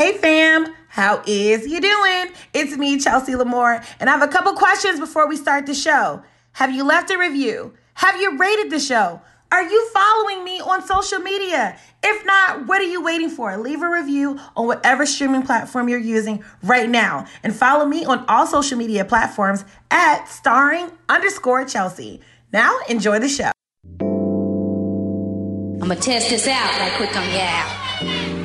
Hey 0.00 0.16
fam, 0.16 0.74
how 0.88 1.22
is 1.26 1.66
you 1.66 1.78
doing? 1.78 2.32
It's 2.54 2.74
me, 2.74 2.98
Chelsea 2.98 3.32
Lamore, 3.32 3.84
and 4.00 4.08
I 4.08 4.16
have 4.16 4.26
a 4.26 4.32
couple 4.32 4.54
questions 4.54 4.98
before 4.98 5.28
we 5.28 5.36
start 5.36 5.66
the 5.66 5.74
show. 5.74 6.22
Have 6.52 6.74
you 6.74 6.84
left 6.84 7.10
a 7.10 7.18
review? 7.18 7.74
Have 7.92 8.18
you 8.18 8.38
rated 8.38 8.70
the 8.70 8.80
show? 8.80 9.20
Are 9.52 9.62
you 9.62 9.90
following 9.90 10.42
me 10.42 10.58
on 10.58 10.86
social 10.86 11.18
media? 11.18 11.78
If 12.02 12.24
not, 12.24 12.66
what 12.66 12.80
are 12.80 12.84
you 12.84 13.04
waiting 13.04 13.28
for? 13.28 13.54
Leave 13.58 13.82
a 13.82 13.90
review 13.90 14.40
on 14.56 14.66
whatever 14.66 15.04
streaming 15.04 15.42
platform 15.42 15.90
you're 15.90 15.98
using 15.98 16.42
right 16.62 16.88
now. 16.88 17.26
And 17.42 17.54
follow 17.54 17.84
me 17.84 18.06
on 18.06 18.24
all 18.26 18.46
social 18.46 18.78
media 18.78 19.04
platforms 19.04 19.66
at 19.90 20.24
starring 20.30 20.90
underscore 21.10 21.66
Chelsea. 21.66 22.22
Now, 22.54 22.74
enjoy 22.88 23.18
the 23.18 23.28
show. 23.28 23.50
I'm 25.82 25.88
gonna 25.88 25.96
test 25.96 26.30
this 26.30 26.48
out 26.48 26.70
right 26.80 26.92
quick 26.96 27.14
on 27.14 27.28
yeah. 27.28 27.90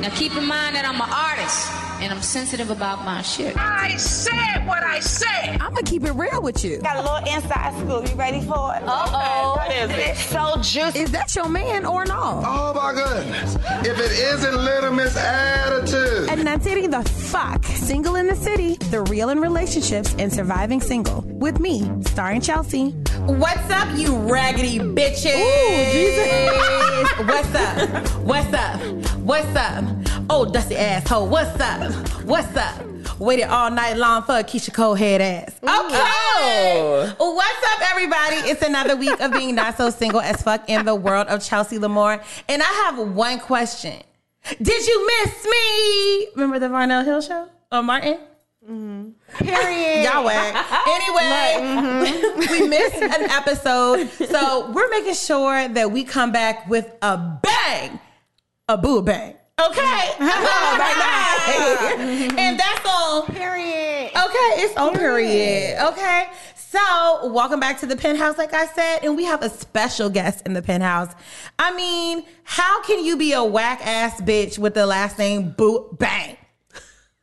Now 0.06 0.14
keep 0.14 0.36
in 0.36 0.46
mind 0.46 0.76
that 0.76 0.84
I'm 0.84 1.00
an 1.00 1.08
artist 1.46 1.85
and 2.00 2.12
I'm 2.12 2.22
sensitive 2.22 2.70
about 2.70 3.04
my 3.04 3.22
shit. 3.22 3.56
I 3.56 3.96
said 3.96 4.66
what 4.66 4.82
I 4.82 5.00
said. 5.00 5.60
I'm 5.60 5.72
gonna 5.72 5.82
keep 5.82 6.04
it 6.04 6.12
real 6.12 6.42
with 6.42 6.64
you. 6.64 6.78
Got 6.78 6.96
a 6.96 7.02
little 7.02 7.34
inside 7.34 7.74
scoop. 7.78 8.08
You 8.10 8.16
ready 8.16 8.40
for 8.40 8.74
it? 8.74 8.82
Uh-oh. 8.82 9.54
What 9.56 9.72
is 9.74 9.90
it? 9.90 9.98
It's 9.98 10.20
so 10.26 10.56
juicy. 10.60 11.00
Is 11.00 11.10
that 11.12 11.34
your 11.34 11.48
man 11.48 11.86
or 11.86 12.04
not? 12.04 12.44
Oh 12.46 12.74
my 12.74 12.92
goodness. 12.92 13.56
If 13.86 13.98
it 13.98 14.12
isn't 14.12 14.56
Little 14.56 14.92
Miss 14.92 15.16
Attitude. 15.16 16.28
And 16.30 16.46
that's 16.46 16.66
it, 16.66 16.90
the 16.90 17.02
fuck. 17.02 17.64
Single 17.64 18.16
in 18.16 18.26
the 18.26 18.36
City, 18.36 18.74
the 18.90 19.02
real 19.02 19.30
in 19.30 19.40
relationships 19.40 20.14
and 20.18 20.32
surviving 20.32 20.80
single. 20.80 21.22
With 21.26 21.60
me, 21.60 21.90
starring 22.02 22.40
Chelsea. 22.40 22.90
What's 23.26 23.70
up, 23.70 23.88
you 23.96 24.14
raggedy 24.16 24.78
bitches? 24.78 25.34
Ooh, 25.34 25.92
Jesus. 25.92 27.26
What's 27.26 27.54
up? 27.54 28.08
What's 28.22 28.52
up? 28.52 28.80
What's 29.18 29.56
up? 29.56 29.84
Oh, 30.28 30.44
dusty 30.44 30.76
asshole. 30.76 31.28
What's 31.28 31.60
up? 31.60 31.85
What's 32.24 32.56
up? 32.56 33.20
Waited 33.20 33.44
all 33.44 33.70
night 33.70 33.96
long 33.96 34.24
for 34.24 34.32
a 34.38 34.42
Keyshia 34.42 34.74
Cole 34.74 34.96
head 34.96 35.20
ass. 35.20 35.54
Okay. 35.62 37.12
What's 37.16 37.64
up, 37.74 37.90
everybody? 37.90 38.36
It's 38.50 38.60
another 38.62 38.96
week 38.96 39.20
of 39.20 39.32
being 39.32 39.54
not 39.54 39.76
so 39.76 39.90
single 39.90 40.20
as 40.20 40.42
fuck 40.42 40.68
in 40.68 40.84
the 40.84 40.96
world 40.96 41.28
of 41.28 41.44
Chelsea 41.44 41.78
Lamore. 41.78 42.22
And 42.48 42.60
I 42.60 42.66
have 42.66 42.98
one 42.98 43.38
question. 43.38 44.02
Did 44.60 44.86
you 44.86 45.06
miss 45.06 45.44
me? 45.44 46.26
Remember 46.34 46.58
the 46.58 46.66
Varnell 46.66 47.04
Hill 47.04 47.20
show? 47.20 47.48
Or 47.70 47.82
Martin? 47.84 48.18
Mm-hmm. 48.68 49.44
Period. 49.44 50.04
Y'all 50.12 50.24
whack. 50.24 50.56
Anyway, 50.88 52.32
we 52.50 52.68
missed 52.68 52.96
an 52.96 53.30
episode. 53.30 54.08
So 54.28 54.72
we're 54.72 54.90
making 54.90 55.14
sure 55.14 55.68
that 55.68 55.92
we 55.92 56.02
come 56.02 56.32
back 56.32 56.68
with 56.68 56.90
a 57.02 57.38
bang. 57.42 58.00
A 58.68 58.76
boo 58.76 59.02
bang. 59.02 59.36
Okay. 59.58 60.10
And 62.38 62.58
that's 62.58 62.86
on 62.86 63.26
Period. 63.34 64.10
Okay, 64.16 64.62
it's 64.62 64.76
on 64.76 64.94
period. 64.94 65.82
Okay. 65.88 66.28
So, 66.54 67.30
welcome 67.32 67.58
back 67.60 67.80
to 67.80 67.86
the 67.86 67.96
penthouse, 67.96 68.36
like 68.38 68.52
I 68.52 68.66
said, 68.66 68.98
and 69.02 69.16
we 69.16 69.24
have 69.24 69.42
a 69.42 69.48
special 69.48 70.10
guest 70.10 70.44
in 70.46 70.52
the 70.52 70.62
penthouse. 70.62 71.12
I 71.58 71.74
mean, 71.74 72.24
how 72.44 72.82
can 72.82 73.04
you 73.04 73.16
be 73.16 73.32
a 73.32 73.42
whack 73.44 73.80
ass 73.86 74.20
bitch 74.20 74.58
with 74.58 74.74
the 74.74 74.86
last 74.86 75.18
name 75.18 75.54
Boo 75.56 75.88
Bang? 75.98 76.36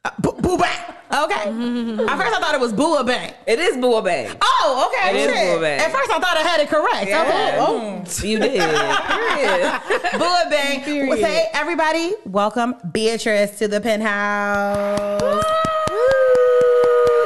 Uh, 0.06 0.10
boo, 0.22 0.34
boo 0.34 0.58
Bang. 0.58 0.96
Okay. 1.14 1.46
Mm-hmm. 1.46 2.10
At 2.10 2.18
first, 2.18 2.36
I 2.36 2.40
thought 2.40 2.56
it 2.56 2.60
was 2.60 2.74
Boo 2.74 3.04
Bang. 3.04 3.34
It 3.46 3.60
is 3.60 3.78
Boo 3.78 4.02
Bang. 4.02 4.36
Oh, 4.42 4.90
okay. 4.90 5.12
It 5.12 5.30
is 5.30 5.36
shit. 5.36 5.56
Boo 5.56 5.62
Bang. 5.62 5.80
At 5.80 5.92
first, 5.92 6.10
I 6.10 6.20
thought 6.20 6.38
I 6.38 6.42
had 6.42 6.60
it 6.60 6.70
correct. 6.70 7.04
Okay. 7.04 7.56
Oh, 7.60 8.04
mm-hmm. 8.04 8.26
You 8.26 8.40
did. 8.40 8.60
Period. 8.60 9.82
Boo 10.14 10.50
Bang. 10.50 11.08
Well, 11.08 11.18
say, 11.20 11.50
everybody, 11.54 12.14
welcome 12.26 12.74
Beatrice 12.92 13.60
to 13.60 13.68
the 13.68 13.80
penthouse. 13.80 15.44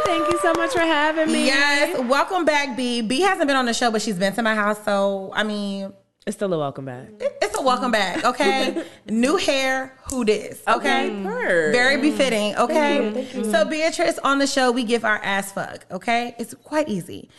Thank 0.05 0.33
you 0.33 0.39
so 0.41 0.53
much 0.53 0.73
for 0.73 0.79
having 0.79 1.31
me. 1.31 1.45
Yes, 1.45 1.97
welcome 2.01 2.43
back, 2.43 2.75
B. 2.75 3.01
B 3.01 3.21
hasn't 3.21 3.47
been 3.47 3.55
on 3.55 3.65
the 3.65 3.73
show, 3.73 3.89
but 3.89 4.01
she's 4.01 4.17
been 4.17 4.33
to 4.33 4.43
my 4.43 4.53
house. 4.53 4.83
So, 4.83 5.31
I 5.33 5.43
mean, 5.43 5.93
It's 6.27 6.35
still 6.35 6.53
a 6.53 6.59
welcome 6.59 6.83
back. 6.83 7.07
it's 7.21 7.57
a 7.57 7.61
welcome 7.61 7.89
back, 7.89 8.25
okay? 8.25 8.83
New 9.09 9.37
hair, 9.37 9.93
who 10.09 10.25
this? 10.25 10.61
Okay. 10.67 11.09
Purr. 11.23 11.69
Mm, 11.69 11.71
Very 11.71 12.01
befitting, 12.01 12.53
okay? 12.57 13.25
So, 13.49 13.63
Beatrice, 13.63 14.19
on 14.19 14.37
the 14.37 14.45
show, 14.45 14.69
we 14.73 14.83
give 14.83 15.05
our 15.05 15.19
ass 15.23 15.53
fuck, 15.53 15.85
okay? 15.89 16.35
It's 16.37 16.53
quite 16.53 16.89
easy. 16.89 17.29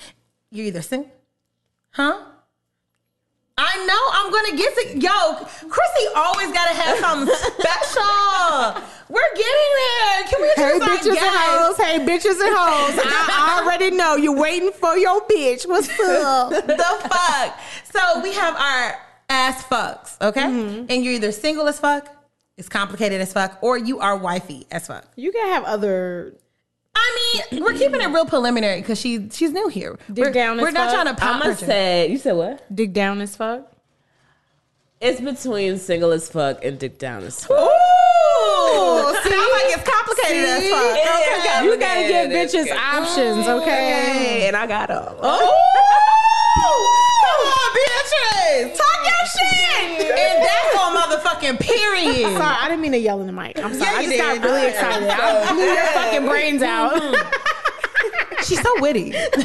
You're 0.50 0.68
either 0.68 0.80
sing, 0.80 1.10
huh? 1.90 2.18
I 3.60 3.84
know 3.86 4.02
I'm 4.14 4.30
gonna 4.30 4.56
get 4.56 4.74
to 4.76 4.98
yo. 4.98 5.34
Chrissy 5.68 6.06
always 6.14 6.52
gotta 6.52 6.74
have 6.74 6.98
something 6.98 7.34
special. 7.34 8.82
We're 9.08 9.34
getting 9.34 9.70
there. 9.74 10.24
Can 10.28 10.42
we 10.42 10.48
Hey 10.54 10.78
bitches 10.78 11.16
and 11.16 11.36
hoes, 11.36 11.76
hey 11.76 11.98
bitches 12.06 12.40
and 12.40 12.54
hoes. 12.54 13.00
I 13.04 13.60
already 13.60 13.90
know 13.90 14.14
you're 14.14 14.38
waiting 14.38 14.70
for 14.70 14.96
your 14.96 15.22
bitch. 15.22 15.66
What's 15.66 15.88
up? 15.98 16.50
the 16.50 17.08
fuck? 17.10 17.58
So 17.84 18.20
we 18.22 18.32
have 18.34 18.54
our 18.54 18.94
ass 19.28 19.64
fucks, 19.64 20.20
okay? 20.20 20.42
Mm-hmm. 20.42 20.86
And 20.88 21.04
you're 21.04 21.14
either 21.14 21.32
single 21.32 21.66
as 21.66 21.80
fuck, 21.80 22.08
it's 22.56 22.68
complicated 22.68 23.20
as 23.20 23.32
fuck, 23.32 23.58
or 23.60 23.76
you 23.76 23.98
are 23.98 24.16
wifey 24.16 24.66
as 24.70 24.86
fuck. 24.86 25.04
You 25.16 25.32
can 25.32 25.48
have 25.48 25.64
other 25.64 26.34
I 26.98 27.42
mean, 27.52 27.62
we're 27.62 27.72
keeping 27.74 28.00
it 28.00 28.08
real 28.08 28.26
preliminary 28.26 28.80
because 28.80 28.98
she 29.00 29.28
she's 29.30 29.52
new 29.52 29.68
here. 29.68 29.98
Dig 30.12 30.24
we're, 30.24 30.32
down 30.32 30.58
as 30.58 30.62
We're 30.62 30.70
not 30.70 30.90
fuck. 30.90 31.02
trying 31.02 31.14
to 31.14 31.20
pop 31.20 31.44
I'm 31.44 31.54
say. 31.54 32.08
You 32.10 32.18
said 32.18 32.32
what? 32.32 32.74
dig 32.74 32.92
down 32.92 33.20
as 33.20 33.36
fuck. 33.36 33.72
It's 35.00 35.20
between 35.20 35.78
single 35.78 36.10
as 36.10 36.28
fuck 36.28 36.64
and 36.64 36.78
dick 36.78 36.98
down 36.98 37.22
as 37.22 37.44
fuck. 37.44 37.56
Ooh, 37.58 37.64
sounds 39.14 39.24
like 39.24 39.70
it's 39.70 39.88
complicated 39.88 40.44
as 40.44 40.70
fuck. 40.70 40.96
It 40.96 41.08
Okay. 41.38 41.64
You 41.64 41.78
gotta 41.78 42.00
give 42.02 42.30
complicated. 42.30 42.32
bitches 42.32 42.66
It's 42.66 42.72
options, 42.72 43.46
mm, 43.46 43.60
okay? 43.62 43.62
Okay, 43.62 44.48
and 44.48 44.56
I 44.56 44.66
got 44.66 44.88
them. 44.88 45.04
Come 45.04 45.28
on, 47.46 47.70
Beatrice. 47.74 48.78
Talk 48.78 48.97
shit. 49.36 50.10
And 50.10 50.42
that's 50.42 50.76
on 50.78 50.96
motherfucking 50.96 51.60
period. 51.60 52.22
Sorry, 52.22 52.56
I 52.60 52.68
didn't 52.68 52.80
mean 52.82 52.92
to 52.92 52.98
yell 52.98 53.20
in 53.20 53.26
the 53.26 53.32
mic. 53.32 53.58
I'm 53.58 53.74
sorry. 53.74 53.90
Yeah, 53.90 53.98
I 53.98 54.04
just 54.04 54.16
got 54.18 54.34
did. 54.34 54.44
really 54.44 54.62
oh, 54.62 54.68
excited. 54.68 55.08
I 55.08 55.52
blew 55.52 55.64
your 55.64 55.84
fucking 55.86 56.26
brains 56.26 56.62
mm-hmm. 56.62 57.14
out. 57.14 57.34
She's 58.44 58.62
so 58.62 58.72
witty. 58.80 59.10
that 59.10 59.36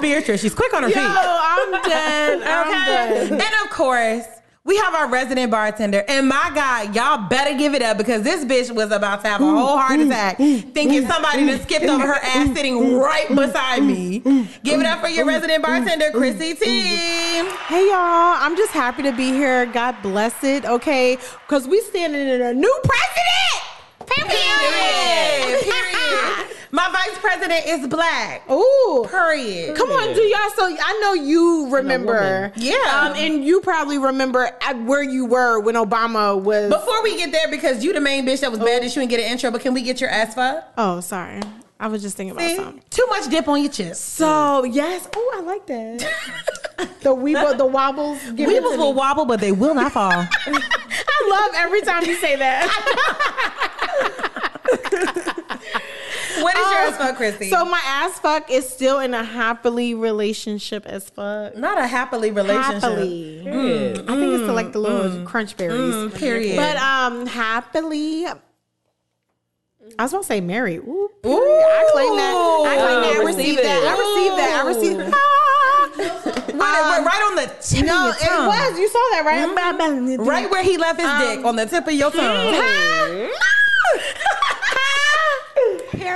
Beatrice, 0.00 0.40
she's 0.40 0.54
quick 0.54 0.72
on 0.74 0.82
her 0.82 0.88
Yo, 0.88 0.94
feet. 0.94 1.04
I'm 1.04 1.72
done. 1.72 2.42
I'm 2.44 2.86
done. 2.86 3.32
And 3.32 3.54
of 3.64 3.70
course, 3.70 4.24
we 4.64 4.76
have 4.76 4.94
our 4.94 5.08
resident 5.08 5.50
bartender. 5.50 6.04
And 6.06 6.28
my 6.28 6.50
God, 6.54 6.94
y'all 6.94 7.28
better 7.28 7.56
give 7.56 7.74
it 7.74 7.82
up 7.82 7.96
because 7.96 8.22
this 8.22 8.44
bitch 8.44 8.74
was 8.74 8.92
about 8.92 9.22
to 9.22 9.28
have 9.28 9.40
a 9.40 9.44
whole 9.44 9.78
heart 9.78 9.98
attack 10.00 10.36
thinking 10.36 11.06
somebody 11.06 11.46
just 11.46 11.62
skipped 11.62 11.86
over 11.86 12.06
her 12.06 12.20
ass 12.22 12.54
sitting 12.54 12.96
right 12.96 13.28
beside 13.28 13.82
me. 13.82 14.18
Give 14.62 14.78
it 14.80 14.86
up 14.86 15.00
for 15.00 15.08
your 15.08 15.24
resident 15.24 15.62
bartender, 15.62 16.10
Chrissy 16.10 16.54
T. 16.54 16.66
Hey 17.68 17.86
y'all, 17.86 18.36
I'm 18.38 18.56
just 18.56 18.72
happy 18.72 19.02
to 19.02 19.12
be 19.12 19.30
here. 19.32 19.64
God 19.66 19.96
bless 20.02 20.44
it. 20.44 20.66
Okay, 20.66 21.16
because 21.46 21.66
we 21.66 21.80
standing 21.80 22.28
in 22.28 22.42
a 22.42 22.52
new 22.52 22.80
president. 22.84 23.69
Period. 24.10 25.62
Period. 25.62 26.46
My 26.72 26.88
vice 26.92 27.18
president 27.18 27.66
is 27.66 27.88
black. 27.88 28.48
Ooh. 28.50 29.06
Period. 29.10 29.76
Come 29.76 29.90
on, 29.90 30.14
do 30.14 30.20
y'all? 30.22 30.50
So 30.54 30.64
I 30.66 30.98
know 31.02 31.14
you 31.14 31.68
remember, 31.70 32.52
Yeah. 32.56 32.76
um, 33.10 33.14
and 33.16 33.44
you 33.44 33.60
probably 33.60 33.98
remember 33.98 34.50
at 34.62 34.80
where 34.82 35.02
you 35.02 35.26
were 35.26 35.58
when 35.60 35.74
Obama 35.74 36.40
was. 36.40 36.70
Before 36.72 37.02
we 37.02 37.16
get 37.16 37.32
there, 37.32 37.50
because 37.50 37.82
you 37.84 37.92
the 37.92 38.00
main 38.00 38.24
bitch 38.24 38.40
that 38.40 38.50
was 38.50 38.60
mad 38.60 38.82
that 38.82 38.84
you 38.84 39.00
didn't 39.00 39.10
get 39.10 39.18
an 39.20 39.26
intro, 39.32 39.50
but 39.50 39.60
can 39.62 39.74
we 39.74 39.82
get 39.82 40.00
your 40.00 40.10
ass 40.10 40.34
fucked? 40.34 40.74
oh, 40.78 41.00
sorry, 41.00 41.40
I 41.80 41.88
was 41.88 42.02
just 42.02 42.16
thinking 42.16 42.36
about 42.36 42.48
See? 42.48 42.56
something. 42.56 42.82
Too 42.90 43.06
much 43.08 43.28
dip 43.28 43.48
on 43.48 43.60
your 43.62 43.72
chips. 43.72 43.98
So 43.98 44.62
yes, 44.64 45.08
oh, 45.16 45.34
I 45.38 45.40
like 45.42 45.66
that. 45.66 45.98
the 47.02 47.14
weeble, 47.16 47.58
the 47.58 47.66
wobbles. 47.66 48.20
give 48.36 48.48
it 48.48 48.52
to 48.54 48.60
Weebles 48.60 48.72
me. 48.72 48.76
will 48.78 48.94
wobble, 48.94 49.24
but 49.24 49.40
they 49.40 49.50
will 49.52 49.74
not 49.74 49.90
fall. 49.92 50.12
I 50.46 51.28
love 51.30 51.50
every 51.56 51.80
time 51.82 52.04
you 52.04 52.14
say 52.16 52.36
that. 52.36 53.66
what 56.54 56.66
is 56.66 56.72
your 56.72 56.82
Um, 56.82 56.92
ass 56.92 56.96
fuck, 56.98 57.16
Chrissy? 57.16 57.50
so 57.50 57.64
my 57.64 57.80
ass 57.84 58.18
fuck 58.20 58.50
is 58.50 58.68
still 58.68 58.98
in 59.00 59.14
a 59.14 59.22
happily 59.24 59.94
relationship 59.94 60.86
as 60.86 61.08
fuck. 61.08 61.56
not 61.56 61.78
a 61.78 61.86
happily 61.86 62.30
relationship. 62.30 62.82
Happily. 62.82 63.40
Period. 63.44 63.98
I 64.08 64.16
think 64.16 64.34
it's 64.40 64.48
like 64.50 64.72
the 64.72 64.78
little 64.78 65.24
crunch 65.24 65.56
berries. 65.56 65.94
Mm, 65.94 66.14
period. 66.14 66.56
But 66.56 66.76
um, 66.76 67.26
happily. 67.26 68.26
I 69.98 70.02
was 70.04 70.12
gonna 70.12 70.22
say 70.24 70.40
married. 70.40 70.78
Ooh, 70.80 71.10
Ooh. 71.26 71.30
I 71.32 71.88
claim 71.92 72.16
that. 72.16 72.34
I 72.36 72.76
claim 72.76 73.00
that. 73.02 73.12
I 73.16 73.24
received 73.24 73.38
receive 73.38 73.56
that. 73.56 73.82
I 73.82 73.94
it. 73.94 73.98
received 73.98 74.36
that. 74.38 74.52
I 74.62 74.68
received. 74.68 75.00
Ooh. 75.00 75.16
Ah. 76.62 76.96
Wait, 76.98 77.06
right 77.06 77.22
on 77.30 77.36
the 77.36 77.46
tip 77.62 77.84
No, 77.86 78.10
of 78.10 78.14
it 78.16 78.22
your 78.22 78.30
tongue. 78.36 78.46
was. 78.46 78.78
You 78.78 78.88
saw 78.88 78.98
that, 79.12 79.22
right? 79.24 80.18
Right 80.18 80.50
where 80.50 80.62
he 80.62 80.76
left 80.76 81.00
his 81.00 81.08
dick 81.18 81.44
on 81.44 81.56
the 81.56 81.64
tip 81.66 81.86
of 81.86 81.92
your 81.94 82.10
tongue. 82.10 82.54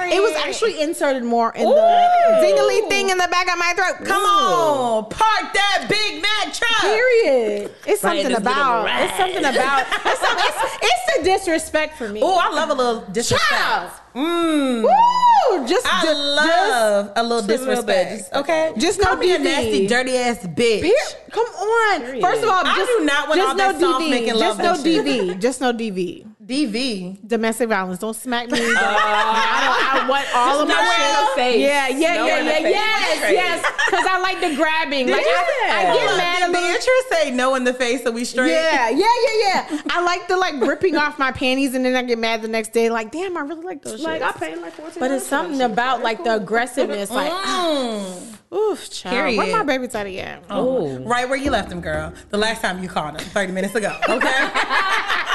It 0.03 0.21
was 0.23 0.33
actually 0.37 0.81
inserted 0.83 1.25
more 1.25 1.53
in 1.55 1.65
the 1.65 2.39
dingly 2.41 2.83
sting 2.87 3.11
in 3.11 3.19
the 3.19 3.29
back 3.31 3.51
of 3.51 3.59
my 3.59 3.73
throat. 3.75 4.07
Come 4.07 4.23
on, 4.23 5.05
park 5.11 5.53
that 5.55 5.87
Big 5.89 6.23
Mac 6.23 6.53
truck. 6.55 6.81
Period. 6.81 7.71
It's 7.87 8.01
something 8.01 8.29
just 8.29 8.29
give 8.29 8.31
it 8.31 8.35
a 8.39 8.51
about. 8.51 9.03
It's 9.03 9.17
something 9.17 9.45
about. 9.45 9.87
It's, 10.07 10.21
some- 10.21 10.39
it's, 10.39 10.79
it's 10.83 11.17
the 11.19 11.25
disrespect 11.25 11.97
for 11.99 12.09
me. 12.09 12.21
Oh, 12.23 12.39
I 12.39 12.51
love 12.51 12.71
a 12.71 12.75
little 12.75 13.01
disrespect. 13.13 13.51
Child. 13.51 13.91
Mm. 14.15 14.83
Woo! 14.85 15.67
Just, 15.67 15.85
I 15.89 16.13
love 16.13 17.11
a 17.17 17.23
little 17.23 17.43
Just 17.47 17.65
a 17.65 17.67
little 17.67 17.83
disrespect. 17.83 18.11
just- 18.11 18.33
okay, 18.35 18.73
Just 18.79 19.01
call 19.01 19.15
no 19.17 19.21
me 19.21 19.35
a 19.35 19.39
nasty, 19.39 19.87
dirty 19.89 20.17
ass 20.17 20.39
bitch. 20.47 20.83
Here, 20.85 20.95
come 21.33 21.47
on. 21.47 22.21
First 22.21 22.43
of 22.45 22.49
all, 22.49 22.63
I 22.65 22.77
do 22.99 23.05
not 23.05 23.29
want 23.29 23.41
all 23.41 23.49
no 23.49 23.57
that 23.57 23.81
soft 23.81 24.03
DV. 24.05 24.11
making 24.11 24.35
love 24.35 24.57
Just 24.57 24.59
no 24.61 24.75
bullshit. 24.75 25.05
DV. 25.07 25.41
Just 25.41 25.61
no 25.61 25.73
DV. 25.73 26.27
DV. 26.47 27.27
Domestic 27.27 27.69
violence. 27.69 27.99
Don't 28.01 28.15
smack 28.15 28.51
me. 28.51 28.59
Don't- 28.59 28.77
I, 28.77 29.97
don't, 29.97 30.05
I 30.05 30.09
want 30.09 30.27
all 30.35 30.61
of 30.61 30.69
my 30.69 30.75
nowhere 30.75 30.93
in 30.93 31.15
shit. 31.15 31.29
the 31.31 31.35
face. 31.37 31.61
Yeah, 31.61 31.89
yeah, 31.89 32.15
Nowhere 32.17 32.39
in 32.41 32.47
yeah, 32.47 32.59
yeah, 32.59 32.69
yes, 32.71 33.33
yes. 33.33 33.73
Because 33.91 34.07
I 34.09 34.19
like 34.21 34.41
the 34.41 34.55
grabbing. 34.57 35.09
Like 35.11 35.25
I, 35.25 35.91
I 35.91 35.95
get 35.95 36.17
mad 36.17 36.43
a 36.51 36.53
Did. 36.53 36.61
Beatrice 36.61 37.05
say 37.11 37.31
no 37.31 37.55
in 37.55 37.65
the 37.65 37.73
face 37.75 38.03
so 38.03 38.11
we 38.11 38.25
straight? 38.25 38.51
Yeah, 38.53 38.91
yeah, 38.91 38.99
yeah, 38.99 39.67
yeah. 39.71 39.81
I 39.91 40.03
like 40.03 40.29
the 40.29 40.37
like 40.37 40.61
ripping 40.61 40.97
off 40.97 41.19
my 41.19 41.33
panties 41.33 41.75
and 41.75 41.85
then 41.85 41.97
I 41.97 42.03
get 42.03 42.19
mad 42.19 42.43
the 42.43 42.49
next 42.49 42.73
day. 42.73 42.91
Like, 42.91 43.11
damn, 43.11 43.37
I 43.37 43.41
really 43.41 43.65
like 43.65 43.83
those. 43.83 44.01
Like 44.03 44.21
shits. 44.21 44.25
I 44.27 44.33
paid 44.33 44.57
like 44.59 44.73
fourteen. 44.75 45.01
But 45.01 45.11
it's 45.13 45.27
something 45.27 45.61
about 45.63 46.03
like 46.03 46.25
the 46.25 46.35
aggressiveness. 46.37 47.11
Like, 47.11 47.33
Mm. 47.33 48.37
oof, 48.55 48.91
child. 48.91 49.15
Period. 49.15 49.39
Where 49.39 49.53
my 49.59 49.63
baby 49.65 49.89
daddy 49.89 50.21
at? 50.21 50.43
Oh, 50.51 50.99
Right 51.01 51.29
where 51.29 51.39
you 51.39 51.51
left 51.51 51.71
him, 51.73 51.81
girl. 51.81 52.13
The 52.31 52.39
last 52.39 52.61
time 52.63 52.83
you 52.83 52.89
called 52.89 53.21
him, 53.21 53.27
30 53.29 53.53
minutes 53.53 53.75
ago. 53.75 53.97
Okay? 54.09 54.51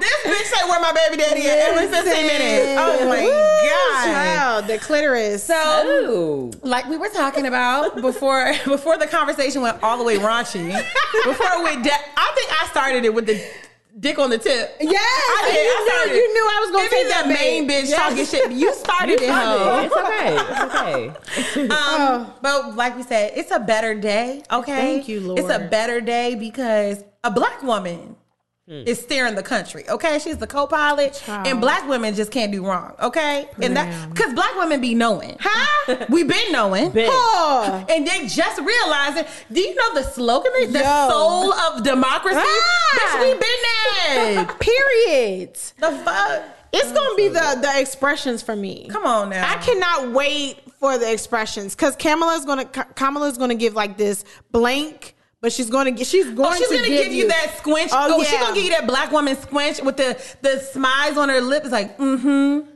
this 0.00 0.14
bitch 0.24 0.44
said 0.44 0.68
where 0.68 0.80
my 0.80 0.92
baby 0.92 1.22
daddy 1.22 1.46
at 1.48 1.58
every 1.70 1.86
15 1.88 2.04
minutes. 2.26 2.80
Oh 2.80 3.08
my 3.08 3.20
God. 3.20 4.04
Child, 4.04 4.66
the 4.68 4.78
clitoris. 4.78 5.44
So, 5.44 5.54
oh, 5.56 6.50
like 6.62 6.86
we 6.88 6.96
were 6.96 7.08
talking 7.08 7.46
about 7.46 8.00
before 8.00 8.52
before 8.64 8.96
the 8.98 9.06
conversation 9.06 9.62
went 9.62 9.82
all 9.82 9.98
the 9.98 10.04
way 10.04 10.16
raunchy, 10.18 10.68
before 11.24 11.46
it 11.52 11.62
went 11.62 11.84
de- 11.84 11.90
I 12.16 12.32
think 12.34 12.62
I 12.62 12.66
started 12.70 13.04
it 13.04 13.12
with 13.14 13.26
the 13.26 13.42
dick 13.98 14.18
on 14.18 14.30
the 14.30 14.38
tip. 14.38 14.76
Yes, 14.80 15.02
I 15.02 15.50
did. 15.52 15.64
you 15.64 15.70
I 15.90 16.06
knew- 16.06 16.14
you 16.14 16.34
knew 16.34 16.44
I 16.44 16.60
was 16.60 16.70
gonna 16.70 16.84
Maybe 16.84 16.96
take 16.96 17.08
that 17.08 17.28
main 17.28 17.68
bitch 17.68 17.88
Yes. 17.88 17.96
talking 17.98 18.24
shit. 18.26 18.52
You 18.52 18.72
started 18.74 19.20
it, 19.20 19.28
hoe. 19.30 19.82
it's 19.84 19.96
okay. 19.96 21.10
It's 21.40 21.56
okay. 21.56 21.68
Um, 21.68 22.32
but 22.40 22.76
like 22.76 22.96
we 22.96 23.02
said, 23.02 23.32
it's 23.34 23.50
a 23.50 23.58
better 23.58 23.94
day. 23.94 24.42
Okay, 24.52 24.72
Thank 24.76 25.08
you, 25.08 25.20
Lord. 25.20 25.40
It's 25.40 25.50
a 25.50 25.58
better 25.68 26.00
day 26.00 26.34
because 26.36 27.02
a 27.24 27.30
black 27.30 27.62
woman 27.62 28.14
is 28.68 28.98
steering 29.00 29.34
the 29.34 29.42
country. 29.42 29.88
Okay, 29.88 30.18
she's 30.18 30.36
the 30.38 30.46
co-pilot, 30.46 31.14
Child. 31.14 31.46
and 31.46 31.60
black 31.60 31.88
women 31.88 32.14
just 32.14 32.30
can't 32.30 32.52
do 32.52 32.64
wrong. 32.66 32.94
Okay, 33.00 33.48
and 33.62 33.76
that 33.76 34.10
because 34.10 34.34
black 34.34 34.54
women 34.56 34.80
be 34.80 34.94
knowing. 34.94 35.36
Huh? 35.40 36.06
we 36.10 36.22
been 36.24 36.52
knowing. 36.52 36.90
Been. 36.90 37.08
Oh. 37.10 37.84
And 37.90 38.06
they 38.06 38.26
just 38.26 38.60
realizing. 38.60 39.24
Do 39.50 39.60
you 39.60 39.74
know 39.74 39.94
the 39.94 40.02
slogan? 40.02 40.52
is 40.58 40.72
The 40.72 40.80
Yo. 40.80 41.08
soul 41.08 41.52
of 41.54 41.82
democracy. 41.82 42.36
Ah. 42.38 42.98
Bitch, 42.98 43.20
we 43.22 43.32
been 43.32 44.36
there. 44.36 44.44
Period. 44.60 45.54
the 45.78 45.90
fuck. 46.04 46.42
It's 46.72 46.92
gonna 46.92 47.14
be 47.16 47.28
the 47.28 47.58
the 47.62 47.80
expressions 47.80 48.42
for 48.42 48.54
me. 48.54 48.88
Come 48.90 49.06
on 49.06 49.30
now. 49.30 49.50
I 49.50 49.56
cannot 49.56 50.12
wait 50.12 50.58
for 50.78 50.98
the 50.98 51.10
expressions 51.10 51.74
because 51.74 51.96
Kamala's 51.96 52.44
gonna 52.44 52.66
Ka- 52.66 52.88
Kamala's 52.94 53.38
gonna 53.38 53.54
give 53.54 53.74
like 53.74 53.96
this 53.96 54.24
blank, 54.52 55.14
but 55.40 55.52
she's 55.52 55.70
gonna 55.70 55.90
get 55.90 56.06
she's 56.06 56.26
going 56.26 56.52
Oh, 56.52 56.54
she's 56.56 56.68
to 56.68 56.74
gonna 56.76 56.88
give, 56.88 57.12
you, 57.12 57.28
that 57.28 57.56
squinch. 57.58 57.90
Oh, 57.92 58.16
Oh, 58.18 58.22
she's 58.22 58.38
gonna 58.38 58.54
give 58.54 58.64
you 58.64 58.70
that 58.70 58.86
black 58.86 59.12
woman 59.12 59.36
squinch 59.36 59.80
with 59.82 59.96
the 59.96 60.20
the 60.42 60.60
smiles 60.60 61.16
on 61.16 61.28
her 61.28 61.40
lip. 61.40 61.62
It's 61.64 61.72
like, 61.72 61.96
mm-hmm. 61.98 62.68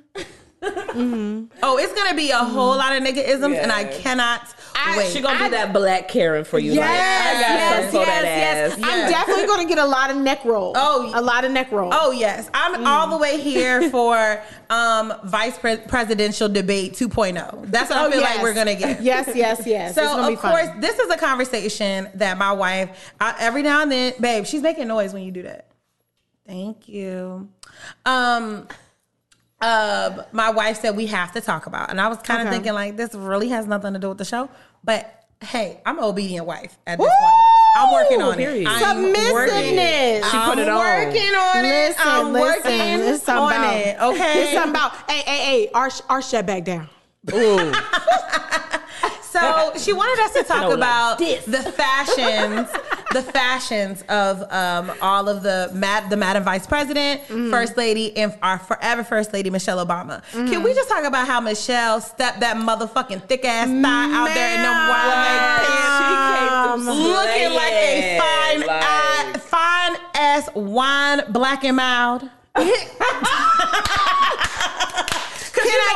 Oh, 0.62 1.78
it's 1.78 1.92
gonna 1.92 2.14
be 2.14 2.30
a 2.30 2.38
whole 2.38 2.76
lot 2.76 2.94
of 2.96 3.02
niggaisms, 3.02 3.56
and 3.56 3.72
I 3.72 3.84
cannot 3.84 4.42
I- 4.74 4.96
wait. 4.98 5.12
She 5.12 5.20
gonna 5.20 5.38
be 5.38 5.44
I- 5.44 5.48
that 5.50 5.72
black 5.72 6.08
Karen 6.08 6.44
for 6.44 6.58
you. 6.58 6.72
Yes, 6.72 6.80
like, 6.80 7.36
I 7.36 7.40
got 7.40 7.58
yes, 7.58 7.90
for 7.90 7.96
yes, 7.98 8.06
that 8.06 8.24
yes. 8.24 8.72
ass. 8.72 8.78
Yeah. 8.78 8.86
I'm 8.86 9.10
definitely 9.10 9.46
gonna 9.46 9.64
get 9.68 9.78
a 9.78 9.84
lot 9.86 10.10
of 10.10 10.16
neck 10.16 10.44
roll. 10.44 10.72
Oh. 10.76 11.10
a 11.14 11.20
lot 11.20 11.44
of 11.44 11.52
neck 11.52 11.70
roll. 11.72 11.90
Oh 11.92 12.10
yes, 12.10 12.48
I'm 12.54 12.86
all 12.86 13.08
the 13.08 13.16
way 13.18 13.40
here 13.40 13.90
for 13.90 14.42
um, 14.70 15.12
vice 15.24 15.58
pre- 15.58 15.76
presidential 15.78 16.48
debate 16.48 16.94
2.0. 16.94 17.70
That's 17.70 17.90
what 17.90 17.98
I 17.98 18.06
Oh, 18.06 18.10
feel 18.10 18.20
yes. 18.20 18.34
like 18.34 18.42
we're 18.42 18.54
gonna 18.54 18.74
get. 18.74 19.02
Yes, 19.02 19.30
yes, 19.34 19.62
yes. 19.66 19.94
So 19.94 20.02
It's 20.02 20.12
gonna 20.12 20.28
be 20.28 20.34
of 20.34 20.40
fun. 20.40 20.50
course, 20.52 20.68
this 20.80 20.98
is 20.98 21.10
a 21.10 21.16
conversation 21.16 22.08
that 22.14 22.38
my 22.38 22.52
wife 22.52 23.12
I, 23.20 23.34
every 23.38 23.62
now 23.62 23.82
and 23.82 23.90
then, 23.92 24.14
babe, 24.20 24.46
she's 24.46 24.62
making 24.62 24.88
noise 24.88 25.12
when 25.12 25.22
you 25.24 25.32
do 25.32 25.42
that. 25.42 25.66
Thank 26.46 26.88
you. 26.88 27.48
Um, 28.04 28.66
uh, 29.62 30.24
my 30.32 30.50
wife 30.50 30.80
said 30.80 30.96
we 30.96 31.06
have 31.06 31.32
to 31.32 31.40
talk 31.40 31.66
about, 31.66 31.88
and 31.90 32.00
I 32.00 32.08
was 32.08 32.18
kind 32.18 32.42
of 32.42 32.48
Okay. 32.48 32.56
thinking 32.56 32.74
like 32.74 32.96
this 32.96 33.14
really 33.14 33.48
has 33.48 33.66
nothing 33.66 33.94
to 33.94 33.98
do 33.98 34.08
with 34.10 34.18
the 34.18 34.24
show, 34.24 34.50
but 34.84 35.24
hey, 35.42 35.80
I'm 35.86 35.98
an 35.98 36.04
obedient 36.04 36.46
wife 36.46 36.76
at 36.86 36.98
this 36.98 37.04
Woo! 37.04 37.08
point. 37.08 37.34
I'm 37.74 37.90
working 37.92 38.20
on 38.20 38.36
Period. 38.36 38.62
it. 38.62 38.68
I'm 38.68 38.80
Submissiveness. 38.82 40.30
She 40.30 40.38
put 40.38 40.58
it 40.58 40.68
I'm 40.68 40.76
on. 40.76 41.06
working 41.06 41.34
on 41.34 41.64
it. 41.64 41.68
Listen, 41.68 42.02
I'm 42.06 42.32
listen. 42.32 42.40
working 42.42 43.08
It's 43.14 43.22
something 43.24 43.42
on 43.44 43.52
about, 43.64 43.76
it. 43.76 44.00
Okay. 44.02 44.42
It's 44.42 44.52
something 44.52 44.70
about 44.72 45.10
hey, 45.10 45.22
hey, 45.24 45.44
hey, 45.64 45.70
arch, 45.72 46.02
arch 46.10 46.30
that 46.32 46.44
back 46.46 46.64
down. 46.64 46.88
Ooh. 47.32 47.72
So 49.32 49.72
she 49.78 49.92
wanted 49.92 50.22
us 50.24 50.32
to 50.34 50.42
talk 50.52 50.62
No, 50.68 50.72
about 50.72 51.18
the 51.18 51.72
fashions, 51.76 52.68
the 53.12 53.22
fashions 53.22 54.02
of 54.08 54.42
um, 54.52 54.92
all 55.00 55.28
of 55.28 55.42
the 55.42 55.70
Mad, 55.72 56.10
the 56.10 56.16
Madam 56.16 56.44
Vice 56.44 56.66
President, 56.66 57.22
Mm-hmm. 57.22 57.50
First 57.50 57.76
Lady, 57.76 58.14
and 58.16 58.36
our 58.42 58.58
forever 58.58 59.02
First 59.04 59.32
Lady 59.32 59.48
Michelle 59.50 59.84
Obama. 59.84 60.22
Mm-hmm. 60.32 60.48
Can 60.48 60.62
we 60.62 60.74
just 60.74 60.88
talk 60.88 61.04
about 61.04 61.26
how 61.26 61.40
Michelle 61.40 62.00
stepped 62.00 62.40
that 62.40 62.56
motherfucking 62.56 63.22
thick 63.28 63.44
ass 63.44 63.68
thigh 63.68 64.14
out 64.14 64.34
there 64.34 64.54
in 64.54 64.62
them 64.62 64.88
wild 64.88 65.14
pants? 65.24 65.68
She 65.98 66.94
came 66.94 67.02
Looking 67.12 67.52
like 67.54 67.72
a 67.72 68.18
fine, 68.18 68.60
like- 68.66 68.84
uh, 68.84 69.38
fine 69.38 69.96
ass 70.14 70.48
wine, 70.54 71.22
black 71.30 71.64
and 71.64 71.76
mild. 71.76 72.22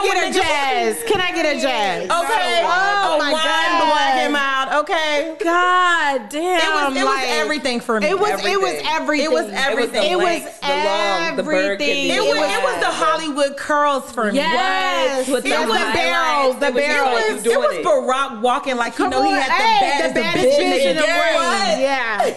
Can 0.07 0.17
I 0.17 0.31
get 0.31 0.37
a 0.37 0.39
jazz? 0.41 1.03
Can 1.11 1.21
I 1.21 1.33
get 1.33 1.57
a 1.57 1.61
jazz? 1.61 2.03
Okay. 2.05 2.63
Oh 2.65 3.17
a 3.17 3.19
my 3.19 3.33
wine, 3.33 3.43
God. 3.45 3.91
black 3.91 4.15
and 4.17 4.33
mild. 4.33 4.85
Okay. 4.85 5.37
God 5.43 6.29
damn! 6.29 6.61
It 6.61 6.95
was, 6.95 7.03
it 7.03 7.05
was 7.05 7.21
everything 7.27 7.81
for 7.81 8.01
me. 8.01 8.09
It 8.09 8.19
was 8.19 8.31
it 8.45 8.61
was 8.61 8.73
Everything. 8.85 8.87
everything. 8.87 9.25
It 9.25 9.31
was 9.31 9.47
everything. 9.53 10.13
It 10.13 10.17
was 10.17 10.25
lengths, 10.25 10.59
the 10.61 10.69
long, 10.69 11.37
the 11.37 11.43
everything. 11.43 11.45
burgundy. 11.45 12.11
It 12.11 12.21
was, 12.21 12.39
was- 12.39 12.51
it 12.51 12.63
was 12.63 12.81
the 12.81 12.93
Hollywood 12.93 13.57
curls 13.57 14.11
for 14.13 14.31
me. 14.33 14.39
Yes, 14.39 15.29
With 15.29 15.45
it 15.47 15.51
the 15.51 15.57
was 15.57 15.69
the 15.69 15.79
highlights, 15.79 15.97
barrels, 15.97 16.59
the 16.61 16.67
it 16.67 16.75
was 16.75 16.83
barrels. 16.83 17.21
It 17.21 17.33
was, 17.35 17.43
doing 17.43 17.57
it 17.57 17.61
was 17.61 17.77
it. 17.77 17.85
Barack 17.85 18.41
walking 18.41 18.77
like 18.77 18.99
you 18.99 19.09
know 19.09 19.23
he 19.23 19.33
on, 19.35 19.41
had 19.41 19.51
hey, 19.53 20.09
the 20.09 20.15
baddest, 20.15 20.47
bitch, 20.47 20.61
in 20.91 20.97
the, 20.97 21.03
game. 21.03 21.17
world. 21.17 21.81
Yeah, 21.81 22.35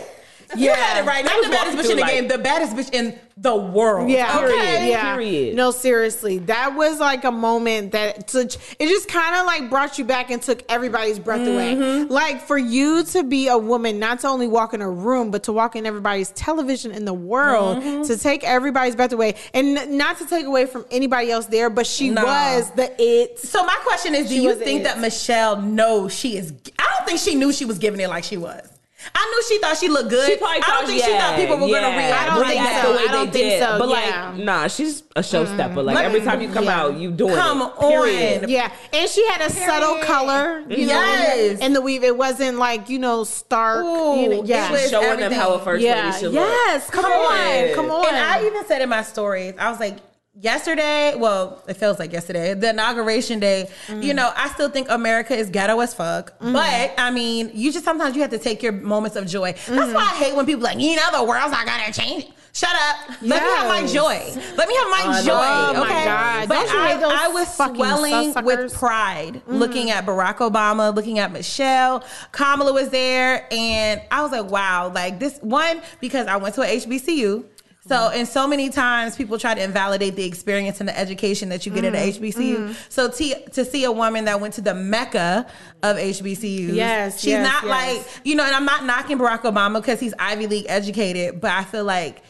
You 0.56 0.72
had 0.74 1.02
it 1.04 1.06
right. 1.08 1.24
Not 1.24 1.44
the 1.44 1.50
baddest 1.50 1.78
bitch 1.78 1.92
in 1.92 1.98
the 1.98 2.04
through, 2.04 2.12
game, 2.12 2.28
the 2.28 2.38
baddest 2.38 2.76
bitch 2.76 2.94
in 2.94 3.18
the 3.38 3.56
world. 3.56 4.10
yeah, 4.10 4.40
Okay. 4.44 4.90
yeah. 4.90 5.14
Period. 5.14 5.56
No, 5.56 5.72
seriously, 5.72 6.40
that 6.40 6.76
was 6.76 7.00
like 7.00 7.24
a 7.24 7.32
moment 7.32 7.92
that 7.94 8.28
took. 8.28 8.52
It 8.80 8.88
just 8.88 9.08
kind 9.08 9.36
of 9.36 9.46
like 9.46 9.70
brought 9.70 9.98
you 9.98 10.04
back 10.06 10.30
and 10.32 10.42
took 10.42 10.64
everybody's 10.68 11.20
breath 11.20 11.48
away. 11.48 11.76
Mm-hmm. 11.76 12.12
Like 12.12 12.42
for 12.42 12.58
you 12.58 13.04
to 13.06 13.24
be 13.24 13.48
a 13.48 13.58
woman, 13.58 14.00
not 14.00 14.20
to 14.22 14.28
only 14.28 14.48
walk 14.48 14.74
in 14.74 14.82
a 14.82 14.90
room, 14.90 15.32
but 15.32 15.44
to 15.44 15.54
walk 15.54 15.76
in 15.76 15.86
everybody's 15.86 16.32
television 16.32 16.92
in 16.92 17.06
the 17.06 17.14
world, 17.14 17.78
Mm-hmm. 17.84 18.04
to 18.04 18.18
take 18.18 18.44
everybody's 18.44 18.96
breath 18.96 19.14
away, 19.14 19.36
and 19.54 19.78
n- 19.78 19.98
not 19.98 20.18
to 20.18 20.26
take 20.26 20.46
away 20.46 20.66
from 20.66 20.86
anybody 20.92 21.32
else 21.32 21.46
there, 21.46 21.70
but 21.70 21.86
she 21.88 22.10
No. 22.10 22.24
was 22.26 22.72
the 22.72 22.92
it. 23.02 23.40
So 23.40 23.64
my 23.64 23.78
question 23.84 24.16
is, 24.16 24.28
do 24.30 24.36
She 24.36 24.44
you 24.44 24.56
think 24.56 24.82
it. 24.82 24.84
that 24.86 25.00
Michelle 25.00 25.62
knows 25.62 26.14
she 26.14 26.38
is? 26.38 26.52
I 26.78 26.86
don't 26.98 27.08
think 27.08 27.20
she 27.20 27.36
knew 27.36 27.54
she 27.54 27.66
was 27.66 27.78
giving 27.78 28.00
it 28.02 28.10
like 28.10 28.24
she 28.24 28.38
was. 28.38 28.68
I 29.16 29.26
knew 29.32 29.44
she 29.56 29.62
thought 29.62 29.78
she 29.78 29.88
looked 29.88 30.10
good. 30.10 30.28
She 30.30 30.36
probably 30.38 30.58
I 30.58 30.60
don't 30.60 30.70
thought, 30.80 30.88
think 30.88 31.04
she 31.04 31.12
thought 31.12 31.36
people 31.38 31.58
were 31.58 31.68
yeah, 31.68 31.82
gonna 31.82 31.98
react. 31.98 32.22
I 32.22 32.34
don't 32.36 32.42
like 32.44 32.52
think 32.52 32.64
that. 32.64 32.84
so. 32.84 32.92
The 32.92 32.98
way 32.98 33.04
I 33.08 33.12
don't 33.12 33.26
they 33.32 33.40
think 33.40 33.50
did. 33.52 33.64
so, 33.64 33.80
But 33.80 33.90
yeah. 33.90 34.30
like, 34.32 34.38
nah, 34.44 34.68
she's 34.68 35.04
a 35.16 35.22
showstepper. 35.22 35.58
Mm-hmm. 35.58 35.78
Like 35.80 35.96
Let 35.96 36.06
every 36.06 36.20
me- 36.20 36.26
time 36.26 36.42
you 36.42 36.50
come 36.50 36.64
yeah. 36.66 36.82
out, 36.82 36.98
you 36.98 37.12
doing 37.12 37.36
Come 37.36 37.62
it. 37.62 37.80
Period. 37.80 38.44
on. 38.44 38.50
Yeah, 38.50 38.72
and 38.92 39.10
she 39.10 39.26
had 39.28 39.42
a 39.42 39.50
subtle 39.50 40.00
color, 40.04 40.60
you 40.70 40.86
know, 40.88 41.02
in 41.02 41.20
Yes. 41.20 41.60
the, 41.60 41.66
in 41.66 41.74
the 41.74 41.82
weave. 41.82 42.04
It 42.04 42.18
wasn't 42.18 42.58
like 42.58 42.90
you 42.90 43.00
know 43.00 43.24
stark. 43.24 43.86
Ooh, 43.86 44.20
you 44.20 44.30
know, 44.30 44.44
yeah, 44.44 44.70
was 44.72 44.90
Showing 44.90 45.06
everything. 45.06 45.30
them 45.30 45.40
how 45.40 45.54
a 45.54 45.60
first 45.60 45.82
yeah, 45.84 46.06
lady 46.08 46.18
should 46.20 46.34
yes. 46.34 46.34
look. 46.34 46.50
Yes, 46.68 46.90
come 46.90 47.06
on, 47.06 47.76
come 47.76 47.92
on. 47.92 48.08
And 48.08 48.18
I 48.18 48.46
even 48.46 48.66
said 48.66 48.82
in 48.82 48.90
my 48.90 49.04
stories, 49.04 49.54
I 49.58 49.70
was 49.72 49.80
like, 49.80 49.98
yesterday, 50.42 51.16
well, 51.18 51.62
it 51.68 51.76
feels 51.76 52.00
like 52.00 52.12
yesterday, 52.14 52.54
the 52.54 52.70
inauguration 52.70 53.40
day, 53.40 53.70
Mm. 53.88 54.04
you 54.04 54.14
know, 54.14 54.32
I 54.36 54.50
still 54.50 54.70
think 54.70 54.88
America 54.90 55.36
is 55.36 55.50
ghetto 55.50 55.80
as 55.80 55.94
fuck. 55.94 56.34
But 56.40 56.94
I 56.98 57.12
mean, 57.12 57.52
you 57.54 57.72
just 57.72 57.86
sometimes 57.86 58.16
you 58.16 58.22
have 58.22 58.32
to 58.32 58.38
take 58.40 58.64
your 58.64 58.72
moments 58.72 59.16
of 59.16 59.28
joy. 59.28 59.54
Mm-hmm. 59.54 59.76
That's 59.76 59.94
why 59.94 60.02
I 60.02 60.16
hate 60.24 60.36
when 60.36 60.46
people 60.46 60.64
like, 60.64 60.80
you 60.80 60.96
know, 60.96 61.12
the 61.12 61.24
world's 61.24 61.52
not 61.52 61.66
gonna 61.66 61.92
change. 61.92 62.28
Shut 62.52 62.72
up. 62.74 63.22
Let 63.22 63.44
me 63.44 63.50
have 63.50 63.68
my 63.68 63.86
joy. 63.86 64.20
Let 64.58 64.68
me 64.68 64.76
have 64.76 64.90
my 64.90 65.04
I 65.06 65.22
joy. 65.24 65.34
Oh 65.78 65.82
my? 65.82 66.04
God. 66.04 66.50
But 66.50 66.58
I, 66.70 67.26
I 67.26 67.28
was 67.28 67.54
swelling 67.56 68.34
with 68.44 68.74
pride 68.74 69.42
looking 69.46 69.92
at 69.92 70.06
Barack 70.06 70.38
Obama, 70.38 70.94
looking 70.94 71.20
at 71.20 71.32
Michelle. 71.32 72.04
Kamala 72.32 72.74
was 72.74 72.90
there, 72.90 73.48
and 73.52 74.02
I 74.10 74.24
was 74.24 74.32
like, 74.32 74.50
wow, 74.50 74.92
like 74.94 75.20
this 75.20 75.38
one, 75.42 75.82
because 76.02 76.26
I 76.26 76.38
went 76.38 76.56
to 76.56 76.62
a 76.64 76.66
HBCU. 76.66 77.46
So, 77.90 78.10
and 78.10 78.28
so 78.28 78.48
many 78.48 78.70
times 78.70 79.16
people 79.16 79.38
try 79.40 79.54
to 79.56 79.62
invalidate 79.64 80.16
the 80.16 80.24
experience 80.26 80.80
and 80.80 80.88
the 80.88 80.98
education 80.98 81.50
that 81.50 81.66
you 81.66 81.72
get 81.72 81.84
at 81.84 81.94
Mm-hmm. 81.94 82.24
a 82.24 82.30
HBCU. 82.32 82.76
So, 82.90 83.10
t- 83.10 83.36
to 83.54 83.66
see 83.66 83.84
a 83.84 83.92
woman 83.92 84.26
that 84.26 84.40
went 84.40 84.54
to 84.54 84.62
the 84.62 84.74
mecca 84.76 85.48
of 85.84 85.98
HBCUs, 85.98 86.74
Yes, 86.76 87.20
she's 87.20 87.30
yes, 87.32 87.44
not 87.52 87.64
yes. 87.68 87.98
like 88.06 88.26
you 88.26 88.36
know. 88.36 88.44
And 88.46 88.56
I'm 88.56 88.66
not 88.66 88.86
knocking 88.86 89.18
Barack 89.18 89.42
Obama 89.42 89.82
because 89.82 90.00
he's 90.00 90.14
Ivy 90.20 90.48
League 90.48 90.66
educated, 90.70 91.42
but 91.42 91.52
I 91.52 91.64
feel 91.64 91.84
like 91.84 92.22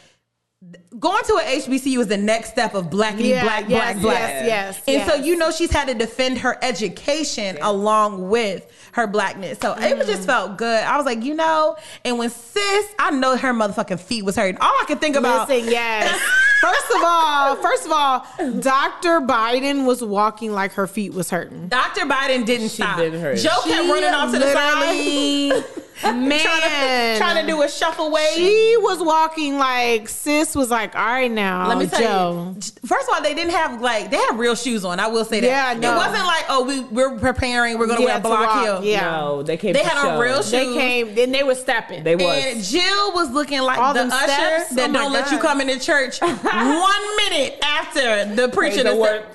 going 0.97 1.23
to 1.23 1.35
an 1.37 1.61
HBCU 1.61 1.99
is 1.99 2.07
the 2.07 2.17
next 2.17 2.49
step 2.49 2.73
of 2.73 2.85
blackity 2.85 3.29
Yeah, 3.29 3.43
black 3.43 3.65
yes, 3.69 3.93
black 3.93 4.01
black. 4.01 4.19
yes, 4.45 4.45
yes, 4.47 4.81
And 4.87 5.07
so 5.09 5.15
you 5.23 5.35
know 5.35 5.51
she's 5.51 5.69
had 5.69 5.87
to 5.87 5.93
defend 5.93 6.39
her 6.39 6.57
education 6.63 7.57
along 7.61 8.29
with 8.29 8.65
her 8.93 9.05
blackness. 9.05 9.59
So 9.61 9.73
it 9.73 9.97
Mm. 9.99 10.05
just 10.07 10.25
felt 10.25 10.57
good. 10.57 10.83
I 10.83 10.97
was 10.97 11.05
like, 11.05 11.23
you 11.23 11.35
know, 11.35 11.75
and 12.03 12.17
when 12.17 12.31
sis, 12.31 12.85
I 12.97 13.11
know 13.11 13.37
her 13.37 13.53
motherfucking 13.53 13.99
feet 13.99 14.25
was 14.25 14.35
hurting. 14.35 14.57
All 14.59 14.73
I 14.81 14.85
could 14.87 14.99
think 14.99 15.15
about 15.15 15.47
Listen, 15.47 15.69
yes. 15.71 16.19
First 16.61 16.91
of 16.93 17.01
all, 17.05 17.55
first 17.55 17.85
of 17.85 17.91
all, 17.93 18.25
Dr. 18.59 19.21
Biden 19.21 19.85
was 19.85 20.03
walking 20.03 20.51
like 20.51 20.73
her 20.73 20.87
feet 20.87 21.13
was 21.13 21.29
hurting. 21.29 21.69
Dr. 21.69 22.01
Biden 22.01 22.45
didn't 22.45 22.67
stop. 22.67 22.97
didn't 22.97 23.21
hurt. 23.21 23.37
Joe 23.37 23.61
kept 23.63 23.87
running 23.87 24.09
off 24.09 24.33
to 24.33 24.39
the 24.39 24.51
side. 24.51 25.63
Man, 26.03 26.39
trying 26.39 26.61
to, 26.61 27.17
trying 27.17 27.45
to 27.45 27.51
do 27.51 27.61
a 27.61 27.67
shuffle 27.69 28.09
wave. 28.09 28.33
She 28.33 28.75
was 28.79 28.99
walking 29.03 29.57
like 29.57 30.07
sis 30.07 30.55
was 30.55 30.69
like, 30.69 30.78
all 30.95 31.05
right 31.05 31.29
now, 31.31 31.67
Let 31.67 31.77
me 31.77 31.87
tell 31.87 31.99
Joe. 31.99 32.53
you. 32.55 32.61
First 32.87 33.07
of 33.09 33.15
all, 33.15 33.21
they 33.21 33.33
didn't 33.33 33.51
have 33.51 33.81
like 33.81 34.09
they 34.11 34.17
had 34.17 34.37
real 34.37 34.55
shoes 34.55 34.83
on. 34.85 34.99
I 34.99 35.07
will 35.07 35.25
say 35.25 35.39
that. 35.41 35.47
Yeah, 35.47 35.79
no. 35.79 35.93
It 35.93 35.97
wasn't 35.97 36.25
like 36.25 36.45
oh 36.49 36.63
we 36.65 36.79
we're 36.81 37.17
preparing. 37.19 37.77
We're 37.77 37.87
gonna 37.87 37.99
Yeah, 38.01 38.05
wear 38.07 38.15
a 38.15 38.21
to 38.21 38.27
block 38.27 38.47
walk, 38.55 38.63
heel. 38.63 38.83
yeah. 38.91 39.11
No, 39.11 39.43
they 39.43 39.57
came. 39.57 39.73
They 39.73 39.81
to 39.81 39.87
had 39.87 39.97
on 39.97 40.15
show. 40.17 40.21
real 40.21 40.41
They 40.43 40.73
came, 40.73 41.15
then 41.15 41.31
they 41.31 41.43
were 41.43 41.55
stepping. 41.55 42.03
They 42.03 42.15
was. 42.15 42.25
And 42.45 42.63
Jill 42.63 43.13
was 43.13 43.29
looking 43.31 43.61
like 43.61 43.77
All 43.79 43.93
the 43.93 44.01
them 44.01 44.11
usher 44.11 44.31
steps? 44.31 44.69
that 44.75 44.89
Oh 44.89 44.93
don't 44.93 45.13
let 45.13 45.31
you 45.31 45.37
come 45.39 45.61
into 45.61 45.79
church 45.79 46.19
one 46.21 47.15
minute 47.17 47.57
after 47.63 48.25
the 48.35 48.49
preacher. 48.49 48.77
the 48.77 48.83
that 48.83 48.97
word. 48.97 49.25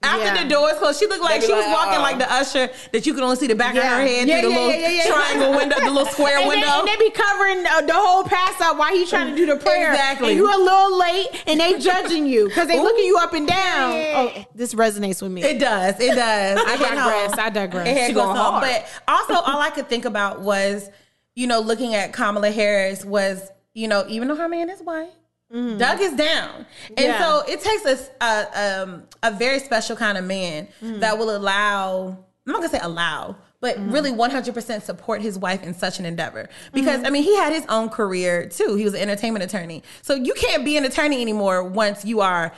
After 0.00 0.26
Yeah. 0.26 0.44
the 0.44 0.48
doors 0.48 0.74
closed, 0.78 1.00
she 1.00 1.06
looked 1.08 1.22
like 1.24 1.42
she 1.42 1.52
was 1.52 1.66
like, 1.66 1.74
walking 1.74 1.94
uh-uh. 1.94 2.02
like 2.02 2.18
the 2.18 2.32
usher 2.32 2.70
that 2.92 3.04
you 3.04 3.14
could 3.14 3.22
only 3.24 3.34
see 3.34 3.48
the 3.48 3.56
back 3.56 3.74
of 3.74 3.82
her 3.82 4.00
head 4.00 4.28
Yeah, 4.28 4.40
through 4.40 4.50
the 4.50 4.56
little 4.56 4.70
yeah, 4.70 4.88
yeah, 4.88 5.04
yeah. 5.04 5.12
triangle 5.12 5.50
window, 5.56 5.76
the 5.80 5.90
little 5.90 6.06
square 6.12 6.38
and 6.38 6.48
window. 6.48 6.66
They, 6.66 6.78
and 6.78 6.88
they 6.88 6.96
be 6.96 7.10
covering 7.10 7.66
uh, 7.66 7.80
the 7.80 7.94
whole 7.94 8.22
pass 8.22 8.60
up 8.60 8.78
while 8.78 8.94
he's 8.94 9.10
trying 9.10 9.28
to 9.30 9.36
do 9.36 9.44
the 9.46 9.56
prayer. 9.56 9.90
Exactly. 9.90 10.28
And 10.28 10.36
you 10.36 10.46
a 10.46 10.54
little 10.56 10.96
late, 10.98 11.26
and 11.48 11.58
they 11.58 11.80
judging 11.80 12.26
you 12.26 12.46
because 12.46 12.68
they 12.68 12.78
looking 12.78 13.04
you 13.06 13.16
up 13.18 13.32
and 13.34 13.48
down. 13.48 13.92
Oh, 13.92 14.44
this 14.54 14.72
resonates 14.72 15.20
with 15.20 15.32
me. 15.32 15.42
It 15.42 15.58
does. 15.58 15.98
It 15.98 16.14
does. 16.14 16.60
I 16.64 16.76
digress. 16.76 17.38
I 17.38 17.50
digress. 17.50 18.06
She 18.06 18.12
close 18.12 18.24
going 18.24 18.36
to 18.36 18.42
home. 18.42 18.54
hard. 18.62 18.62
But 18.62 19.02
also, 19.08 19.34
all 19.34 19.60
I 19.60 19.70
could 19.70 19.88
think 19.88 20.04
about 20.04 20.40
was, 20.42 20.88
you 21.34 21.48
know, 21.48 21.58
looking 21.58 21.96
at 21.96 22.12
Kamala 22.12 22.52
Harris 22.52 23.04
was, 23.04 23.50
you 23.74 23.88
know, 23.88 24.04
even 24.08 24.28
though 24.28 24.36
her 24.36 24.48
man 24.48 24.70
is 24.70 24.80
white, 24.80 25.10
Doug 25.50 26.00
is 26.00 26.12
down, 26.14 26.66
and 26.96 27.06
Yeah. 27.06 27.18
so 27.24 27.42
it 27.48 27.60
takes 27.62 27.86
us 27.86 28.10
a, 28.20 28.82
um, 28.82 29.04
a 29.22 29.30
very 29.30 29.58
special 29.60 29.96
kind 29.96 30.18
of 30.18 30.24
man 30.24 30.68
that 30.82 31.16
will 31.18 31.34
allow. 31.34 32.18
I'm 32.46 32.52
not 32.52 32.58
gonna 32.58 32.68
say 32.68 32.80
allow. 32.82 33.36
But 33.60 33.76
really, 33.90 34.12
100% 34.12 34.84
support 34.84 35.20
his 35.20 35.36
wife 35.36 35.64
in 35.64 35.74
such 35.74 35.98
an 35.98 36.06
endeavor. 36.06 36.48
Because, 36.72 37.02
I 37.04 37.10
mean, 37.10 37.24
he 37.24 37.34
had 37.36 37.52
his 37.52 37.64
own 37.68 37.88
career 37.88 38.46
too. 38.48 38.76
He 38.76 38.84
was 38.84 38.94
an 38.94 39.00
entertainment 39.00 39.44
attorney. 39.44 39.82
So 40.02 40.14
you 40.14 40.32
can't 40.34 40.64
be 40.64 40.76
an 40.76 40.84
attorney 40.84 41.20
anymore 41.20 41.64
once 41.64 42.04
you 42.04 42.20
are, 42.20 42.52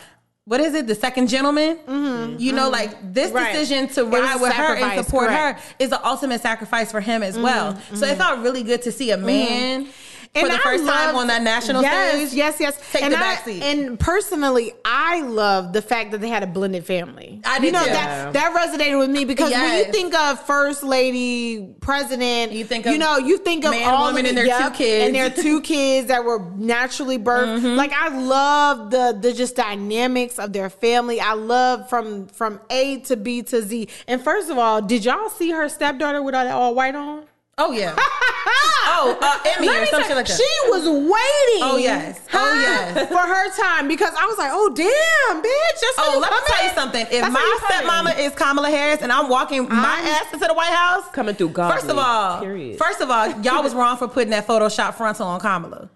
what 0.44 0.60
is 0.60 0.74
it, 0.74 0.86
the 0.86 0.94
second 0.94 1.28
gentleman? 1.28 2.36
You 2.38 2.52
know, 2.52 2.68
like 2.68 3.14
this 3.14 3.32
Right. 3.32 3.50
decision 3.50 3.88
to 3.94 4.04
ride 4.04 4.42
with 4.42 4.52
her 4.52 4.74
and 4.76 5.02
support 5.02 5.28
correct. 5.28 5.60
her 5.60 5.74
is 5.78 5.88
the 5.88 6.06
ultimate 6.06 6.42
sacrifice 6.42 6.90
for 6.90 7.00
him 7.00 7.22
as 7.22 7.38
well. 7.38 7.78
So 7.94 8.04
it 8.06 8.18
felt 8.18 8.40
really 8.40 8.62
good 8.62 8.82
to 8.82 8.92
see 8.92 9.10
a 9.10 9.16
man 9.16 9.88
for 10.32 10.46
the 10.48 10.54
I 10.54 10.58
first 10.58 10.86
time 10.86 11.16
on 11.16 11.26
that 11.26 11.42
national 11.42 11.82
yes, 11.82 12.12
stage. 12.28 12.36
Yes, 12.38 12.60
yes, 12.60 12.76
yes. 12.78 12.92
Take 12.92 13.02
and 13.02 13.12
the 13.12 13.18
I- 13.18 13.20
back 13.20 13.44
seat. 13.44 13.62
And 13.62 13.98
personally, 13.98 14.72
I 14.84 15.22
love 15.22 15.72
the 15.72 15.82
fact 15.82 16.12
that 16.12 16.20
they 16.20 16.28
had 16.28 16.44
a 16.44 16.46
blended 16.46 16.86
family. 16.86 17.40
I 17.44 17.56
you 17.56 17.62
did 17.62 17.72
know 17.72 17.82
too. 17.84 17.90
that 17.90 18.32
that 18.34 18.54
resonated 18.54 18.98
with 19.00 19.10
me 19.10 19.24
because 19.24 19.50
when 19.50 19.78
you 19.86 19.92
think 19.92 20.14
of 20.14 20.40
first 20.46 20.84
lady, 20.84 21.74
president, 21.80 22.52
You 22.52 22.64
think 22.64 22.86
of, 22.86 22.92
you 22.92 22.98
know 22.98 23.18
you 23.18 23.38
think 23.38 23.64
of 23.64 23.72
man, 23.72 23.92
all 23.92 24.06
woman, 24.06 24.24
of 24.24 24.28
and 24.30 24.38
the- 24.38 24.42
their 24.44 24.60
two 24.68 24.70
kids. 24.76 25.06
and 25.06 25.14
their 25.14 25.30
two 25.30 25.60
kids 25.62 26.06
that 26.08 26.24
were 26.24 26.38
naturally 26.54 27.18
birthed. 27.18 27.58
Mm-hmm. 27.60 27.76
Like 27.76 27.92
I 27.92 28.08
love 28.16 28.90
the 28.92 29.18
the 29.20 29.32
just 29.32 29.56
dynamics 29.56 30.38
of 30.38 30.52
their 30.52 30.70
family. 30.70 31.20
I 31.20 31.32
love 31.32 31.88
from 31.88 32.28
from 32.28 32.60
A 32.70 32.98
to 33.00 33.16
B 33.16 33.42
to 33.42 33.62
Z. 33.62 33.88
And 34.06 34.22
first 34.22 34.48
of 34.48 34.58
all, 34.58 34.80
did 34.80 35.04
y'all 35.04 35.28
see 35.28 35.50
her 35.50 35.68
stepdaughter 35.68 36.22
with 36.22 36.34
all 36.36 36.44
that 36.44 36.54
all 36.54 36.74
white 36.74 36.94
on? 36.94 37.24
Oh, 37.58 37.72
yeah. 37.72 37.94
oh, 37.98 39.18
uh, 39.20 39.38
Emmy 39.56 39.68
or 39.68 39.86
something 39.86 40.16
like 40.16 40.26
that. 40.26 40.36
She 40.36 40.70
was 40.70 40.84
waiting. 40.86 41.62
Oh, 41.62 41.76
yes. 41.80 42.20
Oh, 42.32 42.54
yes. 42.54 43.08
For 43.08 43.18
her 43.18 43.50
time 43.56 43.88
because 43.88 44.12
I 44.18 44.26
was 44.26 44.38
like, 44.38 44.50
oh 44.52 44.68
damn, 44.74 45.42
bitch. 45.42 45.80
That's 45.80 45.94
Oh, 45.98 46.18
let 46.20 46.32
me 46.32 46.38
tell 46.46 46.64
you 46.64 46.70
something. 46.70 47.02
If 47.10 47.20
That's 47.22 47.32
my 47.32 47.58
stepmama 47.68 48.18
is 48.18 48.34
Kamala 48.34 48.70
Harris 48.70 49.02
and 49.02 49.12
I'm 49.12 49.28
walking 49.28 49.68
my 49.68 49.74
I'm- 49.74 50.06
ass 50.06 50.32
into 50.32 50.46
the 50.46 50.54
White 50.54 50.72
House, 50.72 51.08
Coming 51.12 51.34
through 51.34 51.50
God. 51.50 51.72
First 51.74 51.90
of 51.90 51.98
all, 51.98 52.40
period. 52.40 52.78
first 52.78 53.00
of 53.00 53.10
all, 53.10 53.28
y'all 53.42 53.62
was 53.62 53.74
wrong 53.74 53.96
for 53.96 54.08
putting 54.08 54.30
that 54.30 54.46
Photoshop 54.46 54.94
frontal 54.94 55.26
on 55.26 55.40
Kamala. 55.40 55.90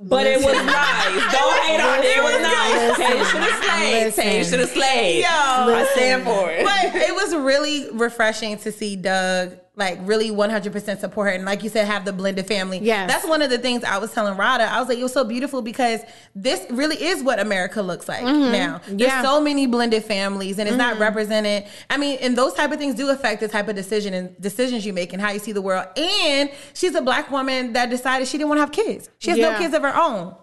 But 0.00 0.28
it 0.28 0.36
was 0.38 0.54
nice. 0.54 1.32
Don't 1.32 1.62
hate 1.64 1.80
on 1.80 1.98
it. 1.98 2.04
It 2.04 2.22
was 2.22 2.40
nice. 2.40 2.96
Tay 2.96 3.24
should 3.24 3.42
have 3.42 3.64
slayed. 3.64 4.14
Tay 4.14 4.44
should 4.44 4.60
have 4.60 4.68
slayed. 4.70 5.22
Yo. 5.22 5.26
I 5.28 5.90
stand 5.96 6.22
for 6.22 6.48
it. 6.52 6.64
But 6.64 6.94
it 7.02 7.12
was 7.12 7.34
really 7.34 7.90
refreshing 7.90 8.58
to 8.58 8.70
see 8.70 8.94
Doug 8.94 9.58
like 9.78 9.98
really 10.02 10.30
100% 10.30 10.98
support 10.98 11.28
her 11.28 11.32
and 11.32 11.44
like 11.44 11.62
you 11.62 11.70
said 11.70 11.86
have 11.86 12.04
the 12.04 12.12
blended 12.12 12.46
family. 12.46 12.78
yeah 12.80 13.06
That's 13.06 13.26
one 13.26 13.40
of 13.40 13.48
the 13.48 13.58
things 13.58 13.84
I 13.84 13.98
was 13.98 14.12
telling 14.12 14.36
Rada. 14.36 14.64
I 14.64 14.80
was 14.80 14.88
like 14.88 14.98
it 14.98 15.02
was 15.02 15.12
so 15.12 15.24
beautiful 15.24 15.62
because 15.62 16.00
this 16.34 16.66
really 16.68 17.02
is 17.02 17.22
what 17.22 17.38
America 17.38 17.80
looks 17.80 18.08
like 18.08 18.24
mm-hmm. 18.24 18.52
now. 18.52 18.80
There's 18.86 19.00
Yeah. 19.00 19.22
so 19.22 19.40
many 19.40 19.66
blended 19.66 20.04
families 20.04 20.58
and 20.58 20.68
it's 20.68 20.76
not 20.76 20.94
mm-hmm. 20.94 21.02
represented. 21.02 21.64
I 21.88 21.96
mean, 21.96 22.18
and 22.20 22.36
those 22.36 22.54
type 22.54 22.72
of 22.72 22.78
things 22.78 22.96
do 22.96 23.08
affect 23.10 23.40
the 23.40 23.48
type 23.48 23.68
of 23.68 23.76
decision 23.76 24.14
and 24.14 24.40
decisions 24.40 24.84
you 24.84 24.92
make 24.92 25.12
and 25.12 25.22
how 25.22 25.30
you 25.30 25.38
see 25.38 25.52
the 25.52 25.62
world. 25.62 25.86
And 25.96 26.50
she's 26.74 26.94
a 26.94 27.00
black 27.02 27.30
woman 27.30 27.72
that 27.74 27.88
decided 27.88 28.26
she 28.26 28.36
didn't 28.36 28.48
want 28.48 28.58
to 28.58 28.62
have 28.62 28.72
kids. 28.72 29.08
She 29.18 29.30
has 29.30 29.38
no 29.38 29.56
kids 29.56 29.74
of 29.74 29.82
her 29.82 29.96
own. 29.96 30.34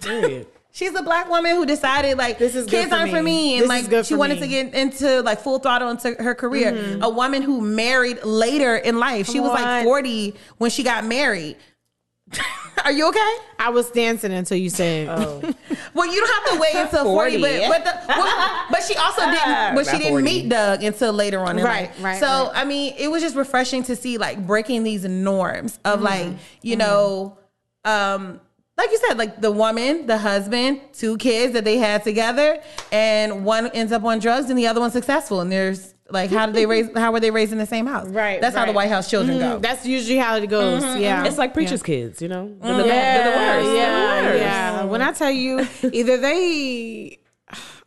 Period. 0.00 0.46
She's 0.76 0.94
a 0.94 1.02
black 1.02 1.30
woman 1.30 1.56
who 1.56 1.64
decided 1.64 2.18
like 2.18 2.38
This 2.38 2.54
is 2.54 2.66
kids 2.66 2.90
for 2.90 2.96
aren't 2.96 3.10
for 3.10 3.22
me. 3.22 3.22
me, 3.22 3.54
and 3.54 3.62
This 3.70 3.90
like 3.90 4.04
she 4.04 4.14
wanted 4.14 4.38
me. 4.42 4.46
to 4.46 4.54
Mm-hmm. 4.54 4.70
get 4.72 4.80
into 4.82 5.22
like 5.22 5.40
full 5.40 5.58
throttle 5.58 5.88
into 5.88 6.12
her 6.22 6.34
career. 6.34 6.98
A 7.00 7.08
woman 7.08 7.40
who 7.40 7.62
married 7.62 8.22
later 8.24 8.76
in 8.76 8.98
life. 8.98 9.26
she 9.26 9.38
Come 9.38 9.44
was 9.44 9.52
like 9.52 9.84
forty 9.84 10.34
when 10.58 10.70
she 10.70 10.82
got 10.82 11.06
married. 11.06 11.56
Are 12.84 12.92
you 12.92 13.08
okay? 13.08 13.34
I 13.58 13.70
was 13.70 13.90
dancing 13.90 14.32
until 14.32 14.58
you 14.58 14.68
said, 14.68 15.08
Oh. 15.08 15.40
Well, 15.94 16.12
you 16.12 16.20
don't 16.20 16.44
have 16.44 16.54
to 16.54 16.60
wait 16.60 16.74
until 16.84 17.04
forty, 17.04 17.38
40. 17.40 17.68
but 17.68 17.68
but, 17.70 17.84
the, 17.84 18.08
well, 18.08 18.64
but 18.70 18.82
she 18.82 18.94
also 18.96 19.22
didn't. 19.22 19.74
But 19.76 19.86
she 19.86 19.92
didn't 19.96 20.10
40. 20.10 20.24
meet 20.24 20.48
Doug 20.50 20.82
until 20.82 21.14
later 21.14 21.38
on 21.40 21.58
in 21.58 21.64
Right, 21.64 21.88
life. 21.88 22.02
right, 22.04 22.20
So 22.20 22.26
right. 22.26 22.50
I 22.54 22.64
mean, 22.66 22.92
it 22.98 23.08
was 23.10 23.22
just 23.22 23.34
refreshing 23.34 23.82
to 23.84 23.96
see 23.96 24.18
like 24.18 24.46
breaking 24.46 24.82
these 24.82 25.04
norms 25.06 25.78
Mm-hmm. 25.78 25.88
of 25.94 26.02
like 26.02 26.32
you 26.60 26.76
know, 26.76 27.38
um, 27.86 28.40
like 28.76 28.90
you 28.90 28.98
said, 28.98 29.16
like 29.18 29.40
the 29.40 29.50
woman, 29.50 30.06
the 30.06 30.18
husband, 30.18 30.80
two 30.92 31.16
kids 31.16 31.54
that 31.54 31.64
they 31.64 31.78
had 31.78 32.04
together, 32.04 32.60
and 32.92 33.44
one 33.44 33.68
ends 33.68 33.92
up 33.92 34.04
on 34.04 34.18
drugs 34.18 34.50
and 34.50 34.58
the 34.58 34.66
other 34.66 34.80
one's 34.80 34.92
successful. 34.92 35.40
And 35.40 35.50
there's 35.50 35.94
like, 36.10 36.30
how 36.30 36.46
did 36.46 36.54
they 36.54 36.66
raise? 36.66 36.88
How 36.94 37.10
were 37.10 37.20
they 37.20 37.30
raised 37.30 37.52
in 37.52 37.58
the 37.58 37.66
same 37.66 37.86
house? 37.86 38.08
Right, 38.08 38.40
That's 38.40 38.54
how 38.54 38.66
the. 38.66 38.72
White 38.72 38.90
House 38.90 39.08
children 39.08 39.38
mm-hmm. 39.38 39.52
go. 39.54 39.58
Mm, 39.58 39.62
That's 39.62 39.86
usually 39.86 40.18
how 40.18 40.36
it 40.36 40.46
goes. 40.46 40.84
Mm-hmm, 40.84 41.00
yeah. 41.00 41.16
Mm-hmm. 41.18 41.26
It's 41.26 41.38
like 41.38 41.54
preacher's 41.54 41.82
kids, 41.82 42.20
you 42.20 42.28
know? 42.28 42.54
They're 42.60 42.76
the, 42.76 42.86
yeah, 42.86 43.18
they're 43.18 43.24
the 43.24 43.64
worst. 43.64 43.76
Yeah, 43.76 43.90
They're 43.90 44.22
the 44.22 44.28
worst. 44.28 44.40
yeah. 44.42 44.84
When 44.84 45.02
I 45.02 45.12
tell 45.12 45.30
you, 45.30 45.66
either 45.92 46.18
they 46.18 47.18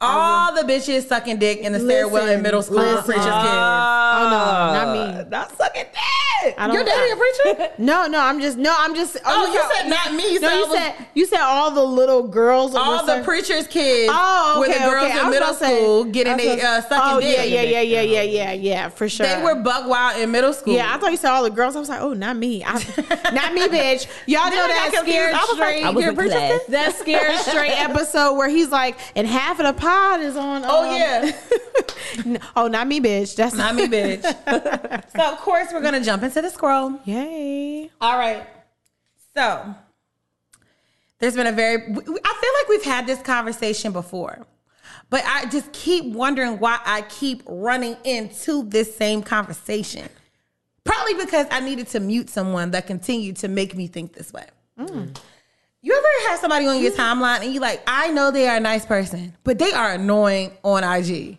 All 0.01 0.53
the 0.55 0.61
bitches 0.61 1.07
sucking 1.07 1.39
dick 1.39 1.59
in 1.59 1.73
the 1.73 1.79
stairwell 1.79 2.27
in 2.29 2.41
middle 2.41 2.61
school. 2.61 2.77
listen. 2.77 3.03
Preacher's 3.03 3.25
kids. 3.25 3.35
Oh 3.35 4.27
no, 4.31 4.73
not 4.73 4.93
me. 5.25 5.29
Not 5.29 5.57
sucking 5.57 5.83
dick. 5.91 6.55
I 6.57 6.67
don't- 6.67 6.73
Your 6.73 6.85
daddy 6.85 7.11
a 7.11 7.15
preacher? 7.57 7.73
No, 7.79 8.07
no, 8.07 8.17
I'm 8.21 8.39
just 8.39 8.57
no, 8.57 8.73
I'm 8.77 8.95
just. 8.95 9.17
Oh, 9.25 9.51
you 9.51 9.59
saw- 9.59 9.69
said 9.73 9.89
not 9.89 10.13
me. 10.13 10.31
You 10.35 10.39
No, 10.39 10.47
said 10.47 10.55
you 10.57 10.67
was- 10.69 10.77
said 10.77 10.95
you 11.15 11.25
said 11.25 11.41
all 11.41 11.71
the 11.71 11.83
little 11.83 12.25
girls. 12.29 12.71
that 12.71 12.79
all 12.79 12.91
were 13.01 13.05
the 13.07 13.15
suck- 13.17 13.25
preacher's 13.25 13.67
kids 13.67 14.09
Oh, 14.15 14.61
okay, 14.63 14.69
with 14.69 14.77
the 14.79 14.89
girls 14.89 15.05
okay. 15.11 15.19
In 15.19 15.29
middle 15.31 15.49
about 15.49 15.59
to 15.59 15.65
say- 15.65 15.81
school 15.81 16.03
getting 16.05 16.31
I 16.33 16.35
was 16.37 16.45
a 16.45 16.53
about 16.53 16.63
uh, 16.63 16.81
sucking 16.83 16.99
Oh 17.17 17.19
dick. 17.19 17.35
yeah, 17.37 17.43
yeah, 17.43 17.61
yeah, 17.61 17.81
yeah, 17.81 18.01
yeah, 18.01 18.21
yeah, 18.21 18.51
yeah, 18.53 18.87
for 18.89 19.09
sure. 19.09 19.25
They 19.25 19.43
were 19.43 19.55
buck 19.55 19.85
wild 19.85 20.21
in 20.21 20.31
middle 20.31 20.53
school. 20.53 20.75
Yeah, 20.75 20.95
I 20.95 20.97
thought 20.97 21.11
you 21.11 21.17
said 21.17 21.31
all 21.31 21.43
the 21.43 21.49
girls. 21.49 21.75
I 21.75 21.79
was 21.79 21.89
like, 21.89 21.99
oh, 22.01 22.13
not 22.13 22.37
me. 22.37 22.63
I, 22.63 22.71
not 23.33 23.53
me, 23.53 23.67
bitch. 23.67 24.07
Y'all 24.27 24.45
know 24.45 24.51
Then 24.51 24.59
I 24.63 24.67
got 24.67 24.91
that 24.91 24.91
confused. 24.93 25.07
scared 25.09 25.33
I 25.33 25.39
was 25.49 25.57
like, 25.59 25.67
straight. 25.75 25.83
I 25.83 25.89
was 25.89 26.01
You're 26.03 26.13
in 26.13 26.17
a 26.17 26.21
preacher's 26.21 26.37
class. 26.39 26.59
kid? 26.65 26.71
that 26.71 26.95
scared 26.95 27.35
straight 27.41 27.71
episode 27.81 28.35
where 28.35 28.47
he's 28.47 28.69
like, 28.69 28.97
and 29.17 29.27
half 29.27 29.59
of 29.59 29.65
the 29.65 29.73
pod 29.89 30.21
is 30.21 30.35
on. 30.35 30.63
Oh, 30.65 30.89
um, 30.89 30.95
yeah. 30.95 32.37
oh, 32.55 32.67
not 32.67 32.87
me, 32.87 32.99
bitch. 32.99 33.35
That's 33.35 33.55
Not 33.55 33.75
me, 33.75 33.87
bitch. 33.87 34.23
so 35.15 35.31
of 35.31 35.37
course 35.39 35.69
we're 35.71 35.81
gonna 35.81 36.03
jump 36.03 36.23
into 36.23 36.41
the 36.41 36.49
scroll. 36.49 36.99
Yay. 37.05 37.89
All 37.99 38.17
right. 38.17 38.45
So 39.35 39.75
there's 41.19 41.35
been 41.35 41.47
a 41.47 41.51
very. 41.51 41.75
I 41.77 41.83
feel 41.83 42.03
like 42.03 42.69
we've 42.69 42.83
had 42.83 43.07
this 43.07 43.21
conversation 43.21 43.91
before, 43.91 44.45
but 45.09 45.23
I 45.25 45.45
just 45.45 45.71
keep 45.71 46.05
wondering 46.05 46.59
why 46.59 46.79
I 46.85 47.01
keep 47.03 47.43
running 47.45 47.97
into 48.03 48.63
this 48.63 48.95
same 48.95 49.21
conversation. 49.23 50.07
Probably 50.83 51.13
because 51.15 51.45
I 51.51 51.59
needed 51.59 51.87
to 51.89 51.99
mute 51.99 52.29
someone 52.29 52.71
that 52.71 52.87
continued 52.87 53.37
to 53.37 53.47
make 53.47 53.75
me 53.75 53.87
think 53.87 54.13
this 54.13 54.33
way. 54.33 54.47
You 55.81 55.93
ever 55.93 56.29
have 56.29 56.39
somebody 56.39 56.67
on 56.67 56.81
your 56.81 56.91
mm. 56.91 56.97
timeline 56.97 57.41
and 57.41 57.53
you 57.53 57.61
like, 57.61 57.81
I 57.87 58.09
know 58.09 58.31
they 58.31 58.49
are 58.49 58.57
a 58.57 58.59
nice 58.59 58.85
person, 58.85 59.33
but 59.43 59.59
they 59.59 59.71
are 59.71 59.93
annoying 59.93 60.51
on 60.63 60.83
IG. 60.83 61.37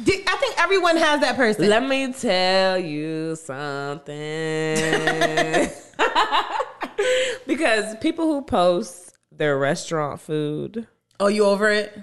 I 0.00 0.36
think 0.38 0.54
everyone 0.58 0.96
has 0.96 1.22
that 1.22 1.34
person. 1.36 1.68
Let 1.68 1.82
me 1.82 2.12
tell 2.12 2.78
you 2.78 3.34
something. 3.36 4.16
because 7.46 7.96
people 7.96 8.26
who 8.26 8.42
post 8.42 9.16
their 9.32 9.58
restaurant 9.58 10.20
food, 10.20 10.86
oh, 11.18 11.26
you 11.28 11.46
over 11.46 11.70
it? 11.70 11.98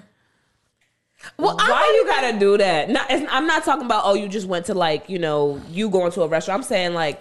Well, 1.38 1.56
why 1.56 1.90
you 1.94 2.06
gotta 2.06 2.38
do 2.38 2.58
that? 2.58 2.90
Not, 2.90 3.06
I'm 3.10 3.46
not 3.46 3.64
talking 3.64 3.86
about 3.86 4.02
oh, 4.04 4.12
you 4.14 4.28
just 4.28 4.46
went 4.46 4.66
to 4.66 4.74
like 4.74 5.08
you 5.08 5.18
know 5.18 5.58
you 5.70 5.88
going 5.88 6.12
to 6.12 6.20
a 6.22 6.28
restaurant. 6.28 6.60
I'm 6.60 6.64
saying 6.64 6.92
like 6.92 7.18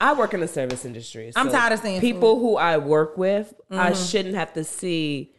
I 0.00 0.12
work 0.14 0.34
in 0.34 0.40
the 0.40 0.48
service 0.48 0.84
industry. 0.84 1.32
I'm 1.36 1.50
tired 1.50 1.72
of 1.72 1.80
seeing 1.80 2.00
people 2.00 2.38
who 2.38 2.56
I 2.56 2.78
work 2.78 3.16
with. 3.16 3.54
I 3.70 3.90
mm-hmm. 3.90 4.04
shouldn't 4.04 4.34
have 4.34 4.52
to 4.54 4.64
see 4.64 5.32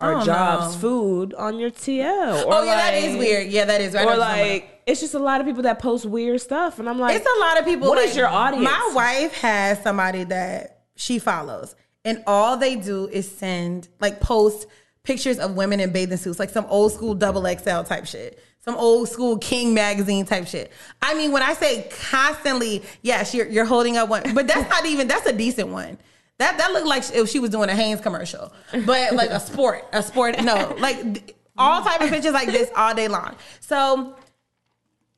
our 0.00 0.14
Oh, 0.14 0.24
jobs 0.24 0.76
food 0.76 1.34
on 1.34 1.58
your 1.58 1.70
TL. 1.70 2.44
Oh 2.46 2.62
yeah, 2.64 2.76
that 2.76 2.94
is 2.94 3.16
weird. 3.16 3.48
Yeah, 3.48 3.66
that 3.66 3.80
is. 3.80 3.94
Know 3.94 4.02
Or 4.02 4.06
what 4.06 4.16
you're 4.16 4.24
talking 4.24 4.40
about. 4.40 4.52
like 4.52 4.82
it's 4.86 5.00
just 5.00 5.14
a 5.14 5.18
lot 5.18 5.40
of 5.40 5.46
people 5.46 5.62
that 5.62 5.78
post 5.78 6.06
weird 6.06 6.40
stuff, 6.40 6.78
and 6.78 6.88
I'm 6.88 6.98
like, 6.98 7.16
it's 7.16 7.26
a 7.26 7.40
lot 7.40 7.58
of 7.58 7.64
people. 7.64 7.88
What 7.88 7.98
is 7.98 8.10
like, 8.10 8.16
your 8.16 8.28
audience? 8.28 8.64
My 8.64 8.92
wife 8.94 9.34
has 9.34 9.82
somebody 9.82 10.24
that 10.24 10.84
she 10.96 11.18
follows, 11.18 11.76
and 12.04 12.22
all 12.26 12.56
they 12.56 12.76
do 12.76 13.06
is 13.08 13.30
send 13.30 13.88
like 14.00 14.20
post 14.20 14.66
pictures 15.02 15.38
of 15.38 15.54
women 15.54 15.80
in 15.80 15.92
bathing 15.92 16.18
suits, 16.18 16.38
like 16.38 16.50
some 16.50 16.66
old 16.66 16.92
school 16.92 17.14
double 17.14 17.42
XL 17.42 17.82
type 17.82 18.06
shit. 18.06 18.42
Some 18.62 18.76
old 18.76 19.08
school 19.08 19.38
King 19.38 19.72
magazine 19.72 20.26
type 20.26 20.46
shit. 20.46 20.70
I 21.00 21.14
mean, 21.14 21.32
when 21.32 21.42
I 21.42 21.54
say 21.54 21.88
constantly, 22.10 22.82
yes, 23.02 23.34
you're, 23.34 23.46
you're 23.46 23.64
holding 23.64 23.96
up 23.96 24.10
one, 24.10 24.34
but 24.34 24.46
that's 24.46 24.68
not 24.68 24.84
even 24.84 25.08
that's 25.08 25.26
a 25.26 25.32
decent 25.32 25.68
one. 25.68 25.98
That 26.38 26.58
that 26.58 26.72
looked 26.72 26.86
like 26.86 27.04
if 27.14 27.28
she 27.28 27.38
was 27.38 27.50
doing 27.50 27.68
a 27.68 27.74
Hanes 27.74 28.00
commercial, 28.00 28.52
but 28.86 29.14
like 29.14 29.30
a 29.30 29.40
sport, 29.40 29.84
a 29.92 30.02
sport. 30.02 30.42
No, 30.42 30.74
like 30.78 31.36
all 31.56 31.82
type 31.82 32.00
of 32.00 32.08
pictures 32.08 32.32
like 32.32 32.48
this 32.48 32.70
all 32.74 32.94
day 32.94 33.08
long. 33.08 33.36
So 33.60 34.16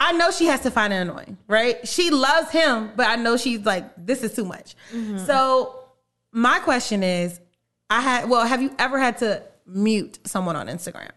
I 0.01 0.13
know 0.13 0.33
she 0.33 0.47
has 0.47 0.61
to 0.61 0.71
find 0.71 0.93
it 0.93 0.97
annoying, 0.97 1.39
right? 1.47 1.87
She 1.87 2.11
loves 2.11 2.51
him, 2.51 2.91
but 2.97 3.07
I 3.07 3.15
know 3.17 3.37
she's 3.37 3.65
like, 3.65 3.85
this 3.97 4.25
is 4.25 4.35
too 4.35 4.45
much. 4.45 4.75
Mm-hmm. 4.93 5.19
So 5.19 5.85
my 6.33 6.59
question 6.59 7.05
is, 7.05 7.41
I 7.89 8.01
had 8.01 8.29
well, 8.29 8.45
have 8.45 8.61
you 8.61 8.75
ever 8.79 8.99
had 8.99 9.19
to 9.19 9.45
mute 9.65 10.19
someone 10.25 10.57
on 10.57 10.67
Instagram? 10.67 11.11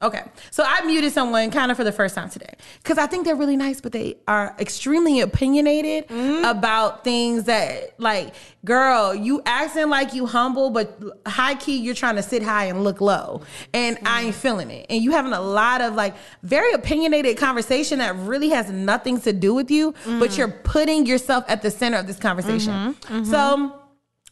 Okay, 0.00 0.22
so 0.52 0.62
I 0.64 0.84
muted 0.84 1.12
someone 1.12 1.50
kind 1.50 1.72
of 1.72 1.76
for 1.76 1.82
the 1.82 1.90
first 1.90 2.14
time 2.14 2.30
today 2.30 2.54
because 2.80 2.98
I 2.98 3.06
think 3.06 3.24
they're 3.24 3.34
really 3.34 3.56
nice, 3.56 3.80
but 3.80 3.90
they 3.90 4.16
are 4.28 4.54
extremely 4.60 5.20
opinionated 5.20 6.06
mm-hmm. 6.06 6.44
about 6.44 7.02
things 7.02 7.44
that, 7.44 7.98
like, 7.98 8.32
girl, 8.64 9.12
you 9.12 9.42
acting 9.44 9.88
like 9.88 10.14
you 10.14 10.26
humble, 10.26 10.70
but 10.70 11.02
high 11.26 11.56
key 11.56 11.78
you're 11.78 11.96
trying 11.96 12.14
to 12.14 12.22
sit 12.22 12.44
high 12.44 12.66
and 12.66 12.84
look 12.84 13.00
low, 13.00 13.42
and 13.74 13.98
I 14.06 14.22
ain't 14.22 14.30
mm-hmm. 14.30 14.40
feeling 14.40 14.70
it. 14.70 14.86
And 14.88 15.02
you 15.02 15.10
having 15.10 15.32
a 15.32 15.40
lot 15.40 15.80
of 15.80 15.94
like 15.94 16.14
very 16.44 16.72
opinionated 16.72 17.36
conversation 17.36 17.98
that 17.98 18.14
really 18.14 18.50
has 18.50 18.70
nothing 18.70 19.20
to 19.22 19.32
do 19.32 19.52
with 19.52 19.68
you, 19.68 19.94
but 20.04 20.30
mm. 20.30 20.38
you're 20.38 20.48
putting 20.48 21.06
yourself 21.06 21.44
at 21.48 21.62
the 21.62 21.72
center 21.72 21.98
of 21.98 22.06
this 22.06 22.18
conversation. 22.18 22.72
Mm-hmm. 22.72 23.24
So 23.24 23.80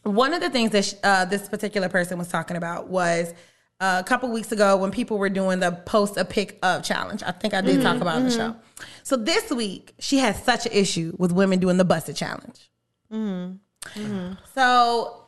one 0.03 0.33
of 0.33 0.39
the 0.39 0.49
things 0.49 0.71
that 0.71 0.85
sh- 0.85 0.93
uh, 1.03 1.25
this 1.25 1.49
particular 1.49 1.89
person 1.89 2.17
was 2.17 2.29
talking 2.29 2.55
about 2.55 2.87
was 2.87 3.33
a 3.79 4.03
couple 4.05 4.29
weeks 4.31 4.51
ago 4.51 4.77
when 4.77 4.91
people 4.91 5.17
were 5.17 5.29
doing 5.29 5.59
the 5.59 5.71
post 5.71 6.17
a 6.17 6.25
pick 6.25 6.57
up 6.63 6.83
challenge. 6.83 7.23
I 7.23 7.31
think 7.31 7.53
I 7.53 7.61
did 7.61 7.81
talk 7.81 7.93
mm-hmm, 7.93 8.01
about 8.01 8.15
on 8.17 8.23
the 8.23 8.29
mm-hmm. 8.29 8.53
show. 8.53 8.55
So 9.03 9.15
this 9.17 9.51
week 9.51 9.93
she 9.99 10.17
has 10.17 10.41
such 10.43 10.65
an 10.65 10.71
issue 10.71 11.15
with 11.17 11.31
women 11.31 11.59
doing 11.59 11.77
the 11.77 11.85
busted 11.85 12.15
challenge. 12.15 12.71
Mm-hmm, 13.11 14.33
so 14.53 15.23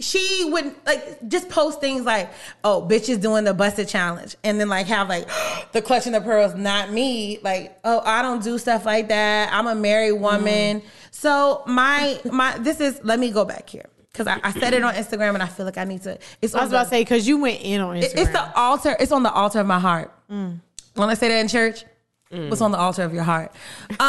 she 0.00 0.48
would 0.50 0.74
like 0.86 1.28
just 1.28 1.48
post 1.50 1.80
things 1.80 2.04
like, 2.04 2.30
"Oh, 2.64 2.86
bitches 2.88 3.20
doing 3.20 3.44
the 3.44 3.54
busted 3.54 3.86
challenge," 3.86 4.34
and 4.42 4.58
then 4.58 4.68
like 4.68 4.86
have 4.86 5.08
like 5.08 5.28
the 5.72 5.82
clutching 5.82 6.12
the 6.12 6.20
pearls, 6.20 6.54
not 6.54 6.90
me. 6.90 7.38
Like, 7.42 7.78
"Oh, 7.84 8.00
I 8.00 8.22
don't 8.22 8.42
do 8.42 8.58
stuff 8.58 8.86
like 8.86 9.08
that. 9.08 9.52
I'm 9.52 9.66
a 9.66 9.74
married 9.74 10.12
woman." 10.12 10.82
So 11.10 11.62
my 11.66 12.18
my 12.24 12.56
this 12.58 12.80
is 12.80 13.00
let 13.04 13.18
me 13.18 13.30
go 13.30 13.44
back 13.44 13.68
here 13.68 13.86
because 14.12 14.26
I, 14.26 14.40
I 14.42 14.52
said 14.52 14.74
it 14.74 14.82
on 14.82 14.94
Instagram 14.94 15.34
and 15.34 15.42
I 15.42 15.46
feel 15.46 15.66
like 15.66 15.78
I 15.78 15.84
need 15.84 16.02
to. 16.02 16.18
It's 16.42 16.54
I 16.54 16.58
was 16.58 16.64
on 16.64 16.70
the- 16.70 16.76
about 16.76 16.82
to 16.84 16.90
say 16.90 17.00
because 17.02 17.26
you 17.28 17.38
went 17.40 17.60
in 17.62 17.80
on 17.80 17.96
Instagram. 17.96 18.02
it- 18.02 18.18
it's 18.18 18.30
the 18.30 18.56
altar. 18.58 18.96
It's 18.98 19.12
on 19.12 19.22
the 19.22 19.32
altar 19.32 19.60
of 19.60 19.66
my 19.66 19.78
heart. 19.78 20.12
When 20.28 20.60
I 21.08 21.14
say 21.14 21.28
that 21.28 21.38
in 21.40 21.48
church, 21.48 21.84
what's 22.30 22.60
on 22.60 22.70
the 22.72 22.78
altar 22.78 23.02
of 23.02 23.12
your 23.14 23.22
heart? 23.24 23.52
Um, 23.90 23.98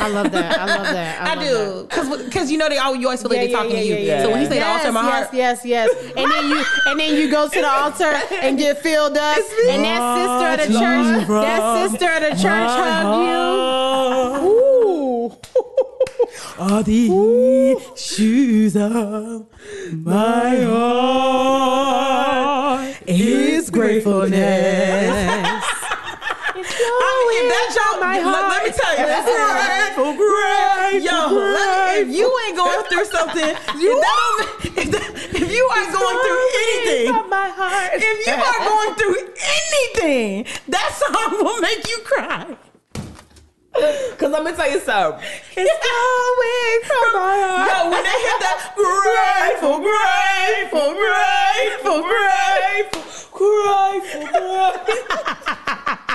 I 0.00 0.08
love 0.08 0.32
that. 0.32 0.58
I 0.58 0.66
love 0.76 0.86
that. 0.86 1.20
I, 1.22 1.34
love 1.36 1.44
do 1.44 1.86
because 1.88 2.24
because 2.24 2.50
you 2.50 2.58
know 2.58 2.68
they 2.68 2.78
always 2.78 3.00
you 3.00 3.06
always 3.06 3.20
feel 3.22 3.30
like 3.30 3.38
Yeah, 3.40 3.46
they're 3.46 3.56
talking 3.56 3.70
yeah, 3.76 3.80
to 3.82 3.86
you. 3.86 3.94
yeah, 3.94 4.00
yeah, 4.00 4.22
So 4.22 4.30
when 4.30 4.38
you 4.38 4.44
yeah. 4.44 4.50
say 4.52 4.58
the 4.60 4.66
altar 4.66 4.88
of 4.88 4.94
my 4.94 5.02
yes, 5.06 5.12
heart, 5.24 5.34
yes, 5.34 5.64
yes, 5.64 5.88
yes, 5.94 6.12
and 6.16 6.30
then 6.30 6.48
you 6.50 6.64
and 6.86 7.00
then 7.00 7.16
you 7.16 7.30
go 7.30 7.48
to 7.48 7.60
the 7.60 7.68
altar 7.70 8.12
and 8.42 8.58
get 8.58 8.78
filled 8.82 9.16
up, 9.16 9.38
and 9.68 9.84
that 9.84 10.00
sister 10.18 10.62
of 10.62 10.72
the 10.72 10.78
church, 10.78 11.28
that 11.28 11.90
sister 11.90 12.10
of 12.12 12.22
the 12.22 12.42
church 12.42 12.70
hug 12.70 13.04
you. 13.26 13.32
Ooh. 13.32 13.87
Are 16.58 16.82
the 16.82 17.06
shoes 17.94 18.74
of 18.74 19.46
my 19.92 20.56
heart 20.64 22.96
is 23.06 23.70
gratefulness. 23.70 24.34
I 26.60 27.26
mean, 27.30 27.46
that 27.48 27.70
y'all, 27.78 28.00
let, 28.00 28.24
let 28.26 28.64
me 28.64 28.70
tell 28.74 28.90
you, 28.98 29.06
that's 29.06 29.30
Grateful, 29.94 30.14
grateful, 30.18 30.98
yo, 31.00 31.30
let 31.30 31.94
me, 31.94 32.00
if 32.02 32.08
you 32.16 32.26
ain't 32.48 32.56
going 32.56 32.82
through 32.86 33.04
something, 33.04 33.44
if, 33.44 33.54
that 33.54 33.78
don't, 33.78 34.66
if, 34.78 34.90
that, 34.90 35.14
if 35.34 35.52
you 35.52 35.62
are 35.62 35.92
going 35.92 36.18
through 36.26 36.46
anything, 36.58 37.12
my 37.30 37.48
heart. 37.54 37.90
if 37.94 38.26
you 38.26 38.34
are 38.34 38.58
going 38.66 38.94
through 38.98 39.14
anything, 39.62 40.42
that 40.66 40.90
song 40.98 41.38
will 41.44 41.60
make 41.60 41.86
you 41.88 41.98
cry. 42.04 42.56
Because 44.10 44.32
let 44.32 44.44
me 44.44 44.52
tell 44.52 44.70
you 44.70 44.80
something. 44.80 45.22
It's 45.56 45.72
flowing 45.84 46.80
from 46.88 47.06
my 47.14 47.36
heart. 47.46 47.68
Yo, 47.68 47.90
when 47.90 48.02
they 48.02 48.18
hit 48.26 48.38
that 48.42 48.58
grateful, 48.74 49.78
grateful, 49.78 50.88
grateful, 50.94 52.02
grateful, 52.02 53.02
grateful, 53.32 54.26
grateful. 54.26 56.07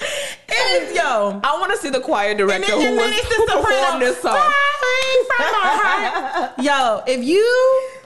It 0.00 0.82
is 0.82 0.96
yo. 0.96 1.40
I 1.44 1.58
want 1.60 1.72
to 1.72 1.78
see 1.78 1.90
the 1.90 2.00
choir 2.00 2.34
director 2.34 2.72
who 2.72 2.80
and 2.80 2.96
was 2.96 3.10
then 3.10 3.24
who 3.24 3.46
performed 3.46 4.02
this 4.02 4.20
song. 4.20 4.32
Flowing 4.32 5.24
from 5.26 5.38
my 5.38 5.70
heart. 5.82 6.58
Yo, 6.62 7.02
if 7.06 7.24
you, 7.24 7.44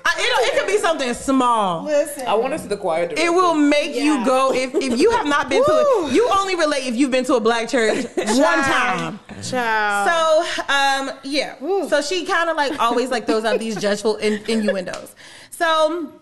I, 0.04 0.14
it, 0.18 0.54
it 0.54 0.58
could 0.58 0.66
be 0.66 0.78
something 0.78 1.14
small. 1.14 1.88
I 1.88 2.34
want 2.34 2.52
to 2.52 2.58
see 2.58 2.68
the 2.68 2.76
choir 2.76 3.06
director. 3.06 3.22
It 3.22 3.30
will 3.30 3.54
make 3.54 3.94
you 3.94 4.24
go 4.24 4.52
if 4.52 4.74
if 4.74 4.98
you 4.98 5.10
have 5.12 5.26
not 5.26 5.48
been 5.48 5.64
to 5.64 5.70
it. 5.70 6.14
You 6.14 6.28
only 6.32 6.54
relate 6.54 6.86
if 6.86 6.96
you've 6.96 7.10
been 7.10 7.24
to 7.24 7.34
a 7.34 7.40
black 7.40 7.68
church 7.68 8.04
one 8.16 8.36
time. 8.36 9.20
Child. 9.42 10.08
So 10.08 10.62
um 10.72 11.18
yeah. 11.22 11.58
So 11.88 12.02
she 12.02 12.26
kind 12.26 12.50
of 12.50 12.56
like 12.56 12.78
always 12.80 13.10
like 13.10 13.26
throws 13.26 13.44
out 13.44 13.58
these 13.58 13.76
judgeful 13.76 14.16
in, 14.16 14.42
innuendos. 14.48 15.14
So 15.50 16.12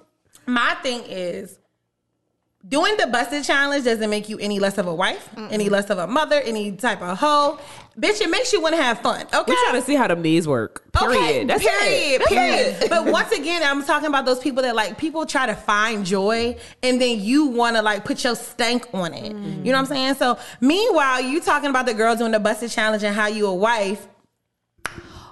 my 0.46 0.74
thing 0.82 1.02
is 1.08 1.58
doing 2.68 2.96
the 2.96 3.06
busted 3.08 3.44
challenge 3.44 3.84
doesn't 3.84 4.08
make 4.08 4.28
you 4.28 4.38
any 4.38 4.58
less 4.58 4.78
of 4.78 4.86
a 4.86 4.94
wife, 4.94 5.28
any 5.50 5.68
less 5.68 5.90
of 5.90 5.98
a 5.98 6.06
mother, 6.06 6.40
any 6.40 6.72
type 6.72 7.02
of 7.02 7.18
hoe. 7.18 7.58
Bitch, 7.98 8.22
it 8.22 8.30
makes 8.30 8.52
you 8.52 8.60
want 8.60 8.74
to 8.74 8.82
have 8.82 9.00
fun. 9.00 9.26
Okay. 9.26 9.42
We're 9.46 9.64
trying 9.64 9.80
to 9.80 9.82
see 9.82 9.94
how 9.94 10.06
them 10.06 10.22
knees 10.22 10.48
work. 10.48 10.90
Period. 10.92 11.18
Okay, 11.18 11.44
That's 11.44 11.62
period, 11.62 12.22
it. 12.22 12.28
Period. 12.28 12.86
but 12.88 13.06
once 13.06 13.32
again, 13.32 13.62
I'm 13.62 13.84
talking 13.84 14.08
about 14.08 14.24
those 14.24 14.38
people 14.38 14.62
that 14.62 14.74
like 14.74 14.96
people 14.96 15.26
try 15.26 15.46
to 15.46 15.54
find 15.54 16.06
joy 16.06 16.56
and 16.82 17.00
then 17.00 17.20
you 17.20 17.46
want 17.46 17.76
to 17.76 17.82
like 17.82 18.04
put 18.04 18.24
your 18.24 18.34
stank 18.34 18.86
on 18.94 19.12
it. 19.12 19.26
You 19.26 19.32
know 19.32 19.38
what 19.38 19.74
I'm 19.74 19.84
mm-hmm. 19.84 19.92
saying? 19.92 20.14
So 20.14 20.38
meanwhile, 20.60 21.20
you 21.20 21.40
talking 21.40 21.68
about 21.68 21.86
the 21.86 21.94
girl 21.94 22.16
doing 22.16 22.32
the 22.32 22.40
busted 22.40 22.70
challenge 22.70 23.02
and 23.02 23.14
how 23.14 23.26
you 23.26 23.46
a 23.46 23.54
wife. 23.54 24.08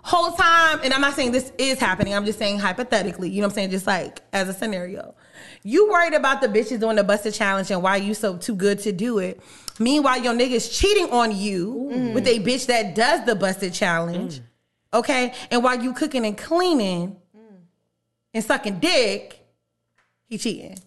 Whole 0.02 0.32
time, 0.32 0.80
and 0.82 0.94
I'm 0.94 1.02
not 1.02 1.14
saying 1.14 1.32
this 1.32 1.52
is 1.58 1.78
happening. 1.78 2.14
I'm 2.14 2.24
just 2.24 2.38
saying 2.38 2.58
hypothetically. 2.58 3.28
You 3.28 3.42
know 3.42 3.46
what 3.46 3.52
I'm 3.52 3.54
saying? 3.54 3.70
Just 3.70 3.86
like 3.86 4.20
as 4.32 4.48
a 4.48 4.54
scenario, 4.54 5.14
you 5.62 5.90
worried 5.90 6.14
about 6.14 6.40
the 6.40 6.48
bitches 6.48 6.80
doing 6.80 6.96
the 6.96 7.04
busted 7.04 7.34
challenge 7.34 7.70
and 7.70 7.82
why 7.82 7.96
you 7.96 8.14
so 8.14 8.36
too 8.36 8.54
good 8.54 8.78
to 8.80 8.92
do 8.92 9.18
it. 9.18 9.40
Meanwhile, 9.78 10.22
your 10.22 10.34
nigga's 10.34 10.68
cheating 10.68 11.10
on 11.10 11.36
you 11.36 11.90
mm. 11.92 12.14
with 12.14 12.26
a 12.26 12.38
bitch 12.40 12.66
that 12.66 12.94
does 12.94 13.24
the 13.24 13.34
busted 13.34 13.72
challenge. 13.72 14.40
Mm. 14.40 14.42
Okay, 14.92 15.34
and 15.50 15.62
while 15.62 15.80
you 15.80 15.92
cooking 15.92 16.26
and 16.26 16.36
cleaning 16.36 17.16
mm. 17.36 17.56
and 18.34 18.44
sucking 18.44 18.78
dick, 18.80 19.44
he 20.26 20.38
cheating. 20.38 20.78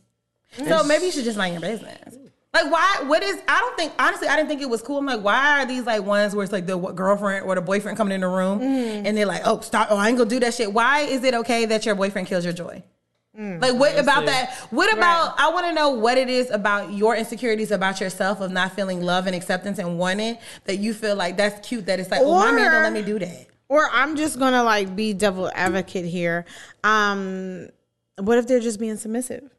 So 0.57 0.83
maybe 0.83 1.05
you 1.05 1.12
should 1.12 1.23
just 1.23 1.38
mind 1.38 1.53
your 1.53 1.62
business. 1.62 2.15
Like 2.53 2.71
why? 2.71 3.03
What 3.07 3.23
is? 3.23 3.39
I 3.47 3.59
don't 3.59 3.75
think 3.75 3.93
honestly. 3.97 4.27
I 4.27 4.36
didn't 4.36 4.49
think 4.49 4.62
it 4.62 4.69
was 4.69 4.83
cool. 4.83 4.99
I'm 4.99 5.05
like, 5.07 5.21
why 5.21 5.62
are 5.62 5.65
these 5.65 5.86
like 5.86 6.03
ones 6.03 6.36
where 6.36 6.43
it's 6.43 6.53
like 6.53 6.67
the 6.67 6.77
girlfriend 6.77 7.45
or 7.45 7.55
the 7.55 7.62
boyfriend 7.62 7.97
coming 7.97 8.13
in 8.13 8.21
the 8.21 8.27
room 8.27 8.62
and 8.62 9.17
they're 9.17 9.25
like, 9.25 9.41
oh 9.45 9.62
stop, 9.62 9.88
oh 9.89 9.97
I 9.97 10.09
ain't 10.09 10.17
gonna 10.17 10.29
do 10.29 10.39
that 10.41 10.53
shit. 10.53 10.71
Why 10.71 10.99
is 11.01 11.23
it 11.23 11.33
okay 11.33 11.65
that 11.65 11.86
your 11.86 11.95
boyfriend 11.95 12.27
kills 12.27 12.43
your 12.43 12.53
joy? 12.53 12.83
Like 13.36 13.74
what 13.74 13.98
about 13.98 14.28
that? 14.28 14.54
What 14.69 14.93
about? 14.93 15.39
I 15.39 15.50
want 15.50 15.65
to 15.65 15.74
know 15.74 15.89
what 15.89 16.19
it 16.19 16.30
is 16.30 16.52
about 16.52 16.93
your 16.93 17.15
insecurities 17.15 17.72
about 17.72 18.00
yourself 18.00 18.41
of 18.41 18.52
not 18.52 18.74
feeling 18.74 19.02
love 19.02 19.26
and 19.26 19.36
acceptance 19.36 19.80
and 19.80 19.98
wanting 19.98 20.38
that 20.65 20.78
you 20.78 20.93
feel 20.93 21.15
like 21.15 21.36
that's 21.36 21.67
cute. 21.67 21.88
That 21.88 22.00
it's 22.00 22.12
like, 22.12 22.22
oh 22.22 22.39
my 22.39 22.52
man 22.52 22.72
don't 22.72 22.84
let 22.84 22.93
me 22.93 23.02
do 23.02 23.17
that. 23.17 23.48
Or 23.69 23.89
I'm 23.91 24.15
just 24.15 24.38
gonna 24.38 24.63
like 24.63 24.96
be 24.96 25.13
devil 25.13 25.50
advocate 25.56 26.06
here. 26.06 26.46
Um, 26.84 27.69
what 28.19 28.38
if 28.38 28.46
they're 28.46 28.60
just 28.60 28.80
being 28.80 28.98
submissive? 28.98 29.50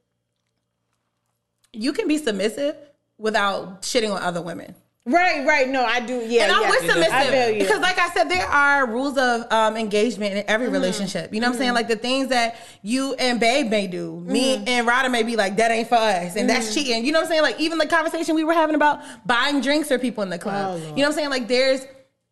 You 1.72 1.92
can 1.92 2.06
be 2.06 2.18
submissive 2.18 2.76
without 3.18 3.82
shitting 3.82 4.14
on 4.14 4.22
other 4.22 4.40
women. 4.40 4.76
Right, 5.06 5.46
right. 5.46 5.68
No, 5.68 5.84
I 5.84 6.00
do. 6.00 6.24
Yeah, 6.26 6.44
and 6.44 6.52
I'm 6.52 6.62
yeah. 6.62 6.70
with 6.70 6.84
I 6.84 6.88
submissive 6.88 7.58
because, 7.58 7.80
like 7.80 7.98
I 7.98 8.08
said, 8.08 8.30
there 8.30 8.46
are 8.46 8.86
rules 8.86 9.18
of 9.18 9.44
um, 9.52 9.76
engagement 9.76 10.34
in 10.34 10.44
every 10.48 10.66
mm-hmm. 10.66 10.72
relationship. 10.72 11.34
You 11.34 11.40
know 11.40 11.48
what 11.48 11.48
I'm 11.48 11.52
mm-hmm. 11.52 11.62
saying? 11.62 11.74
Like 11.74 11.88
the 11.88 11.96
things 11.96 12.28
that 12.28 12.56
you 12.80 13.12
and 13.14 13.38
Babe 13.38 13.68
may 13.68 13.86
do, 13.86 14.18
me 14.20 14.56
mm-hmm. 14.56 14.64
and 14.66 14.86
Ryder 14.86 15.10
may 15.10 15.22
be 15.22 15.36
like, 15.36 15.56
that 15.56 15.70
ain't 15.70 15.88
for 15.88 15.96
us, 15.96 16.36
and 16.36 16.48
that's 16.48 16.74
cheating. 16.74 17.04
You 17.04 17.12
know 17.12 17.18
what 17.18 17.26
I'm 17.26 17.32
saying? 17.32 17.42
Like 17.42 17.60
even 17.60 17.76
the 17.76 17.86
conversation 17.86 18.34
we 18.34 18.44
were 18.44 18.54
having 18.54 18.74
about 18.74 19.02
buying 19.26 19.60
drinks 19.60 19.88
for 19.88 19.98
people 19.98 20.22
in 20.22 20.30
the 20.30 20.38
club. 20.38 20.72
Oh, 20.72 20.76
you 20.76 20.86
know 20.86 20.92
what 20.94 21.06
I'm 21.08 21.12
saying? 21.12 21.30
Like 21.30 21.48
there's 21.48 21.84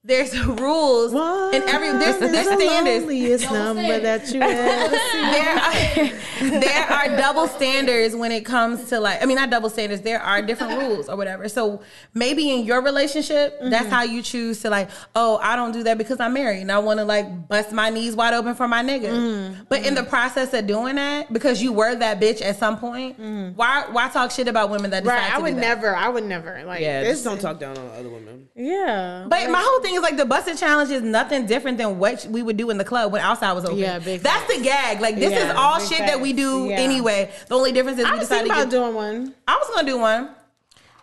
there's 0.05 0.37
rules 0.47 1.13
and 1.55 1.63
every 1.65 1.91
there's, 1.93 2.19
there's 2.19 2.33
the 2.49 2.57
standards. 2.57 3.05
loneliest 3.05 3.51
number 3.53 4.01
that 4.01 4.33
you 4.33 4.41
ever 4.43 4.97
see. 4.97 5.31
there 5.31 6.51
are, 6.51 6.61
there 6.61 6.91
are 6.91 7.17
double 7.17 7.47
standards 7.47 8.17
when 8.17 8.33
it 8.33 8.45
comes 8.45 8.89
to 8.89 8.99
like 8.99 9.23
I 9.23 9.27
mean 9.27 9.37
not 9.37 9.51
double 9.51 9.71
standards 9.71 10.03
there 10.03 10.21
are 10.21 10.43
different 10.43 10.81
rules 10.81 11.09
or 11.09 11.17
whatever 11.17 11.49
so 11.49 11.83
maybe 12.15 12.51
in 12.51 12.65
your 12.65 12.83
relationship 12.83 13.57
that's 13.61 13.85
mm-hmm. 13.85 13.95
how 13.95 14.03
you 14.03 14.23
choose 14.23 14.61
to 14.63 14.71
like 14.71 14.91
oh 15.15 15.39
I 15.41 15.55
don't 15.55 15.71
do 15.73 15.85
that 15.85 15.99
because 15.99 16.19
I'm 16.19 16.35
married 16.35 16.63
and 16.63 16.73
I 16.73 16.79
want 16.79 16.99
to 16.99 17.05
like 17.05 17.49
bust 17.49 17.71
my 17.71 17.89
knees 17.91 18.17
wide 18.17 18.35
open 18.35 18.57
for 18.57 18.67
my 18.67 18.83
nigga 18.83 19.11
mm-hmm. 19.11 19.63
but 19.69 19.87
in 19.87 19.95
the 19.95 20.03
process 20.03 20.53
of 20.53 20.67
doing 20.67 20.97
that 20.97 21.33
because 21.33 21.63
you 21.63 21.73
were 21.73 21.95
that 21.95 22.21
bitch 22.21 22.43
at 22.43 22.59
some 22.59 22.77
point 22.77 23.21
mm-hmm. 23.21 23.55
why 23.55 23.87
why 23.93 24.09
talk 24.09 24.33
shit 24.33 24.49
about 24.49 24.69
women 24.71 24.91
that 24.91 25.05
decide 25.05 25.13
Right, 25.13 25.29
to 25.29 25.35
I 25.35 25.37
do 25.37 25.43
would 25.43 25.57
that? 25.57 25.61
never. 25.61 25.95
I 25.95 26.09
would 26.09 26.25
never. 26.25 26.65
Like, 26.65 26.81
Yeah, 26.81 27.03
this 27.03 27.19
just 27.19 27.25
don't 27.25 27.41
talk 27.41 27.61
down 27.61 27.77
on 27.77 27.87
other 27.91 28.09
women. 28.09 28.49
Yeah, 28.55 29.27
But 29.29 29.51
my 29.51 29.61
whole 29.61 29.81
thing 29.81 29.92
is 29.95 30.03
like 30.03 30.17
the 30.17 30.25
busted 30.25 30.59
challenge 30.59 30.91
is 30.91 31.03
nothing 31.03 31.47
different 31.47 31.79
than 31.79 31.99
what 31.99 32.27
we 32.27 32.43
would 32.43 32.57
do 32.57 32.71
in 32.71 32.79
the 32.79 32.85
club 32.85 33.13
when 33.13 33.21
outside 33.23 33.53
was 33.53 33.65
open. 33.65 33.79
Yeah, 33.79 33.99
big 33.99 34.21
That's 34.21 34.55
the 34.55 34.63
gag. 34.63 35.01
Like 35.01 35.17
this 35.17 35.33
is 35.33 35.51
all 35.57 35.81
shit 35.81 35.99
that 35.99 36.21
we 36.21 36.33
do. 36.33 36.69
Yeah. 36.69 36.77
anyway. 36.77 37.31
The 37.49 37.55
only 37.55 37.73
difference 37.73 37.99
is 37.99 38.05
I 38.05 38.13
we 38.13 38.21
decided 38.21 38.49
to 38.49 38.55
about 38.55 38.65
get, 38.65 38.71
doing 38.71 38.95
one. 38.95 39.35
I 39.47 39.57
was 39.57 39.69
gonna 39.75 39.87
do 39.87 39.99
one. 39.99 40.31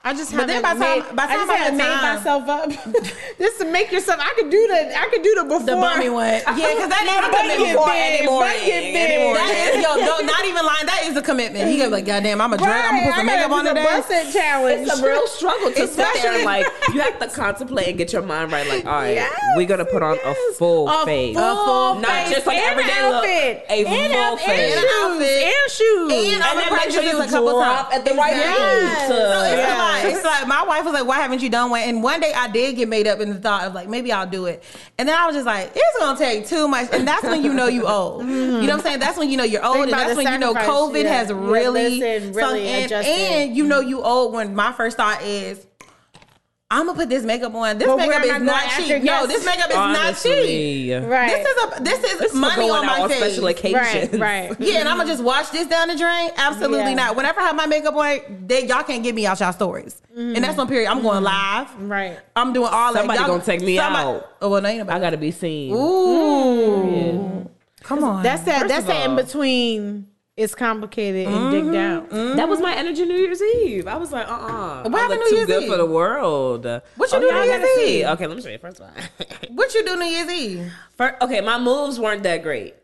I 0.10 0.14
just 0.16 0.32
But 0.34 0.50
haven't 0.50 0.64
then 0.64 0.64
by 0.64 0.74
made, 0.74 1.04
by 1.16 1.24
I 1.24 1.28
time 1.28 1.38
just 1.38 1.50
I 1.52 1.56
haven't 1.56 1.78
had 1.78 1.78
made 1.78 2.02
time- 2.02 2.16
myself 2.18 2.50
up 2.50 2.66
just 3.38 3.60
to 3.60 3.66
make 3.70 3.92
yourself. 3.92 4.18
I 4.20 4.34
could 4.34 4.50
do 4.50 4.58
the. 4.68 4.98
I 4.98 5.06
could 5.14 5.22
do 5.22 5.36
the 5.38 5.44
before 5.44 5.60
The 5.70 5.76
bummy 5.78 6.10
one. 6.10 6.42
Yeah, 6.58 6.74
because 6.74 6.90
that 6.90 7.06
is 7.06 7.14
a 7.14 7.30
commitment. 7.30 7.60
get 7.62 7.74
Before 7.78 7.94
big, 7.94 8.02
any 8.18 8.26
morning. 8.26 8.58
Any 8.66 9.18
morning. 9.22 9.46
That 9.46 9.70
is, 9.78 9.84
yo, 9.86 9.92
no, 10.02 10.14
not 10.26 10.44
even 10.50 10.66
lying. 10.66 10.86
That 10.90 11.02
is 11.06 11.14
a 11.16 11.22
commitment. 11.22 11.70
He 11.70 11.78
gonna 11.78 11.90
be 11.94 12.02
like, 12.02 12.06
goddamn, 12.10 12.42
I'm 12.42 12.54
a 12.54 12.58
drag. 12.58 12.86
I'm 12.90 12.98
gonna 12.98 13.06
put 13.06 13.16
some 13.22 13.26
makeup 13.30 13.52
on 13.54 13.66
today. 13.70 13.84
the 13.84 13.86
busted 13.86 14.34
challenge. 14.34 14.88
It's 14.90 15.00
a 15.00 15.06
real 15.06 15.28
struggle 15.28 15.70
to 15.78 15.86
sit 15.88 16.08
there 16.26 16.34
and 16.34 16.44
like 16.46 16.66
you 16.94 17.02
have 17.02 17.20
to 17.20 17.28
contemplate 17.30 17.88
and 17.90 17.98
get 17.98 18.12
your 18.12 18.24
mind 18.24 18.52
right. 18.52 18.66
Like, 18.68 18.86
all 18.86 19.06
right, 19.06 19.14
Yes, 19.14 19.30
we're 19.56 19.68
gonna 19.70 19.86
put 19.86 20.02
on 20.02 20.16
yes. 20.18 20.26
a 20.26 20.54
full 20.58 20.90
face. 21.06 21.38
A 21.38 21.40
face, 21.40 21.58
full 21.70 21.96
not 22.02 22.10
face 22.10 22.30
just 22.34 22.48
like 22.48 22.58
and 22.58 22.72
everyday 22.74 23.02
look, 23.06 23.22
outfit. 23.22 23.66
a 23.70 23.86
and 23.86 23.88
full 24.10 24.18
out- 24.18 24.40
face. 24.42 24.74
and 24.74 24.90
shoes 24.90 25.22
and 25.30 25.72
shoes. 25.72 26.34
And 26.34 26.44
I'm 26.44 26.50
And 26.50 26.60
then 26.60 26.70
gonna 26.70 26.82
make 26.82 26.90
sure 26.90 27.04
practice 27.04 27.14
you 27.14 27.22
a 27.22 27.28
couple 27.30 27.54
drop 27.62 27.92
times. 27.92 27.96
at 28.00 28.06
the 28.10 28.14
right 28.18 28.34
Exactly. 28.34 29.99
It's 30.06 30.16
Yes. 30.16 30.24
a 30.24 30.28
lot. 30.28 30.34
It's 30.42 30.42
like 30.42 30.48
my 30.48 30.64
wife 30.64 30.86
was 30.86 30.94
like, 30.94 31.06
"Why 31.06 31.18
haven't 31.18 31.42
you 31.42 31.50
done 31.50 31.70
one?" 31.70 31.82
And 31.82 32.04
one 32.04 32.20
day 32.20 32.34
I 32.34 32.48
did 32.50 32.76
get 32.76 32.88
made 32.88 33.08
up 33.08 33.20
in 33.20 33.30
the 33.30 33.40
thought 33.40 33.64
of 33.66 33.74
like 33.74 33.88
maybe 33.88 34.12
I'll 34.12 34.28
do 34.28 34.46
it, 34.46 34.64
and 34.98 35.08
then 35.08 35.18
I 35.18 35.26
was 35.26 35.36
just 35.36 35.46
like, 35.46 35.72
"It's 35.76 36.00
gonna 36.00 36.18
take 36.18 36.48
too 36.48 36.68
much," 36.68 36.90
and 36.92 37.08
that's 37.08 37.24
when 37.24 37.44
you 37.44 37.54
know 37.54 37.68
you 37.68 37.88
old. 37.88 38.26
You 38.26 38.28
know 38.36 38.60
what 38.62 38.70
I'm 38.72 38.80
saying? 38.82 39.00
That's 39.00 39.18
when 39.18 39.30
you 39.30 39.38
know 39.38 39.44
you're 39.44 39.66
old, 39.66 39.78
and 39.78 39.92
that's 39.92 40.16
when 40.16 40.32
you 40.32 40.40
know 40.40 40.54
COVID 40.54 41.04
yeah. 41.04 41.10
has 41.10 41.30
Yeah, 41.30 41.36
really, 41.36 42.00
listen, 42.00 42.34
sunk 42.34 42.54
really 42.54 42.68
and 42.68 43.56
you 43.56 43.66
know 43.66 43.80
you 43.80 44.02
old. 44.02 44.34
When 44.34 44.56
my 44.56 44.72
first 44.72 44.98
thought 44.98 45.22
is. 45.24 45.66
I'm 46.72 46.86
gonna 46.86 47.00
put 47.00 47.10
this 47.10 47.24
makeup 47.24 47.56
on. 47.56 47.80
This 47.80 47.88
But 47.88 47.98
where 47.98 48.08
makeup 48.08 48.26
is 48.26 48.32
going 48.32 48.46
not 48.46 48.70
cheap. 48.78 49.02
No, 49.02 49.26
this 49.26 49.44
makeup 49.44 49.70
is 49.72 49.76
not 49.76 50.16
cheap. 50.22 51.04
Right. 51.04 51.30
This 51.30 51.48
is 51.48 51.64
a 51.64 51.84
this 51.84 52.04
is 52.04 52.20
This 52.20 52.34
money 52.36 52.56
going 52.58 52.72
on 52.72 52.86
my 52.86 53.00
out 53.00 53.10
face. 53.10 53.18
special 53.18 53.48
occasions. 53.48 54.20
right, 54.20 54.50
right. 54.50 54.60
Yeah, 54.60 54.82
and 54.82 54.88
I'm 54.88 54.98
gonna 54.98 55.10
just 55.10 55.24
wash 55.24 55.50
this 55.50 55.66
down 55.66 55.88
the 55.88 55.96
drain. 55.96 56.30
Absolutely 56.38 56.92
Yeah. 56.92 56.94
not. 56.94 57.16
Whenever 57.16 57.40
I 57.40 57.46
have 57.46 57.56
my 57.56 57.66
makeup 57.66 57.96
on, 57.96 58.20
they, 58.46 58.68
y'all 58.68 58.84
can't 58.84 59.02
get 59.02 59.16
me 59.16 59.26
out 59.26 59.40
y'all 59.40 59.52
stories. 59.52 60.00
Mm. 60.16 60.36
And 60.36 60.44
that's 60.44 60.60
one 60.60 60.68
period. 60.68 60.92
I'm 60.92 61.02
going 61.02 61.24
mm. 61.24 61.26
live. 61.26 61.82
Right. 61.82 62.20
I'm 62.36 62.54
doing 62.54 62.70
all 62.72 62.94
that. 62.94 63.00
Somebody 63.00 63.20
gonna 63.20 63.44
take 63.44 63.62
me 63.62 63.78
somebody- 63.78 64.08
out. 64.08 64.36
Oh 64.40 64.50
well, 64.52 64.62
no, 64.62 64.70
ain't 64.70 64.88
I 64.92 65.00
gotta 65.00 65.18
be 65.18 65.32
seen. 65.32 65.74
Ooh, 65.74 67.50
come 67.82 68.04
on. 68.04 68.22
That's 68.22 68.44
that. 68.44 68.60
First 68.62 68.70
That's 68.70 68.86
that 68.86 69.10
in 69.10 69.16
between. 69.16 70.09
It's 70.40 70.56
complicated 70.56 71.28
and 71.28 71.52
digged 71.52 71.76
out. 71.76 72.10
That 72.12 72.48
was 72.48 72.62
my 72.62 72.74
energy 72.74 73.04
New 73.06 73.16
Year's 73.16 73.42
Eve. 73.42 73.88
I 73.88 73.98
was 73.98 74.14
like, 74.14 74.26
uh 74.26 74.32
uh 74.32 74.84
What 74.84 74.96
I 74.96 75.02
happened 75.02 75.20
look 75.20 75.20
New 75.20 75.30
too 75.32 75.36
Year's 75.36 75.48
good 75.48 75.64
Eve? 75.64 75.70
for 75.70 75.76
the 75.78 75.86
world. 75.86 76.64
What 76.64 77.12
you 77.12 77.18
oh, 77.18 77.20
do 77.20 77.28
New 77.30 77.36
Year's 77.44 77.48
gotta 77.62 77.76
see. 77.76 78.00
Eve? 78.00 78.06
Okay, 78.06 78.26
let 78.28 78.38
me 78.38 78.42
show 78.44 78.50
you 78.50 78.58
first 78.58 78.80
one. 78.80 78.92
what 79.50 79.74
you 79.74 79.84
do 79.84 79.98
New 79.98 80.06
Year's 80.06 80.30
Eve? 80.30 80.72
Fir- 80.98 81.18
okay, 81.22 81.42
my 81.42 81.60
moves 81.60 82.00
weren't 82.00 82.24
that 82.24 82.42
great. 82.42 82.76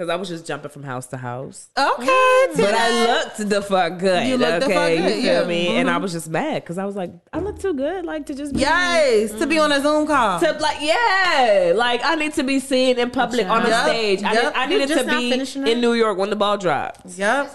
Cause 0.00 0.08
I 0.08 0.16
was 0.16 0.30
just 0.30 0.46
jumping 0.46 0.70
from 0.70 0.82
house 0.82 1.08
to 1.08 1.18
house. 1.18 1.68
Okay, 1.76 2.46
But 2.56 2.74
I 2.74 3.06
looked 3.06 3.50
the 3.50 3.60
fuck 3.60 3.98
good. 3.98 4.26
You 4.28 4.38
looked 4.38 4.60
the 4.60 4.64
okay, 4.64 4.74
fuck 4.74 5.04
good, 5.04 5.16
you 5.16 5.22
feel 5.22 5.42
yeah. 5.42 5.46
me? 5.46 5.66
And 5.76 5.88
mm-hmm. 5.88 5.94
I 5.94 5.98
was 5.98 6.12
just 6.12 6.30
mad 6.30 6.62
because 6.62 6.78
I 6.78 6.86
was 6.86 6.96
like, 6.96 7.12
I 7.34 7.38
look 7.38 7.58
too 7.58 7.74
good, 7.74 8.06
like 8.06 8.24
to 8.28 8.34
just 8.34 8.54
be 8.54 8.60
Yes, 8.60 9.30
to 9.32 9.46
be 9.46 9.58
on 9.58 9.70
a 9.70 9.78
Zoom 9.82 10.06
call. 10.06 10.40
to 10.40 10.52
like 10.52 10.78
yeah, 10.80 11.74
like 11.76 12.00
I 12.02 12.14
need 12.14 12.32
to 12.32 12.42
be 12.42 12.60
seen 12.60 12.98
in 12.98 13.10
public 13.10 13.46
on 13.46 13.66
a 13.66 13.68
Yup, 13.68 13.88
stage. 13.88 14.22
I, 14.22 14.32
yup. 14.32 14.54
need, 14.54 14.58
I 14.58 14.66
needed 14.68 14.88
to 14.88 15.04
be 15.04 15.70
in? 15.70 15.82
New 15.82 15.92
York 15.92 16.16
when 16.16 16.30
the 16.30 16.36
ball 16.36 16.56
dropped. 16.56 17.04
yep. 17.18 17.54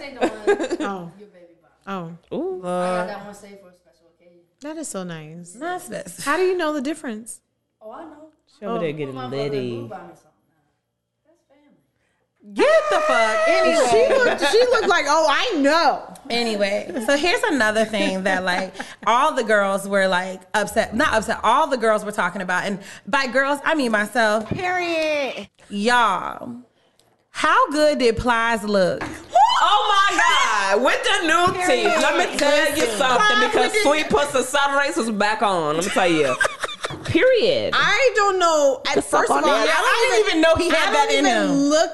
Oh. 0.82 1.12
Oh. 1.88 2.18
Ooh. 2.32 2.62
That 4.62 4.78
is 4.78 4.88
so 4.88 5.04
nice. 5.04 5.54
That's 5.54 5.88
this. 5.88 6.24
How 6.24 6.38
do 6.38 6.44
you 6.44 6.56
know 6.56 6.74
the 6.74 6.82
difference? 6.82 7.42
Oh, 7.82 7.92
I 7.92 8.04
know. 8.04 8.30
She 8.60 8.66
over 8.68 8.78
oh. 8.78 8.80
there 8.80 8.92
getting 8.92 9.16
litty. 9.16 9.90
Get 12.54 12.84
the 12.92 13.00
fuck 13.08 13.48
anyway. 13.48 13.88
She 13.90 14.14
looked. 14.14 14.52
She 14.52 14.60
looked 14.60 14.88
like. 14.88 15.06
Oh, 15.08 15.28
I 15.30 15.58
know. 15.60 16.14
Anyway, 16.30 16.92
so 17.06 17.18
here's 17.18 17.42
another 17.44 17.86
thing 17.86 18.24
that 18.24 18.44
like 18.44 18.74
all 19.06 19.34
the 19.34 19.44
girls 19.44 19.88
were 19.88 20.08
like 20.08 20.42
upset, 20.54 20.96
not 20.96 21.14
upset, 21.14 21.40
all 21.44 21.68
the 21.68 21.78
girls 21.78 22.04
were 22.04 22.12
talking 22.12 22.42
about. 22.42 22.66
And 22.66 22.80
by 23.08 23.28
girls, 23.28 23.60
I 23.64 23.76
mean 23.76 23.92
myself. 23.92 24.48
Period. 24.50 25.48
Y'all, 25.70 26.56
how 27.32 27.72
good 27.72 28.00
did 28.00 28.18
Plies 28.18 28.64
look? 28.64 29.02
Oh 29.62 30.10
my 30.10 30.18
God! 30.18 30.84
With 30.84 31.04
the 31.04 31.28
new 31.28 31.66
teeth, 31.68 31.86
let 32.02 32.32
me 32.32 32.38
tell 32.38 32.76
you 32.78 32.86
something 32.98 33.50
because 33.50 33.74
Sweet 33.84 34.10
Pussy 34.10 34.44
Saturdays 34.44 34.98
was 34.98 35.12
back 35.12 35.42
on. 35.42 35.76
Let 35.78 35.86
me 35.86 35.92
tell 35.92 36.08
you. 36.12 36.36
Period. 37.06 37.74
I 37.76 38.12
don't 38.16 38.38
know. 38.40 38.82
At 38.88 39.04
first 39.04 39.32
of 39.32 39.32
all, 39.32 39.38
on 39.38 39.44
there. 39.44 39.74
I 39.76 40.10
didn't 40.12 40.28
even 40.30 40.42
know 40.42 40.56
he 40.56 40.70
had 40.70 40.90
I 40.90 40.92
that 40.94 41.08
don't 41.10 41.20
in 41.20 41.26
even 41.26 41.50
him. 41.50 41.56
look 41.70 41.92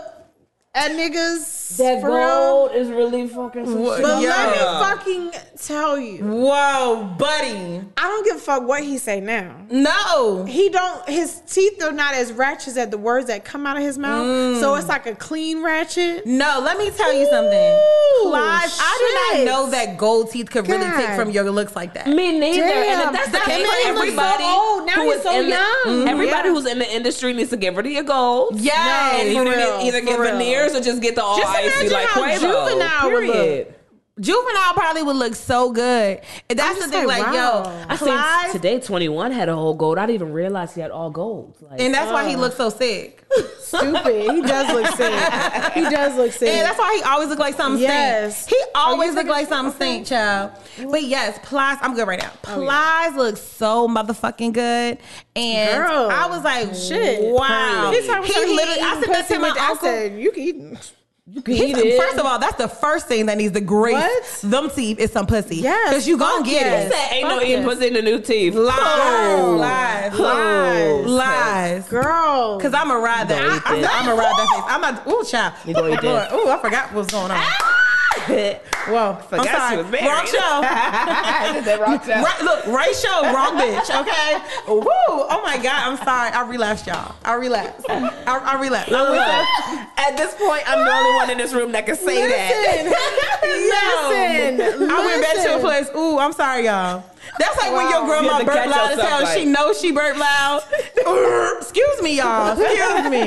at 0.73 0.91
niggas 0.91 1.75
that 1.77 1.99
for 2.01 2.07
real. 2.07 2.17
gold 2.17 2.71
is 2.73 2.87
really 2.89 3.27
fucking 3.27 3.65
some 3.65 3.83
What? 3.83 4.01
But 4.01 4.21
Yeah. 4.21 4.29
let 4.29 4.51
me 4.51 5.31
fucking 5.31 5.41
tell 5.61 5.99
you, 5.99 6.23
Whoa, 6.23 7.13
buddy. 7.17 7.81
I 7.97 8.07
don't 8.07 8.23
give 8.25 8.37
a 8.37 8.39
fuck 8.39 8.65
what 8.67 8.81
he 8.83 8.97
say 8.97 9.19
now. 9.19 9.53
No. 9.69 10.45
He 10.45 10.69
don't. 10.69 11.07
His 11.09 11.41
teeth 11.49 11.83
are 11.83 11.91
not 11.91 12.13
as 12.13 12.31
ratchet 12.31 12.77
as 12.77 12.89
the 12.89 12.97
words 12.97 13.27
that 13.27 13.43
come 13.43 13.67
out 13.67 13.75
of 13.77 13.83
his 13.83 13.97
mouth. 13.97 14.25
Mm. 14.25 14.59
So 14.61 14.75
it's 14.75 14.87
like 14.87 15.05
a 15.07 15.15
clean 15.15 15.61
ratchet. 15.61 16.25
No, 16.25 16.61
let 16.63 16.77
me 16.77 16.89
tell 16.89 17.11
you 17.13 17.25
something. 17.29 17.73
Ooh, 17.73 18.29
Plies, 18.29 18.77
I 18.81 19.33
did 19.33 19.45
not 19.47 19.51
know 19.53 19.69
that 19.71 19.97
gold 19.97 20.31
teeth 20.31 20.49
could 20.51 20.67
really 20.69 20.89
take 20.91 21.15
from 21.15 21.31
your 21.31 21.49
looks 21.51 21.75
like 21.75 21.93
that. 21.95 22.07
Me 22.07 22.37
neither. 22.39 22.61
Damn, 22.61 22.99
and 23.09 23.15
if 23.15 23.21
that's 23.31 23.31
the 23.45 23.49
case 23.51 23.67
man 23.67 23.93
for 23.93 23.99
looks 23.99 24.15
so 24.15 24.21
everybody 24.21 24.43
old. 24.45 24.85
Now 24.85 24.93
who 25.03 25.11
he's 25.11 25.21
so 25.21 25.31
in 25.37 25.43
the- 25.45 25.49
young. 25.49 25.67
Mm-hmm. 25.85 26.07
everybody 26.07 26.47
Yeah. 26.49 26.53
who's 26.55 26.65
in 26.65 26.79
the 26.79 26.95
industry 26.95 27.33
needs 27.33 27.49
to 27.49 27.57
get 27.57 27.75
rid 27.75 27.85
of 27.87 27.91
your 27.91 28.03
gold. 28.03 28.59
Yes. 28.59 29.21
and 29.21 29.33
you 29.33 29.43
need 29.43 29.51
to 29.55 29.79
either 29.83 30.01
get 30.01 30.15
for 30.17 30.31
veneers 30.61 30.75
or 30.79 30.83
just 30.83 31.01
get 31.01 31.15
the 31.15 31.23
all 31.23 31.37
Just 31.37 31.47
icy 31.53 31.89
like 31.89 32.05
how 32.07 32.21
Quavo. 32.23 32.39
juvenile. 32.39 33.09
Period. 33.09 33.75
Juvenile 34.21 34.73
probably 34.73 35.01
would 35.03 35.15
look 35.15 35.33
so 35.35 35.71
good. 35.71 36.21
And 36.49 36.59
that's 36.59 36.79
the 36.83 36.89
thing, 36.91 37.07
like, 37.07 37.23
like, 37.23 37.33
wow. 37.33 37.63
yo, 37.63 37.85
I 37.89 37.97
Plies, 37.97 38.51
seen 38.51 38.61
today 38.61 38.79
21 38.79 39.31
had 39.31 39.49
a 39.49 39.55
whole 39.55 39.73
gold. 39.73 39.97
I 39.97 40.05
didn't 40.05 40.15
even 40.21 40.31
realize 40.31 40.75
he 40.75 40.81
had 40.81 40.91
all 40.91 41.09
gold. 41.09 41.55
Like, 41.59 41.81
and 41.81 41.93
that's 41.93 42.11
why 42.11 42.29
he 42.29 42.35
uh. 42.35 42.39
looks 42.39 42.55
so 42.55 42.69
sick. 42.69 43.23
Stupid. 43.59 44.31
He 44.31 44.41
does 44.41 44.67
look 44.75 44.85
sick. 44.95 45.73
He 45.73 45.81
does 45.81 46.15
look 46.17 46.31
sick. 46.33 46.49
And 46.49 46.65
that's 46.67 46.77
why 46.77 46.95
he 46.97 47.03
always 47.03 47.29
look 47.29 47.39
like 47.39 47.55
something 47.55 47.81
Yes. 47.81 48.43
stink. 48.43 48.61
He 48.61 48.71
always 48.75 49.09
you 49.09 49.15
look 49.15 49.27
like 49.27 49.47
something 49.47 49.75
stink, 49.75 50.07
child. 50.07 50.51
But 50.89 51.03
yes, 51.03 51.39
Plies, 51.43 51.77
I'm 51.81 51.95
good 51.95 52.07
right 52.07 52.19
now. 52.21 52.31
Oh, 52.47 52.61
Plies 52.61 53.15
look 53.15 53.37
so 53.37 53.87
motherfucking 53.87 54.53
good. 54.53 54.97
And 55.35 55.77
Girl. 55.83 56.09
I 56.11 56.27
was 56.27 56.43
like, 56.43 56.75
Shit. 56.75 57.33
wow. 57.33 57.91
He 57.91 58.05
talking 58.05 58.09
about 58.09 58.25
he 58.25 58.55
literally, 58.55 58.81
I 58.81 59.01
said 59.01 59.13
that 59.13 59.27
to 59.29 59.39
my 59.39 59.49
with- 59.49 59.57
I 59.57 59.69
uncle. 59.71 59.87
said, 59.87 60.19
you 60.19 60.31
can 60.31 60.43
eat. 60.43 60.91
You 61.31 61.41
can 61.41 61.55
He 61.55 61.71
eat 61.71 61.77
it. 61.77 61.97
First 61.99 62.17
of 62.17 62.25
all, 62.25 62.37
that's 62.39 62.57
the 62.57 62.67
first 62.67 63.07
thing 63.07 63.25
that 63.27 63.37
needs 63.37 63.53
to 63.53 63.61
grace 63.61 63.93
What? 63.95 64.41
them 64.51 64.69
teeth 64.69 64.99
is 64.99 65.11
some 65.11 65.25
pussy. 65.25 65.57
Yes, 65.57 65.89
Because 65.89 66.07
you 66.07 66.17
gonna 66.17 66.43
get 66.43 66.65
yes. 66.65 66.87
it. 66.87 66.93
Said 66.93 67.13
ain't 67.15 67.27
no 67.27 67.39
Fuck 67.39 67.47
eating 67.47 67.63
pussy 67.63 67.87
in 67.87 67.93
the 67.93 68.01
new 68.01 68.19
teeth. 68.19 68.53
Lies. 68.55 68.77
Oh. 68.77 69.55
Lies. 69.59 70.19
Lies. 70.19 71.05
Lies. 71.05 71.87
Girl. 71.87 72.59
Cause 72.59 72.73
I'm 72.73 72.91
a 72.91 72.97
ride 72.97 73.27
that. 73.29 73.41
I, 73.65 73.81
that. 73.81 74.01
I'm 74.01 74.09
a 74.09 74.15
ride 74.15 74.33
that 74.37 74.49
face. 74.53 74.63
I'm 74.67 74.81
not. 74.81 75.07
Ooh, 75.07 75.23
child. 75.23 75.53
You 75.65 75.73
don't 75.73 75.91
eat 75.93 76.01
that. 76.01 76.33
Ooh, 76.33 76.49
I 76.49 76.57
forgot 76.59 76.87
what 76.87 76.95
was 76.95 77.07
going 77.07 77.31
on. 77.31 77.37
Ah! 77.39 77.80
Whoa, 78.87 79.17
I'm 79.31 79.45
sorry. 79.45 79.71
she 79.71 79.77
was 79.77 79.91
married. 79.91 80.07
Wrong 80.07 80.25
show. 80.25 80.61
wrong 81.81 81.99
show. 82.03 82.21
Right, 82.21 82.41
look, 82.41 82.65
right 82.67 82.95
show, 82.95 83.33
wrong 83.33 83.57
bitch. 83.57 83.89
Okay. 84.01 84.37
Woo! 84.67 84.85
Oh 85.07 85.41
my 85.43 85.57
god, 85.57 85.87
I'm 85.87 85.97
sorry. 85.97 86.31
I 86.31 86.41
relapsed, 86.47 86.87
y'all. 86.87 87.15
I 87.23 87.35
relapsed. 87.35 87.85
I, 87.89 88.09
I 88.27 88.59
relapsed. 88.59 88.91
It. 88.91 89.87
At 89.97 90.17
this 90.17 90.33
point, 90.35 90.63
I'm 90.67 90.83
the 90.83 90.91
only 90.91 91.15
one 91.15 91.29
in 91.29 91.37
this 91.37 91.53
room 91.53 91.71
that 91.71 91.85
can 91.85 91.95
say 91.95 92.27
that. 92.27 93.31
Listen, 93.43 94.89
I 94.89 95.05
went 95.05 95.21
back 95.21 95.35
to 95.45 95.55
a 95.57 95.59
place. 95.59 95.89
Ooh, 95.95 96.19
I'm 96.19 96.33
sorry, 96.33 96.65
y'all. 96.65 97.03
That's 97.39 97.57
like 97.57 97.71
when 97.73 97.89
your 97.89 98.05
grandma 98.05 98.29
have 98.33 98.39
to 98.41 98.45
burp 98.45 98.55
loud 98.67 98.91
as 98.91 98.97
yourself, 98.97 99.23
hell. 99.23 99.37
She 99.37 99.45
knows 99.45 99.79
she 99.79 99.91
burped 99.91 100.19
loud. 100.19 100.63
Excuse 101.57 102.01
me, 102.01 102.17
y'all. 102.17 102.59
Excuse 102.59 103.09
me. 103.09 103.25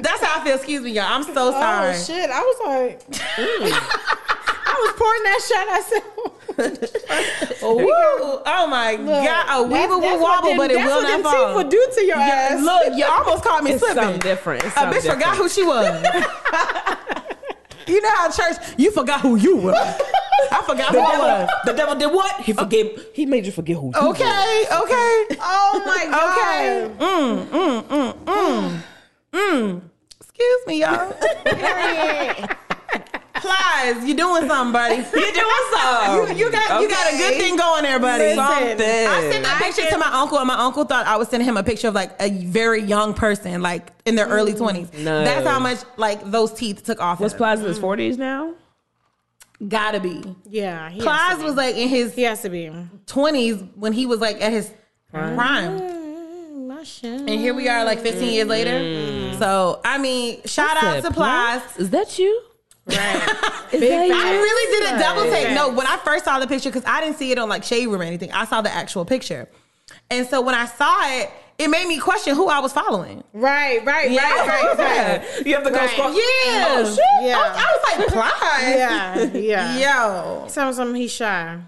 That's 0.00 0.22
how 0.24 0.40
I 0.40 0.44
feel. 0.44 0.54
Excuse 0.56 0.82
me, 0.82 0.90
y'all. 0.92 1.04
I'm 1.08 1.22
so 1.24 1.32
oh, 1.36 1.50
sorry. 1.52 1.90
Oh 1.90 1.94
shit! 1.94 2.30
I 2.30 2.40
was 2.40 2.56
like, 2.66 3.06
mm. 3.10 3.24
I 4.70 4.74
was 4.82 4.92
pouring 4.96 5.22
that 5.24 5.40
shot. 5.48 5.68
I 5.68 5.80
said, 5.88 6.02
Woo. 7.62 8.42
Oh 8.46 8.66
my 8.68 8.96
god, 8.96 9.04
a 9.04 9.04
that's- 9.04 9.60
weeble 9.66 10.00
that's 10.00 10.12
will 10.12 10.20
wobble, 10.20 10.48
them- 10.50 10.56
but 10.58 10.70
it 10.70 10.74
that's 10.74 10.86
will 10.88 10.96
what 10.96 11.02
not 11.02 11.10
them 11.10 11.22
fall. 11.22 11.46
teeth 11.48 11.56
would 11.56 11.68
do 11.70 11.86
to 11.94 12.00
your 12.04 12.16
Yeah, 12.18 12.48
ass. 12.52 12.62
look, 12.62 12.96
you 12.96 13.04
almost 13.06 13.42
caught 13.44 13.64
me 13.64 13.72
It's 13.72 13.80
slipping. 13.80 14.02
something 14.02 14.20
different. 14.20 14.64
It's 14.64 14.76
A 14.76 14.80
something 14.80 15.00
bitch 15.02 15.10
forgot 15.12 15.36
who 15.36 15.48
she 15.48 15.64
was. 15.64 15.86
You 17.88 18.00
know 18.00 18.10
how 18.10 18.30
church, 18.30 18.56
you 18.76 18.90
forgot 18.90 19.20
who 19.20 19.36
you 19.36 19.56
were. 19.56 19.74
I 20.50 20.62
forgot 20.64 20.92
who 20.92 20.98
I 21.00 21.18
was. 21.18 21.50
The 21.64 21.72
devil 21.72 21.94
did 21.94 22.12
what? 22.12 22.40
He 22.42 22.52
forgave. 22.52 23.06
He 23.12 23.26
made 23.26 23.46
you 23.46 23.52
forget 23.52 23.76
who. 23.76 23.92
you 23.94 24.00
were. 24.00 24.08
Okay, 24.10 24.64
okay. 24.72 25.36
oh 25.40 25.82
my 25.84 26.06
god! 26.10 26.28
Okay. 26.30 27.04
Mm, 27.04 27.46
mm, 27.46 27.82
mm, 27.82 28.12
mm. 28.24 28.82
Mm. 29.32 29.80
Excuse 30.20 30.66
me, 30.66 30.80
y'all. 30.80 31.12
Plies, 33.40 34.04
you 34.04 34.14
doing 34.14 34.46
something, 34.48 34.72
buddy. 34.72 34.96
You 35.18 35.32
doing 35.32 35.64
something? 35.72 36.36
You, 36.36 36.44
you 36.44 36.52
got 36.52 36.80
you 36.82 36.88
got 36.88 37.12
a 37.12 37.16
good 37.16 37.34
thing 37.34 37.56
going 37.56 37.82
there, 37.82 37.98
buddy. 37.98 38.34
Something. 38.34 38.80
I 38.80 39.28
sent 39.30 39.44
that 39.44 39.60
picture 39.62 39.88
to 39.90 39.98
my 39.98 40.10
uncle, 40.12 40.38
and 40.38 40.46
my 40.46 40.58
uncle 40.58 40.84
thought 40.84 41.06
I 41.06 41.16
was 41.16 41.28
sending 41.28 41.48
him 41.48 41.56
a 41.56 41.62
picture 41.62 41.88
of 41.88 41.94
like 41.94 42.12
a 42.20 42.30
very 42.30 42.82
young 42.82 43.14
person, 43.14 43.62
like 43.62 43.92
in 44.06 44.14
their 44.14 44.26
early 44.26 44.52
mm. 44.52 44.58
twenties. 44.58 44.92
No. 44.92 45.24
That's 45.24 45.46
how 45.46 45.58
much 45.58 45.78
like 45.96 46.30
those 46.30 46.52
teeth 46.52 46.84
took 46.84 47.00
off. 47.00 47.20
What's 47.20 47.34
him. 47.34 47.38
Plaza's 47.38 47.78
40s 47.78 48.14
mm. 48.14 48.18
now? 48.18 48.54
Gotta 49.66 49.98
be. 49.98 50.22
Yeah, 50.48 50.88
he 50.88 50.98
has 50.98 51.04
Plies 51.04 51.32
to 51.32 51.38
be. 51.38 51.44
was 51.44 51.54
like 51.56 51.76
in 51.76 51.88
his 51.88 52.14
He 52.14 52.22
has 52.22 52.42
to 52.42 52.48
be. 52.48 52.70
twenties 53.06 53.62
when 53.74 53.92
he 53.92 54.06
was 54.06 54.20
like 54.20 54.40
at 54.40 54.52
his 54.52 54.70
prime. 55.10 55.80
Mm, 55.80 56.68
my 56.68 56.84
shit. 56.84 57.20
And 57.20 57.28
here 57.30 57.54
we 57.54 57.68
are, 57.68 57.84
like 57.84 58.00
15 58.00 58.32
years 58.32 58.46
later. 58.46 59.36
So, 59.38 59.80
I 59.84 59.98
mean, 59.98 60.42
shout 60.44 60.82
out 60.82 61.02
to 61.02 61.10
Plies. 61.10 61.62
Is 61.76 61.90
that 61.90 62.18
you? 62.18 62.42
Big 63.70 64.10
I 64.12 64.32
really 64.32 64.80
did 64.80 64.94
a 64.94 64.98
double 64.98 65.22
take. 65.24 65.48
Facts. 65.48 65.54
No, 65.54 65.68
when 65.70 65.86
I 65.86 65.96
first 65.98 66.24
saw 66.24 66.38
the 66.38 66.46
picture, 66.46 66.70
because 66.70 66.84
I 66.86 67.00
didn't 67.00 67.16
see 67.16 67.30
it 67.32 67.38
on 67.38 67.48
like 67.48 67.62
Shade 67.64 67.86
Room 67.86 68.00
or 68.00 68.04
anything, 68.04 68.32
I 68.32 68.44
saw 68.46 68.60
the 68.62 68.72
actual 68.72 69.04
picture. 69.04 69.48
And 70.10 70.26
so 70.26 70.40
when 70.40 70.54
I 70.54 70.66
saw 70.66 70.94
it, 71.18 71.30
it 71.58 71.68
made 71.68 71.86
me 71.88 71.98
question 71.98 72.34
who 72.34 72.48
I 72.48 72.60
was 72.60 72.72
following. 72.72 73.24
Right, 73.32 73.84
right, 73.84 74.10
Yeah. 74.10 74.46
right, 74.46 74.78
right, 74.78 75.18
right. 75.24 75.24
You 75.46 75.54
have 75.54 75.64
to 75.64 75.70
go 75.70 75.76
Right. 75.76 75.90
scroll. 75.90 76.12
Yeah. 76.12 76.66
Oh, 76.68 76.84
shit. 76.94 77.28
Yeah. 77.28 77.36
I, 77.38 77.48
was, 77.48 77.56
I 77.58 77.98
was 77.98 77.98
like, 77.98 78.08
Plies? 78.08 79.32
Yeah, 79.34 79.76
yeah. 79.76 80.04
Yo. 80.44 80.48
Tell 80.48 80.68
him 80.68 80.74
something. 80.74 80.94
He's 81.00 81.12
shy. 81.12 81.58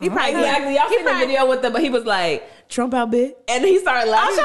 He 0.00 0.10
probably 0.10 0.32
exactly. 0.34 0.74
Y'all 0.74 0.88
seen 0.88 1.04
the 1.04 1.14
video 1.14 1.46
with 1.48 1.62
the, 1.62 1.70
but 1.70 1.80
he 1.80 1.88
was 1.88 2.04
like 2.04 2.68
Trump 2.68 2.92
out 2.92 3.10
big, 3.12 3.34
and 3.48 3.64
he 3.64 3.78
started 3.78 4.10
laughing. 4.10 4.44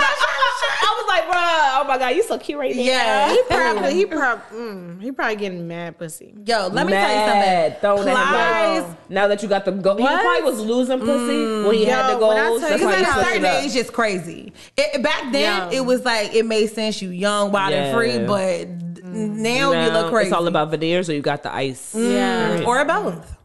He 1.07 1.13
was 1.13 1.27
like. 1.27 1.27
I 1.27 1.29
was 1.29 1.29
like, 1.29 1.31
bro, 1.31 1.39
oh 1.39 1.85
my 1.87 1.97
god, 1.97 2.15
you 2.15 2.23
so 2.23 2.37
cute 2.37 2.59
right 2.59 2.75
now. 2.75 2.81
Yeah. 2.81 3.31
He 3.31 3.41
probably, 3.49 3.93
he 3.93 4.05
probably, 4.05 4.57
mm, 4.57 5.01
he 5.01 5.11
probably 5.11 5.35
getting 5.35 5.67
mad 5.67 5.97
pussy. 5.97 6.33
Yo, 6.45 6.67
let 6.67 6.85
me 6.85 6.93
tell 6.93 7.09
you 7.09 7.31
something. 7.31 7.81
throwing 7.81 8.07
at 8.07 8.11
him 8.11 8.27
Plies, 8.27 8.81
like, 8.83 9.09
now 9.09 9.27
that 9.27 9.41
you 9.43 9.49
got 9.49 9.65
the 9.65 9.71
goal, 9.71 9.97
he 9.97 10.05
probably 10.05 10.43
was 10.43 10.59
losing 10.59 10.99
pussy 10.99 11.63
when 11.67 11.73
he 11.75 11.85
had 11.85 12.09
Yo, 12.11 12.19
the 12.19 12.25
when 12.27 12.37
I 12.37 12.47
goals. 12.49 12.59
tell 12.61 12.69
That's 12.69 12.81
you 12.81 12.87
why 12.87 12.95
Because 12.99 13.05
he 13.05 13.05
at 13.05 13.09
a 13.09 13.13
switched 13.13 13.29
certain 13.29 13.45
it 13.45 13.47
up. 13.47 13.63
age, 13.87 13.91
crazy. 13.93 14.53
It, 14.77 15.03
back 15.03 15.21
then, 15.31 15.71
Yeah. 15.71 15.77
it 15.77 15.81
was 15.85 16.03
like 16.05 16.33
it 16.33 16.45
made 16.45 16.67
sense. 16.67 17.01
You 17.01 17.09
young, 17.09 17.51
wild, 17.51 17.73
and 17.73 17.95
free, 17.95 18.19
but 18.25 18.67
now 19.05 19.71
you 19.85 19.91
look 19.91 20.11
crazy. 20.11 20.27
It's 20.27 20.35
all 20.35 20.47
about 20.47 20.71
veneers, 20.71 21.09
or 21.09 21.13
you 21.13 21.21
got 21.21 21.43
the 21.43 21.53
ice, 21.53 21.95
Yeah. 21.95 22.63
or 22.65 22.83
both, 22.85 23.37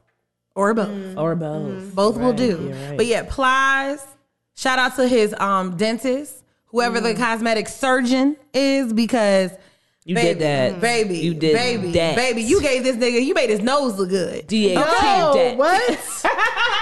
or 0.55 0.75
both. 0.75 1.17
or 1.17 1.35
both. 1.37 1.95
Both 1.95 2.17
will 2.19 2.33
do. 2.33 2.73
right. 2.89 2.97
But 2.97 3.07
yeah, 3.07 3.25
Plies. 3.29 4.05
Shout 4.55 4.79
out 4.79 4.97
to 4.97 5.09
his 5.09 5.35
um 5.39 5.77
dentist, 5.77 6.42
whoever 6.73 7.01
the 7.01 7.11
mm-hmm. 7.11 7.23
cosmetic 7.23 7.69
surgeon 7.69 8.37
is, 8.53 8.93
because 8.93 9.53
You 10.05 10.15
baby, 10.17 10.29
did 10.29 10.39
that, 10.41 10.81
baby. 10.81 11.19
You 11.19 11.35
did 11.35 11.55
baby, 11.55 11.93
that. 11.93 12.17
baby. 12.17 12.43
You 12.43 12.61
gave 12.61 12.83
this 12.83 12.97
nigga. 12.97 13.25
You 13.25 13.35
made 13.35 13.51
his 13.51 13.61
nose 13.61 13.97
look 13.99 14.09
good. 14.09 14.47
D 14.49 14.73
A 14.73 14.77
T 14.77 14.83
Oh, 14.85 15.33
that. 15.35 15.53
Oh, 15.53 15.57
what? 15.57 16.19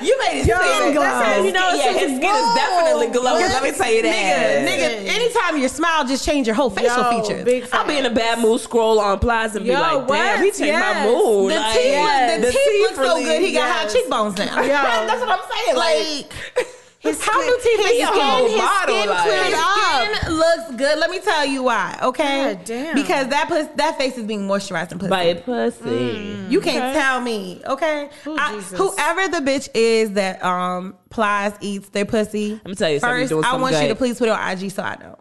You 0.00 0.16
made 0.20 0.34
his 0.34 0.44
skin 0.44 0.92
glow. 0.92 1.02
That's 1.02 1.26
how 1.26 1.42
you 1.42 1.50
know 1.52 1.72
yeah, 1.74 1.92
his 1.94 2.16
skin 2.16 2.34
is 2.34 2.54
definitely 2.54 3.08
glowing. 3.08 3.40
Let 3.42 3.62
me 3.62 3.72
tell 3.72 3.92
you 3.92 4.02
that. 4.02 4.68
Nigga, 4.68 5.04
nigga, 5.04 5.08
anytime 5.08 5.58
you 5.60 5.68
smile, 5.68 6.06
just 6.06 6.24
change 6.24 6.46
your 6.46 6.54
whole 6.54 6.70
facial 6.70 6.96
Yo, 6.96 7.22
features. 7.22 7.68
I'll 7.72 7.84
be 7.86 7.98
in 7.98 8.06
a 8.06 8.10
bad 8.10 8.38
mood, 8.38 8.60
scroll 8.60 9.00
on 9.00 9.18
Plies 9.18 9.56
and 9.56 9.64
be 9.64 9.72
Yo, 9.72 9.80
like, 9.80 10.06
damn, 10.06 10.38
he 10.42 10.50
what? 10.50 10.54
changed 10.58 10.78
my 10.78 11.04
mood. 11.04 11.50
the 11.50 11.56
Like, 11.56 11.72
teeth, 11.72 11.84
yes. 11.86 12.40
look, 12.40 12.46
the 12.46 12.52
teeth 12.56 12.80
look 12.82 12.94
so 13.06 13.24
good. 13.24 13.42
He 13.42 13.52
got 13.52 13.76
high 13.76 13.88
cheekbones 13.92 14.36
now. 14.38 14.60
Yo. 14.60 14.68
That's 14.68 15.20
what 15.20 15.30
I'm 15.30 15.40
saying. 15.50 15.76
Like, 15.76 16.34
Like 16.56 16.66
his 17.04 17.22
how 17.22 17.40
do 17.40 17.58
teeth 17.62 17.78
make 17.78 17.86
his 17.88 17.98
his 18.00 18.08
whole 18.08 18.46
skin, 18.48 18.50
his 18.50 18.60
bottle, 18.60 18.94
skin 18.96 19.08
like- 19.10 19.22
cleared 19.22 19.46
His 19.46 19.54
up. 19.54 20.16
Skin 20.24 20.34
looks 20.34 20.70
good. 20.82 20.98
Let 20.98 21.10
me 21.10 21.18
tell 21.20 21.44
you 21.46 21.62
why. 21.62 21.98
Okay, 22.02 22.54
God 22.54 22.64
damn. 22.64 22.94
because 22.96 23.28
that 23.28 23.48
pus- 23.48 23.68
that 23.76 23.96
face 23.98 24.16
is 24.18 24.24
being 24.24 24.48
moisturized 24.48 24.90
and 24.90 25.00
pussy. 25.00 25.10
by 25.10 25.34
pussy. 25.34 26.36
You 26.48 26.60
can't 26.60 26.94
tell 26.94 27.20
me, 27.20 27.62
okay? 27.66 28.08
I- 28.26 28.60
whoever 28.76 29.28
the 29.28 29.38
bitch 29.38 29.68
is 29.74 30.12
that 30.12 30.44
um 30.44 30.96
Plies 31.10 31.52
eats 31.60 31.90
their 31.90 32.04
pussy. 32.04 32.60
I'ma 32.64 32.74
tell 32.74 32.90
you 32.90 32.98
First, 32.98 33.28
doing 33.28 33.44
I 33.44 33.50
something 33.52 33.62
want 33.62 33.80
you 33.82 33.88
to 33.88 33.94
please 33.94 34.18
put 34.18 34.28
it 34.28 34.32
on 34.32 34.50
IG 34.50 34.70
so 34.72 34.82
I 34.82 34.96
know. 34.96 35.16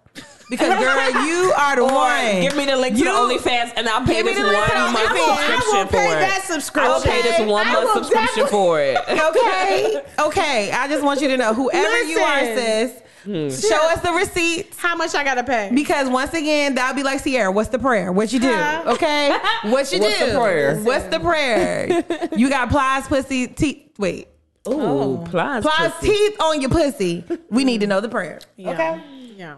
Because 0.50 0.78
girl, 0.80 1.26
you 1.26 1.54
are 1.58 1.76
the 1.78 1.82
Or 1.90 1.92
one. 1.94 2.42
give 2.42 2.56
me 2.56 2.66
the 2.66 2.76
link 2.76 2.96
to 2.96 3.00
You- 3.00 3.06
the 3.06 3.12
OnlyFans 3.12 3.74
and 3.76 3.88
I'll 3.88 4.06
pay 4.06 4.22
this 4.22 4.38
the 4.38 4.44
link 4.44 4.66
to 4.66 4.72
the 4.72 4.78
one 4.78 4.94
month 4.94 5.10
OnlyFans. 5.10 5.56
subscription 5.56 5.76
I 5.76 5.80
will 5.80 5.86
for 5.86 5.92
pay 5.92 6.12
it. 6.12 6.20
that 6.20 6.44
subscription. 6.44 6.92
I 6.92 6.96
will 6.96 7.02
pay 7.04 7.22
this 7.22 7.40
one 7.40 7.68
month 7.72 7.94
subscription 7.94 8.48
for 8.48 8.82
it. 8.82 8.98
okay, 9.10 10.02
okay. 10.20 10.72
I 10.72 10.88
just 10.88 11.04
want 11.04 11.22
you 11.22 11.28
to 11.30 11.38
know, 11.38 11.54
whoever 11.54 12.04
you 12.04 12.20
are, 12.20 12.40
sis, 12.40 12.92
Hmm. 13.24 13.48
show 13.50 13.88
us 13.88 14.02
the 14.02 14.12
receipts. 14.12 14.78
How 14.78 14.98
much 14.98 15.16
I 15.16 15.24
gotta 15.24 15.46
pay? 15.46 15.72
Because 15.74 16.10
once 16.10 16.34
again, 16.34 16.76
that'll 16.76 16.94
be 16.94 17.04
like 17.04 17.24
Ciara. 17.24 17.50
What's 17.54 17.70
the 17.70 17.80
prayer? 17.80 18.12
What 18.12 18.34
you 18.34 18.40
do? 18.42 18.54
Huh? 18.54 18.84
Okay. 18.88 19.30
What 19.72 19.90
you 19.94 20.00
What's 20.02 20.20
do? 20.20 20.26
the 20.34 20.38
prayer? 20.38 20.76
What's 20.82 21.06
the 21.06 21.20
prayer? 21.22 22.04
you 22.36 22.50
got 22.50 22.70
plies, 22.70 23.08
pussy, 23.08 23.48
teeth. 23.48 23.92
Wait, 23.98 24.28
Ooh, 24.68 25.24
Plies, 25.30 25.64
plies, 25.64 25.92
pussy. 25.94 26.10
teeth 26.10 26.42
on 26.42 26.60
your 26.60 26.70
pussy. 26.70 27.24
We 27.50 27.64
need 27.64 27.80
to 27.80 27.88
know 27.88 28.02
the 28.02 28.10
prayer. 28.10 28.40
Okay. 28.60 29.02
Yeah. 29.38 29.56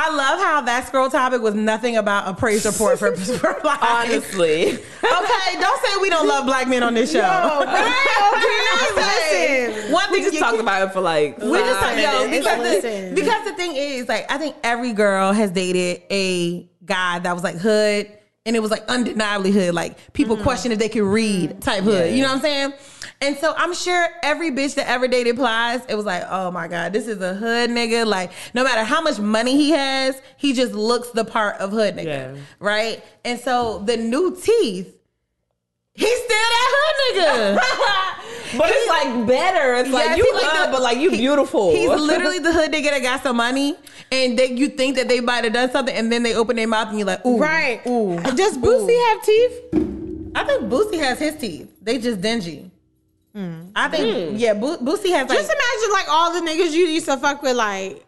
I 0.00 0.10
love 0.14 0.38
how 0.38 0.60
that 0.62 0.86
scroll 0.86 1.10
topic 1.10 1.42
was 1.42 1.54
nothing 1.54 1.96
about 1.96 2.28
a 2.28 2.34
praise 2.34 2.64
report 2.64 2.98
for, 3.00 3.16
for 3.16 3.54
Plies. 3.54 3.78
Honestly. 3.82 4.66
Okay, 4.74 5.60
don't 5.60 5.84
say 5.84 5.96
we 6.00 6.08
don't 6.08 6.28
love 6.28 6.46
black 6.46 6.68
men 6.68 6.82
on 6.84 6.94
this 6.94 7.10
show. 7.12 7.18
Listen. 8.96 9.92
One 9.92 10.10
We 10.12 10.22
just 10.22 10.38
talked 10.38 10.52
can- 10.56 10.60
about 10.60 10.88
it 10.88 10.92
for 10.92 11.00
like 11.00 11.38
We 11.38 11.58
just 11.58 11.80
talked, 11.80 11.96
talk, 12.00 12.22
yo, 12.22 12.30
because 12.30 12.82
the, 12.82 13.12
because 13.14 13.44
the 13.44 13.54
thing 13.54 13.74
is, 13.76 14.08
like, 14.08 14.30
I 14.30 14.38
think 14.38 14.56
every 14.62 14.92
girl 14.92 15.32
has 15.32 15.50
dated 15.50 16.02
a 16.10 16.68
guy 16.84 17.18
that 17.18 17.32
was 17.34 17.42
like 17.42 17.56
hood, 17.56 18.10
and 18.46 18.56
it 18.56 18.60
was 18.60 18.70
like 18.70 18.84
undeniably 18.88 19.50
hood. 19.50 19.74
Like 19.74 20.12
people 20.12 20.36
mm-hmm. 20.36 20.44
question 20.44 20.72
if 20.72 20.78
they 20.78 20.88
could 20.88 21.02
read 21.02 21.50
mm-hmm. 21.50 21.58
type 21.58 21.84
hood. 21.84 22.14
You 22.14 22.22
know 22.22 22.28
what 22.28 22.36
I'm 22.36 22.40
saying? 22.40 22.72
And 23.20 23.36
so 23.36 23.52
I'm 23.56 23.74
sure 23.74 24.08
every 24.22 24.50
bitch 24.50 24.76
that 24.76 24.88
ever 24.88 25.08
dated 25.08 25.36
Plies, 25.36 25.82
it 25.88 25.94
was 25.96 26.06
like, 26.06 26.24
oh 26.28 26.50
my 26.50 26.68
god, 26.68 26.92
this 26.92 27.08
is 27.08 27.20
a 27.20 27.34
hood 27.34 27.70
nigga. 27.70 28.06
Like 28.06 28.30
no 28.54 28.64
matter 28.64 28.84
how 28.84 29.02
much 29.02 29.18
money 29.18 29.56
he 29.56 29.70
has, 29.70 30.20
he 30.36 30.52
just 30.52 30.72
looks 30.72 31.10
the 31.10 31.24
part 31.24 31.56
of 31.56 31.72
hood 31.72 31.96
nigga, 31.96 32.04
Yeah. 32.04 32.36
right? 32.58 33.04
And 33.24 33.38
so 33.38 33.80
the 33.80 33.96
new 33.96 34.36
teeth. 34.36 34.94
He's 35.98 36.18
still 36.18 36.28
that 36.54 36.68
hood 36.74 36.96
nigga. 37.16 38.14
But 38.56 38.70
it's 38.72 38.88
like 38.88 39.26
better. 39.26 39.74
It's 39.74 39.90
like 39.90 40.06
Yes, 40.06 40.18
you 40.18 40.32
like 40.32 40.44
hood, 40.46 40.68
the- 40.68 40.72
but 40.72 40.80
like 40.82 40.96
you 40.98 41.10
he- 41.10 41.18
beautiful. 41.18 41.70
He's 41.72 41.88
literally 42.10 42.38
the 42.38 42.50
hood 42.52 42.72
nigga 42.72 42.90
that 42.90 43.02
got 43.02 43.22
some 43.22 43.36
money, 43.36 43.76
and 44.10 44.38
they 44.38 44.46
you 44.52 44.68
think 44.68 44.96
that 44.96 45.06
they 45.06 45.20
might 45.20 45.44
have 45.44 45.52
done 45.52 45.70
something, 45.70 45.94
and 45.94 46.10
then 46.10 46.22
they 46.22 46.34
open 46.34 46.56
their 46.56 46.66
mouth 46.66 46.88
and 46.88 46.98
you're 46.98 47.06
like, 47.06 47.24
ooh, 47.26 47.36
Right. 47.38 47.82
Ooh. 47.86 48.16
Uh, 48.16 48.30
does 48.30 48.56
Boosie 48.56 48.98
have 49.08 49.22
teeth? 49.22 49.52
I 50.34 50.44
think 50.44 50.62
Boosie 50.72 50.98
has 50.98 51.18
his 51.18 51.36
teeth. 51.36 51.68
They 51.82 51.98
just 51.98 52.20
dingy. 52.22 52.70
Hmm. 53.34 53.64
I 53.76 53.88
think 53.88 54.30
hmm. 54.30 54.36
yeah, 54.36 54.54
Bo- 54.54 54.78
Boosie 54.78 55.10
has 55.12 55.28
like 55.28 55.36
Just 55.38 55.52
imagine 55.52 55.92
like 55.92 56.08
all 56.08 56.32
the 56.32 56.40
niggas 56.40 56.72
you 56.72 56.86
used 56.86 57.06
to 57.06 57.18
fuck 57.18 57.42
with. 57.42 57.54
Like, 57.56 58.02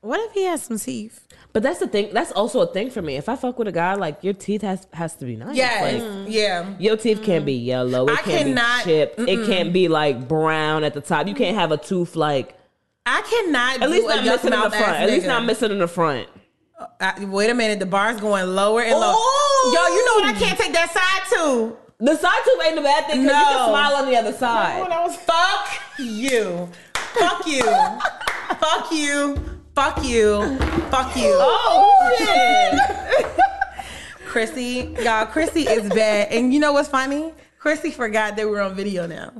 what 0.00 0.20
if 0.20 0.32
he 0.32 0.44
has 0.44 0.62
some 0.62 0.78
teeth? 0.78 1.20
But 1.54 1.62
that's 1.62 1.78
the 1.78 1.86
thing. 1.86 2.10
That's 2.12 2.32
also 2.32 2.60
a 2.62 2.66
thing 2.66 2.90
for 2.90 3.00
me. 3.00 3.14
If 3.16 3.28
I 3.28 3.36
fuck 3.36 3.58
with 3.58 3.68
a 3.68 3.72
guy, 3.72 3.94
like 3.94 4.22
your 4.24 4.34
teeth 4.34 4.62
has 4.62 4.86
has 4.92 5.14
to 5.16 5.24
be 5.24 5.36
nice. 5.36 5.56
yes, 5.56 6.02
Like, 6.02 6.26
yeah. 6.28 6.74
Your 6.80 6.96
teeth 6.96 7.22
can't 7.22 7.46
be 7.46 7.52
yellow. 7.54 8.06
It 8.08 8.12
I 8.18 8.22
can't 8.22 8.46
cannot- 8.48 8.78
be 8.84 8.90
chipped. 8.90 9.20
It 9.20 9.46
can't 9.46 9.72
be 9.72 9.86
like 9.88 10.26
brown 10.28 10.82
at 10.84 10.94
the 10.94 11.00
top. 11.00 11.28
You 11.28 11.34
can't 11.34 11.56
have 11.56 11.70
a 11.70 11.76
tooth 11.76 12.16
like 12.16 12.58
I 13.06 13.22
cannot 13.22 13.82
at 13.82 13.88
least 13.90 14.02
do 14.02 14.08
not 14.08 14.18
yuck 14.24 14.24
missing 14.32 14.52
in 14.52 14.60
the 14.60 14.70
front. 14.70 14.82
ass 14.82 15.00
At 15.02 15.08
least 15.10 15.26
not 15.26 15.44
missing 15.44 15.70
in 15.70 15.78
the 15.78 15.86
front. 15.88 16.28
Uh, 16.76 16.86
I- 17.00 17.24
wait 17.24 17.50
a 17.50 17.54
minute, 17.54 17.78
the 17.78 17.86
bar's 17.86 18.20
going 18.20 18.46
lower 18.52 18.82
and 18.82 18.98
lower. 18.98 19.12
Oh! 19.16 19.72
Yo, 19.72 19.94
you 19.94 20.04
know 20.06 20.26
what? 20.26 20.34
I 20.36 20.38
can't 20.44 20.58
take 20.58 20.72
that 20.72 20.90
side 20.92 21.38
too. 21.38 21.76
The 22.00 22.16
side 22.16 22.40
tooth 22.44 22.66
ain't 22.66 22.74
the 22.74 22.82
bad 22.82 23.06
thing 23.06 23.22
because 23.22 23.38
you 23.38 23.44
No. 23.44 23.58
can 23.58 23.68
smile 23.68 23.94
on 23.94 24.06
the 24.10 24.16
other 24.16 24.32
side. 24.32 24.82
When 24.82 24.90
I 24.90 25.02
was 25.06 25.14
Fuck 25.14 25.68
you. 26.00 26.68
Fuck 26.94 27.46
you. 27.46 27.62
Fuck 28.58 28.90
you. 28.90 29.53
Fuck 29.74 30.04
you. 30.04 30.56
Fuck 30.90 31.16
you. 31.16 31.32
Oh 31.36 32.14
shit! 32.18 32.76
Chrissy, 34.26 34.94
y'all, 35.02 35.26
Chrissy 35.26 35.62
is 35.62 35.88
bad. 35.90 36.32
And 36.32 36.52
you 36.54 36.60
know 36.60 36.72
what's 36.72 36.88
funny? 36.88 37.32
Chrissy 37.58 37.90
forgot 37.90 38.36
that 38.36 38.48
we're 38.48 38.60
on 38.60 38.74
video 38.74 39.06
now. 39.06 39.32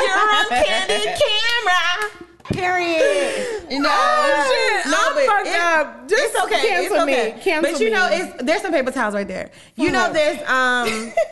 You're 0.00 0.18
on 0.18 0.48
candid 0.64 1.20
camera. 1.20 2.10
Period. 2.44 3.66
You 3.70 3.80
know? 3.80 3.88
Oh, 3.90 4.82
shit. 4.84 4.86
I'm 4.94 5.14
but 5.14 5.26
fucked 5.26 5.46
it- 5.48 5.60
up. 5.60 6.08
Just 6.08 6.34
it's 6.34 6.44
okay. 6.44 6.60
cancel 6.68 6.96
it's 6.96 7.06
me. 7.06 7.12
okay. 7.12 7.40
Cancel 7.42 7.72
but 7.72 7.80
you 7.80 7.90
know, 7.90 8.08
it's 8.10 8.42
there's 8.42 8.62
some 8.62 8.72
paper 8.72 8.90
towels 8.90 9.14
right 9.14 9.26
there. 9.28 9.50
You 9.76 9.90
know, 9.90 10.12
there's 10.12 10.38
um. 10.48 11.12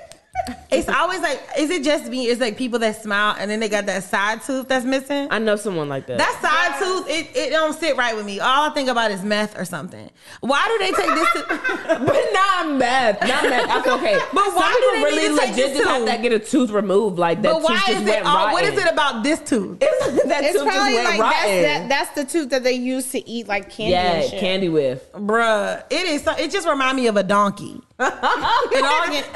It's 0.70 0.88
always 0.88 1.20
like, 1.20 1.40
is 1.58 1.70
it 1.70 1.84
just 1.84 2.06
me? 2.06 2.26
It's 2.26 2.40
like 2.40 2.56
people 2.56 2.78
that 2.80 3.00
smile 3.00 3.36
and 3.38 3.50
then 3.50 3.60
they 3.60 3.68
got 3.68 3.86
that 3.86 4.02
side 4.04 4.42
tooth 4.42 4.68
that's 4.68 4.84
missing. 4.84 5.28
I 5.30 5.38
know 5.38 5.56
someone 5.56 5.88
like 5.88 6.06
that. 6.06 6.18
That 6.18 6.38
side 6.40 6.78
tooth, 6.84 7.08
it, 7.08 7.36
it 7.36 7.50
don't 7.50 7.74
sit 7.74 7.96
right 7.96 8.16
with 8.16 8.26
me. 8.26 8.40
All 8.40 8.70
I 8.70 8.74
think 8.74 8.88
about 8.88 9.10
is 9.10 9.22
meth 9.22 9.58
or 9.58 9.64
something. 9.64 10.10
Why 10.40 10.64
do 10.66 10.78
they 10.78 10.92
take 10.92 11.14
this? 11.14 11.32
To, 11.32 11.44
but 12.06 12.26
not 12.32 12.72
meth. 12.76 13.20
Not 13.20 13.42
meth. 13.44 13.66
That's 13.66 13.88
okay. 13.88 14.18
But 14.32 14.54
why 14.54 14.62
Some 14.62 14.72
do 14.72 14.78
people 14.78 14.94
they 14.94 15.02
really 15.04 15.28
need 15.28 15.34
to 15.34 15.40
take 15.46 15.50
legit 15.50 15.56
this 15.56 15.78
just 15.78 15.88
have 15.90 16.00
tooth? 16.06 16.16
to 16.16 16.22
get 16.22 16.32
a 16.32 16.38
tooth 16.38 16.70
removed? 16.70 17.18
Like 17.18 17.42
that 17.42 17.52
but 17.52 17.62
why 17.62 17.76
tooth 17.86 17.88
is 17.98 18.04
went 18.04 18.08
it? 18.08 18.22
Oh, 18.24 18.52
what 18.52 18.64
rotten. 18.64 18.78
it 18.78 18.92
about 18.92 19.22
this 19.22 19.40
tooth? 19.40 19.78
It's, 19.80 20.22
that 20.28 20.44
It's 20.44 20.52
tooth 20.54 20.64
just 20.64 20.76
probably 20.76 20.94
went 20.94 21.08
like 21.08 21.20
that's 21.20 21.44
rotten. 21.44 21.62
that, 21.62 21.88
that's 21.88 22.10
the 22.14 22.24
tooth 22.24 22.50
that 22.50 22.64
they 22.64 22.72
use 22.72 23.10
to 23.12 23.28
eat 23.28 23.46
like 23.46 23.68
candy 23.70 23.92
yeah, 23.92 24.12
and 24.14 24.30
shit. 24.30 24.40
candy 24.40 24.68
with. 24.70 25.12
Bruh, 25.12 25.84
it 25.90 26.06
is. 26.06 26.22
So, 26.22 26.32
it 26.36 26.50
just 26.50 26.66
remind 26.66 26.96
me 26.96 27.06
of 27.08 27.16
a 27.16 27.22
donkey. 27.22 27.80
It 28.06 28.84
all 28.84 29.10
get, 29.10 29.30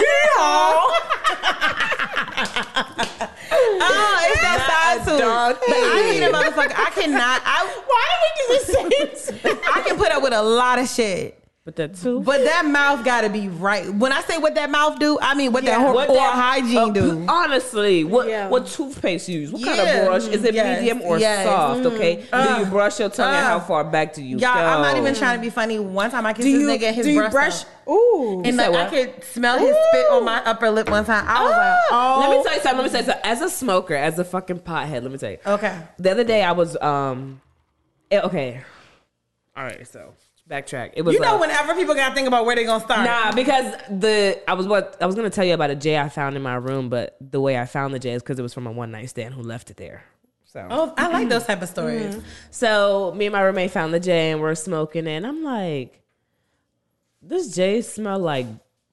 oh, 3.78 4.18
it's 4.28 4.40
that 4.40 4.60
side 4.66 5.18
donkey. 5.18 5.66
But 5.66 5.76
I 5.76 6.10
need 6.10 6.22
a 6.22 6.30
motherfucker. 6.32 6.74
I 6.76 6.90
cannot. 6.90 7.42
I 7.44 7.64
Why 7.86 8.04
do 8.12 8.16
we 8.22 8.30
do 8.40 8.46
the 8.58 8.64
same? 8.72 9.60
I 9.74 9.82
can 9.86 9.96
put 9.96 10.10
up 10.12 10.22
with 10.22 10.32
a 10.32 10.42
lot 10.42 10.78
of 10.78 10.88
shit. 10.88 11.38
But 11.66 11.74
that 11.76 11.96
tooth. 11.96 12.24
But 12.24 12.44
that 12.44 12.64
mouth 12.64 13.04
gotta 13.04 13.28
be 13.28 13.48
right. 13.48 13.92
When 13.92 14.12
I 14.12 14.20
say 14.20 14.38
what 14.38 14.54
that 14.54 14.70
mouth 14.70 15.00
do, 15.00 15.18
I 15.20 15.34
mean 15.34 15.50
what 15.50 15.64
that 15.64 15.80
Yeah. 15.80 15.84
hor- 15.84 15.94
What 15.94 16.08
oral 16.08 16.20
that- 16.22 16.32
hygiene 16.32 16.78
uh, 16.78 16.88
do. 16.90 17.26
Honestly, 17.28 18.04
what 18.04 18.28
Yeah. 18.28 18.48
what 18.48 18.68
toothpaste 18.68 19.28
you 19.28 19.40
use? 19.40 19.50
What 19.50 19.64
kind 19.64 19.80
of 19.80 20.06
brush? 20.06 20.28
Is 20.28 20.44
it 20.44 20.54
Yes. 20.54 20.78
medium 20.78 21.02
or 21.02 21.18
Yes. 21.18 21.44
soft? 21.44 21.84
Okay. 21.86 22.24
do 22.32 22.54
you 22.60 22.66
brush 22.66 23.00
your 23.00 23.08
tongue 23.08 23.34
and 23.34 23.44
how 23.44 23.56
Uh. 23.56 23.60
far 23.60 23.82
back 23.82 24.14
do 24.14 24.22
you 24.22 24.38
Y'all, 24.38 24.50
I'm 24.56 24.80
not 24.82 24.96
even 24.96 25.12
trying 25.16 25.38
to 25.38 25.42
be 25.42 25.50
funny. 25.50 25.80
One 25.80 26.08
time 26.08 26.24
I 26.24 26.34
kissed 26.34 26.46
do 26.46 26.52
this 26.52 26.60
you, 26.60 26.68
nigga 26.88 26.92
his 26.92 27.04
do 27.04 27.10
you 27.12 27.18
breath 27.18 27.32
brush? 27.32 27.64
Ooh. 27.88 28.42
And 28.44 28.54
said 28.54 28.68
like, 28.68 28.86
I 28.86 28.90
could 28.90 29.24
smell 29.24 29.58
his 29.58 29.74
spit 29.88 30.06
on 30.12 30.24
my 30.24 30.44
upper 30.44 30.70
lip 30.70 30.88
one 30.88 31.04
time. 31.04 31.24
I 31.26 31.42
was 31.42 31.50
like, 31.50 31.78
oh. 31.90 32.20
Let 32.20 32.30
me 32.30 32.44
tell 32.44 32.54
you 32.54 32.60
something. 32.60 32.78
Let 32.78 32.84
me 32.84 32.90
tell 32.90 33.00
you 33.00 33.06
something. 33.06 33.24
As 33.32 33.42
a 33.42 33.50
smoker, 33.50 33.94
as 33.96 34.20
a 34.20 34.24
fucking 34.24 34.60
pothead, 34.60 35.02
let 35.02 35.10
me 35.10 35.18
tell 35.18 35.30
you. 35.32 35.38
Okay. 35.44 35.76
The 35.98 36.12
other 36.12 36.22
day 36.24 36.44
I 36.44 36.52
was 36.52 36.76
um, 36.80 37.40
eh, 38.12 38.20
okay. 38.20 38.60
All 39.56 39.64
right, 39.64 39.84
so 39.84 40.12
backtrack. 40.48 40.92
It 40.94 41.02
was 41.02 41.14
You 41.14 41.20
know, 41.20 41.36
uh, 41.36 41.40
whenever 41.40 41.74
people 41.74 41.94
gotta 41.94 42.14
think 42.14 42.28
about 42.28 42.44
where 42.46 42.54
they're 42.56 42.66
gonna 42.66 42.84
start. 42.84 43.04
Nah, 43.04 43.32
because 43.32 43.74
the 43.90 44.40
I 44.48 44.54
was 44.54 44.66
what 44.66 44.96
I 45.00 45.06
was 45.06 45.14
gonna 45.14 45.30
tell 45.30 45.44
you 45.44 45.54
about 45.54 45.70
a 45.70 45.74
J 45.74 45.98
I 45.98 46.08
found 46.08 46.36
in 46.36 46.42
my 46.42 46.54
room, 46.54 46.88
but 46.88 47.16
the 47.20 47.40
way 47.40 47.58
I 47.58 47.66
found 47.66 47.92
the 47.94 47.98
J 47.98 48.12
is 48.12 48.22
because 48.22 48.38
it 48.38 48.42
was 48.42 48.54
from 48.54 48.66
a 48.66 48.72
one 48.72 48.90
night 48.90 49.10
stand 49.10 49.34
who 49.34 49.42
left 49.42 49.70
it 49.70 49.76
there. 49.76 50.04
So 50.44 50.66
Oh, 50.70 50.94
I 50.96 51.08
like 51.08 51.28
those 51.28 51.44
type 51.44 51.60
of 51.62 51.68
stories. 51.68 52.16
So 52.50 53.12
me 53.16 53.26
and 53.26 53.32
my 53.32 53.42
roommate 53.42 53.70
found 53.72 53.92
the 53.92 54.00
J 54.00 54.30
and 54.30 54.40
we're 54.40 54.54
smoking, 54.54 55.06
and 55.06 55.26
I'm 55.26 55.42
like, 55.42 56.02
this 57.20 57.54
J 57.54 57.82
smell 57.82 58.18
like 58.18 58.46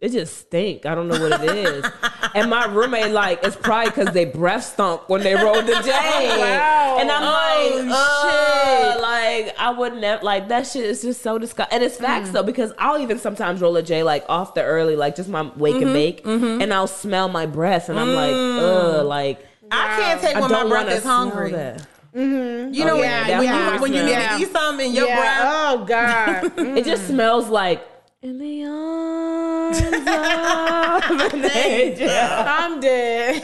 it 0.03 0.11
just 0.11 0.37
stink. 0.37 0.85
I 0.85 0.95
don't 0.95 1.07
know 1.07 1.17
what 1.17 1.41
it 1.41 1.55
is. 1.55 1.85
and 2.35 2.49
my 2.49 2.65
roommate 2.65 3.11
like 3.11 3.39
it's 3.41 3.55
probably 3.55 3.89
because 3.89 4.13
they 4.13 4.25
breath 4.25 4.65
stunk 4.65 5.07
when 5.07 5.21
they 5.21 5.33
rolled 5.33 5.65
the 5.65 5.81
J. 5.85 5.91
Oh, 5.93 6.39
wow. 6.39 6.97
And 6.99 7.09
I'm 7.09 7.23
Oh, 7.23 7.85
like, 7.85 7.85
oh, 7.89 8.95
uh, 8.97 9.01
like 9.01 9.57
I 9.57 9.69
wouldn't 9.69 10.01
never 10.01 10.21
like 10.21 10.49
that 10.49 10.67
shit 10.67 10.83
is 10.83 11.03
just 11.03 11.21
so 11.21 11.37
disgusting. 11.37 11.73
And 11.73 11.85
it's 11.85 11.95
facts 11.95 12.29
mm. 12.29 12.33
though 12.33 12.43
because 12.43 12.73
I'll 12.77 12.99
even 12.99 13.17
sometimes 13.17 13.61
roll 13.61 13.77
a 13.77 13.81
J 13.81 14.03
like 14.03 14.25
off 14.27 14.55
the 14.55 14.61
early, 14.61 14.97
like 14.97 15.15
just 15.15 15.29
my 15.29 15.43
wake 15.55 15.75
and 15.75 15.85
mm-hmm, 15.85 15.93
bake, 15.93 16.25
mm-hmm. 16.25 16.61
and 16.61 16.73
I'll 16.73 16.85
smell 16.85 17.29
my 17.29 17.45
breath, 17.45 17.87
and 17.87 17.97
I'm 17.97 18.13
like, 18.13 18.33
mm. 18.33 18.59
ugh, 18.59 19.05
like. 19.05 19.47
I 19.71 19.95
can't 19.95 20.21
take 20.21 20.35
when 20.35 20.51
my 20.51 20.67
breath 20.67 20.91
is 20.91 21.03
hungry. 21.03 21.51
That. 21.53 21.87
Mm-hmm. 22.13 22.73
You 22.73 22.83
oh, 22.83 22.87
know 22.87 22.93
Oh, 22.95 22.99
when, 22.99 23.09
yeah, 23.09 23.39
when, 23.39 23.47
that 23.47 23.73
you, 23.75 23.81
when 23.81 23.93
you 23.93 24.03
need 24.03 24.15
to 24.15 24.37
eat 24.37 24.51
something 24.51 24.89
in 24.89 24.93
your 24.93 25.07
yeah. 25.07 25.15
breath. 25.15 25.41
Oh 25.41 25.85
God. 25.85 26.57
Mm. 26.57 26.77
It 26.77 26.85
just 26.85 27.03
mm. 27.03 27.07
smells 27.07 27.47
like 27.47 27.81
in 28.23 28.37
the 28.39 28.63
arms 28.65 29.77
of 29.79 31.33
an 31.33 31.45
angel. 31.57 32.09
I'm 32.09 32.79
dead. 32.79 33.43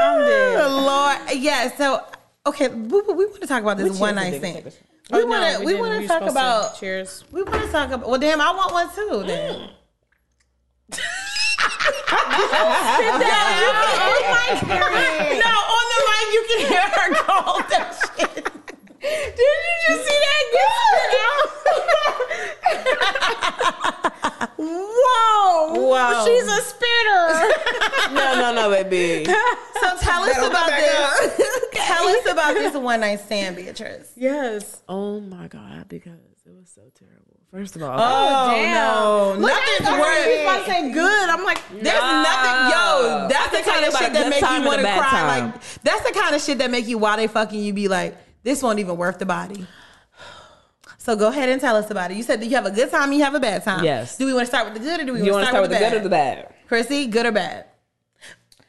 I'm 0.00 0.20
dead. 0.20 0.70
Lord, 0.70 1.18
yeah. 1.36 1.70
So 1.76 2.04
okay, 2.46 2.68
we, 2.68 3.00
we 3.02 3.26
want 3.26 3.40
to 3.40 3.46
talk 3.46 3.62
about 3.62 3.76
this 3.78 3.98
one 3.98 4.16
night 4.16 4.34
stand. 4.38 4.64
We 4.64 4.72
Oh, 5.12 5.26
want 5.26 5.58
to. 5.58 5.64
We 5.64 5.72
didn't. 5.72 5.80
want 5.88 6.02
to 6.02 6.08
talk 6.08 6.18
supposed 6.18 6.32
about. 6.36 6.80
cheers. 6.80 7.22
We 7.30 7.42
want 7.44 7.62
to 7.62 7.68
talk 7.70 7.90
about. 7.92 8.08
Well, 8.08 8.18
damn, 8.18 8.40
I 8.40 8.50
want 8.52 8.72
one 8.72 8.88
too. 8.92 9.22
Then. 9.24 9.70
no, 14.16 15.52
on 15.76 15.84
the 15.92 16.00
mic 16.06 16.26
you 16.32 16.42
can 16.48 16.60
hear 16.66 16.80
her 16.82 17.08
go 17.14 17.62
that 17.70 17.86
shit. 18.18 18.50
Did 19.06 19.38
you 19.38 19.74
just 19.88 20.02
see 20.08 20.18
that 20.24 20.42
good 20.52 22.16
Whoa! 24.58 25.88
Wow. 25.90 26.24
She's 26.26 26.42
a 26.46 26.60
spitter. 26.62 28.14
No, 28.14 28.34
no, 28.40 28.54
no, 28.54 28.70
baby. 28.70 29.24
So 29.26 29.96
tell 30.00 30.22
us 30.22 30.36
about 30.38 30.68
this. 30.68 31.40
tell 31.72 32.06
us 32.08 32.26
about 32.30 32.54
this 32.54 32.74
one 32.74 33.00
night 33.00 33.20
stand, 33.20 33.56
Beatrice. 33.56 34.12
yes. 34.16 34.82
Oh 34.88 35.20
my 35.20 35.48
god, 35.48 35.88
because 35.88 36.18
it 36.46 36.52
was 36.54 36.68
so 36.74 36.82
terrible. 36.98 37.22
First 37.52 37.76
of 37.76 37.82
all, 37.82 37.90
Oh, 37.98 38.02
oh 38.02 38.50
Damn. 38.50 38.74
no, 38.74 39.34
Look 39.40 39.50
nothing's 39.50 39.88
at 39.88 39.94
her. 39.94 40.00
worse. 40.00 40.24
She 40.24 40.30
was 40.30 40.40
about 40.42 40.58
to 40.58 40.70
say 40.70 40.92
good. 40.92 41.30
I'm 41.30 41.44
like, 41.44 41.60
There's 41.70 41.84
nothing, 41.84 42.70
yo. 42.72 43.28
That's 43.28 43.50
the 43.56 43.70
kind 43.70 43.84
of 43.84 43.92
shit 43.96 44.12
that 44.12 44.22
good 44.24 44.30
make 44.30 44.40
you 44.40 44.66
want 44.66 44.80
to 44.80 44.86
cry. 44.86 45.10
time. 45.10 45.50
Like 45.52 45.82
that's 45.82 46.02
the 46.10 46.18
kind 46.18 46.34
of 46.34 46.42
shit 46.42 46.58
that 46.58 46.70
make 46.70 46.86
you 46.86 46.98
while 46.98 47.16
they 47.16 47.26
fucking 47.28 47.60
you 47.60 47.72
be 47.72 47.88
like, 47.88 48.16
this 48.46 48.62
won't 48.62 48.78
even 48.78 48.96
worth 48.96 49.18
the 49.18 49.26
body. 49.26 49.66
So 50.98 51.16
go 51.16 51.28
ahead 51.28 51.48
and 51.48 51.60
tell 51.60 51.74
us 51.74 51.90
about 51.90 52.12
it. 52.12 52.16
You 52.16 52.22
said 52.22 52.40
that 52.40 52.46
you 52.46 52.54
have 52.54 52.64
a 52.64 52.70
good 52.70 52.92
time, 52.92 53.12
you 53.12 53.24
have 53.24 53.34
a 53.34 53.40
bad 53.40 53.64
time. 53.64 53.84
Yes. 53.84 54.16
Do 54.16 54.24
we 54.24 54.32
want 54.32 54.44
to 54.44 54.46
start 54.46 54.66
with 54.66 54.74
the 54.74 54.80
good 54.80 55.00
or 55.00 55.04
do 55.04 55.12
we 55.14 55.30
want 55.30 55.42
to 55.44 55.48
start, 55.48 55.62
with 55.62 55.72
the, 55.72 55.78
good 55.78 55.90
bad? 55.90 55.94
or 55.94 56.00
the 56.00 56.08
bad? 56.08 56.54
Chrissy, 56.68 57.08
good 57.08 57.26
or 57.26 57.32
bad? 57.32 57.66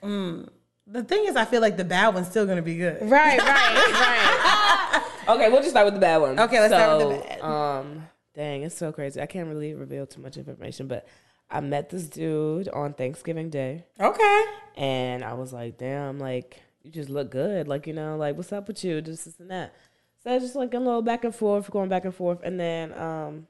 Mm. 0.02 0.50
The 0.88 1.04
thing 1.04 1.26
is, 1.28 1.36
I 1.36 1.46
feel 1.46 1.62
like 1.62 1.78
the 1.78 1.84
bad 1.84 2.16
one's 2.16 2.28
still 2.28 2.48
gonna 2.48 2.64
be 2.64 2.76
good. 2.76 3.02
right, 3.04 3.38
right, 3.38 3.92
right. 3.92 5.04
Okay, 5.30 5.50
we'll 5.50 5.60
just 5.60 5.72
start 5.72 5.86
with 5.86 5.94
the 5.94 6.00
bad 6.00 6.22
one. 6.22 6.40
Okay, 6.40 6.60
let's 6.60 6.74
start 6.74 6.98
with 6.98 7.22
the 7.22 7.28
bad. 7.28 7.42
Um, 7.42 8.08
dang, 8.34 8.64
it's 8.64 8.76
so 8.76 8.92
crazy. 8.92 9.22
I 9.22 9.28
can't 9.28 9.48
really 9.48 9.76
reveal 9.76 10.08
too 10.08 10.22
much 10.22 10.38
information, 10.38 10.88
but 10.88 11.08
I 11.52 11.60
met 11.60 11.90
this 11.90 12.08
dude 12.08 12.70
on 12.70 12.94
Thanksgiving 12.94 13.52
Day. 13.52 13.86
Okay. 14.00 14.46
And 14.76 15.24
I 15.24 15.34
was 15.34 15.54
like, 15.54 15.78
damn, 15.78 16.18
like, 16.18 16.62
you 16.88 16.94
just 16.94 17.10
look 17.10 17.30
good. 17.30 17.68
Like, 17.68 17.86
you 17.86 17.94
know, 17.94 18.18
like, 18.18 18.36
what's 18.36 18.52
up 18.52 18.68
with 18.68 18.84
you? 18.84 19.02
This, 19.02 19.26
this, 19.26 19.40
and 19.40 19.52
that. 19.52 19.76
So 20.24 20.34
it's 20.34 20.46
just 20.46 20.56
like 20.56 20.74
a 20.74 20.80
little 20.80 21.02
back 21.02 21.24
and 21.24 21.36
forth, 21.36 21.70
going 21.70 21.90
back 21.90 22.06
and 22.06 22.16
forth. 22.16 22.40
And 22.44 22.60
then 22.60 22.94
um, 22.94 23.48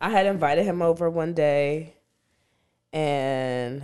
I 0.00 0.10
had 0.10 0.26
invited 0.26 0.64
him 0.64 0.82
over 0.82 1.08
one 1.08 1.34
day, 1.34 1.94
and 2.92 3.82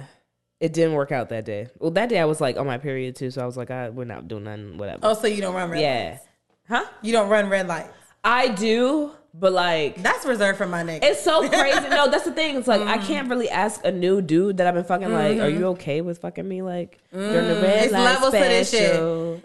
it 0.58 0.72
didn't 0.72 0.94
work 0.94 1.12
out 1.12 1.28
that 1.28 1.44
day. 1.44 1.68
Well, 1.78 1.90
that 1.92 2.08
day 2.08 2.18
I 2.18 2.24
was 2.24 2.40
like 2.40 2.56
on 2.56 2.66
my 2.66 2.78
period 2.78 3.14
too, 3.14 3.30
so 3.30 3.42
I 3.42 3.46
was 3.46 3.56
like, 3.56 3.70
I, 3.70 3.90
we're 3.90 4.04
not 4.04 4.26
doing 4.26 4.44
nothing, 4.44 4.78
whatever. 4.78 5.00
Oh, 5.02 5.14
so 5.14 5.26
you 5.26 5.40
don't 5.40 5.54
run 5.54 5.70
red 5.70 5.80
yeah. 5.80 6.10
lights? 6.10 6.26
Huh? 6.68 6.84
You 7.02 7.12
don't 7.12 7.28
run 7.28 7.48
red 7.48 7.68
lights. 7.68 7.92
I 8.24 8.48
do, 8.48 9.12
but 9.34 9.52
like, 9.52 10.02
That's 10.02 10.24
reserved 10.24 10.58
for 10.58 10.66
my 10.66 10.82
nigga. 10.82 11.00
it's 11.02 11.22
so 11.22 11.48
crazy. 11.48 11.88
no, 11.88 12.10
that's 12.10 12.24
the 12.24 12.32
thing. 12.32 12.56
It's 12.56 12.66
like 12.66 12.80
I 12.80 12.98
can't 12.98 13.26
mm. 13.26 13.30
really 13.30 13.50
ask 13.50 13.84
a 13.84 13.92
new 13.92 14.22
dude 14.22 14.56
that 14.56 14.66
I've 14.66 14.74
been 14.74 14.84
fucking. 14.84 15.12
Like, 15.12 15.38
are 15.38 15.48
you 15.48 15.56
mm-hmm. 15.56 15.64
okay 15.64 16.00
with 16.00 16.18
fucking 16.18 16.48
me? 16.48 16.62
Like 16.62 16.98
mm. 17.14 17.32
during 17.32 17.48
the 17.48 17.60
red 17.60 17.84
It's 17.84 17.92
light 17.92 18.04
levels 18.04 18.32
to 18.32 18.38
this 18.40 18.70
shit. 18.70 19.00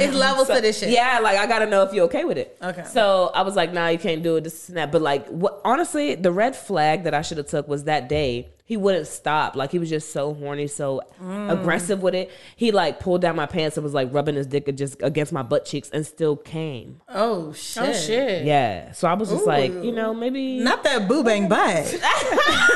it's 0.00 0.16
levels 0.16 0.48
to 0.48 0.60
this 0.60 0.78
shit. 0.78 0.90
Yeah, 0.90 1.20
like 1.22 1.38
I 1.38 1.46
gotta 1.46 1.66
know 1.66 1.82
if 1.82 1.92
you're 1.92 2.06
okay 2.06 2.24
with 2.24 2.38
it. 2.38 2.56
Okay. 2.62 2.84
So 2.84 3.30
I 3.34 3.42
was 3.42 3.56
like, 3.56 3.72
nah, 3.72 3.88
you 3.88 3.98
can't 3.98 4.22
do 4.22 4.36
it, 4.36 4.44
this 4.44 4.68
and 4.68 4.78
that. 4.78 4.90
But 4.90 5.02
like, 5.02 5.28
what? 5.28 5.60
Honestly, 5.64 6.14
the 6.14 6.32
red 6.32 6.56
flag 6.56 7.04
that 7.04 7.14
I 7.14 7.22
should 7.22 7.38
have 7.38 7.46
took 7.46 7.68
was 7.68 7.84
that 7.84 8.08
day 8.08 8.48
he 8.70 8.76
wouldn't 8.76 9.08
stop. 9.08 9.56
Like 9.56 9.72
he 9.72 9.80
was 9.80 9.88
just 9.90 10.12
so 10.12 10.32
horny, 10.32 10.68
so 10.68 11.00
Mm. 11.20 11.50
aggressive 11.50 12.02
with 12.02 12.14
it. 12.14 12.30
He 12.54 12.70
like 12.70 13.00
pulled 13.00 13.20
down 13.20 13.34
my 13.34 13.46
pants 13.46 13.76
and 13.76 13.82
was 13.82 13.92
like 13.94 14.14
rubbing 14.14 14.36
his 14.36 14.46
dick 14.46 14.72
just 14.76 15.02
against 15.02 15.32
my 15.32 15.42
butt 15.42 15.64
cheeks 15.64 15.90
and 15.90 16.06
still 16.06 16.36
came. 16.36 17.00
Oh 17.08 17.52
shit. 17.52 17.82
Oh 17.82 17.92
shit. 17.92 18.44
Yeah. 18.46 18.92
So 18.92 19.08
I 19.08 19.14
was 19.14 19.28
just 19.30 19.44
like, 19.44 19.72
you 19.72 19.90
know, 19.90 20.14
maybe 20.14 20.60
Not 20.60 20.84
that 20.84 21.08
boo 21.08 21.24
bang 21.24 21.48
butt. 21.48 22.00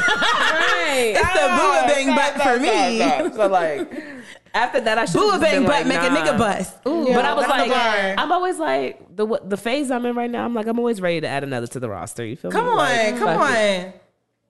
Right. 0.05 1.15
It's 1.17 1.33
the 1.33 1.47
boo 1.57 1.95
bang 1.95 2.15
butt 2.15 2.43
for 2.43 2.59
me. 2.61 3.33
So 3.37 3.47
like, 3.47 4.03
After 4.55 4.81
that, 4.83 4.99
I 4.99 5.05
should 5.05 5.15
Boo 5.19 5.31
a 5.31 5.33
have 5.33 5.41
bang 5.41 5.63
butt, 5.63 5.85
like, 5.85 5.87
make 5.87 5.99
a 5.99 6.09
nigga 6.15 6.39
bust. 6.39 6.77
Ooh, 6.87 7.07
but 7.13 7.25
I 7.25 7.35
was 7.35 7.47
like. 7.49 7.73
I'm 8.19 8.31
always 8.31 8.57
like 8.59 9.01
the 9.17 9.27
the 9.45 9.57
phase 9.57 9.91
I'm 9.91 10.07
in 10.07 10.15
right 10.15 10.31
now. 10.31 10.45
I'm 10.45 10.55
like, 10.55 10.67
I'm 10.69 10.79
always 10.79 11.01
ready 11.01 11.21
to 11.23 11.27
add 11.27 11.43
another 11.43 11.67
to 11.69 11.81
the 11.81 11.89
roster. 11.89 12.25
You 12.25 12.37
feel 12.37 12.51
me? 12.53 12.55
Come 12.57 12.65
me? 12.67 12.71
on, 12.71 12.77
Like, 12.77 13.17
come 13.19 13.39
fuck 13.39 13.51
it. 13.57 13.87
on. 13.87 13.93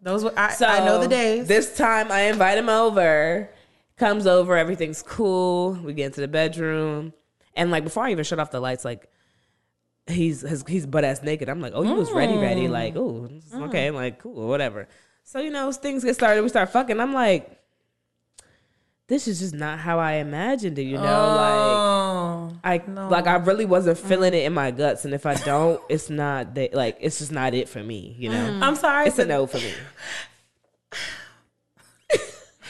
Those 0.05 0.23
were 0.23 0.35
I, 0.37 0.53
So 0.53 0.67
I 0.67 0.85
know 0.85 1.01
the 1.01 1.09
days. 1.09 1.49
This 1.49 1.77
time 1.77 2.13
I 2.13 2.23
invite 2.23 2.59
him 2.59 2.69
over. 2.69 3.49
Comes 3.97 4.27
over, 4.27 4.57
everything's 4.57 5.03
cool. 5.03 5.73
We 5.73 5.95
get 5.95 6.07
into 6.07 6.21
the 6.21 6.29
bedroom, 6.29 7.13
and 7.55 7.71
like 7.71 7.85
before 7.85 8.05
I 8.05 8.11
even 8.11 8.25
shut 8.25 8.41
off 8.41 8.51
the 8.51 8.59
lights, 8.59 8.85
like 8.85 9.09
he's 10.09 10.41
his, 10.41 10.65
he's 10.67 10.85
butt 10.85 11.05
ass 11.05 11.23
naked. 11.23 11.49
I'm 11.49 11.61
like, 11.61 11.75
oh, 11.77 11.85
you 11.85 11.95
was 11.95 12.11
ready, 12.11 12.37
ready. 12.37 12.67
Mm. 12.67 12.71
Like, 12.71 12.97
oh, 12.97 13.29
mm. 13.31 13.69
okay, 13.69 13.93
like 13.93 14.19
cool, 14.19 14.49
whatever. 14.49 14.89
So 15.23 15.39
you 15.39 15.51
know, 15.51 15.71
things 15.71 16.03
get 16.03 16.17
started. 16.17 16.43
We 16.43 16.49
start 16.49 16.71
fucking. 16.71 16.99
I'm 16.99 17.15
like, 17.15 17.54
this 19.07 19.29
is 19.29 19.41
just 19.41 19.55
not 19.55 19.79
how 19.79 19.99
I 19.99 20.15
imagined 20.15 20.79
it. 20.79 20.85
You 20.85 20.97
know, 20.97 21.03
oh, 21.03 22.53
like 22.65 22.89
I 22.89 22.93
like 23.09 23.27
I 23.27 23.37
really 23.37 23.65
wasn't 23.65 23.99
mm. 23.99 24.09
feeling 24.09 24.35
it 24.35 24.45
in 24.45 24.55
my 24.55 24.71
guts, 24.71 25.05
and 25.05 25.13
if 25.13 25.27
I 25.27 25.35
don't, 25.35 25.81
it's 25.89 26.09
not 26.09 26.55
that 26.55 26.75
like 26.75 26.97
it's 27.01 27.19
just 27.19 27.33
not 27.33 27.55
it 27.55 27.69
for 27.69 27.83
me. 27.83 28.15
You 28.19 28.31
know, 28.31 28.37
mm. 28.37 28.63
I'm 28.63 28.77
sorry. 28.77 29.09
it's 29.09 29.19
a 29.19 29.27
no 29.27 29.47
for 29.47 29.59
me. 29.59 29.73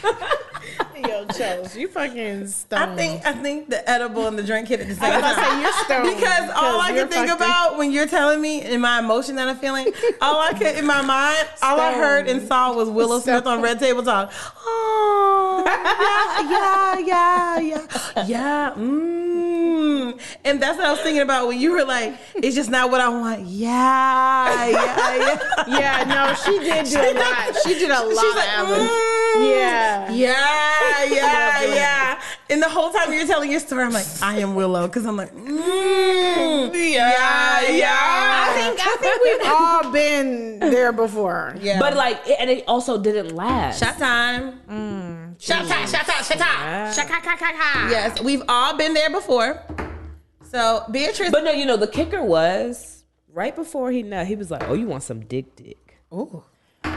Yo, 0.97 1.25
Chels, 1.27 1.77
you 1.77 1.89
fucking 1.89 2.47
stoned. 2.47 2.83
I 2.93 2.97
think 2.97 3.27
I 3.27 3.33
think 3.33 3.69
the 3.69 3.89
edible 3.89 4.27
and 4.27 4.39
the 4.39 4.43
drink 4.43 4.69
hit 4.69 4.81
at 4.81 4.89
the 4.89 4.95
same 4.95 5.13
I 5.13 5.19
about 5.19 5.35
to 5.35 5.41
say, 5.41 5.49
time. 5.49 5.61
you're 5.63 5.73
stoned, 5.85 6.17
because 6.17 6.51
all 6.51 6.81
I 6.81 6.93
can 6.93 7.09
think 7.09 7.31
about 7.31 7.77
when 7.77 7.93
you're 7.93 8.07
telling 8.07 8.41
me 8.41 8.63
in 8.63 8.81
my 8.81 8.99
emotion 9.01 9.37
that 9.37 9.49
I'm 9.49 9.57
feeling, 9.57 9.93
all 10.21 10.41
I 10.41 10.53
could 10.53 10.77
in 10.77 10.87
my 10.87 11.03
mind, 11.03 11.47
all 11.63 11.79
I 11.81 11.93
heard 11.93 12.29
and 12.29 12.47
saw 12.47 12.75
was 12.75 12.89
Willow 12.89 13.21
Smith 13.21 13.47
on 13.47 13.61
Red 13.61 13.79
Table 13.79 14.03
Talk. 14.03 14.33
Oh, 14.67 15.63
yeah, 15.67 16.99
yeah, 16.99 17.59
yeah, 17.59 17.59
yeah, 17.61 18.25
yeah. 18.27 18.73
Mm. 18.77 20.19
And 20.45 20.63
that's 20.63 20.77
what 20.77 20.87
I 20.87 20.91
was 20.91 21.01
thinking 21.01 21.23
about 21.23 21.49
when 21.49 21.61
you 21.61 21.73
were 21.73 21.85
like, 21.85 22.15
"It's 22.35 22.55
just 22.55 22.71
not 22.71 22.91
what 22.91 23.01
I 23.01 23.09
want." 23.09 23.43
Yeah, 23.47 24.69
yeah, 24.69 25.17
yeah. 25.17 25.39
Yeah, 25.67 26.05
no, 26.05 26.35
she 26.35 26.59
did 26.59 26.87
do 26.87 26.99
a 27.01 27.13
lot. 27.19 27.57
She 27.65 27.75
did 27.75 27.91
a 27.91 27.95
lot. 28.05 28.09
She's 28.11 28.35
like, 28.35 28.49
mm, 28.49 29.51
Yeah. 29.51 30.11
yeah, 30.13 30.54
yeah, 31.15 31.61
doing 31.61 31.75
yeah. 31.77 32.21
And 32.51 32.63
the 32.63 32.69
whole 32.69 32.91
time 32.91 33.13
you're 33.13 33.27
telling 33.27 33.51
your 33.51 33.61
story, 33.61 33.85
I'm 33.85 33.93
like, 33.93 34.07
I 34.23 34.39
am 34.39 34.55
Willow, 34.55 34.87
because 34.87 35.07
I'm 35.07 35.17
like, 35.17 35.35
mm, 35.35 36.75
yeah, 36.75 37.69
yeah. 37.71 38.47
I 38.47 38.53
think 38.55 38.81
I 38.81 38.97
think 39.01 39.23
we've 39.25 39.49
all 39.51 39.93
been 39.93 40.59
there 40.61 40.93
before. 40.93 41.57
yeah. 41.61 41.79
But 41.79 41.97
like, 41.97 42.21
it- 42.27 42.37
and 42.41 42.51
it 42.51 42.65
also 42.67 43.01
didn't 43.01 43.35
last. 43.35 43.81
shot 43.81 43.99
time. 43.99 44.61
Mm. 44.69 45.41
Shot 45.43 45.67
time, 45.67 45.87
shot 45.89 46.07
time, 46.07 46.23
shot 46.25 46.39
time. 46.39 46.93
Shaka-ka-ka-ka. 46.93 47.89
Yes, 47.91 48.21
we've 48.23 48.43
all 48.49 48.77
been 48.77 48.95
there 48.95 49.11
before. 49.11 49.63
So 50.51 50.85
Beatrice, 50.91 51.31
But 51.31 51.45
no, 51.45 51.51
you 51.51 51.67
know, 51.67 51.77
the 51.77 51.89
kicker 51.89 52.23
was 52.23 53.05
right 53.33 53.55
before 53.57 53.91
he 53.91 54.03
nut, 54.03 54.27
he 54.29 54.37
was 54.37 54.51
like, 54.51 54.63
"Oh, 54.69 54.75
you 54.75 54.87
want 54.87 55.03
some 55.03 55.21
dick, 55.21 55.57
dick." 55.57 55.99
Ooh. 56.13 56.45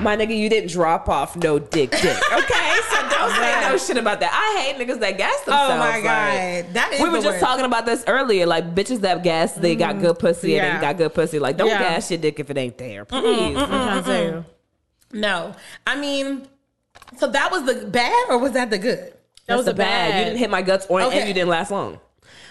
My 0.02 0.16
nigga, 0.16 0.38
you 0.38 0.48
didn't 0.50 0.70
drop 0.70 1.10
off 1.10 1.36
no 1.36 1.58
dick, 1.60 1.90
dick. 1.92 2.18
Okay, 2.32 2.76
so 2.90 3.10
don't 3.10 3.32
say 3.32 3.62
no 3.62 3.78
shit 3.78 3.98
about 3.98 4.20
that. 4.20 4.32
I 4.32 4.62
hate 4.62 4.76
niggas 4.78 5.00
that 5.00 5.18
gas 5.18 5.40
themselves. 5.42 5.74
oh 5.74 5.78
my 5.78 5.90
like- 5.96 6.04
god, 6.04 6.74
that 6.74 6.94
is 6.94 7.02
we 7.02 7.10
were 7.10 7.22
just 7.22 7.40
talking 7.40 7.66
about 7.66 7.86
this 7.86 8.04
earlier. 8.08 8.46
Like 8.46 8.76
bitches 8.76 9.02
that 9.02 9.24
gas, 9.24 9.54
they 9.54 9.76
got 9.76 9.96
mm-hmm. 9.96 10.06
good 10.06 10.20
pussy, 10.20 10.58
and 10.58 10.68
Yeah. 10.68 10.76
they 10.76 10.82
got 10.82 10.98
good 10.98 11.14
pussy. 11.14 11.40
Like 11.40 11.58
don't 11.58 11.68
Yeah. 11.68 11.80
gas 11.80 12.12
your 12.12 12.20
dick 12.20 12.40
if 12.40 12.50
it 12.52 12.58
ain't 12.58 12.78
there, 12.78 13.06
please. 13.06 13.58
To 13.58 14.02
tell 14.06 14.24
you. 14.24 14.46
No, 15.14 15.56
I 15.88 15.96
mean, 15.96 16.48
so 17.18 17.28
that 17.28 17.52
was 17.52 17.64
the 17.66 17.88
bad, 17.88 18.28
or 18.30 18.38
was 18.38 18.52
that 18.52 18.70
the 18.70 18.78
good? 18.78 19.14
That 19.48 19.56
was 19.56 19.66
the 19.66 19.74
bad. 19.74 20.12
bad. 20.12 20.20
You 20.20 20.26
didn't 20.26 20.40
hit 20.40 20.50
my 20.50 20.62
guts, 20.62 20.86
or 20.90 21.02
Okay. 21.02 21.20
and 21.20 21.28
you 21.28 21.34
didn't 21.34 21.50
last 21.50 21.72
long. 21.72 22.00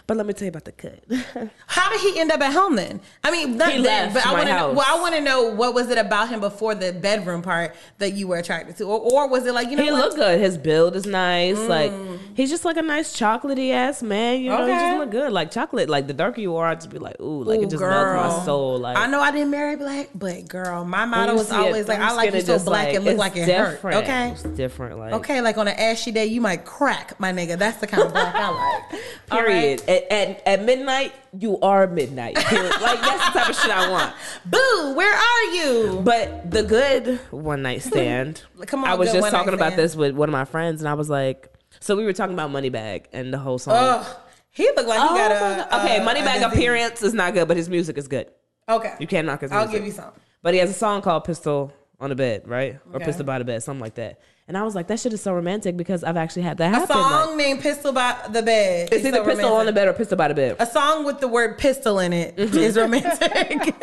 But 0.06 0.16
let 0.16 0.26
me 0.26 0.34
tell 0.34 0.46
you 0.46 0.50
about 0.50 0.64
the 0.64 0.72
cut. 0.72 1.02
How 1.66 1.90
did 1.90 2.00
he 2.00 2.20
end 2.20 2.30
up 2.30 2.40
at 2.40 2.52
home 2.52 2.76
then? 2.76 3.00
I 3.24 3.32
mean, 3.32 3.56
not 3.56 3.72
He 3.72 3.82
then, 3.82 4.12
left 4.12 4.14
but 4.14 4.26
I 4.26 4.32
want 4.32 4.46
to. 4.46 4.76
Well, 4.76 4.84
I 4.86 5.00
want 5.00 5.16
to 5.16 5.20
know 5.20 5.50
what 5.50 5.74
was 5.74 5.90
it 5.90 5.98
about 5.98 6.28
him 6.28 6.38
before 6.38 6.76
the 6.76 6.92
bedroom 6.92 7.42
part 7.42 7.74
that 7.98 8.12
you 8.12 8.28
were 8.28 8.36
attracted 8.36 8.76
to, 8.76 8.84
or, 8.84 9.00
or 9.00 9.28
was 9.28 9.46
it 9.46 9.54
like 9.54 9.68
you 9.68 9.76
know 9.76 9.82
he 9.82 9.90
what? 9.90 10.00
looked 10.00 10.16
good. 10.16 10.38
His 10.38 10.56
build 10.58 10.94
is 10.94 11.06
nice. 11.06 11.58
Mm. 11.58 11.68
Like 11.68 11.92
he's 12.34 12.50
just 12.50 12.64
like 12.64 12.76
a 12.76 12.82
nice 12.82 13.16
chocolatey 13.18 13.72
ass 13.72 14.00
man. 14.00 14.40
You 14.40 14.50
know, 14.50 14.64
he 14.64 14.72
just 14.72 14.98
look 14.98 15.10
good. 15.10 15.32
Like 15.32 15.50
chocolate. 15.50 15.88
Like 15.88 16.06
the 16.06 16.14
darker 16.14 16.40
you 16.40 16.54
are, 16.54 16.68
I 16.68 16.76
just 16.76 16.90
be 16.90 16.98
like, 16.98 17.20
ooh, 17.20 17.42
like 17.42 17.58
Ooh, 17.58 17.64
it 17.64 17.70
just 17.70 17.82
melts 17.82 18.36
my 18.38 18.44
soul. 18.44 18.78
Like 18.78 18.96
I 18.96 19.08
know 19.08 19.20
I 19.20 19.32
didn't 19.32 19.50
marry 19.50 19.74
black, 19.74 20.10
but 20.14 20.48
girl, 20.48 20.84
my 20.84 21.04
motto 21.04 21.34
was 21.34 21.50
it, 21.50 21.54
always 21.54 21.88
like, 21.88 21.98
I 21.98 22.12
like 22.12 22.32
you 22.32 22.40
so 22.42 22.46
just, 22.46 22.66
black 22.66 22.94
it 22.94 23.00
look 23.00 23.18
like 23.18 23.34
it 23.34 23.48
hurt. 23.48 23.84
Okay. 23.84 24.30
it's 24.30 24.44
different. 24.44 24.98
Like 24.98 25.14
Okay, 25.14 25.40
like 25.40 25.58
on 25.58 25.66
an 25.66 25.76
ashy 25.76 26.12
day, 26.12 26.26
you 26.26 26.40
might 26.40 26.64
crack, 26.64 27.18
my 27.18 27.32
nigga. 27.32 27.58
That's 27.58 27.78
the 27.78 27.88
kind 27.88 28.04
of 28.04 28.12
black 28.12 28.34
I 28.36 28.50
like. 28.50 29.02
Right. 29.46 29.82
At, 29.96 30.12
at, 30.12 30.42
at 30.46 30.64
midnight, 30.64 31.12
you 31.38 31.58
are 31.60 31.86
midnight. 31.86 32.36
Like 32.52 33.00
that's 33.00 33.32
the 33.32 33.38
type 33.38 33.48
of 33.50 33.56
shit 33.56 33.70
I 33.70 33.90
want. 33.90 34.14
Boo, 34.44 34.94
where 34.94 35.14
are 35.14 35.42
you? 35.54 36.00
But 36.04 36.50
the 36.50 36.62
good 36.62 37.18
one 37.30 37.62
night 37.62 37.82
stand. 37.90 38.42
Come 38.66 38.84
on, 38.84 38.90
I 38.90 38.94
was 38.94 39.12
just 39.12 39.30
talking 39.30 39.54
about 39.54 39.76
this 39.76 39.96
with 39.96 40.14
one 40.14 40.28
of 40.28 40.32
my 40.32 40.44
friends, 40.44 40.80
and 40.80 40.88
I 40.88 40.94
was 40.94 41.08
like, 41.10 41.52
so 41.80 41.96
we 41.96 42.04
were 42.04 42.12
talking 42.12 42.34
about 42.34 42.50
Moneybagg 42.50 43.06
and 43.12 43.32
the 43.32 43.38
whole 43.38 43.58
song. 43.58 43.74
Ugh, 43.76 44.06
he 44.50 44.64
looked 44.76 44.88
like 44.88 45.00
he 45.00 45.06
Oh 45.10 45.16
got 45.16 45.30
a 45.32 45.76
okay, 45.80 45.96
a 45.98 46.00
Moneybagg 46.00 46.52
appearance 46.52 47.02
is 47.02 47.12
not 47.14 47.34
good, 47.34 47.48
but 47.48 47.56
his 47.56 47.68
music 47.68 47.98
is 47.98 48.08
good. 48.08 48.30
Okay, 48.68 48.94
You 48.98 49.06
can't 49.06 49.26
knock 49.26 49.40
his 49.42 49.52
I'll 49.52 49.64
music. 49.64 49.78
give 49.80 49.86
you 49.86 49.92
some. 49.92 50.12
But 50.42 50.54
he 50.54 50.60
has 50.60 50.70
a 50.70 50.74
song 50.74 51.02
called 51.02 51.24
Pistol 51.24 51.72
on 52.00 52.10
the 52.10 52.16
Bed, 52.16 52.46
right? 52.46 52.78
Or 52.92 53.00
Pistol 53.00 53.24
by 53.24 53.38
the 53.38 53.44
Bed, 53.44 53.62
something 53.62 53.80
like 53.80 53.94
that. 53.96 54.20
And 54.48 54.56
I 54.56 54.62
was 54.62 54.76
like, 54.76 54.86
that 54.86 55.00
shit 55.00 55.12
is 55.12 55.20
so 55.20 55.34
romantic 55.34 55.76
because 55.76 56.04
I've 56.04 56.16
actually 56.16 56.42
had 56.42 56.58
that 56.58 56.68
happen. 56.72 56.96
A 56.96 57.00
song 57.02 57.26
like- 57.30 57.36
named 57.36 57.60
"Pistol 57.62 57.92
by 57.92 58.14
the 58.30 58.42
Bed." 58.42 58.90
it's 58.92 59.00
is 59.00 59.06
either 59.06 59.16
so 59.18 59.24
Pistol 59.24 59.54
on 59.54 59.66
the. 59.66 59.72
Bed 59.72 59.88
or 59.88 59.92
Pistol 59.92 60.16
by 60.16 60.28
the 60.28 60.34
Bed. 60.34 60.54
A 60.60 60.66
song 60.66 61.04
with 61.04 61.18
the 61.18 61.26
word 61.26 61.58
"pistol" 61.58 61.98
in 61.98 62.12
it 62.12 62.38
is 62.38 62.50
Mm-hmm. 62.52 62.78
romantic. 62.78 63.74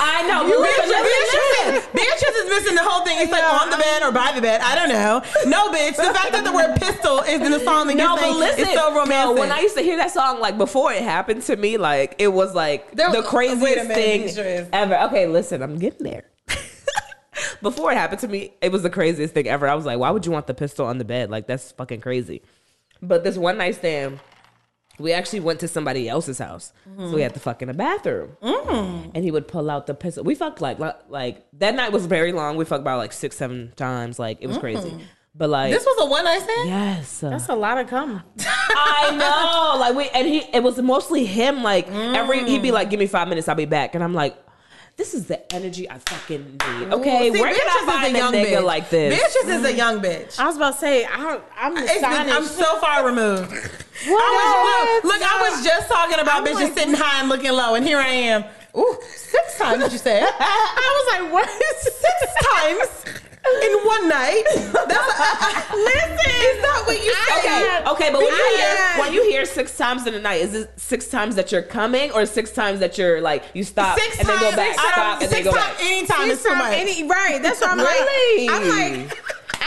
I 0.00 0.22
know. 0.28 0.46
You 0.46 0.62
Beatrice, 0.62 0.86
Beatrice, 0.86 1.82
is, 1.82 1.86
Beatrice 1.92 2.36
is 2.36 2.48
missing 2.48 2.74
the 2.76 2.82
whole 2.84 3.04
thing. 3.04 3.18
It's 3.20 3.32
like 3.32 3.42
on 3.42 3.70
the 3.70 3.76
bed 3.76 4.02
or 4.04 4.12
by 4.12 4.30
the 4.32 4.40
bed. 4.40 4.60
I 4.62 4.76
don't 4.76 4.88
know. 4.88 5.20
No, 5.50 5.72
bitch. 5.72 5.96
The 5.96 6.14
fact 6.14 6.30
that 6.30 6.44
the 6.44 6.52
word 6.52 6.76
pistol 6.76 7.18
is 7.20 7.40
in 7.42 7.50
the 7.50 7.58
song 7.60 7.88
that 7.88 7.96
No, 7.96 8.10
you're 8.10 8.18
saying 8.18 8.38
listen. 8.38 8.68
is 8.68 8.72
so 8.74 8.90
romantic. 8.94 9.34
No, 9.34 9.40
when 9.40 9.50
I 9.50 9.60
used 9.60 9.76
to 9.76 9.82
hear 9.82 9.96
that 9.96 10.12
song, 10.12 10.38
like 10.38 10.56
before 10.56 10.92
it 10.92 11.02
happened 11.02 11.42
to 11.42 11.56
me, 11.56 11.76
like 11.76 12.14
it 12.18 12.28
was 12.28 12.54
like 12.54 12.92
There- 12.92 13.10
the 13.10 13.22
craziest 13.22 13.60
minute, 13.88 13.88
thing 13.96 14.20
Beatrice. 14.26 14.68
ever. 14.72 14.96
Okay, 15.08 15.26
listen, 15.26 15.60
I'm 15.60 15.76
getting 15.78 16.04
there. 16.04 16.22
Before 17.64 17.90
it 17.90 17.96
happened 17.96 18.20
to 18.20 18.28
me, 18.28 18.54
it 18.60 18.70
was 18.70 18.82
the 18.82 18.90
craziest 18.90 19.34
thing 19.34 19.48
ever. 19.48 19.66
I 19.66 19.74
was 19.74 19.84
like, 19.84 19.98
why 19.98 20.10
would 20.10 20.24
you 20.24 20.30
want 20.30 20.46
the 20.46 20.54
pistol 20.54 20.86
on 20.86 20.98
the 20.98 21.04
bed? 21.04 21.30
Like 21.30 21.48
that's 21.48 21.72
fucking 21.72 22.00
crazy. 22.00 22.42
But 23.02 23.24
this 23.24 23.36
one 23.36 23.58
night 23.58 23.74
stand, 23.74 24.20
we 24.98 25.12
actually 25.12 25.40
went 25.40 25.58
to 25.60 25.68
somebody 25.68 26.08
else's 26.08 26.38
house, 26.38 26.72
so 26.96 27.10
we 27.10 27.22
had 27.22 27.34
to 27.34 27.40
fuck 27.40 27.62
in 27.62 27.68
a 27.68 27.74
bathroom, 27.74 28.36
mm. 28.40 29.10
and 29.12 29.24
he 29.24 29.32
would 29.32 29.48
pull 29.48 29.68
out 29.68 29.88
the 29.88 29.94
pistol. 29.94 30.22
We 30.22 30.36
fucked 30.36 30.60
like 30.60 30.78
like- 30.78 31.00
like 31.08 31.44
that 31.54 31.74
night 31.74 31.90
was 31.90 32.06
very 32.06 32.30
long. 32.30 32.56
We 32.56 32.64
fucked 32.64 32.82
about 32.82 32.98
like 32.98 33.12
six 33.12 33.36
seven 33.36 33.72
times. 33.74 34.20
Like 34.20 34.38
it 34.40 34.46
was 34.46 34.58
crazy. 34.58 34.90
Mm. 34.90 35.00
But 35.34 35.50
like 35.50 35.72
this 35.72 35.84
was 35.84 36.06
a 36.06 36.08
one 36.08 36.24
night 36.24 36.42
stand. 36.42 36.68
yes, 36.68 37.20
That's 37.20 37.48
a 37.48 37.56
lot 37.56 37.78
of 37.78 37.88
cum. 37.88 38.22
I 38.38 39.10
know. 39.16 39.80
Like 39.80 39.96
we 39.96 40.08
and 40.10 40.28
he 40.28 40.44
it 40.52 40.62
was 40.62 40.80
mostly 40.80 41.24
him. 41.24 41.64
Like 41.64 41.88
every 41.88 42.44
he'd 42.44 42.62
be 42.62 42.68
mm. 42.68 42.74
like, 42.74 42.88
"Give 42.90 43.00
me 43.00 43.08
five 43.08 43.26
minutes, 43.26 43.48
I'll 43.48 43.56
be 43.56 43.64
back," 43.64 43.96
and 43.96 44.04
I'm 44.04 44.14
like, 44.14 44.36
"This 44.96 45.14
is 45.14 45.26
the 45.26 45.52
energy 45.54 45.88
I 45.88 45.98
fucking 45.98 46.44
need." 46.44 46.92
Okay, 46.92 47.32
See, 47.32 47.40
where 47.40 47.54
can 47.54 47.66
I 47.68 47.86
find 47.86 48.06
is 48.08 48.14
a 48.14 48.16
a 48.16 48.18
young 48.18 48.32
nigga 48.32 48.60
bitch. 48.60 48.64
like 48.64 48.90
this? 48.90 49.14
Beatrice 49.14 49.56
is 49.56 49.64
a 49.64 49.72
mm. 49.72 49.76
young 49.76 50.00
bitch. 50.00 50.38
I 50.38 50.46
was 50.46 50.56
about 50.56 50.74
to 50.74 50.78
say, 50.78 51.04
I, 51.04 51.40
I'm 51.56 51.76
astonished. 51.76 52.34
I'm 52.34 52.44
so 52.44 52.78
far 52.78 53.06
removed. 53.06 53.50
What? 53.50 54.22
I 54.22 55.00
was, 55.02 55.04
look, 55.04 55.14
look, 55.14 55.22
I 55.22 55.50
was 55.50 55.64
just 55.64 55.88
talking 55.88 56.18
about 56.18 56.40
I'm 56.40 56.46
bitches 56.46 56.64
like- 56.64 56.78
sitting 56.78 56.94
high 56.94 57.20
and 57.20 57.28
looking 57.28 57.52
low, 57.52 57.74
and 57.74 57.84
here 57.84 57.98
I 57.98 58.08
am. 58.08 58.44
Ooh, 58.76 58.98
six 59.02 59.56
times 59.56 59.82
did 59.82 59.92
you 59.92 59.98
said. 59.98 60.24
I 60.38 61.04
was 61.06 61.22
like, 61.22 61.32
what? 61.32 61.48
six 61.80 62.34
times 62.42 63.20
in 63.62 63.72
one 63.86 64.08
night. 64.08 64.44
That's 64.54 65.70
listen. 65.72 66.30
Is 66.44 66.62
that 66.62 66.82
what 66.86 67.04
you 67.04 67.14
said? 67.14 67.38
Okay, 67.38 67.90
okay, 67.90 68.12
but 68.12 68.18
when 68.20 68.28
you 68.28 68.56
hear 68.56 68.98
when 68.98 69.12
you 69.12 69.22
hear 69.30 69.44
six 69.44 69.76
times 69.76 70.06
in 70.06 70.14
a 70.14 70.20
night, 70.20 70.40
is 70.42 70.54
it 70.54 70.72
six 70.78 71.08
times 71.08 71.34
that 71.36 71.52
you're 71.52 71.62
coming 71.62 72.10
or 72.12 72.26
six 72.26 72.50
times 72.52 72.80
that 72.80 72.96
you're 72.98 73.20
like 73.20 73.44
you 73.54 73.64
stop 73.64 73.98
Six 73.98 74.18
and 74.20 74.28
then 74.28 74.40
go 74.40 74.50
back, 74.56 74.76
I 74.78 74.92
don't- 74.96 75.22
and 75.22 75.32
then 75.32 75.42
six 75.42 75.44
go 75.44 75.52
times 75.52 75.76
back? 75.76 75.84
anytime 75.84 76.30
is 76.30 76.40
Six 76.40 76.42
too 76.42 76.48
times 76.50 76.62
much. 76.70 76.78
any- 76.78 77.08
right. 77.08 77.42
That's 77.42 77.60
what 77.60 77.70
I'm 77.70 77.78
Really? 77.78 78.48
like. 78.48 78.62
I'm 78.62 79.06
like, 79.08 79.18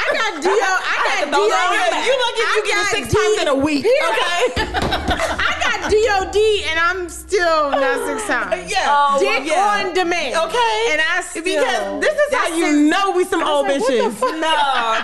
I 0.08 0.14
got 0.16 0.42
Dio. 0.42 0.52
I 0.54 0.96
got 1.04 1.28
throw 1.28 1.44
Dio. 1.44 1.52
that. 1.52 2.00
You 2.08 2.14
lucky 2.24 2.42
if 2.48 2.52
you 2.56 2.64
get 2.64 2.78
it 2.80 2.88
six 2.96 3.06
times 3.12 3.36
in 3.42 3.48
a 3.52 3.56
week. 3.60 3.84
Okay. 3.84 4.40
I 5.44 5.52
got 5.60 5.92
DOD 5.92 6.38
and 6.72 6.80
I'm 6.80 7.10
still 7.10 7.72
not 7.72 8.08
six 8.08 8.24
oh, 8.24 8.28
times. 8.28 8.72
Yeah. 8.72 8.88
Oh, 8.88 9.20
Dick 9.20 9.44
yeah. 9.46 9.84
on 9.86 9.94
demand. 9.94 10.36
Okay. 10.48 10.76
And 10.92 11.02
I 11.04 11.22
still. 11.22 11.44
because 11.44 12.02
this 12.02 12.16
is 12.16 12.34
how 12.34 12.48
you 12.56 12.66
six- 12.72 12.92
know 12.92 13.12
we 13.12 13.26
some 13.26 13.44
old 13.44 13.68
like, 13.68 13.82
what 13.82 13.88
the 13.88 13.94
bitches. 13.94 14.14
fuck? 14.16 14.32
No, 14.32 14.56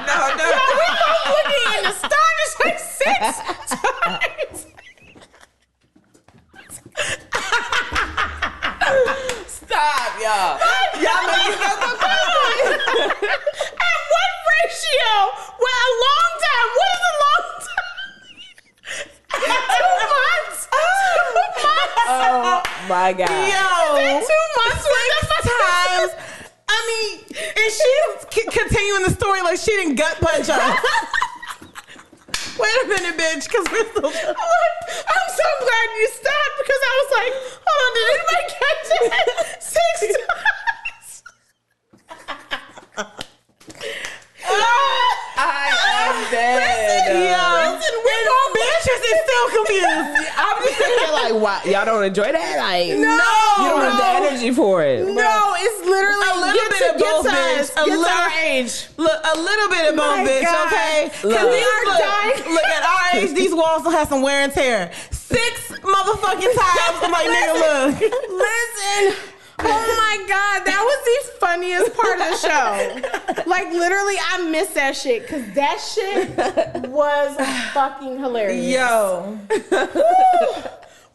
no, 0.08 0.20
no. 0.40 0.46
we 0.80 0.88
both 1.04 1.28
looking 1.36 1.68
in 1.78 1.84
the 1.84 1.96
stars 2.00 2.52
like 2.64 2.80
six 2.80 3.20
times. 3.76 4.68
Stop, 9.48 10.20
y'all. 10.22 10.58
Stop. 10.60 10.96
Y'all 11.00 11.24
know 11.28 11.40
you 11.48 11.56
got 11.58 11.78
the 11.80 11.90
crazy. 11.98 12.76
At 13.24 14.00
what 14.12 14.32
ratio? 14.50 15.14
Well, 15.60 15.84
a 15.84 15.94
long 16.04 16.32
time. 16.44 16.68
What 16.78 16.90
is 16.94 17.04
a 17.04 17.16
long 17.24 17.46
time? 17.64 18.04
two 19.78 19.94
months. 20.14 20.68
Oh. 20.76 20.80
Two 21.24 21.64
months. 21.64 22.04
Oh 22.08 22.62
my 22.90 23.14
god. 23.14 23.30
Yo. 23.30 23.70
Two 24.20 24.46
months. 24.58 24.84
Six 24.84 25.46
times. 25.48 26.12
I 26.68 26.78
mean, 26.90 27.14
and 27.58 27.70
she's 27.72 28.26
continuing 28.52 29.04
the 29.04 29.12
story 29.12 29.42
like 29.42 29.58
she 29.60 29.72
didn't 29.72 29.96
gut 29.96 30.18
punch 30.20 30.50
us. 30.50 30.80
Wait 32.60 32.78
a 32.84 32.88
minute, 32.88 33.18
bitch, 33.18 33.48
because 33.48 33.66
we're 33.72 33.88
still. 33.92 34.06
I'm 34.08 35.30
so 35.32 35.48
glad 35.60 35.88
you 35.98 36.08
stopped 36.14 36.56
because 36.60 36.82
I 36.84 36.94
was 37.02 37.10
like, 37.18 37.34
hold 37.66 37.82
on, 37.84 37.92
did 37.96 38.08
anybody 38.14 38.46
catch 38.60 38.88
it? 39.02 39.10
Six 39.74 39.96
times. 42.98 43.14
I 45.36 45.72
am 46.08 46.16
dead. 46.32 47.14
Yo, 47.14 47.74
and 47.74 47.80
Beatrice 48.54 49.04
is 49.04 49.20
still 49.24 49.48
confused. 49.56 50.30
I'm 50.38 50.58
just 50.64 50.78
sitting 50.78 51.00
here 51.00 51.14
like, 51.14 51.34
wow, 51.36 51.62
y'all 51.66 51.86
don't 51.86 52.04
enjoy 52.04 52.32
that? 52.32 52.58
Like, 52.58 52.98
No, 53.00 53.18
you 53.64 53.70
don't 53.70 53.82
have 53.82 53.98
the 53.98 54.28
energy 54.28 54.52
for 54.52 54.84
it. 54.84 55.06
No, 55.08 55.54
it's 55.58 55.80
literally 55.86 56.28
A 56.32 56.38
little 56.40 56.70
bit 56.70 56.96
of 56.96 57.00
both, 57.02 57.26
bitch. 57.28 57.70
A 57.78 57.86
little- 57.86 58.06
our 58.06 58.30
age. 58.44 58.88
Look, 58.98 59.20
a 59.24 59.38
little 59.40 59.70
bit 59.70 59.90
of 59.90 59.96
both, 59.96 60.20
bitch, 60.28 60.44
God. 60.46 60.68
okay? 60.68 61.04
Look. 61.24 61.34
Because 61.34 61.50
We 61.50 61.62
are 61.64 61.86
look, 61.86 62.00
dying. 62.00 62.54
look 62.54 62.66
at 62.68 62.84
our 62.84 63.20
age, 63.20 63.34
these 63.36 63.54
walls 63.54 63.84
will 63.84 63.92
have 63.92 64.08
some 64.10 64.22
wear 64.22 64.42
and 64.44 64.54
tear. 64.54 64.92
Six 65.12 65.72
motherfucking 65.82 66.54
times. 66.56 66.98
I'm 67.02 67.12
like, 67.12 67.28
nigga, 67.28 67.54
look. 67.60 68.12
Listen. 68.30 69.33
Oh 69.66 69.96
my 69.98 70.26
god, 70.28 70.66
that 70.66 70.82
was 70.84 71.00
the 71.06 71.40
funniest 71.40 71.94
part 71.96 72.20
of 72.20 72.28
the 72.30 72.38
show. 72.38 73.50
Like 73.50 73.72
literally, 73.72 74.16
I 74.32 74.50
miss 74.50 74.70
that 74.74 74.96
shit 74.96 75.24
because 75.24 75.46
that 75.54 75.80
shit 75.80 76.90
was 76.90 77.36
fucking 77.74 78.20
hilarious. 78.20 78.66
Yo. 78.66 79.40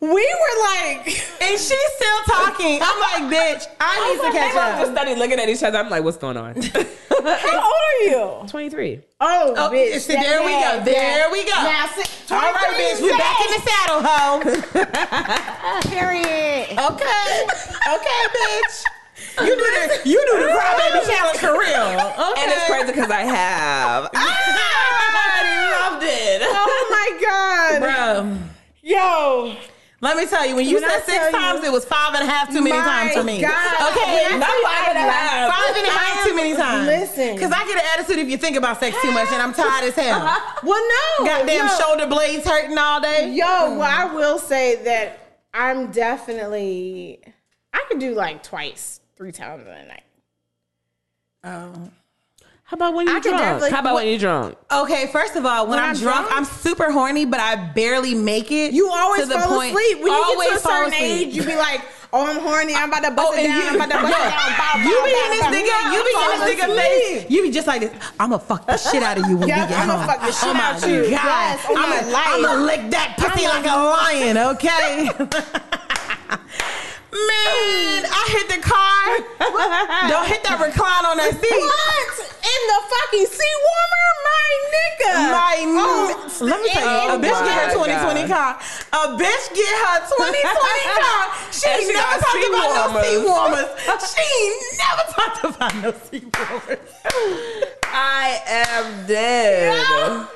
We 0.01 0.09
were 0.09 0.65
like, 0.65 1.07
And 1.43 1.59
she's 1.59 1.91
still 1.97 2.21
talking. 2.27 2.79
I'm 2.83 3.01
like, 3.01 3.35
bitch, 3.35 3.67
I 3.81 4.13
need 4.13 4.21
to 4.23 4.33
catch 4.39 4.55
up. 4.55 4.79
just 4.79 4.91
up. 4.91 4.95
started 4.97 5.19
looking 5.19 5.41
at 5.41 5.49
each 5.49 5.63
other. 5.63 5.79
I'm 5.79 5.89
like, 5.91 6.05
what's 6.05 6.17
going 6.19 6.37
on? 6.37 6.55
how 6.63 7.65
old 7.65 7.75
are 7.75 8.03
you? 8.05 8.49
23. 8.49 9.01
Oh, 9.21 9.55
Oh, 9.57 9.71
bitch. 9.73 9.99
see, 10.01 10.15
there 10.15 10.41
we 10.45 10.53
go. 10.53 10.81
There 10.85 11.31
we 11.33 11.43
go. 11.45 11.51
Now, 11.51 11.87
si- 11.89 12.35
All 12.35 12.41
right, 12.41 12.75
bitch, 12.77 13.03
We're 13.03 13.19
back 13.19 13.41
in 13.41 13.51
the 13.51 13.61
saddle, 13.69 14.03
hoe. 14.05 14.41
Period. 15.91 16.79
Okay. 16.79 17.47
Okay, 17.89 18.23
bitch. 18.37 18.85
You 19.41 19.55
do 19.57 19.57
the 19.57 20.01
you 20.09 20.25
do 20.31 20.43
the 20.47 20.53
crybaby 20.53 21.07
challenge 21.07 21.39
for 21.39 21.53
real. 21.59 21.99
Okay. 22.31 22.43
And 22.43 22.53
it's 22.53 22.67
crazy 22.67 22.87
because 22.93 23.11
I 23.11 23.23
have. 23.23 24.09
Ah! 24.15 24.21
I 25.45 25.91
loved 25.91 26.05
it. 26.05 26.43
Oh 26.45 26.87
my 26.91 27.19
god. 27.21 27.81
Bro. 27.81 28.39
Yo. 28.83 29.57
Let 30.01 30.17
me 30.17 30.27
tell 30.27 30.47
you, 30.47 30.55
when 30.55 30.65
you 30.69 30.77
When 30.77 30.85
I 30.85 30.89
said 31.01 31.05
six 31.07 31.17
tell 31.19 31.27
you- 31.33 31.33
times, 31.37 31.65
it 31.65 31.73
was 31.73 31.85
five 31.85 32.15
and 32.15 32.23
a 32.23 32.31
half 32.31 32.49
too 32.53 32.63
many 32.63 32.77
times 32.77 33.15
for 33.15 33.25
me. 33.25 33.41
God. 33.41 33.91
Okay, 33.91 34.29
When 34.31 34.35
I 34.35 34.39
Not 34.39 34.47
tell 34.47 34.59
you 34.61 34.67
five 34.67 34.89
and 34.91 34.99
a 34.99 35.01
I 35.01 35.05
half. 35.13 35.55
five 35.55 35.77
and 35.77 35.87
a 35.87 35.91
half 35.91 36.25
too 36.27 36.37
many 36.37 36.55
times. 36.55 36.87
Listen. 36.87 37.35
because 37.35 37.51
I 37.51 37.67
get 37.67 37.77
an 37.77 37.83
attitude 37.99 38.19
if 38.21 38.29
you 38.29 38.37
think 38.37 38.57
about 38.57 38.79
sex 38.79 38.97
too 39.03 39.11
much, 39.11 39.29
and 39.33 39.43
I'm 39.43 39.53
tired 39.53 39.85
as 39.89 39.95
hell. 39.97 40.23
Uh-huh. 40.23 40.61
Well, 40.63 40.89
no. 41.19 41.27
Goddamn 41.27 41.67
yo, 41.67 41.79
shoulder 41.79 42.07
blades 42.07 42.47
hurting 42.47 42.79
all 42.79 43.01
day. 43.01 43.31
Yo, 43.33 43.45
well, 43.45 43.81
mm. 43.81 43.83
I 43.83 44.15
will 44.15 44.39
say 44.39 44.77
that 44.85 45.19
I'm 45.53 45.91
definitely. 45.91 47.21
I 47.75 47.85
could 47.89 47.99
do 47.99 48.15
like 48.15 48.45
twice, 48.45 49.01
three 49.17 49.33
times 49.33 49.67
in 49.67 49.73
a 49.73 49.85
night. 49.87 50.03
Oh. 51.43 51.91
How 52.69 52.75
about 52.75 52.93
when 52.93 53.07
you're 53.07 53.15
could 53.17 53.31
drunk? 53.31 53.41
definitely- 53.43 53.71
How 53.71 53.81
about 53.81 53.95
when 53.95 54.07
you're 54.09 54.19
drunk? 54.19 54.59
Okay, 54.71 55.07
first 55.11 55.37
of 55.37 55.47
all, 55.47 55.63
when, 55.65 55.71
When 55.71 55.79
I'm, 55.79 55.97
I'm 55.97 55.97
drunk, 55.97 56.27
drunk? 56.29 56.37
I'm 56.39 56.45
super 56.45 56.93
horny, 56.93 57.25
but 57.25 57.41
I 57.41 57.57
barely 57.57 58.15
make 58.15 58.53
it. 58.53 58.75
You 58.75 58.91
always 58.91 59.23
to 59.23 59.27
the 59.29 59.39
fall 59.41 59.57
point- 59.57 59.71
asleep 59.73 60.03
when 60.03 60.13
you 60.13 60.19
always 60.23 60.49
get 60.51 60.61
to 60.61 60.69
a 60.69 60.71
certain 60.73 60.93
asleep. 60.93 61.29
age. 61.29 61.35
You 61.35 61.45
be 61.45 61.57
like, 61.57 61.81
"Oh, 62.13 62.27
I'm 62.27 62.37
horny. 62.41 62.75
I'm 62.75 62.91
about 62.93 63.05
to 63.05 63.11
bust 63.13 63.33
Oh, 63.33 63.39
it 63.41 63.45
down. 63.47 63.57
you, 63.57 63.69
I'm 63.69 63.75
about 63.77 63.91
to 63.91 63.97
bust 64.05 64.13
yo, 64.13 64.21
it 64.21 64.31
down." 64.31 64.53
Bow, 64.59 64.75
you 64.77 64.85
be 64.85 65.13
bow, 65.17 65.25
in 65.25 65.31
this 65.33 65.41
bow. 65.41 65.49
nigga, 65.57 65.77
you 65.95 66.01
be 66.05 66.13
in 66.13 66.29
this 66.29 66.45
nigga 66.45 66.65
asleep. 66.69 67.23
face. 67.23 67.31
You 67.31 67.43
be 67.43 67.51
just 67.51 67.67
like 67.67 67.81
this. 67.81 67.93
I'ma 68.21 68.37
fuck 68.37 68.67
the 68.67 68.77
shit 68.77 69.03
out 69.03 69.17
of 69.19 69.27
you 69.31 69.37
when 69.39 69.49
Yeah, 69.49 69.63
we 69.65 69.69
get 69.71 69.79
I'ma 69.81 70.05
fuck 70.07 70.21
the 70.21 70.27
shit 70.33 70.49
oh 70.51 70.53
my 70.53 70.61
out 70.61 70.87
you. 70.87 71.01
God. 71.05 71.11
Yes, 71.11 71.65
oh 71.71 71.75
on 71.75 71.89
my 71.89 71.97
I'ma. 72.05 72.49
I'ma 72.53 72.65
lick 72.67 72.91
that 72.91 73.17
pussy 73.17 73.47
like 73.49 73.65
a 73.65 73.77
lion, 73.97 74.37
okay? 74.53 75.09
Man, 77.27 78.07
I 78.07 78.23
hit 78.31 78.47
the 78.49 78.61
car. 78.63 79.03
Don't 80.13 80.27
hit 80.29 80.43
that 80.47 80.59
recline 80.63 81.05
on 81.09 81.17
that 81.19 81.35
seat. 81.35 81.51
What 81.51 82.15
in 82.39 82.61
the 82.71 82.81
fucking 82.89 83.27
seat 83.27 83.59
warmer, 83.67 84.09
my 84.23 84.47
nigga? 84.71 85.13
My, 85.35 85.55
Oh, 85.59 86.15
let 86.47 86.61
me 86.63 86.69
tell 86.71 86.87
you, 86.87 87.11
a 87.11 87.15
oh 87.15 87.19
bitch 87.19 87.41
get 87.43 87.57
her 87.59 87.67
my 87.75 87.91
2020 87.99 88.29
car. 88.31 88.51
A 88.59 89.19
bitch 89.19 89.47
get 89.57 89.75
her 89.75 89.97
2020 90.07 90.47
car. 91.03 91.23
She 91.51 91.67
And 91.67 91.75
ain't 91.75 91.91
she 91.91 91.95
never 91.99 92.17
talked 92.23 92.45
about 92.47 92.69
no 92.95 93.03
seat 93.03 93.21
warmers. 93.27 93.67
warmers. 93.67 93.71
She 94.15 94.29
never 94.79 95.05
talked 95.11 95.41
about 95.45 95.75
no 95.83 95.91
seat 96.07 96.27
warmers. 96.39 96.87
I 97.91 98.39
am 98.47 99.07
dead. 99.07 100.29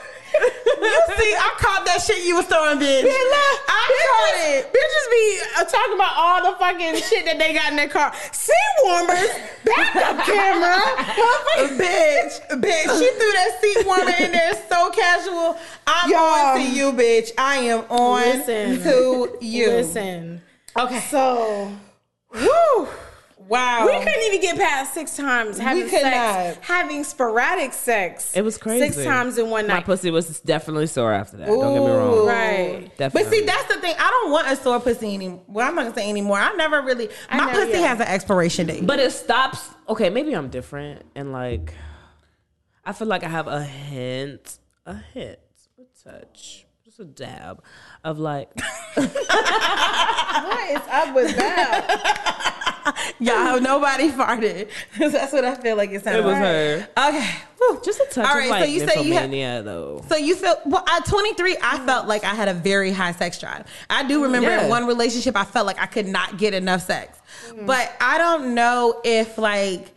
You 0.82 0.98
see, 1.16 1.34
I 1.34 1.54
caught 1.58 1.84
that 1.86 2.02
shit 2.04 2.24
you 2.26 2.36
was 2.36 2.46
throwing, 2.46 2.78
bitch. 2.78 3.04
I 3.06 3.84
caught 4.08 4.36
it. 4.50 4.72
Bitches 4.72 5.06
be 5.10 5.40
uh, 5.56 5.64
talking 5.64 5.94
about 5.94 6.12
all 6.16 6.52
the 6.52 6.58
fucking 6.58 6.96
shit 7.02 7.24
that 7.26 7.38
they 7.38 7.54
got 7.54 7.70
in 7.70 7.76
their 7.76 7.88
car. 7.88 8.12
Seat 8.32 8.54
warmers, 8.82 9.30
backup 9.64 10.26
camera. 10.26 10.74
bitch, 11.78 12.40
bitch, 12.60 12.98
she 12.98 13.08
threw 13.14 13.32
that 13.32 13.58
seat 13.60 13.86
warmer 13.86 14.12
in 14.20 14.32
there 14.32 14.54
so 14.68 14.90
casual. 14.90 15.56
I'm 15.86 16.10
Yo. 16.10 16.16
on 16.16 16.56
to 16.56 16.62
you, 16.62 16.92
bitch. 16.92 17.30
I 17.38 17.56
am 17.56 17.84
on 17.88 18.20
Listen. 18.20 18.82
to 18.82 19.38
you. 19.40 19.66
Listen. 19.68 20.42
Okay. 20.76 21.00
So, 21.10 21.70
woo. 22.34 22.88
Wow. 23.48 23.86
We 23.86 23.98
couldn't 23.98 24.22
even 24.24 24.40
get 24.40 24.58
past 24.58 24.94
six 24.94 25.16
times 25.16 25.58
having 25.58 25.88
sex, 25.88 26.56
not. 26.56 26.64
having 26.64 27.04
sporadic 27.04 27.72
sex. 27.72 28.36
It 28.36 28.42
was 28.42 28.58
crazy. 28.58 28.90
Six 28.90 29.04
times 29.04 29.38
in 29.38 29.50
one 29.50 29.66
night. 29.66 29.74
My 29.74 29.82
pussy 29.82 30.10
was 30.10 30.40
definitely 30.40 30.86
sore 30.86 31.12
after 31.12 31.36
that. 31.38 31.46
Don't 31.46 31.74
get 31.74 31.80
me 31.80 31.90
wrong. 31.90 32.26
Right. 32.26 32.96
Definitely. 32.96 33.22
But 33.22 33.30
see, 33.30 33.44
that's 33.44 33.74
the 33.74 33.80
thing. 33.80 33.94
I 33.98 34.10
don't 34.10 34.30
want 34.32 34.48
a 34.48 34.56
sore 34.56 34.80
pussy 34.80 35.14
anymore. 35.14 35.42
Well, 35.46 35.68
I'm 35.68 35.74
not 35.74 35.82
gonna 35.82 35.94
say 35.94 36.08
anymore. 36.08 36.38
I 36.38 36.52
never 36.54 36.82
really. 36.82 37.08
I 37.28 37.38
My 37.38 37.52
pussy 37.52 37.72
yeah. 37.72 37.88
has 37.88 38.00
an 38.00 38.08
expiration 38.08 38.66
date. 38.66 38.86
But 38.86 38.98
it 38.98 39.12
stops. 39.12 39.70
Okay, 39.88 40.10
maybe 40.10 40.32
I'm 40.34 40.48
different, 40.48 41.04
and 41.14 41.32
like, 41.32 41.74
I 42.84 42.92
feel 42.92 43.08
like 43.08 43.24
I 43.24 43.28
have 43.28 43.48
a 43.48 43.62
hint, 43.62 44.58
a 44.86 44.94
hint, 44.94 45.38
a 45.78 46.08
touch, 46.08 46.66
just 46.84 47.00
a 47.00 47.04
dab 47.04 47.62
of 48.04 48.18
like. 48.18 48.50
What 50.42 50.70
is 50.70 50.88
up 50.90 51.14
with 51.14 51.36
that? 51.36 53.12
Y'all, 53.20 53.60
nobody 53.60 54.10
farted. 54.10 54.68
that's 54.98 55.32
what 55.32 55.44
I 55.44 55.54
feel 55.54 55.76
like 55.76 55.90
it 55.90 56.02
sounded. 56.02 56.20
It 56.20 56.24
was 56.24 56.32
like. 56.32 56.42
her. 56.42 56.88
Okay. 56.98 57.30
Whew. 57.58 57.80
Just 57.84 58.00
a 58.00 58.06
touch 58.10 58.26
All 58.26 58.32
of 58.32 58.38
right, 58.38 58.50
like 58.50 58.64
so 58.64 58.70
you 58.70 58.86
say 58.88 59.02
you 59.04 59.14
have- 59.14 59.30
nymphomania, 59.30 59.64
though. 59.64 60.04
So 60.08 60.16
you 60.16 60.34
feel 60.34 60.56
well 60.66 60.84
at 60.88 61.04
23, 61.06 61.56
I 61.62 61.78
felt 61.86 62.06
like 62.08 62.24
I 62.24 62.34
had 62.34 62.48
a 62.48 62.54
very 62.54 62.90
high 62.90 63.12
sex 63.12 63.38
drive. 63.38 63.66
I 63.88 64.02
do 64.06 64.18
mm, 64.20 64.24
remember 64.24 64.48
Yeah. 64.50 64.64
in 64.64 64.70
one 64.70 64.86
relationship 64.86 65.36
I 65.36 65.44
felt 65.44 65.66
like 65.66 65.78
I 65.80 65.86
could 65.86 66.06
not 66.06 66.38
get 66.38 66.54
enough 66.54 66.82
sex. 66.82 67.18
But 67.60 67.92
I 68.00 68.18
don't 68.18 68.54
know 68.54 69.00
if 69.04 69.38
like 69.38 69.92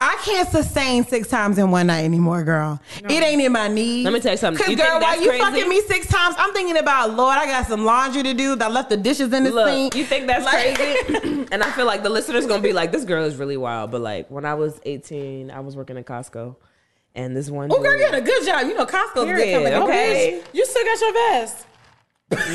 I 0.00 0.16
can't 0.24 0.48
sustain 0.48 1.04
six 1.04 1.26
times 1.26 1.58
in 1.58 1.72
one 1.72 1.88
night 1.88 2.04
anymore, 2.04 2.44
girl. 2.44 2.80
It 3.02 3.10
ain't 3.20 3.42
in 3.42 3.50
my 3.50 3.66
knees. 3.66 4.04
Let 4.04 4.12
me 4.14 4.20
tell 4.20 4.30
you 4.30 4.36
something. 4.38 4.62
Cause 4.64 4.70
You 4.70 4.76
girl, 4.76 5.00
while 5.00 5.20
you 5.20 5.28
crazy? 5.28 5.42
fucking 5.42 5.68
me 5.68 5.80
six 5.82 6.06
times, 6.06 6.36
I'm 6.38 6.52
thinking 6.52 6.76
about 6.78 7.14
Lord, 7.14 7.36
I 7.36 7.46
got 7.46 7.66
some 7.66 7.84
laundry 7.84 8.22
to 8.22 8.32
do. 8.32 8.56
I 8.60 8.68
left 8.68 8.90
the 8.90 8.96
dishes 8.96 9.32
in 9.32 9.42
the 9.42 9.50
Look, 9.50 9.66
sink. 9.68 9.96
you 9.96 10.04
think 10.04 10.28
that's 10.28 10.44
Like- 10.44 10.76
crazy? 10.76 11.46
and 11.52 11.64
I 11.64 11.72
feel 11.72 11.84
like 11.86 12.04
the 12.04 12.10
listeners 12.10 12.46
gonna 12.46 12.62
be 12.62 12.72
like, 12.72 12.92
"This 12.92 13.04
girl 13.04 13.24
is 13.24 13.34
really 13.36 13.56
wild." 13.56 13.90
But 13.90 14.00
like 14.02 14.30
when 14.30 14.44
I 14.44 14.54
was 14.54 14.80
18, 14.84 15.50
I 15.50 15.58
was 15.60 15.74
working 15.74 15.96
at 15.98 16.06
Costco, 16.06 16.54
and 17.16 17.36
this 17.36 17.50
one. 17.50 17.68
Oh, 17.72 17.82
girl, 17.82 17.90
dude- 17.90 17.98
you 18.00 18.06
had 18.06 18.14
a 18.14 18.20
good 18.20 18.46
job. 18.46 18.68
You 18.68 18.74
know, 18.74 18.86
Costco's 18.86 19.22
a 19.24 19.26
good 19.26 19.34
Period, 19.36 19.72
company. 19.72 19.74
Oh, 19.74 19.82
okay. 19.88 20.42
You 20.52 20.64
still 20.64 20.84
got 20.84 21.00
your 21.00 21.12
vest. 21.12 21.66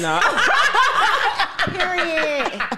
No, 0.01 0.19
Period. 1.77 2.61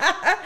Ah. 0.00 0.37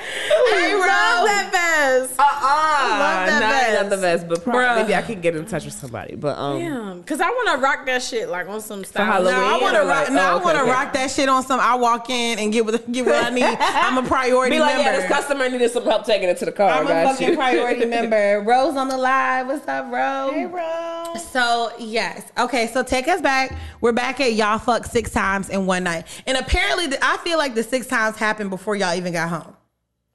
Hey, 0.53 0.74
Love 0.74 1.26
that 1.28 1.50
vest. 1.53 2.14
uh, 2.18 2.22
uh 2.22 2.98
love 2.98 3.26
that 3.26 3.40
not, 3.40 3.40
not 3.40 3.90
vest. 3.90 3.90
the 3.90 3.96
best, 3.96 4.28
but 4.28 4.44
probably 4.44 4.82
maybe 4.82 4.94
I 4.94 5.03
can 5.03 5.20
get 5.20 5.34
in 5.36 5.46
touch 5.46 5.64
with 5.64 5.74
somebody. 5.74 6.14
But 6.16 6.38
um, 6.38 6.59
Damn, 6.59 7.05
cause 7.05 7.20
I 7.20 7.28
want 7.30 7.57
to 7.57 7.62
rock 7.62 7.86
that 7.86 8.03
shit 8.03 8.28
like 8.28 8.48
on 8.48 8.61
some 8.61 8.84
style. 8.84 9.07
Halloween? 9.07 9.34
No, 9.34 9.44
I 9.44 9.61
want 9.61 9.74
to 9.76 9.80
rock. 9.82 10.05
like- 10.09 10.12
no, 10.12 10.20
oh, 10.20 10.24
I 10.38 10.44
want 10.44 10.57
to 10.57 10.62
okay. 10.62 10.70
rock 10.70 10.92
that 10.92 11.11
shit 11.11 11.28
on 11.28 11.42
some. 11.44 11.61
I 11.61 11.74
walk 11.74 12.11
in 12.11 12.38
and 12.38 12.53
get 12.53 12.64
what 12.64 12.90
get 12.92 13.07
what 13.07 13.24
I 13.24 13.30
need. 13.30 13.44
I'm 13.61 13.98
a 14.05 14.07
priority 14.07 14.57
be 14.57 14.61
like, 14.61 14.76
member. 14.76 14.90
yeah, 14.90 14.96
this 14.98 15.09
customer 15.09 15.48
needed 15.48 15.70
some 15.70 15.84
help 15.84 16.05
taking 16.05 16.28
it 16.28 16.36
to 16.38 16.44
the 16.44 16.53
car. 16.53 16.70
I'm 16.70 16.86
a 16.86 17.11
fucking 17.12 17.30
you. 17.30 17.36
priority 17.36 17.84
member. 17.86 18.42
Rose 18.46 18.76
on 18.76 18.88
the 18.88 18.96
live. 18.98 19.46
What's 19.46 19.66
up, 19.68 19.90
Rose? 19.92 20.32
Hey, 20.34 20.46
bro. 20.46 21.14
So 21.30 21.72
yes, 21.78 22.30
okay. 22.38 22.66
So 22.68 22.82
take 22.82 23.09
us 23.09 23.20
back. 23.20 23.57
We're 23.80 23.92
back 23.92 24.20
at 24.20 24.34
y'all 24.34 24.59
fuck 24.59 24.84
six 24.86 25.11
times 25.11 25.48
in 25.48 25.66
one 25.66 25.84
night, 25.84 26.07
and 26.26 26.36
apparently, 26.36 26.96
I 27.00 27.16
feel 27.18 27.38
like 27.38 27.55
the 27.55 27.62
six 27.62 27.86
times 27.86 28.16
happened 28.16 28.50
before 28.50 28.76
y'all 28.76 28.94
even 28.94 29.12
got 29.12 29.28
home. 29.28 29.57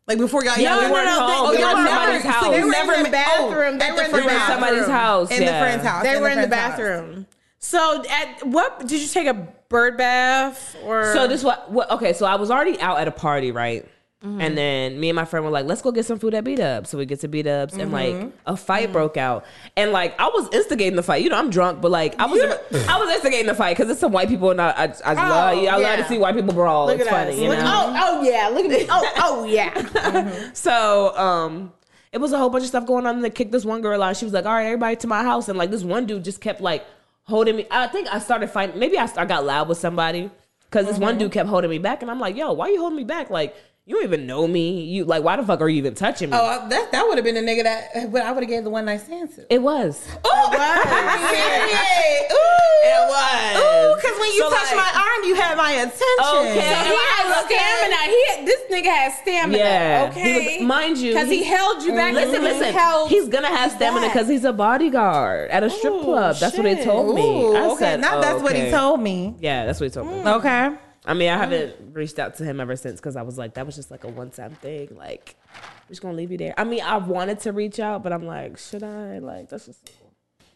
Like 0.08 0.20
before 0.20 0.44
y'all, 0.46 0.58
Yeah, 0.58 0.76
y'all 0.80 0.86
we 0.86 0.92
weren't 0.92 1.10
home. 1.10 1.30
Oh, 1.30 1.52
We 1.52 1.60
y'all 1.60 1.76
never. 1.84 2.20
house. 2.28 2.46
So 2.46 2.52
They 2.52 2.64
were 2.64 2.72
never 2.72 2.94
in 2.94 3.04
the 3.04 3.10
bathroom. 3.10 3.46
Oh, 3.46 3.50
They 3.50 3.56
were 3.56 3.64
in 3.66 3.78
the 3.78 3.86
the 3.86 3.94
We 4.14 4.22
oh, 4.22 4.26
were 4.26 4.32
at 4.32 4.46
friend's 4.46 4.46
somebody's 4.48 4.88
house. 4.88 5.32
In 5.32 5.40
the 5.42 5.52
friend's 5.52 5.84
house. 5.86 6.04
They 6.04 6.16
in 6.16 6.22
were 6.22 6.30
in 6.30 6.42
the 6.42 6.48
friend's 6.48 6.56
house. 6.64 6.78
bathroom. 6.78 7.28
So 7.60 8.04
at 8.10 8.48
what 8.48 8.88
did 8.88 9.02
you 9.02 9.08
take 9.08 9.28
a 9.28 9.34
bird 9.68 9.98
bath 9.98 10.78
or 10.86 11.12
So 11.14 11.28
this 11.28 11.44
what, 11.44 11.70
what? 11.72 11.92
Okay, 11.92 12.14
so 12.14 12.26
I 12.26 12.36
was 12.36 12.50
already 12.50 12.80
out 12.80 13.00
at 13.00 13.08
a 13.10 13.12
party, 13.12 13.52
right? 13.52 13.86
Mm-hmm. 14.24 14.42
And 14.42 14.58
then 14.58 15.00
me 15.00 15.10
and 15.10 15.16
my 15.16 15.26
friend 15.26 15.46
were 15.46 15.52
like, 15.52 15.66
"Let's 15.68 15.84
go 15.84 15.92
get 15.92 16.04
some 16.04 16.18
food 16.18 16.34
at 16.34 16.44
Beat 16.44 16.60
Up." 16.60 16.88
So 16.88 16.98
we 16.98 17.06
get 17.06 17.20
to 17.20 17.28
Beat 17.28 17.46
Ups, 17.46 17.74
and 17.76 17.92
Mm-hmm. 17.92 18.24
like 18.26 18.32
a 18.48 18.58
fight 18.58 18.92
broke 18.92 19.16
out, 19.16 19.46
and 19.76 19.92
like 19.92 20.20
I 20.20 20.26
was 20.30 20.50
instigating 20.52 20.96
the 20.96 21.04
fight. 21.04 21.24
You 21.24 21.30
know, 21.30 21.38
I'm 21.38 21.52
drunk, 21.52 21.82
but 21.82 21.92
like 21.92 22.20
I 22.20 22.26
was, 22.26 22.42
I 22.90 22.98
was 23.00 23.10
instigating 23.14 23.46
the 23.46 23.54
fight 23.54 23.78
because 23.78 23.92
it's 23.92 24.00
some 24.00 24.12
white 24.12 24.28
people, 24.28 24.50
and 24.50 24.60
I, 24.60 24.70
I, 24.72 24.94
I 25.06 25.14
love, 25.14 25.58
I 25.68 25.78
love 25.78 26.00
to 26.00 26.06
see 26.08 26.18
white 26.18 26.34
people 26.34 26.52
brawl. 26.56 26.88
look 26.88 27.00
it's 27.00 27.08
funny, 27.08 27.34
us. 27.34 27.38
you 27.38 27.50
Look- 27.50 27.60
know. 27.60 27.66
oh, 27.68 27.96
oh 28.20 28.24
yeah, 28.24 28.48
look 28.48 28.66
at 28.66 28.72
this. 28.72 28.88
Oh, 28.90 29.14
oh 29.18 29.46
yeah. 29.46 30.50
So, 30.54 31.16
um, 31.16 31.72
it 32.12 32.18
was 32.18 32.32
a 32.32 32.40
whole 32.40 32.50
bunch 32.50 32.64
of 32.64 32.70
stuff 32.70 32.88
going 32.88 33.06
on. 33.06 33.16
And 33.18 33.24
they 33.24 33.30
kicked 33.30 33.52
this 33.52 33.66
one 33.66 33.82
girl 33.82 34.02
out. 34.02 34.18
She 34.18 34.26
was 34.26 34.34
like, 34.34 34.48
"All 34.48 34.52
right, 34.54 34.66
everybody 34.66 34.96
to 34.96 35.08
my 35.08 35.22
house." 35.22 35.48
And 35.48 35.60
like 35.60 35.70
this 35.70 35.84
one 35.84 36.08
dude 36.08 36.24
just 36.24 36.42
kept 36.42 36.60
like 36.60 36.84
holding 37.26 37.56
me. 37.56 37.68
I 37.70 37.86
think 37.86 38.08
I 38.08 38.18
started 38.18 38.50
fighting. 38.50 38.80
Maybe 38.80 38.98
I, 38.98 39.08
I 39.16 39.26
got 39.26 39.46
loud 39.46 39.70
with 39.70 39.78
somebody 39.78 40.32
because 40.72 40.88
this 40.88 40.98
one 40.98 41.20
dude 41.20 41.32
kept 41.32 41.50
holding 41.50 41.70
me 41.70 41.78
back, 41.78 42.02
and 42.02 42.10
I'm 42.10 42.20
like, 42.20 42.36
"Yo, 42.36 42.52
why 42.54 42.66
are 42.66 42.72
you 42.72 42.80
holding 42.80 42.98
me 42.98 43.04
back? 43.04 43.30
Like." 43.30 43.56
You 43.88 43.96
don't 43.96 44.04
even 44.04 44.28
know 44.28 44.46
me. 44.46 44.82
You 44.84 45.06
like, 45.06 45.24
why 45.24 45.38
the 45.38 45.44
fuck 45.44 45.62
are 45.62 45.70
you 45.70 45.78
even 45.78 45.96
touching 45.96 46.30
me? 46.30 46.36
Oh, 46.38 46.68
that 46.68 46.92
that 46.92 47.08
would 47.08 47.18
have 47.18 47.24
been 47.24 47.36
the 47.36 47.42
nigga 47.42 47.64
that 47.64 48.12
but 48.12 48.22
I 48.22 48.34
would 48.34 48.44
have 48.44 48.50
gave 48.50 48.66
the 48.66 48.70
one 48.70 48.84
night 48.84 49.00
stand 49.00 49.34
to. 49.36 49.46
it 49.54 49.62
was. 49.62 50.06
Oh, 50.26 50.50
period. 50.52 52.28
Ooh. 52.32 52.54
It 52.84 53.10
was. 53.10 53.58
Ooh, 53.58 53.96
because 53.96 54.20
when 54.20 54.30
you 54.34 54.42
So, 54.44 54.50
touched 54.50 54.76
like- 54.76 54.94
my 54.94 55.02
arm, 55.02 55.24
you 55.24 55.36
had 55.36 55.56
my 55.58 55.72
attention. 55.72 56.04
Okay. 56.20 56.54
So 56.54 56.84
he 56.84 56.96
had 56.96 57.46
stamina. 57.46 57.96
He 58.12 58.26
had, 58.28 58.46
this 58.46 58.62
nigga 58.70 58.94
has 58.94 59.18
stamina. 59.20 59.58
Yeah. 59.58 60.08
Okay. 60.12 60.52
He 60.52 60.58
was- 60.60 60.68
mind 60.68 60.98
you, 60.98 61.14
because 61.14 61.30
he, 61.30 61.38
he- 61.38 61.44
held 61.46 61.82
you 61.84 61.94
back. 61.94 62.14
Listen, 62.14 62.36
and 62.36 62.44
he 62.46 62.54
listen. 62.60 62.74
held 62.74 63.10
He's 63.10 63.30
gonna 63.30 63.48
have 63.48 63.72
stamina 63.72 64.08
because 64.08 64.28
he's 64.28 64.44
a 64.44 64.52
bodyguard 64.54 65.50
at 65.50 65.64
a 65.64 65.70
strip 65.70 65.94
Oh, 65.94 66.04
club. 66.04 66.36
That's 66.38 66.56
what 66.58 66.64
they 66.64 66.76
shit. 66.76 66.84
told 66.84 67.16
me. 67.16 67.22
Ooh, 67.46 67.56
I 67.56 67.68
okay. 67.70 67.80
said, 67.80 68.02
now 68.02 68.20
that's 68.20 68.42
what 68.44 68.54
he 68.56 68.70
told 68.70 69.00
me. 69.02 69.36
Yeah, 69.40 69.66
that's 69.66 69.80
what 69.80 69.86
he 69.86 69.92
told 69.92 70.08
me. 70.08 70.14
Mm. 70.24 70.36
Okay. 70.40 70.78
I 71.08 71.14
mean, 71.14 71.30
I 71.30 71.38
haven't 71.38 71.94
reached 71.94 72.20
out 72.20 72.36
to 72.36 72.44
him 72.44 72.60
ever 72.60 72.76
since 72.76 73.00
because 73.00 73.16
I 73.16 73.22
was 73.22 73.38
like, 73.38 73.54
that 73.54 73.66
was 73.66 73.76
just 73.76 73.90
like 73.90 74.04
a 74.04 74.10
one 74.10 74.30
time 74.30 74.52
thing. 74.56 74.90
Like, 74.98 75.36
we're 75.86 75.90
just 75.90 76.02
gonna 76.02 76.14
leave 76.16 76.32
you 76.32 76.38
there. 76.38 76.54
I 76.58 76.66
mean, 76.66 76.82
I 76.82 76.98
wanted 76.98 77.40
to 77.42 77.54
reach 77.54 77.80
out, 77.80 78.04
but 78.04 78.12
I'm 78.12 78.26
like, 78.26 78.58
should 78.58 78.84
I? 78.84 79.20
Like, 79.20 79.50
that's 79.50 79.66
just 79.68 79.90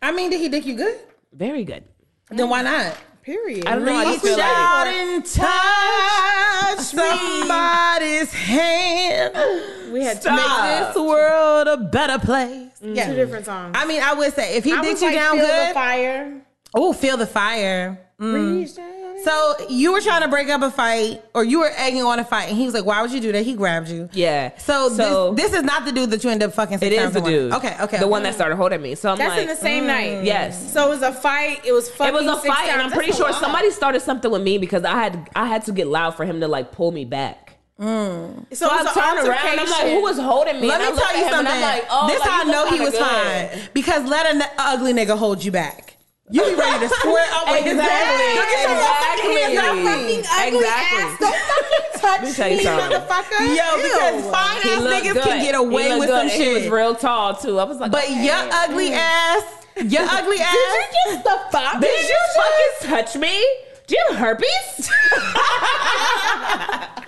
I 0.02 0.12
mean, 0.12 0.30
did 0.30 0.40
he 0.42 0.50
dick 0.50 0.66
you 0.66 0.76
good? 0.76 1.00
very 1.34 1.64
good. 1.64 1.84
Then 2.30 2.50
why 2.50 2.62
not? 2.64 2.98
Period. 3.24 3.66
I 3.68 3.76
don't 3.76 3.86
know. 3.86 3.96
I 3.96 4.04
just 4.06 4.24
Reach 4.26 4.34
feel 4.36 4.44
out 4.44 4.86
like 4.88 4.96
and 4.96 5.26
touch 5.26 6.80
somebody's 6.80 8.34
hand. 8.34 9.94
we 9.94 10.02
had 10.04 10.22
Stop. 10.22 10.36
Make 10.36 10.88
this 10.88 10.96
world 11.04 11.68
a 11.68 11.78
better 11.78 12.20
place. 12.20 12.80
two 12.82 12.94
Yeah. 12.94 13.14
different 13.14 13.46
songs. 13.46 13.76
I 13.78 13.86
mean, 13.86 14.02
I 14.02 14.14
would 14.14 14.34
say 14.34 14.56
if 14.58 14.64
he 14.64 14.74
I 14.74 14.82
dicked 14.82 14.94
was 14.94 15.02
you 15.02 15.08
like, 15.10 15.16
down 15.16 15.38
feel 15.38 15.48
the 15.48 15.54
good, 15.54 15.74
fire. 15.74 16.42
oh, 16.74 16.94
feel 16.94 17.16
the 17.18 17.28
fire. 17.28 18.00
Mm. 18.20 18.60
Reach 18.60 18.78
out. 18.80 19.01
So 19.24 19.56
you 19.70 19.92
were 19.94 20.02
trying 20.02 20.22
to 20.22 20.28
break 20.28 20.50
up 20.50 20.62
a 20.62 20.72
fight, 20.72 21.24
or 21.36 21.44
you 21.44 21.60
were 21.60 21.72
egging 21.76 22.04
on 22.04 22.20
a 22.20 22.24
fight, 22.24 22.50
and 22.50 22.58
he 22.58 22.66
was 22.66 22.74
like, 22.74 22.86
"Why 22.86 23.02
would 23.02 23.12
you 23.12 23.20
do 23.20 23.32
that?" 23.34 23.44
He 23.44 23.54
grabbed 23.54 23.90
you. 23.90 24.10
Yeah. 24.14 24.58
So, 24.58 24.90
So- 24.90 25.34
this, 25.34 25.52
this 25.52 25.60
is 25.60 25.64
not 25.66 25.86
the 25.86 25.92
dude 25.92 26.12
that 26.12 26.24
you 26.24 26.30
end 26.30 26.42
up 26.44 26.54
fucking. 26.54 26.80
Six 26.80 26.88
It 26.88 26.94
is 26.96 27.02
times 27.02 27.14
the 27.14 27.22
dude. 27.22 27.54
Okay, 27.54 27.76
okay. 27.82 28.00
The 28.00 28.08
one 28.08 28.24
that 28.24 28.34
started 28.34 28.56
holding 28.56 28.82
me. 28.82 28.96
So 28.96 29.12
I'm 29.12 29.18
That's 29.18 29.30
like, 29.32 29.42
in 29.42 29.48
the 29.48 29.56
same 29.56 29.86
night. 29.88 30.12
Mm, 30.20 30.26
yes. 30.26 30.72
So 30.74 30.86
it 30.88 30.90
was 30.90 31.02
a 31.02 31.12
fight. 31.14 31.62
It 31.66 31.72
was 31.72 31.90
fucking. 31.90 32.16
It 32.16 32.18
was 32.26 32.38
a 32.38 32.42
six 32.42 32.56
fight, 32.56 32.70
and. 32.70 32.82
I'm 32.82 32.92
pretty 32.92 33.12
That's 33.12 33.20
a 33.20 33.24
sure 33.24 33.32
lot. 33.32 33.42
somebody 33.42 33.70
started 33.72 34.02
something 34.02 34.32
with 34.32 34.42
me 34.42 34.58
because 34.58 34.84
I 34.84 34.92
had 34.96 35.30
I 35.36 35.46
had 35.48 35.66
to 35.66 35.72
get 35.72 35.88
loud 35.88 36.16
for 36.16 36.26
him 36.26 36.40
to 36.42 36.48
like 36.48 36.72
pull 36.72 36.92
me 36.92 37.06
back. 37.06 37.58
Mm. 37.80 38.46
So, 38.56 38.68
So 38.68 38.70
I 38.70 38.84
was 38.84 38.96
an 38.96 39.02
turned 39.04 39.28
around 39.28 39.48
and 39.48 39.60
I'm 39.60 39.70
like, 39.70 39.92
who 39.92 40.02
was 40.04 40.20
holding 40.20 40.62
me? 40.62 40.68
Let 40.68 40.82
and 40.82 40.96
me 40.96 41.02
I 41.02 41.06
tell 41.12 41.18
you 41.24 41.30
something. 41.32 41.54
I'm 41.54 41.62
like, 41.62 41.86
oh, 41.90 42.08
this 42.08 42.20
like, 42.20 42.30
how 42.30 42.42
I 42.42 42.44
know 42.46 42.70
he 42.70 42.80
was 42.80 42.92
good. 42.92 43.00
fine 43.00 43.70
because 43.74 44.08
let 44.08 44.28
an 44.36 44.44
ugly 44.60 44.94
nigga 44.94 45.18
hold 45.18 45.44
you 45.44 45.52
back. 45.52 45.91
You 46.32 46.42
be 46.46 46.56
ready 46.56 46.88
to 46.88 46.94
square 46.96 47.28
up 47.34 47.48
with 47.52 47.66
his 47.66 47.78
ass. 47.78 47.92
Exactly. 47.92 48.32
Look 48.40 48.48
at 48.48 48.64
your 48.64 48.72
Exactly. 48.72 49.32
motherfucking 49.32 49.36
hands 49.36 49.58
up. 49.60 49.66
fucking 49.84 50.24
ugly 50.32 50.64
Exactly. 50.64 51.04
ass. 51.04 51.20
Don't 51.20 51.36
fucking 51.52 51.86
touch 52.02 52.22
Let 52.22 52.24
me 52.24 52.32
tell 52.34 52.50
you 52.50 52.58
me, 52.58 52.64
something. 52.64 52.88
motherfucker. 52.88 53.40
Yo, 53.52 53.68
because 53.84 54.16
Ew. 54.26 54.32
fine 54.32 54.62
He 54.62 54.70
ass 54.72 54.82
niggas 54.82 55.14
good. 55.14 55.24
can 55.24 55.40
get 55.44 55.56
away 55.56 55.88
with 56.00 56.08
good, 56.08 56.18
some 56.20 56.30
shit. 56.30 56.48
He 56.48 56.54
was 56.54 56.68
real 56.70 56.96
tall 56.96 57.36
too. 57.36 57.60
I 57.60 57.64
was 57.66 57.78
like, 57.80 57.92
But 57.92 58.04
okay. 58.06 58.24
your 58.26 58.36
ugly 58.52 58.94
ass, 58.94 59.44
your 59.76 60.04
ugly 60.10 60.38
ass. 60.40 60.54
Did 60.56 60.90
you 60.94 61.12
just 61.12 61.24
the 61.26 61.38
fuck? 61.52 61.82
Did 61.82 62.10
you 62.10 62.18
fucking 62.36 62.90
touch 62.90 63.16
me? 63.18 63.46
Do 63.88 63.96
you 63.96 64.06
have 64.12 64.18
herpes? 64.18 64.90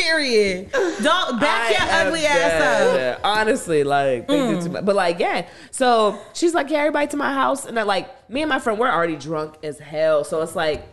Period. 0.00 0.72
Don't 0.72 1.40
back 1.40 1.70
your 1.70 1.80
I 1.80 2.00
am 2.00 2.06
ugly 2.06 2.26
ass 2.26 3.16
up. 3.16 3.20
Honestly, 3.24 3.84
like, 3.84 4.28
they 4.28 4.36
did 4.36 4.62
too 4.62 4.70
much. 4.70 4.84
but 4.84 4.96
like, 4.96 5.18
yeah. 5.18 5.48
So 5.70 6.20
she's 6.32 6.54
like, 6.54 6.70
yeah, 6.70 6.78
everybody 6.78 7.06
to 7.08 7.16
my 7.16 7.32
house, 7.32 7.66
and 7.66 7.76
like, 7.76 8.30
me 8.30 8.42
and 8.42 8.48
my 8.48 8.58
friend, 8.58 8.78
we're 8.78 8.90
already 8.90 9.16
drunk 9.16 9.56
as 9.62 9.78
hell. 9.78 10.24
So 10.24 10.42
it's 10.42 10.56
like, 10.56 10.86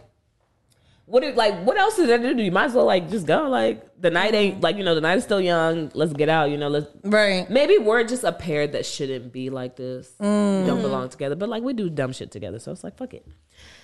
what 1.05 1.23
do 1.23 1.31
like, 1.31 1.63
what 1.65 1.77
else 1.77 1.97
is 1.99 2.07
there 2.07 2.17
to 2.17 2.33
do? 2.33 2.43
You 2.43 2.51
might 2.51 2.65
as 2.65 2.73
well 2.73 2.85
like 2.85 3.09
just 3.09 3.25
go. 3.25 3.47
Like, 3.47 3.87
the 4.01 4.09
night 4.09 4.33
ain't 4.35 4.61
like 4.61 4.75
you 4.75 4.83
know, 4.83 4.93
the 4.93 5.01
night 5.01 5.17
is 5.17 5.23
still 5.23 5.39
young. 5.39 5.89
Let's 5.93 6.11
get 6.13 6.27
out. 6.27 6.51
You 6.51 6.57
know, 6.57 6.67
let's. 6.67 6.87
Right. 7.03 7.49
Maybe 7.49 7.77
we're 7.77 8.03
just 8.03 8.25
a 8.25 8.33
pair 8.33 8.67
that 8.67 8.85
shouldn't 8.85 9.31
be 9.31 9.49
like 9.49 9.77
this. 9.77 10.13
Mm. 10.19 10.67
don't 10.67 10.81
belong 10.81 11.07
together. 11.09 11.35
But 11.35 11.47
like 11.47 11.63
we 11.63 11.71
do 11.73 11.89
dumb 11.89 12.11
shit 12.11 12.31
together. 12.31 12.59
So 12.59 12.73
it's 12.73 12.83
like 12.83 12.97
fuck 12.97 13.13
it. 13.13 13.25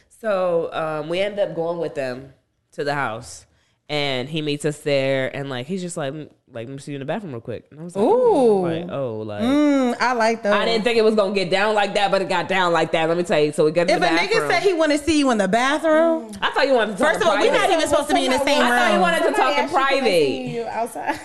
So 0.09 0.69
um, 0.73 1.09
we 1.09 1.19
end 1.19 1.39
up 1.39 1.55
going 1.55 1.79
with 1.79 1.95
them 1.95 2.33
to 2.73 2.83
the 2.83 2.93
house. 2.93 3.45
And 3.89 4.29
he 4.29 4.41
meets 4.41 4.63
us 4.65 4.79
there 4.79 5.35
and 5.35 5.49
like 5.49 5.67
he's 5.67 5.81
just 5.81 5.97
like 5.97 6.13
"Mm, 6.13 6.29
like 6.51 6.67
let 6.67 6.69
me 6.69 6.77
see 6.77 6.93
you 6.93 6.95
in 6.95 6.99
the 7.01 7.05
bathroom 7.05 7.33
real 7.33 7.41
quick. 7.41 7.65
And 7.69 7.81
I 7.81 7.83
was 7.83 7.95
like, 7.95 8.05
Ooh. 8.05 8.61
like, 8.61 8.89
oh 8.89 9.19
like 9.19 9.43
Mm, 9.43 9.95
I 9.99 10.13
like 10.13 10.41
that 10.43 10.53
I 10.53 10.65
didn't 10.65 10.85
think 10.85 10.97
it 10.97 11.03
was 11.03 11.15
gonna 11.15 11.35
get 11.35 11.51
down 11.51 11.75
like 11.75 11.93
that, 11.95 12.09
but 12.09 12.21
it 12.21 12.29
got 12.29 12.47
down 12.47 12.71
like 12.71 12.93
that. 12.93 13.09
Let 13.09 13.17
me 13.17 13.23
tell 13.23 13.39
you. 13.41 13.51
So 13.51 13.65
we 13.65 13.71
got 13.71 13.87
to 13.89 13.93
If 13.93 13.99
the 13.99 14.07
a 14.07 14.17
nigga 14.17 14.49
said 14.49 14.63
he 14.63 14.71
want 14.73 14.93
to 14.93 14.97
see 14.97 15.19
you 15.19 15.29
in 15.31 15.37
the 15.37 15.49
bathroom, 15.49 16.31
I 16.41 16.49
thought 16.51 16.65
you 16.65 16.73
wanted 16.73 16.93
to 16.93 16.97
talk 17.03 17.13
first 17.13 17.21
of 17.25 17.27
all, 17.27 17.37
we're 17.37 17.51
not 17.51 17.69
even 17.69 17.87
supposed 17.87 18.07
to 18.09 18.15
be 18.15 18.25
in 18.25 18.31
the 18.31 18.43
same 18.45 18.61
room 18.61 18.71
I 18.71 18.79
thought 18.79 18.93
you 18.93 19.01
wanted 19.01 19.23
to 19.27 19.33
talk 19.33 19.57
in 19.57 19.69
private. 19.69 20.05
see 20.05 20.55
You 20.55 20.63
outside. 20.63 21.19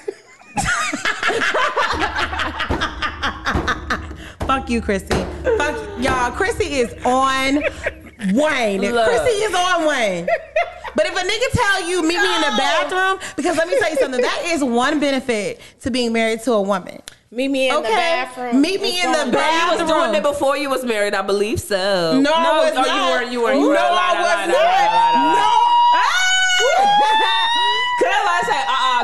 Fuck 4.47 4.71
you, 4.71 4.81
Chrissy. 4.81 5.09
Fuck 5.59 5.77
y'all. 6.03 6.31
Chrissy 6.33 6.77
is 6.81 6.95
on 7.05 7.63
Wayne. 8.33 8.81
Look. 8.81 9.09
Chrissy 9.09 9.31
is 9.45 9.55
on 9.55 9.87
Wayne. 9.87 10.29
But 10.97 11.07
if 11.07 11.13
a 11.13 11.21
nigga 11.21 11.53
tell 11.53 11.89
you 11.89 12.03
meet 12.03 12.19
me 12.21 12.35
in 12.35 12.41
the 12.41 12.55
bathroom, 12.57 13.21
because 13.37 13.57
let 13.57 13.69
me 13.69 13.79
tell 13.79 13.91
you 13.91 13.97
something, 14.01 14.21
that 14.21 14.43
is 14.47 14.65
one 14.65 14.99
benefit 14.99 15.61
to 15.83 15.93
being 15.93 16.13
married 16.13 16.41
to 16.43 16.53
a 16.53 16.63
woman. 16.63 17.01
Meet 17.31 17.49
me 17.53 17.69
in 17.69 17.77
Okay. 17.77 17.89
the 17.89 17.95
bathroom. 17.95 18.61
Meet 18.61 18.81
me 18.83 18.89
It's 18.97 19.05
in 19.05 19.13
the 19.13 19.19
going 19.19 19.31
Bro, 19.31 19.47
you 19.47 19.79
was 19.79 19.89
doing 19.89 20.15
it 20.15 20.23
before 20.25 20.57
you 20.57 20.71
was 20.71 20.85
married, 20.85 21.15
I 21.15 21.23
believe 21.23 21.61
so. 21.61 22.19
No, 22.21 22.33
I 22.35 22.65
was 22.65 22.73
oh, 22.73 22.83
not. 22.83 22.87
you 22.89 23.03
weren't. 23.13 23.33
You 23.33 23.43
weren't. 23.43 23.61
You 23.61 23.67
no, 23.67 23.71
were. 23.71 23.79
I 23.79 24.15
was 24.19 24.49
not. 24.49 24.59
No. 25.39 25.69
Cause 27.99 28.25
I 28.27 28.41
say, 28.47 28.61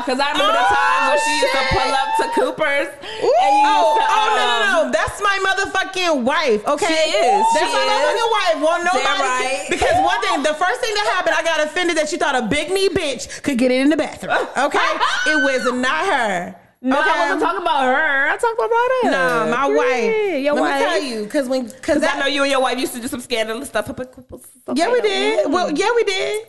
uh, 0.07 0.11
uh 0.11 0.15
cause 0.15 0.19
I 0.21 0.31
remember 0.31 0.53
the 0.53 0.65
Oh, 0.65 0.75
times 0.75 1.05
when 1.09 1.19
she 1.25 1.33
used 1.41 1.53
to 1.57 1.63
pull 1.73 1.91
up 1.91 2.09
to 2.21 2.25
Cooper's. 2.37 2.89
No. 3.01 3.29
and 3.41 3.53
you 3.57 3.65
Oh, 3.65 3.81
used 3.81 3.97
to, 3.99 4.05
oh, 4.13 4.27
no, 4.37 4.45
um, 4.45 4.59
no, 4.61 4.67
no. 4.85 4.91
That's 4.91 5.17
my 5.21 5.37
motherfucking 5.41 6.23
wife, 6.23 6.61
okay? 6.67 6.85
She 6.85 7.09
is. 7.17 7.45
That's 7.53 7.71
She 7.71 7.77
my 7.77 7.83
is. 7.83 7.89
motherfucking 7.89 8.31
wife. 8.31 8.57
Well, 8.61 8.79
nobody. 8.85 9.21
Right. 9.25 9.67
Because 9.69 9.95
one 10.03 10.21
thing, 10.21 10.43
the 10.43 10.53
first 10.53 10.79
thing 10.81 10.93
that 10.95 11.07
happened, 11.15 11.35
I 11.37 11.43
got 11.43 11.65
offended 11.65 11.97
that 11.97 12.11
you 12.11 12.17
thought 12.17 12.35
a 12.35 12.45
big 12.47 12.71
knee 12.71 12.89
bitch 12.89 13.41
could 13.43 13.57
get 13.57 13.71
it 13.71 13.81
in 13.81 13.89
the 13.89 13.97
bathroom, 13.97 14.37
okay? 14.57 14.89
it 15.27 15.37
was 15.43 15.65
not 15.73 16.05
her. 16.05 16.55
No, 16.81 16.99
okay? 16.99 17.09
I 17.09 17.19
wasn't 17.33 17.41
talking 17.41 17.61
about 17.61 17.83
her. 17.85 18.27
I 18.29 18.37
talked 18.37 18.59
about 18.59 18.69
her. 18.69 19.11
Nah, 19.49 19.57
my 19.57 19.67
wife. 19.67 20.43
Your 20.43 20.53
Let 20.53 20.61
wife. 20.61 20.79
me 20.79 20.85
tell 20.85 21.01
you, 21.01 21.23
because 21.23 21.47
when, 21.49 21.65
because 21.65 22.01
Cause 22.01 22.03
I 22.03 22.19
know 22.19 22.27
you 22.27 22.43
and 22.43 22.51
your 22.51 22.61
wife 22.61 22.77
used 22.77 22.93
to 22.93 23.01
do 23.01 23.07
some 23.07 23.21
scandalous 23.21 23.69
stuff 23.69 23.89
up 23.89 23.99
at 24.01 24.11
Cooper's. 24.11 24.41
Yeah, 24.75 24.91
we 24.91 25.01
did. 25.01 25.51
Well, 25.51 25.71
yeah, 25.71 25.89
we 25.95 26.03
did. 26.03 26.47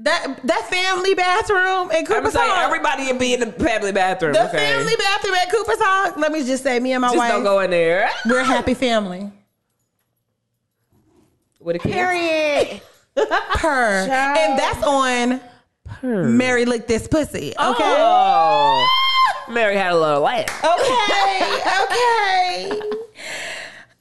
That 0.00 0.40
that 0.44 0.68
family 0.68 1.14
bathroom 1.14 1.90
at 1.90 1.98
I'm 2.00 2.04
Cooper's 2.06 2.34
saying 2.34 2.50
Hawk. 2.50 2.66
everybody 2.66 3.06
would 3.06 3.18
be 3.18 3.32
in 3.32 3.40
the 3.40 3.50
family 3.52 3.92
bathroom. 3.92 4.34
the 4.34 4.46
okay? 4.48 4.58
family 4.58 4.94
bathroom 4.96 5.34
at 5.34 5.50
Cooper's 5.50 5.78
Hawk. 5.80 6.18
Let 6.18 6.32
me 6.32 6.44
just 6.44 6.62
say, 6.62 6.78
me 6.80 6.92
and 6.92 7.00
my 7.00 7.08
Just 7.08 7.16
wife, 7.16 7.32
don't 7.32 7.44
go 7.44 7.60
in 7.60 7.70
there. 7.70 8.10
we're 8.26 8.40
a 8.40 8.44
happy 8.44 8.74
family. 8.74 9.32
With 11.60 11.76
a 11.76 11.78
kid. 11.78 11.92
Period. 11.92 12.82
Per. 13.16 14.08
And 14.10 14.58
that's 14.58 14.82
on 14.84 15.40
Mary 16.02 16.66
lick 16.66 16.86
this 16.86 17.08
pussy. 17.08 17.54
Oh. 17.58 17.72
Okay. 17.72 17.94
Oh. 17.98 18.86
Mary 19.52 19.76
had 19.76 19.92
a 19.92 19.98
little 19.98 20.20
laugh. 20.20 20.62
Okay. 20.62 21.62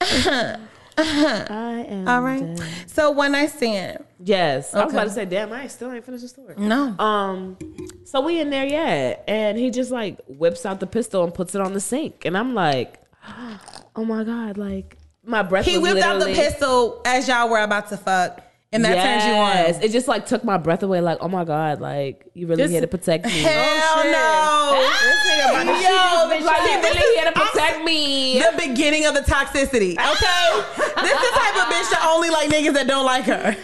Okay. 0.02 0.56
I 0.98 1.86
am. 1.90 2.08
All 2.08 2.22
right. 2.22 2.60
So 2.88 3.12
one 3.12 3.34
night 3.34 3.52
stand. 3.52 4.04
Yes. 4.24 4.74
I 4.74 4.86
was 4.86 4.88
Okay. 4.94 4.98
about 4.98 5.08
to 5.10 5.14
say, 5.14 5.26
damn, 5.26 5.52
I 5.52 5.68
still 5.68 5.92
ain't 5.92 6.06
finished 6.06 6.24
the 6.24 6.30
story. 6.30 6.56
No. 6.58 6.96
Um, 6.98 7.58
so 8.06 8.22
we 8.22 8.40
in 8.40 8.50
there 8.50 8.66
yet, 8.66 9.24
and 9.28 9.58
he 9.58 9.70
just 9.72 9.92
like 9.92 10.20
whips 10.28 10.66
out 10.66 10.80
the 10.80 10.88
pistol 10.88 11.24
and 11.24 11.34
puts 11.34 11.54
it 11.56 11.62
on 11.62 11.74
the 11.74 11.80
sink, 11.82 12.24
and 12.26 12.38
I'm 12.38 12.54
like, 12.54 13.02
oh 13.96 14.06
my 14.06 14.24
god, 14.24 14.58
like 14.58 14.98
my 15.24 15.42
breath. 15.42 15.66
He 15.66 15.78
was 15.78 15.94
whipped 15.94 16.06
out 16.06 16.20
the 16.20 16.28
pistol 16.28 17.02
as 17.06 17.28
y'all 17.28 17.50
were 17.50 17.60
about 17.62 17.90
to 17.90 17.98
fuck, 17.98 18.42
and 18.76 18.86
that 18.86 18.96
turns 19.04 19.26
you 19.26 19.34
on. 19.34 19.84
It 19.84 19.92
just 19.92 20.08
like 20.08 20.26
took 20.26 20.44
my 20.44 20.58
breath 20.58 20.84
away. 20.84 21.02
Like, 21.02 21.18
oh 21.22 21.28
my 21.28 21.44
god, 21.46 21.82
like 21.82 22.26
you 22.34 22.48
really 22.48 22.64
Just- 22.64 22.72
here 22.72 22.82
to 22.82 22.88
protect 22.88 23.26
me. 23.26 23.32
Hell 23.32 23.54
oh, 23.54 24.04
no. 24.12 24.82
This 24.82 25.20
nigga, 25.26 25.48
Yo, 25.66 26.46
like 26.46 26.62
you 26.62 26.82
this 26.82 26.96
really 26.96 27.08
is- 27.08 27.16
here 27.16 27.32
to 27.32 27.40
I'm 27.40 27.48
protect 27.48 27.84
me. 27.86 28.40
the 28.40 28.54
beginning 28.68 29.06
of 29.06 29.14
the 29.14 29.22
toxicity. 29.22 29.94
Okay, 29.94 30.50
this 31.02 31.12
is 31.14 31.22
the 31.22 31.34
type 31.34 31.56
of 31.56 31.74
bitch 31.74 31.90
that 31.92 32.10
only 32.14 32.30
like 32.30 32.50
niggas 32.50 32.74
that 32.74 32.88
don't 32.88 33.06
like 33.06 33.24
her. 33.26 33.56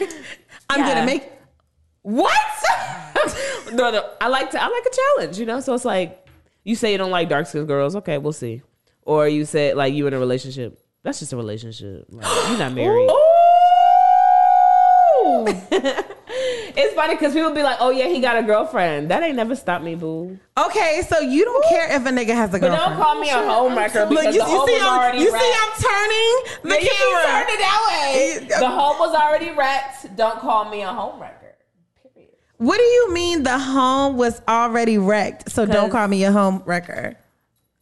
I'm 0.69 0.79
Yeah. 0.79 0.87
gonna 0.93 1.05
make 1.05 1.29
What? 2.03 2.31
no, 3.73 3.91
no. 3.91 4.09
I 4.19 4.27
like 4.27 4.49
to. 4.51 4.61
I 4.61 4.67
like 4.67 4.83
a 4.85 4.95
challenge. 4.95 5.37
You 5.39 5.45
know. 5.45 5.59
So 5.59 5.73
it's 5.73 5.85
like 5.85 6.25
you 6.63 6.75
say 6.75 6.91
you 6.91 6.97
don't 6.97 7.11
like 7.11 7.29
dark 7.29 7.45
skinned 7.47 7.67
girls. 7.67 7.95
Okay, 7.97 8.17
we'll 8.17 8.33
see. 8.33 8.61
Or 9.03 9.27
you 9.27 9.45
say 9.45 9.73
like 9.73 9.93
you 9.93 10.07
in 10.07 10.13
a 10.13 10.19
relationship. 10.19 10.79
That's 11.03 11.19
just 11.19 11.33
a 11.33 11.37
relationship. 11.37 12.05
Like, 12.09 12.25
you're 12.49 12.59
not 12.59 12.73
married. 12.75 13.09
it's 15.71 16.93
funny 16.95 17.15
because 17.15 17.33
people 17.33 17.51
be 17.51 17.63
like, 17.63 17.77
"Oh 17.79 17.89
yeah, 17.89 18.07
he 18.07 18.19
got 18.19 18.37
a 18.37 18.43
girlfriend." 18.43 19.09
That 19.11 19.23
ain't 19.23 19.35
never 19.35 19.55
stopped 19.55 19.83
me, 19.83 19.95
boo. 19.95 20.39
Okay, 20.57 21.01
so 21.07 21.19
you 21.19 21.43
don't 21.45 21.65
care 21.69 21.85
if 21.95 22.05
a 22.05 22.09
nigga 22.09 22.33
has 22.35 22.49
a 22.49 22.59
But 22.59 22.61
girlfriend. 22.69 22.91
don't 22.91 22.95
call 22.97 23.19
me 23.19 23.29
a 23.29 23.33
homewrecker 23.35 24.09
because 24.09 24.09
Look, 24.09 24.25
you, 24.25 24.31
the 24.31 24.37
you 24.37 24.43
home 24.43 24.67
see, 24.67 24.73
was 24.73 24.81
I'm, 24.83 24.99
already 24.99 25.17
you 25.19 25.31
wrecked. 25.33 25.43
see, 25.43 25.53
I'm 25.61 25.71
turning 25.81 26.35
the 26.63 26.69
Yeah, 26.69 26.75
you 26.75 26.79
keep 26.81 26.97
camera. 26.97 27.23
turning 27.31 27.59
that 27.59 27.87
way. 27.89 28.47
The 28.59 28.69
home 28.69 28.99
was 28.99 29.15
already 29.15 29.51
wrecked. 29.51 30.15
Don't 30.15 30.39
call 30.39 30.69
me 30.69 30.81
a 30.83 30.87
homewrecker. 30.87 31.53
Period. 32.13 32.29
What 32.57 32.77
do 32.77 32.83
you 32.83 33.13
mean 33.13 33.43
the 33.43 33.57
home 33.59 34.17
was 34.17 34.41
already 34.47 34.97
wrecked? 34.97 35.51
So 35.51 35.65
don't 35.65 35.89
call 35.91 36.07
me 36.07 36.23
a 36.23 36.31
home 36.31 36.63
wrecker. 36.65 37.15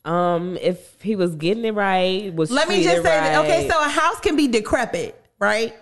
Um, 0.06 0.58
if 0.62 1.00
he 1.02 1.16
was 1.16 1.36
getting 1.36 1.66
it 1.66 1.74
right, 1.76 2.34
was 2.34 2.50
Let 2.50 2.68
me 2.70 2.76
just 2.84 2.88
treated 2.96 3.04
say, 3.04 3.20
that, 3.20 3.46
okay, 3.46 3.68
so 3.70 3.80
a 3.80 3.90
house 3.90 4.20
can 4.22 4.36
be 4.38 4.48
decrepit, 4.48 5.22
right? 5.40 5.76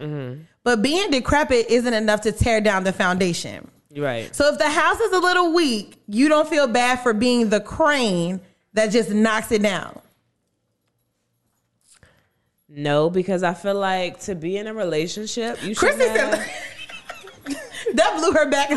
But 0.67 0.81
being 0.81 1.11
decrepit 1.11 1.67
isn't 1.69 1.93
enough 1.93 2.19
to 2.23 2.33
tear 2.33 2.59
down 2.59 2.83
the 2.83 2.91
foundation. 2.91 3.71
Right. 3.95 4.35
So 4.35 4.51
if 4.51 4.57
the 4.57 4.69
house 4.69 4.99
is 4.99 5.13
a 5.13 5.19
little 5.19 5.53
weak, 5.53 5.95
you 6.09 6.27
don't 6.27 6.45
feel 6.45 6.67
bad 6.67 6.99
for 6.99 7.13
being 7.13 7.47
the 7.47 7.61
crane 7.61 8.41
that 8.73 8.87
just 8.87 9.09
knocks 9.09 9.49
it 9.53 9.61
down. 9.61 9.97
No, 12.67 13.09
because 13.09 13.43
I 13.43 13.53
feel 13.53 13.75
like 13.75 14.19
to 14.23 14.35
be 14.35 14.57
in 14.57 14.67
a 14.67 14.73
relationship, 14.73 15.63
you 15.63 15.73
should 15.73 15.77
Chrissy 15.77 16.09
have. 16.09 16.33
said 16.35 17.55
that 17.93 18.17
blew 18.17 18.33
her 18.33 18.49
back. 18.49 18.69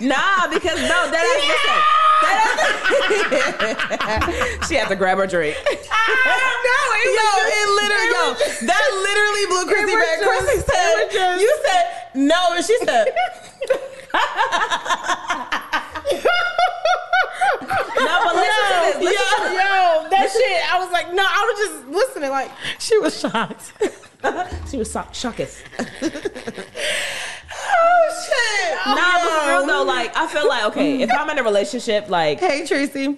Nah, 0.00 0.48
because 0.52 0.76
no, 0.80 1.10
that 1.10 1.24
listen. 1.48 1.80
she 4.68 4.74
had 4.74 4.88
to 4.88 4.96
grab 4.96 5.18
her 5.18 5.26
drink. 5.26 5.56
no, 5.56 5.72
it 5.72 7.68
literally, 7.76 8.08
yo, 8.12 8.34
that 8.66 8.84
literally 9.04 9.46
blew 9.46 9.64
Chrissy 9.66 9.94
back. 9.96 10.18
just- 10.20 10.24
Chrissy 10.24 10.60
said, 10.72 11.10
just- 11.12 11.40
you 11.42 11.50
said 11.64 11.84
no, 12.14 12.40
and 12.52 12.64
she 12.64 12.76
said, 12.84 13.06
No, 17.98 18.20
but 18.24 18.34
listen 18.36 18.64
to 18.66 18.78
this. 18.84 18.96
Listen 19.02 19.52
yeah. 19.54 20.02
Yo, 20.04 20.08
that 20.10 20.30
shit. 20.30 20.60
I 20.72 20.78
was 20.78 20.90
like, 20.92 21.12
no, 21.14 21.24
I 21.26 21.52
was 21.54 21.58
just 21.68 21.88
listening. 21.88 22.30
Like, 22.30 22.50
she 22.78 22.98
was 22.98 23.18
shocked. 23.18 23.72
She 24.70 24.76
was 24.78 24.90
so- 24.90 25.06
shocketh. 25.12 25.62
Oh 27.68 28.24
shit! 28.26 28.86
Nah, 28.86 28.94
but 29.22 29.42
for 29.42 29.48
real 29.50 29.66
though, 29.66 29.82
like 29.84 30.16
I 30.16 30.26
feel 30.26 30.48
like 30.48 30.64
okay, 30.66 31.02
if 31.02 31.10
I'm 31.10 31.28
in 31.30 31.38
a 31.38 31.42
relationship, 31.42 32.08
like 32.08 32.38
Hey 32.40 32.66
Tracy. 32.66 33.16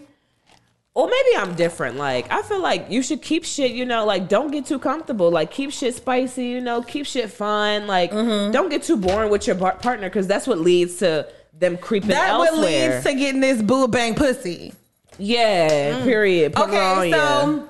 or 0.95 1.07
maybe 1.09 1.37
I'm 1.37 1.55
different. 1.55 1.97
Like 1.97 2.31
I 2.33 2.43
feel 2.43 2.61
like 2.61 2.91
you 2.91 3.03
should 3.03 3.23
keep 3.23 3.45
shit, 3.45 3.73
you 3.73 3.85
know, 3.85 4.05
like 4.05 4.29
don't 4.29 4.51
get 4.51 4.67
too 4.67 4.79
comfortable. 4.79 5.31
Like 5.31 5.51
keep 5.51 5.71
shit 5.73 5.95
spicy, 5.95 6.47
you 6.47 6.61
know, 6.61 6.83
keep 6.83 7.07
shit 7.07 7.31
fun. 7.31 7.87
Like 7.87 8.11
Mm-hmm. 8.11 8.53
don't 8.53 8.69
get 8.69 8.83
too 8.83 8.97
boring 8.97 9.31
with 9.31 9.47
your 9.47 9.57
bar- 9.57 9.77
partner 9.77 10.09
because 10.09 10.27
that's 10.27 10.47
what 10.47 10.59
leads 10.59 10.97
to 10.97 11.29
them 11.53 11.77
creeping 11.77 12.11
That 12.11 12.31
elsewhere. 12.31 12.53
what 12.53 12.61
leads 12.67 13.05
to 13.05 13.15
getting 13.15 13.41
this 13.41 13.61
boo 13.63 13.89
bang 13.89 14.15
pussy. 14.15 14.73
yeah, 15.19 16.03
period. 16.05 16.53
Put 16.55 16.69
Okay, 16.69 17.11
so 17.13 17.69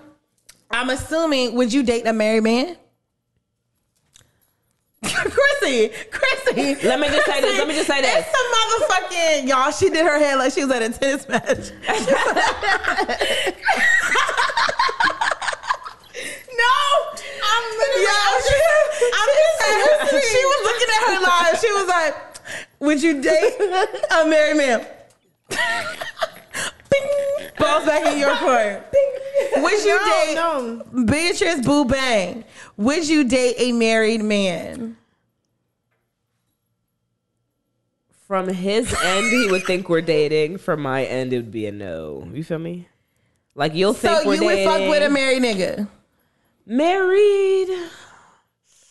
I'm 0.71 0.91
assuming 0.91 1.55
would 1.55 1.73
you 1.73 1.83
date 1.83 2.07
a 2.07 2.13
married 2.13 2.43
man? 2.45 2.77
Chrissy, 5.15 5.91
Chrissy. 6.11 6.87
Let 6.87 7.01
me 7.01 7.09
just 7.09 7.27
say 7.27 7.41
this, 7.41 7.59
let 7.59 7.69
me 7.69 7.75
just 7.75 7.87
say 7.87 8.01
this. 8.03 8.15
It's 8.15 8.31
some 8.31 8.47
motherfucking 8.53 9.49
y'all. 9.49 9.71
She 9.71 9.89
did 9.91 10.05
her 10.05 10.19
hair 10.19 10.37
like 10.37 10.53
she 10.53 10.65
was 10.65 10.71
at 10.73 10.83
a 10.83 10.91
tennis 10.91 11.29
match. 11.29 11.47
no, 11.49 11.55
I'm 17.45 17.65
literally. 17.79 18.05
Yo, 18.05 18.17
she, 18.45 18.57
I'm 19.15 19.31
just 19.39 19.55
saying, 19.61 20.23
she 20.31 20.43
was 20.45 20.61
looking 20.65 20.91
at 20.95 21.01
her 21.07 21.19
live. 21.23 21.55
She 21.61 21.71
was 21.73 21.87
like, 21.89 22.15
"Would 22.81 23.03
you 23.03 23.23
date 23.23 23.57
a 24.11 24.27
married 24.27 24.57
man?" 24.57 24.87
Bing. 26.91 27.38
Balls 27.59 27.85
back 27.85 28.07
in 28.07 28.19
your 28.19 28.35
court. 28.37 28.87
Would 29.57 29.85
you 29.85 29.97
No, 29.97 30.07
date 30.09 30.35
no. 30.95 31.05
Beatrice 31.05 31.65
Boo 31.65 31.85
Bang? 31.85 32.45
Would 32.77 33.09
you 33.09 33.25
date 33.25 33.55
a 33.59 33.73
married 33.73 34.23
man? 34.23 34.97
From 38.27 38.49
his 38.49 38.95
end, 39.03 39.27
he 39.31 39.47
would 39.51 39.65
think 39.65 39.89
we're 39.89 40.03
dating. 40.03 40.59
From 40.59 40.83
my 40.83 41.05
end, 41.05 41.33
it 41.33 41.37
would 41.37 41.51
be 41.51 41.67
a 41.67 41.73
no. 41.73 42.29
You 42.33 42.45
feel 42.45 42.59
me? 42.59 42.87
Like 43.55 43.75
you'll 43.75 43.95
think 43.95 44.19
So 44.21 44.27
we're 44.29 44.37
so 44.37 44.43
you 44.43 44.47
would 44.49 44.55
dating. 44.57 44.69
fuck 44.69 44.91
with 44.91 45.03
a 45.03 45.09
married 45.11 45.43
nigga? 45.43 45.89
married. 46.67 47.69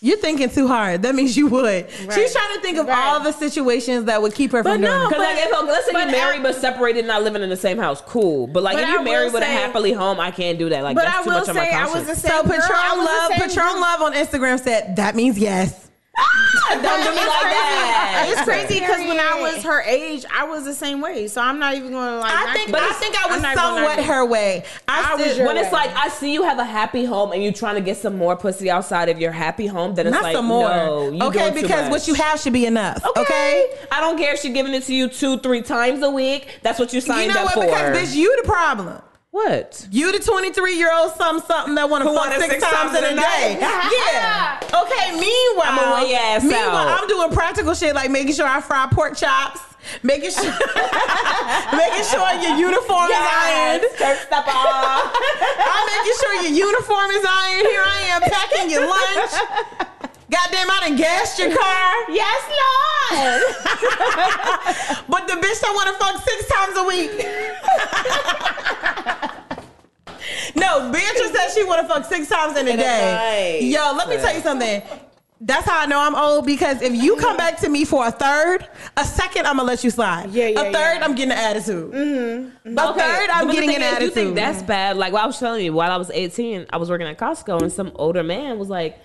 You're 0.07 0.17
thinking 0.17 0.49
too 0.49 0.67
hard. 0.67 1.01
That 1.01 1.15
means 1.15 1.35
you 1.35 1.47
would. 1.47 1.89
She's 1.91 2.31
trying 2.33 2.55
to 2.55 2.61
think 2.61 2.77
of 2.77 2.87
Right. 2.87 2.97
all 2.97 3.19
the 3.19 3.33
situations 3.33 4.05
that 4.05 4.21
would 4.21 4.33
keep 4.33 4.53
her 4.53 4.63
But 4.63 4.73
from 4.73 4.81
no, 4.81 4.87
doing 4.87 5.01
it. 5.01 5.09
because 5.09 5.23
like 5.23 5.37
if 5.37 5.67
let's 5.67 5.85
say 5.85 5.91
you're 5.91 6.11
married 6.11 6.39
I- 6.39 6.43
but 6.43 6.55
separated, 6.55 6.99
and 6.99 7.07
not 7.09 7.23
living 7.23 7.43
in 7.43 7.49
the 7.49 7.57
same 7.57 7.77
house, 7.77 8.01
cool. 8.05 8.47
But 8.47 8.63
like 8.63 8.75
But 8.77 8.83
if 8.83 8.89
you're 8.89 9.01
married 9.03 9.33
with 9.33 9.43
a 9.43 9.45
happily 9.45 9.91
home, 9.91 10.19
I 10.19 10.31
can't 10.31 10.57
do 10.57 10.69
that. 10.69 10.83
Like 10.83 10.95
But 10.95 11.03
that's 11.05 11.17
I 11.17 11.23
too 11.23 11.29
will 11.29 11.39
much 11.39 11.49
on 11.49 11.55
my 11.55 11.65
say 11.65 11.71
I 11.73 11.83
was 11.83 11.93
conscience. 11.95 12.21
the 12.21 12.27
same 12.29 12.37
So 12.37 12.43
girl. 12.43 12.51
Patron 12.53 12.97
was 12.99 13.05
Love, 13.05 13.31
same 13.31 13.49
Patron 13.49 13.65
girl. 13.65 13.81
Love 13.81 14.01
on 14.01 14.13
Instagram 14.13 14.63
said 14.63 14.95
that 14.95 15.15
means 15.15 15.37
yes. 15.37 15.86
Ah! 16.17 16.47
Don't 16.69 17.03
do 17.03 17.09
me 17.11 17.17
like 17.17 17.51
that. 17.51 18.25
It's 18.29 18.41
crazy 18.41 18.79
because 18.79 18.99
when 18.99 19.19
I 19.19 19.39
was 19.39 19.63
her 19.63 19.81
age, 19.81 20.25
I 20.33 20.43
was 20.45 20.65
the 20.65 20.73
same 20.73 21.01
way. 21.01 21.27
So 21.27 21.41
I'm 21.41 21.59
not 21.59 21.75
even 21.75 21.91
going 21.91 22.13
to 22.13 22.19
like. 22.19 22.33
I 22.33 22.53
think 22.53 22.69
you. 22.69 22.75
I 22.75 22.93
think 22.93 23.15
I 23.15 23.27
was 23.27 23.37
I'm 23.37 23.41
not 23.41 23.55
gonna 23.55 23.85
somewhat 23.85 24.05
her 24.05 24.25
way. 24.25 24.63
I, 24.87 25.15
I 25.17 25.33
your 25.33 25.45
when 25.45 25.57
it's 25.57 25.71
like 25.71 25.89
I 25.95 26.09
see 26.09 26.33
you 26.33 26.43
have 26.43 26.59
a 26.59 26.65
happy 26.65 27.05
home 27.05 27.31
and 27.31 27.43
you're 27.43 27.53
trying 27.53 27.75
to 27.75 27.81
get 27.81 27.97
some 27.97 28.17
more 28.17 28.35
pussy 28.35 28.69
outside 28.69 29.09
of 29.09 29.19
your 29.19 29.31
happy 29.31 29.67
home, 29.67 29.95
then 29.95 30.07
it's 30.07 30.13
not 30.13 30.23
like 30.23 30.35
some 30.35 30.45
more. 30.45 30.67
no, 30.67 31.27
okay, 31.27 31.51
because 31.51 31.89
what 31.89 32.07
you 32.07 32.13
have 32.15 32.39
should 32.39 32.53
be 32.53 32.65
enough. 32.65 33.05
Okay. 33.05 33.21
Okay. 33.21 33.71
I 33.91 34.01
don't 34.01 34.17
care 34.17 34.33
if 34.33 34.39
she's 34.39 34.53
giving 34.53 34.73
it 34.73 34.83
to 34.83 34.93
you 34.93 35.09
two, 35.09 35.39
three 35.39 35.61
times 35.61 36.01
a 36.03 36.09
week. 36.09 36.59
That's 36.61 36.79
what 36.79 36.93
you 36.93 37.01
signed 37.01 37.27
You 37.27 37.33
know 37.33 37.41
up 37.41 37.55
what? 37.55 37.55
for. 37.55 37.61
Because 37.65 38.13
bitch, 38.13 38.15
you 38.15 38.41
the 38.41 38.47
problem. 38.47 39.01
What? 39.31 39.87
You 39.91 40.11
the 40.11 40.19
23 40.19 40.77
year 40.77 40.91
old 40.93 41.13
something 41.13 41.45
something 41.45 41.75
that 41.75 41.89
want 41.89 42.03
to 42.03 42.09
Who 42.09 42.15
fuck 42.15 42.29
wanna 42.29 42.39
six, 42.39 42.55
six 42.55 42.63
times, 42.63 42.95
in 42.97 43.03
a 43.03 43.15
day. 43.15 43.59
yeah. 43.59 44.59
Okay. 44.63 45.11
Meanwhile, 45.19 45.77
I'ma 45.77 46.07
ass 46.15 46.43
meanwhile, 46.43 46.87
out. 46.87 47.01
I'm 47.01 47.07
doing 47.07 47.31
practical 47.31 47.73
shit 47.73 47.93
like 47.93 48.09
making 48.09 48.33
sure 48.33 48.47
I 48.47 48.61
fry 48.61 48.87
pork 48.91 49.17
chops, 49.17 49.59
making 50.01 50.31
sure, 50.31 50.43
making 51.75 52.05
sure 52.07 52.23
your 52.39 52.55
uniform 52.55 53.11
is 53.11 53.19
ironed. 53.19 53.83
Skirt 53.95 54.17
step 54.25 54.47
off. 54.47 55.11
I'm 55.11 55.85
making 55.91 56.15
sure 56.23 56.33
your 56.47 56.55
uniform 56.71 57.11
is 57.11 57.25
ironed. 57.27 57.67
Here 57.67 57.83
I 57.83 58.01
am 58.15 58.21
packing 58.21 58.71
your 58.71 58.87
lunch. 58.87 59.31
Goddamn, 60.29 60.69
I 60.69 60.87
done 60.87 60.97
gassed 60.97 61.39
your 61.39 61.55
car. 61.55 61.93
Yes, 62.09 62.43
Lord. 62.49 62.57
But 65.09 65.27
the 65.27 65.33
bitch 65.33 65.59
don't 65.61 65.75
want 65.75 65.87
to 65.87 65.93
fuck 65.95 66.21
six 66.21 66.47
times 66.47 66.77
a 66.77 66.83
week. 66.83 67.11
no, 70.55 70.91
Beatrice 70.91 71.31
said 71.31 71.49
she 71.53 71.63
want 71.63 71.81
to 71.81 71.87
fuck 71.87 72.05
six 72.05 72.27
times 72.27 72.57
in 72.57 72.67
a 72.67 72.71
In 72.71 72.77
day. 72.77 73.59
night. 73.61 73.63
Yo, 73.63 73.93
let 73.95 74.09
me 74.09 74.17
tell 74.17 74.35
you 74.35 74.41
something. 74.41 74.81
That's 75.39 75.67
how 75.67 75.81
I 75.81 75.85
know 75.85 75.99
I'm 75.99 76.15
old 76.15 76.45
because 76.45 76.81
if 76.81 76.95
you 76.95 77.15
come 77.15 77.29
mm-hmm. 77.29 77.37
back 77.37 77.59
to 77.59 77.69
me 77.69 77.85
for 77.85 78.07
a 78.07 78.11
third, 78.11 78.67
a 78.97 79.05
second 79.05 79.45
I'm 79.45 79.57
gonna 79.57 79.67
let 79.67 79.83
you 79.83 79.91
slide. 79.91 80.31
Yeah, 80.31 80.47
yeah, 80.47 80.61
A 80.61 80.73
third 80.73 80.97
yeah. 80.97 81.03
I'm 81.03 81.13
getting 81.13 81.31
an 81.31 81.37
attitude. 81.37 81.91
Mm-hmm. 81.91 82.69
mm-hmm. 82.69 82.69
mm-hmm. 82.69 82.77
A 82.77 82.99
third 82.99 83.29
I'm 83.29 83.45
but 83.47 83.53
getting 83.53 83.75
an 83.75 83.83
is, 83.83 83.93
attitude. 83.93 84.01
You 84.01 84.09
think 84.11 84.35
that's 84.35 84.63
bad? 84.63 84.97
Like, 84.97 85.13
well, 85.13 85.23
I 85.23 85.27
was 85.27 85.37
telling 85.39 85.63
you, 85.63 85.73
while 85.73 85.91
I 85.91 85.97
was 85.97 86.09
18, 86.09 86.65
I 86.71 86.77
was 86.77 86.89
working 86.89 87.05
at 87.07 87.19
Costco, 87.19 87.61
and 87.61 87.71
some 87.71 87.91
older 87.95 88.23
man 88.23 88.57
was 88.57 88.69
like, 88.69 88.97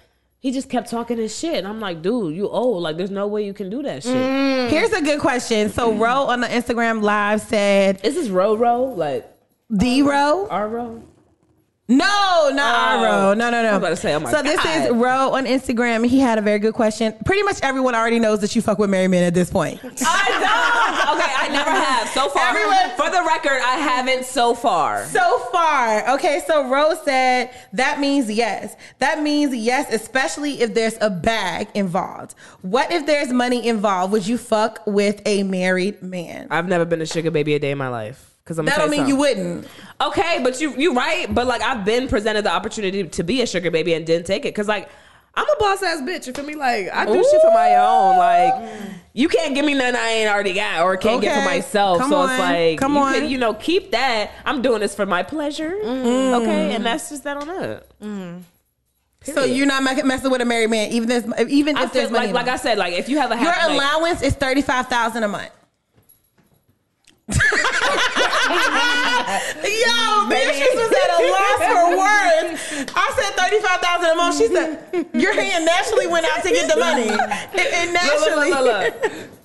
he 0.42 0.50
just 0.50 0.68
kept 0.68 0.90
talking 0.90 1.18
his 1.18 1.38
shit, 1.38 1.54
and 1.54 1.68
I'm 1.68 1.78
like, 1.78 2.02
dude, 2.02 2.34
you 2.34 2.48
old. 2.48 2.82
Like, 2.82 2.96
there's 2.96 3.12
no 3.12 3.28
way 3.28 3.46
you 3.46 3.54
can 3.54 3.70
do 3.70 3.80
that 3.84 4.02
shit. 4.02 4.12
Mm. 4.12 4.70
Here's 4.70 4.90
a 4.90 5.00
good 5.00 5.20
question. 5.20 5.70
So 5.70 5.94
Ro 5.94 6.24
on 6.24 6.40
the 6.40 6.48
Instagram 6.48 7.00
live 7.00 7.40
said 7.40 8.00
Is 8.02 8.16
this 8.16 8.28
row 8.28 8.56
row 8.56 8.82
like 8.82 9.24
D 9.74 10.02
Ro. 10.02 10.48
R 10.50 10.68
row? 10.68 11.02
No, 11.96 12.50
not 12.52 12.98
Oh. 13.00 13.02
Ro. 13.04 13.34
No, 13.34 13.50
no, 13.50 13.62
no. 13.62 13.68
I 13.68 13.72
was 13.72 13.78
about 13.78 13.88
to 13.90 13.96
say, 13.96 14.14
oh 14.14 14.20
my 14.20 14.30
so 14.30 14.42
this 14.42 14.58
is 14.58 14.88
God. 14.90 15.00
Ro 15.00 15.30
on 15.34 15.46
Instagram. 15.46 16.06
He 16.06 16.18
had 16.20 16.38
a 16.38 16.42
very 16.42 16.58
good 16.58 16.74
question. 16.74 17.14
Pretty 17.24 17.42
much 17.42 17.58
everyone 17.62 17.94
already 17.94 18.18
knows 18.18 18.40
that 18.40 18.54
you 18.56 18.62
fuck 18.62 18.78
with 18.78 18.90
married 18.90 19.08
men 19.08 19.24
at 19.24 19.34
this 19.34 19.50
point. 19.50 19.80
I 19.84 19.88
don't. 19.88 21.18
Okay, 21.18 21.32
I 21.36 21.48
never 21.48 21.70
have 21.70 22.08
so 22.08 22.28
far. 22.28 22.48
Everyone- 22.48 22.90
For 22.96 23.10
the 23.10 23.22
record, 23.26 23.60
I 23.64 23.76
haven't 23.76 24.24
so 24.24 24.54
far. 24.54 25.04
So 25.06 25.38
far, 25.52 26.14
okay. 26.14 26.42
So 26.46 26.68
Rose 26.68 27.02
said 27.04 27.50
that 27.72 28.00
means 28.00 28.30
yes. 28.30 28.76
That 28.98 29.22
means 29.22 29.54
yes, 29.54 29.92
especially 29.92 30.60
if 30.62 30.74
there's 30.74 30.96
a 31.00 31.10
bag 31.10 31.68
involved. 31.74 32.34
What 32.62 32.90
if 32.92 33.06
there's 33.06 33.32
money 33.32 33.66
involved? 33.66 34.12
Would 34.12 34.26
you 34.26 34.38
fuck 34.38 34.80
with 34.86 35.20
a 35.26 35.42
married 35.42 36.02
man? 36.02 36.48
I've 36.50 36.68
never 36.68 36.84
been 36.84 37.00
a 37.02 37.06
sugar 37.06 37.30
baby 37.30 37.54
a 37.54 37.58
day 37.58 37.70
in 37.70 37.78
my 37.78 37.88
life. 37.88 38.31
Cause 38.44 38.58
I'm 38.58 38.66
That 38.66 38.78
don't 38.78 38.90
mean 38.90 39.06
you 39.06 39.16
wouldn't. 39.16 39.68
Okay, 40.00 40.40
but 40.42 40.60
you 40.60 40.74
you 40.76 40.94
right. 40.94 41.32
But 41.32 41.46
like 41.46 41.62
I've 41.62 41.84
been 41.84 42.08
presented 42.08 42.44
the 42.44 42.52
opportunity 42.52 43.04
to 43.04 43.22
be 43.22 43.40
a 43.40 43.46
sugar 43.46 43.70
baby 43.70 43.94
and 43.94 44.04
didn't 44.04 44.26
take 44.26 44.44
it. 44.44 44.52
Cause 44.54 44.66
like 44.66 44.88
I'm 45.34 45.48
a 45.48 45.56
boss 45.60 45.82
ass 45.82 46.00
bitch. 46.02 46.26
You 46.26 46.32
feel 46.32 46.44
me? 46.44 46.56
Like 46.56 46.90
I 46.92 47.06
do 47.06 47.14
shit 47.14 47.40
for 47.40 47.52
my 47.52 47.76
own. 47.76 48.18
Like 48.18 48.90
you 49.12 49.28
can't 49.28 49.54
give 49.54 49.64
me 49.64 49.74
nothing 49.74 49.94
I 49.94 50.08
ain't 50.10 50.30
already 50.30 50.54
got 50.54 50.82
or 50.82 50.96
can't 50.96 51.22
get 51.22 51.38
for 51.38 51.44
myself. 51.44 51.98
Come 51.98 52.10
so 52.10 52.16
on. 52.16 52.30
it's 52.30 52.38
like 52.38 52.78
Come 52.78 52.94
you 52.94 53.00
on. 53.00 53.12
could, 53.14 53.30
you 53.30 53.38
know, 53.38 53.54
keep 53.54 53.92
that. 53.92 54.32
I'm 54.44 54.60
doing 54.60 54.80
this 54.80 54.94
for 54.94 55.06
my 55.06 55.22
pleasure. 55.22 55.70
Mm. 55.70 56.42
Okay, 56.42 56.74
and 56.74 56.84
that's 56.84 57.10
just 57.10 57.22
that 57.24 57.36
on 57.36 57.46
that. 57.46 57.86
So 59.24 59.44
you're 59.44 59.66
not 59.66 59.84
messing 59.84 60.30
with 60.32 60.40
a 60.40 60.44
married 60.44 60.70
man, 60.70 60.90
even 60.90 61.10
if 61.12 61.48
even 61.48 61.76
if 61.76 61.92
there's 61.92 62.10
money. 62.10 62.26
like 62.32 62.46
like 62.46 62.48
I 62.52 62.56
said, 62.56 62.76
like 62.76 62.94
if 62.94 63.08
you 63.08 63.18
have 63.18 63.30
a 63.30 63.36
Your 63.36 63.52
half 63.52 63.68
like, 63.68 63.76
allowance 63.76 64.20
is 64.22 64.34
thirty 64.34 64.62
five 64.62 64.88
thousand 64.88 65.22
a 65.22 65.28
month. 65.28 65.50
Yo, 68.52 70.28
Beatrice 70.28 70.76
was 70.76 70.92
at 70.92 71.10
a 71.12 71.20
loss 71.32 71.58
for 71.68 71.82
words. 71.96 72.90
I 72.94 73.06
said 73.16 73.32
thirty 73.36 73.60
five 73.60 73.80
thousand 73.80 74.10
a 74.10 74.14
month. 74.16 74.36
She 74.38 74.46
said 74.48 75.06
your 75.14 75.34
hand 75.34 75.64
naturally 75.64 76.06
went 76.06 76.26
out 76.26 76.42
to 76.42 76.50
get 76.50 76.68
the 76.72 76.78
money. 76.78 77.08
It, 77.54 77.68
it 77.72 77.92
naturally. 77.92 78.50
Look, 78.50 78.64
look, 78.64 79.04
look. 79.04 79.41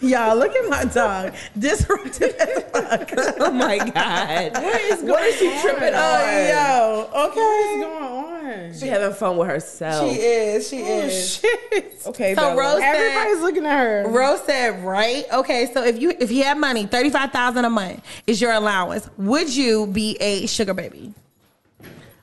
Y'all, 0.00 0.36
look 0.36 0.54
at 0.54 0.68
my 0.68 0.84
dog. 0.84 1.34
Disruptive 1.58 2.34
as 2.38 2.62
fuck. 2.72 3.10
Oh 3.40 3.50
my 3.50 3.78
god. 3.78 4.52
What 4.62 4.80
is 4.80 5.02
what 5.02 5.22
is 5.24 5.36
she 5.36 5.48
tripping 5.60 5.94
on? 5.94 6.00
Oh, 6.00 7.08
yo, 7.12 7.26
Okay. 7.28 7.40
What's 7.40 7.86
going 7.86 8.64
on? 8.64 8.74
She 8.74 8.86
having 8.86 9.12
fun 9.14 9.36
with 9.36 9.48
herself. 9.48 10.08
She 10.10 10.20
is. 10.20 10.68
She 10.68 10.82
Oh 10.82 11.00
is. 11.00 11.36
shit! 11.36 12.02
okay, 12.06 12.34
So 12.34 12.40
Bella. 12.40 12.56
Rose 12.60 12.80
said, 12.80 12.94
Everybody's 12.94 13.42
looking 13.42 13.66
at 13.66 13.78
her. 13.78 14.04
Rose 14.08 14.40
said, 14.44 14.84
right? 14.84 15.24
Okay, 15.32 15.70
so 15.72 15.82
if 15.84 16.00
you 16.00 16.12
if 16.18 16.30
you 16.30 16.44
had 16.44 16.58
money, 16.58 16.86
thirty 16.86 17.10
five 17.10 17.30
thousand 17.32 17.64
a 17.64 17.70
month 17.70 18.02
is 18.26 18.40
your 18.40 18.52
allowance. 18.52 19.08
Would 19.18 19.54
you 19.54 19.86
be 19.86 20.16
a 20.20 20.46
sugar 20.46 20.74
baby? 20.74 21.14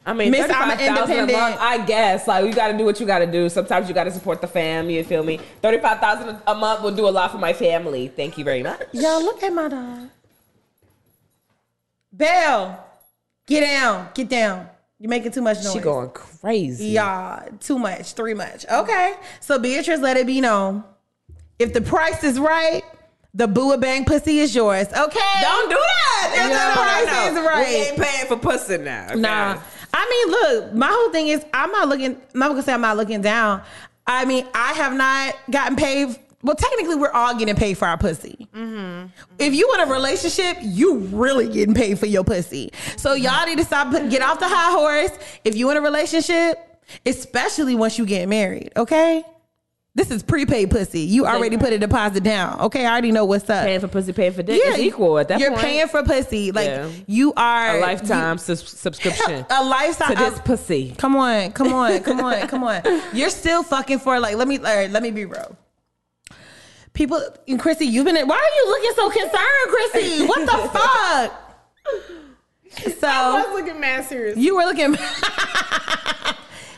I 0.09 0.13
mean, 0.13 0.31
Miss, 0.31 0.41
I'm 0.49 0.71
an 0.71 0.77
35,000 0.77 0.79
a 0.79 0.87
independent- 1.21 1.39
month, 1.39 1.57
I 1.59 1.85
guess. 1.85 2.27
Like, 2.27 2.45
you 2.45 2.53
got 2.53 2.69
to 2.71 2.77
do 2.77 2.83
what 2.83 2.99
you 2.99 3.05
got 3.05 3.19
to 3.19 3.27
do. 3.27 3.47
Sometimes 3.47 3.87
you 3.87 3.93
got 3.93 4.05
to 4.05 4.11
support 4.11 4.41
the 4.41 4.47
fam. 4.47 4.89
You 4.89 5.03
feel 5.03 5.23
me? 5.23 5.39
35000 5.61 6.37
a 6.47 6.55
month 6.55 6.81
will 6.81 6.95
do 6.95 7.07
a 7.07 7.11
lot 7.11 7.31
for 7.31 7.37
my 7.37 7.53
family. 7.53 8.07
Thank 8.07 8.37
you 8.39 8.43
very 8.43 8.63
much. 8.63 8.81
Y'all 8.91 9.21
look 9.23 9.43
at 9.43 9.53
my 9.53 9.67
dog. 9.67 10.09
Belle, 12.11 12.83
get 13.45 13.61
down, 13.61 14.09
get 14.15 14.29
down. 14.29 14.67
You're 14.99 15.09
making 15.11 15.31
too 15.31 15.41
much 15.41 15.63
noise. 15.63 15.73
She 15.73 15.79
going 15.79 16.09
crazy. 16.09 16.87
Y'all, 16.87 17.47
too 17.59 17.77
much, 17.77 18.13
three 18.13 18.33
much. 18.33 18.65
Okay, 18.69 19.13
so 19.39 19.59
Beatrice, 19.59 19.99
let 19.99 20.17
it 20.17 20.25
be 20.25 20.41
known. 20.41 20.83
If 21.59 21.73
the 21.73 21.81
price 21.81 22.23
is 22.23 22.39
right, 22.39 22.81
the 23.33 23.47
Bua 23.47 23.77
Bang 23.77 24.05
pussy 24.05 24.39
is 24.39 24.55
yours. 24.55 24.87
Okay, 24.87 25.41
Don't 25.41 25.69
do 25.69 25.75
that. 25.77 26.33
If 26.35 26.49
the 26.49 26.81
price 26.81 27.31
is 27.31 27.45
right. 27.45 27.67
We 27.69 27.75
ain't 27.75 27.97
paying 27.97 28.25
for 28.27 28.37
pussy 28.37 28.77
now. 28.79 29.05
okay? 29.11 29.19
Nah. 29.19 29.59
I 29.93 30.07
mean, 30.09 30.31
look, 30.31 30.73
my 30.73 30.87
whole 30.87 31.09
thing 31.11 31.27
is 31.27 31.43
I'm 31.53 31.71
not 31.71 31.87
looking, 31.87 32.15
I'm 32.33 32.39
not 32.39 32.49
gonna 32.49 32.63
say 32.63 32.73
I'm 32.73 32.81
not 32.81 32.97
looking 32.97 33.21
down. 33.21 33.61
I 34.07 34.25
mean, 34.25 34.47
I 34.53 34.73
have 34.73 34.93
not 34.93 35.35
gotten 35.51 35.75
paid. 35.75 36.17
Well, 36.41 36.55
technically, 36.55 36.95
we're 36.95 37.11
all 37.11 37.35
getting 37.37 37.55
paid 37.55 37.77
for 37.77 37.85
our 37.85 37.97
pussy. 37.97 38.47
Mm-hmm. 38.55 39.07
If 39.39 39.53
you 39.53 39.73
in 39.73 39.81
a 39.81 39.91
relationship, 39.91 40.57
you 40.61 40.99
really 40.99 41.49
getting 41.49 41.75
paid 41.75 41.99
for 41.99 42.05
your 42.05 42.23
pussy. 42.23 42.71
So 42.97 43.11
mm-hmm. 43.11 43.23
y'all 43.23 43.45
need 43.45 43.57
to 43.57 43.65
stop, 43.65 43.91
get 44.09 44.21
off 44.21 44.39
the 44.39 44.47
high 44.47 44.71
horse. 44.71 45.11
If 45.43 45.55
you 45.55 45.69
in 45.69 45.77
a 45.77 45.81
relationship, 45.81 46.57
especially 47.05 47.75
once 47.75 47.97
you 47.97 48.05
get 48.05 48.27
married, 48.29 48.71
okay? 48.77 49.23
This 49.95 50.11
is 50.11 50.21
prepaid 50.23 50.69
pussy. 50.69 50.99
You 51.01 51.25
already 51.25 51.57
put 51.57 51.73
a 51.73 51.79
deposit 51.79 52.23
down. 52.23 52.59
Okay, 52.61 52.85
I 52.85 52.91
already 52.91 53.11
know 53.11 53.25
what's 53.25 53.49
up. 53.49 53.65
Paying 53.65 53.79
for 53.81 53.87
pussy, 53.87 54.13
paying 54.13 54.31
for 54.31 54.43
dick 54.43 54.61
is 54.65 54.77
equal 54.79 55.17
at 55.17 55.27
that 55.29 55.39
you're 55.39 55.49
point. 55.49 55.61
paying 55.61 55.87
for 55.87 56.03
pussy. 56.03 56.51
Like 56.51 56.67
Yeah. 56.67 56.89
you 57.07 57.33
are 57.35 57.77
a 57.77 57.81
lifetime 57.81 58.37
sus- 58.37 58.69
subscription 58.69 59.45
a 59.49 59.63
lifestyle. 59.65 60.09
to 60.09 60.15
this 60.15 60.39
pussy. 60.41 60.93
Come 60.97 61.15
on, 61.15 61.51
come 61.53 61.73
on, 61.73 61.99
come 62.03 62.19
on, 62.21 62.47
come 62.47 62.63
on. 62.63 62.83
You're 63.13 63.31
still 63.31 63.63
fucking 63.63 63.97
for 63.99 64.19
like. 64.19 64.35
Let 64.37 64.47
me 64.47 64.59
let 64.59 65.01
me 65.03 65.09
be 65.11 65.25
real. 65.25 65.57
People 66.93 67.19
and 67.47 67.59
Chrissy, 67.59 67.85
you've 67.85 68.05
been. 68.05 68.15
In, 68.15 68.27
why 68.27 68.37
are 68.37 68.55
you 68.55 68.67
looking 68.69 68.91
so 68.95 69.09
concerned, 69.09 69.67
Chrissy? 69.67 70.25
What 70.27 70.45
the 70.45 70.57
fuck? 72.83 72.93
So 72.99 73.07
I 73.07 73.41
was 73.43 73.53
looking 73.59 73.79
mad 73.81 74.05
serious. 74.05 74.37
you 74.37 74.55
were 74.55 74.63
looking. 74.65 74.95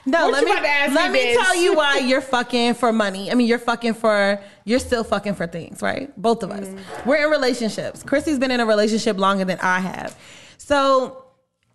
No, 0.06 0.26
What 0.26 0.34
let 0.34 0.43
me 0.45 0.52
about 0.52 0.62
to 0.62 0.68
ask 0.68 0.95
let 0.95 1.12
me, 1.12 1.24
me 1.24 1.36
tell 1.36 1.56
you 1.56 1.76
why 1.76 1.97
you're 1.97 2.22
fucking 2.22 2.74
for 2.74 2.91
money. 2.91 3.32
I 3.32 3.36
mean, 3.36 3.47
you're 3.47 3.60
fucking 3.60 3.93
for. 3.93 4.41
You're 4.66 4.80
still 4.80 5.04
fucking 5.04 5.36
for 5.36 5.47
things, 5.47 5.82
right? 5.82 6.12
Both 6.20 6.43
of 6.43 6.52
us. 6.52 6.68
Mm. 6.68 7.06
We're 7.06 7.26
in 7.26 7.30
relationships. 7.30 8.04
Chrissy's 8.04 8.39
been 8.39 8.52
in 8.52 8.60
a 8.60 8.66
relationship 8.66 9.18
longer 9.18 9.45
than 9.45 9.60
I 9.60 9.80
have. 9.80 10.18
So 10.58 11.26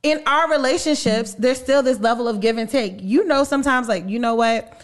in 0.02 0.22
our 0.26 0.50
relationships, 0.50 1.34
there's 1.34 1.58
still 1.58 1.82
this 1.82 2.00
level 2.00 2.28
of 2.28 2.40
give 2.40 2.58
and 2.58 2.68
take. 2.68 3.00
You 3.00 3.24
know, 3.24 3.44
sometimes 3.44 3.88
like, 3.88 4.08
you 4.08 4.18
know 4.18 4.34
what? 4.34 4.80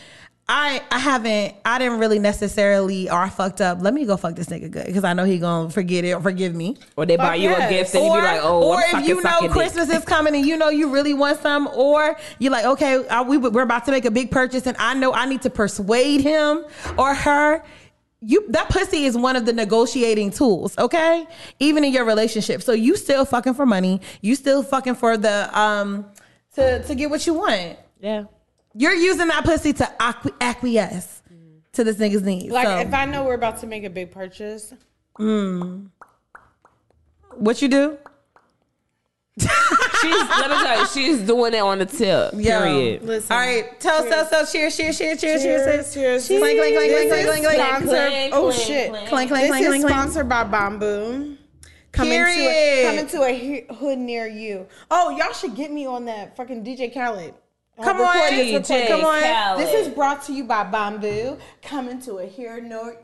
I 0.49 0.82
I 0.90 0.99
haven't 0.99 1.55
I 1.64 1.78
didn't 1.78 2.01
really 2.01 2.18
necessarily 2.18 3.09
or 3.09 3.18
I 3.18 3.28
fucked 3.28 3.61
up. 3.61 3.78
Let 3.80 3.95
me 3.95 4.05
go 4.05 4.16
fuck 4.16 4.34
this 4.34 4.49
nigga 4.49 4.70
good 4.70 4.86
because 4.86 5.05
I 5.05 5.12
know 5.12 5.24
he 5.24 5.38
gonna 5.38 5.70
forget 5.70 6.05
it 6.05 6.12
or 6.12 6.20
forgive 6.20 6.55
me. 6.55 6.76
Or 6.97 7.07
they 7.07 7.16
buy 7.16 7.36
you 7.36 7.51
yes. 7.51 7.70
a 7.70 7.72
gift 7.72 7.95
and 7.95 8.05
you 8.05 8.11
be 8.11 8.18
like, 8.18 8.40
oh, 8.43 8.70
or 8.70 8.76
I'm 8.76 9.03
if 9.03 9.09
you 9.09 9.14
know 9.16 9.22
sucking 9.22 9.49
dick. 9.49 9.53
Christmas 9.53 9.88
is 9.88 10.05
coming 10.05 10.34
and 10.34 10.45
you 10.45 10.57
know 10.57 10.68
you 10.68 10.90
really 10.90 11.14
want 11.14 11.40
some, 11.40 11.68
or 11.68 12.16
you're 12.38 12.53
like, 12.53 12.64
okay, 12.64 13.07
I, 13.09 13.22
we 13.22 13.38
we're 13.38 13.62
about 13.62 13.84
to 13.86 13.93
make 13.93 14.05
a 14.05 14.11
big 14.11 14.30
purchase 14.30 14.66
and 14.66 14.76
I 14.78 14.95
know 14.95 15.12
I 15.12 15.26
need 15.26 15.43
to 15.43 15.51
persuade 15.51 16.22
him 16.22 16.64
or 16.99 17.14
her. 17.14 17.62
You 18.20 18.45
that 18.51 18.68
pussy 18.68 19.05
is 19.05 19.16
one 19.16 19.36
of 19.36 19.47
the 19.47 19.53
negotiating 19.53 20.32
tools, 20.32 20.76
okay? 20.76 21.26
Even 21.61 21.84
in 21.84 21.93
your 21.93 22.05
relationship, 22.05 22.62
so 22.62 22.72
you 22.72 22.97
still 22.97 23.24
fucking 23.24 23.55
for 23.55 23.64
money. 23.64 24.01
You 24.20 24.34
still 24.34 24.62
fucking 24.62 24.97
for 24.97 25.16
the 25.16 25.57
um 25.59 26.07
to 26.57 26.82
to 26.84 26.95
get 26.95 27.11
what 27.11 27.26
you 27.26 27.34
want. 27.34 27.78
Yeah. 28.01 28.24
You're 28.74 28.94
using 28.94 29.28
that 29.28 29.44
pussy 29.44 29.72
to 29.74 29.84
acqui- 30.00 30.34
acquiesce 30.40 31.22
to 31.72 31.84
this 31.84 31.96
nigga's 31.96 32.22
needs. 32.22 32.52
Like 32.52 32.66
so, 32.66 32.78
if 32.78 32.92
I 32.94 33.04
know 33.04 33.24
we're 33.24 33.34
about 33.34 33.58
to 33.60 33.66
make 33.66 33.84
a 33.84 33.90
big 33.90 34.10
purchase, 34.10 34.72
hmm. 35.16 35.86
what 37.36 37.60
you 37.62 37.68
do? 37.68 37.98
She's 39.38 39.48
let 40.12 40.50
me 40.50 40.56
tell 40.56 40.80
you, 40.80 40.86
she's 40.88 41.20
doing 41.20 41.54
it 41.54 41.60
on 41.60 41.78
the 41.78 41.86
tip. 41.86 42.32
Yo. 42.34 42.42
Period. 42.42 43.02
listen. 43.04 43.32
All 43.32 43.38
right, 43.38 43.80
tell 43.80 44.02
us, 44.04 44.30
so 44.30 44.44
cheers, 44.44 44.76
cheers, 44.76 44.98
cheers, 44.98 45.20
cheers, 45.20 45.42
cheers, 45.42 45.64
Cheers, 45.64 45.94
cheers. 45.94 46.26
Clink, 46.26 46.58
clink, 46.58 46.76
clink, 46.76 46.90
This 46.92 47.08
clink, 47.08 47.26
clink, 47.26 47.26
is 47.26 47.28
clink, 47.28 47.44
clink. 47.46 47.62
sponsored- 47.62 48.10
Clink, 48.10 48.34
Oh 48.34 48.42
clink, 48.50 48.62
shit! 48.66 48.90
clink. 48.90 49.08
Clink, 49.08 49.30
clink, 49.30 49.42
This 49.48 49.60
is 49.60 49.66
clink, 49.68 49.84
clink. 49.84 49.96
sponsored 49.96 50.28
by 50.28 50.44
Bamboo. 50.44 51.36
Coming 51.92 52.12
to 52.12 52.20
a, 52.20 52.24
Period. 52.26 52.86
coming 52.90 53.06
to 53.06 53.22
a 53.70 53.74
hood 53.74 53.98
near 53.98 54.26
you. 54.26 54.66
Oh, 54.90 55.10
y'all 55.10 55.32
should 55.32 55.54
get 55.54 55.70
me 55.70 55.86
on 55.86 56.04
that 56.06 56.36
fucking 56.36 56.64
DJ 56.64 56.92
Khaled. 56.92 57.34
Come 57.80 58.00
on, 58.00 58.14
record 58.14 58.38
this, 58.38 58.68
DJ 58.68 58.88
come 58.88 59.04
on. 59.04 59.22
Khaled. 59.22 59.60
This 59.60 59.86
is 59.86 59.94
brought 59.94 60.22
to 60.24 60.32
you 60.32 60.44
by 60.44 60.64
Bamboo. 60.64 61.38
Coming 61.62 62.00
to 62.02 62.18
a 62.18 62.26
here 62.26 62.60
nor. 62.60 62.96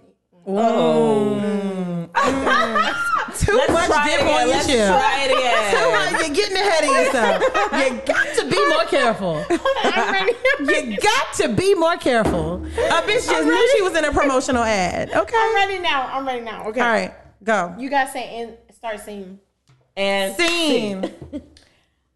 Oh. 0.46 1.40
Mm. 1.42 2.08
Too 3.38 3.56
much 3.56 3.86
Try 3.86 4.08
it 4.08 4.18
dip 4.18 4.26
on 4.26 4.40
your 4.40 4.48
Let's 4.48 4.66
chip. 4.66 4.88
try 4.88 5.24
it 5.24 5.30
again. 5.30 5.74
Too 5.74 5.90
much. 5.92 6.26
You're 6.26 6.36
getting 6.36 6.56
ahead 6.56 6.84
of 6.84 6.90
yourself. 6.90 7.42
You 7.72 8.00
got 8.06 8.36
to 8.36 8.50
be 8.50 8.68
more 8.68 8.84
careful. 8.84 9.44
I'm 9.84 10.12
ready. 10.12 10.32
You 10.90 10.96
got 10.96 11.32
to 11.34 11.48
be 11.50 11.74
more 11.74 11.96
careful. 11.96 12.64
A 12.64 13.02
bitch 13.02 13.26
just 13.26 13.46
knew 13.46 13.72
she 13.76 13.82
was 13.82 13.94
in 13.94 14.04
a 14.04 14.12
promotional 14.12 14.64
ad. 14.64 15.10
Okay. 15.12 15.36
I'm 15.38 15.54
ready 15.54 15.78
now. 15.78 16.08
I'm 16.12 16.26
ready 16.26 16.40
now. 16.40 16.66
Okay. 16.68 16.80
All 16.80 16.88
right, 16.88 17.14
go. 17.44 17.74
You 17.78 17.90
guys 17.90 18.12
say 18.12 18.40
and 18.40 18.56
start 18.74 19.00
singing. 19.00 19.38
And 19.96 20.34
Scene. 20.36 21.12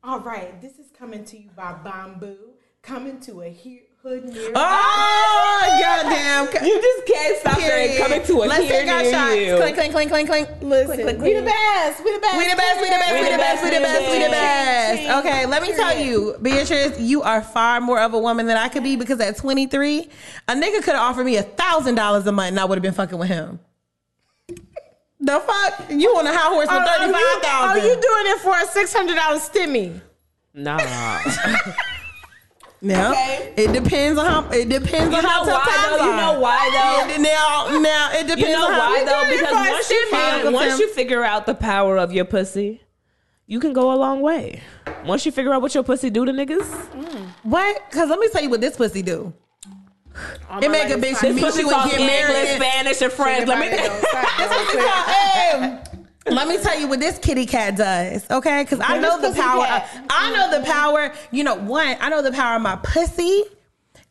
All 0.02 0.20
right. 0.20 0.60
This 0.60 0.78
is 0.78 0.81
coming 1.02 1.24
to 1.24 1.36
you 1.36 1.50
by 1.56 1.72
Bamboo. 1.82 2.36
Coming 2.80 3.18
to 3.22 3.42
a 3.42 3.48
he- 3.48 3.82
hood 4.04 4.24
near. 4.24 4.52
Oh, 4.54 5.78
goddamn. 5.80 6.46
you 6.64 6.80
just 6.80 7.06
can't 7.08 7.38
stop 7.38 7.58
saying 7.58 7.96
Period. 7.98 8.02
coming 8.02 8.22
to 8.26 8.32
a 8.34 8.44
Let's 8.46 8.68
take 8.68 8.88
our 8.88 9.04
shots. 9.10 9.34
you. 9.36 9.56
Clink, 9.56 9.74
clink, 9.76 9.92
clink, 9.92 10.10
clink, 10.10 10.28
clink. 10.28 10.48
Listen, 10.60 10.94
Click, 11.02 11.16
click, 11.18 11.20
we 11.20 11.32
the 11.34 11.42
best. 11.42 12.04
We 12.04 12.12
the 12.12 12.20
best. 12.20 12.38
We 12.38 12.48
the 12.48 12.56
best, 12.56 12.80
we 12.80 12.86
the 12.88 12.98
best, 12.98 13.12
we 13.14 13.30
the 13.30 13.36
best, 13.38 13.64
we 13.64 13.70
the 13.70 13.80
best, 13.80 14.10
we 14.12 14.18
the 14.24 14.30
best. 14.30 15.26
Okay, 15.26 15.46
let 15.46 15.62
me 15.62 15.72
tell 15.74 15.98
you, 15.98 16.36
Beatrice, 16.40 17.00
you 17.00 17.22
are 17.22 17.42
far 17.42 17.80
more 17.80 17.98
of 18.00 18.14
a 18.14 18.18
woman 18.20 18.46
than 18.46 18.56
I 18.56 18.68
could 18.68 18.84
be 18.84 18.94
because 18.94 19.18
at 19.20 19.36
23, 19.36 20.08
a 20.48 20.52
nigga 20.54 20.76
could 20.84 20.94
have 20.94 21.02
offered 21.02 21.24
me 21.26 21.36
a 21.36 21.42
thousand 21.42 21.96
dollars 21.96 22.24
a 22.28 22.32
month 22.32 22.50
and 22.50 22.60
I 22.60 22.64
would 22.64 22.78
have 22.78 22.82
been 22.82 22.94
fucking 22.94 23.18
with 23.18 23.28
him. 23.28 23.58
The 25.18 25.40
fuck? 25.40 25.84
You 25.90 26.10
on 26.16 26.26
a 26.28 26.32
high 26.32 26.48
horse 26.52 26.66
for 26.68 26.74
Oh, 26.74 26.78
oh, 26.78 26.80
you- 26.80 26.86
thirty-five 26.86 27.22
Oh, 27.22 27.40
thousand? 27.42 27.82
you 27.88 27.94
doing 27.94 28.26
it 28.34 28.38
for 28.40 28.56
a 28.56 28.66
six 28.66 28.92
hundred 28.92 29.16
dollars 29.16 29.48
stimmy? 29.48 30.00
Nah. 30.54 30.78
Now, 32.84 33.12
Okay. 33.12 33.54
it 33.58 33.72
depends 33.72 34.18
on 34.18 34.26
how. 34.26 34.50
It 34.50 34.68
depends 34.68 35.12
You 35.12 35.18
on 35.18 35.22
how 35.24 35.44
tough 35.44 35.64
why 35.64 35.72
times 35.72 35.98
though? 36.00 36.04
You 36.04 36.10
are. 36.10 36.16
know 36.34 36.40
why 36.40 37.06
though? 37.06 37.22
Now, 37.22 37.78
now 37.78 38.10
it 38.12 38.22
depends 38.26 38.40
You 38.48 38.52
know 38.58 38.66
on 38.66 38.72
how. 38.72 38.90
why 38.90 39.04
though? 39.04 39.30
Because 39.30 39.52
once 39.70 39.88
you 39.90 39.96
shitty 40.04 40.10
find, 40.10 40.34
Uncle 40.34 40.52
once 40.52 40.78
you 40.80 40.88
figure 40.92 41.22
out 41.22 41.46
the 41.46 41.54
power 41.54 41.96
of 41.96 42.12
your 42.12 42.24
pussy, 42.24 42.82
you 43.46 43.60
can 43.60 43.72
go 43.72 43.92
a 43.92 43.94
long 43.94 44.20
way. 44.20 44.62
Once 45.06 45.24
you 45.24 45.30
figure 45.30 45.52
out 45.54 45.62
what 45.62 45.72
your 45.76 45.84
pussy 45.84 46.10
do 46.10 46.24
to 46.24 46.32
niggas, 46.32 46.64
mm. 46.90 47.26
What? 47.44 47.80
Because 47.88 48.10
let 48.10 48.18
me 48.18 48.26
tell 48.30 48.42
you 48.42 48.50
what 48.50 48.60
this 48.60 48.74
pussy 48.76 49.02
do. 49.02 49.32
It 50.60 50.68
make 50.68 50.90
a 50.90 50.96
bitch 50.96 51.20
this 51.20 51.36
meet 51.36 51.44
pussy 51.44 51.60
you 51.60 51.68
and 51.70 51.76
talk 51.76 51.88
get 51.88 52.00
married. 52.00 52.34
and- 52.48 52.60
Spanish, 52.62 53.00
and 53.00 53.12
French. 53.12 53.46
Let 53.46 53.60
me. 53.60 53.68
Hey, 55.12 55.78
Let 56.26 56.46
me 56.48 56.58
tell 56.58 56.78
you 56.78 56.86
what 56.88 57.00
this 57.00 57.18
kitty 57.18 57.46
cat 57.46 57.76
does, 57.76 58.28
okay? 58.30 58.62
Because 58.62 58.80
I 58.80 58.98
know 58.98 59.20
the 59.20 59.34
power. 59.34 59.64
cat? 59.66 60.06
I 60.08 60.30
know 60.32 60.58
the 60.58 60.64
power. 60.64 61.12
You 61.32 61.44
know, 61.44 61.56
one, 61.56 61.96
I 62.00 62.08
know 62.10 62.22
the 62.22 62.32
power 62.32 62.56
of 62.56 62.62
my 62.62 62.76
pussy, 62.76 63.44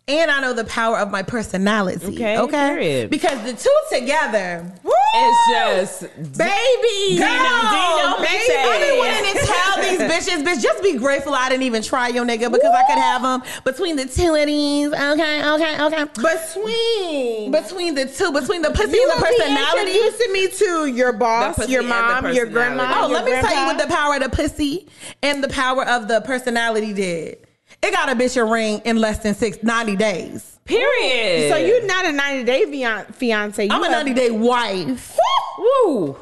and 0.08 0.32
I 0.32 0.42
know 0.42 0.54
the 0.54 0.66
power 0.66 0.98
of 0.98 1.12
my 1.12 1.24
personality. 1.24 2.06
Okay, 2.08 2.38
Okay. 2.38 2.70
period. 2.74 3.10
Because 3.10 3.42
the 3.44 3.54
two 3.54 3.98
together, 4.00 4.72
It's 5.14 5.50
just 5.50 6.02
baby, 6.38 7.18
Girl, 7.18 7.28
Dino 7.28 8.16
baby, 8.18 8.28
Pete. 8.28 8.56
I 8.56 8.92
be 8.94 8.98
wanting 8.98 9.34
to 9.34 9.46
tell 9.46 9.82
these 9.82 10.00
bitches, 10.00 10.44
bitch, 10.44 10.62
just 10.62 10.82
be 10.82 10.98
grateful 10.98 11.34
I 11.34 11.50
didn't 11.50 11.64
even 11.64 11.82
try 11.84 12.08
your 12.08 12.26
nigga 12.26 12.50
because 12.52 12.74
I 12.74 12.84
could 12.88 12.98
have 13.00 13.22
them 13.22 13.44
between 13.66 13.98
the 13.98 14.06
two 14.06 14.34
of 14.36 14.46
these. 14.46 14.88
Okay, 14.88 15.50
okay, 15.50 15.84
okay. 15.84 16.06
between. 16.16 17.52
Between 17.52 17.96
the 17.96 18.06
two, 18.06 18.32
between 18.32 18.62
the 18.62 18.72
pussy 18.72 18.96
you 18.98 19.12
and 19.12 19.20
the 19.22 19.26
personality. 19.26 19.92
introducing 19.92 20.32
me 20.34 20.48
to 20.48 20.86
your 20.88 21.14
boss, 21.14 21.68
your 21.68 21.84
mom, 21.84 22.32
your 22.34 22.46
grandma. 22.46 22.92
Oh, 22.96 23.10
your 23.10 23.20
let 23.22 23.26
me 23.26 23.32
tell 23.32 23.60
you 23.60 23.66
what 23.66 23.78
the 23.86 23.94
power 23.94 24.16
of 24.16 24.22
the 24.24 24.30
pussy 24.30 24.88
and 25.22 25.44
the 25.44 25.50
power 25.50 25.86
of 25.86 26.08
the 26.08 26.22
personality 26.22 26.94
did. 26.94 27.48
It 27.84 27.92
got 27.94 28.10
a 28.10 28.16
bitch 28.16 28.38
a 28.38 28.44
ring 28.46 28.82
in 28.86 28.98
less 28.98 29.20
than 29.20 29.34
six, 29.34 29.62
90 29.64 29.96
days. 29.96 30.60
period. 30.66 31.50
So 31.52 31.58
you're 31.58 31.86
not 31.86 32.06
a 32.06 32.12
90 32.12 32.44
day 32.44 33.04
fiance. 33.12 33.64
You 33.66 33.70
I'm 33.72 33.84
a 33.84 33.90
90 33.90 34.14
day 34.14 34.30
wife. 34.32 35.18
Woo. 35.58 36.16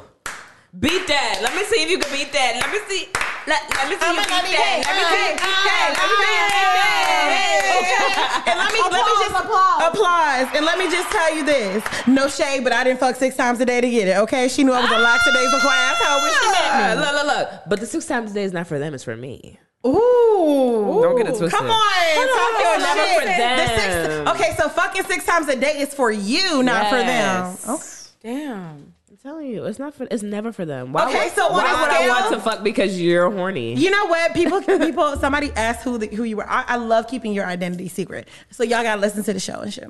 Beat 0.80 1.08
that. 1.08 1.40
Let 1.42 1.56
me 1.56 1.64
see 1.66 1.82
if 1.84 1.90
you 1.90 1.98
can 2.00 2.12
beat 2.14 2.32
that. 2.32 2.62
Let 2.62 2.72
me 2.72 2.80
see. 2.88 3.10
Let, 3.48 3.60
let 3.76 3.90
me 3.90 3.96
see 3.98 4.06
I'm 4.06 4.16
you 4.16 4.22
beat 4.22 4.56
that. 4.56 4.86
Let 4.86 4.96
me 4.96 5.04
see 5.10 5.26
you 5.26 5.34
beat 5.36 5.62
that. 5.66 5.90
Let 5.98 6.08
me 6.08 6.16
see 6.22 6.30
you 6.30 6.56
beat 6.70 7.90
that. 7.90 8.46
And 8.48 8.58
let 8.60 8.72
me, 8.72 8.80
let 8.80 9.04
me 9.04 9.14
just 9.20 9.36
applause. 9.44 9.82
Applause. 9.90 10.48
And 10.56 10.64
let 10.66 10.78
me 10.80 10.86
just 10.90 11.10
tell 11.12 11.36
you 11.36 11.44
this. 11.44 11.84
No 12.08 12.28
shade, 12.30 12.64
but 12.64 12.72
I 12.74 12.84
didn't 12.84 13.00
fuck 13.00 13.16
six 13.16 13.36
times 13.36 13.60
a 13.60 13.66
day 13.66 13.82
to 13.82 13.90
get 13.90 14.08
it, 14.08 14.18
okay? 14.30 14.48
She 14.48 14.64
knew 14.64 14.72
I 14.72 14.82
was 14.82 14.92
a 14.92 15.00
lackadaisical 15.00 15.70
asshole 15.70 16.22
when 16.22 16.32
she 16.32 16.48
met 16.54 16.70
Uh, 16.72 16.96
me. 16.96 17.02
look, 17.02 17.14
look, 17.14 17.28
look. 17.38 17.50
But 17.68 17.80
the 17.80 17.86
six 17.86 18.06
times 18.06 18.32
a 18.32 18.34
day 18.34 18.44
is 18.44 18.54
not 18.54 18.68
for 18.68 18.80
them, 18.80 18.94
it's 18.94 19.04
for 19.04 19.16
me. 19.18 19.60
Ooh. 19.86 21.00
Don't 21.02 21.16
get 21.18 21.28
it 21.28 21.38
twisted. 21.38 21.52
Come 21.52 21.68
on. 21.68 21.72
talk 21.72 22.56
on, 22.56 22.62
your 22.62 22.74
it's 22.76 22.84
never 22.84 23.06
shit. 23.06 23.20
for 23.20 23.26
The 23.26 23.38
them. 23.38 24.26
six, 24.26 24.32
okay, 24.32 24.56
so 24.58 24.70
fucking 24.70 25.04
six 25.06 25.26
times 25.26 25.48
a 25.48 25.56
day 25.56 25.80
is 25.80 25.94
for 25.94 26.12
you, 26.12 26.64
not 26.64 26.90
for 26.90 26.98
them. 26.98 27.56
Okay. 27.68 27.84
Damn. 28.22 28.94
I'm 29.10 29.18
telling 29.24 29.48
you, 29.48 29.66
it's 29.66 29.80
not 29.80 29.94
for. 29.94 30.08
It's 30.12 30.22
never 30.24 30.52
for 30.52 30.66
them. 30.66 30.92
Why 30.94 31.08
Okay, 31.10 31.24
would, 31.26 31.34
so 31.34 31.48
on 31.48 31.54
why 31.54 31.72
a 31.72 31.82
would 31.82 31.90
I 31.90 32.08
want 32.08 32.34
to 32.34 32.40
fuck 32.42 32.64
because 32.64 33.00
you're 33.02 33.30
horny? 33.32 33.74
You 33.76 33.90
know 33.92 34.06
what? 34.08 34.34
People, 34.34 34.62
people. 34.62 35.16
Somebody 35.18 35.52
asked 35.56 35.84
who 35.84 35.98
the, 35.98 36.08
who 36.08 36.24
you 36.26 36.38
were. 36.38 36.50
I, 36.50 36.64
I 36.68 36.76
love 36.78 37.08
keeping 37.08 37.34
your 37.34 37.46
identity 37.46 37.88
secret, 37.88 38.28
so 38.52 38.64
y'all 38.64 38.84
gotta 38.84 39.00
listen 39.02 39.24
to 39.24 39.34
the 39.34 39.40
show 39.40 39.60
and 39.62 39.74
shit. 39.74 39.90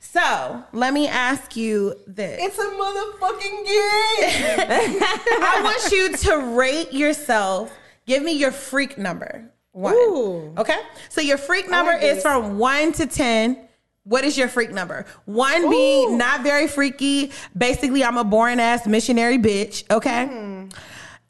So 0.00 0.62
let 0.72 0.92
me 0.92 1.08
ask 1.08 1.56
you 1.56 1.94
this: 2.06 2.38
It's 2.42 2.58
a 2.58 2.66
motherfucking 2.66 3.64
game. 3.66 4.98
I 5.42 5.60
want 5.62 5.92
you 5.92 6.16
to 6.16 6.56
rate 6.56 6.92
yourself. 6.92 7.72
Give 8.08 8.22
me 8.22 8.32
your 8.32 8.52
freak 8.52 8.96
number. 8.96 9.52
One. 9.72 9.94
Ooh. 9.94 10.54
Okay. 10.56 10.78
So 11.10 11.20
your 11.20 11.36
freak 11.38 11.68
number 11.68 11.92
like 11.92 12.02
is 12.02 12.22
from 12.22 12.58
one 12.58 12.92
to 12.92 13.06
ten. 13.06 13.68
What 14.04 14.24
is 14.24 14.38
your 14.38 14.48
freak 14.48 14.72
number? 14.72 15.04
One 15.26 15.68
being 15.68 16.16
not 16.16 16.42
very 16.42 16.66
freaky. 16.66 17.30
Basically, 17.56 18.02
I'm 18.02 18.16
a 18.16 18.24
boring 18.24 18.58
ass 18.60 18.86
missionary 18.86 19.36
bitch. 19.36 19.84
Okay. 19.90 20.26
Hmm. 20.26 20.68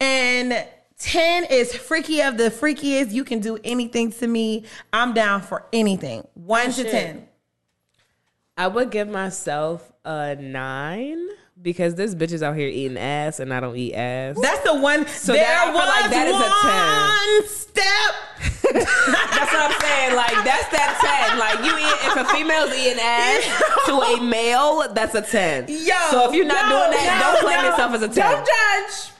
And 0.00 0.64
10 0.98 1.46
is 1.50 1.74
freaky 1.74 2.22
of 2.22 2.36
the 2.36 2.50
freakiest. 2.50 3.10
You 3.10 3.24
can 3.24 3.40
do 3.40 3.58
anything 3.64 4.12
to 4.12 4.28
me. 4.28 4.64
I'm 4.92 5.12
down 5.12 5.42
for 5.42 5.66
anything. 5.72 6.26
One 6.34 6.66
to 6.66 6.72
shit. 6.72 6.90
10. 6.92 7.28
I 8.56 8.68
would 8.68 8.90
give 8.92 9.08
myself 9.08 9.92
a 10.04 10.36
nine 10.36 11.28
because 11.62 11.94
this 11.96 12.14
bitch 12.14 12.32
is 12.32 12.42
out 12.42 12.56
here 12.56 12.68
eating 12.68 12.96
ass 12.98 13.40
and 13.40 13.52
I 13.52 13.60
don't 13.60 13.76
eat 13.76 13.94
ass. 13.94 14.36
That's 14.40 14.60
the 14.64 14.74
one. 14.74 15.06
So 15.08 15.32
there 15.32 15.44
that- 15.44 15.74
was 15.74 15.88
like 15.88 16.10
that 16.10 16.26
is 16.28 16.36
a 16.36 17.44
10. 17.44 17.48
step. 17.48 18.14
That's 18.72 19.52
what 19.52 19.72
I'm 19.72 19.80
saying. 19.80 20.14
Like 20.16 20.44
that's 20.44 20.68
that 20.70 20.98
ten. 21.00 21.38
Like 21.38 21.58
you 21.64 21.72
eat 21.78 21.98
if 22.06 22.16
a 22.16 22.24
female's 22.34 22.72
eating 22.74 22.98
ass 23.00 23.42
to 23.86 23.94
a 23.94 24.20
male, 24.22 24.92
that's 24.92 25.14
a 25.14 25.22
ten. 25.22 25.64
Yo, 25.68 25.94
So 26.10 26.28
if 26.28 26.34
you're 26.34 26.44
not 26.44 26.68
No, 26.68 26.78
doing 26.86 26.98
that, 27.04 27.18
don't 27.22 27.40
claim 27.44 27.64
yourself 27.64 27.94
as 27.94 28.02
a 28.02 28.08
ten. 28.08 28.30
Don't 28.30 28.46
judge. 28.46 29.12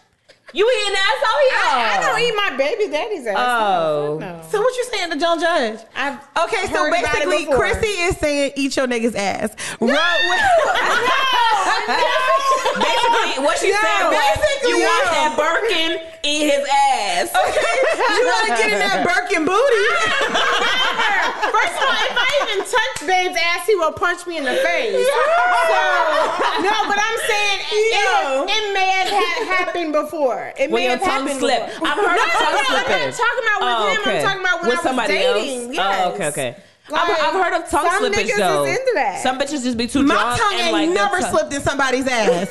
You 0.55 0.65
eating 0.81 0.97
ass 0.97 1.23
out 1.27 1.41
here? 1.41 1.59
I, 1.61 1.97
I 1.99 2.01
don't 2.01 2.21
eat 2.21 2.35
my 2.35 2.57
baby 2.57 2.91
daddy's 2.91 3.27
ass. 3.27 3.37
Oh. 3.39 4.17
No. 4.19 4.41
So 4.51 4.61
what 4.63 4.75
you 4.77 4.85
saying 4.85 5.11
to 5.11 5.19
John 5.19 5.39
Judge? 5.39 5.81
I've 5.95 6.19
Okay, 6.45 6.67
so 6.67 6.85
heard 6.85 6.89
about 6.89 7.01
it 7.01 7.13
basically, 7.13 7.45
before. 7.45 7.59
Chrissy 7.59 7.87
is 7.89 8.17
saying 8.17 8.53
eat 8.57 8.75
your 8.77 8.87
nigga's 8.87 9.15
ass. 9.15 9.55
Right? 9.81 9.95
No, 12.79 12.85
Basically, 12.85 13.45
what 13.45 13.59
she 13.59 13.73
said 13.73 14.09
was 14.09 14.17
basically, 14.17 14.71
you 14.71 14.79
want 14.81 15.05
that 15.11 15.35
Birkin, 15.37 16.01
eat 16.23 16.51
his 16.51 16.63
ass. 16.69 17.29
Okay, 17.31 17.77
you 18.15 18.25
gotta 18.25 18.49
get 18.59 18.73
in 18.73 18.79
that 18.79 19.03
Birkin 19.09 19.45
booty. 19.45 19.87
First 21.49 21.75
of 21.79 21.85
all, 21.89 22.03
if 22.09 22.17
I 22.19 22.29
even 22.45 22.61
touch 22.67 22.95
Babe's 23.07 23.37
ass, 23.39 23.67
he 23.67 23.75
will 23.77 23.93
punch 23.93 24.27
me 24.27 24.37
in 24.39 24.45
the 24.45 24.55
face. 24.57 25.07
So, 25.69 26.65
no, 26.65 26.73
but 26.89 26.97
I'm 26.99 27.19
saying 27.29 27.59
Yo. 27.93 28.45
it, 28.45 28.51
it 28.51 28.73
may 28.73 28.89
have 28.89 29.49
happened 29.59 29.93
before. 29.93 30.53
It 30.57 30.71
When 30.71 30.81
may 30.83 30.89
your 30.89 30.97
have 30.97 31.01
tongue 31.03 31.27
happened 31.29 31.39
slip. 31.41 31.67
before. 31.67 31.89
I've 31.89 31.97
heard 31.97 32.17
no, 32.17 32.25
of 32.25 32.31
tongue 32.33 32.53
no, 32.53 32.59
I'm 32.59 32.65
not 32.65 33.15
talking 33.15 33.45
about 33.45 33.61
with 33.61 33.69
Oh, 33.69 33.89
him. 33.93 34.01
okay. 34.01 34.19
I'm 34.19 34.25
talking 34.25 34.41
about 34.41 34.61
when 34.63 34.69
With 34.71 34.79
I 34.79 34.81
was 34.81 34.83
somebody 34.83 35.13
dating. 35.15 35.65
else. 35.69 35.75
Yes. 35.77 36.03
Oh, 36.07 36.13
okay, 36.15 36.27
okay. 36.29 36.57
Like, 36.89 37.03
I've, 37.11 37.21
I've 37.21 37.35
heard 37.45 37.55
of 37.63 37.69
tongue 37.71 37.91
some 37.91 38.03
slippage 38.03 38.25
niggas 38.31 38.39
though. 38.39 38.65
is 38.65 38.79
into 38.79 38.93
that. 38.95 39.23
Some 39.23 39.39
bitches 39.39 39.63
just 39.63 39.77
be 39.77 39.87
too 39.87 40.03
My 40.03 40.15
drunk 40.15 40.41
tongue 40.41 40.53
and 40.55 40.61
ain't 40.63 40.73
like 40.73 40.87
their 40.89 40.95
never 40.95 41.21
tongue- 41.21 41.31
slipped 41.33 41.53
in 41.55 41.61
somebody's 41.61 42.07
ass. 42.09 42.49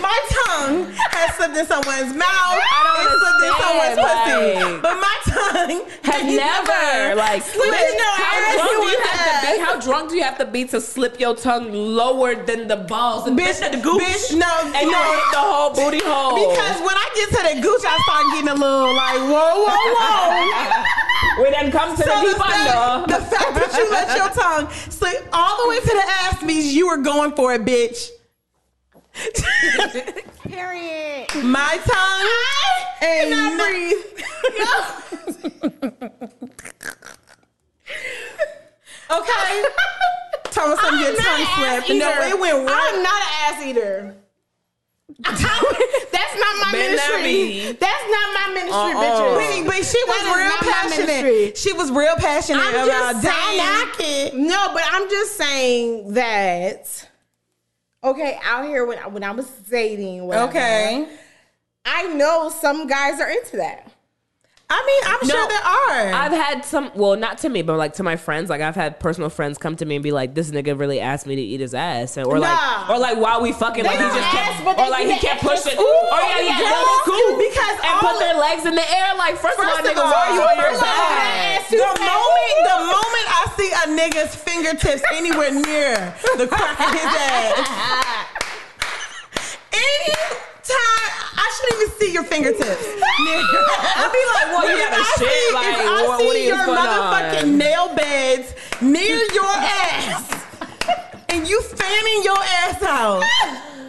My 0.00 0.18
tongue 0.46 0.90
has 1.14 1.34
slipped 1.36 1.56
in 1.56 1.66
someone's 1.66 2.12
mouth. 2.14 2.58
I 2.58 2.80
don't 2.84 3.00
it 3.04 3.18
slipped 3.20 3.42
in 3.44 3.52
someone's 3.62 3.98
understand, 3.98 4.60
pussy. 4.60 4.80
but 4.82 4.96
my 5.00 5.16
tongue 5.24 5.82
Has 6.04 6.22
never 6.24 7.14
like 7.16 7.42
slipped 7.42 7.80
in 7.80 7.96
no 7.98 8.10
how 8.14 8.34
ass 8.34 8.54
drunk 8.54 8.80
do 8.80 8.86
you 8.90 8.98
have 9.04 9.20
to 9.24 9.34
be? 9.46 9.52
How 9.64 9.74
drunk 9.80 10.04
do 10.10 10.16
you 10.16 10.22
have 10.24 10.38
to 10.38 10.46
be 10.46 10.64
to 10.66 10.80
slip 10.80 11.18
your 11.20 11.34
tongue 11.36 11.72
lower 11.72 12.34
than 12.34 12.68
the 12.68 12.76
balls 12.76 13.26
and 13.26 13.38
Bitch, 13.38 13.60
the 13.70 13.78
gooch? 13.78 14.02
bitch, 14.02 14.36
no, 14.38 14.52
and 14.74 14.90
no. 14.90 15.02
the 15.32 15.38
whole 15.42 15.70
booty 15.74 16.00
hole. 16.04 16.34
Because 16.50 16.78
when 16.80 16.96
I 16.96 17.06
get 17.14 17.28
to 17.30 17.54
the 17.54 17.60
gooch, 17.62 17.82
I 17.86 17.96
start 18.04 18.24
getting 18.34 18.48
a 18.50 18.54
little 18.54 18.94
like, 18.94 19.20
whoa, 19.30 19.64
whoa, 19.66 19.94
whoa. 19.98 21.42
we 21.42 21.50
then 21.50 21.70
come 21.72 21.96
to 21.96 22.02
So 22.02 22.08
the 22.08 22.20
deep 22.32 22.40
under. 22.40 23.12
the 23.12 23.20
fact 23.24 23.54
that 23.54 23.74
you 23.78 23.90
let 23.90 24.16
your 24.16 24.28
tongue 24.42 24.70
slip 24.90 25.26
all 25.32 25.62
the 25.62 25.68
way 25.68 25.80
to 25.80 25.86
the 25.86 26.04
ass 26.24 26.42
means 26.42 26.74
you 26.74 26.86
were 26.88 26.98
going 26.98 27.32
for 27.32 27.52
it, 27.54 27.64
bitch. 27.64 28.08
Period. 30.42 31.28
My 31.44 31.78
tongue 31.86 32.26
ah! 32.26 33.04
ain't 33.04 33.30
cannot 33.30 33.70
okay. 39.10 39.64
Thomas, 40.50 40.78
I'm 40.82 41.00
your 41.00 41.12
not 41.12 41.20
tongue 41.20 41.40
an 41.40 41.46
ass 41.46 41.86
slipped. 41.86 41.98
No, 42.00 42.10
it 42.10 42.40
went 42.40 42.66
right. 42.66 42.92
I'm 42.94 43.02
not 43.02 43.22
an 43.22 43.28
ass 43.44 43.62
eater. 43.64 44.16
That's 45.24 46.34
not 46.38 46.56
my 46.60 46.72
Better 46.72 46.96
not 46.96 47.22
ministry. 47.22 47.22
be. 47.22 47.72
That's 47.72 48.04
not 48.10 48.34
my 48.34 48.48
ministry, 48.54 48.72
Uh-uh. 48.72 49.02
bitches. 49.04 49.64
But, 49.64 49.66
but 49.66 49.84
she 49.84 50.00
was 50.06 50.22
That 50.22 50.26
is 50.26 50.36
real 50.42 50.58
passionate. 50.72 51.56
She 51.58 51.72
was 51.72 51.90
real 51.92 52.16
passionate 52.16 52.62
I'm 52.64 52.74
about 52.88 53.22
just 53.22 53.22
saying. 53.22 54.32
Diana. 54.32 54.48
No, 54.48 54.70
but 54.72 54.82
I'm 54.90 55.08
just 55.08 55.36
saying 55.36 56.14
that. 56.14 57.08
Okay, 58.04 58.38
out 58.44 58.66
here 58.66 58.84
when 58.84 58.98
I, 58.98 59.06
when 59.06 59.24
I 59.24 59.30
was 59.30 59.48
dating, 59.70 60.26
whatever, 60.26 60.50
Okay. 60.50 61.08
I 61.86 62.02
know 62.14 62.50
some 62.50 62.86
guys 62.86 63.18
are 63.20 63.30
into 63.30 63.56
that. 63.56 63.90
I 64.70 64.80
mean, 64.80 65.02
I'm 65.12 65.28
No, 65.28 65.34
sure 65.34 65.48
there 65.48 65.60
are. 65.60 66.24
I've 66.24 66.32
had 66.32 66.64
some, 66.64 66.90
well, 66.94 67.16
not 67.16 67.38
to 67.44 67.48
me, 67.50 67.60
but 67.62 67.76
like 67.76 67.92
to 67.94 68.02
my 68.02 68.16
friends. 68.16 68.48
Like 68.48 68.60
I've 68.62 68.74
had 68.74 68.98
personal 68.98 69.28
friends 69.28 69.58
come 69.58 69.76
to 69.76 69.84
me 69.84 69.94
and 69.96 70.02
be 70.02 70.10
like, 70.10 70.34
"This 70.34 70.50
nigga 70.50 70.78
really 70.78 71.00
asked 71.00 71.26
me 71.26 71.36
to 71.36 71.42
eat 71.42 71.60
his 71.60 71.74
ass," 71.74 72.16
or 72.16 72.38
like, 72.38 72.50
Nah. 72.50 72.88
or 72.94 72.98
like 72.98 73.18
while 73.18 73.42
we 73.42 73.52
fucking, 73.52 73.84
They 73.84 73.90
like 73.90 73.98
he 73.98 74.04
just 74.04 74.18
ask, 74.34 74.62
kept, 74.64 74.78
or 74.80 74.88
like 74.90 75.06
he 75.06 75.12
the 75.14 75.20
kept 75.20 75.44
extra 75.44 75.50
pushing. 75.50 75.72
scoop. 75.78 75.84
Oh 75.86 76.16
yeah, 76.16 76.40
yeah, 76.40 76.58
Girls 76.58 76.72
double 76.72 76.98
scoop 77.04 77.38
because 77.44 77.76
and 77.84 77.92
all 77.92 78.00
put 78.08 78.18
their 78.18 78.34
legs 78.40 78.64
in 78.66 78.74
the 78.74 78.88
air. 78.90 79.14
Like 79.16 79.36
first, 79.36 79.58
of 79.60 79.64
all, 79.68 79.76
First 79.76 79.84
nigga, 79.84 80.00
why 80.00 80.10
are 80.10 80.32
you 80.32 80.40
you 80.40 80.48
on 80.48 80.56
your 80.56 80.70
first 80.72 80.80
back? 80.80 81.68
The 81.68 81.76
moment, 81.84 82.56
the 82.64 82.78
moment 82.88 83.26
I 83.28 83.42
see 83.60 83.70
a 83.70 83.84
nigga's 83.92 84.34
fingertips 84.34 85.02
anywhere 85.12 85.52
near 85.52 86.14
the 86.40 86.46
crack 86.48 86.80
of 86.80 86.88
his 86.88 87.04
ass, 87.20 87.68
anytime 90.64 91.36
I 91.36 91.46
shouldn't 91.56 91.82
even 91.82 92.00
see 92.00 92.12
your 92.12 92.24
fingertips. 92.24 92.84
I'd 93.96 94.10
be 94.12 94.22
like, 94.32 94.48
Well, 94.52 94.64
you 94.68 94.76
gotta 94.82 94.96
I 94.96 95.14
shit, 95.18 95.28
see, 95.28 95.54
like, 95.54 95.68
if 95.68 95.86
I 95.86 96.18
see 96.18 96.26
what 96.26 96.40
your 96.40 96.62
motherfucking 96.64 97.52
on? 97.52 97.58
nail 97.58 97.94
beds 97.94 98.54
near 98.80 99.20
your 99.32 99.44
ass, 99.44 100.24
and 101.28 101.48
you 101.48 101.60
fanning 101.62 102.22
your 102.24 102.38
ass 102.38 102.82
out. 102.82 103.22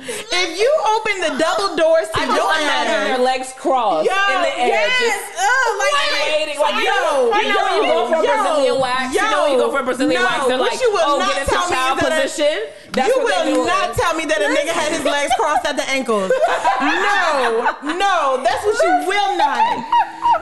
If 0.07 0.59
you 0.59 0.69
open 0.93 1.17
the 1.17 1.33
double 1.41 1.75
doors 1.75 2.05
to 2.13 2.21
I 2.21 2.29
your 2.29 2.45
imagine 2.45 3.09
their 3.09 3.25
legs 3.25 3.51
crossed 3.57 4.05
Yo, 4.05 4.13
in 4.13 4.41
the 4.45 4.53
air, 4.53 4.69
yes, 4.69 5.01
just 5.01 5.25
uh, 5.33 5.49
like, 5.81 5.97
waiting. 6.29 6.59
Like 6.61 6.77
you 6.77 6.85
yo, 6.85 6.93
know, 6.93 7.33
you 7.33 7.49
know 7.49 7.65
when 7.65 7.81
you 7.81 7.89
go 7.89 8.05
for 8.05 8.21
yo, 8.21 8.29
Brazilian 8.29 8.77
wax. 8.81 9.15
you 9.15 9.21
know 9.21 9.41
when 9.43 9.51
you 9.53 9.57
go 9.57 9.71
for 9.73 9.81
Brazilian 9.81 10.21
no, 10.21 10.27
wax. 10.29 10.45
They're 10.45 10.59
what 10.61 10.71
like, 10.71 10.81
you 10.81 10.91
will 10.93 11.09
oh, 11.09 11.17
not 11.17 11.33
get 11.33 11.49
into 11.49 11.57
child 11.57 11.97
position. 11.97 12.69
That's 12.95 13.07
you 13.09 13.19
will 13.23 13.65
not 13.65 13.93
tell 13.95 14.15
me 14.15 14.25
that 14.25 14.39
a 14.41 14.45
nigga 14.55 14.71
had 14.73 14.91
his 14.91 15.03
legs 15.03 15.31
crossed 15.37 15.65
at 15.65 15.75
the 15.75 15.87
ankles. 15.89 16.31
No, 16.81 17.77
no, 17.83 18.41
that's 18.43 18.63
what 18.65 18.75
you 18.83 19.07
will 19.07 19.37
not. 19.37 19.85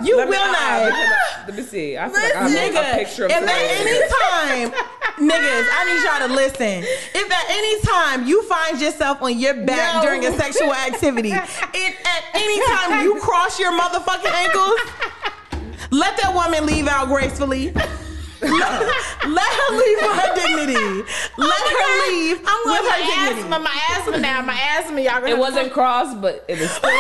You 0.04 0.18
Let 0.18 0.28
will 0.30 0.36
uh-uh, 0.36 0.89
not. 0.89 1.47
Let 1.47 1.56
me 1.56 1.64
see. 1.64 1.97
I 1.97 2.10
feel 2.10 2.22
like 2.22 2.36
I 2.36 2.49
have 2.49 2.74
Nigga, 2.74 2.93
a 2.93 2.97
picture 2.97 3.26
of 3.26 3.32
if 3.32 3.38
at 3.38 3.49
any 3.49 3.99
time, 4.10 4.72
niggas, 5.18 5.68
I 5.72 5.82
need 5.88 6.04
y'all 6.04 6.28
to 6.28 6.34
listen. 6.34 6.84
If 7.14 7.32
at 7.32 7.45
any 7.49 7.82
time 7.82 8.28
you 8.28 8.43
find 8.43 8.80
yourself 8.82 9.22
on 9.22 9.38
your 9.39 9.54
back 9.54 9.95
No. 9.95 10.01
during 10.01 10.26
a 10.26 10.36
sexual 10.38 10.74
activity, 10.88 11.32
if 11.32 12.06
at 12.08 12.24
any 12.34 12.66
time 12.66 13.04
you 13.04 13.20
cross 13.20 13.60
your 13.60 13.72
motherfucking 13.72 14.32
ankles, 14.34 14.80
let 15.91 16.18
that 16.18 16.34
woman 16.34 16.66
leave 16.66 16.88
out 16.88 17.08
gracefully. 17.08 17.74
Let, 18.44 19.30
let 19.30 19.52
her 19.60 19.70
leave 19.76 19.98
with 20.02 20.16
her 20.20 20.32
dignity. 20.36 21.04
Let 21.38 21.66
her 21.74 21.88
leave 22.12 22.38
I'm 22.46 22.60
with 22.66 22.74
with 22.82 22.82
her 22.82 22.89
my 22.89 22.98
dignity. 23.06 23.41
asthma, 23.41 23.60
my 23.60 23.78
asthma 23.91 24.18
now, 24.20 24.41
my 24.41 24.60
asthma. 24.78 25.00
Y'all 25.02 25.22
gonna 25.22 25.30
It 25.34 25.38
wasn't 25.38 25.68
to- 25.70 25.74
crossed, 25.74 26.20
but 26.22 26.44
it 26.48 26.60
was 26.60 26.70
still. 26.72 26.89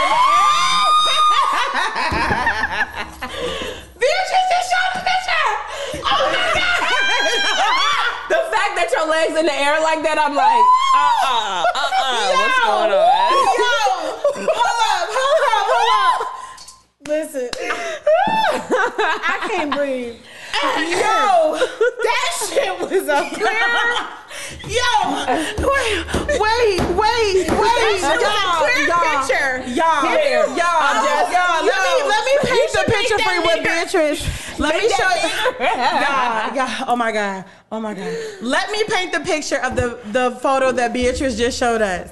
Beatrice 3.99 4.47
just 4.49 4.67
showed 4.71 4.91
the 4.95 5.01
picture. 5.03 5.47
Oh 6.05 6.23
my 6.31 6.47
god. 6.53 6.81
the 8.29 8.41
fact 8.51 8.73
that 8.79 8.87
your 8.91 9.07
legs 9.07 9.35
in 9.39 9.45
the 9.45 9.53
air 9.53 9.79
like 9.81 10.01
that, 10.03 10.17
I'm 10.19 10.35
like, 10.35 10.65
uh 10.95 10.99
uh, 11.23 11.63
uh 11.75 11.91
uh, 12.03 12.31
what's 12.39 12.59
going 12.63 12.91
on? 12.91 13.31
Yo, 13.59 14.47
hold 14.53 14.79
up, 14.91 15.07
hold 15.11 15.43
up, 15.51 15.65
hold 15.71 15.91
up. 15.99 16.19
Listen, 17.07 17.49
I 19.23 19.47
can't 19.51 19.71
breathe. 19.75 20.15
Yo, 20.53 21.57
That 22.03 22.29
shit 22.49 22.79
was 22.79 23.07
a 23.07 23.29
clear. 23.33 23.73
yo, 24.69 24.89
wait, 25.57 26.05
wait, 26.39 26.79
wait, 26.79 26.79
wait, 26.97 27.47
That 27.49 27.97
shit 27.99 28.01
was 28.01 28.03
a 28.03 28.21
y'all, 28.21 28.61
clear 28.61 28.87
y'all, 28.87 29.01
picture. 29.25 29.57
y'all, 29.73 30.03
y'all, 30.55 30.79
I'm 30.79 30.97
just- 31.05 31.29
oh, 31.29 31.33
y'all. 31.33 31.65
Let 31.65 31.79
me 31.83 31.93
let 32.09 32.23
me 32.25 32.33
paint 32.49 32.71
the 32.71 32.83
picture 32.91 33.19
for 33.19 33.31
you 33.33 33.41
with. 33.41 33.63
Beatrice. 33.63 34.59
Let 34.59 34.75
me 34.81 34.89
show 34.89 35.09
you. 35.09 35.29
God, 35.59 36.53
God, 36.55 36.85
oh 36.87 36.95
my 36.95 37.11
God, 37.11 37.45
oh 37.71 37.79
my 37.79 37.93
God. 37.93 38.13
Let 38.41 38.71
me 38.71 38.83
paint 38.87 39.11
the 39.11 39.19
picture 39.21 39.57
of 39.57 39.75
the 39.75 39.99
the 40.11 40.31
photo 40.41 40.71
that 40.73 40.93
Beatrice 40.93 41.35
just 41.37 41.57
showed 41.57 41.81
us. 41.81 42.09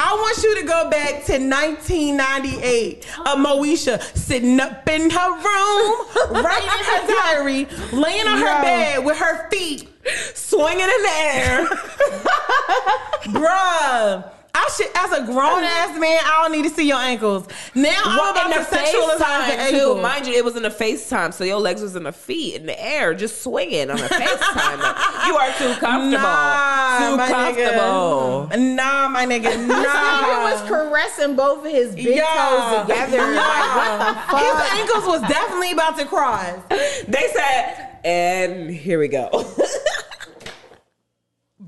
I 0.00 0.14
want 0.14 0.42
you 0.42 0.60
to 0.60 0.66
go 0.66 0.90
back 0.90 1.24
to 1.26 1.38
1998 1.38 3.06
of 3.20 3.38
Moesha 3.38 4.00
sitting 4.16 4.60
up 4.60 4.88
in 4.88 5.10
her 5.10 5.30
room, 5.30 6.06
writing 6.44 6.68
her 6.68 7.06
diary, 7.06 7.66
laying 7.92 8.26
on 8.26 8.38
her 8.38 8.62
bed 8.62 9.04
with 9.04 9.18
her 9.18 9.48
feet 9.50 9.88
Swinging 10.34 10.80
in 10.80 11.02
the 11.02 11.16
air. 11.16 11.66
Bruh. 13.24 14.32
I 14.60 14.68
should, 14.76 14.90
as 14.94 15.12
a 15.12 15.24
grown 15.24 15.62
ass 15.62 15.96
man, 15.98 16.18
I 16.24 16.40
don't 16.42 16.52
need 16.52 16.64
to 16.68 16.74
see 16.74 16.88
your 16.88 16.98
ankles. 16.98 17.46
Now 17.74 17.94
I'm 18.04 18.16
Well, 18.18 18.30
about 18.32 18.46
in 18.50 18.52
to 18.64 18.70
the 18.70 18.76
sexualize 18.76 19.18
the 19.18 19.24
FaceTime 19.24 19.70
too. 19.70 20.02
Mind 20.02 20.26
you, 20.26 20.32
it 20.34 20.44
was 20.44 20.56
in 20.56 20.62
the 20.64 20.68
FaceTime, 20.70 21.32
so 21.32 21.44
your 21.44 21.60
legs 21.60 21.80
was 21.80 21.94
in 21.94 22.02
the 22.02 22.12
feet 22.12 22.56
in 22.56 22.66
the 22.66 22.82
air, 22.84 23.14
just 23.14 23.42
swinging 23.42 23.88
on 23.90 23.98
a 23.98 24.02
FaceTime. 24.08 24.78
Like, 24.82 24.96
you 25.26 25.36
are 25.36 25.52
too 25.58 25.80
comfortable. 25.80 26.18
Nah, 26.22 27.10
too 27.10 27.16
my 27.16 27.28
comfortable. 27.28 28.48
Nigga. 28.50 28.74
Nah, 28.74 29.08
my 29.08 29.26
nigga. 29.26 29.48
Nah. 29.68 30.24
He 30.24 30.52
was 30.52 30.62
caressing 30.68 31.36
both 31.36 31.64
of 31.64 31.70
his 31.70 31.94
big 31.94 32.18
toes 32.18 32.80
together. 32.82 33.18
Like, 33.18 33.76
what 33.76 33.98
the 33.98 34.14
fuck? 34.32 34.40
His 34.40 34.80
ankles 34.80 35.06
was 35.06 35.20
definitely 35.22 35.72
about 35.72 35.96
to 35.98 36.04
cross. 36.06 36.58
They 37.06 37.28
said, 37.32 37.98
and 38.04 38.70
here 38.70 38.98
we 38.98 39.08
go. 39.08 39.28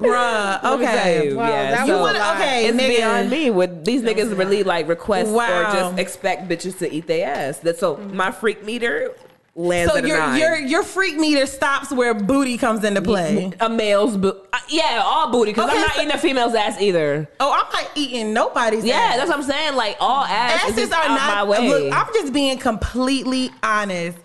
Bruh. 0.01 0.63
Let 0.63 0.79
me 0.81 0.87
tell 0.87 0.95
Okay. 0.97 1.35
Wow, 1.35 1.49
yeah, 1.49 1.85
so 1.87 2.01
want 2.01 2.17
to, 2.17 2.33
okay, 2.37 2.67
it's 2.67 2.77
nigga. 2.79 2.97
beyond 2.97 3.31
me. 3.31 3.51
With 3.51 3.85
these 3.85 4.03
niggas 4.03 4.37
really 4.37 4.63
like 4.63 4.89
request 4.89 5.31
or 5.31 5.63
just 5.73 5.99
expect 5.99 6.49
bitches 6.49 6.79
to 6.79 6.93
eat 6.93 7.07
their 7.07 7.29
ass. 7.29 7.59
That 7.59 7.79
so 7.79 7.97
my 7.97 8.31
freak 8.31 8.65
meter 8.65 9.15
lands 9.57 9.93
So 9.93 9.99
your 9.99 10.37
your 10.37 10.57
your 10.57 10.83
freak 10.85 11.17
meter 11.19 11.45
stops 11.45 11.91
where 11.93 12.15
booty 12.15 12.57
comes 12.57 12.83
into 12.85 13.03
play. 13.03 13.53
a 13.61 13.69
male's 13.69 14.17
booty. 14.17 14.39
Uh, 14.53 14.59
yeah, 14.69 15.03
all 15.05 15.31
booty. 15.31 15.51
Because 15.51 15.69
Okay, 15.69 15.77
I'm 15.77 15.83
not 15.83 15.95
so- 15.97 16.01
eating 16.03 16.15
a 16.15 16.19
female's 16.19 16.55
ass 16.55 16.81
either. 16.81 17.29
Oh, 17.41 17.53
I'm 17.53 17.71
not 17.73 17.91
eating 17.95 18.33
nobody's. 18.33 18.85
Yeah, 18.85 18.95
ass. 18.95 19.17
that's 19.17 19.29
what 19.29 19.39
I'm 19.39 19.45
saying. 19.45 19.75
Like 19.77 19.97
all 20.01 20.25
ass 20.25 20.71
Asses 20.71 20.91
are 20.93 21.09
not. 21.09 21.35
my 21.35 21.45
way. 21.45 21.69
Look, 21.69 21.93
I'm 21.93 22.07
just 22.15 22.33
being 22.33 22.59
completely 22.59 23.51
honest. 23.63 24.17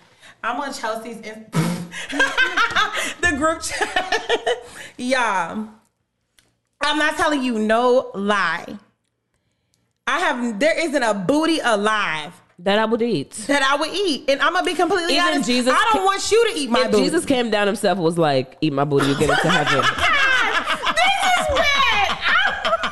I'm 0.43 0.59
on 0.61 0.71
Chelsea's 0.73 1.17
in- 1.21 1.47
the 3.22 3.36
group 3.38 3.62
chat. 3.62 4.24
yeah, 4.97 5.66
I'm 6.82 6.97
not 6.97 7.16
telling 7.18 7.43
you 7.43 7.60
no 7.60 8.12
lie. 8.14 8.78
I 10.08 10.20
have. 10.20 10.60
There 10.60 10.78
isn't 10.88 11.01
a 11.03 11.14
booty 11.14 11.60
alive 11.60 12.34
that 12.60 12.80
I 12.80 12.86
would 12.86 13.01
eat. 13.01 13.32
that 13.47 13.62
I 13.64 13.76
would 13.76 13.91
eat, 13.93 14.30
and 14.30 14.41
I'm 14.41 14.53
gonna 14.53 14.66
be 14.66 14.76
completely 14.76 15.14
Even 15.16 15.26
honest. 15.26 15.49
Jesus 15.49 15.74
I 15.74 15.84
don't 15.91 16.01
ca- 16.01 16.06
want 16.06 16.32
you 16.32 16.51
to 16.53 16.60
eat 16.60 16.70
my 16.70 16.86
if 16.86 16.91
booty. 16.91 17.03
Jesus 17.03 17.26
came 17.26 17.49
down 17.49 17.68
himself 17.68 17.97
and 17.97 18.06
was 18.06 18.18
like, 18.18 18.58
"Eat 18.62 18.74
my 18.74 18.84
booty, 18.86 19.08
you 19.08 19.18
get 19.18 19.30
into 19.30 19.49
heaven." 19.49 19.82
God, 19.82 19.84
this 20.95 21.39
is 21.39 21.47
bad. 21.58 22.18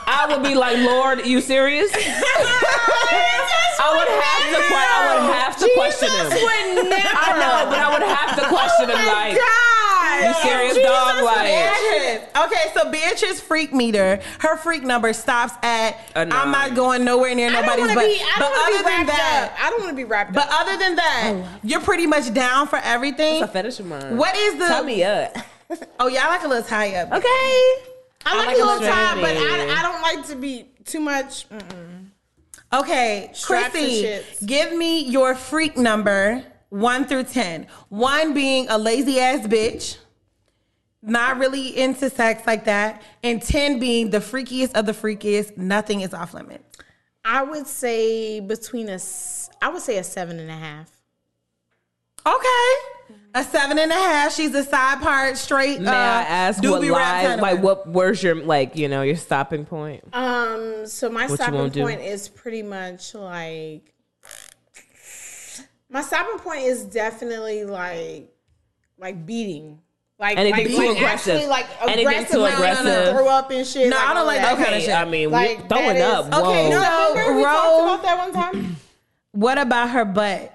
I 0.06 0.26
would 0.30 0.44
be 0.44 0.56
like, 0.56 0.78
"Lord, 0.80 1.26
you 1.26 1.40
serious?" 1.40 1.92
I 3.84 3.90
would 3.98 4.08
have 4.10 4.44
to. 4.52 4.60
I 4.74 5.00
would 5.14 5.24
have 5.34 5.58
to 5.58 5.70
question 5.76 6.10
him. 6.10 6.30
would 6.30 6.90
never. 6.90 7.14
I 7.14 7.30
know, 7.40 7.70
but 7.70 7.80
I 7.80 7.94
would 7.94 8.04
have 8.04 8.36
to 8.40 8.46
oh 8.46 8.50
question 8.50 8.90
him. 8.90 9.06
Like, 9.06 9.38
you 10.28 10.34
serious, 10.42 10.78
dog? 10.78 11.24
Like, 11.24 12.36
Okay, 12.36 12.72
so 12.74 12.92
Beatrice 12.92 13.40
freak 13.40 13.74
meter, 13.74 14.20
her 14.40 14.58
freak 14.58 14.84
number 14.84 15.14
stops 15.14 15.54
at 15.64 15.98
I'm 16.16 16.30
not 16.30 16.76
going 16.76 17.04
nowhere 17.04 17.34
near 17.36 17.50
I 17.50 17.62
nobody's 17.62 17.86
want 17.88 17.96
butt. 17.96 18.06
be. 18.06 18.16
I 18.22 18.36
but 18.38 18.40
don't 18.40 18.52
want 18.52 18.74
to 18.74 18.80
other 18.80 18.84
be 18.84 18.96
than 18.98 19.06
that, 19.08 19.52
up. 19.54 19.64
I 19.66 19.70
don't 19.70 19.80
want 19.82 19.90
to 19.92 19.96
be 19.96 20.04
wrapped 20.04 20.34
but 20.34 20.48
up. 20.50 20.62
other 20.62 20.78
than 20.78 20.96
that, 20.96 21.32
oh, 21.36 21.60
you're 21.64 21.82
pretty 21.82 22.08
much 22.08 22.34
down 22.34 22.68
for 22.68 22.78
everything. 22.78 23.42
it's 23.42 23.50
a 23.50 23.54
fetish 23.54 23.80
of 23.80 23.86
mine. 23.88 24.18
What 24.18 24.36
is 24.36 24.56
the? 24.56 24.68
Tie 24.68 24.82
me 24.84 25.04
up. 25.04 25.36
Oh 26.00 26.08
yeah, 26.08 26.26
I 26.28 26.30
like 26.30 26.44
a 26.44 26.48
little 26.48 26.64
tie 26.64 26.94
up. 26.96 27.08
Okay. 27.12 27.24
I 27.26 28.38
like, 28.38 28.48
like 28.48 28.58
a 28.58 28.62
a 28.62 28.66
little 28.66 28.80
tie, 28.88 29.12
up, 29.14 29.16
but. 29.16 29.36
I, 29.36 29.80
I 29.80 29.82
don't 29.82 30.02
like 30.04 30.28
to 30.28 30.36
be 30.36 30.68
too 30.86 31.00
much. 31.00 31.50
Mm-mm. 31.50 32.08
Okay, 32.72 33.30
Straps 33.34 33.72
Chrissy, 33.72 34.22
give 34.46 34.74
me 34.76 35.04
your 35.06 35.34
freak 35.36 35.76
number 35.78 36.44
one 36.70 37.06
through 37.06 37.24
ten. 37.24 37.66
One 37.90 38.34
being 38.36 38.68
a 38.70 38.78
lazy 38.78 39.20
ass 39.20 39.48
bitch, 39.48 39.98
not 41.04 41.38
really 41.38 41.78
into 41.78 42.10
sex 42.10 42.48
like 42.48 42.66
that, 42.66 43.02
and 43.24 43.42
ten 43.42 43.80
being 43.80 44.10
the 44.10 44.20
freakiest 44.20 44.74
of 44.74 44.86
the 44.86 44.94
freakiest. 44.94 45.58
Nothing 45.58 46.02
is 46.02 46.14
off 46.14 46.34
limits. 46.34 46.64
I 47.26 47.44
would 47.44 47.68
say 47.68 48.40
between 48.40 48.90
a. 48.90 48.94
s- 48.94 49.50
I 49.62 49.70
would 49.70 49.82
say 49.82 49.98
a 49.98 50.04
seven 50.04 50.40
and 50.40 50.50
a 50.50 50.56
half. 50.56 50.90
Okay. 52.26 53.18
A 53.36 53.44
seven 53.44 53.78
and 53.80 53.92
a 53.92 53.96
half. 53.96 54.34
She's 54.34 54.54
a 54.56 54.64
side 54.64 55.02
part 55.02 55.38
straight. 55.38 55.82
May 55.82 55.90
uh, 55.90 55.94
I 55.94 56.22
ask 56.22 56.64
what 56.64 56.82
lies? 56.84 57.40
Like, 57.40 57.62
what? 57.62 57.88
Where's 57.88 58.22
your 58.24 58.36
like? 58.36 58.76
You 58.76 58.88
know, 58.88 59.02
your 59.02 59.16
stopping 59.16 59.66
point? 59.66 60.04
Um. 60.14 60.86
So 60.86 61.10
my 61.10 61.28
What 61.28 61.36
stopping 61.36 61.56
won't 61.56 61.74
do? 61.74 61.82
point 61.82 62.02
is 62.02 62.30
pretty 62.30 62.64
much 62.64 63.14
like. 63.14 63.94
My 65.90 66.02
stopping 66.02 66.40
point 66.40 66.62
is 66.62 66.86
definitely 66.86 67.66
like, 67.66 68.34
like 68.98 69.26
beating. 69.28 69.80
Like, 70.24 70.38
Anything 70.38 70.66
like, 70.68 70.76
too 70.76 70.88
like 70.88 70.98
aggressive. 70.98 71.34
actually 71.36 71.50
like 71.50 71.66
Anything 71.82 72.08
aggressive, 72.08 72.32
too 72.32 72.38
like, 72.40 72.54
aggressive. 72.54 73.10
throw 73.14 73.28
up 73.28 73.52
and 73.52 73.68
shit. 73.68 73.90
No, 73.90 73.98
I 73.98 74.14
don't 74.14 74.26
like 74.26 74.40
that 74.42 74.58
kind 74.58 74.74
of 74.76 74.82
shit. 74.82 74.96
I 74.96 75.04
mean, 75.04 75.30
Like, 75.32 75.64
we 75.64 75.68
throwing 75.68 75.98
that 75.98 76.14
up. 76.16 76.34
Whoa. 76.34 76.50
Okay, 76.50 76.70
No, 76.70 76.82
so 76.82 77.36
we 77.36 77.44
Ro- 77.44 77.52
talked 77.52 77.82
about 77.84 78.02
that 78.04 78.18
one 78.18 78.32
time. 78.34 78.76
What 79.34 79.58
about 79.58 79.90
her 79.90 80.06
butt? 80.06 80.50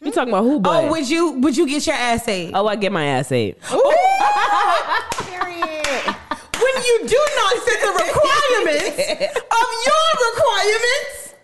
you 0.00 0.10
talking 0.10 0.32
about 0.32 0.44
who? 0.44 0.58
But 0.60 0.84
Oh, 0.84 0.90
would 0.92 1.10
you 1.10 1.32
would 1.32 1.54
you 1.54 1.66
get 1.68 1.86
your 1.86 1.96
ass 1.96 2.26
ate? 2.28 2.52
oh, 2.54 2.66
I 2.66 2.76
get 2.76 2.90
my 2.92 3.04
ass 3.04 3.30
ate. 3.30 3.58
Oh. 3.70 3.76
Period. 5.28 6.16
when 6.56 6.74
you 6.84 6.98
do 7.06 7.20
not 7.36 7.52
fit 7.62 7.80
the 7.84 7.92
requirements 8.08 9.36
of 9.36 9.68
your 9.86 10.08
requirements, 10.32 11.34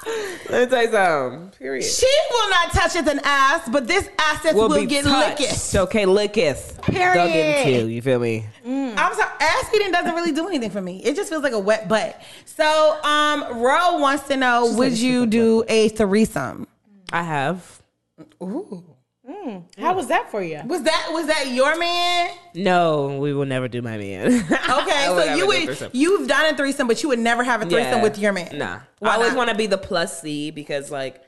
Let 0.50 0.64
me 0.64 0.66
tell 0.76 0.84
you 0.86 0.92
something. 0.92 1.50
Period. 1.60 1.84
she 1.84 2.08
will 2.32 2.50
not 2.50 2.72
touch 2.72 2.96
it 2.96 3.08
an 3.08 3.20
ass, 3.24 3.68
but 3.70 3.88
this 3.88 4.10
asset 4.18 4.56
will, 4.56 4.70
Will 4.70 4.80
be 4.80 4.86
get 4.86 5.04
touched. 5.04 5.40
licked. 5.42 5.76
Okay, 5.76 6.06
licketh. 6.06 6.80
Period. 6.84 7.14
Dug 7.16 7.30
into. 7.32 7.90
You 7.90 8.02
feel 8.02 8.20
me? 8.20 8.46
I'm 8.66 9.14
sorry, 9.14 9.32
ass 9.40 9.74
eating 9.76 9.92
doesn't 9.92 10.16
really 10.16 10.32
do 10.32 10.48
anything 10.48 10.70
for 10.72 10.82
me. 10.82 11.04
It 11.04 11.16
just 11.16 11.30
feels 11.30 11.44
like 11.44 11.54
a 11.54 11.60
wet 11.60 11.88
butt. 11.88 12.20
So, 12.46 12.98
um, 13.04 13.60
Ro 13.62 13.98
wants 14.00 14.28
to 14.28 14.38
know: 14.38 14.74
Would 14.76 14.98
you 14.98 15.26
do 15.26 15.64
a 15.68 15.90
threesome? 15.90 16.68
I 17.12 17.24
have. 17.24 17.82
Mm. 19.30 19.64
How 19.78 19.94
was 19.94 20.08
that 20.08 20.32
for 20.32 20.42
you? 20.42 20.62
Was 20.66 20.84
that 20.84 21.10
was 21.12 21.28
that 21.28 21.50
your 21.50 21.78
man? 21.78 22.32
No, 22.56 23.18
we 23.20 23.34
will 23.34 23.46
never 23.46 23.68
do 23.68 23.82
my 23.82 23.98
man. 23.98 24.46
Okay, 24.70 25.06
so 25.08 25.34
you 25.36 25.48
would 25.48 25.64
threesome. 25.64 25.90
you've 25.94 26.28
done 26.28 26.54
a 26.54 26.58
threesome, 26.58 26.88
but 26.88 27.02
you 27.04 27.10
would 27.10 27.20
never 27.20 27.44
have 27.44 27.62
a 27.62 27.66
threesome 27.66 27.98
Yeah. 28.00 28.04
with 28.04 28.18
your 28.18 28.32
man. 28.32 28.58
Nah. 28.58 28.80
Why 29.00 29.12
I 29.12 29.16
always 29.16 29.34
want 29.34 29.50
to 29.50 29.56
be 29.56 29.68
the 29.68 29.78
plus 29.78 30.22
C 30.22 30.52
because 30.52 30.90
like 30.92 31.22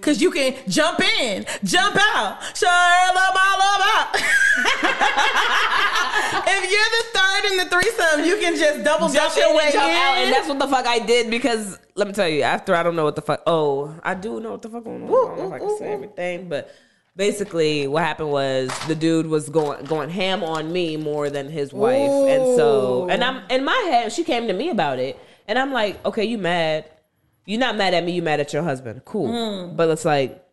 Cause 0.00 0.22
you 0.22 0.30
can 0.30 0.54
jump 0.68 1.00
in, 1.00 1.44
jump 1.64 1.96
out, 1.98 2.38
share 2.56 2.70
love 2.70 3.34
my 3.34 3.56
love 3.58 3.82
out. 3.82 4.14
if 6.46 6.70
you're 6.70 6.90
the 7.02 7.18
third 7.18 7.44
in 7.50 7.56
the 7.58 7.64
threesome, 7.68 8.24
you 8.24 8.36
can 8.36 8.54
just 8.56 8.84
double 8.84 9.08
jump 9.08 9.34
jump 9.34 9.36
your 9.36 9.50
in 9.50 9.56
way 9.56 9.64
and 9.64 9.72
jump 9.72 9.90
in. 9.90 9.96
out, 9.96 10.14
and 10.18 10.32
that's 10.32 10.46
what 10.48 10.60
the 10.60 10.68
fuck 10.68 10.86
I 10.86 11.00
did 11.00 11.30
because 11.32 11.80
let 11.96 12.06
me 12.06 12.14
tell 12.14 12.28
you, 12.28 12.42
after 12.42 12.76
I 12.76 12.84
don't 12.84 12.94
know 12.94 13.02
what 13.04 13.16
the 13.16 13.22
fuck. 13.22 13.42
Oh, 13.44 13.92
I 14.04 14.14
do 14.14 14.38
know 14.38 14.52
what 14.52 14.62
the 14.62 14.68
fuck 14.68 14.84
going 14.84 15.02
on. 15.02 15.08
I 15.08 15.10
don't 15.10 15.36
know 15.38 15.46
if 15.48 15.52
I 15.52 15.58
can 15.58 15.76
say 15.78 15.92
everything, 15.92 16.48
but 16.48 16.70
basically, 17.16 17.86
what 17.86 18.02
happened 18.02 18.30
was 18.30 18.70
the 18.88 18.94
dude 18.94 19.26
was 19.26 19.48
going 19.48 19.84
going 19.84 20.10
ham 20.10 20.42
on 20.42 20.72
me 20.72 20.96
more 20.96 21.30
than 21.30 21.48
his 21.48 21.72
wife, 21.72 22.10
and 22.10 22.56
so 22.56 23.08
and 23.10 23.22
I'm 23.22 23.42
in 23.50 23.64
my 23.64 23.76
head. 23.90 24.12
She 24.12 24.24
came 24.24 24.46
to 24.48 24.52
me 24.52 24.70
about 24.70 24.98
it, 24.98 25.18
and 25.48 25.58
I'm 25.58 25.72
like, 25.72 26.04
okay, 26.06 26.24
you 26.24 26.38
mad? 26.38 26.86
You're 27.44 27.60
not 27.60 27.76
mad 27.76 27.92
at 27.94 28.04
me. 28.04 28.12
You 28.12 28.22
mad 28.22 28.40
at 28.40 28.52
your 28.52 28.62
husband? 28.62 29.02
Cool, 29.04 29.28
Mm. 29.28 29.76
but 29.76 29.88
it's 29.90 30.04
like, 30.04 30.44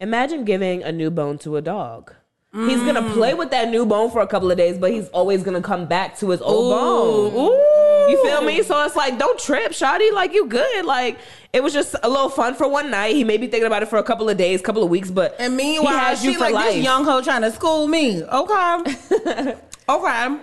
imagine 0.00 0.44
giving 0.44 0.82
a 0.82 0.90
new 0.92 1.10
bone 1.10 1.38
to 1.38 1.56
a 1.56 1.62
dog. 1.62 2.14
He's 2.54 2.78
Mm. 2.78 2.86
gonna 2.86 3.10
play 3.12 3.34
with 3.34 3.50
that 3.50 3.68
new 3.68 3.84
bone 3.84 4.10
for 4.10 4.22
a 4.22 4.26
couple 4.26 4.50
of 4.50 4.56
days, 4.56 4.78
but 4.78 4.90
he's 4.90 5.08
always 5.10 5.42
gonna 5.42 5.60
come 5.60 5.84
back 5.84 6.16
to 6.20 6.30
his 6.30 6.40
old 6.40 6.72
bone. 6.72 7.52
You 8.10 8.24
feel 8.24 8.40
me? 8.42 8.62
So 8.62 8.82
it's 8.84 8.96
like, 8.96 9.18
don't 9.18 9.38
trip, 9.38 9.72
Shotty. 9.72 10.10
Like 10.14 10.32
you 10.32 10.46
good. 10.46 10.86
Like 10.86 11.18
it 11.52 11.62
was 11.62 11.74
just 11.74 11.94
a 12.02 12.08
little 12.08 12.30
fun 12.30 12.54
for 12.54 12.66
one 12.66 12.90
night. 12.90 13.14
He 13.14 13.22
may 13.22 13.36
be 13.36 13.48
thinking 13.48 13.66
about 13.66 13.82
it 13.82 13.88
for 13.90 13.98
a 13.98 14.02
couple 14.02 14.30
of 14.30 14.38
days, 14.38 14.62
couple 14.62 14.82
of 14.82 14.88
weeks, 14.88 15.10
but 15.10 15.36
And 15.38 15.52
he 15.52 15.56
meanwhile, 15.72 15.98
has 15.98 16.24
you 16.24 16.30
she 16.32 16.36
for 16.38 16.44
like 16.44 16.54
life. 16.54 16.74
this 16.74 16.84
young 16.84 17.04
hoe 17.04 17.20
trying 17.20 17.42
to 17.42 17.52
school 17.52 17.86
me. 17.86 18.22
Okay, 18.24 18.78
okay. 19.88 20.36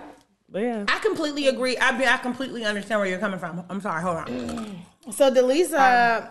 But 0.48 0.62
yeah. 0.62 0.84
I 0.86 0.98
completely 1.00 1.48
agree. 1.48 1.76
I 1.76 1.98
mean, 1.98 2.06
I 2.06 2.18
completely 2.18 2.64
understand 2.64 3.00
where 3.00 3.08
you're 3.08 3.18
coming 3.18 3.40
from. 3.40 3.64
I'm 3.68 3.80
sorry. 3.80 4.00
Hold 4.02 4.16
on. 4.18 4.82
So 5.10 5.30
Delisa, 5.30 6.30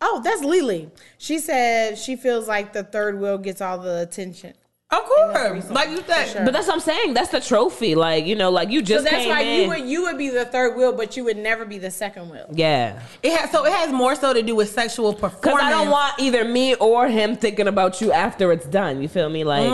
oh, 0.00 0.20
that's 0.24 0.40
Lily. 0.42 0.88
She 1.18 1.38
said 1.40 1.98
she 1.98 2.14
feels 2.16 2.46
like 2.46 2.72
the 2.72 2.84
third 2.84 3.20
wheel 3.20 3.38
gets 3.38 3.60
all 3.60 3.78
the 3.78 4.02
attention. 4.02 4.54
Of 4.96 5.04
course, 5.04 5.70
like 5.70 5.88
you 5.90 6.02
said. 6.06 6.44
But 6.44 6.52
that's 6.52 6.66
what 6.66 6.74
I'm 6.74 6.80
saying. 6.80 7.14
That's 7.14 7.30
the 7.30 7.40
trophy. 7.40 7.94
Like 7.94 8.26
you 8.26 8.36
know, 8.36 8.50
like 8.50 8.70
you 8.70 8.80
So 8.80 8.84
just 8.86 9.04
that's 9.04 9.16
came 9.16 9.28
why 9.28 9.40
in. 9.40 9.62
you 9.62 9.68
would 9.68 9.88
you 9.88 10.02
would 10.04 10.18
be 10.18 10.28
the 10.30 10.44
third 10.44 10.76
wheel, 10.76 10.92
but 10.92 11.16
you 11.16 11.24
would 11.24 11.36
never 11.36 11.64
be 11.64 11.78
the 11.78 11.90
second 11.90 12.30
wheel. 12.30 12.46
yeah. 12.52 13.00
It 13.22 13.36
has 13.38 13.50
so 13.50 13.64
it 13.66 13.72
has 13.72 13.90
more 13.92 14.14
so 14.14 14.32
to 14.32 14.42
do 14.42 14.54
with 14.54 14.70
sexual 14.70 15.12
performance. 15.12 15.40
Because 15.42 15.60
I 15.62 15.70
don't 15.70 15.90
want 15.90 16.14
either 16.20 16.44
me 16.44 16.74
or 16.76 17.08
him 17.08 17.36
thinking 17.36 17.68
about 17.68 18.00
you 18.00 18.12
after 18.12 18.52
it's 18.52 18.66
done. 18.66 19.02
You 19.02 19.08
feel 19.08 19.28
me? 19.28 19.44
Like 19.44 19.64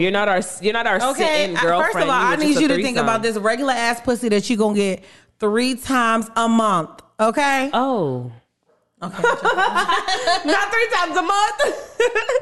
you're 0.00 0.10
not 0.10 0.28
our 0.28 0.40
you're 0.60 0.72
not 0.72 0.86
our 0.86 0.98
Mm. 0.98 1.10
Okay, 1.12 1.26
sitting 1.46 1.56
girlfriend. 1.56 1.92
first 1.92 2.04
of 2.04 2.10
all, 2.10 2.20
You 2.20 2.32
I 2.32 2.36
need 2.36 2.60
you 2.60 2.68
to 2.68 2.76
think 2.82 2.96
about 2.96 3.22
this 3.22 3.36
regular 3.36 3.72
ass 3.72 4.00
pussy 4.00 4.28
that 4.30 4.48
you 4.50 4.56
gonna 4.56 4.74
get 4.74 5.04
three 5.40 5.74
times 5.76 6.28
a 6.36 6.48
month. 6.48 6.90
Okay, 7.20 7.70
Oh, 7.72 8.32
not 10.44 10.72
three 10.72 10.88
times 10.94 11.16
a 11.16 11.22
month. 11.22 11.90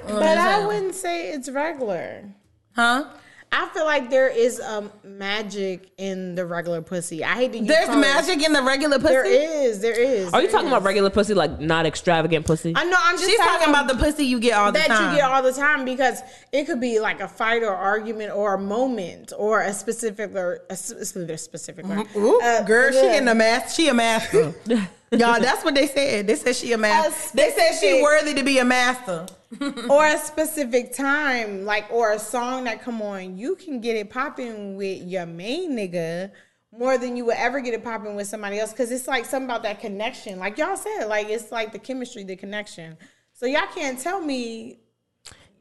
But 0.06 0.36
I 0.38 0.66
wouldn't 0.66 0.94
say 0.94 1.30
it's 1.30 1.48
regular. 1.48 2.24
huh? 2.74 3.04
I 3.54 3.68
feel 3.68 3.84
like 3.84 4.08
there 4.08 4.28
is 4.28 4.60
um 4.60 4.90
magic 5.04 5.90
in 5.98 6.34
the 6.34 6.46
regular 6.46 6.80
pussy. 6.80 7.22
I 7.22 7.34
hate 7.34 7.52
to 7.52 7.58
use 7.58 7.68
There's 7.68 7.86
call 7.86 7.98
it- 7.98 8.00
magic 8.00 8.42
in 8.42 8.52
the 8.54 8.62
regular 8.62 8.98
pussy. 8.98 9.12
There 9.12 9.26
is, 9.26 9.80
there 9.80 9.98
is. 9.98 10.32
are 10.32 10.40
you 10.40 10.46
there 10.46 10.52
talking 10.52 10.68
about 10.68 10.80
is. 10.80 10.86
regular 10.86 11.10
pussy, 11.10 11.34
like 11.34 11.60
not 11.60 11.84
extravagant 11.84 12.46
pussy? 12.46 12.72
I 12.74 12.84
know. 12.84 12.96
I'm 12.98 13.16
just 13.16 13.28
She's 13.28 13.38
talking 13.38 13.68
about 13.68 13.88
the 13.88 13.96
pussy 13.96 14.24
you 14.24 14.40
get 14.40 14.54
all 14.54 14.72
the 14.72 14.78
time. 14.78 14.88
that 14.88 14.96
time. 14.98 15.12
you 15.12 15.18
get 15.18 15.30
all 15.30 15.42
the 15.42 15.52
time 15.52 15.84
because 15.84 16.20
it 16.50 16.64
could 16.64 16.80
be 16.80 16.98
like 16.98 17.20
a 17.20 17.28
fight 17.28 17.62
or 17.62 17.74
argument 17.74 18.32
or 18.34 18.54
a 18.54 18.58
moment 18.58 19.32
or 19.36 19.60
a 19.60 19.72
specific 19.74 20.34
or 20.34 20.62
a 20.70 20.76
specific 20.76 21.38
specific. 21.38 21.84
Ooh, 22.16 22.40
uh, 22.40 22.62
girl, 22.64 22.90
she 22.90 22.96
yeah. 22.96 23.12
getting 23.12 23.28
a 23.28 23.34
master. 23.34 23.74
She 23.82 23.88
a 23.88 23.94
master. 23.94 24.54
Y'all, 25.12 25.40
that's 25.40 25.64
what 25.64 25.74
they 25.74 25.86
said. 25.86 26.26
They 26.26 26.36
said 26.36 26.56
she 26.56 26.72
a 26.72 26.78
master. 26.78 27.36
They 27.36 27.50
said 27.50 27.78
she 27.78 28.02
worthy 28.02 28.34
to 28.34 28.42
be 28.42 28.58
a 28.58 28.64
master. 28.64 29.26
or 29.90 30.06
a 30.06 30.18
specific 30.18 30.94
time, 30.94 31.64
like 31.64 31.84
or 31.90 32.12
a 32.12 32.18
song 32.18 32.64
that 32.64 32.82
come 32.82 33.02
on, 33.02 33.36
you 33.36 33.54
can 33.56 33.80
get 33.80 33.96
it 33.96 34.08
popping 34.08 34.76
with 34.76 35.02
your 35.02 35.26
main 35.26 35.72
nigga 35.76 36.30
more 36.72 36.96
than 36.96 37.16
you 37.16 37.26
would 37.26 37.36
ever 37.36 37.60
get 37.60 37.74
it 37.74 37.84
popping 37.84 38.14
with 38.16 38.26
somebody 38.26 38.58
else 38.58 38.70
because 38.72 38.90
it's 38.90 39.06
like 39.06 39.26
something 39.26 39.44
about 39.44 39.62
that 39.62 39.80
connection. 39.80 40.38
Like 40.38 40.56
y'all 40.56 40.76
said, 40.76 41.04
like 41.04 41.28
it's 41.28 41.52
like 41.52 41.72
the 41.72 41.78
chemistry, 41.78 42.24
the 42.24 42.36
connection. 42.36 42.96
So 43.34 43.44
y'all 43.44 43.66
can't 43.74 43.98
tell 43.98 44.20
me 44.20 44.78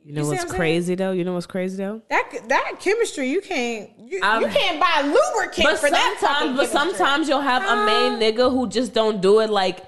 you 0.03 0.13
know 0.13 0.21
you 0.21 0.27
what's 0.29 0.41
what 0.43 0.49
saying? 0.49 0.59
crazy 0.59 0.95
though? 0.95 1.11
You 1.11 1.23
know 1.23 1.33
what's 1.33 1.45
crazy 1.45 1.77
though? 1.77 2.01
that 2.09 2.31
that 2.49 2.75
chemistry. 2.79 3.29
You 3.29 3.41
can't 3.41 3.89
you, 3.99 4.19
Um, 4.23 4.41
you 4.41 4.47
can't 4.49 4.79
buy 4.79 5.01
lubricant 5.03 5.63
But 5.67 5.77
for 5.79 5.89
that. 5.89 6.17
sometimes, 6.19 6.57
but 6.57 6.69
chemistry. 6.71 6.95
sometimes 6.97 7.29
you'll 7.29 7.41
have 7.41 7.63
a 7.63 7.85
main 7.85 8.19
nigga 8.19 8.51
who 8.51 8.67
just 8.67 8.93
don't 8.93 9.21
do 9.21 9.39
it 9.41 9.49
like 9.49 9.85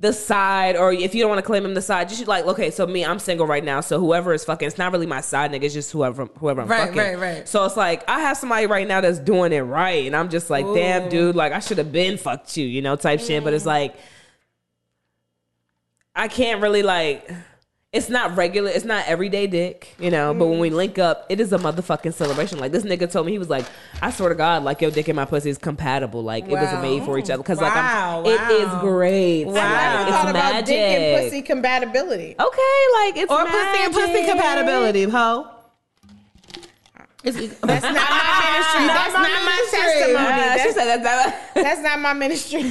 the 0.00 0.12
side, 0.12 0.74
or 0.76 0.92
if 0.92 1.14
you 1.14 1.20
don't 1.22 1.30
want 1.30 1.38
to 1.38 1.46
claim 1.46 1.64
him 1.64 1.72
the 1.72 1.80
side, 1.80 2.10
you 2.10 2.16
should 2.16 2.26
like, 2.26 2.44
okay, 2.46 2.70
so 2.72 2.84
me, 2.84 3.04
I'm 3.04 3.20
single 3.20 3.46
right 3.46 3.62
now, 3.64 3.80
so 3.80 4.00
whoever 4.00 4.34
is 4.34 4.44
fucking, 4.44 4.66
it's 4.66 4.76
not 4.76 4.90
really 4.90 5.06
my 5.06 5.20
side 5.20 5.52
nigga, 5.52 5.62
it's 5.62 5.72
just 5.72 5.92
whoever, 5.92 6.26
whoever 6.40 6.62
I'm 6.62 6.68
fucking. 6.68 6.96
Right, 6.96 7.04
fucking. 7.06 7.20
right, 7.20 7.34
right. 7.36 7.48
So 7.48 7.64
it's 7.64 7.76
like 7.76 8.02
I 8.08 8.18
have 8.20 8.36
somebody 8.36 8.66
right 8.66 8.88
now 8.88 9.00
that's 9.00 9.20
doing 9.20 9.52
it 9.52 9.60
right, 9.60 10.04
and 10.04 10.16
I'm 10.16 10.30
just 10.30 10.50
like, 10.50 10.66
damn, 10.74 11.08
dude, 11.08 11.36
like 11.36 11.52
I 11.52 11.60
should 11.60 11.78
have 11.78 11.92
been 11.92 12.18
fucked 12.18 12.56
you, 12.56 12.66
you 12.66 12.82
know, 12.82 12.96
type 12.96 13.20
shit. 13.20 13.44
But 13.44 13.54
it's 13.54 13.64
like, 13.64 13.94
I 16.14 16.28
can't 16.28 16.60
really 16.60 16.82
like. 16.82 17.28
It's 17.94 18.08
not 18.08 18.36
regular. 18.36 18.70
It's 18.70 18.84
not 18.84 19.06
everyday 19.06 19.46
dick, 19.46 19.94
you 20.00 20.10
know. 20.10 20.34
But 20.34 20.46
when 20.46 20.58
we 20.58 20.68
mm. 20.68 20.74
link 20.74 20.98
up, 20.98 21.26
it 21.28 21.38
is 21.38 21.52
a 21.52 21.58
motherfucking 21.58 22.12
celebration. 22.12 22.58
Like 22.58 22.72
this 22.72 22.82
nigga 22.82 23.08
told 23.08 23.24
me, 23.24 23.30
he 23.30 23.38
was 23.38 23.48
like, 23.48 23.64
"I 24.02 24.10
swear 24.10 24.30
to 24.30 24.34
God, 24.34 24.64
like 24.64 24.82
your 24.82 24.90
dick 24.90 25.06
and 25.06 25.14
my 25.14 25.24
pussy 25.24 25.48
is 25.48 25.58
compatible. 25.58 26.20
Like 26.24 26.44
it 26.46 26.50
was 26.50 26.72
made 26.82 27.04
for 27.04 27.20
each 27.20 27.30
other. 27.30 27.40
Because 27.44 27.58
Wow, 27.60 28.22
like 28.24 28.40
I'm, 28.40 28.50
it 28.50 28.54
is 28.54 28.66
wow. 28.66 28.80
great. 28.80 29.44
I 29.44 29.46
Like, 29.46 29.54
never 29.54 30.02
it's 30.02 30.10
thought 30.10 30.28
about 30.30 30.52
magic. 30.54 30.66
dick 30.66 30.98
and 30.98 31.24
pussy 31.24 31.42
compatibility. 31.42 32.34
Okay, 32.40 32.80
like 32.98 33.16
it's 33.16 33.30
Or 33.30 33.44
pussy 33.44 33.78
and 33.84 33.94
pussy 33.94 34.26
compatibility, 34.26 35.04
ho. 35.04 35.50
It's, 37.22 37.36
That's 37.60 37.82
not 37.84 37.94
my 37.94 38.40
ministry. 38.50 38.86
That's 38.88 39.14
not 39.14 39.44
my 39.44 39.66
testimony. 39.70 40.42
She 40.42 40.72
That's, 40.72 40.74
said 40.74 41.04
that. 41.04 41.50
that's 41.54 41.80
not 41.80 42.00
my 42.00 42.12
ministry. 42.12 42.62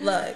look, 0.00 0.34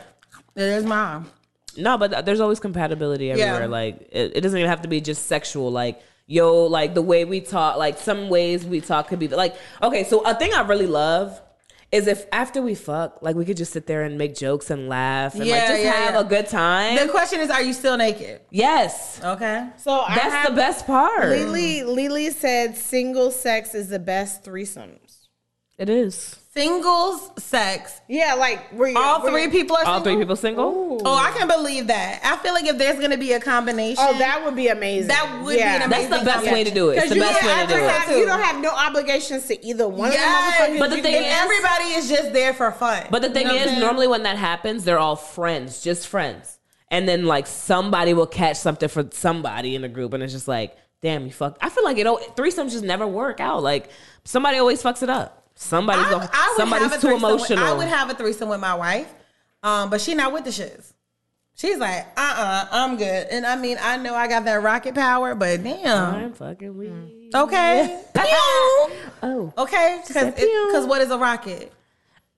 there's 0.54 0.84
mom. 0.84 1.30
No, 1.76 1.98
but 1.98 2.24
there's 2.24 2.40
always 2.40 2.60
compatibility 2.60 3.30
everywhere. 3.30 3.60
Yeah. 3.62 3.66
Like 3.66 4.08
it, 4.12 4.32
it 4.36 4.40
doesn't 4.40 4.58
even 4.58 4.70
have 4.70 4.82
to 4.82 4.88
be 4.88 5.00
just 5.00 5.26
sexual. 5.26 5.70
Like 5.70 6.02
yo, 6.26 6.66
like 6.66 6.94
the 6.94 7.02
way 7.02 7.24
we 7.24 7.40
talk. 7.40 7.76
Like 7.76 7.98
some 7.98 8.28
ways 8.28 8.64
we 8.64 8.80
talk 8.80 9.08
could 9.08 9.18
be 9.18 9.28
like 9.28 9.56
okay. 9.82 10.04
So 10.04 10.20
a 10.20 10.34
thing 10.34 10.52
I 10.54 10.62
really 10.62 10.86
love 10.86 11.40
is 11.92 12.06
if 12.06 12.24
after 12.32 12.62
we 12.62 12.74
fuck, 12.74 13.18
like 13.20 13.36
we 13.36 13.44
could 13.44 13.58
just 13.58 13.72
sit 13.72 13.86
there 13.86 14.02
and 14.02 14.16
make 14.16 14.34
jokes 14.34 14.70
and 14.70 14.88
laugh 14.88 15.34
and 15.34 15.46
like 15.46 15.68
just 15.68 15.82
yeah, 15.82 15.92
have 15.92 16.14
yeah. 16.14 16.20
a 16.20 16.24
good 16.24 16.48
time. 16.48 16.96
The 16.96 17.12
question 17.12 17.40
is, 17.40 17.50
are 17.50 17.62
you 17.62 17.74
still 17.74 17.98
naked? 17.98 18.40
yes, 18.50 19.20
Okay. 19.22 19.68
So 19.76 20.00
I 20.00 20.14
that's 20.14 20.34
have, 20.34 20.48
the 20.48 20.56
best 20.56 20.86
part. 20.86 21.28
Lily 21.28 21.82
Lily 21.84 22.30
said 22.30 22.76
single 22.76 23.30
sex 23.30 23.74
is 23.74 23.88
the 23.88 23.98
best 23.98 24.42
threesomes. 24.42 25.28
It 25.78 25.90
is. 25.90 26.38
Singles 26.54 27.30
sex. 27.38 28.02
Yeah, 28.08 28.34
like 28.34 28.68
where 28.74 28.88
you 28.90 28.98
All 28.98 29.22
where 29.22 29.32
three 29.32 29.44
you- 29.44 29.50
people 29.50 29.74
are 29.76 29.86
All 29.86 29.94
single? 29.96 30.12
three 30.12 30.22
people 30.22 30.36
single. 30.36 31.00
Oh, 31.02 31.14
I 31.14 31.30
can 31.30 31.48
believe 31.48 31.86
that. 31.86 32.20
I 32.22 32.36
feel 32.36 32.52
like 32.52 32.66
if 32.66 32.76
there's 32.76 33.00
gonna 33.00 33.16
be 33.16 33.32
a 33.32 33.40
combination, 33.40 34.04
Oh, 34.06 34.18
that 34.18 34.44
would 34.44 34.54
be 34.54 34.68
amazing. 34.68 35.08
That 35.08 35.42
would 35.44 35.54
be 35.56 35.62
an 35.62 35.88
That's 35.88 36.08
the 36.08 36.22
best 36.24 36.44
way 36.52 36.62
to 36.62 36.70
do 36.70 36.90
it. 36.90 36.98
It's 36.98 37.08
the 37.08 37.18
best 37.18 37.42
way 37.42 37.54
to 37.62 37.66
do 37.66 37.80
to 37.80 38.12
it. 38.14 38.18
you 38.18 38.26
don't 38.26 38.40
have 38.42 38.60
no 38.60 38.68
obligations 38.70 39.46
to 39.46 39.64
either 39.66 39.88
one 39.88 40.12
Yes, 40.12 40.60
of 40.60 40.66
them. 40.68 40.78
But 40.78 40.90
the 40.90 41.00
thing 41.00 41.14
is- 41.14 41.24
everybody 41.26 41.84
is 41.94 42.08
just 42.10 42.34
there 42.34 42.52
for 42.52 42.70
fun. 42.70 43.04
But 43.10 43.22
the 43.22 43.30
thing 43.30 43.46
You 43.46 43.48
know 43.48 43.54
what 43.54 43.60
is, 43.62 43.62
I'm 43.62 43.68
saying? 43.76 43.80
normally 43.80 44.08
when 44.08 44.22
that 44.24 44.36
happens, 44.36 44.84
they're 44.84 44.98
all 44.98 45.16
friends, 45.16 45.80
just 45.82 46.06
friends. 46.06 46.58
And 46.90 47.08
then 47.08 47.24
like 47.24 47.46
somebody 47.46 48.12
will 48.12 48.26
catch 48.26 48.58
something 48.58 48.90
for 48.90 49.08
somebody 49.12 49.74
in 49.74 49.80
the 49.80 49.88
group, 49.88 50.12
and 50.12 50.22
it's 50.22 50.34
just 50.34 50.48
like, 50.48 50.76
damn, 51.00 51.24
you 51.24 51.32
fucked. 51.32 51.56
I 51.64 51.70
feel 51.70 51.82
like 51.84 51.96
it. 51.96 52.06
al- 52.06 52.18
Threesomes 52.36 52.72
just 52.72 52.84
never 52.84 53.06
work 53.06 53.40
out. 53.40 53.62
Like 53.62 53.88
somebody 54.26 54.58
always 54.58 54.82
fucks 54.82 55.02
it 55.02 55.08
up. 55.08 55.38
Somebody's 55.62 56.06
I, 56.06 56.10
go- 56.10 56.28
I 56.32 56.54
somebody's 56.56 56.90
too 56.92 56.98
threesome 56.98 57.22
with- 57.22 57.32
emotional. 57.32 57.64
I 57.64 57.72
would 57.72 57.88
have 57.88 58.10
a 58.10 58.14
threesome 58.14 58.48
with 58.48 58.60
my 58.60 58.74
wife, 58.74 59.12
um, 59.62 59.90
but 59.90 60.00
she 60.00 60.14
not 60.14 60.32
with 60.32 60.44
the 60.44 60.50
shits. 60.50 60.92
She's 61.54 61.76
like, 61.78 62.06
uh, 62.16 62.20
uh-uh, 62.20 62.42
uh, 62.42 62.66
i 62.72 62.84
am 62.84 62.96
good. 62.96 63.26
And 63.30 63.44
I 63.46 63.56
mean, 63.56 63.76
I 63.80 63.96
know 63.98 64.14
I 64.14 64.26
got 64.26 64.44
that 64.46 64.62
rocket 64.62 64.94
power, 64.94 65.34
but 65.34 65.62
damn, 65.62 66.14
I'm 66.14 66.32
fucking 66.32 66.76
weak. 66.76 67.30
okay, 67.34 68.02
Pew. 68.14 68.24
Oh, 69.22 69.52
okay, 69.58 70.00
said 70.04 70.34
because 70.34 70.86
what 70.86 71.00
is 71.02 71.10
a 71.10 71.18
rocket? 71.18 71.72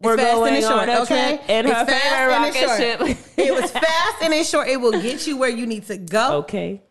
We're 0.01 0.17
fast 0.19 0.29
and 0.33 0.39
going 0.41 0.55
it's 0.55 0.67
short, 0.69 0.89
okay? 0.89 1.37
trip 1.39 1.49
in 1.51 1.67
It's 1.67 1.75
her 1.79 1.87
fast 1.87 2.03
favorite 2.05 2.35
and 2.35 2.45
it's 2.45 2.57
rocket 2.67 2.99
short. 3.07 3.17
ship. 3.17 3.39
it 3.39 3.55
was 3.63 3.71
fast 3.71 4.23
and 4.23 4.35
it's 4.35 4.51
short. 4.51 4.69
It 4.69 4.77
will 4.79 5.01
get 5.01 5.27
you 5.27 5.37
where 5.39 5.49
you 5.49 5.65
need 5.67 5.87
to 5.87 5.97
go. 5.97 6.39
okay. 6.41 6.83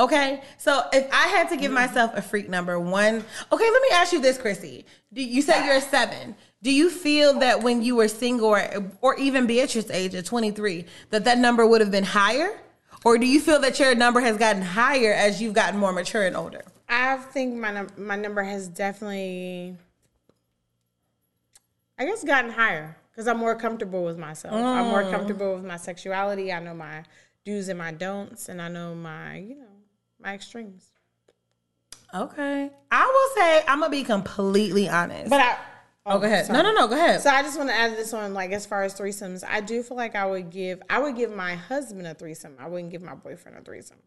Okay, 0.00 0.40
so 0.56 0.82
if 0.94 1.06
I 1.12 1.28
had 1.28 1.50
to 1.50 1.56
give 1.58 1.70
myself 1.70 2.12
a 2.14 2.22
freak 2.22 2.48
number 2.48 2.80
one, 2.80 3.16
okay, 3.52 3.70
let 3.70 3.82
me 3.82 3.88
ask 3.92 4.14
you 4.14 4.20
this, 4.22 4.38
Chrissy. 4.38 4.86
Do 5.12 5.22
you 5.22 5.42
said 5.42 5.66
you're 5.66 5.76
a 5.76 5.80
seven? 5.82 6.34
Do 6.62 6.72
you 6.72 6.88
feel 6.88 7.38
that 7.40 7.62
when 7.62 7.82
you 7.82 7.96
were 7.96 8.08
single, 8.08 8.48
or, 8.48 8.62
or 9.02 9.14
even 9.16 9.46
Beatrice's 9.46 9.90
age 9.90 10.14
at 10.14 10.24
23, 10.24 10.86
that 11.10 11.24
that 11.24 11.36
number 11.36 11.66
would 11.66 11.82
have 11.82 11.90
been 11.90 12.04
higher, 12.04 12.58
or 13.04 13.18
do 13.18 13.26
you 13.26 13.40
feel 13.40 13.60
that 13.60 13.78
your 13.78 13.94
number 13.94 14.20
has 14.20 14.38
gotten 14.38 14.62
higher 14.62 15.12
as 15.12 15.42
you've 15.42 15.52
gotten 15.54 15.78
more 15.78 15.92
mature 15.92 16.24
and 16.26 16.34
older? 16.34 16.64
I 16.88 17.18
think 17.18 17.54
my 17.56 17.70
num- 17.70 17.90
my 17.98 18.16
number 18.16 18.42
has 18.42 18.68
definitely, 18.68 19.76
I 21.98 22.06
guess, 22.06 22.24
gotten 22.24 22.50
higher 22.52 22.96
because 23.12 23.28
I'm 23.28 23.36
more 23.38 23.54
comfortable 23.54 24.02
with 24.04 24.16
myself. 24.18 24.54
I'm 24.54 24.86
more 24.88 25.02
Mm. 25.04 25.10
comfortable 25.10 25.56
with 25.56 25.64
my 25.64 25.76
sexuality. 25.76 26.52
I 26.52 26.58
know 26.60 26.72
my 26.74 27.04
do's 27.44 27.68
and 27.68 27.78
my 27.78 27.92
don'ts, 27.92 28.48
and 28.48 28.60
I 28.62 28.68
know 28.68 28.94
my, 28.94 29.36
you 29.36 29.54
know, 29.56 29.66
my 30.22 30.34
extremes. 30.34 30.90
Okay. 32.14 32.70
I 32.90 33.06
will 33.06 33.42
say 33.42 33.64
I'm 33.68 33.80
gonna 33.80 33.90
be 33.90 34.02
completely 34.04 34.88
honest. 34.88 35.30
But 35.30 35.40
I. 35.40 35.58
oh, 36.06 36.18
go 36.18 36.26
ahead. 36.26 36.46
sorry. 36.46 36.60
No, 36.62 36.72
no, 36.72 36.74
no. 36.80 36.88
Go 36.88 36.94
ahead. 36.96 37.20
So 37.20 37.30
I 37.30 37.42
just 37.42 37.56
want 37.56 37.70
to 37.70 37.74
add 37.74 37.92
this 37.96 38.12
on, 38.12 38.34
like 38.34 38.50
as 38.52 38.66
far 38.66 38.82
as 38.82 38.98
threesomes, 38.98 39.44
I 39.48 39.60
do 39.60 39.82
feel 39.82 39.96
like 39.96 40.16
I 40.16 40.26
would 40.26 40.50
give, 40.50 40.82
I 40.90 40.98
would 41.00 41.14
give 41.16 41.34
my 41.34 41.54
husband 41.54 42.06
a 42.06 42.14
threesome. 42.14 42.56
I 42.58 42.66
wouldn't 42.68 42.90
give 42.90 43.02
my 43.02 43.14
boyfriend 43.14 43.58
a 43.58 43.62
threesome. 43.62 43.98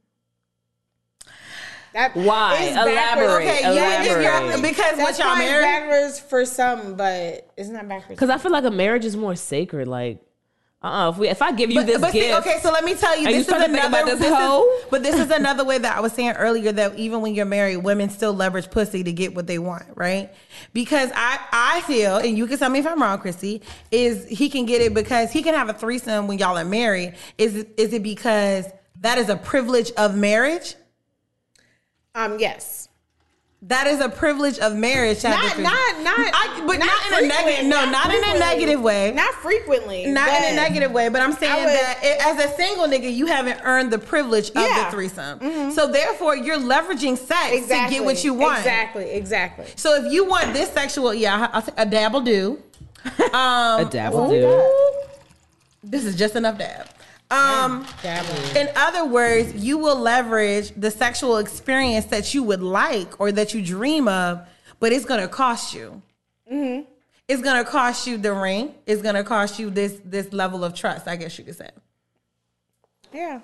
That 1.93 2.15
Why? 2.15 2.55
is 2.55 2.75
backwards. 2.75 2.91
Elaborate. 2.91 3.47
Okay, 3.47 3.75
yeah, 3.75 4.01
if 4.01 4.07
you're- 4.07 4.61
because 4.67 4.97
That's 4.97 5.19
what 5.19 5.19
y'all 5.19 5.37
married. 5.37 5.61
backwards 5.63 6.19
for 6.19 6.43
some, 6.43 6.95
but 6.95 7.47
it's 7.55 7.69
not 7.69 7.87
backwards. 7.87 8.09
Because 8.19 8.31
I 8.31 8.39
feel 8.39 8.51
like 8.51 8.63
a 8.63 8.71
marriage 8.71 9.05
is 9.05 9.15
more 9.15 9.35
sacred. 9.35 9.87
Like, 9.87 10.19
uh, 10.83 10.87
uh 10.87 11.09
if 11.11 11.17
we 11.17 11.29
if 11.29 11.41
I 11.41 11.51
give 11.53 11.69
you 11.71 11.77
But, 11.79 11.87
this 11.87 12.01
but 12.01 12.11
see, 12.11 12.33
okay, 12.35 12.59
so 12.61 12.71
let 12.71 12.83
me 12.83 12.93
tell 12.95 13.17
you, 13.17 13.27
Are 13.27 13.29
you 13.29 13.37
this 13.37 13.41
is 13.41 13.47
starting 13.47 13.67
to 13.67 13.73
think 13.73 13.85
another. 13.85 14.03
about 14.03 14.11
this 14.11 14.19
this 14.19 14.31
is- 14.31 14.37
hoe? 14.37 14.79
but 14.91 15.03
this 15.03 15.15
is 15.15 15.31
another 15.31 15.63
way 15.63 15.77
that 15.77 15.95
I 15.95 15.99
was 16.01 16.11
saying 16.13 16.31
earlier 16.31 16.71
that 16.73 16.97
even 16.99 17.21
when 17.21 17.33
you're 17.35 17.45
married, 17.45 17.77
women 17.77 18.09
still 18.09 18.33
leverage 18.33 18.69
pussy 18.69 19.03
to 19.03 19.11
get 19.13 19.33
what 19.33 19.47
they 19.47 19.59
want, 19.59 19.85
right? 19.95 20.29
Because 20.73 21.11
I 21.15 21.39
I 21.51 21.81
feel, 21.81 22.17
and 22.17 22.37
you 22.37 22.47
can 22.47 22.57
tell 22.59 22.69
me 22.69 22.79
if 22.79 22.87
I'm 22.87 23.01
wrong, 23.01 23.17
Chrissy, 23.19 23.61
is 23.91 24.27
he 24.27 24.49
can 24.49 24.65
get 24.65 24.81
it 24.81 24.93
because 24.93 25.31
he 25.31 25.41
can 25.41 25.53
have 25.53 25.69
a 25.69 25.73
threesome 25.73 26.27
when 26.27 26.37
y'all 26.37 26.57
are 26.57 26.65
married. 26.65 27.15
Is 27.37 27.55
it- 27.55 27.73
is 27.77 27.93
it 27.93 28.03
because 28.03 28.65
that 29.01 29.17
is 29.17 29.29
a 29.29 29.35
privilege 29.37 29.91
of 29.97 30.15
marriage? 30.15 30.75
um, 32.15 32.37
yes. 32.39 32.89
That 33.67 33.87
is 33.87 34.01
a 34.01 34.09
privilege 34.09 34.59
of 34.59 34.75
marriage. 34.75 35.23
Not, 35.23 35.57
not, 35.57 36.01
not, 36.03 36.19
I- 36.19 36.63
but 36.67 36.79
not, 36.79 37.21
in 37.21 37.23
a 37.23 37.27
negative. 37.29 37.65
No, 37.67 37.89
not, 37.89 38.13
in 38.13 38.21
a 38.35 38.37
negative 38.39 38.81
way. 38.81 39.13
Not 39.13 39.33
frequently. 39.35 40.05
Not 40.07 40.27
in 40.27 40.51
a 40.51 40.55
negative 40.55 40.91
way, 40.91 41.07
but 41.07 41.21
I'm 41.21 41.31
saying 41.31 41.63
would- 41.63 41.73
that 41.73 41.99
it, 42.03 42.25
as 42.25 42.43
a 42.43 42.53
single 42.57 42.87
nigga, 42.87 43.13
you 43.13 43.25
haven't 43.25 43.61
earned 43.63 43.91
the 43.93 43.99
privilege 43.99 44.49
of 44.49 44.55
Yeah. 44.57 44.63
Mm-hmm. 44.67 44.83
the 44.85 44.91
threesome. 44.91 45.71
So 45.71 45.87
therefore, 45.89 46.35
you're 46.35 46.57
leveraging 46.59 47.17
sex 47.17 47.53
Exactly. 47.53 47.95
to 47.95 47.99
get 48.01 48.05
what 48.05 48.21
you 48.25 48.33
want. 48.33 48.57
Exactly. 48.57 49.09
Exactly. 49.11 49.65
So 49.77 49.95
if 50.03 50.11
you 50.11 50.25
want 50.25 50.51
this 50.53 50.69
sexual, 50.69 51.13
yeah, 51.13 51.49
I'll 51.53 51.61
say 51.61 51.71
a 51.77 51.85
dab 51.85 52.11
will 52.13 52.21
do. 52.21 52.61
Um, 53.33 53.79
a 53.81 53.87
dabble 53.89 54.29
dude. 54.29 54.71
this 55.83 56.03
is 56.05 56.15
just 56.17 56.35
enough 56.35 56.57
dab. 56.57 56.87
Um, 57.33 57.85
in 58.55 58.69
other 58.75 59.05
words, 59.05 59.55
you 59.55 59.77
will 59.77 59.97
leverage 59.97 60.71
the 60.77 60.91
sexual 60.91 61.37
experience 61.37 62.05
that 62.05 62.33
you 62.33 62.43
would 62.43 62.61
like 62.61 63.19
or 63.19 63.31
that 63.31 63.53
you 63.53 63.65
dream 63.65 64.07
of, 64.07 64.47
but 64.79 64.91
it's 64.91 65.05
gonna 65.05 65.27
cost 65.27 65.73
you. 65.73 66.01
Mm-hmm. 66.51 66.89
It's 67.27 67.41
gonna 67.41 67.63
cost 67.63 68.05
you 68.05 68.17
the 68.17 68.33
ring. 68.33 68.75
It's 68.85 69.01
gonna 69.01 69.23
cost 69.23 69.57
you 69.57 69.69
this 69.69 69.99
this 70.05 70.31
level 70.33 70.63
of 70.63 70.75
trust. 70.75 71.07
I 71.07 71.15
guess 71.15 71.37
you 71.37 71.45
could 71.45 71.57
say. 71.57 71.69
Yeah. 73.13 73.41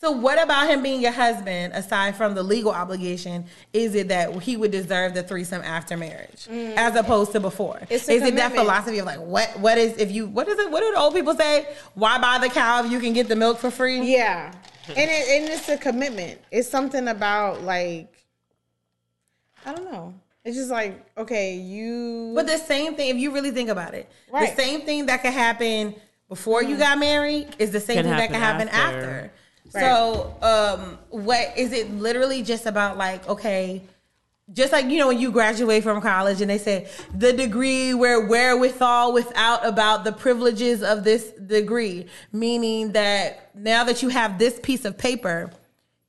So 0.00 0.12
what 0.12 0.42
about 0.42 0.66
him 0.70 0.82
being 0.82 1.02
your 1.02 1.12
husband, 1.12 1.74
aside 1.74 2.16
from 2.16 2.34
the 2.34 2.42
legal 2.42 2.72
obligation, 2.72 3.44
is 3.74 3.94
it 3.94 4.08
that 4.08 4.34
he 4.42 4.56
would 4.56 4.70
deserve 4.70 5.12
the 5.12 5.22
threesome 5.22 5.60
after 5.60 5.94
marriage, 5.94 6.48
as 6.48 6.96
opposed 6.96 7.32
to 7.32 7.40
before? 7.40 7.74
Mm. 7.74 7.86
It's 7.90 8.08
a 8.08 8.12
is 8.12 8.22
it 8.22 8.36
that 8.36 8.52
philosophy 8.52 8.98
of 8.98 9.04
like 9.04 9.20
what 9.20 9.60
what 9.60 9.76
is 9.76 9.98
if 9.98 10.10
you 10.10 10.26
what 10.26 10.48
is 10.48 10.58
it 10.58 10.70
what 10.70 10.80
do 10.80 10.90
the 10.90 10.98
old 10.98 11.14
people 11.14 11.34
say? 11.34 11.68
Why 11.92 12.18
buy 12.18 12.38
the 12.38 12.48
cow 12.48 12.82
if 12.82 12.90
you 12.90 12.98
can 12.98 13.12
get 13.12 13.28
the 13.28 13.36
milk 13.36 13.58
for 13.58 13.70
free? 13.70 14.00
Yeah. 14.02 14.52
And 14.88 14.98
it, 14.98 15.28
and 15.28 15.52
it's 15.52 15.68
a 15.68 15.76
commitment. 15.76 16.40
It's 16.50 16.68
something 16.68 17.06
about 17.06 17.62
like 17.62 18.24
I 19.66 19.74
don't 19.74 19.92
know. 19.92 20.14
It's 20.44 20.56
just 20.56 20.70
like 20.70 21.04
okay, 21.18 21.56
you. 21.56 22.32
But 22.34 22.46
the 22.46 22.56
same 22.56 22.94
thing, 22.94 23.10
if 23.10 23.16
you 23.18 23.32
really 23.32 23.50
think 23.50 23.68
about 23.68 23.92
it, 23.94 24.10
Right. 24.32 24.56
the 24.56 24.60
same 24.60 24.80
thing 24.80 25.06
that 25.06 25.20
could 25.20 25.34
happen 25.34 25.94
before 26.30 26.62
you 26.62 26.78
got 26.78 26.98
married 26.98 27.54
is 27.58 27.70
the 27.70 27.80
same 27.80 27.96
Can 27.96 28.04
thing 28.06 28.16
that 28.16 28.30
can 28.30 28.40
happen 28.40 28.66
happen 28.68 28.68
after. 28.68 29.32
After. 29.74 29.80
So, 29.80 30.36
um, 30.42 30.98
what 31.10 31.56
is 31.56 31.72
it? 31.72 31.90
Literally 31.92 32.42
just 32.42 32.66
about 32.66 32.96
like 32.96 33.28
okay. 33.28 33.82
Just 34.52 34.72
like 34.72 34.86
you 34.86 34.98
know 34.98 35.06
when 35.06 35.20
you 35.20 35.30
graduate 35.30 35.84
from 35.84 36.00
college 36.00 36.40
and 36.40 36.50
they 36.50 36.58
say 36.58 36.88
the 37.14 37.32
degree 37.32 37.94
where 37.94 38.26
wherewithal 38.26 39.12
without 39.12 39.64
about 39.64 40.02
the 40.02 40.10
privileges 40.10 40.82
of 40.82 41.04
this 41.04 41.30
degree, 41.30 42.06
meaning 42.32 42.90
that 42.92 43.54
now 43.54 43.84
that 43.84 44.02
you 44.02 44.08
have 44.08 44.40
this 44.40 44.58
piece 44.60 44.84
of 44.84 44.98
paper, 44.98 45.52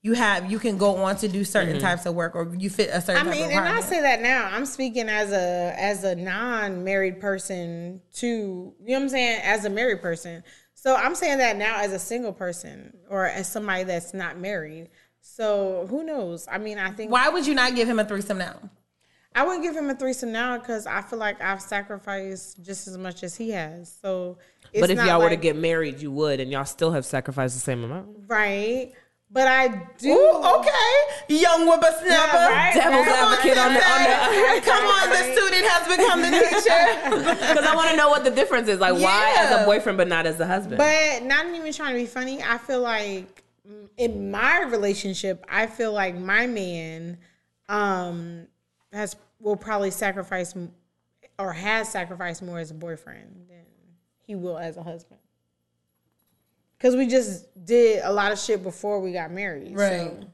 you 0.01 0.13
have 0.13 0.51
you 0.51 0.57
can 0.57 0.77
go 0.77 0.95
on 0.97 1.15
to 1.17 1.27
do 1.27 1.43
certain 1.43 1.79
types 1.79 2.07
of 2.07 2.15
work 2.15 2.35
or 2.35 2.55
you 2.55 2.71
fit 2.71 2.89
a 2.91 2.99
certain. 3.01 3.21
I 3.21 3.23
type 3.25 3.33
mean, 3.33 3.45
of 3.45 3.51
and 3.51 3.59
I 3.59 3.61
requirement. 3.75 3.85
say 3.85 4.01
that 4.01 4.21
now. 4.21 4.49
I'm 4.51 4.65
speaking 4.65 5.07
as 5.07 5.31
a 5.31 5.75
as 5.77 6.03
a 6.03 6.15
non-married 6.15 7.19
person 7.21 8.01
to 8.15 8.27
you 8.27 8.73
know 8.79 8.93
what 8.93 9.01
I'm 9.03 9.09
saying 9.09 9.41
as 9.43 9.65
a 9.65 9.69
married 9.69 10.01
person. 10.01 10.43
So 10.81 10.95
I'm 10.95 11.13
saying 11.13 11.37
that 11.37 11.57
now 11.57 11.79
as 11.79 11.93
a 11.93 11.99
single 11.99 12.33
person 12.33 12.97
or 13.07 13.27
as 13.27 13.47
somebody 13.47 13.83
that's 13.83 14.15
not 14.15 14.39
married. 14.39 14.89
So 15.19 15.85
who 15.91 16.03
knows? 16.03 16.47
I 16.51 16.57
mean, 16.57 16.79
I 16.79 16.89
think 16.89 17.11
Why 17.11 17.29
would 17.29 17.45
you 17.45 17.53
not 17.53 17.75
give 17.75 17.87
him 17.87 17.99
a 17.99 18.03
threesome 18.03 18.39
now? 18.39 18.57
I 19.35 19.43
wouldn't 19.43 19.61
give 19.61 19.75
him 19.75 19.91
a 19.91 19.95
threesome 19.95 20.31
now 20.31 20.57
because 20.57 20.87
I 20.87 21.03
feel 21.03 21.19
like 21.19 21.39
I've 21.39 21.61
sacrificed 21.61 22.63
just 22.63 22.87
as 22.87 22.97
much 22.97 23.21
as 23.21 23.35
he 23.35 23.51
has. 23.51 23.95
So, 24.01 24.39
it's 24.73 24.81
but 24.81 24.89
if 24.89 24.97
not 24.97 25.05
y'all 25.05 25.19
were 25.19 25.29
to 25.29 25.35
get 25.35 25.55
married, 25.55 25.99
you 25.99 26.11
would, 26.13 26.39
and 26.39 26.51
y'all 26.51 26.65
still 26.65 26.91
have 26.93 27.05
sacrificed 27.05 27.53
the 27.53 27.61
same 27.61 27.83
amount. 27.83 28.07
right, 28.25 28.91
but 29.33 29.47
I 29.47 29.67
do. 29.97 30.09
Ooh, 30.11 30.59
okay, 30.59 30.95
young 31.29 31.65
whippersnapper. 31.67 32.05
Yeah, 32.07 32.47
right, 32.49 32.73
Devil's 32.73 33.07
right. 33.07 33.15
advocate 33.15 33.57
on 33.57 33.73
the- 33.73 33.83
on 33.83 34.55
the- 34.55 34.61
Come 34.61 34.85
on, 34.85 35.09
the 35.15 35.23
student 35.33 35.65
has 35.65 35.87
become 35.97 36.21
the 36.21 36.29
teacher. 36.29 37.37
Because 37.51 37.65
I 37.65 37.75
want 37.75 37.89
to 37.91 37.95
know 37.97 38.09
what 38.09 38.23
the 38.23 38.31
difference 38.31 38.67
is. 38.67 38.79
Like, 38.79 39.01
why 39.01 39.33
as 39.37 39.61
a 39.61 39.65
boyfriend 39.65 39.97
but 39.97 40.07
not 40.07 40.25
as 40.25 40.39
a 40.39 40.45
husband? 40.45 40.77
But 40.77 41.23
not 41.23 41.45
even 41.47 41.71
trying 41.73 41.93
to 41.93 41.99
be 41.99 42.05
funny. 42.05 42.41
I 42.43 42.57
feel 42.57 42.81
like 42.81 43.43
mm, 43.67 43.87
in 43.97 44.31
my 44.31 44.63
relationship, 44.63 45.43
I 45.49 45.67
feel 45.67 45.93
like 45.93 46.15
my 46.17 46.45
man 46.47 47.17
um 47.69 48.47
has 48.91 49.15
will 49.39 49.55
probably 49.55 49.91
sacrifice 49.91 50.55
m- 50.55 50.73
or 51.39 51.53
has 51.53 51.87
sacrificed 51.89 52.43
more 52.43 52.59
as 52.59 52.69
a 52.71 52.73
boyfriend 52.73 53.45
than 53.47 53.63
he 54.19 54.35
will 54.35 54.57
as 54.57 54.75
a 54.77 54.83
husband. 54.83 55.20
Cause 56.81 56.95
we 56.95 57.05
just 57.07 57.45
did 57.65 58.01
a 58.03 58.11
lot 58.11 58.31
of 58.31 58.39
shit 58.39 58.63
before 58.63 58.99
we 58.99 59.11
got 59.13 59.31
married. 59.31 59.75
Right. 59.77 59.99
So. 59.99 60.27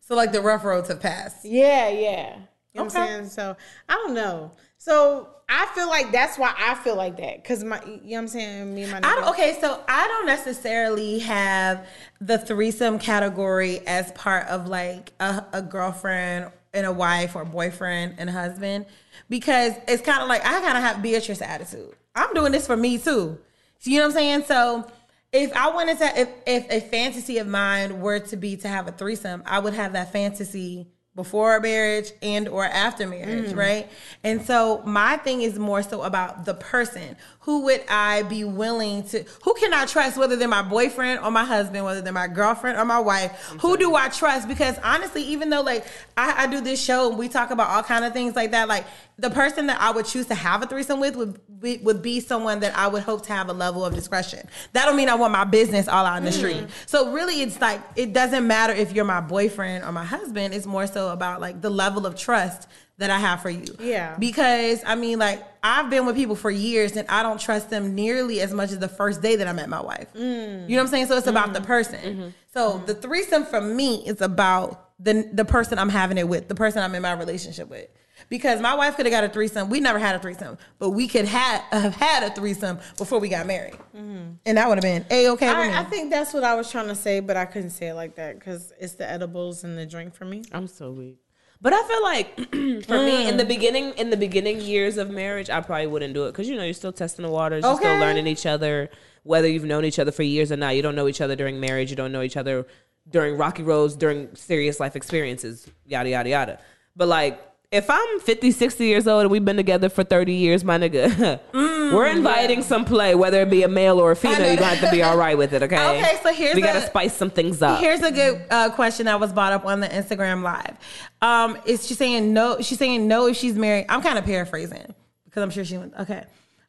So 0.00 0.14
like 0.16 0.32
the 0.32 0.40
rough 0.40 0.64
roads 0.64 0.88
have 0.88 1.00
passed. 1.00 1.44
Yeah, 1.44 1.88
yeah. 1.88 2.36
You 2.72 2.80
know 2.80 2.84
what 2.84 2.94
Okay. 2.96 3.00
I'm 3.02 3.08
saying? 3.08 3.28
So 3.30 3.56
I 3.88 3.94
don't 3.94 4.14
know. 4.14 4.52
So 4.78 5.28
I 5.48 5.66
feel 5.74 5.88
like 5.88 6.10
that's 6.12 6.38
why 6.38 6.52
I 6.58 6.74
feel 6.74 6.96
like 6.96 7.16
that. 7.18 7.44
Cause 7.44 7.62
my 7.64 7.80
you 7.84 7.92
know 7.92 7.98
what 8.02 8.18
I'm 8.18 8.28
saying? 8.28 8.74
Me 8.74 8.82
and 8.82 8.92
my 8.92 8.98
I 8.98 9.00
don't, 9.00 9.24
nigga- 9.24 9.30
okay, 9.30 9.58
so 9.60 9.80
I 9.88 10.06
don't 10.08 10.26
necessarily 10.26 11.20
have 11.20 11.86
the 12.20 12.38
threesome 12.38 12.98
category 12.98 13.80
as 13.86 14.10
part 14.12 14.46
of 14.48 14.66
like 14.68 15.12
a, 15.20 15.44
a 15.52 15.62
girlfriend 15.62 16.50
and 16.74 16.84
a 16.86 16.92
wife 16.92 17.34
or 17.36 17.44
boyfriend 17.44 18.16
and 18.18 18.28
husband 18.28 18.86
because 19.30 19.72
it's 19.88 20.02
kind 20.02 20.20
of 20.22 20.28
like 20.28 20.44
I 20.44 20.60
kind 20.60 20.76
of 20.76 20.82
have 20.84 21.00
Beatrice 21.02 21.40
attitude. 21.42 21.94
I'm 22.14 22.32
doing 22.34 22.52
this 22.52 22.66
for 22.66 22.76
me 22.76 22.98
too. 22.98 23.38
You 23.82 23.98
know 23.98 24.06
what 24.06 24.06
I'm 24.08 24.12
saying? 24.12 24.44
So 24.44 24.90
if 25.32 25.52
I 25.54 25.70
wanted 25.70 25.98
to, 25.98 26.20
if 26.20 26.28
if 26.46 26.66
a 26.70 26.80
fantasy 26.80 27.38
of 27.38 27.46
mine 27.46 28.00
were 28.00 28.20
to 28.20 28.36
be 28.36 28.56
to 28.58 28.68
have 28.68 28.88
a 28.88 28.92
threesome, 28.92 29.42
I 29.46 29.58
would 29.58 29.74
have 29.74 29.92
that 29.92 30.12
fantasy 30.12 30.88
before 31.16 31.58
marriage 31.60 32.12
and 32.20 32.46
or 32.46 32.64
after 32.64 33.06
marriage, 33.06 33.50
mm. 33.50 33.56
right? 33.56 33.90
And 34.22 34.42
so 34.42 34.82
my 34.84 35.16
thing 35.16 35.40
is 35.40 35.58
more 35.58 35.82
so 35.82 36.02
about 36.02 36.44
the 36.44 36.52
person. 36.52 37.16
Who 37.40 37.62
would 37.62 37.82
I 37.88 38.22
be 38.24 38.44
willing 38.44 39.02
to 39.08 39.24
who 39.42 39.54
can 39.54 39.72
I 39.72 39.86
trust 39.86 40.18
whether 40.18 40.36
they're 40.36 40.46
my 40.46 40.62
boyfriend 40.62 41.20
or 41.20 41.30
my 41.30 41.44
husband, 41.44 41.84
whether 41.84 42.02
they're 42.02 42.12
my 42.12 42.28
girlfriend 42.28 42.78
or 42.78 42.84
my 42.84 43.00
wife? 43.00 43.32
Who 43.60 43.78
do 43.78 43.94
I 43.94 44.10
trust? 44.10 44.46
Because 44.46 44.78
honestly, 44.84 45.22
even 45.22 45.48
though 45.48 45.62
like 45.62 45.86
I, 46.18 46.44
I 46.44 46.46
do 46.48 46.60
this 46.60 46.84
show 46.84 47.08
and 47.08 47.18
we 47.18 47.28
talk 47.28 47.50
about 47.50 47.70
all 47.70 47.82
kind 47.82 48.04
of 48.04 48.12
things 48.12 48.36
like 48.36 48.50
that, 48.50 48.68
like 48.68 48.84
the 49.18 49.30
person 49.30 49.66
that 49.68 49.80
I 49.80 49.90
would 49.92 50.04
choose 50.04 50.26
to 50.26 50.34
have 50.34 50.62
a 50.62 50.66
threesome 50.66 51.00
with 51.00 51.16
would 51.16 51.40
be, 51.60 51.78
would 51.78 52.02
be 52.02 52.20
someone 52.20 52.60
that 52.60 52.76
I 52.76 52.86
would 52.86 53.02
hope 53.02 53.24
to 53.26 53.32
have 53.32 53.48
a 53.48 53.52
level 53.54 53.84
of 53.84 53.94
discretion. 53.94 54.46
That 54.72 54.84
don't 54.84 54.96
mean 54.96 55.08
I 55.08 55.14
want 55.14 55.32
my 55.32 55.44
business 55.44 55.88
all 55.88 56.04
out 56.04 56.18
in 56.18 56.24
the 56.24 56.30
mm. 56.30 56.34
street. 56.34 56.66
So 56.84 57.12
really, 57.12 57.40
it's 57.40 57.60
like 57.60 57.80
it 57.96 58.12
doesn't 58.12 58.46
matter 58.46 58.74
if 58.74 58.92
you're 58.92 59.06
my 59.06 59.22
boyfriend 59.22 59.84
or 59.84 59.92
my 59.92 60.04
husband. 60.04 60.52
It's 60.52 60.66
more 60.66 60.86
so 60.86 61.08
about 61.08 61.40
like 61.40 61.62
the 61.62 61.70
level 61.70 62.04
of 62.04 62.14
trust 62.14 62.68
that 62.98 63.10
I 63.10 63.18
have 63.18 63.40
for 63.40 63.50
you. 63.50 63.64
Yeah. 63.80 64.16
Because 64.18 64.82
I 64.84 64.94
mean, 64.94 65.18
like 65.18 65.42
I've 65.62 65.88
been 65.88 66.04
with 66.04 66.16
people 66.16 66.36
for 66.36 66.50
years 66.50 66.94
and 66.96 67.08
I 67.08 67.22
don't 67.22 67.40
trust 67.40 67.70
them 67.70 67.94
nearly 67.94 68.40
as 68.40 68.52
much 68.52 68.70
as 68.70 68.78
the 68.78 68.88
first 68.88 69.22
day 69.22 69.36
that 69.36 69.48
I 69.48 69.52
met 69.52 69.70
my 69.70 69.80
wife. 69.80 70.12
Mm. 70.14 70.68
You 70.68 70.76
know 70.76 70.82
what 70.82 70.88
I'm 70.88 70.88
saying? 70.88 71.06
So 71.06 71.16
it's 71.16 71.26
about 71.26 71.54
the 71.54 71.60
mm. 71.60 71.66
person. 71.66 72.00
Mm-hmm. 72.00 72.28
So 72.52 72.82
the 72.84 72.94
threesome 72.94 73.46
for 73.46 73.62
me 73.62 74.06
is 74.06 74.20
about 74.20 74.90
the 74.98 75.28
the 75.32 75.44
person 75.46 75.78
I'm 75.78 75.88
having 75.88 76.18
it 76.18 76.28
with, 76.28 76.48
the 76.48 76.54
person 76.54 76.82
I'm 76.82 76.94
in 76.94 77.02
my 77.02 77.12
relationship 77.12 77.70
with. 77.70 77.88
Because 78.28 78.60
my 78.60 78.74
wife 78.74 78.96
could 78.96 79.06
have 79.06 79.12
got 79.12 79.24
a 79.24 79.28
threesome. 79.28 79.70
We 79.70 79.78
never 79.78 79.98
had 79.98 80.16
a 80.16 80.18
threesome, 80.18 80.58
but 80.78 80.90
we 80.90 81.06
could 81.06 81.26
have 81.26 81.60
have 81.70 81.94
had 81.94 82.24
a 82.24 82.34
threesome 82.34 82.78
before 82.98 83.20
we 83.20 83.28
got 83.28 83.46
married, 83.46 83.74
mm-hmm. 83.96 84.32
and 84.44 84.58
that 84.58 84.68
would 84.68 84.78
have 84.78 84.82
been 84.82 85.06
a 85.10 85.28
okay. 85.30 85.48
I, 85.48 85.80
I 85.80 85.84
think 85.84 86.10
that's 86.10 86.34
what 86.34 86.42
I 86.42 86.54
was 86.54 86.70
trying 86.70 86.88
to 86.88 86.94
say, 86.94 87.20
but 87.20 87.36
I 87.36 87.44
couldn't 87.44 87.70
say 87.70 87.88
it 87.88 87.94
like 87.94 88.16
that 88.16 88.38
because 88.38 88.72
it's 88.80 88.94
the 88.94 89.08
edibles 89.08 89.62
and 89.64 89.78
the 89.78 89.86
drink 89.86 90.14
for 90.14 90.24
me. 90.24 90.42
I'm 90.52 90.66
so 90.66 90.90
weak. 90.90 91.18
But 91.60 91.72
I 91.72 91.82
feel 91.84 92.02
like 92.02 92.36
for 92.86 92.98
me 92.98 93.28
in 93.28 93.36
the 93.36 93.44
mm. 93.44 93.48
beginning, 93.48 93.92
in 93.92 94.10
the 94.10 94.16
beginning 94.16 94.60
years 94.60 94.98
of 94.98 95.10
marriage, 95.10 95.48
I 95.48 95.60
probably 95.60 95.86
wouldn't 95.86 96.14
do 96.14 96.26
it 96.26 96.32
because 96.32 96.48
you 96.48 96.56
know 96.56 96.64
you're 96.64 96.74
still 96.74 96.92
testing 96.92 97.24
the 97.24 97.30
waters, 97.30 97.64
you're 97.64 97.76
still 97.76 97.98
learning 97.98 98.26
each 98.26 98.46
other. 98.46 98.90
whether 99.22 99.48
you've 99.48 99.64
known 99.64 99.84
each 99.84 99.98
other 99.98 100.12
for 100.12 100.22
years 100.22 100.52
or 100.52 100.56
not. 100.56 100.76
You 100.76 100.82
don't 100.82 100.94
know 100.94 101.08
each 101.08 101.20
other 101.20 101.34
during 101.34 101.58
marriage. 101.58 101.90
You 101.90 101.96
don't 101.96 102.12
know 102.12 102.22
each 102.22 102.36
other 102.36 102.66
during 103.10 103.36
rocky 103.36 103.62
roads, 103.62 103.96
during 103.96 104.34
serious 104.34 104.80
life 104.80 104.96
experiences, 104.96 105.68
yada, 105.84 106.10
yada, 106.10 106.28
yada. 106.28 106.58
But 106.94 107.08
like, 107.08 107.40
if 107.72 107.90
I'm 107.90 108.20
50, 108.20 108.52
60 108.52 108.84
years 108.84 109.06
old 109.06 109.22
and 109.22 109.30
we've 109.30 109.44
been 109.44 109.56
together 109.56 109.88
for 109.88 110.04
30 110.04 110.32
years, 110.32 110.64
my 110.64 110.78
nigga, 110.78 111.40
we're 111.52 112.06
inviting 112.06 112.62
some 112.62 112.84
play, 112.84 113.14
whether 113.14 113.42
it 113.42 113.50
be 113.50 113.62
a 113.64 113.68
male 113.68 113.98
or 113.98 114.12
a 114.12 114.16
female. 114.16 114.46
You're 114.46 114.56
gonna 114.56 114.76
have 114.76 114.88
to 114.88 114.94
be 114.94 115.02
all 115.02 115.16
right 115.16 115.36
with 115.36 115.52
it, 115.52 115.62
okay? 115.64 115.98
Okay, 115.98 116.18
so 116.22 116.32
here's 116.32 116.54
we 116.54 116.60
gotta 116.60 116.78
a- 116.78 116.86
spice 116.86 117.14
some 117.14 117.30
things 117.30 117.62
up. 117.62 117.80
Here's 117.80 118.02
a 118.02 118.12
good 118.12 118.42
uh, 118.50 118.70
question 118.70 119.06
that 119.06 119.18
was 119.18 119.32
brought 119.32 119.52
up 119.52 119.64
on 119.66 119.80
the 119.80 119.88
Instagram 119.88 120.42
live. 120.42 120.76
Um, 121.20 121.58
is 121.66 121.86
she 121.86 121.94
saying 121.94 122.32
no? 122.32 122.60
She's 122.60 122.78
saying 122.78 123.06
no 123.08 123.26
if 123.26 123.36
she's 123.36 123.54
married. 123.56 123.86
I'm 123.88 124.02
kind 124.02 124.18
of 124.18 124.24
paraphrasing 124.24 124.94
because 125.24 125.42
I'm 125.42 125.50
sure 125.50 125.64
she 125.64 125.76
went 125.76 125.94
okay, 126.00 126.24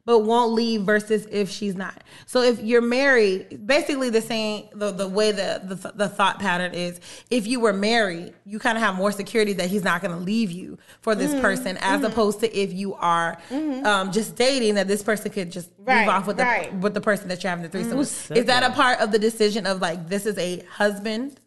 but 0.08 0.20
won't 0.20 0.54
leave 0.54 0.80
versus 0.84 1.26
if 1.30 1.50
she's 1.50 1.74
not. 1.76 2.02
So 2.24 2.40
if 2.40 2.62
you're 2.62 2.80
married, 2.80 3.66
basically 3.66 4.08
the 4.08 4.22
same 4.22 4.66
the 4.72 4.90
the 4.90 5.06
way 5.06 5.32
the 5.32 5.60
the, 5.62 5.92
the 5.94 6.08
thought 6.08 6.38
pattern 6.38 6.72
is. 6.72 6.98
If 7.30 7.46
you 7.46 7.60
were 7.60 7.74
married, 7.74 8.32
you 8.46 8.58
kind 8.58 8.78
of 8.78 8.82
have 8.82 8.94
more 8.94 9.12
security 9.12 9.52
that 9.52 9.68
he's 9.68 9.84
not 9.84 10.00
going 10.00 10.14
to 10.18 10.24
leave 10.24 10.50
you 10.50 10.78
for 11.02 11.14
this 11.14 11.32
Mm-hmm. 11.32 11.42
person, 11.42 11.76
as 11.82 12.02
opposed 12.02 12.40
to 12.40 12.56
if 12.58 12.72
you 12.72 12.94
are 12.94 13.36
um, 13.50 14.10
just 14.10 14.34
dating 14.34 14.76
that 14.76 14.88
this 14.88 15.02
person 15.02 15.30
could 15.30 15.52
just 15.52 15.68
Right, 15.78 16.00
leave 16.00 16.08
off 16.08 16.26
with 16.26 16.40
right. 16.40 16.70
the 16.70 16.78
with 16.78 16.94
the 16.94 17.02
person 17.02 17.28
that 17.28 17.42
you're 17.44 17.50
having 17.50 17.64
the 17.64 17.68
threesome. 17.68 17.92
Who 17.92 17.98
with. 17.98 18.08
said 18.08 18.38
Is 18.38 18.46
that 18.46 18.62
a 18.62 18.70
part 18.74 19.00
of 19.00 19.12
the 19.12 19.18
decision 19.18 19.66
of 19.66 19.82
like 19.82 20.08
this 20.08 20.24
is 20.24 20.38
a 20.38 20.64
husband 20.70 21.38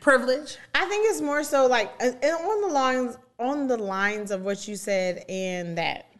privilege? 0.00 0.58
I 0.74 0.84
think 0.86 1.06
it's 1.10 1.20
more 1.20 1.44
so 1.44 1.68
like 1.68 1.92
uh, 2.02 2.06
on 2.26 2.60
the 2.62 2.74
lines 2.74 3.18
on 3.38 3.68
the 3.68 3.76
lines 3.76 4.32
of 4.32 4.42
what 4.42 4.66
you 4.66 4.74
said 4.74 5.24
and 5.28 5.78
that. 5.78 6.10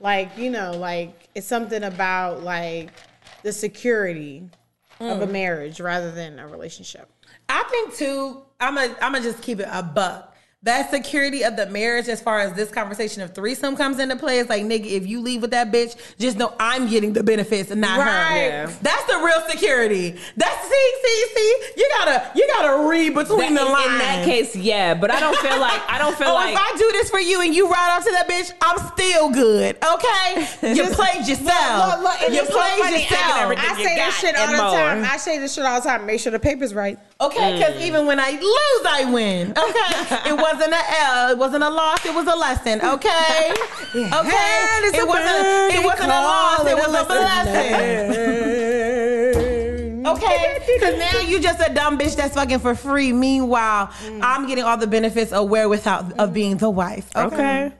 Like, 0.00 0.36
you 0.36 0.50
know, 0.50 0.72
like 0.72 1.28
it's 1.34 1.46
something 1.46 1.82
about 1.84 2.42
like 2.42 2.90
the 3.42 3.52
security 3.52 4.48
of 5.00 5.18
Mm. 5.18 5.22
a 5.22 5.26
marriage 5.26 5.80
rather 5.80 6.10
than 6.10 6.38
a 6.38 6.46
relationship. 6.46 7.10
I 7.48 7.62
think 7.70 7.94
too. 7.94 8.42
I'm 8.60 8.76
a. 8.78 8.82
I'm 9.02 9.12
gonna 9.12 9.20
just 9.22 9.42
keep 9.42 9.60
it 9.60 9.68
a 9.70 9.82
buck. 9.82 10.35
That 10.66 10.90
security 10.90 11.44
of 11.44 11.54
the 11.54 11.66
marriage, 11.66 12.08
as 12.08 12.20
far 12.20 12.40
as 12.40 12.52
this 12.54 12.72
conversation 12.72 13.22
of 13.22 13.32
threesome 13.34 13.76
comes 13.76 14.00
into 14.00 14.16
play, 14.16 14.38
is 14.40 14.48
like, 14.48 14.64
nigga, 14.64 14.86
if 14.86 15.06
you 15.06 15.20
leave 15.20 15.42
with 15.42 15.52
that 15.52 15.70
bitch, 15.70 15.94
just 16.18 16.36
know 16.36 16.52
I'm 16.58 16.88
getting 16.88 17.12
the 17.12 17.22
benefits 17.22 17.70
and 17.70 17.80
not 17.80 18.00
her. 18.00 18.04
Right. 18.04 18.46
Yeah. 18.48 18.72
That's 18.82 19.04
the 19.04 19.18
real 19.24 19.40
security. 19.48 20.18
That's 20.36 20.68
see, 20.68 20.92
see, 21.04 21.24
see. 21.34 21.56
You 21.76 21.88
gotta, 21.98 22.30
you 22.34 22.48
gotta 22.48 22.88
read 22.88 23.14
between 23.14 23.54
That- 23.54 23.60
the 23.60 23.66
in, 23.66 23.72
lines. 23.72 23.92
in 23.92 23.98
that 23.98 24.24
case, 24.24 24.56
yeah, 24.56 24.94
but 24.94 25.10
I 25.12 25.20
don't 25.20 25.36
feel 25.38 25.60
like 25.60 25.80
I 25.88 25.98
don't 25.98 26.16
feel 26.18 26.28
Oh, 26.28 26.34
like 26.34 26.54
if 26.54 26.58
I 26.60 26.76
do 26.76 26.90
this 26.92 27.10
for 27.10 27.20
you 27.20 27.42
and 27.42 27.54
you 27.54 27.68
ride 27.70 27.96
off 27.96 28.04
to 28.04 28.10
that 28.10 28.28
bitch, 28.28 28.50
I'm 28.60 28.78
still 28.92 29.30
good. 29.30 29.76
Okay, 29.84 30.74
you 30.74 30.84
played 30.94 31.28
yourself. 31.28 32.00
Look, 32.00 32.10
look, 32.10 32.22
and 32.22 32.34
you 32.34 32.40
it's 32.42 32.50
so 32.50 32.58
played 32.58 33.02
yourself. 33.02 33.54
I 33.56 33.74
say 33.76 33.94
this 33.94 33.98
got 33.98 34.12
shit 34.14 34.36
all 34.36 34.46
the 34.48 34.56
more. 34.56 34.72
time. 34.72 35.04
I 35.04 35.16
say 35.16 35.38
this 35.38 35.54
shit 35.54 35.64
all 35.64 35.80
the 35.80 35.88
time. 35.88 36.06
Make 36.06 36.18
sure 36.20 36.32
the 36.32 36.40
paper's 36.40 36.74
right. 36.74 36.98
Okay, 37.20 37.58
because 37.58 37.74
mm. 37.76 37.86
even 37.86 38.06
when 38.06 38.18
I 38.20 38.32
lose, 38.32 38.86
I 38.88 39.10
win. 39.10 39.52
Okay, 39.52 40.30
it 40.30 40.36
wasn't 40.56 40.72
a 40.72 40.82
L, 41.00 41.30
it 41.30 41.38
wasn't 41.38 41.64
a 41.64 41.70
loss, 41.70 42.04
it 42.06 42.14
was 42.14 42.26
a 42.26 42.34
lesson. 42.34 42.80
Okay, 42.80 43.50
okay, 43.94 44.80
it's 44.84 44.96
it 44.96 45.06
wasn't. 45.06 45.74
It 45.74 45.84
wasn't 45.84 46.10
a 46.10 46.20
loss, 46.20 46.66
it 46.66 46.76
was 46.76 46.88
a 46.88 47.04
blessing. 47.04 48.16
Okay, 50.06 50.58
because 50.74 50.98
now 50.98 51.20
you 51.20 51.40
just 51.40 51.60
a 51.60 51.72
dumb 51.74 51.98
bitch 51.98 52.16
that's 52.16 52.34
fucking 52.34 52.60
for 52.60 52.74
free. 52.74 53.12
Meanwhile, 53.12 53.88
mm. 53.88 54.20
I'm 54.22 54.46
getting 54.46 54.64
all 54.64 54.78
the 54.78 54.86
benefits 54.86 55.32
of 55.32 55.50
wherewithal 55.50 56.12
of 56.18 56.30
mm. 56.30 56.32
being 56.32 56.56
the 56.56 56.70
wife. 56.70 57.14
Okay, 57.14 57.72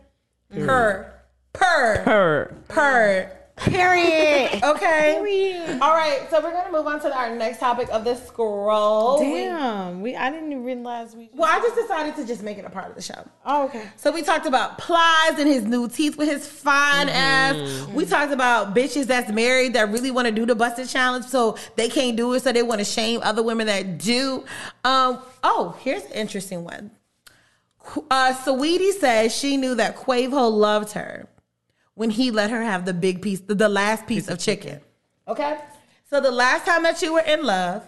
okay. 0.53 0.67
per, 0.67 1.13
per, 1.55 2.03
Her. 2.05 2.55
per. 2.69 3.33
Period. 3.57 4.37
Okay. 4.67 5.79
All 5.81 5.95
right, 5.95 6.27
so 6.31 6.41
we're 6.41 6.53
gonna 6.53 6.73
move 6.73 6.87
on 6.87 7.01
to 7.01 7.15
our 7.17 7.35
next 7.35 7.59
topic 7.59 7.89
of 7.91 8.05
the 8.05 8.15
scroll. 8.17 9.19
Damn, 9.21 10.01
we 10.01 10.17
I 10.17 10.31
didn't 10.31 10.51
even 10.51 10.65
realize 10.65 11.15
we. 11.15 11.31
Well, 11.33 11.49
I 11.51 11.61
just 11.61 11.77
decided 11.77 12.17
to 12.17 12.27
just 12.27 12.43
make 12.43 12.59
it 12.59 12.65
a 12.65 12.71
part 12.71 12.89
of 12.89 12.97
the 12.97 13.03
show. 13.03 13.27
Oh, 13.45 13.67
okay. 13.67 13.83
So 13.97 14.11
we 14.11 14.23
talked 14.23 14.47
about 14.47 14.79
Plies 14.79 15.39
and 15.39 15.49
his 15.49 15.65
new 15.65 15.89
teeth 15.89 16.17
with 16.17 16.29
his 16.29 16.47
fine 16.47 17.09
ass. 17.09 17.87
We 17.89 18.07
talked 18.07 18.33
about 18.33 18.75
bitches 18.75 19.07
that's 19.07 19.31
married 19.31 19.75
that 19.75 19.91
really 19.91 20.11
want 20.11 20.27
to 20.27 20.33
do 20.33 20.47
the 20.47 20.55
Buss 20.55 20.79
It 20.79 20.89
challenge, 20.89 21.27
so 21.27 21.57
they 21.77 21.89
can't 21.89 22.17
do 22.17 22.33
it, 22.35 22.43
so 22.43 22.53
they 22.53 22.63
want 22.63 22.81
to 22.81 22.85
shame 22.85 23.21
other 23.23 23.43
women 23.43 23.67
that 23.67 23.99
do. 23.99 24.45
Um, 24.85 25.21
oh, 25.43 25.77
here's 25.81 26.05
an 26.05 26.13
interesting 26.13 26.65
one. 26.65 26.91
Uh, 28.11 28.35
Saweetie 28.35 28.93
says 28.93 29.35
she 29.37 29.57
knew 29.57 29.75
that 29.77 29.97
Quavo 29.97 30.51
loved 30.51 30.93
her 30.93 31.29
when 31.97 32.11
he 32.11 32.31
let 32.31 32.51
her 32.51 32.63
have 32.63 32.85
the 32.85 32.95
big 32.95 33.21
piece, 33.21 33.41
the, 33.41 33.55
the 33.55 33.69
last 33.69 34.07
piece, 34.07 34.29
of 34.29 34.39
chicken. 34.39 34.81
Okay. 35.27 35.59
So 36.09 36.21
the 36.21 36.31
last 36.31 36.65
time 36.65 36.85
that 36.85 37.03
you 37.03 37.15
were 37.15 37.21
in 37.21 37.43
love, 37.43 37.83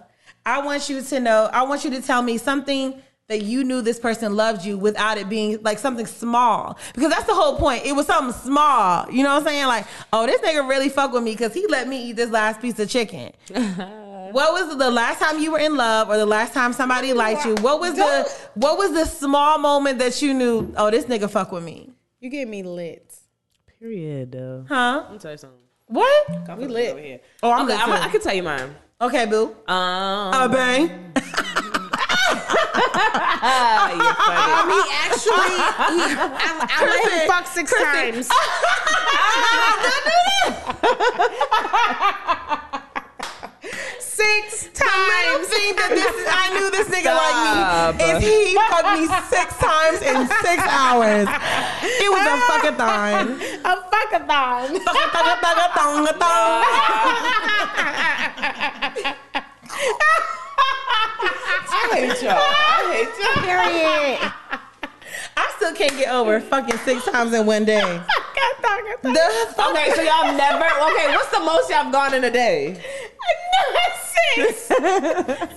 I 0.45 0.61
want 0.61 0.89
you 0.89 1.01
to 1.03 1.21
know, 1.21 1.49
I 1.53 1.63
want 1.63 1.85
you 1.85 1.91
to 1.91 2.03
tell 2.03 2.23
me 2.23 2.39
something 2.39 3.01
that 3.29 3.43
you 3.43 3.63
knew 3.63 3.83
this 3.83 4.01
person 4.01 4.35
loved 4.35 4.65
you 4.65 4.79
without 4.79 5.19
it 5.19 5.29
being 5.29 5.59
like 5.63 5.79
something 5.79 6.07
small. 6.07 6.79
Because 6.95 7.11
that's 7.11 7.27
the 7.27 7.35
whole 7.35 7.59
point. 7.59 7.85
It 7.85 7.93
was 7.93 8.07
something 8.07 8.33
small. 8.33 9.11
You 9.11 9.23
know 9.23 9.35
what 9.35 9.43
I'm 9.43 9.49
saying? 9.49 9.67
Like, 9.67 9.87
oh, 10.11 10.27
this 10.27 10.41
nigga 10.41 10.67
really 10.67 10.89
fuck 10.89 11.13
with 11.13 11.23
me 11.23 11.33
because 11.33 11.53
he 11.53 11.67
let 11.67 11.87
me 11.87 12.09
eat 12.09 12.17
this 12.17 12.31
last 12.31 12.63
piece 12.63 12.79
of 12.79 12.89
chicken. 12.89 13.33
what 14.33 14.33
was 14.33 14.79
the 14.79 14.91
last 14.91 15.21
time 15.21 15.39
you 15.39 15.53
were 15.53 15.59
in 15.59 15.77
love 15.77 16.09
or 16.09 16.17
the 16.17 16.27
last 16.27 16.55
time 16.55 16.73
somebody 16.73 17.13
liked 17.13 17.45
you? 17.45 17.55
What 17.57 17.79
was 17.79 17.95
the 17.95 18.33
what 18.55 18.79
was 18.79 18.95
the 18.95 19.05
small 19.05 19.59
moment 19.59 19.99
that 19.99 20.23
you 20.23 20.33
knew, 20.33 20.73
oh, 20.79 20.91
this 20.91 21.05
nigga 21.05 21.29
fuck 21.29 21.53
with 21.53 21.63
me? 21.63 21.91
You 22.21 22.31
get 22.31 22.49
me 22.49 22.63
lit. 22.63 23.15
Period. 23.81 24.33
Though. 24.33 24.65
Huh? 24.69 25.01
Let 25.05 25.13
me 25.13 25.19
tell 25.19 25.31
you 25.33 25.39
something. 25.39 25.59
What? 25.87 26.59
We 26.59 26.67
lit. 26.67 26.91
Over 26.91 27.01
here. 27.01 27.21
Oh, 27.43 27.51
I'm 27.53 27.65
Okay, 27.65 27.73
lit 27.75 27.89
I'm- 27.89 28.03
I 28.03 28.09
can 28.11 28.21
tell 28.21 28.35
you 28.35 28.43
mine. 28.43 28.75
Okay, 29.01 29.27
boo. 29.27 29.55
Um, 29.69 30.35
Uh, 30.35 30.49
bang. 30.49 30.81
you're 30.89 30.95
funny. 34.15 34.75
He 34.75 34.81
actually, 35.07 35.55
he, 35.55 36.03
I, 36.19 36.67
I 36.69 36.73
let 36.85 37.13
him 37.13 37.29
fuck 37.29 37.47
six 37.47 37.73
times. 37.73 38.29
six 43.99 44.67
The 44.75 44.85
little 44.85 45.39
times. 45.39 45.47
thing 45.49 45.77
that 45.79 45.91
this 45.95 46.11
is, 46.11 46.27
I 46.27 46.51
knew 46.55 46.71
this 46.75 46.89
nigga 46.91 47.15
Stop. 47.15 47.23
like 47.23 47.39
me 47.99 48.05
is 48.05 48.19
he 48.23 48.55
fucked 48.59 48.91
me 48.99 49.07
six 49.31 49.55
times 49.59 50.03
in 50.03 50.27
six 50.43 50.59
hours. 50.67 51.29
It 51.83 52.11
was 52.11 52.27
a 52.27 52.37
fucking 52.51 52.75
thon. 52.77 53.39
A 53.65 53.75
fuckathon. 53.91 54.83
I 61.71 61.73
hate 61.93 62.23
y'all. 62.23 62.37
I 62.37 62.39
hate 62.93 63.19
y'all. 63.19 63.43
Period. 63.45 64.19
I 65.39 65.53
still 65.57 65.75
can't 65.75 65.93
get 65.97 66.09
over 66.13 66.41
fucking 66.41 66.79
six 66.79 67.05
times 67.05 67.33
in 67.33 67.47
one 67.47 67.65
day. 67.65 68.01
The 69.01 69.15
fuck- 69.55 69.71
Okay, 69.71 69.93
so 69.95 70.03
y'all 70.03 70.37
never. 70.37 70.65
Okay, 70.65 71.09
what's 71.15 71.31
the 71.31 71.39
most 71.41 71.71
y'all 71.71 71.91
gone 71.93 72.15
in 72.15 72.25
a 72.25 72.31
day? 72.31 72.81
Not 73.53 73.93
Six. 74.35 74.71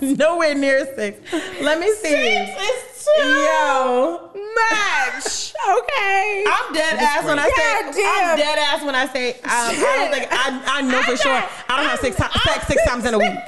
Nowhere 0.18 0.54
near 0.54 0.86
six. 0.94 1.18
Let 1.60 1.78
me 1.80 1.88
see. 1.94 2.08
It's 2.14 3.04
too 3.04 3.22
Yo. 3.22 4.30
much. 4.34 5.48
Okay. 5.62 6.44
I'm 6.46 6.72
dead 6.74 6.98
ass 6.98 7.24
when 7.24 7.38
I 7.38 7.44
say 7.44 7.52
God 7.56 7.94
damn. 7.94 8.30
I'm 8.30 8.36
dead 8.36 8.58
ass 8.58 8.84
when 8.84 8.94
I 8.96 9.06
say 9.06 9.30
um, 9.34 9.38
I 9.44 9.94
don't 9.96 10.10
think 10.12 10.26
I, 10.32 10.62
I 10.78 10.82
know 10.82 11.00
for 11.02 11.16
sure 11.16 11.32
I 11.68 11.76
don't 11.76 11.86
have 11.86 12.00
six 12.00 12.16
times 12.16 12.32
sex 12.42 12.66
six 12.66 12.84
times 12.84 13.04
in 13.04 13.14
a 13.14 13.18
week. 13.18 13.38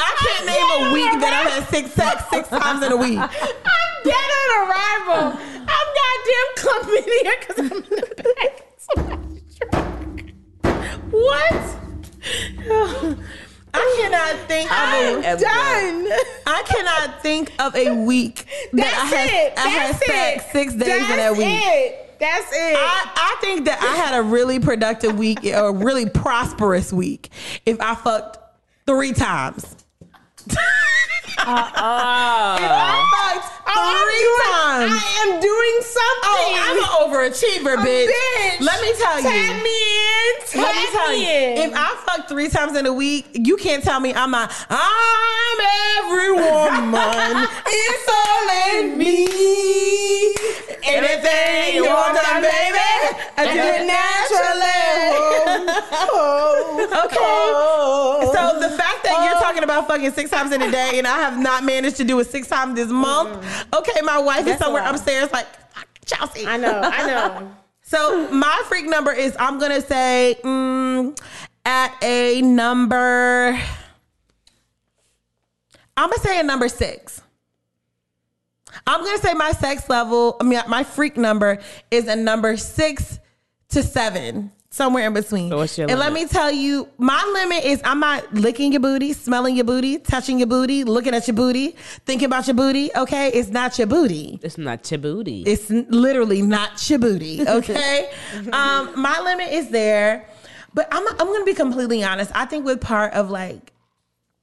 I 0.00 0.10
can't 0.18 0.46
name 0.46 0.68
a 0.80 0.92
week 0.92 1.12
that 1.20 1.32
I've 1.34 1.52
had 1.52 1.68
six 1.68 1.92
sex 1.92 2.24
six 2.30 2.48
times 2.48 2.82
in 2.84 2.92
a 2.92 2.96
week. 2.96 3.18
I'm 3.18 3.28
dead 4.04 4.30
on 4.40 4.48
arrival. 4.68 5.38
I'm 5.68 5.88
goddamn 6.00 6.48
chlamydia 6.56 7.34
because 7.40 7.58
I'm 7.58 7.72
in 7.72 7.90
the 7.90 8.06
back. 8.36 8.52
What? 11.10 11.60
I 13.72 13.96
cannot 14.00 14.48
think 14.48 14.70
of 14.70 14.76
a 14.78 15.40
Done. 15.40 16.08
I 16.46 16.62
cannot 16.66 17.22
think 17.22 17.52
of 17.60 17.74
a 17.76 17.92
week 18.04 18.46
that 18.72 18.90
That's 18.90 18.94
I 19.00 19.04
had 19.06 19.30
it. 19.30 19.52
I 19.58 19.68
had 19.68 19.94
That's 19.94 20.06
sex 20.06 20.44
it. 20.44 20.52
six 20.52 20.72
days 20.74 20.86
That's 20.86 21.10
in 21.10 21.16
that 21.16 21.32
week. 21.32 21.46
It. 21.46 22.16
That's 22.18 22.52
it. 22.52 22.76
I, 22.76 23.10
I 23.16 23.36
think 23.40 23.64
that 23.66 23.80
I 23.82 23.96
had 23.96 24.18
a 24.18 24.22
really 24.22 24.58
productive 24.60 25.16
week, 25.18 25.44
or 25.44 25.68
a 25.68 25.72
really 25.72 26.08
prosperous 26.08 26.92
week, 26.92 27.30
if 27.64 27.80
I 27.80 27.94
fucked 27.94 28.38
three 28.86 29.12
times. 29.12 29.76
Uh-uh. 31.40 31.80
Oh. 31.80 33.00
fucked 33.10 33.60
three 33.70 34.28
times. 34.44 34.92
I 34.92 35.06
am 35.24 35.40
doing 35.40 35.76
something. 35.80 36.30
Oh, 36.30 36.56
I'm 36.60 36.78
an 36.78 36.90
overachiever, 37.00 37.76
bitch. 37.82 38.08
bitch. 38.08 38.60
Let 38.60 38.80
me 38.82 38.92
tell 38.98 39.16
you. 39.20 39.28
Tag 39.28 39.62
me 39.62 39.70
in. 39.70 40.46
Tag 40.46 40.60
Let 40.60 40.74
me 40.76 40.86
tell 40.92 41.10
me 41.10 41.20
you, 41.20 41.62
in. 41.62 41.70
if 41.70 41.76
I 41.76 41.96
fuck 42.06 42.28
three 42.28 42.48
times 42.48 42.76
in 42.76 42.86
a 42.86 42.92
week, 42.92 43.26
you 43.34 43.56
can't 43.56 43.82
tell 43.82 44.00
me 44.00 44.14
I'm 44.14 44.30
not. 44.30 44.52
I'm 44.68 45.58
every 45.98 46.32
woman. 46.32 47.48
it's 47.66 48.08
all 48.08 48.48
in 48.74 48.98
me. 48.98 49.26
Anything 50.82 51.74
you 51.76 51.84
want 51.84 52.16
done, 52.16 52.42
baby, 52.42 52.78
I 53.36 53.44
do 53.44 53.60
it 53.60 53.86
naturally. 53.86 54.80
Okay. 56.90 57.16
Oh, 57.20 58.30
so 58.32 58.58
the 58.58 58.74
fact 58.76 59.04
that 59.04 59.24
you're 59.24 59.36
oh. 59.36 59.40
talking 59.40 59.62
about 59.62 59.86
fucking 59.86 60.12
six 60.12 60.30
times 60.30 60.39
in 60.48 60.62
a 60.62 60.70
day 60.70 60.98
and 60.98 61.06
I 61.06 61.18
have 61.18 61.38
not 61.38 61.64
managed 61.64 61.96
to 61.98 62.04
do 62.04 62.18
it 62.20 62.26
six 62.28 62.48
times 62.48 62.74
this 62.74 62.88
month. 62.88 63.44
Okay, 63.74 64.00
my 64.02 64.18
wife 64.18 64.40
is 64.40 64.46
That's 64.46 64.60
a 64.60 64.64
somewhere 64.64 64.84
upstairs 64.86 65.30
like 65.30 65.46
"Fuck, 65.74 65.88
Chelsea. 66.04 66.46
I 66.46 66.56
know, 66.56 66.80
I 66.82 67.06
know. 67.06 67.52
So 67.82 68.30
my 68.30 68.62
freak 68.68 68.86
number 68.86 69.10
is 69.10 69.36
I'm 69.36 69.58
gonna 69.58 69.80
say 69.80 70.36
mm, 70.44 71.18
at 71.64 71.92
a 72.04 72.40
number. 72.40 73.58
I'm 75.96 76.08
gonna 76.08 76.22
say 76.22 76.38
a 76.38 76.44
number 76.44 76.68
six. 76.68 77.20
I'm 78.86 79.04
gonna 79.04 79.18
say 79.18 79.34
my 79.34 79.50
sex 79.50 79.88
level. 79.88 80.36
I 80.40 80.44
mean, 80.44 80.60
my 80.68 80.84
freak 80.84 81.16
number 81.16 81.58
is 81.90 82.06
a 82.06 82.14
number 82.14 82.56
six 82.56 83.18
to 83.70 83.82
seven, 83.82 84.52
somewhere 84.70 85.06
in 85.06 85.12
between. 85.12 85.50
So 85.50 85.56
what's 85.58 85.76
your 85.76 85.90
and 85.90 85.98
let 85.98 86.12
me 86.12 86.26
tell 86.26 86.50
you, 86.50 86.88
my 86.96 87.22
limit 87.34 87.64
is 87.64 87.80
I'm 87.84 88.00
not 88.00 88.32
licking 88.32 88.72
your 88.72 88.80
booty, 88.80 89.12
smelling 89.12 89.56
your 89.56 89.64
booty, 89.64 89.98
touching 89.98 90.38
your 90.38 90.46
booty, 90.46 90.84
looking 90.84 91.14
at 91.14 91.26
your 91.26 91.34
booty, 91.34 91.76
thinking 92.06 92.26
about 92.26 92.46
your 92.46 92.54
booty. 92.54 92.90
Okay, 92.96 93.28
it's 93.32 93.48
not 93.48 93.78
your 93.78 93.86
booty. 93.88 94.38
It's 94.42 94.58
not 94.58 94.88
your 94.90 94.98
booty. 94.98 95.42
It's 95.46 95.68
literally 95.70 96.42
not 96.42 96.88
your 96.88 96.98
booty. 96.98 97.44
Okay. 97.50 98.08
um, 98.52 98.92
my 99.00 99.20
limit 99.20 99.52
is 99.52 99.68
there, 99.70 100.26
but 100.72 100.86
I'm 100.92 101.06
I'm 101.08 101.26
gonna 101.26 101.44
be 101.44 101.54
completely 101.54 102.02
honest. 102.04 102.30
I 102.34 102.44
think 102.46 102.64
with 102.64 102.80
part 102.80 103.12
of 103.12 103.28
like 103.28 103.72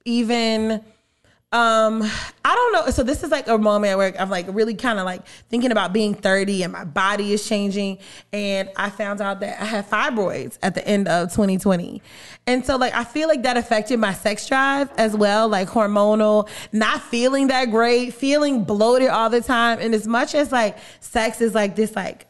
even 0.04 0.84
um 1.50 2.02
I 2.44 2.54
don't 2.54 2.72
know. 2.74 2.90
So 2.90 3.02
this 3.02 3.22
is 3.22 3.30
like 3.30 3.48
a 3.48 3.56
moment 3.56 3.96
where 3.96 4.14
I'm 4.20 4.28
like 4.28 4.46
really 4.50 4.74
kind 4.74 4.98
of 4.98 5.06
like 5.06 5.26
thinking 5.48 5.72
about 5.72 5.94
being 5.94 6.12
30 6.12 6.62
and 6.62 6.72
my 6.72 6.84
body 6.84 7.32
is 7.32 7.48
changing. 7.48 7.98
And 8.34 8.68
I 8.76 8.90
found 8.90 9.22
out 9.22 9.40
that 9.40 9.58
I 9.58 9.64
had 9.64 9.88
fibroids 9.88 10.58
at 10.62 10.74
the 10.74 10.86
end 10.86 11.08
of 11.08 11.30
2020. 11.30 12.02
And 12.46 12.66
so 12.66 12.76
like 12.76 12.92
I 12.92 13.04
feel 13.04 13.28
like 13.28 13.44
that 13.44 13.56
affected 13.56 13.98
my 13.98 14.12
sex 14.12 14.46
drive 14.46 14.90
as 14.98 15.16
well, 15.16 15.48
like 15.48 15.68
hormonal, 15.68 16.50
not 16.72 17.02
feeling 17.02 17.46
that 17.46 17.70
great, 17.70 18.12
feeling 18.12 18.64
bloated 18.64 19.08
all 19.08 19.30
the 19.30 19.40
time. 19.40 19.78
And 19.80 19.94
as 19.94 20.06
much 20.06 20.34
as 20.34 20.52
like 20.52 20.76
sex 21.00 21.40
is 21.40 21.54
like 21.54 21.76
this 21.76 21.96
like 21.96 22.27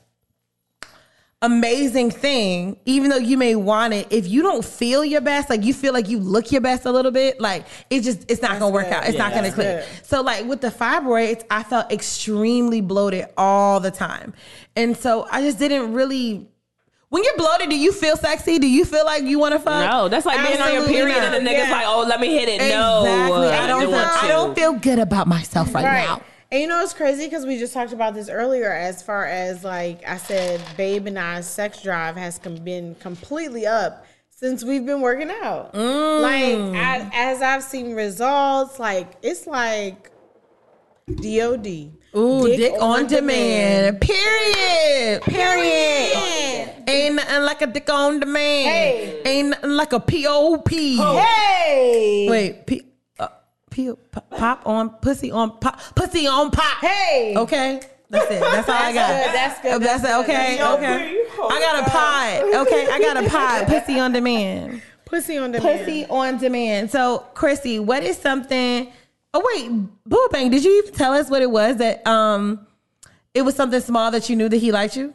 amazing 1.43 2.11
thing, 2.11 2.77
even 2.85 3.11
though 3.11 3.17
you 3.17 3.37
may 3.39 3.55
want 3.55 3.95
it, 3.95 4.07
if 4.11 4.27
you 4.27 4.43
don't 4.43 4.65
feel 4.65 5.05
your 5.05 5.21
best, 5.21 5.49
like 5.49 5.63
you 5.63 5.73
feel 5.73 5.93
like 5.93 6.09
you 6.09 6.19
look 6.19 6.51
your 6.51 6.61
best 6.61 6.85
a 6.85 6.91
little 6.91 7.13
bit, 7.13 7.41
like 7.41 7.65
it 7.91 8.01
just 8.01 8.29
it's 8.31 8.43
not 8.43 8.59
gonna 8.59 8.71
work 8.73 8.87
good. 8.87 8.95
out. 8.95 9.05
It's 9.05 9.15
Yeah, 9.15 9.23
not 9.29 9.35
gonna 9.35 9.53
click. 9.53 9.85
good. 9.85 9.85
So 10.05 10.21
like 10.23 10.47
with 10.47 10.61
the 10.61 10.71
fibroids, 10.71 11.45
I 11.51 11.63
felt 11.63 11.93
extremely 11.93 12.81
bloated 12.81 13.27
all 13.37 13.79
the 13.79 13.91
time. 13.93 14.35
And 14.75 14.97
so 14.97 15.29
I 15.31 15.43
just 15.43 15.59
didn't 15.59 15.93
really 15.93 16.49
when 17.11 17.25
you're 17.25 17.37
bloated, 17.39 17.71
do 17.71 17.77
you 17.79 17.91
feel 17.93 18.19
sexy? 18.19 18.59
Do 18.59 18.69
you 18.69 18.85
feel 18.85 19.05
like 19.07 19.23
you 19.23 19.39
want 19.39 19.53
to 19.55 19.59
fuck? 19.61 19.89
no, 19.91 20.09
that's 20.09 20.27
like 20.27 20.47
being 20.47 20.61
on 20.61 20.69
your 20.73 20.83
Absolutely 20.83 20.95
period 20.95 21.17
not. 21.23 21.35
and 21.37 21.47
the 21.47 21.51
nigga's 21.51 21.69
Yeah. 21.69 21.73
like, 21.73 21.87
oh, 21.87 22.05
let 22.07 22.21
me 22.21 22.35
hit 22.37 22.49
it. 22.51 22.59
No, 22.69 23.01
Exactly. 23.01 23.49
I 23.49 23.65
uh, 23.65 23.67
don't. 23.67 23.81
didn't 23.81 23.95
Feel, 23.95 24.05
I 24.25 24.29
don't 24.29 24.55
feel 24.55 24.73
good 24.75 24.99
about 24.99 25.27
myself 25.27 25.73
right, 25.75 25.85
Right. 25.85 26.05
now. 26.07 26.21
And 26.51 26.63
you 26.63 26.67
know 26.67 26.83
it's 26.83 26.95
crazy 26.95 27.27
because 27.27 27.45
we 27.45 27.59
just 27.59 27.75
talked 27.75 27.93
about 27.93 28.15
this 28.15 28.31
earlier. 28.31 28.73
As 28.73 29.03
far 29.03 29.27
as 29.27 29.65
like 29.65 30.07
I 30.09 30.17
said, 30.17 30.63
Babe 30.77 31.07
and 31.07 31.19
I's 31.19 31.47
sex 31.47 31.83
drive 31.83 32.17
has 32.17 32.39
com- 32.39 32.57
been 32.57 32.95
completely 32.97 33.67
up 33.67 34.07
since 34.31 34.65
we've 34.65 34.87
been 34.87 35.03
working 35.03 35.31
out. 35.31 35.75
Mm. 35.75 36.23
Like 36.23 36.83
I, 36.83 37.11
as 37.13 37.43
I've 37.43 37.63
seen 37.63 37.95
results, 37.95 38.79
like 38.79 39.13
it's 39.23 39.47
like 39.47 40.11
DOD. 41.07 41.93
Ooh, 42.17 42.47
dick, 42.47 42.75
on, 42.81 43.07
demand. 43.07 44.01
Period. 44.01 45.23
Period. 45.23 46.73
Ain't 46.89 47.17
nothing 47.17 47.43
like 47.43 47.61
a 47.61 47.67
dick 47.67 47.91
on 47.91 48.21
demand. 48.21 48.71
Hey. 48.71 49.23
Ain't 49.27 49.51
nothing 49.51 49.71
like 49.71 49.93
a 49.93 50.01
POP. 50.01 50.71
Hey. 50.71 52.27
Wait, 52.31 52.67
P, 52.67 52.88
uh, 53.87 53.95
P, 53.95 54.21
pop, 54.37 54.67
on 54.67 54.91
pussy 54.91 55.31
on 55.31 55.59
pop 55.59 55.81
pussy 55.95 56.27
on 56.27 56.51
pop. 56.51 56.79
Hey. 56.81 57.35
Okay. 57.37 57.81
That's 58.11 58.31
it. 58.31 58.41
That's 58.41 58.69
all 58.69 58.75
I 58.75 58.93
got. 58.93 59.09
good, 59.09 59.35
that's 59.35 59.61
good, 59.61 59.83
That's, 59.83 60.03
that's 60.03 60.03
good, 60.03 60.25
Okay. 60.25 60.57
that's 60.57 60.75
Okay. 60.79 61.25
I 61.43 61.61
got 61.61 61.87
a 61.87 61.91
pod. 61.91 62.67
Okay. 62.67 62.87
I 62.91 63.01
got 63.01 63.23
a 63.23 63.29
pod. 63.29 63.67
Pussy 63.67 64.01
on 64.01 64.13
demand. 64.13 64.83
Pussy 65.05 65.37
on 65.37 65.53
demand. 65.53 65.79
Pussy 65.79 66.07
on 66.07 66.39
demand. 66.39 66.91
So, 66.91 67.27
Chrissy, 67.35 67.79
what 67.79 68.03
is 68.03 68.17
something? 68.17 68.91
Oh 69.35 69.43
wait, 69.55 69.71
Boo 70.07 70.29
Bang, 70.33 70.51
did 70.51 70.65
you 70.65 70.83
even 70.83 70.95
tell 70.95 71.13
us 71.13 71.29
what 71.29 71.43
it 71.43 71.51
was 71.51 71.77
that 71.77 72.07
um 72.07 72.67
it 73.35 73.43
was 73.43 73.55
something 73.55 73.81
small 73.81 74.11
that 74.11 74.29
you 74.31 74.37
knew 74.37 74.49
that 74.49 74.57
he 74.57 74.73
liked 74.73 74.97
you? 74.97 75.15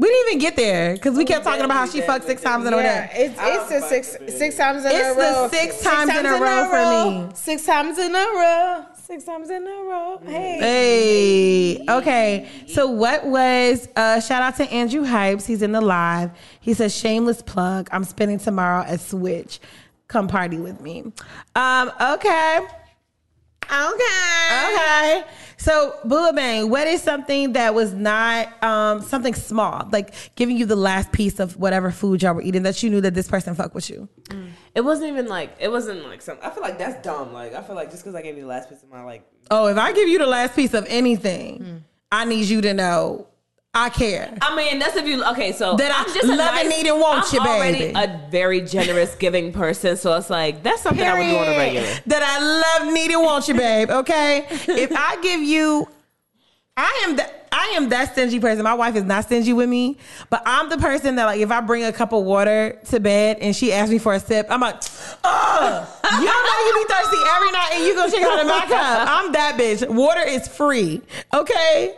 We 0.00 0.08
didn't 0.08 0.28
even 0.28 0.38
get 0.38 0.56
there 0.56 0.94
because 0.94 1.14
we 1.14 1.26
kept 1.26 1.44
talking 1.44 1.62
about 1.62 1.76
how 1.76 1.86
she 1.86 2.00
fucked 2.00 2.24
six 2.24 2.40
times 2.40 2.64
in 2.64 2.72
a 2.72 2.76
Yeah, 2.78 3.10
it's 3.12 3.38
it's 3.38 3.68
the 3.68 3.80
six 3.86 4.16
six 4.38 4.56
times 4.56 4.82
in 4.86 4.92
It's 4.92 5.10
a 5.10 5.14
the 5.14 5.20
row. 5.20 5.48
six 5.50 5.82
times 5.82 6.10
in 6.16 6.24
a 6.24 6.32
row 6.40 6.68
for 6.70 7.26
me. 7.28 7.34
Six 7.34 7.66
times 7.66 7.98
in 7.98 8.14
a 8.14 8.18
row. 8.18 8.86
Six 8.94 9.24
times 9.24 9.50
in 9.50 9.66
a 9.66 9.70
row. 9.70 10.18
Hey. 10.24 11.76
Hey, 11.78 11.84
okay. 11.86 12.48
So 12.68 12.86
what 12.86 13.26
was 13.26 13.88
uh 13.94 14.20
shout 14.20 14.40
out 14.42 14.56
to 14.56 14.64
Andrew 14.72 15.04
Hypes? 15.04 15.44
He's 15.46 15.60
in 15.60 15.72
the 15.72 15.82
live. 15.82 16.30
He 16.60 16.72
says 16.72 16.96
shameless 16.96 17.42
plug. 17.42 17.90
I'm 17.92 18.04
spending 18.04 18.38
tomorrow 18.38 18.84
at 18.86 19.00
Switch. 19.00 19.60
Come 20.08 20.28
party 20.28 20.58
with 20.58 20.80
me. 20.80 21.12
Um, 21.54 21.92
okay. 22.00 22.60
Okay. 23.70 24.74
Okay. 24.74 25.24
So, 25.56 25.98
Bula 26.04 26.32
Bang, 26.32 26.70
what 26.70 26.86
is 26.86 27.02
something 27.02 27.52
that 27.52 27.74
was 27.74 27.92
not 27.92 28.62
um, 28.64 29.02
something 29.02 29.34
small, 29.34 29.86
like 29.92 30.14
giving 30.34 30.56
you 30.56 30.64
the 30.64 30.74
last 30.76 31.12
piece 31.12 31.38
of 31.38 31.58
whatever 31.58 31.90
food 31.90 32.22
y'all 32.22 32.34
were 32.34 32.40
eating 32.42 32.62
that 32.62 32.82
you 32.82 32.88
knew 32.88 33.02
that 33.02 33.12
this 33.12 33.28
person 33.28 33.54
fucked 33.54 33.74
with 33.74 33.90
you? 33.90 34.08
It 34.74 34.80
wasn't 34.80 35.10
even 35.10 35.26
like 35.26 35.54
it 35.60 35.68
wasn't 35.68 36.06
like 36.06 36.22
something. 36.22 36.44
I 36.44 36.50
feel 36.50 36.62
like 36.62 36.78
that's 36.78 37.04
dumb. 37.04 37.32
Like 37.32 37.54
I 37.54 37.62
feel 37.62 37.76
like 37.76 37.90
just 37.90 38.02
because 38.02 38.14
I 38.14 38.22
gave 38.22 38.36
you 38.36 38.42
the 38.42 38.48
last 38.48 38.70
piece 38.70 38.82
of 38.82 38.88
my 38.88 39.02
like. 39.04 39.28
Oh, 39.50 39.66
if 39.66 39.76
I 39.76 39.92
give 39.92 40.08
you 40.08 40.18
the 40.18 40.26
last 40.26 40.56
piece 40.56 40.72
of 40.74 40.86
anything, 40.88 41.84
I 42.10 42.24
need 42.24 42.46
you 42.46 42.60
to 42.62 42.72
know 42.72 43.26
I 43.72 43.88
care. 43.88 44.36
I 44.42 44.56
mean, 44.56 44.80
that's 44.80 44.96
if 44.96 45.06
you 45.06 45.24
okay. 45.26 45.52
So 45.52 45.76
That 45.76 45.92
I 45.92 46.00
I'm 46.00 46.12
just 46.12 46.24
a 46.24 46.34
love 46.34 46.54
and 46.56 46.68
nice, 46.68 46.82
need 46.82 46.90
and 46.90 47.00
want 47.00 47.26
I'm 47.32 47.34
you, 47.34 47.40
already 47.52 47.92
a 47.94 48.20
very 48.28 48.62
generous, 48.62 49.14
giving 49.14 49.52
person. 49.52 49.96
So 49.96 50.16
it's 50.16 50.28
like 50.28 50.64
that's 50.64 50.82
something 50.82 51.06
I 51.06 51.14
would 51.14 51.30
do 51.30 51.36
on 51.36 51.46
a 51.46 51.56
regular. 51.56 51.86
That 52.06 52.22
I 52.24 52.80
love, 52.82 52.92
need, 52.92 53.12
and 53.12 53.22
want 53.22 53.46
you, 53.46 53.54
babe. 53.54 53.90
Okay. 53.90 54.46
if 54.50 54.90
I 54.92 55.20
give 55.22 55.40
you, 55.40 55.86
I 56.80 57.04
am 57.04 57.16
that. 57.16 57.36
I 57.52 57.72
am 57.76 57.88
that 57.88 58.12
stingy 58.12 58.38
person. 58.38 58.62
My 58.62 58.74
wife 58.74 58.94
is 58.94 59.02
not 59.02 59.24
stingy 59.24 59.52
with 59.52 59.68
me, 59.68 59.98
but 60.30 60.42
I'm 60.46 60.70
the 60.70 60.78
person 60.78 61.16
that 61.16 61.24
like 61.24 61.40
if 61.40 61.50
I 61.50 61.60
bring 61.60 61.84
a 61.84 61.92
cup 61.92 62.12
of 62.12 62.24
water 62.24 62.78
to 62.86 63.00
bed 63.00 63.38
and 63.40 63.54
she 63.54 63.72
asks 63.72 63.90
me 63.90 63.98
for 63.98 64.14
a 64.14 64.20
sip, 64.20 64.46
I'm 64.48 64.60
like, 64.60 64.76
oh, 65.24 66.00
you 66.04 66.26
don't 66.26 66.46
know 66.46 66.66
you 66.66 66.86
be 66.86 66.92
thirsty 66.92 67.16
every 67.34 67.50
night 67.50 67.70
and 67.74 67.84
you 67.84 67.94
go 67.94 68.08
check 68.08 68.22
out 68.22 68.40
of 68.40 68.46
my 68.46 68.60
cup. 68.60 69.08
I'm 69.08 69.32
that 69.32 69.58
bitch. 69.58 69.86
Water 69.88 70.22
is 70.22 70.46
free. 70.46 71.02
Okay. 71.34 71.96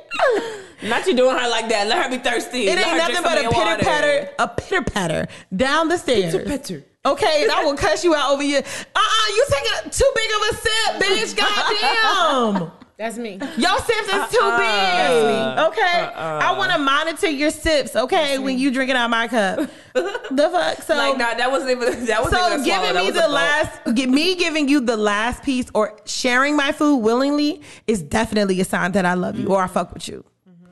Not 0.82 1.06
you 1.06 1.14
doing 1.14 1.36
her 1.36 1.48
like 1.48 1.68
that. 1.68 1.86
Let 1.86 2.02
her 2.02 2.10
be 2.10 2.18
thirsty. 2.18 2.66
It 2.68 2.76
Let 2.76 2.86
ain't 2.86 2.96
nothing 2.96 3.22
but 3.22 3.44
a 3.44 3.50
pitter 3.50 3.84
patter, 3.84 4.30
a 4.38 4.48
pitter 4.48 4.82
patter 4.82 5.26
down 5.54 5.88
the 5.88 5.98
stairs. 5.98 6.32
Pitter 6.32 6.44
patter. 6.44 6.84
Okay, 7.04 7.42
and 7.42 7.52
I 7.52 7.64
will 7.64 7.76
cuss 7.76 8.04
you 8.04 8.14
out 8.14 8.32
over 8.32 8.42
you. 8.42 8.58
Uh 8.58 8.60
uh 8.96 9.28
you 9.28 9.46
taking 9.50 9.90
too 9.90 10.10
big 10.14 10.30
of 10.30 10.42
a 10.42 10.56
sip, 10.56 11.02
bitch. 11.02 11.36
Goddamn. 12.56 12.72
That's 13.02 13.18
me. 13.18 13.32
Your 13.56 13.78
sips 13.78 14.08
is 14.14 14.30
too 14.30 14.38
Uh-uh. 14.40 15.56
big. 15.56 15.72
Okay. 15.72 16.00
Uh-uh. 16.02 16.40
I 16.40 16.56
want 16.56 16.70
to 16.70 16.78
monitor 16.78 17.28
your 17.28 17.50
sips, 17.50 17.96
okay, 17.96 18.38
when 18.38 18.60
you 18.60 18.70
drinking 18.70 18.94
out 18.94 19.10
my 19.10 19.26
cup. 19.26 19.68
the 19.92 20.48
fuck? 20.52 20.82
So 20.82 20.94
Like 20.94 21.18
nah, 21.18 21.34
that 21.34 21.50
wasn't 21.50 21.72
even 21.72 22.06
that 22.06 22.22
wasn't 22.22 22.40
so 22.40 22.46
even 22.46 22.60
a 22.60 22.64
swallow. 22.64 22.86
giving 22.92 23.04
me 23.06 23.10
the 23.10 23.26
last, 23.26 23.80
gi- 23.92 24.06
me 24.06 24.36
giving 24.36 24.68
you 24.68 24.78
the 24.78 24.96
last 24.96 25.42
piece 25.42 25.68
or 25.74 25.98
sharing 26.04 26.54
my 26.56 26.70
food 26.70 26.98
willingly 26.98 27.62
is 27.88 28.02
definitely 28.02 28.60
a 28.60 28.64
sign 28.64 28.92
that 28.92 29.04
I 29.04 29.14
love 29.14 29.36
you 29.36 29.48
mm. 29.48 29.50
or 29.50 29.60
I 29.62 29.66
fuck 29.66 29.92
with 29.92 30.06
you, 30.06 30.24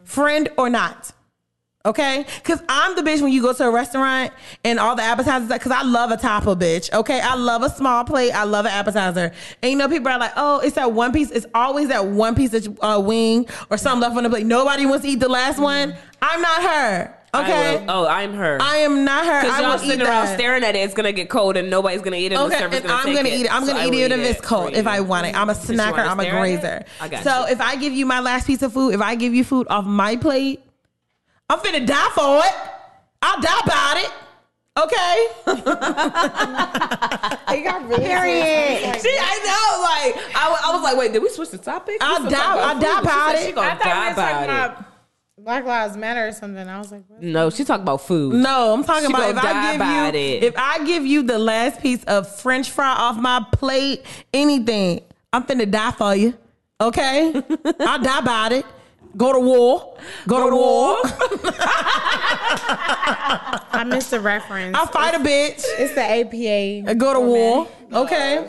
friend 0.05 0.49
or 0.57 0.71
not. 0.71 1.11
Okay, 1.87 2.27
because 2.43 2.63
I'm 2.69 2.95
the 2.95 3.01
bitch 3.01 3.23
when 3.23 3.33
you 3.33 3.41
go 3.41 3.55
to 3.55 3.65
a 3.65 3.71
restaurant 3.71 4.33
and 4.65 4.79
all 4.79 4.95
the 4.97 5.03
appetizers. 5.03 5.49
Because 5.49 5.73
I 5.73 5.81
love 5.83 6.11
a 6.11 6.19
taco, 6.19 6.55
bitch. 6.55 6.93
Okay, 6.93 7.21
I 7.21 7.37
love 7.37 7.63
a 7.63 7.71
small 7.71 8.05
plate. 8.05 8.33
I 8.33 8.45
love 8.45 8.67
an 8.67 8.73
appetizer. 8.73 9.33
And 9.63 9.73
you 9.73 9.79
know, 9.79 9.89
people 9.89 10.09
are 10.09 10.19
like, 10.19 10.33
"Oh, 10.37 10.59
it's 10.59 10.75
that 10.75 10.93
one 10.93 11.11
piece." 11.11 11.31
It's 11.31 11.47
always 11.55 11.89
that 11.89 12.07
one 12.07 12.35
piece 12.35 12.53
of 12.53 12.79
uh, 12.83 13.01
wing 13.03 13.47
or 13.71 13.79
something 13.79 14.03
left 14.03 14.15
on 14.15 14.25
the 14.25 14.29
plate. 14.29 14.45
Nobody 14.45 14.85
wants 14.85 15.07
to 15.07 15.11
eat 15.11 15.21
the 15.21 15.29
last 15.31 15.59
one. 15.59 15.97
I'm 16.21 16.43
not 16.43 16.63
her. 16.63 17.17
Okay, 17.33 17.77
will. 17.79 17.91
Oh, 17.91 18.07
I'm 18.07 18.35
her. 18.35 18.59
I 18.61 18.79
am 18.79 19.05
not 19.07 19.25
her. 19.25 19.41
Because 19.41 19.59
I 19.59 19.63
y'all 19.63 19.79
sitting 19.79 20.03
around 20.03 20.27
that. 20.27 20.39
staring 20.39 20.65
at 20.65 20.75
it, 20.77 20.81
it's 20.81 20.93
gonna 20.95 21.13
get 21.13 21.31
cold 21.31 21.57
and 21.57 21.71
nobody's 21.71 22.03
gonna 22.03 22.17
eat 22.17 22.33
it. 22.33 22.35
and 22.35 22.43
the 22.43 22.57
Okay, 22.57 22.59
server's 22.59 22.79
and 22.81 22.89
gonna 22.89 22.99
I'm 22.99 23.07
take 23.07 23.17
gonna 23.17 23.29
it. 23.29 23.39
eat 23.41 23.45
it. 23.47 23.55
I'm 23.55 23.67
gonna 23.67 23.79
I 23.79 23.87
eat 23.87 23.95
it 23.95 24.13
if 24.13 24.19
it's 24.21 24.41
cold. 24.43 24.75
If 24.75 24.87
I 24.87 25.01
want 25.01 25.29
it, 25.29 25.35
I'm 25.35 25.49
a 25.49 25.55
snacker. 25.55 25.99
I'm 25.99 26.21
a 26.21 26.25
stare 26.25 26.35
at 26.37 26.45
it, 26.45 26.61
grazer. 26.61 26.85
I 27.01 27.09
got 27.09 27.25
so 27.25 27.47
you. 27.47 27.53
if 27.53 27.61
I 27.63 27.77
give 27.77 27.95
you 27.95 28.05
my 28.05 28.21
last 28.21 28.47
piece 28.47 28.61
of 28.61 28.73
food, 28.75 28.93
if 28.95 29.01
I 29.01 29.15
give 29.15 29.33
you 29.33 29.45
food 29.45 29.67
off 29.71 29.87
my 29.87 30.17
plate, 30.17 30.61
I'm 31.51 31.59
finna 31.59 31.85
die 31.87 32.11
for 32.15 32.39
it. 32.45 32.55
I'll 33.23 33.41
die 33.41 33.61
about 33.65 33.97
it. 33.99 34.11
Okay. 34.79 35.27
It 37.53 37.65
got 37.65 37.83
really 37.89 38.05
Period. 38.05 38.45
serious. 38.45 39.03
See, 39.03 39.17
I 39.19 39.41
know. 39.45 39.83
Like, 39.83 40.15
I, 40.37 40.69
I 40.69 40.73
was 40.75 40.83
like, 40.83 40.97
wait, 40.97 41.13
did 41.13 41.21
we 41.23 41.29
switch 41.31 41.51
the 41.51 41.59
topic? 41.59 41.97
I'll 42.01 42.29
die- 42.31 42.37
I'll 42.39 42.79
die 42.79 43.01
food. 43.01 43.05
She 43.05 43.11
about 43.11 43.35
it. 43.35 43.47
She 43.47 43.53
gonna 43.53 43.69
I 43.69 43.75
thought 43.75 43.85
die 43.85 44.03
we 44.03 44.09
were 44.09 44.15
talking 44.15 44.45
about 44.45 44.71
it. 44.71 44.73
about 44.73 44.85
Black 45.39 45.65
Lives 45.65 45.97
Matter 45.97 46.29
or 46.29 46.33
something. 46.33 46.69
I 46.69 46.79
was 46.79 46.93
like, 46.93 47.03
what? 47.09 47.21
No, 47.23 47.51
she 47.51 47.65
talked 47.65 47.83
about 47.83 48.03
food. 48.03 48.35
No, 48.35 48.73
I'm 48.73 48.85
talking 48.85 49.09
She 49.09 49.13
about 49.13 49.31
if 49.31 49.39
I 49.45 49.73
give 49.73 49.81
about 49.81 50.15
you 50.15 50.21
it. 50.21 50.45
if 50.45 50.55
I 50.57 50.85
give 50.85 51.05
you 51.05 51.23
the 51.25 51.39
last 51.41 51.81
piece 51.81 52.05
of 52.05 52.33
French 52.41 52.71
fry 52.71 52.93
off 52.93 53.17
my 53.17 53.45
plate, 53.53 54.05
anything, 54.33 55.01
I'm 55.33 55.43
finna 55.43 55.69
die 55.69 55.91
for 55.91 56.15
you. 56.15 56.35
Okay, 56.81 57.33
I'll 57.81 57.99
die 58.03 58.19
about 58.21 58.53
it. 58.53 58.65
Go 59.17 59.33
to 59.33 59.41
war. 59.41 59.97
Go, 60.29 60.51
to 60.51 60.57
war. 60.57 60.99
I 63.73 63.85
missed 63.87 64.11
the 64.13 64.21
reference. 64.21 64.77
I'll 64.77 64.87
fight 64.87 65.15
a 65.15 65.19
bitch. 65.19 65.65
It's 65.79 65.95
the 65.95 66.03
APA. 66.03 66.91
and 66.91 67.01
go 67.01 67.15
to 67.15 67.21
war. 67.21 67.69
Okay. 67.93 68.49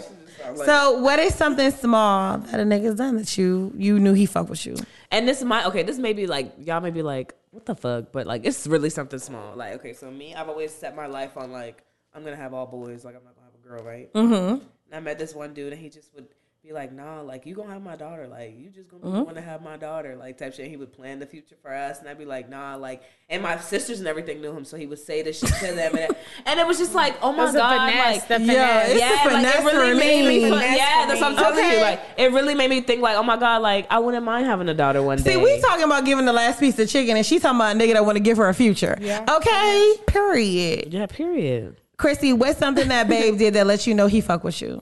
So 0.65 0.97
what 0.99 1.19
is 1.19 1.35
something 1.35 1.71
small 1.71 2.37
that 2.37 2.59
a 2.59 2.63
nigga's 2.63 2.95
done 2.95 3.15
that 3.17 3.37
you 3.37 3.71
you 3.77 3.99
knew 3.99 4.13
he 4.13 4.25
fuck 4.25 4.49
with 4.49 4.65
you? 4.65 4.75
And 5.09 5.27
this 5.27 5.43
might 5.43 5.65
okay, 5.67 5.83
this 5.83 5.97
may 5.97 6.13
be 6.13 6.27
like 6.27 6.53
y'all 6.59 6.81
may 6.81 6.91
be 6.91 7.01
like, 7.01 7.33
what 7.51 7.65
the 7.65 7.75
fuck? 7.75 8.11
But 8.11 8.27
like 8.27 8.45
it's 8.45 8.67
really 8.67 8.89
something 8.89 9.19
small. 9.19 9.55
Like, 9.55 9.73
okay, 9.75 9.93
so 9.93 10.11
me, 10.11 10.35
I've 10.35 10.49
always 10.49 10.71
set 10.73 10.95
my 10.95 11.07
life 11.07 11.37
on 11.37 11.51
like 11.51 11.83
I'm 12.13 12.23
gonna 12.23 12.35
have 12.35 12.53
all 12.53 12.65
boys, 12.65 13.05
like 13.05 13.15
I'm 13.15 13.23
not 13.23 13.35
gonna 13.35 13.47
have 13.47 13.55
a 13.55 13.67
girl, 13.67 13.83
right? 13.83 14.13
Mm-hmm. 14.13 14.53
And 14.53 14.63
I 14.93 14.99
met 14.99 15.17
this 15.17 15.33
one 15.33 15.53
dude 15.53 15.73
and 15.73 15.81
he 15.81 15.89
just 15.89 16.13
would 16.13 16.27
be 16.63 16.73
like, 16.73 16.91
nah, 16.93 17.21
like 17.21 17.45
you 17.47 17.55
gonna 17.55 17.73
have 17.73 17.81
my 17.81 17.95
daughter, 17.95 18.27
like 18.27 18.53
you 18.55 18.69
just 18.69 18.87
gonna 18.87 19.03
be 19.03 19.09
the 19.11 19.23
one 19.23 19.35
to 19.35 19.41
have 19.41 19.63
my 19.63 19.77
daughter, 19.77 20.15
like 20.15 20.37
type 20.37 20.53
shit. 20.53 20.61
And 20.61 20.69
he 20.71 20.77
would 20.77 20.93
plan 20.93 21.17
the 21.17 21.25
future 21.25 21.55
for 21.61 21.73
us, 21.73 21.99
and 21.99 22.07
I'd 22.07 22.19
be 22.19 22.25
like, 22.25 22.49
nah, 22.49 22.75
like, 22.75 23.01
and 23.29 23.41
my 23.41 23.57
sisters 23.57 23.97
and 23.99 24.07
everything 24.07 24.41
knew 24.41 24.55
him, 24.55 24.63
so 24.63 24.77
he 24.77 24.85
would 24.85 24.99
say 24.99 25.23
this 25.23 25.39
shit 25.39 25.49
to 25.49 25.73
them, 25.73 25.95
and, 25.97 26.15
and 26.45 26.59
it 26.59 26.67
was 26.67 26.77
just 26.77 26.93
like, 26.93 27.15
oh 27.23 27.31
my 27.31 27.51
god, 27.51 27.89
finesse, 27.89 28.29
like, 28.29 28.45
the 28.45 28.53
Yeah, 28.53 28.83
it's 28.85 28.99
yeah, 28.99 29.27
the 29.27 29.33
like 29.33 29.55
it 29.55 29.63
really 29.65 29.91
for 29.93 29.97
made 29.97 30.27
me. 30.27 30.43
me. 30.43 30.49
yeah, 30.51 31.05
that's 31.07 31.19
what 31.19 31.31
I'm 31.31 31.35
me. 31.35 31.41
telling 31.41 31.57
you. 31.65 31.65
Okay. 31.71 31.81
Like, 31.81 31.99
it 32.17 32.31
really 32.31 32.53
made 32.55 32.69
me 32.69 32.81
think, 32.81 33.01
like, 33.01 33.17
oh 33.17 33.23
my 33.23 33.37
god, 33.37 33.63
like 33.63 33.87
I 33.89 33.97
wouldn't 33.97 34.23
mind 34.23 34.45
having 34.45 34.69
a 34.69 34.73
daughter 34.75 35.01
one 35.01 35.17
day. 35.17 35.31
See, 35.33 35.37
we 35.37 35.59
talking 35.61 35.85
about 35.85 36.05
giving 36.05 36.25
the 36.25 36.33
last 36.33 36.59
piece 36.59 36.77
of 36.77 36.87
chicken, 36.87 37.17
and 37.17 37.25
she 37.25 37.39
talking 37.39 37.57
about 37.57 37.75
a 37.75 37.79
nigga 37.79 37.93
that 37.93 38.05
want 38.05 38.17
to 38.17 38.23
give 38.23 38.37
her 38.37 38.47
a 38.49 38.53
future. 38.53 38.97
Yeah. 39.01 39.25
Okay. 39.37 39.95
Period. 40.05 40.93
yeah, 40.93 41.07
period. 41.07 41.77
Chrissy, 41.97 42.33
what's 42.33 42.59
something 42.59 42.87
that 42.89 43.07
Babe 43.09 43.37
did 43.37 43.53
that 43.55 43.65
lets 43.67 43.87
you 43.87 43.93
know 43.95 44.07
he 44.07 44.21
fuck 44.21 44.43
with 44.43 44.61
you? 44.61 44.81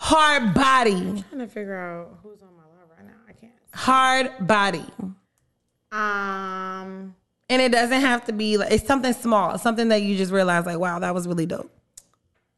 Hard 0.00 0.54
body. 0.54 0.92
I'm 0.92 1.22
trying 1.24 1.38
to 1.40 1.48
figure 1.48 1.76
out 1.76 2.18
who's 2.22 2.40
on 2.42 2.48
my 2.56 2.62
love 2.62 2.88
right 2.96 3.04
now. 3.06 3.12
I 3.28 3.32
can't. 3.32 3.52
Hard 3.74 4.46
body. 4.46 4.84
Um. 5.92 7.14
And 7.50 7.62
it 7.62 7.72
doesn't 7.72 8.00
have 8.02 8.24
to 8.26 8.32
be 8.32 8.58
like 8.58 8.70
it's 8.72 8.86
something 8.86 9.12
small, 9.14 9.58
something 9.58 9.88
that 9.88 10.02
you 10.02 10.16
just 10.16 10.30
realize 10.32 10.66
like, 10.66 10.78
wow, 10.78 10.98
that 10.98 11.14
was 11.14 11.26
really 11.26 11.46
dope. 11.46 11.70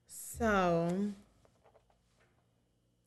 So. 0.09 0.89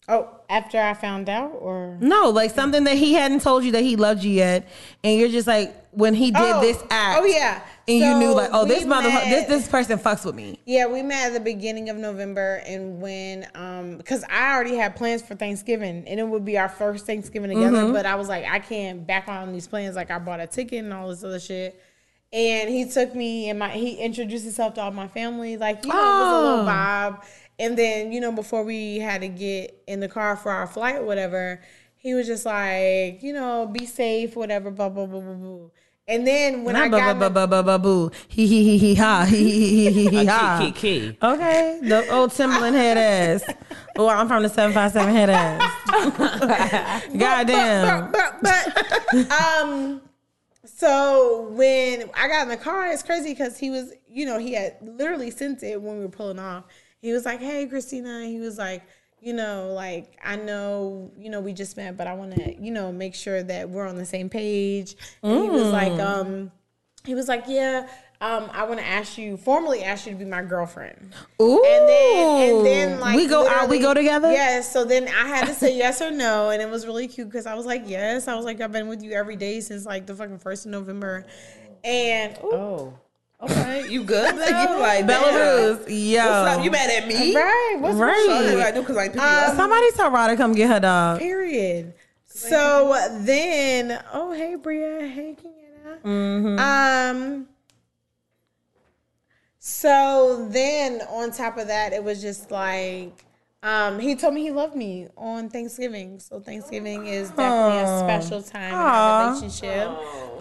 Oh, 0.10 0.30
after 0.50 0.78
I 0.80 0.94
found 0.96 1.30
out, 1.30 1.52
or 1.60 1.98
No, 2.02 2.30
like 2.30 2.52
something 2.52 2.84
that 2.86 2.98
he 2.98 3.14
hadn't 3.14 3.42
told 3.42 3.64
you 3.64 3.72
that 3.74 3.84
he 3.84 3.96
loved 3.96 4.24
you 4.24 4.32
yet, 4.32 4.68
and 5.04 5.18
you're 5.18 5.30
just 5.30 5.48
like 5.48 5.74
when 5.92 6.14
he 6.14 6.32
did 6.32 6.42
Oh, 6.42 6.60
this 6.62 6.82
act. 6.90 7.20
oh, 7.22 7.26
yeah. 7.26 7.62
And 7.88 7.98
you 7.98 8.18
knew 8.18 8.34
like, 8.34 8.50
oh, 8.54 8.66
this 8.66 8.86
mother, 8.86 9.10
met- 9.10 9.30
this 9.30 9.46
this 9.48 9.68
person 9.68 10.00
fucks 10.00 10.26
with 10.26 10.36
me. 10.36 10.60
Yeah, 10.66 10.88
we 10.88 11.02
met 11.02 11.28
at 11.28 11.34
the 11.34 11.40
beginning 11.40 11.90
of 11.90 11.98
November, 11.98 12.62
and 12.66 13.02
when 13.02 13.48
um, 13.56 13.98
because 13.98 14.24
I 14.30 14.54
already 14.54 14.76
had 14.76 14.96
plans 14.96 15.22
for 15.22 15.36
Thanksgiving, 15.36 16.04
and 16.08 16.20
it 16.20 16.28
would 16.28 16.46
be 16.46 16.58
our 16.58 16.70
first 16.70 17.06
Thanksgiving 17.06 17.50
together. 17.50 17.78
Mm-hmm. 17.84 17.94
But 17.94 18.06
I 18.06 18.16
was 18.16 18.28
like, 18.30 18.46
I 18.46 18.60
can't 18.60 19.06
back 19.06 19.28
on 19.28 19.52
these 19.52 19.68
plans. 19.68 19.96
Like 19.96 20.12
I 20.12 20.20
bought 20.20 20.40
a 20.40 20.48
ticket 20.48 20.84
and 20.84 20.94
all 20.94 21.10
this 21.10 21.24
other 21.24 21.40
shit. 21.40 21.82
And 22.32 22.68
he 22.68 22.90
took 22.90 23.14
me 23.14 23.50
and 23.50 23.60
my 23.60 23.70
he 23.70 23.96
introduced 23.98 24.44
himself 24.44 24.74
to 24.76 24.82
all 24.82 24.92
my 24.92 25.08
family. 25.08 25.56
Like 25.58 25.86
you 25.86 25.92
know, 25.92 26.00
it 26.00 26.02
was 26.02 26.34
a 26.34 26.42
little 26.48 26.66
Oh. 26.66 26.68
vibe. 26.68 27.24
And 27.60 27.78
then 27.78 28.12
you 28.12 28.20
know, 28.22 28.32
before 28.32 28.64
we 28.64 28.98
had 28.98 29.22
to 29.22 29.28
get 29.28 29.84
in 29.88 30.00
the 30.00 30.08
car 30.10 30.36
for 30.36 30.52
our 30.52 30.66
flight, 30.66 30.96
or 30.96 31.04
whatever, 31.04 31.62
he 31.98 32.16
was 32.16 32.26
just 32.26 32.44
like, 32.46 33.22
you 33.22 33.34
know, 33.34 33.68
be 33.68 33.86
safe, 33.86 34.36
whatever, 34.36 34.72
blah 34.72 34.90
blah 34.90 35.06
blah 35.06 35.20
blah 35.20 35.34
blah. 35.36 35.68
And 36.08 36.28
then 36.28 36.66
when 36.66 36.76
I 36.76 36.88
Nah, 36.90 36.98
got 36.98 37.06
ba- 37.06 37.12
in 37.12 37.20
ba- 37.20 37.40
the- 37.42 37.48
ba- 37.48 37.48
ba- 37.48 37.64
ba- 37.64 37.80
boo. 37.80 38.12
He 38.28 38.46
he 38.46 38.64
he 38.64 38.78
he 38.78 38.96
ha 38.96 39.24
he 39.24 39.38
he 39.50 39.90
he 39.90 39.92
he 39.92 40.08
he 40.20 40.26
ha. 40.34 40.60
Key, 40.62 40.72
key, 40.74 41.00
key. 41.12 41.18
Okay, 41.24 41.80
the 41.82 42.10
old 42.12 42.32
Timberland 42.32 42.76
head 42.76 42.98
ass. 42.98 43.44
Oh, 43.96 44.10
I'm 44.10 44.28
from 44.28 44.44
the 44.44 44.50
seven 44.50 44.74
five 44.74 44.92
seven 44.92 45.14
head 45.16 45.30
ass. 45.30 47.08
Goddamn. 47.18 48.12
but, 48.12 48.36
but 48.42 49.32
um 49.32 50.02
so 50.66 51.48
when 51.52 52.10
I 52.16 52.28
got 52.28 52.44
in 52.44 52.50
the 52.50 52.58
car, 52.58 52.88
it's 52.92 53.04
crazy 53.04 53.30
because 53.30 53.58
he 53.58 53.70
was, 53.70 53.94
you 54.08 54.26
know, 54.26 54.40
he 54.40 54.54
had 54.54 54.78
literally 54.82 55.30
sent 55.32 55.62
it 55.64 55.82
when 55.82 55.98
we 55.98 56.02
were 56.04 56.10
pulling 56.10 56.40
off. 56.40 56.66
He 57.02 57.12
was 57.14 57.26
like, 57.26 57.40
"Hey, 57.40 57.66
Christina," 57.68 58.26
he 58.26 58.40
was 58.40 58.58
like, 58.58 58.82
you 59.24 59.34
know, 59.34 59.72
like 59.74 60.18
I 60.24 60.36
know, 60.36 61.12
you 61.18 61.30
know, 61.30 61.40
we 61.40 61.54
just 61.54 61.78
met, 61.78 61.96
but 61.96 62.08
I 62.08 62.14
want 62.14 62.36
to, 62.36 62.62
you 62.62 62.72
know, 62.72 62.92
make 62.92 63.16
sure 63.16 63.42
that 63.42 63.70
we're 63.70 63.88
on 63.88 63.96
the 63.96 64.06
same 64.06 64.30
page. 64.30 64.96
And 65.22 65.44
he 65.44 65.50
was 65.50 65.72
like, 65.72 65.94
um, 65.94 66.52
he 67.06 67.16
was 67.16 67.28
like, 67.28 67.46
yeah. 67.48 67.88
Um, 68.20 68.50
I 68.54 68.64
want 68.64 68.80
to 68.80 68.86
ask 68.86 69.18
you, 69.18 69.36
formally 69.36 69.84
ask 69.84 70.06
you 70.06 70.14
to 70.14 70.18
be 70.18 70.24
my 70.24 70.44
girlfriend. 70.44 71.14
Ooh. 71.42 71.62
And 71.66 71.90
then, 71.90 72.50
and 72.50 72.66
then, 72.66 73.00
like 73.02 73.18
we 73.18 73.28
go 73.28 73.46
out, 73.48 73.68
we 73.68 73.80
go 73.80 73.94
together. 73.94 74.32
Yes. 74.32 74.72
So 74.72 74.86
then 74.86 75.10
I 75.10 75.28
had 75.28 75.48
to 75.48 75.54
say 75.54 75.76
yes 75.78 76.02
or 76.02 76.12
no, 76.12 76.50
and 76.50 76.62
it 76.62 76.70
was 76.70 76.86
really 76.86 77.08
cute 77.08 77.30
because 77.30 77.46
I 77.46 77.56
was 77.56 77.66
like, 77.66 77.84
yes. 77.86 78.28
I 78.28 78.36
was 78.36 78.46
like, 78.46 78.62
I've 78.62 78.72
been 78.72 78.88
with 78.88 79.04
you 79.04 79.12
every 79.12 79.36
day 79.36 79.60
since 79.60 79.86
like 79.86 80.06
the 80.06 80.16
fucking 80.16 80.40
first 80.40 80.66
of 80.66 80.72
November, 80.72 81.26
and 81.84 82.38
ooh, 82.44 82.54
Oh, 82.54 83.00
okay, 83.44 83.88
you 83.90 84.04
good 84.04 84.36
now? 84.36 84.80
like 84.80 85.06
Belarus, 85.06 85.86
yo. 85.88 86.18
What's 86.26 86.58
up? 86.58 86.64
You 86.64 86.72
mad 86.72 86.90
at 86.90 87.08
me? 87.08 87.36
right, 87.36 87.78
what's 87.80 87.98
Right. 87.98 88.26
What 88.28 88.42
did 88.42 88.60
I 88.60 88.72
do? 88.72 88.82
Because 88.82 88.98
I 88.98 89.08
Um, 89.08 89.20
up. 89.20 89.56
Somebody 89.56 89.92
tell 89.92 90.12
Rada 90.12 90.36
come 90.36 90.54
get 90.54 90.70
her 90.70 90.80
dog. 90.80 91.20
period. 91.20 91.94
So 92.26 92.98
then, 93.20 94.04
oh 94.12 94.32
hey 94.32 94.56
Bria, 94.56 95.08
hey 95.08 95.36
Kenyatta. 95.40 96.02
Mm-hmm. 96.04 96.60
Um. 96.60 97.48
So 99.60 100.48
then, 100.50 101.02
on 101.10 101.32
top 101.32 101.58
of 101.58 101.68
that, 101.68 101.94
it 101.94 102.04
was 102.04 102.22
just 102.22 102.52
like. 102.52 103.26
Um, 103.64 103.98
he 103.98 104.16
told 104.16 104.34
me 104.34 104.42
he 104.42 104.52
loved 104.52 104.76
me 104.76 105.08
on 105.16 105.50
Thanksgiving. 105.50 106.20
So 106.20 106.42
Thanksgiving 106.42 107.08
is 107.08 107.30
definitely 107.30 107.80
a 107.80 108.00
special 108.00 108.42
time 108.44 108.70
in 108.74 108.76
our 108.76 108.86
Aw. 108.86 109.28
relationship 109.30 109.90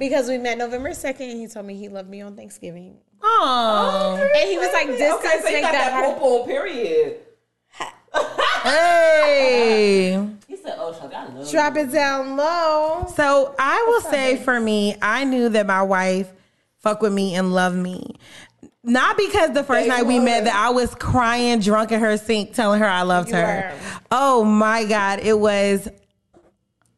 because 0.01 0.29
we 0.29 0.39
met 0.39 0.59
November 0.59 0.91
2nd 0.91 1.21
and 1.31 1.39
he 1.41 1.47
told 1.47 1.65
me 1.67 1.77
he 1.77 1.89
loved 1.89 2.11
me 2.11 2.21
on 2.21 2.35
Thanksgiving. 2.35 2.97
Oh, 3.23 4.19
And 4.35 4.51
he 4.51 4.59
was 4.59 4.73
like, 4.73 4.89
distance 4.89 5.15
okay, 5.25 5.41
so 5.41 5.49
you 5.49 5.55
make 5.55 5.63
got 5.63 5.71
that 5.73 5.91
that 5.93 6.15
purple 6.15 6.45
period. 6.47 7.21
hey. 8.65 10.29
He 10.49 10.57
said, 10.59 10.75
"Oh, 10.79 10.93
Chuck, 10.93 11.15
I 11.15 11.29
love 11.33 11.51
Drop 11.51 11.77
it 11.77 11.91
down 11.93 12.37
low. 12.37 13.07
So 13.17 13.55
I 13.59 13.85
will 13.89 14.03
say 14.03 14.37
for 14.37 14.61
me, 14.61 14.97
I 15.01 15.25
knew 15.25 15.49
that 15.49 15.67
my 15.67 15.83
wife 15.83 16.31
fuck 16.79 17.01
with 17.01 17.13
me 17.15 17.35
and 17.37 17.55
love 17.55 17.75
me. 17.75 18.17
Not 18.85 19.17
because 19.17 19.53
the 19.53 19.63
first 19.63 19.87
night 19.87 20.07
we 20.07 20.19
met 20.19 20.45
that 20.45 20.55
I 20.57 20.71
was 20.71 20.95
crying 20.97 21.61
drunk 21.61 21.93
in 21.93 22.01
her 22.01 22.17
sink 22.17 22.53
telling 22.55 22.81
her 22.81 22.87
I 22.87 23.03
loved 23.03 23.29
You 23.29 23.37
her. 23.37 23.73
were. 23.73 23.81
Oh 24.11 24.45
my 24.45 24.85
God. 24.85 25.21
It 25.21 25.39
was 25.39 25.89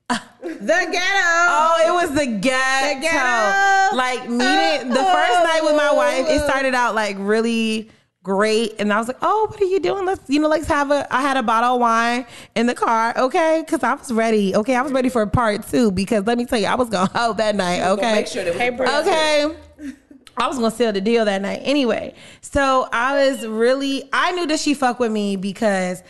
The 0.09 0.89
ghetto. 0.93 0.99
Oh, 1.01 1.85
it 1.87 1.93
was 2.09 2.15
the 2.15 2.27
ghetto. 2.27 3.01
ghetto. 3.01 3.97
Like 3.97 4.21
meeting 4.29 4.91
the 4.91 5.01
oh. 5.01 5.13
first 5.13 5.45
night 5.45 5.61
with 5.63 5.77
my 5.77 5.93
wife, 5.93 6.27
it 6.29 6.41
started 6.49 6.75
out 6.75 6.95
like 6.95 7.17
really 7.19 7.91
great. 8.23 8.75
And 8.79 8.93
I 8.93 8.99
was 8.99 9.09
like, 9.09 9.19
oh, 9.23 9.47
what 9.51 9.61
are 9.61 9.67
you 9.67 9.79
doing? 9.81 10.07
Let's, 10.07 10.23
you 10.29 10.41
know, 10.41 10.49
let's 10.49 10.67
have 10.67 10.91
a, 10.91 11.07
I 11.15 11.21
had 11.21 11.37
a 11.37 11.43
bottle 11.43 11.75
of 11.75 11.81
wine 11.81 12.27
in 12.55 12.67
the 12.67 12.75
car. 12.75 13.13
Okay. 13.17 13.63
Cause 13.69 13.83
I 13.83 13.95
was 13.95 14.11
ready. 14.13 14.55
Okay. 14.57 14.75
I 14.75 14.83
was 14.83 14.93
ready 14.93 15.11
for 15.11 15.27
part 15.27 15.67
two 15.69 15.91
because 15.91 16.27
let 16.27 16.39
me 16.39 16.47
tell 16.47 16.59
you, 16.59 16.67
I 16.67 16.75
was 16.75 16.89
going 16.89 17.09
to 17.13 17.19
hold 17.19 17.37
that 17.39 17.55
night. 17.55 17.83
Okay. 17.83 18.13
Make 18.15 18.27
sure 18.27 18.45
that 18.45 18.55
Hey, 18.55 18.71
Okay. 18.71 19.57
I 20.37 20.47
was 20.47 20.59
gonna 20.59 20.71
seal 20.71 20.93
the 20.93 21.01
deal 21.01 21.25
that 21.25 21.43
night. 21.43 21.61
Anyway, 21.63 22.15
so 22.41 22.89
I 22.93 23.29
was 23.29 23.47
really 23.47 24.09
I 24.13 24.33
knew 24.33 24.47
that 24.47 24.61
she 24.61 24.75
fucked 24.75 25.01
with 25.01 25.13
me 25.13 25.37
because 25.37 26.03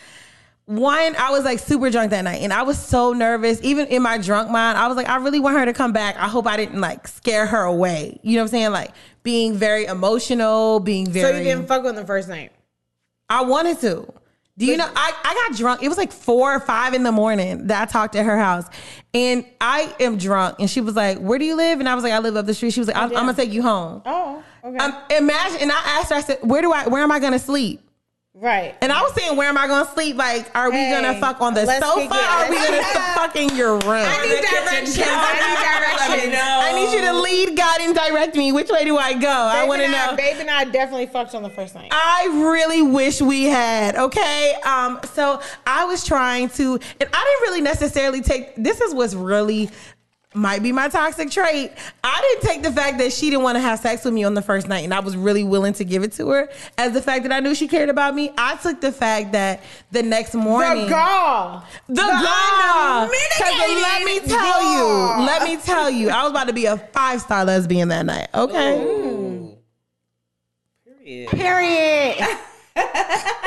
one, 0.65 1.15
I 1.15 1.29
was 1.29 1.43
like 1.43 1.59
super 1.59 1.91
drunk 1.91 2.09
that 2.09 2.23
night 2.23 2.41
and 2.41 2.51
I 2.51 2.63
was 2.63 2.79
so 2.79 3.13
nervous. 3.13 3.59
Even 3.61 3.85
in 3.87 4.01
my 4.01 4.17
drunk 4.17 4.49
mind, 4.49 4.77
I 4.77 4.87
was 4.87 4.97
like, 4.97 5.07
I 5.07 5.17
really 5.17 5.39
want 5.39 5.57
her 5.57 5.65
to 5.65 5.73
come 5.73 5.93
back. 5.93 6.17
I 6.17 6.27
hope 6.27 6.47
I 6.47 6.57
didn't 6.57 6.81
like 6.81 7.07
scare 7.07 7.45
her 7.45 7.61
away. 7.61 8.19
You 8.23 8.33
know 8.33 8.41
what 8.41 8.45
I'm 8.45 8.51
saying? 8.51 8.71
Like 8.71 8.91
being 9.21 9.53
very 9.53 9.85
emotional, 9.85 10.79
being 10.79 11.07
very. 11.07 11.31
So 11.31 11.37
you 11.37 11.43
didn't 11.43 11.67
fuck 11.67 11.85
on 11.85 11.95
the 11.95 12.05
first 12.05 12.27
night. 12.27 12.51
I 13.29 13.43
wanted 13.43 13.79
to. 13.81 14.11
Do 14.57 14.65
you 14.65 14.77
know 14.77 14.89
I, 14.95 15.13
I 15.23 15.33
got 15.49 15.57
drunk. 15.57 15.83
It 15.83 15.89
was 15.89 15.97
like 15.97 16.13
four 16.13 16.55
or 16.55 16.59
five 16.61 16.93
in 16.93 17.03
the 17.03 17.11
morning 17.11 17.67
that 17.67 17.81
I 17.81 17.91
talked 17.91 18.15
at 18.15 18.25
her 18.25 18.37
house. 18.37 18.65
And 19.13 19.45
I 19.59 19.93
am 19.99 20.17
drunk. 20.17 20.57
And 20.59 20.69
she 20.69 20.79
was 20.79 20.95
like, 20.95 21.17
Where 21.17 21.37
do 21.37 21.45
you 21.45 21.55
live? 21.55 21.79
And 21.79 21.89
I 21.89 21.95
was 21.95 22.03
like, 22.03 22.13
I 22.13 22.19
live 22.19 22.37
up 22.37 22.45
the 22.45 22.53
street. 22.53 22.71
She 22.71 22.79
was 22.79 22.87
like, 22.87 22.95
I'm, 22.95 23.09
I'm 23.09 23.25
gonna 23.25 23.33
take 23.33 23.51
you 23.51 23.61
home. 23.61 24.01
Oh, 24.05 24.43
okay. 24.63 24.77
Um, 24.77 24.95
imagine, 25.09 25.61
and 25.61 25.71
I 25.71 25.99
asked 25.99 26.09
her, 26.09 26.15
I 26.15 26.21
said, 26.21 26.39
Where 26.41 26.61
do 26.61 26.71
I 26.71 26.87
where 26.87 27.03
am 27.03 27.11
I 27.11 27.19
gonna 27.19 27.39
sleep? 27.39 27.81
Right. 28.35 28.75
And 28.81 28.91
I 28.91 29.01
was 29.01 29.13
saying, 29.13 29.35
Where 29.37 29.47
am 29.49 29.57
I 29.57 29.67
gonna 29.67 29.89
sleep? 29.93 30.15
Like, 30.17 30.49
are 30.55 30.69
we 30.69 30.77
Hey, 30.77 30.91
gonna 30.91 31.19
fuck 31.19 31.41
on 31.41 31.53
the 31.53 31.65
sofa? 31.65 32.01
kick 32.01 32.11
Or 32.11 32.15
are 32.15 32.49
we 32.49 32.55
gonna 32.57 32.71
Let's- 32.77 33.15
fuck 33.15 33.35
in 33.35 33.55
your 33.55 33.73
room? 33.79 34.05
I 34.07 34.25
need 34.25 34.41
directions. 34.41 34.99
I 34.99 35.33
need 35.33 36.29
directions. 36.29 36.41
I 36.41 36.73
need 36.73 36.93
you 36.95 37.01
to 37.01 37.13
lead 37.13 37.57
God 37.57 37.81
and 37.81 37.95
direct 37.95 38.35
me. 38.35 38.51
Which 38.51 38.69
way 38.69 38.83
do 38.85 38.97
I 38.97 39.13
go? 39.13 39.27
I 39.29 39.65
want 39.65 39.81
to 39.81 39.87
know. 39.89 40.15
Babe 40.15 40.37
and 40.39 40.49
I 40.49 40.65
definitely 40.65 41.07
fucked 41.07 41.33
on 41.35 41.43
the 41.43 41.49
first 41.49 41.75
night. 41.75 41.89
I 41.91 42.29
really 42.33 42.81
wish 42.81 43.21
we 43.21 43.45
had. 43.45 43.95
Okay. 43.95 44.55
Um, 44.65 44.99
so 45.13 45.41
I 45.65 45.85
was 45.85 46.03
trying 46.03 46.49
to, 46.49 46.73
and 46.73 47.09
I 47.13 47.23
didn't 47.23 47.41
really 47.41 47.61
necessarily 47.61 48.21
take 48.21 48.53
this 48.57 48.81
is 48.81 48.93
what's 48.93 49.13
really 49.13 49.69
might 50.35 50.61
be 50.61 50.71
my 50.71 50.87
toxic 50.89 51.31
trait. 51.31 51.71
I 52.03 52.21
didn't 52.21 52.49
take 52.49 52.63
the 52.63 52.71
fact 52.71 52.97
that 52.99 53.13
she 53.13 53.29
didn't 53.29 53.43
want 53.43 53.55
to 53.55 53.61
have 53.61 53.79
sex 53.79 54.03
with 54.03 54.13
me 54.13 54.23
on 54.23 54.33
the 54.33 54.41
first 54.41 54.67
night 54.67 54.83
and 54.83 54.93
I 54.93 54.99
was 54.99 55.15
really 55.15 55.43
willing 55.43 55.73
to 55.73 55.85
give 55.85 56.03
it 56.03 56.11
to 56.13 56.29
her 56.29 56.49
as 56.77 56.93
the 56.93 57.01
fact 57.01 57.23
that 57.23 57.31
I 57.31 57.39
knew 57.39 57.55
she 57.55 57.67
cared 57.67 57.89
about 57.89 58.15
me. 58.15 58.31
I 58.37 58.55
took 58.57 58.81
the 58.81 58.91
fact 58.91 59.31
that 59.31 59.63
the 59.91 60.03
next 60.03 60.35
morning. 60.35 60.85
The 60.85 60.89
gall. 60.89 61.63
The 61.87 61.95
gall. 61.95 63.07
Because 63.07 63.59
let 63.59 64.03
me 64.03 64.19
tell 64.19 64.61
gall. 64.61 65.19
you, 65.19 65.25
let 65.25 65.43
me 65.43 65.57
tell 65.57 65.89
you, 65.89 66.09
I 66.09 66.23
was 66.23 66.31
about 66.31 66.47
to 66.47 66.53
be 66.53 66.65
a 66.65 66.77
five 66.77 67.21
star 67.21 67.45
lesbian 67.45 67.87
that 67.89 68.05
night. 68.05 68.27
Okay. 68.33 69.55
Period. 71.03 71.29
Period. 71.29 72.37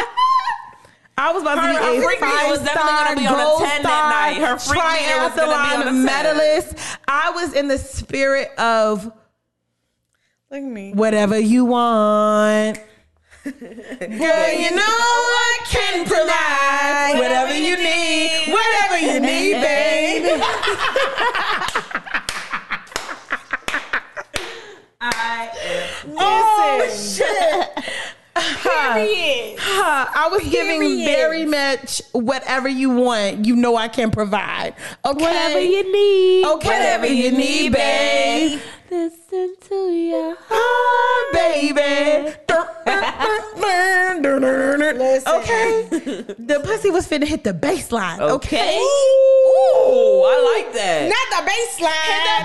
I 1.20 1.32
was 1.32 1.42
about 1.42 1.56
to 1.56 1.60
be 1.62 1.74
her 1.74 2.12
a 2.12 2.16
five 2.18 2.48
was 2.50 2.60
definitely 2.60 2.92
star 2.92 3.04
gonna 3.06 3.20
be 3.20 3.26
on 3.26 3.34
a 3.40 3.42
gold 3.44 3.60
10 3.60 3.82
that 3.82 3.82
star 3.82 4.10
night. 4.10 4.38
Her 4.48 4.58
freak 4.58 4.82
meter 5.02 5.18
was 5.18 5.34
gonna 5.34 5.50
be 5.50 5.74
on 5.74 5.82
a 5.82 5.84
10. 5.84 5.94
triathlon 5.94 6.04
medalist. 6.04 6.98
I 7.08 7.30
was 7.30 7.52
in 7.54 7.66
the 7.68 7.78
spirit 7.78 8.50
of 8.58 9.04
Look 9.04 9.14
at 10.52 10.62
me. 10.62 10.92
whatever 10.92 11.38
you 11.38 11.64
want. 11.64 12.78
Girl, 13.44 13.50
you 13.50 14.70
know 14.70 14.82
I 14.84 15.58
can 15.66 16.04
provide 16.06 17.14
whatever 17.18 17.54
you 17.54 17.76
need, 17.76 18.52
whatever 18.52 18.98
you 18.98 19.20
need, 19.28 19.52
baby. 19.60 20.42
Oh 26.20 26.88
shit! 26.90 27.84
Period. 28.62 29.58
Huh, 29.78 30.06
I 30.14 30.28
was 30.28 30.42
giving 30.48 30.80
Period. 30.80 31.04
very 31.06 31.44
much 31.46 32.00
whatever 32.12 32.68
you 32.68 32.90
want. 32.90 33.44
You 33.46 33.54
know 33.56 33.76
I 33.76 33.88
can 33.88 34.10
provide. 34.10 34.74
Okay, 35.04 35.22
Whatever 35.24 35.60
you 35.60 35.92
need. 35.92 36.44
Okay, 36.46 36.68
whatever 36.68 37.06
you 37.06 37.30
need, 37.32 37.72
babe. 37.72 38.60
Listen 38.90 39.54
to 39.68 39.74
your 39.74 40.36
Ah, 40.50 41.30
baby. 41.32 42.34
Listen. 44.98 45.34
Okay, 45.34 45.88
the 46.38 46.60
pussy 46.64 46.90
was 46.90 47.06
finna 47.06 47.24
hit 47.26 47.44
the 47.44 47.52
baseline. 47.52 48.18
Okay, 48.20 48.32
Okay. 48.38 48.78
Ooh, 48.78 50.24
I 50.24 50.62
like 50.64 50.72
that. 50.74 51.08
Not 51.08 51.28
the 51.34 51.42
baseline. 51.50 52.06
Hit 52.08 52.22
that 52.24 52.42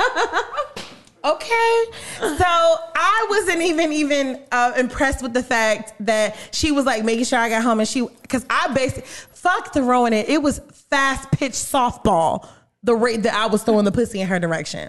baseline. 0.00 0.76
Okay, 1.22 1.84
so 2.18 2.44
I 2.44 3.26
wasn't 3.28 3.60
even 3.62 3.92
even 3.92 4.42
uh, 4.52 4.72
impressed 4.78 5.22
with 5.22 5.34
the 5.34 5.42
fact 5.42 5.92
that 6.00 6.34
she 6.52 6.72
was 6.72 6.86
like 6.86 7.04
making 7.04 7.24
sure 7.24 7.38
I 7.38 7.50
got 7.50 7.62
home, 7.62 7.78
and 7.78 7.88
she 7.88 8.06
because 8.22 8.46
I 8.48 8.72
basically 8.72 9.02
fuck 9.02 9.72
throwing 9.74 10.14
it. 10.14 10.28
It 10.30 10.42
was 10.42 10.60
fast 10.88 11.30
pitch 11.30 11.52
softball. 11.52 12.48
The 12.82 12.94
rate 12.94 13.24
that 13.24 13.34
I 13.34 13.46
was 13.46 13.62
throwing 13.62 13.84
the 13.84 13.92
pussy 13.92 14.20
in 14.20 14.28
her 14.28 14.38
direction. 14.38 14.88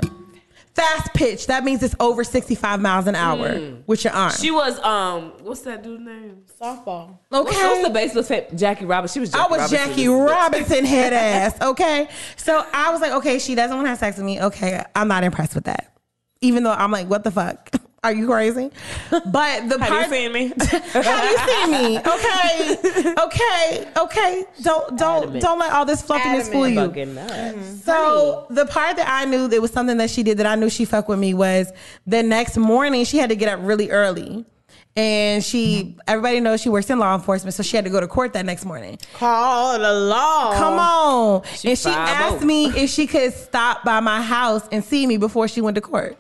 Fast 0.74 1.14
pitch. 1.14 1.48
That 1.48 1.66
means 1.66 1.84
it's 1.84 1.96
over 2.00 2.24
sixty 2.24 2.56
five 2.56 2.80
miles 2.80 3.08
an 3.08 3.16
hour 3.16 3.74
with 3.86 4.06
your 4.06 4.14
arm. 4.14 4.32
She 4.32 4.52
was 4.52 4.80
um, 4.80 5.34
what's 5.42 5.62
that 5.62 5.84
dude's 5.84 6.02
name? 6.02 6.44
Softball. 6.62 7.18
Okay. 7.34 7.52
what's 7.52 7.84
the 7.84 7.90
baseless 7.90 8.30
fam- 8.30 8.46
Jackie 8.56 8.86
Robinson? 8.86 9.16
She 9.16 9.20
was. 9.20 9.32
Jackie 9.32 9.44
I 9.44 9.48
was 9.48 9.60
Robinson. 9.74 9.88
Jackie 9.90 10.08
Robinson 10.08 10.86
head 10.86 11.12
ass. 11.12 11.62
Okay. 11.62 12.08
So 12.38 12.66
I 12.72 12.90
was 12.92 13.02
like, 13.02 13.12
okay, 13.12 13.38
she 13.38 13.54
doesn't 13.54 13.76
want 13.76 13.86
to 13.86 13.90
have 13.90 14.00
sex 14.00 14.16
with 14.16 14.26
me. 14.26 14.42
Okay. 14.42 14.82
I'm 14.96 15.10
not 15.10 15.26
impressed 15.26 15.56
with 15.56 15.66
that. 15.66 15.91
Even 16.42 16.64
though 16.64 16.72
I'm 16.72 16.92
like, 16.92 17.08
what 17.08 17.24
the 17.24 17.32
fuck? 17.32 17.70
Are 18.04 18.12
you 18.12 18.26
crazy? 18.26 18.72
But 19.12 19.70
the 19.70 19.78
Have 19.78 19.88
part 19.88 20.08
you 20.08 20.12
seen 20.12 20.34
me? 20.34 20.48
Have 20.94 21.32
you 21.32 21.38
seen 21.48 21.72
me? 21.72 22.00
Okay. 22.00 23.14
Okay. 23.22 23.88
Okay. 23.98 24.44
Don't 24.62 24.98
don't 24.98 25.24
Adamant. 25.24 25.42
don't 25.44 25.60
let 25.60 25.72
all 25.72 25.86
this 25.86 26.02
fluffiness 26.02 26.50
fool 26.50 26.68
you. 26.68 26.80
So 27.84 28.48
the 28.50 28.66
part 28.66 28.96
that 28.98 29.08
I 29.08 29.26
knew 29.26 29.48
there 29.48 29.62
was 29.62 29.72
something 29.72 29.98
that 29.98 30.10
she 30.10 30.24
did 30.24 30.38
that 30.40 30.46
I 30.48 30.56
knew 30.56 30.70
she 30.70 30.86
fucked 30.86 31.08
with 31.10 31.20
me 31.20 31.34
was 31.34 31.72
the 32.08 32.24
next 32.24 32.58
morning 32.58 33.06
she 33.06 33.18
had 33.18 33.30
to 33.30 33.36
get 33.36 33.50
up 33.50 33.60
really 33.62 33.92
early. 33.92 34.46
And 34.96 35.44
she 35.44 35.96
everybody 36.08 36.40
knows 36.40 36.62
she 36.62 36.70
works 36.70 36.90
in 36.90 37.00
law 37.00 37.14
enforcement, 37.16 37.54
so 37.54 37.64
she 37.64 37.76
had 37.76 37.86
to 37.86 37.92
go 37.92 38.00
to 38.02 38.08
court 38.08 38.34
that 38.34 38.46
next 38.46 38.66
morning. 38.66 38.98
Call 39.14 39.78
the 39.80 39.94
law. 39.94 40.54
Come 40.58 40.80
on. 40.80 41.42
and 41.64 41.78
she 41.78 41.90
5'0". 41.90 41.94
asked 41.96 42.44
me 42.44 42.66
if 42.68 42.90
she 42.90 43.06
could 43.08 43.34
stop 43.34 43.84
by 43.84 44.00
my 44.00 44.22
house 44.22 44.68
and 44.72 44.84
see 44.84 45.06
me 45.06 45.18
before 45.18 45.48
she 45.48 45.62
went 45.62 45.76
to 45.76 45.82
court. 45.82 46.18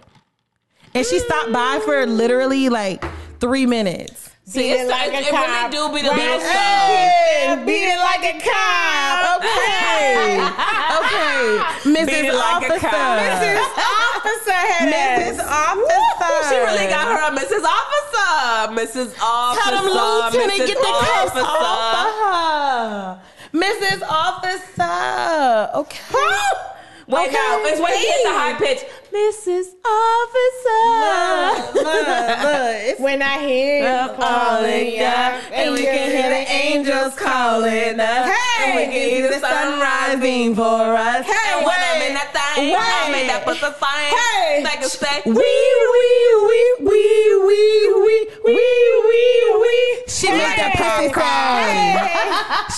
And 0.93 1.05
she 1.05 1.19
stopped 1.19 1.51
by 1.53 1.79
for 1.85 2.05
literally 2.05 2.69
like 2.69 3.03
three 3.39 3.65
minutes. 3.65 4.29
See, 4.45 4.59
Beat 4.63 4.71
it 4.71 4.79
it's 4.81 4.89
like 4.91 5.13
like 5.13 5.23
a 5.23 5.27
it 5.27 5.31
cop. 5.31 5.71
really 5.71 5.71
do 5.71 5.95
be 5.95 6.01
the 6.01 6.09
Right. 6.09 6.19
little 6.19 6.39
stuff. 6.41 7.65
Beat 7.65 7.87
it 7.87 7.99
like 7.99 8.23
a 8.25 8.39
cop. 8.43 9.37
Okay. 9.39 10.47
Okay. 10.91 11.57
Mrs. 11.87 12.05
Beat 12.05 12.25
it 12.27 12.33
like 12.35 12.63
a 12.63 12.73
Officer. 12.75 12.87
cop. 12.87 13.19
Mrs. 13.19 13.63
Officer 13.79 14.51
head 14.51 14.93
Mrs. 14.93 15.39
ass. 15.39 15.71
Officer. 15.71 16.49
She 16.49 16.55
really 16.59 16.87
got 16.87 17.07
her 17.07 17.21
a 17.27 17.37
Mrs. 17.37 17.63
Officer. 17.63 18.75
Mrs. 18.75 19.15
Officer. 19.21 19.61
Tell 19.61 19.83
them 19.83 19.85
lieutenant 19.93 20.51
Mrs. 20.61 20.67
get 20.67 20.77
the 20.77 20.83
cuffs 20.83 21.31
Officer. 21.31 21.45
off 21.47 21.95
of 21.95 22.11
her. 22.21 23.21
Mrs. 23.53 24.01
Officer. 24.07 25.71
Okay. 25.79 25.99
Wait, 27.07 27.27
Okay. 27.27 27.33
now 27.33 27.59
it's 27.65 27.79
when 27.81 27.93
he 27.97 28.05
hit 28.05 28.23
the 28.23 28.29
high 28.33 28.53
pitch. 28.53 28.83
Mrs. 29.11 29.75
Officer. 29.83 30.87
Look, 31.75 31.85
look, 31.85 32.75
it's 32.87 32.99
When 33.01 33.21
I 33.21 33.39
hear 33.45 33.83
you 33.83 34.15
calling, 34.15 34.93
yeah, 34.93 35.41
and 35.51 35.73
we 35.73 35.83
can 35.83 36.11
hear 36.11 36.29
the 36.29 36.49
angels 36.49 37.15
calling 37.15 37.99
us. 37.99 38.31
Hey! 38.31 38.63
and 38.63 38.75
we 38.77 38.83
can 38.85 39.09
see 39.09 39.21
the 39.27 39.39
sun 39.39 39.79
rising 39.81 40.55
for 40.55 40.95
us. 40.95 41.25
Hey, 41.25 41.57
And 41.57 41.65
when 41.65 41.75
I'm 41.75 42.01
in 42.07 42.13
that 42.13 42.31
thing, 42.55 42.73
I'm 42.77 43.13
in 43.13 43.27
that 43.27 43.43
pussy 43.43 43.59
thing. 43.59 44.15
Hey! 44.15 44.63
Like 44.63 44.79
a 44.81 44.89
say, 44.89 45.21
Wee 45.25 45.33
wee 45.33 46.31
wee 46.47 46.75
wee 46.79 47.35
wee 47.47 47.91
wee 47.99 48.27
wee 48.45 49.01
wee 49.09 49.59
wee. 49.59 50.03
She 50.07 50.27
made 50.29 50.55
that 50.57 50.73
pussy 50.77 51.13
say. 51.13 52.11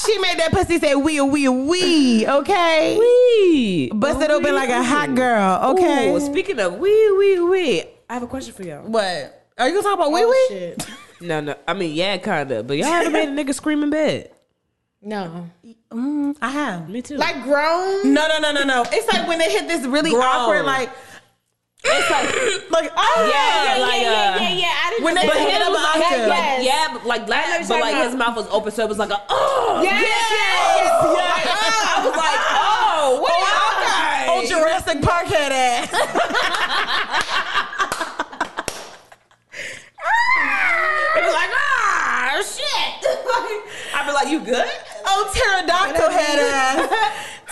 She 0.05 0.17
made 0.19 0.37
that 0.39 0.51
pussy 0.51 0.79
say 0.79 0.95
wee 0.95 1.21
wee 1.21 1.47
wee. 1.49 2.27
Okay. 2.27 2.97
wee. 2.97 3.91
Bust 3.93 4.21
it 4.21 4.31
open 4.31 4.55
like 4.55 4.69
a 4.69 4.83
hot 4.83 5.15
girl. 5.15 5.59
Okay. 5.71 6.11
Ooh, 6.11 6.19
speaking 6.25 6.59
of 6.59 6.77
wee, 6.79 7.11
wee, 7.17 7.39
wee, 7.39 7.83
I 8.09 8.13
have 8.13 8.23
a 8.23 8.27
question 8.27 8.53
for 8.53 8.63
y'all. 8.63 8.83
what? 8.87 9.39
Are 9.57 9.67
you 9.67 9.73
gonna 9.75 9.83
talk 9.83 9.93
about 9.95 10.11
wee 10.11 10.21
Oh, 10.23 10.29
wee? 10.29 10.47
shit. 10.57 10.87
No, 11.21 11.39
no. 11.39 11.55
I 11.65 11.73
mean, 11.73 11.93
yeah, 11.95 12.17
kinda. 12.17 12.63
But 12.63 12.75
y'all 12.75 12.87
ever 12.87 13.09
made 13.09 13.29
a 13.29 13.31
nigga 13.31 13.53
scream 13.53 13.81
in 13.81 13.89
bed? 13.89 14.31
No. 15.01 15.49
Mm, 15.89 16.35
I 16.41 16.49
have. 16.49 16.89
Me 16.89 17.01
too. 17.01 17.15
Like 17.15 17.43
grown? 17.43 18.13
No, 18.13 18.27
no, 18.27 18.39
no, 18.39 18.51
no, 18.51 18.63
no. 18.65 18.83
It's 18.91 19.07
like 19.07 19.25
when 19.25 19.39
they 19.39 19.49
hit 19.49 19.67
this 19.69 19.85
really 19.85 20.11
Grown. 20.11 20.23
awkward, 20.23 20.65
like, 20.65 20.89
it's 21.85 22.09
like, 22.11 22.71
like, 22.71 22.91
oh 22.97 23.31
yeah, 23.31 23.81
like, 23.85 24.01
yeah, 24.01 24.35
uh, 24.35 24.41
yeah, 24.41 24.49
yeah. 24.51 24.67
I 24.67 24.89
didn't 24.91 25.03
When 25.05 25.15
know 25.15 25.21
they 25.21 25.27
that. 25.27 25.37
hit 25.51 25.61
him 25.63 25.71
was 25.71 25.83
like, 25.83 26.07
to- 26.11 26.27
like, 26.27 26.65
yeah, 26.65 26.87
but 26.91 27.05
like 27.05 27.21
I 27.23 27.27
that, 27.27 27.65
but 27.69 27.79
like 27.79 27.95
his 28.03 28.15
mouth 28.15 28.35
was 28.35 28.47
open, 28.49 28.71
so 28.71 28.83
it 28.83 28.89
was 28.89 28.99
like 28.99 29.11
a 29.11 29.21
oh, 29.29 29.79
Yes, 29.83 30.01
yes, 30.03 30.87
Like, 31.07 31.47
I 31.47 32.03
was 32.03 32.15
like, 32.19 32.41
oh, 32.51 33.19
what 33.21 33.31
Oh, 33.31 33.79
okay. 33.79 34.27
oh, 34.27 34.41
Jurassic 34.83 35.01
Park 35.01 35.25
head 35.27 35.51
ass. 35.51 35.89
It 41.15 41.23
was 41.23 41.33
like, 41.33 41.49
ah, 41.53 42.41
shit. 42.43 43.05
I'd 43.95 44.05
be 44.07 44.11
like, 44.13 44.27
you 44.29 44.39
good? 44.39 44.67
Oh, 45.05 45.31
pterodactyl 45.33 46.09
head 46.09 46.39
ass. 46.39 46.89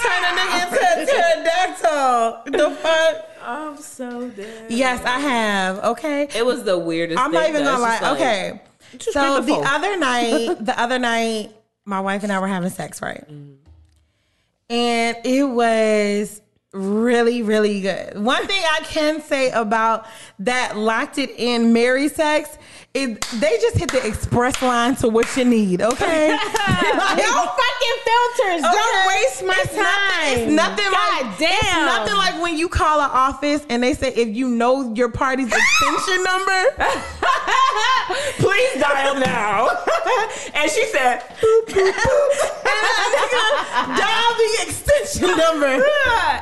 Turn 0.01 0.23
a 0.23 0.31
nigga 0.39 0.57
into 0.65 0.81
a 0.81 1.05
pterodactyl. 1.05 2.59
The 2.69 2.75
fuck? 2.77 3.15
I'm 3.43 3.77
so 3.77 4.29
dead. 4.29 4.71
Yes, 4.71 5.03
I 5.05 5.19
have. 5.19 5.79
Okay. 5.79 6.27
It 6.35 6.45
was 6.45 6.63
the 6.63 6.77
weirdest. 6.77 7.19
I'm 7.19 7.31
thing, 7.31 7.39
not 7.39 7.49
even 7.49 7.63
though. 7.65 7.71
gonna 7.73 7.83
lie. 7.83 7.99
Like- 7.99 8.13
okay. 8.13 8.61
So 8.99 9.11
screaming 9.41 9.45
the 9.63 9.69
other 9.69 9.97
night, 9.99 10.65
the 10.65 10.79
other 10.79 10.97
night, 10.99 11.51
my 11.85 11.99
wife 12.01 12.23
and 12.23 12.31
I 12.31 12.39
were 12.39 12.47
having 12.47 12.69
sex, 12.71 13.01
right? 13.01 13.23
And 14.69 15.17
it 15.23 15.43
was 15.43 16.40
really, 16.73 17.41
really 17.43 17.81
good. 17.81 18.17
One 18.17 18.47
thing 18.47 18.61
I 18.63 18.79
can 18.83 19.21
say 19.21 19.51
about 19.51 20.05
that 20.39 20.77
locked 20.77 21.17
it 21.17 21.31
in 21.37 21.73
Mary 21.73 22.07
sex 22.07 22.57
is 22.93 23.17
they 23.39 23.57
just 23.61 23.77
hit 23.77 23.89
the 23.91 24.05
express 24.05 24.61
line 24.61 24.95
to 24.97 25.07
what 25.07 25.35
you 25.37 25.45
need, 25.45 25.81
okay? 25.81 26.37
No 27.11 27.45
fucking 27.45 27.97
filters. 28.05 28.61
Don't 28.61 29.07
waste 29.07 29.43
my 29.45 29.59
It's 29.63 29.73
time. 29.75 29.83
Nothing, 29.83 30.43
it's 30.43 30.51
nothing 30.55 30.91
God 30.91 31.25
like 31.25 31.37
damn. 31.37 31.57
It's 31.59 31.73
nothing 31.97 32.15
like 32.15 32.41
when 32.41 32.57
you 32.57 32.67
call 32.67 32.99
an 32.99 33.09
office 33.11 33.65
and 33.69 33.81
they 33.83 33.93
say 33.93 34.13
if 34.13 34.29
you 34.35 34.47
know 34.49 34.93
your 34.93 35.09
party's 35.09 35.47
extension 35.51 36.23
number, 36.31 36.63
Please 38.39 38.81
dial 38.81 39.15
now. 39.15 39.69
and 40.55 40.69
she 40.71 40.85
said, 40.87 41.19
boop, 41.39 41.65
boop, 41.67 41.91
boop. 41.93 42.37
dial 43.97 44.33
the 44.37 44.57
extension 44.67 45.37
number. 45.37 45.83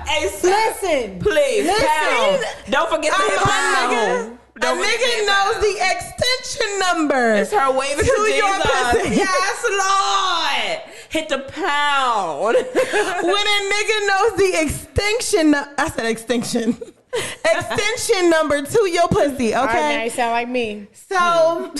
hey, 0.08 0.19
sis, 0.28 0.44
Listen. 0.44 1.20
please, 1.20 1.66
Listen. 1.66 1.88
pound. 1.88 2.44
Don't 2.70 2.90
forget 2.90 3.14
to 3.14 3.22
I'm 3.22 3.30
hit 3.30 3.40
a 3.40 3.44
pound. 3.44 3.92
nigga. 3.94 4.38
Don't 4.60 4.78
forget 4.78 5.00
nigga 5.00 5.26
knows 5.26 5.62
the 5.62 5.76
extension 5.96 6.80
number. 6.80 7.34
It's 7.36 7.52
her 7.54 7.72
waving 7.72 8.04
To 8.04 8.12
to, 8.12 8.32
your 8.32 8.56
Jesus. 8.58 8.92
pussy. 8.92 9.16
Yes, 9.16 9.66
Lord. 9.70 10.96
hit 11.10 11.30
the 11.30 11.40
pound. 11.40 12.56
when 13.24 13.48
a 13.48 13.60
nigga 13.74 14.08
knows 14.08 14.38
the 14.38 14.52
extinction, 14.62 15.56
I 15.56 15.90
said 15.90 16.06
extinction. 16.08 16.78
Extension 17.44 18.30
number 18.30 18.62
to 18.62 18.90
your 18.92 19.08
pussy, 19.08 19.56
All 19.56 19.66
right, 19.66 19.74
now 19.74 19.88
okay? 19.90 20.04
you 20.04 20.10
sound 20.12 20.32
like 20.32 20.48
me. 20.48 20.86
So, 20.94 21.74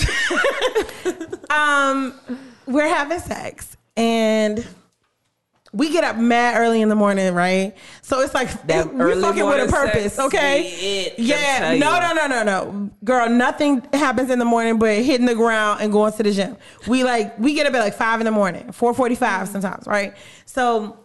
um, 1.50 2.14
we're 2.66 2.88
having 2.88 3.20
sex 3.20 3.76
and 3.96 4.66
we 5.72 5.92
get 5.92 6.02
up 6.02 6.16
mad 6.16 6.56
early 6.58 6.80
in 6.82 6.88
the 6.88 6.96
morning, 6.96 7.32
right? 7.32 7.74
So 8.02 8.20
it's 8.20 8.34
like 8.34 8.66
That 8.66 8.92
we 8.92 9.20
fucking 9.20 9.46
with 9.46 9.68
a 9.68 9.72
purpose, 9.72 10.18
okay? 10.18 10.62
it, 11.06 11.18
yeah, 11.18 11.76
no, 11.78 12.00
no, 12.00 12.12
no, 12.12 12.26
no, 12.26 12.42
no, 12.42 12.90
girl. 13.04 13.28
Nothing 13.28 13.86
happens 13.92 14.30
in 14.30 14.38
the 14.38 14.44
morning 14.44 14.78
but 14.78 14.98
hitting 15.02 15.26
the 15.26 15.34
ground 15.34 15.80
and 15.80 15.92
going 15.92 16.12
to 16.14 16.22
the 16.22 16.32
gym. 16.32 16.56
We 16.88 17.04
like 17.04 17.38
we 17.38 17.54
get 17.54 17.66
up 17.66 17.74
at 17.74 17.80
like 17.80 17.94
five 17.94 18.20
in 18.20 18.24
the 18.24 18.32
morning, 18.32 18.72
four 18.72 18.92
forty-five 18.94 19.48
sometimes, 19.48 19.86
right? 19.86 20.16
So 20.44 20.98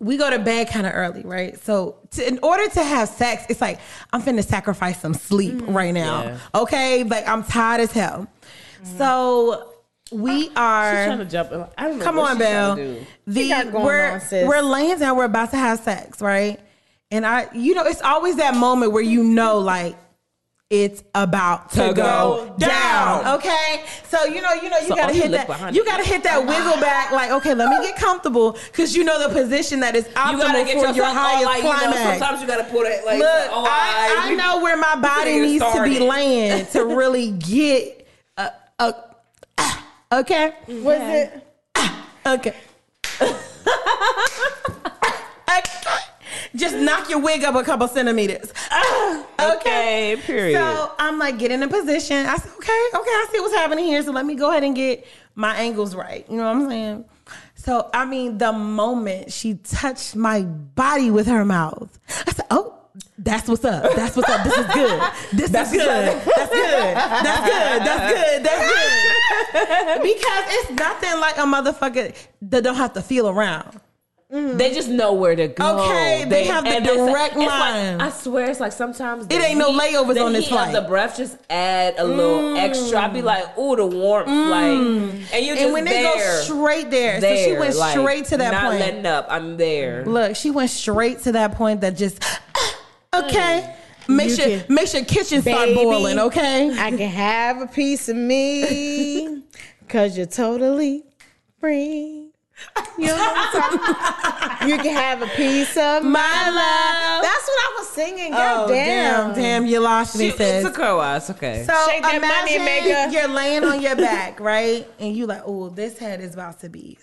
we 0.00 0.16
go 0.16 0.30
to 0.30 0.38
bed 0.38 0.68
kind 0.68 0.86
of 0.86 0.94
early, 0.94 1.22
right? 1.22 1.56
So 1.62 1.96
to, 2.12 2.26
in 2.26 2.38
order 2.42 2.68
to 2.68 2.82
have 2.82 3.08
sex, 3.08 3.44
it's 3.48 3.60
like 3.60 3.78
I'm 4.12 4.22
finna 4.22 4.42
sacrifice 4.44 5.00
some 5.00 5.14
sleep 5.14 5.62
right 5.68 5.92
now. 5.92 6.22
Yeah. 6.22 6.38
Okay, 6.54 7.04
like 7.04 7.28
I'm 7.28 7.44
tired 7.44 7.82
as 7.82 7.92
hell. 7.92 8.26
So 8.96 9.71
we 10.12 10.50
are. 10.56 10.90
She's 10.90 11.06
trying 11.06 11.18
to 11.18 11.24
jump. 11.24 11.52
in. 11.52 11.64
I 11.78 11.88
don't 11.88 11.98
know 11.98 12.04
Come 12.04 12.16
what 12.16 12.30
on, 12.32 12.36
she's 12.38 12.46
trying 12.46 12.76
Belle. 12.76 12.76
to 12.76 12.94
do. 13.00 13.06
The 13.26 13.48
got 13.48 13.72
going 13.72 13.84
we're 13.84 14.10
on, 14.12 14.46
we're 14.46 14.60
laying 14.62 14.98
down. 14.98 15.16
We're 15.16 15.24
about 15.24 15.50
to 15.52 15.56
have 15.56 15.80
sex, 15.80 16.20
right? 16.20 16.60
And 17.10 17.26
I, 17.26 17.48
you 17.54 17.74
know, 17.74 17.84
it's 17.84 18.00
always 18.02 18.36
that 18.36 18.54
moment 18.56 18.92
where 18.92 19.02
you 19.02 19.22
know, 19.24 19.58
like 19.58 19.96
it's 20.70 21.04
about 21.14 21.70
to, 21.72 21.88
To 21.88 21.92
go, 21.92 21.92
go 21.92 22.54
down. 22.56 23.24
down. 23.24 23.34
Okay, 23.38 23.84
so 24.08 24.24
you 24.24 24.40
know, 24.40 24.54
you 24.54 24.70
know, 24.70 24.78
you 24.78 24.88
So 24.88 24.96
gotta 24.96 25.12
hit 25.12 25.30
that. 25.32 25.74
You 25.74 25.80
you. 25.82 25.84
gotta 25.84 26.02
hit 26.04 26.22
that 26.22 26.38
wiggle 26.46 26.80
back. 26.80 27.12
Like, 27.12 27.30
okay, 27.32 27.52
let 27.52 27.68
me 27.68 27.86
get 27.86 27.96
comfortable 27.98 28.52
because 28.52 28.96
you 28.96 29.04
know 29.04 29.28
the 29.28 29.34
position 29.34 29.80
that 29.80 29.94
is 29.94 30.06
You 30.06 30.12
optimal 30.14 30.38
gotta 30.38 30.64
get 30.64 30.86
for 30.88 30.94
your 30.94 31.04
all 31.04 31.12
highest 31.14 31.44
like, 31.44 31.58
you 31.58 31.68
know, 31.68 31.76
climax. 31.76 32.18
sometimes 32.18 32.40
you 32.40 32.46
gotta 32.46 32.64
put 32.64 32.86
it 32.86 33.04
like, 33.04 33.18
Look, 33.18 33.28
oh, 33.50 33.66
I, 33.68 34.22
I 34.24 34.30
we- 34.30 34.36
know 34.36 34.62
where 34.62 34.78
my 34.78 34.96
body 35.02 35.32
get 35.32 35.42
needs 35.42 35.64
to 35.74 35.82
be 35.84 35.98
laying 35.98 36.64
to 36.68 36.86
really 36.86 37.32
get. 37.32 38.06
a, 38.38 38.50
ah, 38.80 38.94
okay. 40.12 40.54
Was 40.68 41.00
it? 41.00 41.46
Okay. 42.26 42.54
Just 46.54 46.76
knock 46.76 47.08
your 47.08 47.18
wig 47.20 47.44
up 47.44 47.54
a 47.54 47.62
couple 47.62 47.88
centimeters. 47.88 48.52
Okay, 49.40 50.16
period. 50.22 50.58
So 50.58 50.92
I'm 50.98 51.18
like 51.18 51.38
getting 51.38 51.62
in 51.62 51.68
a 51.68 51.68
position. 51.68 52.26
I 52.26 52.36
said, 52.36 52.52
okay, 52.56 52.82
okay, 52.94 53.10
I 53.10 53.26
see 53.32 53.40
what's 53.40 53.54
happening 53.54 53.86
here. 53.86 54.02
So 54.02 54.12
let 54.12 54.26
me 54.26 54.34
go 54.34 54.50
ahead 54.50 54.62
and 54.62 54.76
get 54.76 55.06
my 55.34 55.56
angles 55.56 55.94
right. 55.94 56.26
You 56.28 56.36
know 56.36 56.44
what 56.44 56.56
I'm 56.56 56.68
saying? 56.68 57.04
So 57.54 57.88
I 57.94 58.04
mean, 58.04 58.36
the 58.38 58.52
moment 58.52 59.32
she 59.32 59.54
touched 59.54 60.14
my 60.14 60.42
body 60.42 61.10
with 61.10 61.26
her 61.26 61.44
mouth, 61.44 61.98
I 62.26 62.32
said, 62.32 62.46
oh. 62.50 62.78
That's 63.18 63.48
what's 63.48 63.64
up. 63.64 63.94
That's 63.94 64.16
what's 64.16 64.28
up. 64.28 64.42
This 64.42 64.58
is 64.58 64.66
good. 64.74 65.00
This 65.32 65.50
is 65.50 65.52
good. 65.52 65.56
That's 65.56 65.70
good. 65.70 66.26
That's 66.26 66.50
good. 66.50 67.82
That's 67.86 68.12
good. 68.12 68.42
That's 68.42 68.66
good. 68.68 69.21
Because 70.02 70.44
it's 70.48 70.70
nothing 70.70 71.20
like 71.20 71.36
a 71.36 71.42
motherfucker 71.42 72.16
that 72.42 72.64
don't 72.64 72.76
have 72.76 72.92
to 72.94 73.02
feel 73.02 73.28
around. 73.28 73.80
Mm. 74.32 74.56
They 74.56 74.72
just 74.72 74.88
know 74.88 75.12
where 75.12 75.36
to 75.36 75.48
go. 75.48 75.84
Okay, 75.84 76.24
they 76.26 76.44
have 76.44 76.64
the 76.64 76.80
direct 76.80 77.36
it's 77.36 77.36
like- 77.36 77.48
line. 77.48 78.00
I 78.00 78.08
swear, 78.08 78.50
it's 78.50 78.60
like 78.60 78.72
sometimes 78.72 79.26
It 79.26 79.42
ain't 79.42 79.58
no 79.58 79.78
layovers 79.78 80.24
on 80.24 80.32
this 80.32 80.44
heat 80.44 80.52
flight. 80.52 80.72
The 80.72 80.80
breath 80.80 81.18
just 81.18 81.36
add 81.50 81.96
a 81.98 82.04
little 82.04 82.54
mm. 82.54 82.58
extra. 82.58 83.00
I'd 83.00 83.12
be 83.12 83.20
like, 83.20 83.58
ooh, 83.58 83.76
the 83.76 83.84
warmth, 83.84 84.28
mm. 84.28 84.48
like, 84.48 85.32
and 85.34 85.44
you 85.44 85.52
just 85.52 85.64
and 85.64 85.72
when 85.74 85.84
they 85.84 86.02
go 86.02 86.18
straight 86.42 86.90
there, 86.90 87.20
so 87.20 87.36
she 87.36 87.52
went 87.58 87.76
like, 87.76 87.90
straight 87.92 88.24
to 88.26 88.38
that 88.38 88.52
not 88.52 88.70
point. 88.70 88.80
letting 88.80 89.04
up. 89.04 89.26
I'm 89.28 89.58
there. 89.58 90.06
Look, 90.06 90.34
she 90.34 90.50
went 90.50 90.70
straight 90.70 91.20
to 91.24 91.32
that 91.32 91.52
point 91.52 91.82
that 91.82 91.98
just 91.98 92.24
ah, 92.24 93.24
okay. 93.24 93.76
Make 94.08 94.30
You 94.30 94.36
sure 94.36 94.44
can- 94.46 94.74
make 94.74 94.88
sure 94.88 95.04
kitchen 95.04 95.42
start 95.42 95.68
Baby. 95.68 95.74
boiling, 95.74 96.18
okay? 96.18 96.70
I 96.78 96.90
can 96.90 96.98
have 97.10 97.62
a 97.62 97.66
piece 97.66 98.08
of 98.08 98.16
me 98.16 99.42
because 99.80 100.16
you're 100.16 100.26
totally 100.26 101.04
free. 101.60 102.28
You 102.98 103.06
know 103.06 103.16
what 103.16 104.60
I'm 104.60 104.68
You 104.68 104.76
can 104.78 104.94
have 104.94 105.22
a 105.22 105.26
piece 105.28 105.76
of 105.76 106.04
my 106.04 106.48
love. 106.50 107.22
That's 107.22 107.46
what 107.48 107.58
I 107.58 107.74
was 107.78 107.88
singing. 107.88 108.32
Oh, 108.34 108.68
damn. 108.68 109.32
damn, 109.32 109.34
damn, 109.34 109.66
you 109.66 109.80
lost 109.80 110.16
me, 110.16 110.30
She, 110.30 110.36
sis. 110.36 110.64
it's 110.64 110.74
a 110.74 110.76
girl. 110.78 111.00
It's 111.16 111.30
okay. 111.30 111.64
So 111.66 111.74
Shake 111.90 112.02
that 112.02 112.20
money 112.20 112.54
imagine 112.56 113.12
you're 113.12 113.28
laying 113.28 113.64
on 113.64 113.80
your 113.82 113.96
back, 113.96 114.38
right? 114.38 114.86
And 115.00 115.16
you 115.16 115.26
like, 115.26 115.42
oh, 115.44 115.70
this 115.70 115.98
head 115.98 116.20
is 116.20 116.34
about 116.34 116.60
to 116.60 116.68
be 116.68 116.98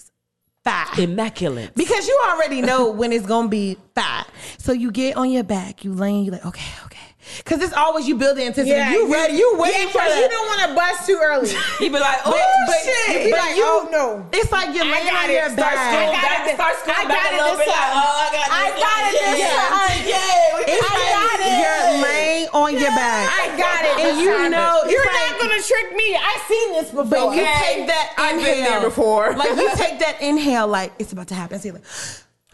fat. 0.64 0.98
Immaculate. 1.00 1.74
Because 1.76 2.08
you 2.08 2.22
already 2.30 2.62
know 2.62 2.92
when 2.92 3.12
it's 3.12 3.26
gonna 3.26 3.48
be 3.48 3.78
fat. 3.96 4.28
So 4.58 4.72
you 4.72 4.92
get 4.92 5.18
on 5.18 5.32
your 5.32 5.44
back, 5.44 5.84
you 5.84 5.94
laying, 5.94 6.26
you 6.26 6.32
like, 6.32 6.46
okay, 6.46 6.72
okay. 6.86 6.98
Cause 7.46 7.62
it's 7.62 7.74
always 7.74 8.08
you 8.08 8.16
build 8.16 8.38
the 8.38 8.46
intensity. 8.46 8.70
you 8.94 9.12
ready, 9.12 9.34
you 9.38 9.56
waiting 9.58 9.88
yeah, 9.88 9.94
for 9.94 10.00
'cause 10.00 10.14
that. 10.14 10.22
you 10.22 10.30
don't 10.30 10.48
want 10.48 10.62
to 10.70 10.76
bust 10.76 11.06
too 11.08 11.20
early. 11.22 11.50
You 11.80 11.90
be 11.90 12.00
like, 12.00 12.20
oh 12.26 12.34
But- 12.68 12.82
shit. 12.84 13.08
You 13.10 13.26
be 13.26 13.32
but 13.32 13.40
like, 13.40 13.56
you- 13.56 13.64
oh 13.66 13.88
no. 13.92 14.26
It's 14.34 14.52
like 14.52 14.76
you're 14.76 14.86
laying 14.86 15.10
on 15.14 15.30
it. 15.30 15.34
your 15.34 15.50
Start 15.50 15.74
back. 15.74 15.90
scooting 15.90 16.14
Back, 16.14 16.46
back. 16.46 16.56
start 16.56 16.76
scooting 16.84 17.00
I 17.00 17.08
back 17.08 17.24
got 17.24 17.32
a 17.32 17.36
it 17.36 17.40
little 17.40 17.58
this 17.58 17.66
bit. 17.66 17.74
Like, 17.74 17.90
time. 17.90 18.02
oh, 18.02 18.16
I 18.20 18.28
got 18.34 18.48
I 18.50 18.66
got 18.76 19.00
it 19.08 19.14
this 19.20 19.40
yeah. 19.40 19.70
time. 19.70 20.00
Yeah, 20.10 20.70
It's 20.74 20.84
I 20.84 20.94
like 21.00 21.14
got 21.16 21.38
it. 21.40 21.56
you're 21.62 21.90
laying 22.04 22.48
on 22.54 22.70
your 22.74 22.94
back. 22.98 23.24
I 23.30 23.46
got 23.58 23.82
it. 23.86 23.96
And 24.06 24.14
you 24.20 24.50
know, 24.50 24.84
you're 24.90 25.06
like- 25.06 25.32
not 25.32 25.40
gonna 25.40 25.62
trick 25.62 25.88
me. 25.96 26.08
I've 26.18 26.44
seen 26.50 26.68
this 26.74 26.90
before. 26.90 27.06
But 27.06 27.36
you 27.36 27.46
take 27.46 27.88
that 27.88 28.14
I've 28.18 28.38
been 28.44 28.64
there 28.64 28.82
before. 28.82 29.36
Like 29.38 29.56
you 29.56 29.70
take 29.76 30.00
that 30.00 30.18
inhale, 30.22 30.68
like 30.68 30.94
it's 31.00 31.14
about 31.14 31.28
to 31.30 31.36
happen. 31.36 31.60
So 31.60 31.66
you're 31.70 31.76
like, 31.76 31.84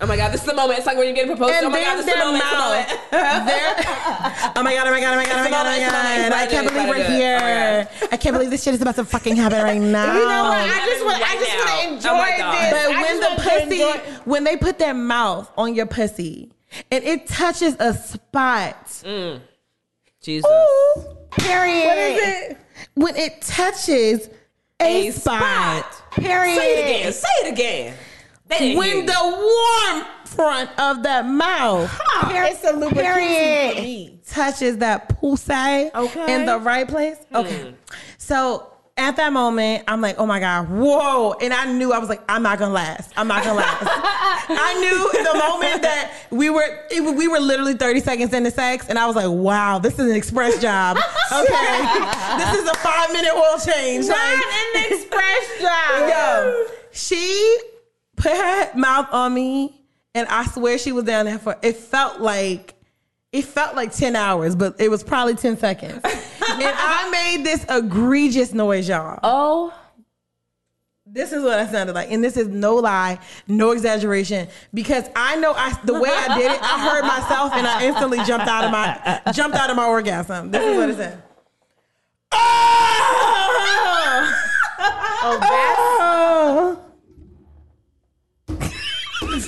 Oh 0.01 0.05
my 0.07 0.17
god, 0.17 0.33
this 0.33 0.41
is 0.41 0.47
the 0.47 0.53
moment. 0.53 0.77
It's 0.77 0.85
like 0.85 0.97
when 0.97 1.05
you're 1.07 1.15
getting 1.15 1.31
proposed 1.37 1.53
to. 1.53 1.57
and 1.57 1.67
Oh 1.67 1.69
my 1.69 1.79
god, 1.81 1.95
this 1.95 2.05
is 2.07 2.11
the 2.13 2.19
moment. 2.19 2.43
Mouth. 2.43 2.87
their- 3.11 3.75
oh 4.57 4.61
my 4.63 4.73
god! 4.75 4.87
Oh 4.87 4.91
my 4.91 4.99
god! 4.99 5.13
Oh 5.13 5.15
my 5.15 5.25
god! 5.25 5.39
Oh 5.39 5.43
my 5.45 5.49
god! 5.49 5.65
Oh 5.65 5.69
my 5.69 5.75
It's 5.77 5.85
the 5.85 5.91
moment, 5.95 6.29
god! 6.29 6.33
I 6.33 6.47
can't 6.47 6.67
believe 6.67 6.89
we're 6.89 6.95
It's 6.97 7.07
about 7.07 7.17
here. 7.17 7.89
Oh 8.01 8.07
I 8.11 8.17
can't 8.17 8.33
believe 8.35 8.49
this 8.49 8.63
shit 8.63 8.73
is 8.73 8.81
about 8.81 8.95
to 8.95 9.05
fucking 9.05 9.37
happen 9.37 9.63
right 9.63 9.79
now. 9.81 10.13
You 10.13 10.19
know 10.19 10.43
what? 10.43 10.69
I 10.69 10.85
just 10.85 11.05
want. 11.05 11.23
I 11.23 11.35
just 11.37 11.55
want 11.55 11.69
to 11.69 11.75
oh 11.75 11.93
enjoy 11.93 12.09
Oh 12.43 12.51
this. 12.51 12.71
But 12.73 12.91
I 12.91 13.01
when 13.03 13.19
the 13.21 13.41
pussy, 13.41 13.81
enjoy- 13.81 14.21
when 14.25 14.43
they 14.43 14.57
put 14.57 14.77
their 14.79 14.93
mouth 14.93 15.49
on 15.57 15.73
your 15.75 15.85
pussy 15.85 16.51
and 16.91 17.01
it 17.03 17.27
touches 17.27 17.77
a 17.79 17.93
spot, 17.93 18.85
mm. 19.05 19.39
Jesus. 20.21 20.51
ooh, 20.51 21.03
period. 21.31 21.85
What 21.87 21.97
is 21.97 22.27
it? 22.51 22.57
When 22.95 23.15
it 23.15 23.41
touches 23.43 24.29
a, 24.81 25.07
A 25.07 25.11
spot, 25.11 25.39
spot. 25.93 26.11
period. 26.11 26.57
Say 26.59 26.79
it 26.79 26.83
again. 26.99 27.13
Say 27.13 27.27
it 27.43 27.53
again. 27.53 27.97
They 28.47 28.57
didn't 28.59 28.67
hear 28.69 28.77
When 28.77 28.97
you. 28.97 29.05
the 29.05 29.93
warm 29.93 30.05
front 30.25 30.69
of 30.79 31.03
that 31.03 31.25
mouth 31.25 31.89
It's 32.27 32.63
a 32.63 32.73
lubrication 32.73 32.89
for 32.89 33.01
period 33.01 33.75
me. 33.77 34.19
touches 34.27 34.77
that 34.77 35.19
pussy 35.19 35.89
Okay. 35.95 36.33
in 36.35 36.45
the 36.45 36.59
right 36.59 36.87
place. 36.87 37.17
Hmm. 37.31 37.35
Okay. 37.37 37.73
So 38.17 38.71
at 38.97 39.17
that 39.17 39.33
moment, 39.33 39.83
I'm 39.89 39.99
like, 39.99 40.17
oh 40.19 40.25
my 40.25 40.39
God, 40.39 40.69
whoa. 40.69 41.33
And 41.41 41.53
I 41.53 41.65
knew 41.73 41.91
I 41.91 41.97
was 41.99 42.07
like, 42.07 42.21
I'm 42.29 42.43
not 42.43 42.59
gonna 42.59 42.73
last. 42.73 43.11
I'm 43.17 43.27
not 43.27 43.43
gonna 43.43 43.57
last. 43.59 43.83
I 44.49 44.73
knew 44.79 45.19
in 45.19 45.23
the 45.25 45.37
moment 45.37 45.81
that 45.81 46.13
we 46.31 46.49
were 46.49 46.63
it, 46.91 47.01
we 47.17 47.27
were 47.27 47.39
literally 47.39 47.73
30 47.73 47.99
seconds 48.01 48.33
into 48.33 48.51
sex, 48.51 48.87
and 48.87 48.97
I 48.97 49.05
was 49.07 49.15
like, 49.17 49.27
wow, 49.29 49.79
this 49.79 49.93
is 49.99 50.09
an 50.09 50.15
express 50.15 50.61
job. 50.61 50.97
Okay. 51.33 51.77
this 52.37 52.53
is 52.61 52.69
a 52.69 52.75
five 52.75 53.11
minute 53.11 53.31
oil 53.33 53.57
change. 53.59 54.07
Not 54.07 54.17
Like, 54.17 54.43
an 54.75 54.93
express 54.93 55.61
job. 55.61 56.09
Yo, 56.09 56.65
she 56.91 57.59
put 58.15 58.31
her 58.31 58.73
mouth 58.75 59.07
on 59.11 59.33
me, 59.33 59.81
and 60.13 60.27
I 60.27 60.45
swear 60.45 60.77
she 60.77 60.91
was 60.91 61.03
down 61.03 61.25
there 61.25 61.39
for. 61.39 61.57
It 61.61 61.77
felt 61.77 62.19
like 62.21 62.73
it 63.31 63.43
felt 63.43 63.75
like 63.75 63.93
ten 63.93 64.15
hours, 64.15 64.55
but 64.55 64.75
it 64.79 64.89
was 64.89 65.03
probably 65.03 65.35
ten 65.35 65.57
seconds. 65.57 65.93
and 66.03 66.03
I 66.03 67.09
made 67.11 67.45
this 67.45 67.65
egregious 67.69 68.53
noise, 68.53 68.87
y'all. 68.87 69.19
Oh, 69.23 69.73
This 71.05 71.31
is 71.33 71.43
what 71.43 71.59
I 71.59 71.67
sounded 71.67 71.93
like, 71.95 72.11
and 72.11 72.23
this 72.23 72.37
is 72.37 72.47
no 72.47 72.75
lie, 72.75 73.19
no 73.47 73.71
exaggeration, 73.71 74.47
because 74.73 75.05
I 75.15 75.35
know 75.37 75.53
I 75.55 75.77
the 75.83 75.93
way 75.99 76.09
I 76.09 76.37
did 76.37 76.51
it, 76.51 76.59
I 76.61 76.89
heard 76.89 77.01
myself, 77.03 77.53
and 77.53 77.67
I 77.67 77.85
instantly 77.85 78.17
jumped 78.23 78.47
out 78.47 78.63
of 78.63 78.71
my 78.71 79.21
jumped 79.33 79.55
out 79.57 79.69
of 79.69 79.75
my 79.75 79.85
orgasm. 79.85 80.51
This 80.51 80.63
is 80.65 80.77
what 80.77 80.89
it 80.89 80.95
said. 80.97 81.21
Oh! 82.31 83.01
Oh, 85.27 85.39
that's! 85.39 86.74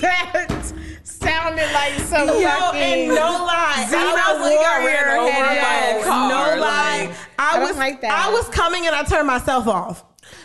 that 0.00 0.72
sounded 1.02 1.72
like 1.72 1.94
some 2.00 2.28
Yo, 2.28 2.48
fucking. 2.48 2.80
and 2.80 3.08
no 3.08 3.14
lie, 3.44 3.86
Xena 3.88 4.14
I 4.14 4.32
was 4.32 4.40
like, 4.42 4.58
warrior 4.58 4.86
ran 4.86 5.18
over 5.18 5.30
head 5.30 5.62
by 5.62 5.98
a 6.00 6.04
car. 6.04 6.28
No 6.28 6.60
lie, 6.60 7.14
I, 7.38 7.56
I 7.56 7.58
don't 7.58 7.68
was 7.68 7.76
like 7.76 8.00
that. 8.02 8.26
I 8.26 8.30
was 8.32 8.48
coming 8.48 8.86
and 8.86 8.94
I 8.94 9.02
turned 9.04 9.26
myself 9.26 9.66
off. 9.66 10.04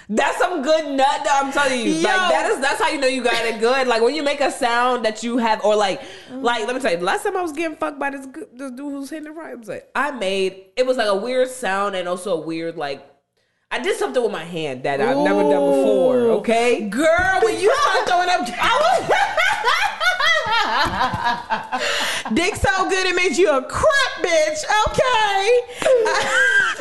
that's 0.10 0.38
some 0.38 0.62
good 0.62 0.96
nut. 0.96 1.22
though, 1.24 1.32
I'm 1.34 1.52
telling 1.52 1.80
you, 1.82 1.92
Yo. 1.92 2.04
like 2.04 2.32
that 2.32 2.50
is 2.52 2.60
that's 2.60 2.82
how 2.82 2.90
you 2.90 3.00
know 3.00 3.08
you 3.08 3.24
got 3.24 3.46
it 3.46 3.60
good. 3.60 3.88
Like 3.88 4.02
when 4.02 4.16
you 4.16 4.24
make 4.24 4.42
a 4.42 4.52
sound 4.52 5.06
that 5.06 5.24
you 5.24 5.38
have, 5.38 5.64
or 5.64 5.76
like, 5.76 6.02
like 6.32 6.66
let 6.66 6.76
me 6.76 6.82
tell 6.82 6.92
you, 6.92 6.98
last 7.00 7.24
time 7.24 7.36
I 7.38 7.42
was 7.42 7.52
getting 7.52 7.78
fucked 7.78 8.00
by 8.00 8.10
this 8.12 8.26
this 8.54 8.72
dude 8.72 8.80
who's 8.92 9.10
hitting 9.10 9.26
the 9.26 9.32
right, 9.32 9.52
I 9.52 9.56
was 9.56 9.68
like, 9.68 9.90
I 9.96 10.12
made 10.12 10.66
it 10.78 10.86
was 10.86 10.98
like 10.98 11.08
a 11.08 11.16
weird 11.16 11.50
sound 11.50 11.96
and 11.96 12.08
also 12.08 12.42
a 12.42 12.46
weird 12.46 12.78
like. 12.78 13.10
I 13.72 13.80
did 13.80 13.98
something 13.98 14.22
with 14.22 14.32
my 14.32 14.44
hand 14.44 14.84
that 14.84 15.02
I've 15.02 15.18
never 15.18 15.42
done 15.42 15.50
before. 15.50 16.18
Okay, 16.42 16.88
Girl, 16.90 17.40
when 17.42 17.60
you 17.60 17.76
start 17.82 18.08
throwing 18.08 18.30
up, 18.30 18.42
dick 22.34 22.56
so 22.56 22.90
good 22.90 23.06
it 23.06 23.16
made 23.16 23.38
you 23.38 23.50
a 23.50 23.62
crap 23.62 24.14
bitch. 24.22 24.64
Okay. 24.88 25.60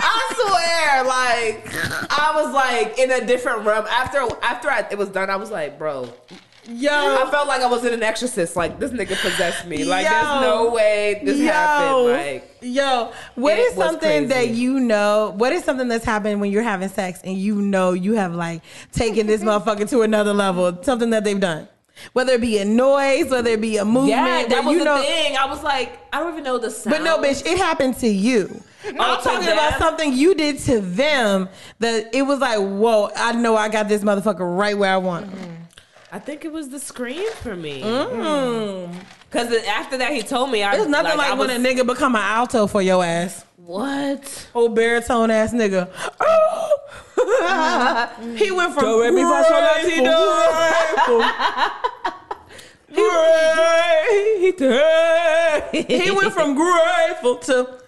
I 0.04 0.32
swear, 0.34 1.04
like 1.04 2.10
I 2.10 2.32
was 2.34 2.54
like 2.54 2.98
in 2.98 3.10
a 3.10 3.26
different 3.26 3.66
room 3.66 3.86
after 3.90 4.26
after 4.42 4.70
I, 4.70 4.86
it 4.90 4.98
was 4.98 5.08
done. 5.08 5.30
I 5.30 5.36
was 5.36 5.50
like, 5.50 5.78
bro, 5.78 6.12
Yo, 6.68 6.92
I 6.92 7.28
felt 7.28 7.48
like 7.48 7.60
I 7.60 7.66
was 7.66 7.84
in 7.84 7.92
an 7.92 8.04
exorcist. 8.04 8.54
Like 8.54 8.78
this 8.78 8.92
nigga 8.92 9.20
possessed 9.20 9.66
me. 9.66 9.84
Like 9.84 10.04
Yo. 10.04 10.10
there's 10.10 10.42
no 10.42 10.70
way 10.70 11.20
this 11.24 11.40
happened. 11.40 12.04
Like 12.06 12.56
yo, 12.60 13.12
what 13.34 13.58
is 13.58 13.74
something 13.74 14.28
that 14.28 14.50
you 14.50 14.78
know? 14.78 15.34
What 15.36 15.52
is 15.52 15.64
something 15.64 15.88
that's 15.88 16.04
happened 16.04 16.40
when 16.40 16.52
you're 16.52 16.62
having 16.62 16.88
sex 16.88 17.20
and 17.24 17.36
you 17.36 17.56
know 17.56 17.94
you 17.94 18.14
have 18.14 18.36
like 18.36 18.62
taken 18.92 19.26
this 19.26 19.42
motherfucker 19.42 19.88
to 19.90 20.02
another 20.02 20.32
level? 20.32 20.80
Something 20.84 21.10
that 21.10 21.24
they've 21.24 21.40
done, 21.40 21.66
whether 22.12 22.32
it 22.34 22.40
be 22.40 22.58
a 22.58 22.64
noise, 22.64 23.30
whether 23.30 23.50
it 23.50 23.60
be 23.60 23.76
a 23.78 23.84
movement. 23.84 24.08
yeah, 24.08 24.46
that 24.48 24.64
was 24.64 24.72
you 24.72 24.78
the 24.80 24.84
know, 24.84 25.02
thing. 25.02 25.36
I 25.36 25.46
was 25.46 25.62
like, 25.62 25.98
I 26.12 26.20
don't 26.20 26.32
even 26.32 26.44
know 26.44 26.58
the 26.58 26.70
sound. 26.70 26.96
But 26.96 27.02
no, 27.04 27.18
bitch, 27.18 27.44
it 27.46 27.58
happened 27.58 27.96
to 27.98 28.08
you. 28.08 28.62
Oh, 28.84 28.88
I'm 28.88 28.96
Oh, 29.00 29.16
to 29.18 29.22
talking 29.22 29.48
about 29.48 29.78
something 29.78 30.12
you 30.12 30.34
did 30.34 30.58
to 30.60 30.80
them 30.80 31.48
that 31.78 32.14
it 32.14 32.22
was 32.22 32.40
like, 32.40 32.58
whoa, 32.58 33.10
I 33.16 33.32
know 33.32 33.56
I 33.56 33.68
got 33.68 33.88
this 33.88 34.02
motherfucker 34.02 34.58
right 34.58 34.76
where 34.76 34.92
I 34.92 34.96
want. 34.96 35.30
him. 35.30 35.61
I 36.14 36.18
think 36.18 36.44
it 36.44 36.52
was 36.52 36.68
the 36.68 36.78
scream 36.78 37.32
for 37.40 37.56
me. 37.56 37.80
Mm. 37.80 38.94
Because 39.30 39.50
after 39.66 39.96
that, 39.96 40.12
he 40.12 40.22
told 40.22 40.50
me. 40.50 40.62
I, 40.62 40.76
There's 40.76 40.86
nothing 40.86 41.16
like, 41.16 41.30
I 41.30 41.34
when 41.34 41.48
was- 41.48 41.56
a 41.56 41.60
nigga 41.60 41.86
become 41.86 42.14
an 42.14 42.20
alto 42.20 42.66
for 42.66 42.82
your 42.82 43.02
ass. 43.02 43.46
What? 43.56 44.48
Old 44.54 44.74
baritone 44.74 45.30
ass 45.30 45.54
nigga. 45.54 45.88
Oh. 46.20 46.68
he 48.36 48.50
went 48.50 48.74
from 48.74 48.84
Do, 48.84 49.00
re, 49.00 49.10
mi, 49.10 49.22
fa, 49.22 49.44
sol, 49.48 49.60
la, 49.62 49.74
si, 49.80 49.96
do. 50.00 50.04
grateful. 54.52 55.92
he 56.04 56.10
went 56.10 56.32
from 56.34 56.54
grateful 56.54 57.36
to 57.36 57.78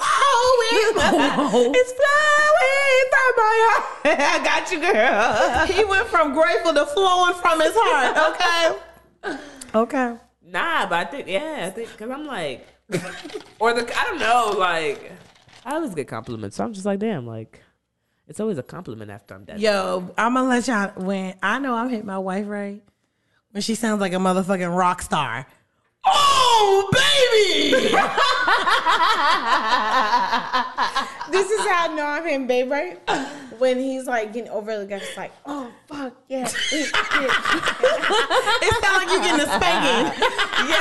flowing. 0.00 1.74
It's 1.74 1.92
flowing 1.92 3.04
through 3.12 3.34
my 3.36 3.54
heart. 3.66 3.84
I 4.04 4.44
got 4.44 4.70
you, 4.72 4.80
girl. 4.80 5.66
he 5.66 5.84
went 5.84 6.06
from 6.08 6.32
grateful 6.32 6.74
to 6.74 6.86
flowing 6.86 7.34
from 7.34 7.60
his 7.60 7.72
heart. 7.74 8.16
Okay. 9.24 9.38
Okay. 9.74 10.16
Nah, 10.42 10.86
but 10.88 10.94
I 10.94 11.04
think 11.04 11.28
yeah, 11.28 11.66
I 11.66 11.70
think 11.70 11.90
because 11.92 12.10
I'm 12.10 12.26
like, 12.26 12.66
or 13.60 13.72
the 13.74 13.82
I 13.98 14.04
don't 14.04 14.18
know, 14.18 14.54
like 14.58 15.12
I 15.64 15.74
always 15.74 15.94
get 15.94 16.08
compliments, 16.08 16.56
so 16.56 16.64
I'm 16.64 16.72
just 16.72 16.86
like, 16.86 16.98
damn, 16.98 17.26
like 17.26 17.62
it's 18.26 18.40
always 18.40 18.58
a 18.58 18.62
compliment 18.62 19.10
after 19.10 19.34
I'm 19.34 19.44
done. 19.44 19.60
Yo, 19.60 20.12
I'm 20.16 20.34
gonna 20.34 20.48
let 20.48 20.66
y'all 20.66 20.92
when 21.04 21.34
I 21.42 21.58
know 21.58 21.74
I'm 21.74 21.88
hitting 21.88 22.06
my 22.06 22.18
wife 22.18 22.46
right 22.48 22.82
when 23.52 23.62
she 23.62 23.74
sounds 23.74 24.00
like 24.00 24.12
a 24.12 24.16
motherfucking 24.16 24.76
rock 24.76 25.02
star. 25.02 25.46
Oh 26.12 26.88
baby! 26.92 27.96
This 31.30 31.48
is 31.48 31.60
how 31.60 31.88
I 31.88 31.94
know 31.94 32.04
I'm 32.04 32.26
him, 32.26 32.46
babe, 32.48 32.68
right? 32.70 32.98
When 33.58 33.78
he's 33.78 34.06
like 34.06 34.32
getting 34.32 34.50
over 34.50 34.76
the 34.78 34.84
guy, 34.86 34.96
it's 34.96 35.16
like, 35.16 35.30
oh 35.46 35.70
fuck 35.86 36.12
yeah. 36.28 36.44
it- 36.48 36.54
it- 36.72 36.90
it 38.62 38.74
sounds 38.82 38.96
like 38.96 39.08
you're 39.10 39.22
getting 39.22 39.46
a 39.46 39.46
spanking. 39.46 40.26
Yeah. 40.60 40.76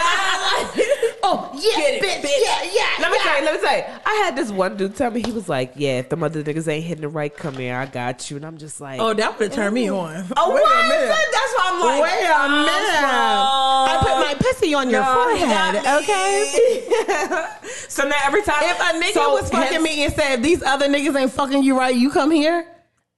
oh 1.23 1.49
yeah, 1.55 1.99
bitch, 2.01 2.21
yeah, 2.23 2.63
yeah. 2.73 2.99
Let 2.99 3.11
me 3.13 3.17
tell 3.19 3.39
you, 3.39 3.45
let 3.45 3.53
me 3.61 3.65
tell 3.65 3.77
you. 3.77 3.83
I 4.05 4.13
had 4.25 4.35
this 4.35 4.51
one 4.51 4.75
dude 4.75 4.93
tell 4.95 5.09
me 5.09 5.21
he 5.25 5.31
was 5.31 5.47
like, 5.47 5.71
"Yeah, 5.75 5.99
if 5.99 6.09
the 6.09 6.17
mother 6.17 6.43
niggas 6.43 6.67
ain't 6.67 6.83
hitting 6.83 7.01
the 7.03 7.07
right, 7.07 7.33
come 7.35 7.53
here, 7.55 7.77
I 7.77 7.85
got 7.85 8.29
you." 8.29 8.35
And 8.37 8.45
I'm 8.45 8.57
just 8.57 8.81
like, 8.81 8.99
Oh, 8.99 9.13
that 9.13 9.39
would 9.39 9.47
have 9.47 9.55
turned 9.55 9.73
me 9.73 9.89
on. 9.89 10.25
oh, 10.35 10.53
Wait 10.53 10.61
what? 10.61 10.85
a 10.85 10.89
minute. 10.89 11.07
That's 11.31 11.53
why 11.55 11.63
I'm 11.71 11.79
like, 11.79 12.01
Wait 12.03 12.25
a 12.25 12.49
minute. 12.49 13.05
I 13.05 13.97
put 14.01 14.15
my 14.19 14.35
pussy 14.37 14.73
on 14.73 14.89
your 14.89 15.01
No, 15.01 15.18
forehead, 15.23 15.85
okay? 16.01 17.47
so 17.87 18.07
now 18.07 18.15
every 18.23 18.41
time 18.43 18.57
If 18.61 18.79
a 18.79 18.83
nigga 19.03 19.13
so 19.13 19.33
was 19.33 19.49
fucking 19.49 19.73
hence- 19.73 19.83
me 19.83 20.03
and 20.05 20.13
said, 20.13 20.43
these 20.43 20.61
other 20.63 20.87
niggas 20.87 21.15
ain't 21.19 21.31
fucking 21.31 21.63
you 21.63 21.77
right, 21.77 21.95
you 21.95 22.09
come 22.09 22.31
here? 22.31 22.65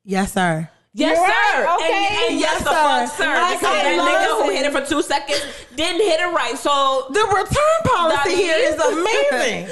Yes, 0.04 0.34
sir. 0.34 0.70
Yes, 0.94 1.16
You're 1.16 1.26
sir. 1.26 1.32
right, 1.32 1.76
okay. 1.80 2.04
And, 2.04 2.32
and 2.34 2.40
yes, 2.42 2.52
Yes, 2.52 2.64
the 2.64 2.70
fuck, 2.70 3.10
sir. 3.16 3.24
sir. 3.24 3.32
I 3.32 3.56
Because 3.56 3.62
that 3.72 3.96
nigga 3.96 4.44
who 4.44 4.50
hit 4.52 4.66
it 4.66 4.74
for 4.74 4.84
two 4.86 5.02
seconds 5.02 5.40
didn't 5.78 6.02
hit 6.04 6.20
it 6.20 6.28
right. 6.36 6.58
So 6.58 7.08
The 7.12 7.24
return 7.32 7.80
policy 7.86 8.36
here 8.36 8.58
is 8.60 8.76
amazing. 8.76 9.72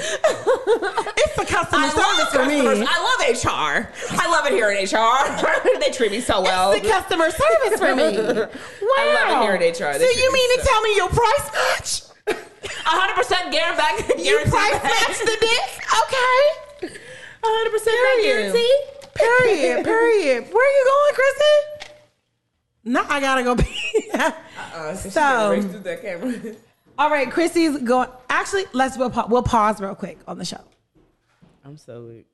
it's 1.20 1.36
the 1.36 1.44
customer 1.44 1.84
I 1.84 1.88
service 1.92 2.32
for 2.32 2.46
me. 2.48 2.64
I 2.64 2.96
love 3.04 3.20
HR. 3.36 3.92
I 4.16 4.30
love 4.30 4.46
it 4.46 4.52
here 4.56 4.70
in 4.72 4.80
HR. 4.80 5.76
they 5.80 5.90
treat 5.90 6.10
me 6.10 6.22
so 6.22 6.40
well. 6.40 6.72
It's 6.72 6.84
the 6.84 6.88
customer 6.88 7.28
service 7.30 7.78
for 7.78 7.94
me. 7.94 8.16
Wow. 8.16 8.48
I 8.96 9.12
love 9.12 9.28
it 9.28 9.44
here 9.44 9.54
in 9.56 9.60
HR. 9.60 9.92
So 9.92 9.98
They 9.98 10.06
treat 10.06 10.24
you 10.24 10.32
me 10.32 10.38
mean 10.40 10.58
to 10.58 10.64
tell 10.66 10.80
me 10.80 10.96
your 10.96 11.08
price 11.08 11.46
match? 11.52 12.09
100% 12.32 13.52
guarantee 13.52 13.76
back. 13.76 13.98
You 14.18 14.24
guarantee 14.24 14.50
price 14.50 14.72
back. 14.72 14.84
match 14.84 15.18
the 15.18 15.36
dick? 15.40 15.68
Okay. 16.02 16.94
100% 17.42 17.84
back 17.84 17.84
Period. 17.84 18.52
guarantee. 18.52 18.80
Period. 19.14 19.84
Period. 19.84 20.52
Where 20.52 20.66
are 20.66 20.78
you 20.78 20.84
going, 20.84 21.14
Kristen? 21.14 21.92
No, 22.84 23.04
I 23.08 23.20
gotta 23.20 23.42
go 23.42 23.56
pee. 23.56 24.10
Uh, 24.74 24.94
so, 24.94 25.08
So- 25.10 25.50
race 25.50 25.64
through 25.64 25.80
that 25.80 26.02
camera. 26.02 26.54
All 26.98 27.10
right, 27.10 27.30
Chrissy's 27.30 27.78
going. 27.78 28.08
Actually, 28.28 28.64
let's 28.72 28.96
we'll, 28.98 29.10
pa- 29.10 29.26
we'll 29.28 29.42
pause 29.42 29.80
real 29.80 29.94
quick 29.94 30.18
on 30.28 30.38
the 30.38 30.44
show. 30.44 30.60
I'm 31.64 31.76
so 31.78 32.02
weak. 32.06 32.26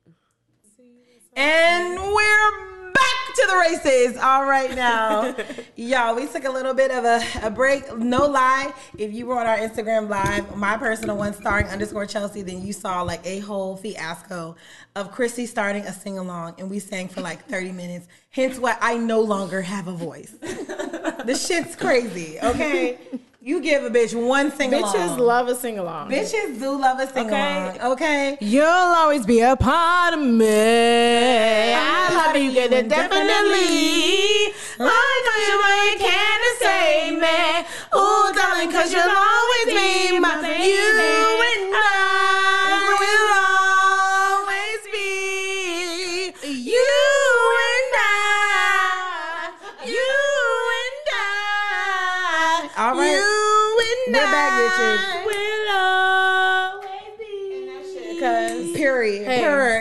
And 1.36 2.00
we're 2.00 2.75
back 2.96 3.34
to 3.34 3.46
the 3.48 3.56
races. 3.56 4.16
All 4.16 4.46
right, 4.46 4.74
now, 4.74 5.34
y'all, 5.76 6.14
we 6.14 6.26
took 6.26 6.44
a 6.44 6.50
little 6.50 6.74
bit 6.74 6.90
of 6.90 7.04
a, 7.04 7.22
a 7.42 7.50
break. 7.50 7.96
No 7.96 8.26
lie, 8.26 8.72
if 8.98 9.12
you 9.12 9.26
were 9.26 9.38
on 9.38 9.46
our 9.46 9.58
Instagram 9.58 10.08
live, 10.08 10.56
my 10.56 10.76
personal 10.76 11.16
one 11.16 11.34
starring 11.34 11.66
underscore 11.66 12.06
Chelsea, 12.06 12.42
then 12.42 12.64
you 12.64 12.72
saw 12.72 13.02
like 13.02 13.24
a 13.26 13.40
whole 13.40 13.76
fiasco 13.76 14.56
of 14.94 15.12
Chrissy 15.12 15.46
starting 15.46 15.82
a 15.82 15.92
sing 15.92 16.18
along, 16.18 16.54
and 16.58 16.70
we 16.70 16.78
sang 16.78 17.08
for 17.08 17.20
like 17.20 17.46
30 17.46 17.72
minutes. 17.72 18.08
Hence 18.30 18.58
why 18.58 18.76
I 18.80 18.96
no 18.96 19.20
longer 19.20 19.62
have 19.62 19.88
a 19.88 19.92
voice. 19.92 20.30
the 20.40 21.38
shit's 21.38 21.76
crazy, 21.76 22.38
okay? 22.42 22.98
You 23.46 23.60
give 23.60 23.84
a 23.84 23.90
bitch 23.90 24.12
one 24.12 24.50
sing 24.50 24.74
along. 24.74 24.92
Bitches 24.92 25.18
love 25.18 25.46
a 25.46 25.54
sing 25.54 25.78
along. 25.78 26.10
Bitches 26.10 26.58
do 26.58 26.80
love 26.80 26.98
a 26.98 27.06
sing 27.06 27.30
along, 27.30 27.80
okay? 27.92 28.36
You'll 28.40 28.66
always 28.66 29.24
be 29.24 29.38
a 29.38 29.54
part 29.54 30.14
of 30.14 30.18
me. 30.18 31.72
I 31.72 32.08
love 32.10 32.34
you, 32.34 32.50
get 32.52 32.72
it 32.72 32.88
definitely. 32.88 34.52
I 34.80 35.22
know 35.22 35.38
you 35.46 35.62
ain't 35.78 36.00
can 36.02 36.38
to 36.42 36.50
save 36.58 37.14
me. 37.22 37.62
Ooh, 37.94 38.34
darling, 38.34 38.72
cause 38.72 38.92
you'll 38.92 39.14
always 39.14 39.66
be 39.66 40.18
my. 40.18 40.42
You 40.42 40.82
and 41.54 41.70
I 41.72 42.45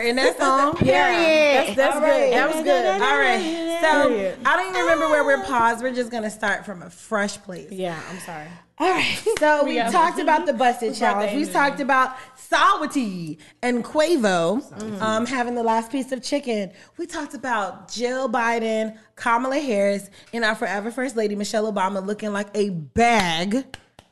In 0.06 0.16
that 0.16 0.38
song. 0.38 0.76
Yeah, 0.82 1.64
that's, 1.64 1.76
that's 1.76 1.94
All 1.94 2.00
good. 2.00 2.06
right. 2.06 2.30
That 2.30 2.54
was 2.54 2.64
good. 2.64 2.86
All 2.86 3.18
right. 3.18 3.78
So 3.82 4.08
Period. 4.08 4.38
I 4.44 4.56
don't 4.56 4.68
even 4.70 4.82
remember 4.82 5.08
where 5.08 5.24
we're 5.24 5.42
paused. 5.44 5.82
We're 5.82 5.94
just 5.94 6.10
gonna 6.10 6.30
start 6.30 6.64
from 6.64 6.82
a 6.82 6.90
fresh 6.90 7.36
place. 7.38 7.72
Yeah, 7.72 8.00
I'm 8.10 8.18
sorry. 8.20 8.46
All 8.78 8.90
right. 8.90 9.18
So 9.38 9.64
we 9.68 9.78
talked 9.78 10.18
about 10.18 10.46
the 10.46 10.52
Buss 10.52 10.82
It 10.82 10.94
challenge. 10.94 11.34
We 11.34 11.50
talked 11.50 11.80
about 11.80 12.16
Saweetie 12.36 13.38
and 13.62 13.84
Quavo 13.84 15.00
um, 15.02 15.26
having 15.26 15.54
the 15.54 15.62
last 15.62 15.90
piece 15.90 16.12
of 16.12 16.22
chicken. 16.22 16.70
We 16.98 17.06
talked 17.06 17.34
about 17.34 17.90
Jill 17.90 18.28
Biden, 18.28 18.96
Kamala 19.16 19.58
Harris, 19.58 20.10
and 20.32 20.44
our 20.44 20.54
forever 20.54 20.90
first 20.90 21.16
lady 21.16 21.34
Michelle 21.34 21.70
Obama 21.72 22.04
looking 22.04 22.32
like 22.32 22.48
a 22.54 22.70
bag 22.70 23.64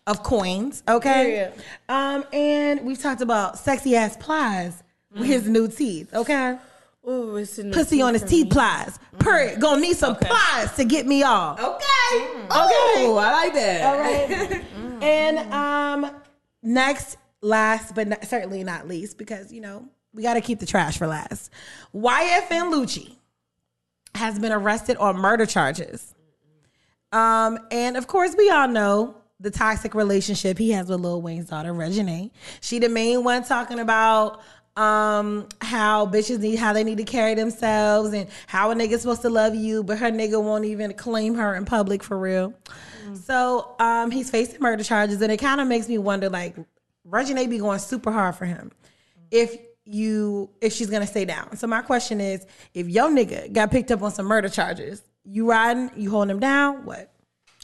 of 0.06 0.22
coins. 0.22 0.82
Okay. 0.88 1.52
Um, 1.88 2.24
and 2.32 2.84
we've 2.84 2.98
talked 2.98 3.22
about 3.22 3.58
sexy 3.58 3.96
ass 3.96 4.16
Plies 4.16 4.82
his 5.16 5.48
new 5.48 5.68
teeth. 5.68 6.12
Okay. 6.14 6.58
Ooh, 7.08 7.36
it's 7.36 7.58
in 7.58 7.70
Pussy 7.70 8.00
on 8.00 8.14
his 8.14 8.22
for 8.22 8.28
teeth 8.28 8.44
me. 8.46 8.50
plies. 8.50 8.98
Period. 9.18 9.60
Gonna 9.60 9.80
need 9.80 9.96
some 9.96 10.16
plies 10.16 10.72
to 10.76 10.84
get 10.84 11.06
me 11.06 11.22
off. 11.22 11.58
Okay. 11.58 12.24
Okay. 12.24 12.48
Oh, 12.50 13.16
I 13.20 13.32
like 13.32 13.54
that. 13.54 13.84
All 13.84 13.98
right. 13.98 14.64
and 15.02 15.52
um, 15.52 16.10
next, 16.62 17.18
last 17.42 17.94
but 17.94 18.08
not, 18.08 18.24
certainly 18.24 18.64
not 18.64 18.88
least, 18.88 19.18
because 19.18 19.52
you 19.52 19.60
know 19.60 19.86
we 20.14 20.22
got 20.22 20.34
to 20.34 20.40
keep 20.40 20.60
the 20.60 20.66
trash 20.66 20.96
for 20.96 21.06
last. 21.06 21.50
YFN 21.94 22.72
Lucci 22.72 23.16
has 24.14 24.38
been 24.38 24.52
arrested 24.52 24.96
on 24.96 25.16
murder 25.16 25.44
charges. 25.44 26.14
Um, 27.12 27.58
and 27.70 27.96
of 27.96 28.06
course, 28.06 28.34
we 28.36 28.48
all 28.50 28.68
know 28.68 29.16
the 29.40 29.50
toxic 29.50 29.94
relationship 29.94 30.56
he 30.56 30.70
has 30.70 30.88
with 30.88 31.00
Lil 31.00 31.20
Wayne's 31.20 31.48
daughter, 31.48 31.72
Reginae. 31.72 32.30
She 32.60 32.78
the 32.78 32.88
main 32.88 33.24
one 33.24 33.44
talking 33.44 33.78
about 33.78 34.40
um, 34.76 35.48
how 35.60 36.06
bitches 36.06 36.40
need 36.40 36.56
how 36.56 36.72
they 36.72 36.84
need 36.84 36.98
to 36.98 37.04
carry 37.04 37.34
themselves 37.34 38.12
and 38.12 38.28
how 38.46 38.70
a 38.70 38.74
nigga's 38.74 39.02
supposed 39.02 39.22
to 39.22 39.30
love 39.30 39.54
you, 39.54 39.84
but 39.84 39.98
her 39.98 40.10
nigga 40.10 40.42
won't 40.42 40.64
even 40.64 40.92
claim 40.94 41.34
her 41.36 41.54
in 41.54 41.64
public 41.64 42.02
for 42.02 42.18
real. 42.18 42.54
So 43.14 43.76
um, 43.78 44.10
he's 44.10 44.30
facing 44.30 44.60
murder 44.60 44.82
charges, 44.82 45.20
and 45.20 45.30
it 45.30 45.36
kind 45.36 45.60
of 45.60 45.68
makes 45.68 45.88
me 45.88 45.98
wonder, 45.98 46.28
like, 46.28 46.56
Reginae 47.08 47.48
be 47.48 47.58
going 47.58 47.78
super 47.78 48.10
hard 48.10 48.34
for 48.34 48.46
him 48.46 48.72
if 49.30 49.56
you 49.84 50.50
if 50.62 50.72
she's 50.72 50.88
gonna 50.88 51.06
stay 51.06 51.26
down. 51.26 51.56
So 51.56 51.66
my 51.66 51.82
question 51.82 52.20
is, 52.20 52.46
if 52.72 52.88
your 52.88 53.10
nigga 53.10 53.52
got 53.52 53.70
picked 53.70 53.90
up 53.90 54.02
on 54.02 54.10
some 54.10 54.26
murder 54.26 54.48
charges, 54.48 55.02
you 55.24 55.48
riding, 55.48 55.90
you 55.96 56.10
holding 56.10 56.30
him 56.30 56.40
down, 56.40 56.84
what? 56.84 57.12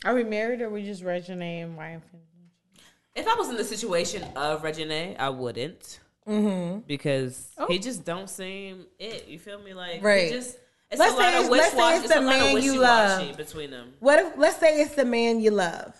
Are 0.04 0.14
we 0.14 0.24
married 0.24 0.60
or 0.60 0.70
we 0.70 0.82
just 0.82 1.02
Regina 1.02 1.44
and 1.44 1.76
wife? 1.76 2.02
If 3.14 3.26
I 3.26 3.34
was 3.34 3.48
in 3.48 3.56
the 3.56 3.64
situation 3.64 4.22
of 4.36 4.62
Reginae, 4.62 5.18
I 5.18 5.30
wouldn't. 5.30 5.98
Mm-hmm. 6.30 6.78
Because 6.86 7.50
he 7.68 7.78
just 7.78 8.04
don't 8.04 8.30
seem 8.30 8.86
it. 8.98 9.26
You 9.28 9.38
feel 9.38 9.58
me? 9.60 9.74
Like 9.74 10.02
Right. 10.02 10.30
Just 10.30 10.56
it's 10.90 10.98
Let's 10.98 11.12
a 11.12 11.16
say 11.16 11.22
lot 11.22 11.28
it's- 11.28 11.44
of 11.44 11.50
let's 11.50 11.72
say 11.72 11.94
it's 11.96 12.04
It's, 12.04 12.14
the 12.14 12.20
a 12.20 12.22
lot 12.22 12.34
of 12.34 12.40
man 12.54 12.62
you 12.62 12.78
love. 12.80 13.36
between 13.36 13.70
them. 13.70 13.92
What 14.00 14.18
if 14.18 14.32
let's 14.36 14.56
say 14.58 14.80
it's 14.80 14.94
the 14.94 15.04
man 15.04 15.40
you 15.40 15.50
love? 15.50 15.94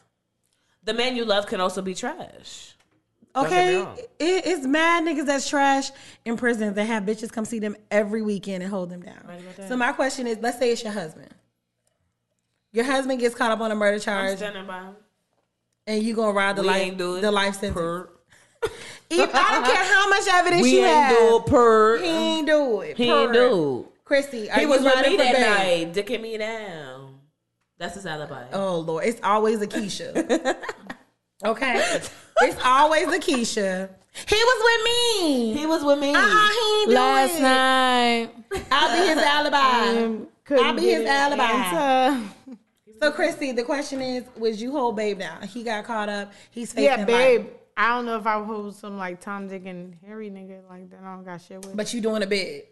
The 0.85 0.95
man 0.95 1.17
you 1.17 1.25
love 1.25 1.47
can 1.47 1.61
also 1.61 1.83
be 1.83 1.95
trash. 1.95 2.75
Don't 3.35 3.49
get 3.49 3.67
me 3.75 3.77
Okay, 3.83 4.03
it, 4.19 4.47
it's 4.47 4.67
mad 4.67 5.05
niggas 5.05 5.27
that's 5.27 5.49
trash 5.49 5.91
in 6.25 6.37
prison 6.37 6.75
that 6.75 6.85
have 6.85 7.05
bitches 7.05 7.31
come 7.31 7.45
see 7.45 7.61
them 7.61 7.77
every 7.91 8.23
weekend 8.23 8.63
and 8.65 8.73
hold 8.73 8.91
them 8.91 9.03
down. 9.03 9.23
So 9.69 9.77
my 9.77 9.93
question 9.93 10.27
is, 10.27 10.39
let's 10.41 10.59
say 10.59 10.73
it's 10.73 10.83
your 10.83 10.93
husband. 10.93 11.29
Your 12.73 12.85
husband 12.85 13.21
gets 13.21 13.35
caught 13.37 13.51
up 13.53 13.61
on 13.61 13.71
a 13.71 13.75
murder 13.77 13.95
I'm 13.97 14.01
charge, 14.01 14.37
standing 14.39 14.67
by 14.67 14.81
him. 14.81 14.95
and 15.87 16.03
you 16.03 16.15
gonna 16.15 16.33
ride 16.33 16.57
the 16.57 16.63
We 16.63 16.69
life 16.69 16.83
ain't 16.83 16.99
do 16.99 17.17
it. 17.17 17.21
the 17.21 17.31
life 17.31 17.55
sentence. 17.61 18.09
Per. 19.11 19.23
If, 19.25 19.35
I 19.35 19.55
don't 19.55 19.65
care 19.65 19.85
how 19.85 20.09
much 20.09 20.29
evidence 20.29 20.63
We 20.63 20.73
you 20.79 20.85
ain't 20.85 20.89
have. 20.89 21.17
do 21.19 21.37
it 21.37 21.47
per. 21.47 21.99
He 21.99 22.07
ain't 22.07 22.47
do 22.47 22.81
it. 22.83 22.97
He 22.97 23.11
ain't 23.11 23.29
Per. 23.29 23.33
do. 23.35 23.89
Christy, 24.05 24.51
are 24.51 24.57
He 24.57 24.63
you 24.63 24.69
was 24.69 24.83
with 24.83 25.07
me 25.07 25.17
that 25.17 25.33
babe? 25.35 25.95
night, 25.95 26.07
dicking 26.07 26.21
me 26.21 26.37
down. 26.39 27.21
That's 27.79 27.95
his 27.95 28.07
alibi. 28.07 28.45
Oh 28.53 28.79
Lord, 28.81 29.05
it's 29.05 29.21
always 29.23 29.61
a 29.63 29.67
Keisha. 29.67 30.15
okay, 31.45 32.01
it's 32.43 32.61
always 32.65 33.07
a 33.09 33.19
Keisha. 33.19 33.89
He 34.27 34.35
was 34.35 34.63
with 34.65 34.85
me. 34.85 35.55
He 35.55 35.67
was 35.67 35.85
with 35.85 35.99
me. 35.99 36.15
Uh-uh, 36.15 36.21
he 36.49 36.81
ain't 36.81 36.89
do 36.91 36.95
Last 36.97 37.39
it. 37.39 37.43
night. 37.43 38.31
I'll 38.73 39.01
be 39.01 39.09
his 39.09 39.19
alibi. 39.19 40.05
Um, 40.05 40.27
I'll 40.51 40.75
be 40.75 40.91
his 40.91 41.07
alibi. 41.07 42.21
So, 43.01 43.13
Christy, 43.13 43.53
the 43.53 43.63
question 43.63 44.01
is: 44.03 44.25
was 44.37 44.61
you 44.61 44.73
hold 44.73 44.97
Babe 44.97 45.21
down? 45.21 45.43
He 45.47 45.63
got 45.63 45.85
caught 45.85 46.09
up. 46.09 46.33
He's 46.51 46.73
facing 46.73 46.85
Yeah, 46.99 47.05
babe. 47.05 47.41
life. 47.43 47.51
I 47.81 47.95
don't 47.95 48.05
know 48.05 48.19
if 48.19 48.27
I 48.27 48.37
would 48.37 48.45
hold 48.45 48.77
some 48.77 48.99
like 48.99 49.23
Tom, 49.23 49.49
Dick, 49.49 49.65
and 49.65 49.97
Harry 50.05 50.29
nigga 50.29 50.69
like 50.69 50.91
that. 50.91 51.01
I 51.03 51.15
don't 51.15 51.25
got 51.25 51.41
shit 51.41 51.65
with. 51.65 51.75
But 51.75 51.95
you 51.95 52.03
doing 52.03 52.23
a 52.23 52.27
bid. 52.27 52.65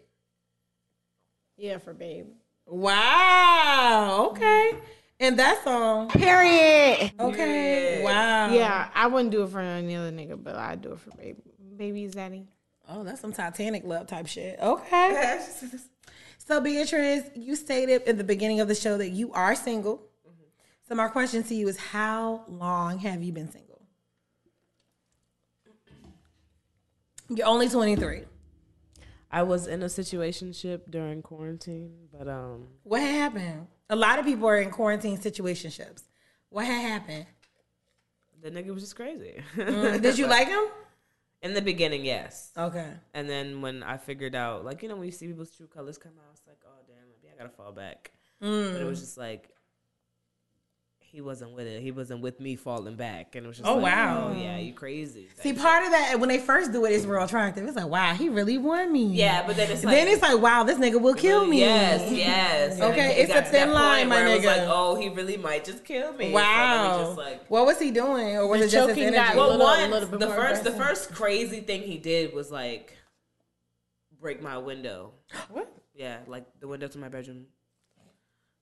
yeah, 1.57 1.79
for 1.79 1.95
babe. 1.95 2.27
Wow. 2.67 4.27
Okay. 4.29 4.73
And 5.19 5.39
that 5.39 5.63
song. 5.63 6.09
Period. 6.09 7.11
Okay. 7.19 8.03
Wow. 8.03 8.53
Yeah, 8.53 8.89
I 8.93 9.07
wouldn't 9.07 9.31
do 9.31 9.41
it 9.41 9.49
for 9.49 9.59
any 9.59 9.95
other 9.95 10.11
nigga, 10.11 10.41
but 10.41 10.55
I'd 10.55 10.83
do 10.83 10.91
it 10.91 10.99
for 10.99 11.09
baby. 11.17 11.41
Baby's 11.75 12.13
daddy. 12.13 12.45
Oh, 12.87 13.03
that's 13.03 13.19
some 13.19 13.33
Titanic 13.33 13.85
love 13.85 14.05
type 14.05 14.27
shit. 14.27 14.59
Okay. 14.61 15.43
so, 16.37 16.61
Beatrice, 16.61 17.23
you 17.33 17.55
stated 17.55 18.03
in 18.03 18.19
the 18.19 18.23
beginning 18.23 18.59
of 18.59 18.67
the 18.67 18.75
show 18.75 18.99
that 18.99 19.09
you 19.09 19.33
are 19.33 19.55
single. 19.55 19.97
Mm-hmm. 19.97 20.43
So, 20.87 20.93
my 20.93 21.07
question 21.07 21.41
to 21.41 21.55
you 21.55 21.67
is 21.67 21.77
how 21.77 22.43
long 22.47 22.99
have 22.99 23.23
you 23.23 23.33
been 23.33 23.49
single? 23.49 23.68
You're 27.29 27.47
only 27.47 27.69
23. 27.69 28.23
I 29.31 29.43
was 29.43 29.67
in 29.67 29.83
a 29.83 29.85
situationship 29.85 30.81
during 30.89 31.21
quarantine, 31.21 32.07
but 32.11 32.27
um, 32.27 32.67
What 32.83 33.01
happened? 33.01 33.67
A 33.89 33.95
lot 33.95 34.17
of 34.19 34.25
people 34.25 34.47
are 34.47 34.57
in 34.57 34.71
quarantine 34.71 35.17
situationships. 35.17 36.03
What 36.49 36.65
had 36.65 36.81
happened? 36.81 37.25
the 38.41 38.49
nigga 38.49 38.73
was 38.73 38.83
just 38.83 38.95
crazy. 38.95 39.41
Did 39.55 40.17
you 40.17 40.27
like 40.27 40.47
him? 40.47 40.63
in 41.41 41.53
the 41.53 41.61
beginning, 41.61 42.03
yes. 42.03 42.51
Okay. 42.57 42.91
And 43.13 43.29
then 43.29 43.61
when 43.61 43.83
I 43.83 43.97
figured 43.97 44.35
out, 44.35 44.65
like, 44.65 44.83
you 44.83 44.89
know, 44.89 44.95
when 44.95 45.05
you 45.05 45.11
see 45.11 45.27
people's 45.27 45.51
true 45.55 45.67
colors 45.67 45.97
come 45.97 46.13
out, 46.17 46.31
it's 46.33 46.41
like, 46.47 46.59
oh, 46.65 46.81
damn, 46.87 46.97
maybe 47.07 47.33
I 47.33 47.37
gotta 47.37 47.55
fall 47.55 47.71
back. 47.71 48.11
Mm. 48.43 48.73
But 48.73 48.81
it 48.81 48.85
was 48.85 48.99
just 48.99 49.17
like, 49.17 49.49
he 51.11 51.21
wasn't 51.21 51.51
with 51.53 51.65
it. 51.65 51.81
He 51.81 51.91
wasn't 51.91 52.21
with 52.21 52.39
me 52.39 52.55
falling 52.55 52.95
back. 52.95 53.35
And 53.35 53.43
it 53.45 53.47
was 53.47 53.57
just 53.57 53.67
Oh, 53.67 53.75
like, 53.77 53.83
wow. 53.93 54.31
oh, 54.31 54.39
yeah, 54.39 54.57
you 54.57 54.73
crazy. 54.73 55.27
See, 55.41 55.53
part 55.53 55.83
of 55.83 55.89
that 55.91 56.19
when 56.19 56.29
they 56.29 56.37
first 56.37 56.71
do 56.71 56.85
it 56.85 56.91
is 56.91 57.07
real 57.07 57.23
attractive. 57.23 57.65
It's 57.67 57.75
like, 57.75 57.87
wow, 57.87 58.13
he 58.13 58.29
really 58.29 58.57
want 58.59 58.91
me. 58.91 59.05
Yeah, 59.05 59.45
but 59.47 59.55
then 59.55 59.71
it's 59.71 59.83
like, 59.83 59.95
then 59.95 60.07
it's 60.07 60.21
like, 60.21 60.39
wow, 60.39 60.63
this 60.63 60.77
nigga 60.77 61.01
will 61.01 61.15
kill 61.15 61.45
me. 61.47 61.61
Yes, 61.61 62.11
yes. 62.11 62.79
Okay, 62.89 63.21
it 63.21 63.29
it's 63.29 63.31
a 63.31 63.41
to 63.41 63.41
thin 63.41 63.69
that 63.69 63.73
line, 63.73 64.07
point 64.07 64.09
my 64.09 64.27
it 64.29 64.35
was 64.37 64.45
nigga. 64.45 64.57
like, 64.59 64.67
oh, 64.69 64.95
he 65.01 65.09
really 65.09 65.37
might 65.37 65.65
just 65.65 65.83
kill 65.83 66.13
me. 66.13 66.17
So 66.17 66.21
then 66.21 66.27
we 66.29 66.33
Wow. 66.35 67.03
just 67.05 67.17
like, 67.17 67.45
what 67.49 67.65
was 67.65 67.79
he 67.79 67.89
doing, 67.91 68.37
or 68.37 68.47
was 68.47 68.61
The 68.61 68.67
it 68.67 68.69
just 68.69 68.89
his 68.89 68.97
energy? 68.99 69.15
got 69.15 69.35
well, 69.35 69.49
little- 69.49 69.65
one, 69.65 69.91
little 69.91 70.09
the 70.19 70.25
more 70.27 70.35
first, 70.35 70.63
the 70.63 70.71
first 70.71 71.13
crazy 71.13 71.61
thing 71.61 71.81
he 71.81 71.97
did 71.97 72.33
was 72.35 72.51
like 72.51 72.95
break 74.21 74.41
my 74.41 74.57
window. 74.59 75.13
What? 75.49 75.71
Yeah, 75.95 76.19
like 76.27 76.45
the 76.59 76.67
window 76.67 76.87
to 76.87 76.97
my 76.97 77.09
bedroom. 77.09 77.47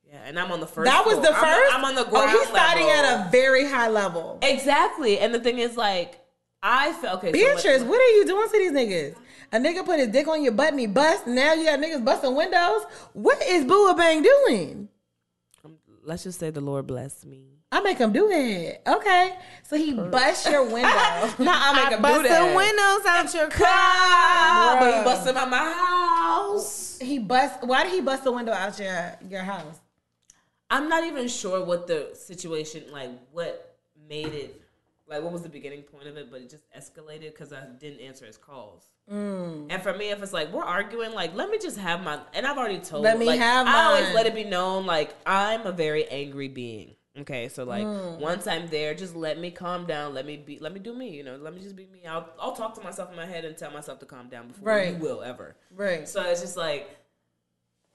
Yeah, 0.10 0.20
and 0.26 0.40
I'm 0.40 0.52
on 0.52 0.60
the 0.62 0.68
first. 0.68 0.86
that 0.86 1.06
was 1.06 1.16
floor. 1.16 1.26
the 1.28 1.32
I'm- 1.34 1.44
first. 1.44 1.76
I'm, 1.76 1.84
on 1.86 1.96
the 1.96 2.08
Oh, 2.10 2.28
he's 2.28 2.48
starting 2.48 2.88
level. 2.88 3.06
at 3.12 3.28
a 3.28 3.30
very 3.30 3.66
high 3.68 3.90
level. 3.90 4.40
exactly. 4.42 5.20
And 5.20 5.34
the 5.34 5.40
thing 5.40 5.60
is, 5.60 5.76
like, 5.76 6.20
I 6.64 6.94
felt 6.94 7.20
okay. 7.24 7.32
so 7.34 7.46
what- 7.46 7.56
Beatrice, 7.64 7.84
what 7.84 8.00
are 8.02 8.16
you 8.16 8.26
doing 8.26 8.48
to 8.50 8.58
these 8.58 8.72
niggas? 8.72 9.16
A 9.54 9.58
nigga 9.58 9.86
put 9.86 10.00
his 10.00 10.08
dick 10.10 10.28
on 10.28 10.44
your 10.44 10.52
butt 10.54 10.70
and 10.72 10.80
he 10.80 10.88
bust. 10.88 11.26
Now 11.28 11.54
you 11.54 11.66
got 11.66 11.80
niggas 11.80 12.04
busting 12.04 12.36
windows. 12.36 12.84
What 13.14 13.42
is 13.44 13.64
Boo 13.66 13.94
Bang 13.96 14.22
doing? 14.22 14.90
Um, 15.64 15.78
let's 16.04 16.24
just 16.24 16.40
say 16.40 16.50
the 16.50 16.60
Lord 16.62 16.88
bless 16.88 17.24
me. 17.26 17.54
I 17.72 17.82
make 17.82 17.98
him 17.98 18.14
do 18.14 18.30
it. 18.32 18.82
Okay, 18.88 19.36
so 19.64 19.76
he 19.76 19.94
bust 19.94 20.50
your 20.50 20.64
window. 20.72 20.80
Nah, 21.40 21.52
I 21.54 21.74
make 21.84 21.92
him 21.92 21.98
do 21.98 22.02
Bust 22.02 22.24
that. 22.24 22.50
the 22.50 22.56
windows 22.56 23.06
out 23.06 23.34
your 23.34 23.48
car. 23.50 24.80
But 24.80 24.92
Bruh. 24.92 24.98
he 25.00 25.04
busted 25.04 25.36
out 25.36 25.50
my 25.50 25.58
house. 25.74 26.98
he 27.02 27.20
bust. 27.20 27.64
Why 27.64 27.84
did 27.84 27.92
he 27.92 28.02
bust 28.02 28.24
the 28.24 28.32
window 28.32 28.54
out 28.54 28.80
your 28.80 29.16
your 29.30 29.42
house? 29.44 29.80
I'm 30.70 30.90
not 30.90 31.04
even 31.06 31.28
sure 31.28 31.64
what 31.64 31.88
the 31.88 32.10
situation, 32.14 32.84
like, 32.92 33.12
what 33.32 33.78
made 34.10 34.34
it, 34.34 34.62
like, 35.08 35.24
what 35.24 35.32
was 35.32 35.42
the 35.42 35.50
beginning 35.50 35.84
point 35.84 36.08
of 36.08 36.18
it, 36.18 36.30
but 36.30 36.42
it 36.42 36.50
just 36.50 36.64
escalated 36.78 37.32
because 37.32 37.54
I 37.54 37.62
didn't 37.80 38.02
answer 38.02 38.26
his 38.26 38.38
calls. 38.38 38.84
Mm. 39.10 39.68
And 39.70 39.82
for 39.82 39.94
me, 39.94 40.10
if 40.10 40.22
it's 40.22 40.34
like 40.34 40.52
we're 40.52 40.64
arguing, 40.64 41.14
like, 41.14 41.34
let 41.36 41.50
me 41.50 41.58
just 41.58 41.78
have 41.78 42.04
my, 42.04 42.20
and 42.34 42.46
I've 42.46 42.58
already 42.58 42.80
told, 42.80 43.04
Let 43.04 43.18
me 43.18 43.26
like, 43.28 43.40
have 43.40 43.66
I 43.68 43.84
always 43.84 44.14
let 44.14 44.26
it 44.26 44.36
be 44.36 44.44
known, 44.44 44.86
like, 44.86 45.16
I'm 45.26 45.66
a 45.66 45.72
very 45.72 46.06
angry 46.10 46.50
being. 46.50 46.96
Okay, 47.22 47.50
so 47.50 47.64
like 47.64 47.84
Mm. 47.84 48.20
once 48.20 48.46
I'm 48.46 48.68
there, 48.68 48.94
just 48.94 49.16
let 49.16 49.40
me 49.40 49.50
calm 49.50 49.88
down. 49.88 50.14
Let 50.14 50.28
me 50.28 50.38
be. 50.38 50.60
Let 50.60 50.72
me 50.72 50.80
do 50.80 50.94
me. 50.94 51.10
You 51.10 51.24
know. 51.24 51.36
Let 51.38 51.52
me 51.56 51.62
just 51.62 51.76
be 51.76 51.88
me. 51.88 52.06
I'll 52.06 52.30
I'll 52.40 52.56
talk 52.56 52.76
to 52.76 52.82
myself 52.84 53.10
in 53.10 53.16
my 53.16 53.26
head 53.26 53.44
and 53.44 53.58
tell 53.58 53.72
myself 53.72 53.98
to 54.02 54.06
calm 54.06 54.30
down 54.30 54.50
before 54.50 54.68
Right. 54.70 54.94
you 54.94 55.00
will 55.00 55.24
ever. 55.24 55.56
Right. 55.76 56.08
So 56.08 56.22
it's 56.22 56.42
just 56.42 56.58
like 56.58 56.96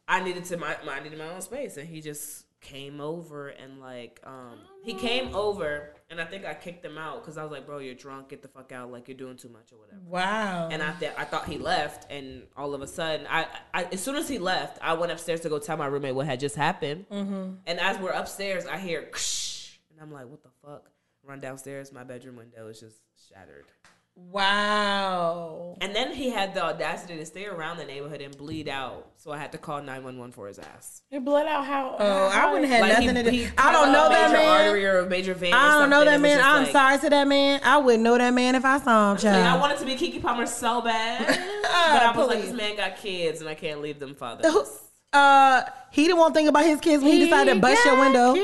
I 0.08 0.24
needed 0.24 0.44
to 0.46 0.56
my, 0.56 0.76
my 0.84 0.94
I 0.94 1.00
needed 1.04 1.20
my 1.20 1.28
own 1.28 1.40
space, 1.40 1.76
and 1.76 1.88
he 1.88 2.00
just 2.00 2.46
came 2.62 3.01
over 3.01 3.48
and 3.48 3.80
like 3.80 4.20
um 4.24 4.59
he 4.84 4.94
came 4.94 5.34
over, 5.34 5.94
and 6.10 6.20
I 6.20 6.24
think 6.24 6.44
I 6.44 6.55
kicked 6.55 6.84
him 6.84 6.97
out 6.97 7.22
because 7.22 7.36
I 7.36 7.43
was 7.43 7.52
like, 7.52 7.66
bro, 7.66 7.78
you're 7.78 7.94
drunk, 7.94 8.30
get 8.30 8.43
the 8.43 8.48
fuck 8.48 8.72
out, 8.72 8.90
like 8.90 9.06
you're 9.09 9.16
doing 9.16 9.36
too 9.36 9.48
much 9.48 9.72
or 9.72 9.78
whatever. 9.78 10.01
Wow. 10.06 10.68
And 10.70 10.82
I 10.82 10.93
th- 10.93 11.12
I 11.18 11.24
thought 11.24 11.47
he 11.47 11.59
left, 11.59 12.10
and 12.10 12.44
all 12.56 12.74
of 12.74 12.82
a 12.82 12.86
sudden, 12.86 13.26
I, 13.28 13.47
I 13.74 13.84
as 13.93 14.02
soon 14.02 14.16
as 14.16 14.28
he 14.28 14.39
left, 14.39 14.78
I 14.80 14.94
went 14.94 15.12
upstairs 15.12 15.40
to 15.40 15.48
go 15.48 15.59
tell 15.59 15.76
my 15.76 15.86
roommate 15.86 16.14
what 16.14 16.26
had 16.26 16.40
just 16.40 16.56
happened. 16.56 17.06
Mm-hmm. 17.10 17.55
And 17.66 17.80
as 17.80 17.98
we're 17.98 18.10
upstairs, 18.10 18.66
I 18.66 18.78
hear, 18.78 19.09
Ksh! 19.12 19.78
and 19.90 20.01
I'm 20.01 20.12
like, 20.12 20.26
what 20.26 20.43
the 20.43 20.51
fuck? 20.64 20.89
Run 21.24 21.39
downstairs, 21.40 21.93
my 21.93 22.02
bedroom 22.02 22.36
window 22.36 22.66
is 22.68 22.80
just 22.80 23.02
shattered. 23.28 23.66
Wow. 24.14 25.76
And 25.80 25.94
then 25.97 26.12
he 26.14 26.30
had 26.30 26.55
the 26.55 26.62
audacity 26.64 27.16
to 27.16 27.26
stay 27.26 27.47
around 27.47 27.78
the 27.78 27.84
neighborhood 27.84 28.20
and 28.20 28.36
bleed 28.36 28.68
out. 28.68 29.06
So 29.16 29.30
I 29.32 29.39
had 29.39 29.52
to 29.52 29.59
call 29.59 29.78
911 29.78 30.32
for 30.32 30.47
his 30.48 30.59
ass. 30.59 31.02
He 31.10 31.18
bled 31.18 31.47
out 31.47 31.64
how? 31.66 31.97
Oh, 31.98 32.28
I 32.32 32.51
wouldn't 32.52 32.70
have 32.70 32.80
Like, 32.82 32.93
nothing 32.93 33.09
he- 33.16 33.22
to 33.22 33.22
do. 33.24 33.30
he 33.30 33.48
I 33.59 33.72
don't 33.72 33.93
know 33.93 34.09
that 34.09 34.30
major 34.30 34.43
man. 34.43 34.66
artery 34.66 34.86
or 34.86 34.98
a 35.01 35.06
major 35.09 35.34
vein. 35.34 35.52
I 35.55 35.78
don't 35.80 35.90
know 35.90 36.05
that 36.05 36.20
man. 36.20 36.40
I'm 36.43 36.62
like- 36.64 36.72
sorry 36.72 36.98
to 36.98 37.10
that 37.10 37.26
man. 37.28 37.60
I 37.64 37.78
wouldn't 37.78 38.02
know 38.02 38.16
that 38.18 38.32
man 38.34 38.55
if 38.55 38.64
I 38.64 38.78
saw 38.78 39.14
him, 39.14 39.16
Like, 39.22 39.34
I 39.34 39.56
wanted 39.59 39.78
to 39.78 39.84
be 39.84 39.94
Keke 39.97 40.20
Palmer 40.22 40.47
so 40.47 40.80
bad, 40.82 41.26
but 41.62 41.70
I 42.02 42.12
was 42.16 42.28
like, 42.28 42.43
this 42.43 42.52
man 42.52 42.76
got 42.76 42.97
kids 42.97 43.40
and 43.40 43.48
I 43.48 43.55
can't 43.55 43.80
leave 43.80 43.98
them 43.98 44.14
fatherless. 44.14 44.80
uh, 45.12 45.62
he 45.90 46.05
didn't 46.05 46.18
want 46.18 46.34
to 46.34 46.39
think 46.39 46.48
about 46.48 46.64
his 46.64 46.80
kids 46.80 47.02
when 47.02 47.12
he, 47.12 47.24
decided 47.24 47.55
to 47.55 47.60
bust 47.60 47.84
your 47.84 47.98
window. 47.98 48.34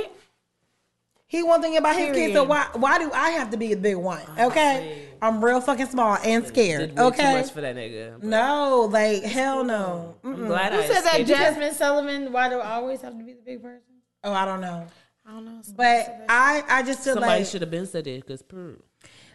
He 1.30 1.42
won't 1.42 1.62
think 1.62 1.78
about 1.78 1.94
his 1.94 2.14
kids. 2.16 2.32
So 2.32 2.42
why 2.44 2.66
why 2.74 2.98
do 2.98 3.10
I 3.12 3.30
have 3.30 3.50
to 3.50 3.58
be 3.58 3.74
the 3.74 3.80
big 3.80 3.96
one? 3.96 4.22
Okay, 4.38 5.07
I'm 5.22 5.44
real 5.44 5.60
fucking 5.60 5.86
small 5.86 6.16
and 6.24 6.42
Did 6.44 6.48
scared. 6.48 6.96
way 6.96 7.02
Okay, 7.04 7.22
too 7.32 7.38
much 7.38 7.50
for 7.52 7.60
that 7.60 7.76
nigga. 7.76 8.22
no, 8.22 8.88
like 8.90 9.22
hell 9.22 9.64
no. 9.64 10.16
Mm. 10.24 10.34
I'm 10.34 10.46
glad 10.46 10.72
Who 10.72 10.78
I 10.80 10.86
said 10.86 11.00
that? 11.02 11.20
escaped. 11.20 11.30
Jazmine 11.30 11.72
Sullivan. 11.74 12.32
Why 12.32 12.48
do 12.48 12.58
I 12.60 12.72
always 12.74 13.00
have 13.02 13.16
to 13.18 13.24
be 13.24 13.32
the 13.34 13.42
big 13.44 13.62
person? 13.62 13.82
Oh, 14.24 14.32
I 14.32 14.44
don't 14.44 14.60
know. 14.60 14.86
I 15.26 15.30
don't 15.32 15.44
know. 15.44 15.60
But 15.76 16.24
I 16.28 16.62
I 16.68 16.82
just 16.82 17.04
feel 17.04 17.14
Somebody 17.14 17.40
like 17.40 17.46
should 17.46 17.60
have 17.60 17.70
been 17.70 17.86
said 17.86 18.06
it 18.06 18.26
because 18.26 18.42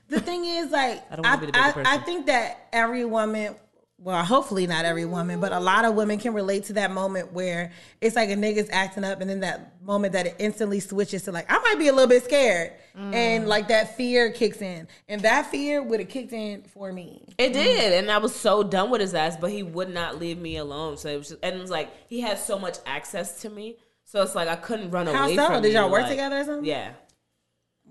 the 0.10 0.20
thing 0.20 0.46
is 0.46 0.72
like 0.72 1.04
I 1.12 1.16
don't 1.16 1.26
I 1.26 1.30
wanna 1.36 1.40
be 1.42 1.46
the 1.48 1.52
bigger 1.54 1.84
I, 1.88 1.96
I 1.96 1.98
think 2.00 2.26
that 2.28 2.68
every 2.74 3.06
woman 3.06 3.56
well, 4.00 4.24
hopefully 4.26 4.68
not 4.68 4.86
every 4.86 5.06
woman, 5.06 5.40
but 5.40 5.54
a 5.54 5.60
lot 5.60 5.86
of 5.86 5.96
women 5.96 6.20
can 6.20 6.34
relate 6.34 6.66
to 6.66 6.74
that 6.74 6.92
moment 6.92 7.32
where 7.32 7.72
it's 8.02 8.16
like 8.16 8.30
a 8.30 8.36
nigga's 8.36 8.70
acting 8.72 9.04
up, 9.04 9.22
and 9.22 9.30
then 9.30 9.40
that 9.42 9.82
moment 9.82 10.14
that 10.14 10.26
it 10.28 10.36
instantly 10.40 10.80
switches 10.80 11.24
to 11.24 11.32
like, 11.32 11.46
I 11.50 11.60
might 11.60 11.80
be 11.80 11.88
a 11.88 11.94
little 11.94 12.10
bit 12.10 12.24
scared, 12.24 12.74
and 12.96 13.46
mm. 13.46 13.48
like 13.48 13.70
that 13.70 13.96
fear 13.96 14.32
kicks 14.32 14.62
in, 14.62 14.88
and 15.08 15.22
that 15.22 15.46
fear 15.46 15.82
would 15.82 16.00
have 16.00 16.10
kicked 16.10 16.34
in 16.34 16.64
for 16.64 16.92
me. 16.92 17.34
It 17.38 17.54
did, 17.54 17.94
and 17.94 18.12
I 18.12 18.18
was 18.18 18.36
so 18.36 18.64
done 18.64 18.90
with 18.90 19.00
his 19.00 19.14
ass, 19.14 19.38
but 19.38 19.52
he 19.52 19.64
would 19.64 19.90
not 19.94 20.20
leave 20.20 20.38
me 20.38 20.58
alone. 20.58 20.98
So 20.98 21.10
it 21.10 21.18
was, 21.18 21.30
just, 21.30 21.40
and 21.44 21.56
it 21.56 21.62
was 21.62 21.72
like 21.72 21.94
he 22.10 22.20
had 22.20 22.40
so 22.40 22.60
much 22.60 22.78
access 22.86 23.42
to 23.44 23.50
me, 23.50 23.78
so 24.04 24.22
it's 24.22 24.36
like 24.36 24.50
I 24.50 24.56
couldn't 24.58 24.92
run 24.92 25.08
How 25.08 25.26
away 25.26 25.36
so? 25.36 25.48
from. 25.48 25.62
Did 25.62 25.72
y'all 25.74 25.90
work 25.90 26.02
like- 26.02 26.12
together 26.12 26.40
or 26.40 26.44
something? 26.44 26.66
Yeah, 26.66 26.94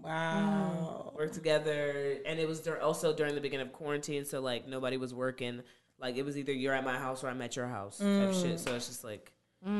Wow. 0.02 1.12
work 1.16 1.32
together, 1.32 2.18
and 2.26 2.38
it 2.38 2.48
was 2.48 2.60
dur- 2.60 2.80
also 2.80 3.14
during 3.14 3.34
the 3.34 3.40
beginning 3.40 3.68
of 3.68 3.72
quarantine, 3.72 4.24
so 4.24 4.40
like 4.40 4.66
nobody 4.66 4.96
was 4.96 5.14
working. 5.14 5.62
Like 6.02 6.16
it 6.16 6.24
was 6.24 6.36
either 6.36 6.52
you're 6.52 6.74
at 6.74 6.84
my 6.84 6.98
house 6.98 7.22
or 7.24 7.28
I'm 7.28 7.40
at 7.40 7.54
your 7.56 7.68
house 7.68 7.96
type 7.98 8.34
shit. 8.34 8.58
So 8.60 8.74
it's 8.74 8.88
just 8.88 9.04
like 9.04 9.32
you 9.64 9.70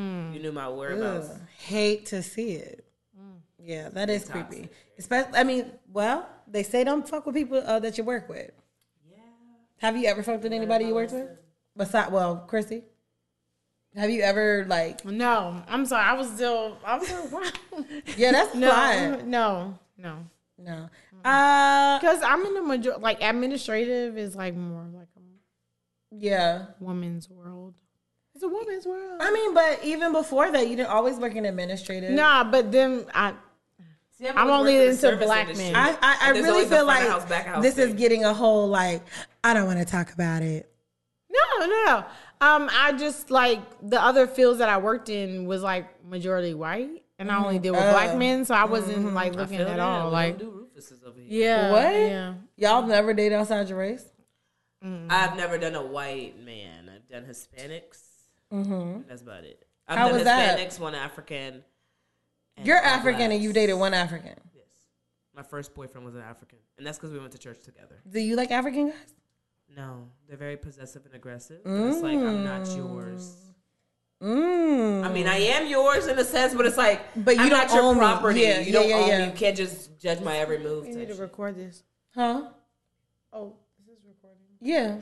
knew 0.41 0.53
my 0.53 0.69
whereabouts. 0.69 1.31
Ugh, 1.31 1.41
hate 1.59 2.07
to 2.07 2.23
see 2.23 2.53
it. 2.53 2.85
Yeah, 3.65 3.91
that 3.91 4.09
is 4.11 4.29
creepy. 4.29 4.69
Especially, 4.99 5.37
I 5.39 5.45
mean, 5.45 5.71
well, 5.93 6.29
they 6.49 6.63
say 6.65 6.83
don't 6.85 7.09
fuck 7.09 7.27
with 7.27 7.35
people 7.37 7.59
uh, 7.65 7.79
that 7.81 7.97
you 7.99 8.03
work 8.05 8.29
with. 8.29 8.51
Yeah. 9.09 9.19
Have 9.79 9.97
you 9.97 10.07
ever 10.07 10.23
fucked 10.23 10.43
with 10.43 10.53
anybody 10.53 10.87
you 10.87 10.95
worked 10.95 11.13
with? 11.13 11.29
Besides, 11.77 12.11
well, 12.11 12.37
Chrissy. 12.49 12.83
Have 13.95 14.11
you 14.11 14.23
ever 14.23 14.65
like? 14.69 15.05
No, 15.05 15.63
I'm 15.69 15.87
sorry. 15.87 16.05
I 16.05 16.15
was 16.15 16.29
still. 16.31 16.77
I 16.85 16.99
was 16.99 17.11
like, 17.11 17.33
wow. 17.33 17.85
Yeah, 18.17 18.33
that's 18.33 18.55
no, 18.65 18.71
fine. 18.71 19.31
no, 19.31 19.79
no. 19.99 20.17
No. 20.59 20.89
Uh, 21.25 21.99
Because 21.99 22.23
I'm 22.23 22.45
in 22.47 22.55
the 22.55 22.63
major. 22.63 22.97
Like 22.99 23.23
administrative 23.23 24.17
is 24.19 24.35
like 24.35 24.55
more 24.57 24.87
like 24.95 25.02
a 25.02 25.02
yeah. 26.19 26.67
woman's 26.81 27.29
world. 27.31 27.75
It's 28.35 28.43
a 28.45 28.49
woman's 28.49 28.87
world. 28.87 29.19
I 29.21 29.31
mean, 29.33 29.53
but 29.55 29.81
even 29.85 30.13
before 30.13 30.51
that, 30.51 30.69
you 30.69 30.77
didn't 30.77 30.89
always 30.91 31.17
work 31.19 31.35
in 31.35 31.45
administrative. 31.45 32.11
Nah, 32.13 32.45
but 32.45 32.73
then 32.73 33.05
I. 33.15 33.35
See, 34.19 34.27
I've 34.29 34.37
I'm 34.37 34.51
only 34.51 34.75
worked 34.77 34.95
in 34.95 35.01
the 35.01 35.13
into 35.13 35.25
black 35.27 35.49
industry. 35.49 35.73
men. 35.73 35.77
I, 35.77 35.97
I, 36.01 36.17
I 36.23 36.31
really 36.31 36.65
feel 36.67 36.87
like 36.87 37.07
house, 37.09 37.25
back 37.27 37.47
house 37.47 37.63
this 37.63 37.77
is 37.79 37.93
getting 37.95 38.25
a 38.25 38.33
whole 38.33 38.69
like 38.69 39.03
I 39.43 39.53
don't 39.55 39.67
want 39.67 39.81
to 39.81 39.85
talk 39.85 40.13
about 40.13 40.43
it. 40.43 40.71
No, 41.31 41.67
no, 41.67 41.85
no. 41.87 42.05
Um, 42.41 42.71
I 42.73 42.93
just 42.93 43.31
like 43.31 43.61
the 43.83 44.01
other 44.03 44.27
fields 44.27 44.59
that 44.59 44.69
I 44.69 44.79
worked 44.79 45.09
in 45.09 45.45
was 45.47 45.63
like 45.63 46.05
majority 46.05 46.55
white, 46.55 47.03
and 47.19 47.31
I 47.33 47.43
only 47.43 47.59
deal 47.59 47.73
with 47.75 47.83
Oh. 47.83 47.91
black 47.93 48.17
men, 48.17 48.45
so 48.45 48.55
I 48.55 48.65
wasn't 48.65 49.13
like 49.15 49.35
looking 49.35 49.59
at 49.59 49.67
that. 49.67 49.79
all. 49.81 50.09
We 50.09 50.13
Like, 50.13 50.39
don't 50.39 50.51
do 50.51 50.67
Rufuses 50.81 51.05
over 51.07 51.19
here. 51.21 51.27
yeah, 51.47 51.71
What? 51.73 51.95
Yeah. 51.95 52.35
Y'all 52.57 52.87
never 52.87 53.13
date 53.15 53.33
outside 53.33 53.69
your 53.69 53.79
race? 53.79 54.05
I've 55.11 55.37
never 55.37 55.59
done 55.59 55.75
a 55.75 55.85
white 55.85 56.43
man. 56.43 56.91
I've 56.95 57.09
done 57.09 57.25
Hispanics. 57.25 58.01
Mm-hmm. 58.53 59.03
That's 59.09 59.23
about 59.23 59.45
it. 59.45 59.65
I've 59.87 59.99
How 59.99 60.07
done 60.09 60.15
was 60.17 60.25
that? 60.25 60.59
Hispanics, 60.59 60.79
one 60.81 60.95
African. 60.95 61.63
You're 62.63 62.79
all 62.79 62.85
African 62.85 63.31
and 63.33 63.43
you 63.43 63.51
blacks. 63.51 63.55
dated 63.55 63.77
one 63.79 63.95
African. 63.95 64.35
Yes. 64.55 64.65
My 65.35 65.43
first 65.43 65.75
boyfriend 65.75 66.05
was 66.05 66.15
an 66.15 66.21
African, 66.23 66.59
and 66.79 66.87
that's 66.87 66.99
because 66.99 67.13
we 67.13 67.19
went 67.19 67.33
to 67.33 67.39
church 67.39 67.63
together. 67.65 68.03
Do 68.11 68.21
you 68.21 68.37
like 68.37 68.51
African 68.51 68.89
guys? 68.91 69.15
No, 69.75 70.09
they're 70.29 70.37
very 70.37 70.57
possessive 70.59 71.07
and 71.07 71.15
aggressive. 71.15 71.61
but 71.65 71.71
It's 71.73 72.03
like 72.03 72.19
I'm 72.19 72.45
not 72.45 72.67
yours. 72.77 73.35
Mm. 74.23 75.05
I 75.05 75.09
mean, 75.13 75.27
I 75.27 75.37
am 75.39 75.67
yours 75.67 76.07
in 76.07 76.19
a 76.19 76.25
sense, 76.25 76.55
but 76.55 76.67
it's 76.67 76.77
like, 76.77 77.01
But 77.25 77.37
you 77.37 77.43
I'm 77.43 77.49
don't 77.49 77.59
not 77.69 77.75
your 77.75 77.83
own 77.83 77.95
me. 77.95 78.01
property. 78.01 78.41
Yeah, 78.41 78.61
you 78.61 78.67
yeah, 78.67 78.73
don't 78.73 78.89
yeah, 78.89 78.97
own 78.97 79.09
yeah. 79.09 79.19
me. 79.21 79.25
You 79.27 79.33
can't 79.33 79.57
just 79.57 79.99
judge 79.99 80.21
my 80.21 80.37
every 80.37 80.59
move. 80.59 80.87
You 80.87 80.95
need 80.95 81.09
to 81.09 81.15
shit. 81.15 81.21
record 81.23 81.57
this. 81.57 81.83
Huh? 82.15 82.51
Oh, 83.33 83.47
this 83.47 83.47
is 83.47 83.49
recording. 83.49 83.62
Yeah. 84.63 84.99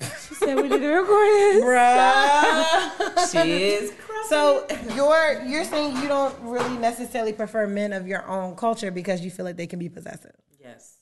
She 0.00 0.34
said 0.34 0.56
we 0.56 0.68
need 0.68 0.78
to 0.78 0.88
record 0.88 1.26
this. 1.26 1.64
Bruh. 1.64 3.32
She 3.32 3.62
is. 3.64 3.92
so 4.28 4.64
you're 4.94 5.42
you're 5.44 5.64
saying 5.64 5.96
you 5.96 6.06
don't 6.06 6.38
really 6.42 6.76
necessarily 6.78 7.32
prefer 7.32 7.66
men 7.66 7.92
of 7.92 8.06
your 8.06 8.24
own 8.28 8.54
culture 8.54 8.90
because 8.92 9.22
you 9.22 9.30
feel 9.30 9.44
like 9.44 9.56
they 9.56 9.66
can 9.66 9.78
be 9.80 9.88
possessive. 9.88 10.34
Yes. 10.60 10.98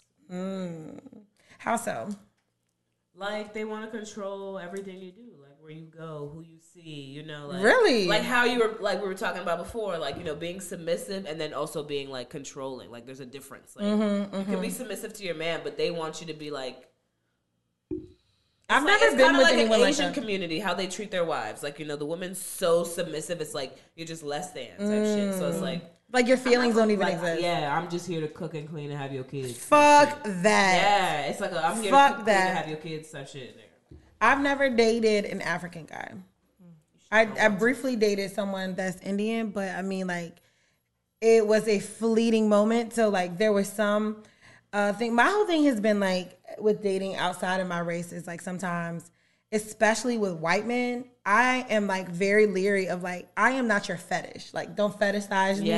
How 1.58 1.76
so? 1.76 2.08
Like 3.14 3.52
they 3.52 3.64
want 3.64 3.90
to 3.90 3.98
control 3.98 4.58
everything 4.58 5.00
you 5.00 5.10
do, 5.12 5.32
like 5.42 5.56
where 5.60 5.70
you 5.72 5.86
go, 5.86 6.30
who 6.32 6.42
you 6.42 6.58
see, 6.74 6.80
you 6.90 7.22
know, 7.24 7.48
like 7.48 7.62
Really? 7.62 8.06
like 8.06 8.22
how 8.22 8.44
you 8.44 8.58
were, 8.60 8.76
like 8.80 9.00
we 9.02 9.08
were 9.08 9.14
talking 9.14 9.40
about 9.42 9.58
before, 9.58 9.96
like 9.98 10.16
you 10.18 10.24
know, 10.24 10.34
being 10.34 10.60
submissive 10.60 11.24
and 11.26 11.40
then 11.40 11.52
also 11.54 11.82
being 11.82 12.08
like 12.10 12.28
controlling. 12.30 12.90
Like 12.90 13.06
there's 13.06 13.20
a 13.20 13.26
difference. 13.26 13.74
Like 13.74 13.86
Mm-hmm, 13.86 14.38
you 14.38 14.44
can 14.44 14.60
be 14.60 14.70
submissive 14.70 15.12
to 15.14 15.24
your 15.24 15.34
man, 15.34 15.60
but 15.64 15.76
they 15.76 15.90
want 15.90 16.20
you 16.20 16.26
to 16.28 16.34
be 16.34 16.50
like. 16.50 16.88
I've 18.68 18.84
like- 18.84 19.00
never 19.00 19.16
been 19.16 19.32
with 19.36 19.42
like 19.44 19.52
anyone 19.54 19.74
an 19.74 19.80
like 19.82 19.90
Asian 19.90 20.06
that. 20.06 20.14
community, 20.14 20.58
how 20.58 20.74
they 20.74 20.86
treat 20.88 21.10
their 21.10 21.24
wives. 21.24 21.62
Like 21.62 21.78
you 21.78 21.86
know, 21.86 21.96
the 21.96 22.06
woman's 22.06 22.40
so 22.40 22.82
submissive. 22.84 23.40
It's 23.40 23.54
like 23.54 23.76
you're 23.94 24.06
just 24.06 24.22
less 24.22 24.50
than 24.52 24.68
type 24.70 24.78
shit. 25.04 25.34
So 25.34 25.48
it's 25.48 25.60
like 25.60 25.82
Like 26.12 26.26
your 26.26 26.36
feelings 26.36 26.74
don't 26.74 26.90
even 26.90 27.06
like, 27.06 27.14
exist. 27.14 27.42
Yeah, 27.42 27.76
I'm 27.76 27.88
just 27.90 28.06
here 28.06 28.20
to 28.20 28.28
cook 28.28 28.54
and 28.54 28.68
clean 28.68 28.90
and 28.90 28.98
have 28.98 29.12
your 29.12 29.24
kids. 29.24 29.56
Fuck 29.56 30.22
that. 30.24 30.76
Yeah, 30.82 31.22
it's 31.26 31.40
like 31.40 31.52
a, 31.52 31.64
I'm 31.64 31.80
here 31.80 31.90
Fuck 31.92 32.10
to 32.10 32.16
cook, 32.16 32.24
clean, 32.24 32.36
that. 32.36 32.48
and 32.48 32.58
have 32.58 32.68
your 32.68 32.78
kids. 32.78 33.10
Type 33.10 33.28
shit. 33.28 33.56
Nigga. 33.56 33.96
I've 34.20 34.40
never 34.40 34.68
dated 34.70 35.26
an 35.26 35.42
African 35.42 35.84
guy. 35.84 36.12
I, 37.12 37.28
I 37.40 37.48
briefly 37.48 37.94
dated 37.94 38.32
someone 38.32 38.74
that's 38.74 39.00
Indian, 39.02 39.50
but 39.50 39.70
I 39.76 39.82
mean, 39.82 40.08
like, 40.08 40.36
it 41.20 41.46
was 41.46 41.68
a 41.68 41.78
fleeting 41.78 42.48
moment. 42.48 42.94
So, 42.94 43.08
like, 43.10 43.38
there 43.38 43.52
was 43.52 43.68
some 43.68 44.22
uh, 44.72 44.92
thing. 44.94 45.14
My 45.14 45.24
whole 45.24 45.46
thing 45.46 45.64
has 45.64 45.80
been 45.80 46.00
like 46.00 46.35
with 46.58 46.82
dating 46.82 47.16
outside 47.16 47.60
of 47.60 47.68
my 47.68 47.80
race 47.80 48.12
is 48.12 48.26
like 48.26 48.40
sometimes, 48.40 49.10
especially 49.52 50.18
with 50.18 50.34
white 50.34 50.66
men, 50.66 51.04
I 51.24 51.66
am 51.70 51.86
like 51.86 52.08
very 52.08 52.46
leery 52.46 52.88
of 52.88 53.02
like, 53.02 53.28
I 53.36 53.52
am 53.52 53.66
not 53.68 53.88
your 53.88 53.96
fetish. 53.96 54.52
Like, 54.52 54.76
don't 54.76 54.98
fetishize 54.98 55.60
me. 55.60 55.70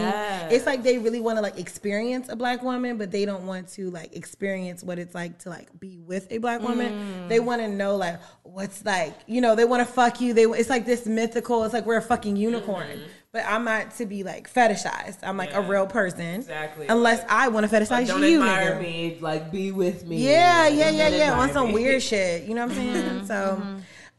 It's 0.55 0.67
like 0.67 0.83
they 0.83 0.99
really 0.99 1.21
want 1.21 1.39
to 1.39 1.43
like 1.43 1.59
experience 1.59 2.29
a 2.29 2.37
black 2.37 2.63
woman, 2.63 2.99
but 2.99 3.11
they 3.11 3.25
don't 3.25 3.47
want 3.47 3.69
to 3.71 3.91
like 3.91 4.15
experience 4.15 4.83
what 4.83 4.99
it's 4.99 5.15
like 5.15 5.39
to 5.41 5.51
like 5.51 5.69
be 5.79 5.99
with 5.99 6.27
a 6.31 6.39
black 6.39 6.61
woman. 6.63 6.93
Mm. 6.93 7.29
They 7.29 7.41
want 7.41 7.63
to 7.63 7.69
know 7.69 7.97
like 7.97 8.21
what's 8.43 8.85
like, 8.85 9.15
you 9.27 9.41
know, 9.41 9.55
they 9.55 9.65
want 9.65 9.87
to 9.87 9.93
fuck 9.93 10.21
you. 10.21 10.35
They 10.35 10.45
it's 10.45 10.71
like 10.71 10.87
this 10.87 11.07
mythical. 11.07 11.65
It's 11.65 11.75
like 11.75 11.87
we're 11.87 11.97
a 11.97 12.03
fucking 12.03 12.37
unicorn. 12.37 12.89
Mm-hmm. 12.89 13.09
But 13.39 13.47
I'm 13.47 13.63
not 13.63 13.93
to 13.99 14.05
be 14.07 14.25
like 14.25 14.53
fetishized. 14.53 15.19
I'm 15.23 15.37
like 15.37 15.55
a 15.55 15.61
real 15.63 15.87
person. 15.87 16.27
Exactly. 16.41 16.89
Unless 16.89 17.25
I 17.29 17.47
want 17.47 17.71
to 17.71 17.73
fetishize 17.73 17.91
Like, 17.91 18.07
don't 18.09 18.21
you, 18.25 18.41
admire 18.41 18.75
nigga. 18.75 18.81
me, 18.83 19.19
like 19.21 19.53
be 19.53 19.71
with 19.71 20.05
me. 20.05 20.17
Yeah, 20.29 20.63
Like, 20.65 20.75
yeah, 20.77 20.91
yeah, 20.91 21.09
yeah. 21.11 21.39
On 21.39 21.49
some 21.53 21.69
me. 21.69 21.75
weird 21.75 22.03
shit. 22.03 22.49
You 22.49 22.57
know 22.57 22.67
what 22.67 22.77
I'm 22.77 22.77
saying? 22.77 23.27
So, 23.27 23.63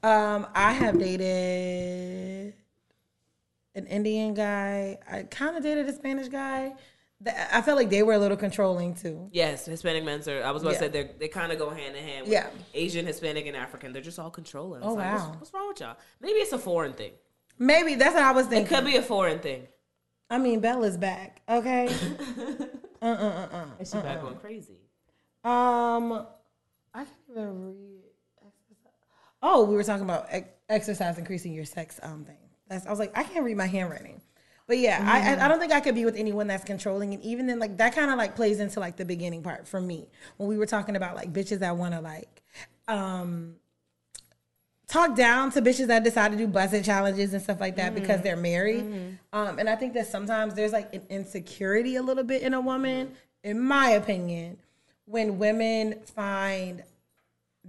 um, 0.08 0.48
I 0.56 0.72
have 0.72 0.98
dated 0.98 2.54
an 3.76 3.88
Indian 3.88 4.34
guy. 4.36 5.00
I 5.12 5.24
kind 5.24 5.58
of 5.58 5.64
dated 5.64 5.90
a 5.90 5.94
Spanish 5.94 6.30
guy. 6.30 6.72
I 7.52 7.62
felt 7.62 7.78
like 7.78 7.90
they 7.90 8.02
were 8.04 8.14
a 8.14 8.20
little 8.20 8.38
controlling 8.38 8.96
too. 8.96 9.28
Yes, 9.34 9.66
Hispanic 9.66 10.06
men 10.06 10.22
are. 10.30 10.44
I 10.46 10.52
was 10.52 10.62
about 10.62 10.76
Yeah. 10.76 10.80
to 10.80 10.86
say 10.86 10.88
they 11.04 11.12
they 11.20 11.28
kind 11.28 11.52
of 11.52 11.60
go 11.60 11.70
hand 11.72 11.94
in 11.98 12.04
hand. 12.06 12.24
With 12.24 12.32
Yeah. 12.32 12.48
Asian, 12.74 13.06
Hispanic, 13.06 13.46
and 13.48 13.58
African. 13.58 13.91
They're 13.91 14.02
just 14.02 14.18
all 14.18 14.30
controlling. 14.30 14.80
It's 14.80 14.88
Oh, 14.88 14.94
like, 14.94 15.12
what's- 15.12 15.24
wow. 15.26 15.36
What's, 15.38 15.54
wrong 15.54 15.68
with 15.68 15.82
y'all? 15.82 15.98
Maybe 16.22 16.40
it's 16.40 16.54
a 16.54 16.58
foreign 16.58 16.94
thing. 16.94 17.12
Maybe 17.60 17.95
that's 17.95 18.15
what 18.15 18.23
I 18.23 18.31
was 18.31 18.48
thinking. 18.48 18.73
It 18.73 18.76
could 18.76 18.86
be 18.86 18.95
a 18.95 19.02
foreign 19.02 19.40
thing. 19.40 19.68
I 20.30 20.38
mean, 20.38 20.61
Bella's 20.61 20.98
back. 20.98 21.41
Okay. 21.49 21.94
And 23.02 23.88
she 23.88 23.98
back 23.98 24.22
going 24.22 24.36
crazy. 24.36 24.80
Um, 25.44 26.26
I 26.94 27.06
can't 27.06 27.10
even 27.38 27.65
read. 27.65 28.02
exercise. 28.41 28.94
Oh, 29.41 29.65
we 29.65 29.76
were 29.76 29.84
talking 29.84 30.03
about 30.03 30.27
ex- 30.30 30.49
exercise 30.68 31.18
increasing 31.18 31.53
your 31.53 31.65
sex 31.65 31.99
um 32.03 32.26
thing. 32.26 32.38
That's 32.68 32.86
I 32.86 32.90
was 32.90 32.99
like, 32.99 33.18
I 33.18 33.23
can't 33.23 33.45
read 33.45 33.57
my 33.57 33.68
handwriting. 33.68 34.22
But 34.68 34.77
yeah, 34.77 35.03
I 35.03 35.34
I 35.34 35.45
I 35.45 35.48
don't 35.48 35.60
think 35.60 35.72
I 35.72 35.80
could 35.80 35.95
be 35.95 36.06
with 36.06 36.15
anyone 36.15 36.45
that's 36.48 36.64
controlling, 36.64 37.14
and 37.14 37.23
even 37.23 37.48
then, 37.48 37.57
like 37.57 37.77
that 37.77 37.95
kind 37.95 38.11
of 38.11 38.18
like 38.18 38.36
plays 38.36 38.60
into 38.60 38.80
like 38.80 38.98
the 38.98 39.06
beginning 39.06 39.41
part 39.41 39.68
for 39.68 39.81
me 39.81 40.10
when 40.38 40.48
we 40.48 40.57
were 40.57 40.68
talking 40.68 40.95
about 40.95 41.15
like 41.15 41.34
bitches 41.34 41.60
that 41.60 41.76
want 41.76 41.95
to 41.95 42.02
like, 42.02 42.44
um, 42.88 43.56
talk 44.90 45.16
down 45.16 45.52
to 45.52 45.61
bitches 45.61 45.88
that 45.88 46.03
decide 46.03 46.32
to 46.32 46.38
do 46.38 46.48
Buss 46.48 46.74
It 46.74 46.84
challenges 46.84 47.34
and 47.34 47.41
stuff 47.41 47.61
like 47.61 47.78
that 47.78 47.94
because 47.94 48.16
mm-hmm. 48.16 48.24
they're 48.24 48.36
married. 48.36 48.84
Mm-hmm. 48.84 49.10
Um, 49.32 49.60
and 49.60 49.70
I 49.70 49.76
think 49.76 49.94
that 49.94 50.07
sometimes 50.07 50.56
there's 50.56 50.74
like 50.74 50.94
an 50.94 51.03
insecurity 51.10 51.95
a 51.95 52.02
little 52.02 52.24
bit 52.24 52.41
in 52.41 52.53
a 52.53 52.60
woman, 52.60 53.14
in 53.44 53.61
my 53.61 53.91
opinion, 53.91 54.57
when 55.06 55.38
women 55.38 55.95
find 56.16 56.84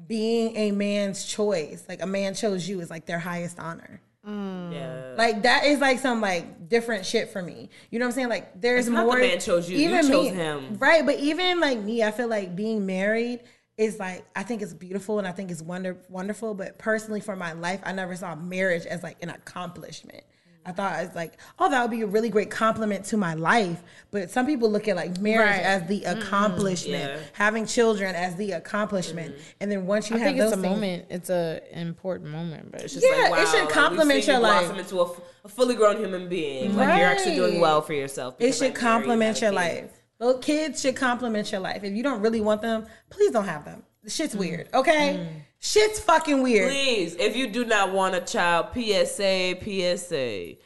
being 0.07 0.57
a 0.57 0.73
man's 0.73 1.25
choice, 1.25 1.85
like 1.89 2.03
a 2.03 2.07
man 2.07 2.35
chose 2.35 2.69
you, 2.69 2.81
is 2.81 2.91
like 2.91 3.05
their 3.07 3.19
highest 3.19 3.61
honor. 3.61 4.01
Mm. 4.27 4.73
Yeah. 4.73 5.15
Like 5.17 5.43
that 5.43 5.65
is 5.65 5.79
like 5.79 5.99
some 5.99 6.21
like 6.21 6.69
different 6.69 7.05
shit 7.05 7.31
for 7.31 7.43
me. 7.43 7.69
You 7.91 7.99
know 7.99 8.07
what 8.07 8.11
I'm 8.11 8.15
saying? 8.15 8.29
Like 8.29 8.61
there's 8.61 8.87
It's 8.87 8.95
not 8.95 9.07
more. 9.07 9.17
the 9.17 9.29
man 9.29 9.41
chose 9.41 9.69
you, 9.69 9.79
you 9.79 10.03
chose 10.03 10.33
him. 10.33 10.77
right? 10.79 11.05
But 11.05 11.19
even 11.19 11.61
like 11.61 11.79
me, 11.79 12.03
I 12.03 12.11
feel 12.11 12.29
like 12.29 12.57
being 12.57 12.87
married 12.87 13.41
is 13.81 13.99
like 13.99 14.25
I 14.37 14.43
think 14.43 14.61
it's 14.63 14.75
beautiful 14.75 15.19
and 15.19 15.27
I 15.27 15.33
think 15.33 15.51
it's 15.51 15.63
wonder 15.63 15.97
wonderful. 16.11 16.55
But 16.55 16.79
personally, 16.79 17.21
for 17.21 17.35
my 17.35 17.53
life, 17.53 17.81
I 17.83 17.93
never 17.93 18.15
saw 18.15 18.35
marriage 18.37 18.85
as 18.85 19.03
like 19.03 19.23
an 19.23 19.31
accomplishment. 19.31 20.23
I 20.67 20.73
thought 20.73 21.03
it's 21.03 21.17
like, 21.17 21.39
oh, 21.59 21.71
that 21.71 21.81
would 21.81 21.91
be 21.91 22.03
a 22.03 22.07
really 22.07 22.29
great 22.29 22.51
compliment 22.51 23.07
to 23.07 23.17
my 23.17 23.33
life. 23.33 23.83
But 24.11 24.31
some 24.31 24.45
people 24.45 24.71
look 24.71 24.89
at 24.89 24.95
like 24.97 25.19
marriage 25.19 25.49
Right. 25.49 25.63
as 25.63 25.89
the 25.89 26.03
mm-hmm. 26.03 26.21
accomplishment, 26.21 27.15
Yeah. 27.15 27.21
having 27.33 27.65
children 27.65 28.15
as 28.15 28.37
the 28.37 28.53
accomplishment, 28.53 29.33
mm-hmm. 29.33 29.43
and 29.61 29.73
then 29.73 29.87
once 29.87 30.11
you 30.11 30.17
I 30.17 30.19
have 30.19 30.27
think 30.29 30.39
those 30.39 30.53
it's 30.53 30.59
a 30.59 30.61
things, 30.61 30.75
moment. 30.75 31.07
It's 31.09 31.31
a 31.31 31.63
important 31.73 32.29
moment, 32.31 32.71
but 32.73 32.83
it's 32.83 32.95
It's 32.95 33.03
just 33.03 33.07
just 33.07 33.17
Yeah, 33.17 33.31
like, 33.31 33.41
it 33.41 33.45
wow, 33.47 33.51
should 33.53 33.65
like, 33.65 33.71
compliment 33.71 34.17
we've 34.17 34.25
seen 34.25 34.33
your 34.35 34.43
you 34.43 34.49
life. 34.49 34.61
blossom 34.67 34.79
into 34.81 35.01
a, 35.01 35.11
f- 35.11 35.21
a 35.47 35.49
fully 35.49 35.75
grown 35.77 35.97
human 35.97 36.29
being. 36.29 36.77
Like 36.77 36.99
you're 36.99 37.09
actually 37.09 37.37
doing 37.37 37.59
well 37.59 37.81
for 37.81 37.95
yourself. 37.95 38.37
it 38.39 38.53
should 38.53 38.61
like, 38.61 38.75
Mary 38.75 38.81
complement 38.83 39.41
your 39.41 39.53
life. 39.53 39.91
Those 40.21 40.45
kids 40.45 40.83
should 40.83 40.97
complement 40.97 41.51
your 41.51 41.63
life. 41.63 41.83
If 41.83 41.95
you 41.95 42.03
don't 42.03 42.21
really 42.21 42.43
want 42.43 42.61
them, 42.61 42.87
please 43.09 43.33
don't 43.33 43.47
have 43.47 43.65
them. 43.65 43.83
The 44.05 44.11
shit's 44.11 44.35
mm. 44.35 44.41
weird. 44.41 44.69
Okay, 44.73 45.19
mm. 45.19 45.43
shit's 45.59 45.99
fucking 45.99 46.43
weird. 46.43 46.71
Please, 46.71 47.17
if 47.17 47.35
you 47.35 47.47
do 47.49 47.65
not 47.65 47.93
want 47.93 48.15
a 48.15 48.21
child, 48.21 48.69
PSA, 48.75 49.57
PSA. 49.63 50.57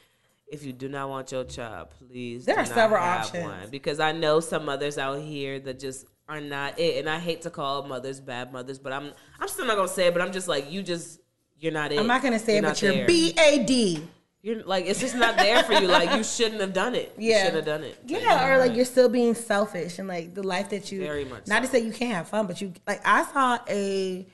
If 0.47 0.65
you 0.65 0.73
do 0.73 0.89
not 0.89 1.09
want 1.09 1.33
your 1.33 1.45
child, 1.45 1.89
please. 1.99 2.45
There 2.45 2.57
do 2.57 2.63
are 2.63 2.67
several 2.67 3.01
have 3.01 3.27
options. 3.27 3.45
One. 3.45 3.71
Because 3.71 4.01
I 4.01 4.13
know 4.13 4.41
some 4.41 4.65
mothers 4.65 4.99
out 4.99 5.21
here 5.21 5.61
that 5.61 5.79
just 5.79 6.07
are 6.29 6.41
not 6.41 6.79
it, 6.79 6.99
and 6.99 7.09
I 7.09 7.21
hate 7.21 7.43
to 7.43 7.51
call 7.51 7.85
mothers 7.85 8.21
bad 8.21 8.53
mothers, 8.53 8.81
but 8.81 8.93
I'm 8.93 9.13
I'm 9.39 9.49
still 9.49 9.67
not 9.67 9.77
gonna 9.77 9.89
say 9.89 10.09
it. 10.09 10.15
But 10.15 10.23
I'm 10.23 10.33
just 10.33 10.49
like 10.49 10.71
you 10.71 10.83
just 10.83 11.21
you're 11.59 11.73
not 11.73 11.93
it. 11.93 12.01
I'm 12.01 12.09
not 12.09 12.23
gonna 12.23 12.41
say 12.41 12.57
You're 12.57 12.65
it, 12.65 12.69
but 12.69 12.83
you're. 12.83 13.07
B 13.07 13.35
A 13.39 13.65
D. 13.65 14.03
You're 14.45 14.63
like 14.63 14.85
it's 14.85 15.01
just 15.01 15.15
not 15.15 15.39
there 15.39 15.63
for 15.63 15.73
you. 15.73 15.89
Like 15.89 16.15
you 16.15 16.23
shouldn't 16.23 16.61
have 16.61 16.75
done 16.75 16.95
it. 16.95 17.15
You 17.17 17.31
Yeah. 17.31 17.47
should 17.47 17.55
have 17.55 17.65
done 17.65 17.83
it. 17.83 17.99
Yeah, 18.05 18.47
or 18.47 18.59
like 18.59 18.77
you're 18.77 18.85
still 18.85 19.09
being 19.09 19.35
selfish 19.35 19.99
and 19.99 20.07
like 20.07 20.35
the 20.35 20.43
life 20.43 20.69
that 20.69 20.93
you 20.93 21.01
Very 21.01 21.25
much 21.25 21.47
not 21.47 21.63
so. 21.63 21.67
to 21.67 21.73
say 21.73 21.79
you 21.79 21.93
can't 21.93 22.13
have 22.13 22.29
fun, 22.29 22.47
but 22.47 22.61
you 22.61 22.75
like 22.87 23.01
I 23.07 23.25
saw 23.25 23.59
a 23.67 24.27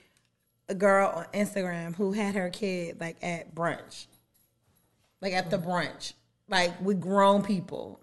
a 0.69 0.75
girl 0.75 1.13
on 1.15 1.27
Instagram 1.27 1.95
who 1.95 2.11
had 2.11 2.35
her 2.35 2.51
kid 2.51 3.01
like 3.01 3.19
at 3.23 3.55
brunch. 3.55 4.07
Like 5.21 5.33
at 5.33 5.49
the 5.49 5.59
mm-hmm. 5.59 5.71
brunch. 5.71 6.15
Like 6.49 6.81
with 6.81 7.01
grown 7.01 7.45
people. 7.45 8.01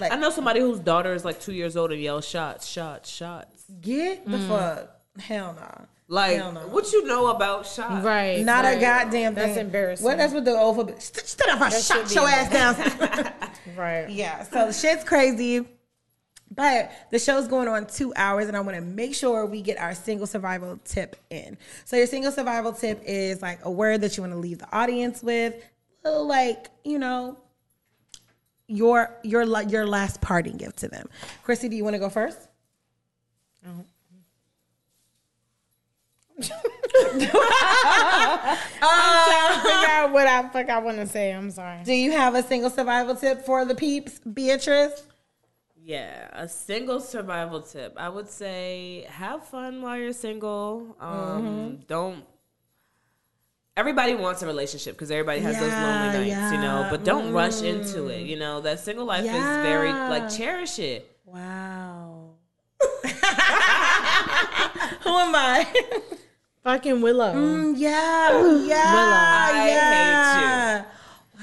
Like 0.00 0.10
I 0.10 0.16
know 0.16 0.30
somebody 0.30 0.58
whose 0.58 0.80
daughter 0.80 1.14
is 1.14 1.24
like 1.24 1.40
two 1.40 1.52
years 1.52 1.76
old 1.76 1.92
and 1.92 2.00
yells 2.00 2.26
shots, 2.26 2.66
shots, 2.66 3.08
shots. 3.08 3.62
get 3.80 4.26
the 4.28 4.38
mm. 4.38 4.48
fuck. 4.48 5.00
Hell 5.20 5.54
no. 5.54 5.86
Like 6.08 6.38
no. 6.38 6.50
what 6.68 6.92
you 6.92 7.06
know 7.06 7.28
about 7.28 7.66
shots? 7.66 8.04
right. 8.04 8.44
Not 8.44 8.64
right. 8.64 8.76
a 8.76 8.80
goddamn 8.80 9.34
thing. 9.34 9.46
That's 9.46 9.56
embarrassing. 9.56 10.04
What 10.04 10.18
that's 10.18 10.32
what 10.32 10.44
the 10.44 10.58
old 10.58 10.76
folks 10.76 11.04
st- 11.04 11.26
stand 11.26 11.50
up 11.52 11.62
and 11.62 11.72
That 11.72 11.82
shut 11.82 12.08
should 12.08 12.16
your 12.16 12.28
ass 12.28 12.52
down. 12.52 13.32
right. 13.76 14.10
Yeah, 14.10 14.42
so 14.44 14.72
shit's 14.72 15.04
crazy. 15.04 15.66
But 16.54 16.92
the 17.10 17.18
show's 17.18 17.48
going 17.48 17.68
on 17.68 17.86
two 17.86 18.12
hours, 18.14 18.48
and 18.48 18.56
I 18.56 18.60
want 18.60 18.76
to 18.76 18.82
make 18.82 19.14
sure 19.14 19.46
we 19.46 19.62
get 19.62 19.78
our 19.78 19.94
single 19.94 20.26
survival 20.26 20.78
tip 20.84 21.16
in. 21.30 21.56
So 21.86 21.96
your 21.96 22.06
single 22.06 22.30
survival 22.30 22.72
tip 22.72 23.02
is 23.06 23.40
like 23.40 23.64
a 23.64 23.70
word 23.70 24.02
that 24.02 24.16
you 24.16 24.22
want 24.22 24.34
to 24.34 24.38
leave 24.38 24.58
the 24.58 24.70
audience 24.70 25.22
with, 25.22 25.54
like 26.04 26.68
you 26.84 26.98
know, 26.98 27.38
your 28.66 29.16
your 29.22 29.44
your 29.62 29.86
last 29.86 30.20
parting 30.20 30.58
gift 30.58 30.78
to 30.80 30.88
them. 30.88 31.08
Chrissy, 31.42 31.70
do 31.70 31.76
you 31.76 31.84
want 31.84 31.94
to 31.94 32.00
go 32.00 32.10
first? 32.10 32.38
Oh. 33.66 33.84
Figure 36.42 37.30
out 39.88 40.12
what 40.12 40.26
I 40.26 40.48
fuck 40.52 40.68
I 40.68 40.78
want 40.78 40.98
to 40.98 41.06
say. 41.06 41.32
I'm 41.32 41.50
sorry. 41.50 41.82
Do 41.84 41.92
you 41.92 42.12
have 42.12 42.34
a 42.34 42.42
single 42.42 42.70
survival 42.70 43.14
tip 43.14 43.44
for 43.46 43.64
the 43.64 43.74
peeps, 43.74 44.18
Beatrice? 44.20 45.04
Yeah, 45.84 46.28
a 46.32 46.46
single 46.48 47.00
survival 47.00 47.60
tip. 47.62 47.94
I 47.96 48.08
would 48.08 48.28
say 48.28 49.06
have 49.08 49.44
fun 49.48 49.82
while 49.82 49.98
you're 49.98 50.12
single. 50.12 50.96
Um, 51.00 51.08
Mm-hmm. 51.16 51.74
Don't. 51.88 52.24
Everybody 53.76 54.14
wants 54.14 54.42
a 54.42 54.46
relationship 54.46 54.94
because 54.94 55.10
everybody 55.10 55.40
has 55.40 55.58
those 55.58 55.72
lonely 55.72 56.28
nights, 56.30 56.52
you 56.52 56.58
know. 56.58 56.84
Mm. 56.84 56.90
But 56.90 57.04
don't 57.04 57.32
rush 57.32 57.62
into 57.62 58.08
it. 58.08 58.26
You 58.26 58.36
know 58.38 58.60
that 58.60 58.80
single 58.80 59.06
life 59.06 59.24
is 59.24 59.30
very 59.30 59.90
like 59.92 60.28
cherish 60.30 60.78
it. 60.78 61.16
Wow. 61.24 62.34
Who 65.02 65.10
am 65.18 65.34
I? 65.34 65.66
Fucking 66.64 67.00
Willow. 67.00 67.34
Mm, 67.34 67.74
yeah, 67.76 68.56
yeah, 68.66 68.76
I 68.86 69.68
yeah. 69.68 70.84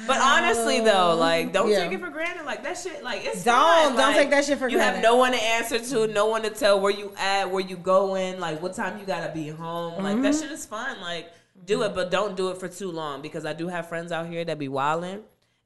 But 0.07 0.17
honestly, 0.21 0.79
though, 0.79 1.15
like 1.15 1.51
don't 1.51 1.69
Yeah. 1.69 1.83
take 1.83 1.91
it 1.91 1.99
for 1.99 2.09
granted. 2.09 2.45
Like 2.45 2.63
that 2.63 2.77
shit, 2.77 3.03
like 3.03 3.25
it's 3.25 3.43
Don't- 3.43 3.55
fine. 3.55 3.87
don't 3.89 3.97
Like, 3.97 4.15
take 4.15 4.29
that 4.29 4.45
shit 4.45 4.57
for 4.57 4.69
you 4.69 4.77
granted. 4.77 4.99
You 4.99 5.03
have 5.03 5.03
no 5.03 5.17
one 5.17 5.33
to 5.33 5.43
answer 5.43 5.77
to, 5.77 6.07
no 6.07 6.27
one 6.27 6.41
to 6.43 6.49
tell 6.49 6.79
where 6.79 6.91
you 6.91 7.11
at, 7.17 7.51
where 7.51 7.59
you 7.61 7.75
going, 7.75 8.39
like 8.39 8.61
what 8.61 8.73
time 8.75 8.97
you 8.97 9.05
gotta 9.05 9.31
be 9.33 9.49
home. 9.49 10.01
Like 10.01 10.13
Mm-hmm. 10.13 10.21
that 10.23 10.35
shit 10.35 10.51
is 10.51 10.65
fun. 10.65 11.01
Like 11.01 11.29
do 11.65 11.83
it, 11.83 11.93
but 11.93 12.09
don't 12.11 12.37
do 12.37 12.49
it 12.49 12.57
for 12.57 12.69
too 12.69 12.89
long 12.89 13.21
because 13.21 13.45
I 13.45 13.51
do 13.51 13.67
have 13.67 13.89
friends 13.89 14.13
out 14.13 14.27
here 14.27 14.45
that 14.45 14.57
be 14.57 14.69
wilding. 14.69 15.19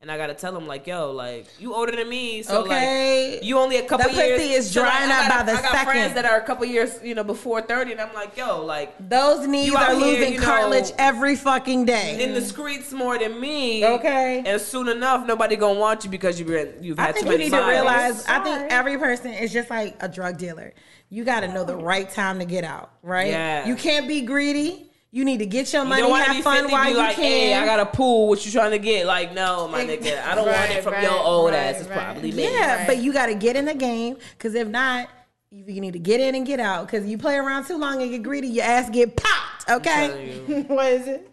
And 0.03 0.11
I 0.11 0.17
gotta 0.17 0.33
tell 0.33 0.51
them 0.51 0.67
like, 0.67 0.85
yo, 0.85 1.11
like 1.13 1.47
you 1.61 1.73
older 1.73 1.95
than 1.95 2.09
me, 2.09 2.43
so 2.43 2.63
Okay. 2.63 3.35
like 3.35 3.43
you 3.45 3.57
only 3.57 3.77
a 3.77 3.83
couple 3.83 3.99
That 4.09 4.13
pussy 4.13 4.47
years. 4.47 4.65
is 4.65 4.71
so, 4.73 4.81
like, 4.81 4.91
drying 4.91 5.09
I 5.09 5.21
up 5.23 5.29
got- 5.29 5.45
by 5.45 5.51
the 5.53 5.57
I 5.57 5.61
got 5.61 5.71
second. 5.71 5.85
friends 5.85 6.13
that 6.15 6.25
are 6.25 6.35
a 6.35 6.41
couple 6.41 6.65
years, 6.65 6.99
you 7.01 7.15
know, 7.15 7.23
before 7.23 7.61
thirty, 7.61 7.93
and 7.93 8.01
I'm 8.01 8.13
like, 8.13 8.35
yo, 8.35 8.65
like 8.65 8.93
Those 8.99 9.47
knees 9.47 9.67
You 9.67 9.77
out 9.77 9.91
are 9.91 9.95
here, 9.95 10.05
losing 10.05 10.33
you 10.33 10.39
know, 10.41 10.45
cartilage 10.45 10.91
every 10.97 11.37
fucking 11.37 11.85
day. 11.85 12.21
in 12.21 12.33
the 12.33 12.41
streets 12.41 12.91
more 12.91 13.17
than 13.17 13.39
me. 13.39 13.85
Okay. 13.85 14.43
And 14.45 14.59
soon 14.59 14.89
enough, 14.89 15.25
nobody 15.25 15.55
gonna 15.55 15.79
want 15.79 16.03
you 16.03 16.09
because 16.09 16.37
you've 16.37 16.49
been 16.49 16.73
you've 16.81 16.99
I 16.99 17.03
had 17.03 17.15
think 17.15 17.25
too 17.27 17.31
you 17.31 17.37
many 17.37 17.49
need 17.49 17.55
to 17.55 17.63
files. 17.63 17.71
realize. 17.71 18.25
I 18.27 18.39
think 18.43 18.73
every 18.73 18.97
person 18.97 19.31
is 19.31 19.53
just 19.53 19.69
like 19.69 19.95
a 20.01 20.09
drug 20.09 20.37
dealer. 20.37 20.73
You 21.09 21.23
got 21.23 21.41
to 21.41 21.47
know 21.47 21.63
the 21.63 21.77
right 21.77 22.09
time 22.09 22.39
to 22.39 22.45
get 22.45 22.65
out. 22.65 22.91
Right. 23.03 23.27
Yeah. 23.29 23.67
You 23.67 23.75
can't 23.77 24.05
be 24.07 24.19
greedy. 24.21 24.89
You 25.15 25.23
need 25.25 25.37
to 25.37 25.45
get 25.45 25.71
your 25.71 25.83
You 25.83 25.89
money, 25.89 26.01
don't 26.01 26.19
have 26.19 26.43
fun 26.43 26.71
while 26.71 26.89
you 26.89 26.97
like, 26.97 27.15
can. 27.15 27.23
hey, 27.23 27.53
I 27.53 27.65
got 27.65 27.79
a 27.79 27.85
pool. 27.85 28.27
What 28.29 28.43
you 28.43 28.51
trying 28.51 28.71
to 28.71 28.79
get? 28.79 29.05
Like, 29.05 29.31
no, 29.31 29.67
my 29.67 29.85
nigga, 29.85 30.19
I 30.25 30.33
don't 30.33 30.47
want 30.47 30.71
it 30.71 30.83
from 30.83 30.93
right, 30.93 31.03
your 31.03 31.19
old 31.19 31.51
right, 31.51 31.57
ass. 31.57 31.81
It's 31.81 31.89
right. 31.89 31.99
probably 31.99 32.31
me. 32.31 32.51
Yeah, 32.51 32.87
but 32.87 32.97
you 32.97 33.13
got 33.13 33.27
to 33.27 33.35
get 33.35 33.55
in 33.55 33.65
the 33.65 33.75
game 33.75 34.17
because 34.35 34.55
if 34.55 34.67
not, 34.67 35.07
you 35.51 35.65
you 35.67 35.81
need 35.81 35.93
to 35.93 35.99
get 35.99 36.19
in 36.19 36.33
and 36.33 36.47
get 36.47 36.59
out. 36.59 36.87
Because 36.87 37.05
you 37.05 37.19
play 37.19 37.35
around 37.35 37.67
too 37.67 37.77
long 37.77 38.01
and 38.01 38.09
get 38.09 38.23
greedy, 38.23 38.47
your 38.47 38.65
ass 38.65 38.89
get 38.89 39.15
popped. 39.15 39.69
Okay, 39.69 40.41
you. 40.47 40.63
what 40.67 40.87
is 40.87 41.07
it? 41.07 41.32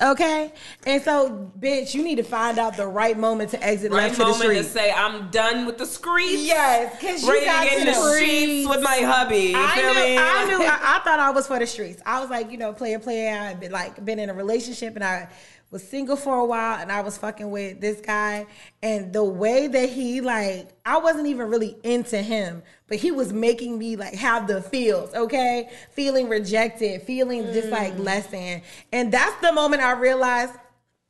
Okay, 0.00 0.52
and 0.86 1.02
so 1.02 1.50
bitch, 1.58 1.94
you 1.94 2.02
need 2.02 2.16
to 2.16 2.22
find 2.22 2.58
out 2.58 2.76
the 2.76 2.86
right 2.86 3.18
moment 3.18 3.50
to 3.50 3.62
exit 3.62 3.92
Right 3.92 4.04
left 4.04 4.14
to 4.16 4.20
the 4.20 4.30
moment 4.30 4.58
to 4.58 4.64
say 4.64 4.92
I'm 4.92 5.30
done 5.30 5.66
with 5.66 5.78
the 5.78 5.86
streets. 5.86 6.42
Yes, 6.42 6.94
because 6.98 7.22
you 7.22 7.32
ready 7.32 7.46
got 7.46 7.64
to 7.64 7.70
get 7.70 7.80
in 7.80 7.86
the 7.86 7.92
the 7.92 8.14
streets 8.14 8.68
with 8.68 8.82
my 8.82 8.96
hubby. 8.96 9.54
I 9.54 9.74
feel 9.74 9.94
knew, 9.94 10.00
me? 10.00 10.18
I 10.18 10.44
knew, 10.46 10.62
I, 10.62 10.96
I 10.96 11.00
thought 11.04 11.18
I 11.20 11.30
was 11.30 11.46
for 11.46 11.58
the 11.58 11.66
streets. 11.66 12.02
I 12.06 12.20
was 12.20 12.30
like, 12.30 12.50
you 12.50 12.58
know, 12.58 12.72
player, 12.72 12.98
player. 12.98 13.38
I've 13.38 13.60
been 13.60 13.72
like 13.72 14.04
been 14.04 14.18
in 14.18 14.30
a 14.30 14.34
relationship 14.34 14.94
and 14.94 15.04
I 15.04 15.28
was 15.70 15.86
single 15.86 16.16
for 16.16 16.38
a 16.38 16.44
while 16.44 16.78
and 16.80 16.90
I 16.90 17.02
was 17.02 17.18
fucking 17.18 17.50
with 17.50 17.80
this 17.80 18.00
guy. 18.00 18.46
And 18.82 19.12
the 19.12 19.22
way 19.24 19.66
that 19.66 19.88
he 19.90 20.20
like, 20.20 20.68
I 20.86 20.96
wasn't 20.98 21.26
even 21.26 21.48
really 21.50 21.76
into 21.82 22.22
him, 22.22 22.62
but 22.86 22.96
he 22.98 23.10
was 23.10 23.32
making 23.32 23.78
me 23.78 23.96
like 23.96 24.14
have 24.14 24.46
the 24.46 24.62
feels, 24.62 25.12
okay? 25.14 25.68
Feeling 25.92 26.28
rejected, 26.28 27.02
feeling 27.02 27.44
just 27.52 27.68
like 27.68 27.94
Mm. 27.94 28.04
less 28.04 28.26
than. 28.28 28.62
And 28.92 29.12
that's 29.12 29.38
the 29.42 29.52
moment 29.52 29.82
I 29.82 29.92
realized 29.92 30.54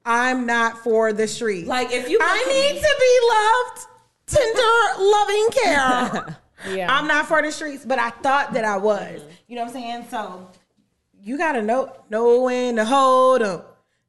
I'm 0.05 0.47
not 0.47 0.79
for 0.79 1.13
the 1.13 1.29
streets. 1.29 1.69
Like, 1.69 1.93
if 1.93 2.09
you 2.09 2.19
I 2.21 2.45
need 2.49 2.81
to 2.81 2.97
be 3.01 4.35
loved, 4.35 4.53
tender, 4.55 5.03
loving 5.05 5.49
care. 5.51 6.37
Yeah. 6.69 6.93
I'm 6.93 7.07
not 7.07 7.27
for 7.27 7.41
the 7.41 7.53
streets, 7.53 7.85
but 7.87 8.01
I 8.01 8.11
thought 8.11 8.55
that 8.55 8.65
I 8.65 8.79
was. 8.79 9.21
You 9.47 9.55
know 9.55 9.63
what 9.63 9.69
I'm 9.69 9.75
saying? 9.75 10.07
So 10.11 10.51
you 11.23 11.39
gotta 11.39 11.63
know 11.63 11.93
know 12.11 12.41
when 12.43 12.75
to 12.77 12.85
hold 12.85 13.43
'em, 13.43 13.61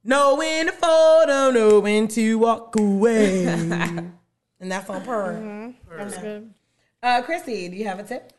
know 0.03 0.35
when 0.35 0.65
to 0.67 0.71
fold 0.71 1.29
'em, 1.29 1.53
know 1.53 1.79
when 1.79 2.07
to 2.09 2.37
walk 2.37 2.75
away. 2.77 3.45
and 3.47 4.13
that's 4.59 4.89
on 4.89 5.03
per. 5.03 5.73
That's 5.97 6.17
good. 6.17 6.53
Uh, 7.01 7.21
Chrissy, 7.21 7.69
do 7.69 7.75
you 7.77 7.85
have 7.85 7.99
a 7.99 8.03
tip? 8.03 8.33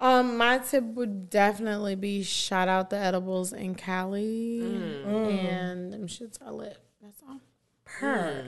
Um, 0.00 0.36
my 0.36 0.58
tip 0.58 0.84
would 0.84 1.28
definitely 1.28 1.96
be 1.96 2.22
shout 2.22 2.68
out 2.68 2.88
the 2.90 2.96
edibles 2.96 3.52
in 3.52 3.74
Cali, 3.74 4.60
and 5.04 5.92
them 5.92 6.06
shits 6.06 6.38
are 6.40 6.52
lit. 6.52 6.78
That's 7.02 7.20
all. 7.28 7.40
Per. 7.84 8.44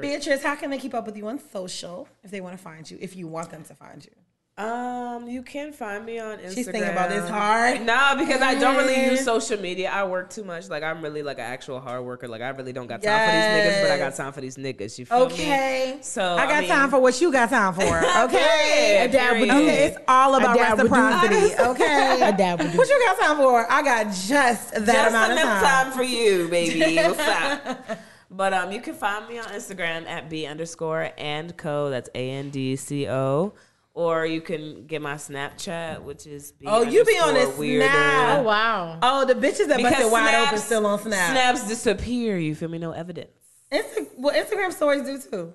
Beatrice, 0.00 0.42
how 0.42 0.54
can 0.54 0.70
they 0.70 0.78
keep 0.78 0.94
up 0.94 1.06
with 1.06 1.16
you 1.16 1.26
on 1.26 1.38
social 1.38 2.06
if 2.22 2.30
they 2.30 2.40
want 2.40 2.56
to 2.56 2.62
find 2.62 2.88
you? 2.88 2.96
If 3.00 3.16
you 3.16 3.26
want 3.26 3.50
them 3.50 3.64
to 3.64 3.74
find 3.74 4.04
you, 4.04 4.12
Um, 4.56 5.26
you 5.28 5.42
can 5.42 5.72
find 5.72 6.06
me 6.06 6.20
on 6.20 6.38
Instagram. 6.38 6.54
she's 6.54 6.66
thinking 6.66 6.84
about 6.92 7.10
this 7.10 7.28
hard. 7.28 7.80
No, 7.84 8.14
because 8.16 8.40
I 8.40 8.54
don't 8.54 8.76
really 8.76 9.10
use 9.10 9.24
social 9.24 9.60
media. 9.60 9.90
I 9.90 10.04
work 10.04 10.30
too 10.30 10.44
much. 10.44 10.68
Like 10.68 10.84
I'm 10.84 11.02
really 11.02 11.24
like 11.24 11.38
an 11.38 11.44
actual 11.44 11.80
hard 11.80 12.04
worker. 12.04 12.28
Like 12.28 12.40
I 12.40 12.50
really 12.50 12.72
don't 12.72 12.86
got 12.86 13.02
time 13.02 13.28
for 13.28 13.32
these 13.34 13.44
niggas, 13.74 13.82
but 13.82 13.90
I 13.90 13.98
got 13.98 14.14
time 14.14 14.32
for 14.32 14.40
these 14.40 14.56
niggas. 14.56 14.96
You 14.96 15.06
feel 15.06 15.26
me? 15.26 15.34
Okay. 15.34 15.98
So 16.02 16.36
I 16.36 16.46
got 16.46 16.60
mean- 16.60 16.70
time 16.70 16.88
for 16.88 17.00
what 17.00 17.20
you 17.20 17.32
got 17.32 17.50
time 17.50 17.74
for. 17.74 17.82
Okay. 18.24 19.08
Period, 19.10 19.10
period. 19.10 19.50
Okay, 19.50 19.84
it's 19.86 19.98
all 20.06 20.36
about 20.36 20.54
A 20.54 20.58
dad 20.60 20.78
reciprocity. 20.78 21.54
Okay. 21.58 22.20
A 22.22 22.36
dad 22.36 22.60
would 22.62 22.70
do. 22.70 22.78
What 22.78 22.88
you 22.88 23.02
got 23.06 23.18
time 23.18 23.36
for? 23.38 23.70
I 23.72 23.82
got 23.82 24.04
just 24.06 24.72
that 24.74 24.86
Just 24.86 25.08
amount 25.08 25.32
of 25.32 25.38
time. 25.38 25.62
time 25.64 25.92
for 25.92 26.04
you, 26.04 26.46
baby. 26.48 26.94
What's 27.02 27.18
up? 27.18 27.98
But 28.30 28.52
um, 28.54 28.70
you 28.70 28.80
can 28.80 28.94
find 28.94 29.28
me 29.28 29.38
on 29.40 29.46
Instagram 29.46 30.06
at 30.06 30.30
b 30.30 30.46
underscore 30.46 31.10
and 31.18 31.56
co. 31.56 31.90
That's 31.90 32.08
a 32.14 32.30
n 32.30 32.50
d 32.50 32.76
c 32.76 33.08
o. 33.08 33.52
Or 33.94 34.26
you 34.26 34.40
can 34.40 34.86
get 34.86 35.00
my 35.00 35.14
Snapchat, 35.14 36.02
which 36.02 36.26
is 36.26 36.50
b 36.50 36.66
Oh, 36.68 36.82
you 36.82 37.04
be 37.04 37.12
on 37.12 37.28
underscore 37.28 37.50
this 37.50 37.58
weirder. 37.58 37.86
Snap. 37.86 38.38
Oh 38.40 38.42
wow. 38.42 38.98
Oh, 39.00 39.24
the 39.24 39.34
bitches 39.34 39.68
that 39.68 39.80
busted 39.80 40.10
wide 40.10 40.30
snaps- 40.30 40.48
open 40.48 40.58
still 40.58 40.86
on 40.86 40.98
Snap. 40.98 41.30
Snaps 41.30 41.68
disappear. 41.68 42.36
You 42.36 42.56
feel 42.56 42.68
me? 42.68 42.78
No 42.78 42.90
evidence. 42.90 43.30
Insta- 43.70 44.08
well, 44.18 44.34
Instagram 44.34 44.72
stories 44.72 45.04
do 45.04 45.30
too. 45.30 45.54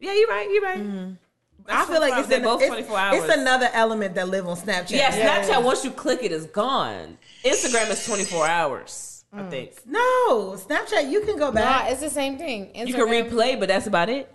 Yeah, 0.00 0.14
you're 0.14 0.28
right. 0.28 0.50
You're 0.50 0.62
right. 0.62 0.78
Mm-hmm. 0.78 1.12
I 1.68 1.84
feel 1.86 2.00
like 2.00 2.18
it's, 2.18 2.28
they're 2.28 2.38
an, 2.38 2.44
both 2.44 2.60
it's, 2.60 2.68
24 2.68 2.98
hours. 2.98 3.24
it's 3.24 3.34
another 3.34 3.68
element 3.72 4.14
that 4.16 4.28
live 4.28 4.46
on 4.46 4.56
Snapchat. 4.56 4.90
Yeah, 4.90 5.10
Snapchat. 5.10 5.62
Once 5.62 5.84
you 5.84 5.90
click 5.90 6.22
it, 6.22 6.32
it's 6.32 6.46
gone. 6.46 7.18
Instagram 7.44 7.90
is 7.90 8.04
24 8.06 8.46
hours. 8.46 9.24
I 9.32 9.42
mm. 9.42 9.50
think 9.50 9.72
No, 9.86 10.56
Snapchat 10.56 11.10
you 11.10 11.22
can 11.22 11.36
go 11.38 11.46
Nah, 11.46 11.52
back, 11.52 11.90
it's 11.90 12.00
the 12.00 12.10
same 12.10 12.38
thing. 12.38 12.70
you 12.74 12.94
can 12.94 13.08
replay, 13.08 13.58
but 13.58 13.68
that's 13.68 13.86
about 13.86 14.08
it. 14.08 14.33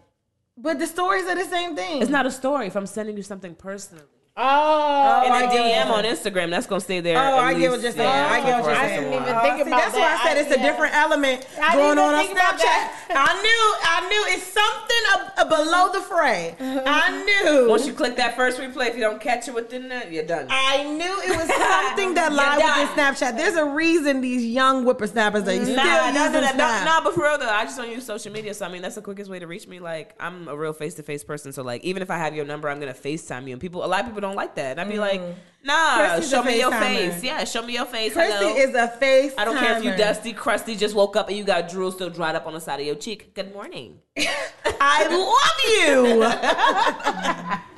But 0.61 0.79
the 0.79 0.87
stories 0.87 1.25
are 1.25 1.35
the 1.35 1.45
same 1.45 1.75
thing. 1.75 2.01
It's 2.01 2.11
not 2.11 2.25
a 2.25 2.31
story. 2.31 2.67
If 2.67 2.75
I'm 2.75 2.85
sending 2.85 3.17
you 3.17 3.23
something 3.23 3.55
personally 3.55 4.03
Oh, 4.41 5.23
in 5.25 5.31
I 5.33 5.43
a 5.43 5.51
get 5.51 5.87
what 5.87 5.87
DM 5.93 5.97
on 5.97 6.03
Instagram, 6.05 6.49
that's 6.49 6.65
gonna 6.65 6.79
stay 6.81 7.01
there. 7.01 7.17
Oh, 7.17 7.21
at 7.37 7.39
I 7.39 7.53
get 7.59 7.71
what 7.71 7.81
you're 7.81 7.91
saying. 7.91 8.07
yeah, 8.09 8.29
I 8.31 8.39
get 8.41 8.61
what 8.61 8.65
you're 8.71 8.75
saying. 8.75 8.99
I 8.99 9.01
didn't 9.01 9.13
even 9.21 9.33
more. 9.33 9.41
think 9.43 9.55
See, 9.57 9.61
about 9.63 9.79
that's 9.81 9.95
why 9.95 10.01
I 10.01 10.09
that. 10.15 10.23
said 10.27 10.37
it's 10.37 10.51
a 10.55 10.57
Yeah. 10.59 10.71
different 10.71 10.95
element 10.95 11.47
I 11.61 11.75
going 11.75 11.97
on 11.99 12.15
on 12.15 12.25
Snapchat. 12.25 12.89
I 13.11 13.41
knew, 13.41 13.63
I 13.83 14.07
knew 14.09 14.33
it's 14.33 14.47
something 14.47 15.03
a, 15.13 15.41
a 15.41 15.45
uh, 15.45 15.49
below 15.49 15.91
the 15.91 16.01
fray. 16.01 16.55
Uh-huh. 16.59 16.81
I 16.85 17.23
knew. 17.25 17.67
Once 17.69 17.85
you 17.85 17.93
click 17.93 18.15
that 18.15 18.35
first 18.35 18.59
replay, 18.59 18.87
if 18.89 18.95
you 18.95 19.01
don't 19.01 19.19
catch 19.19 19.47
it 19.47 19.53
within 19.53 19.89
that, 19.89 20.11
you're 20.11 20.23
done. 20.25 20.47
I 20.49 20.83
knew 20.83 21.15
it 21.23 21.35
was 21.35 21.47
something 21.49 22.13
that 22.15 22.31
lied 22.31 22.59
done. 22.59 22.79
within 22.79 22.95
Snapchat. 22.95 23.35
There's 23.37 23.55
a 23.55 23.65
reason 23.65 24.21
these 24.21 24.45
young 24.45 24.83
whippersnappers 24.85 25.43
are 25.47 25.65
still 25.65 25.75
Nah, 25.75 25.83
nah, 25.83 26.07
using 26.07 26.33
nah, 26.33 26.39
nah, 26.41 26.47
Snap. 26.51 26.85
nah, 26.85 27.03
but 27.03 27.13
for 27.13 27.23
real 27.23 27.37
though, 27.37 27.49
I 27.49 27.63
just 27.65 27.77
don't 27.77 27.91
use 27.91 28.05
social 28.05 28.31
media. 28.31 28.53
So 28.53 28.65
I 28.65 28.69
mean, 28.69 28.81
that's 28.81 28.95
the 28.95 29.01
quickest 29.01 29.29
way 29.29 29.39
to 29.39 29.47
reach 29.47 29.67
me. 29.67 29.79
Like, 29.79 30.13
I'm 30.19 30.47
a 30.47 30.55
real 30.55 30.73
face 30.73 30.93
to 30.95 31.03
face 31.03 31.23
person. 31.23 31.51
So 31.51 31.61
like, 31.63 31.83
even 31.83 32.01
if 32.01 32.09
I 32.09 32.17
have 32.17 32.35
your 32.35 32.45
number, 32.45 32.69
I'm 32.69 32.79
gonna 32.79 32.93
Facetime 32.93 33.45
you. 33.47 33.53
And 33.53 33.61
people, 33.61 33.83
a 33.83 33.87
lot 33.87 34.01
of 34.01 34.05
people 34.07 34.21
don't 34.21 34.28
like 34.35 34.55
that. 34.55 34.71
And 34.71 34.81
I'd 34.81 34.89
be 34.89 34.99
like, 34.99 35.21
Nah, 35.63 35.97
Chrissy's 35.97 36.29
show 36.29 36.41
me 36.43 36.57
your 36.57 36.71
face. 36.71 37.21
Yeah, 37.21 37.43
show 37.43 37.61
me 37.61 37.73
your 37.73 37.85
face. 37.85 38.13
Chrissy 38.13 38.33
Hello. 38.33 38.55
is 38.55 38.73
a 38.75 38.87
face. 38.87 39.33
I 39.37 39.43
don't 39.43 39.57
care 39.57 39.77
if 39.77 39.83
you 39.83 39.95
dusty, 39.95 40.31
crusty, 40.31 40.75
just 40.75 40.95
woke 40.95 41.17
up 41.17 41.27
and 41.27 41.37
you 41.37 41.43
got 41.43 41.69
drool 41.69 41.91
still 41.91 42.09
dried 42.09 42.35
up 42.35 42.47
on 42.47 42.53
the 42.53 42.61
side 42.61 42.79
of 42.79 42.85
your 42.85 42.95
cheek. 42.95 43.33
Good 43.33 43.53
morning. 43.53 43.99
I 44.17 45.07
love 45.09 45.59
you. 45.67 46.23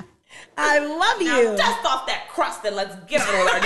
I 0.56 0.78
love 0.78 1.22
you. 1.22 1.56
Dust 1.56 1.84
off 1.84 2.06
that 2.06 2.28
crust 2.28 2.64
and 2.64 2.76
let's 2.76 2.94
get 3.06 3.20
on 3.20 3.44
with 3.44 3.52
our 3.52 3.60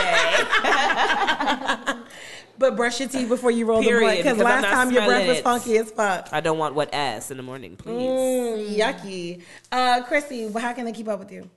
day. 1.96 2.02
But 2.58 2.74
brush 2.74 3.00
your 3.00 3.08
teeth 3.10 3.28
before 3.28 3.50
you 3.50 3.66
roll 3.66 3.82
the 3.82 3.88
Period, 3.88 4.00
blunt. 4.00 4.16
Because 4.22 4.38
last 4.38 4.64
time 4.64 4.90
your 4.90 5.04
breath 5.04 5.28
was 5.28 5.40
funky 5.40 5.76
as 5.76 5.90
fuck. 5.90 6.30
I 6.32 6.40
don't 6.40 6.56
want 6.56 6.74
wet 6.74 6.88
ass 6.92 7.30
in 7.30 7.36
the 7.36 7.42
morning, 7.42 7.76
please. 7.76 8.00
Mm, 8.00 8.76
yucky. 8.78 9.42
Uh, 9.70 10.02
Chrissy, 10.04 10.50
how 10.52 10.72
can 10.72 10.86
they 10.86 10.92
keep 10.92 11.06
up 11.06 11.18
with 11.18 11.30
you? 11.30 11.50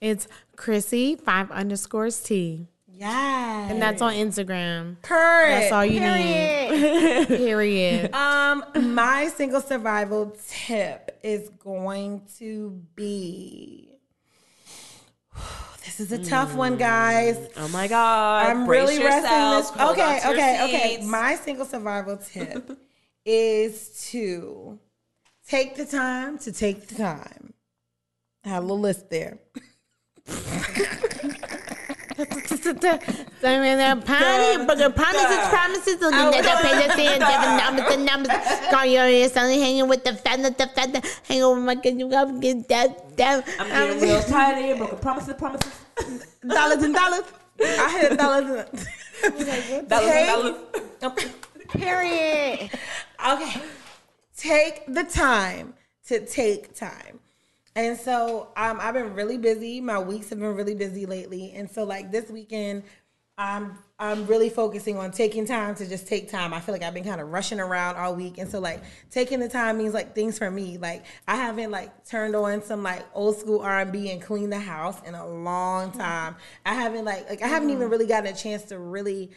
It's 0.00 0.28
Chrissy 0.56 1.16
five 1.16 1.50
underscores 1.50 2.20
T, 2.20 2.68
Yeah. 2.86 3.68
and 3.68 3.82
that's 3.82 4.00
on 4.00 4.12
Instagram. 4.14 4.96
Purr. 5.02 5.48
That's 5.48 5.72
all 5.72 5.84
you 5.84 6.00
need. 6.00 7.26
Period. 7.28 8.14
Um, 8.14 8.64
my 8.94 9.28
single 9.28 9.60
survival 9.60 10.36
tip 10.48 11.18
is 11.22 11.48
going 11.58 12.22
to 12.38 12.80
be. 12.94 13.94
This 15.84 16.12
is 16.12 16.12
a 16.12 16.22
tough 16.22 16.54
one, 16.54 16.76
guys. 16.76 17.48
Oh 17.56 17.66
my 17.68 17.88
god. 17.88 18.46
I'm 18.46 18.66
Brace 18.66 18.88
really 18.90 19.02
resting 19.04 19.78
this. 19.78 19.90
Okay, 19.90 20.18
okay, 20.18 20.64
okay. 20.64 20.96
seats. 20.96 21.06
My 21.06 21.34
single 21.34 21.64
survival 21.64 22.18
tip 22.18 22.78
is 23.24 24.06
to 24.10 24.78
take 25.48 25.74
the 25.76 25.86
time 25.86 26.38
to 26.40 26.52
take 26.52 26.86
the 26.88 26.94
time. 26.94 27.54
I 28.44 28.50
have 28.50 28.62
a 28.62 28.66
little 28.66 28.78
list 28.80 29.08
there. 29.10 29.38
I 32.20 33.60
mean, 33.60 33.78
they're 33.78 33.96
party, 33.96 34.64
but 34.66 34.76
the 34.78 34.90
promises, 34.90 35.48
promises, 35.48 36.00
looking 36.00 36.18
at 36.18 36.42
the 36.42 36.68
pages, 36.68 36.94
seeing 36.96 37.18
different 37.18 37.56
numbers, 37.62 37.88
the 37.88 37.96
numbers. 38.02 38.32
Going 38.70 38.98
on 38.98 39.08
here, 39.08 39.28
suddenly 39.28 39.60
hanging 39.60 39.88
with 39.88 40.04
the 40.04 40.14
fender, 40.14 40.50
the 40.50 40.66
fender, 40.66 41.00
hanging 41.24 41.48
with 41.56 41.64
my 41.64 41.76
kid, 41.76 41.98
you 41.98 42.10
got 42.10 42.24
to 42.26 42.38
get 42.40 42.68
that, 42.68 43.16
that. 43.16 43.48
I'm 43.60 43.68
getting 43.68 44.02
real 44.02 44.22
tired 44.24 44.58
of 44.58 44.64
you, 44.68 44.76
broken 44.76 44.98
promises, 44.98 45.34
promises. 45.34 45.72
Dollars 46.46 46.82
and 46.82 46.94
dollars. 46.94 47.24
I 47.60 47.88
had 47.88 48.18
dollars 48.18 48.66
and 49.24 49.88
Dollars 49.88 50.08
Hey. 50.08 50.28
and 50.28 51.00
dollars. 51.00 51.24
Period. 51.70 52.70
Okay. 53.26 53.60
Take 54.36 54.86
the 54.92 55.04
time 55.04 55.74
to 56.06 56.24
take 56.24 56.74
time. 56.74 57.17
And 57.78 57.96
so 57.96 58.48
um, 58.56 58.78
I've 58.80 58.94
been 58.94 59.14
really 59.14 59.38
busy. 59.38 59.80
My 59.80 60.00
weeks 60.00 60.30
have 60.30 60.40
been 60.40 60.56
really 60.56 60.74
busy 60.74 61.06
lately. 61.06 61.52
And 61.52 61.70
so 61.70 61.84
like 61.84 62.10
this 62.10 62.28
weekend, 62.28 62.82
I'm 63.38 63.78
I'm 64.00 64.26
really 64.26 64.50
focusing 64.50 64.98
on 64.98 65.12
taking 65.12 65.46
time 65.46 65.76
to 65.76 65.88
just 65.88 66.08
take 66.08 66.28
time. 66.28 66.52
I 66.52 66.58
feel 66.58 66.72
like 66.72 66.82
I've 66.82 66.92
been 66.92 67.04
kind 67.04 67.20
of 67.20 67.28
rushing 67.28 67.60
around 67.60 67.94
all 67.94 68.16
week. 68.16 68.38
And 68.38 68.50
so 68.50 68.58
like 68.58 68.82
taking 69.12 69.38
the 69.38 69.48
time 69.48 69.78
means 69.78 69.94
like 69.94 70.12
things 70.12 70.36
for 70.36 70.50
me. 70.50 70.76
Like 70.76 71.04
I 71.28 71.36
haven't 71.36 71.70
like 71.70 72.04
turned 72.04 72.34
on 72.34 72.64
some 72.64 72.82
like 72.82 73.06
old 73.14 73.38
school 73.38 73.60
R 73.60 73.78
and 73.78 73.92
B 73.92 74.10
and 74.10 74.20
cleaned 74.20 74.52
the 74.52 74.58
house 74.58 75.00
in 75.06 75.14
a 75.14 75.24
long 75.24 75.92
time. 75.92 76.34
I 76.66 76.74
haven't 76.74 77.04
like 77.04 77.30
like 77.30 77.42
I 77.42 77.46
haven't 77.46 77.70
even 77.70 77.90
really 77.90 78.08
gotten 78.08 78.34
a 78.34 78.36
chance 78.36 78.64
to 78.64 78.78
really 78.80 79.30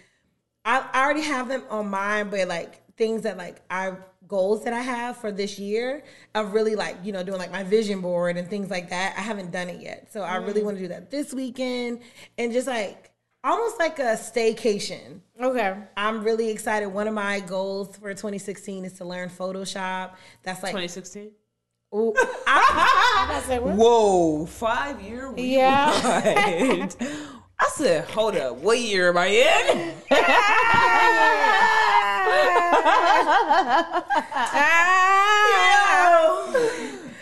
I, 0.66 0.84
I 0.92 1.04
already 1.04 1.22
have 1.22 1.48
them 1.48 1.64
on 1.70 1.92
mine, 1.92 2.32
but 2.32 2.48
like 2.48 2.82
things 2.98 3.22
that 3.22 3.38
like 3.38 3.62
I 3.70 3.98
goals 4.32 4.64
that 4.64 4.72
I 4.72 4.80
have 4.80 5.18
for 5.18 5.30
this 5.30 5.60
year 5.60 6.06
of 6.34 6.54
really 6.54 6.74
like 6.74 6.96
you 7.04 7.12
know 7.12 7.22
doing 7.22 7.38
like 7.38 7.52
my 7.52 7.64
vision 7.64 8.00
board 8.00 8.38
and 8.38 8.50
things 8.50 8.72
like 8.72 8.90
that. 8.90 9.14
I 9.18 9.22
haven't 9.22 9.52
done 9.52 9.70
it 9.70 9.82
yet, 9.82 10.08
so 10.12 10.22
I 10.22 10.38
really 10.38 10.62
mm. 10.62 10.66
want 10.66 10.78
to 10.78 10.84
do 10.84 10.88
that 10.88 11.12
this 11.12 11.34
weekend 11.34 12.00
and 12.38 12.54
just 12.54 12.66
like 12.66 13.12
almost 13.44 13.78
like 13.78 14.00
a 14.00 14.16
staycation. 14.16 15.20
Okay. 15.40 15.76
I'm 15.98 16.24
really 16.24 16.50
excited. 16.50 16.88
One 16.88 17.10
of 17.10 17.14
my 17.14 17.42
goals 17.42 17.98
for 17.98 18.14
2016 18.14 18.86
is 18.86 18.94
to 18.94 19.06
learn 19.06 19.30
Photoshop. 19.30 20.12
That's 20.44 20.64
like 20.64 20.72
2016. 20.72 21.32
ooh, 21.94 22.14
I, 22.48 22.48
I 23.38 23.44
said. 23.46 23.62
Whoa, 23.62 24.46
five 24.46 25.02
year 25.02 25.34
Yeah. 25.36 25.92
I 27.64 27.70
said, 27.76 28.06
hold 28.06 28.36
up, 28.38 28.56
what 28.58 28.80
year 28.80 29.10
am 29.10 29.20
I 29.20 29.28
in? 29.28 29.94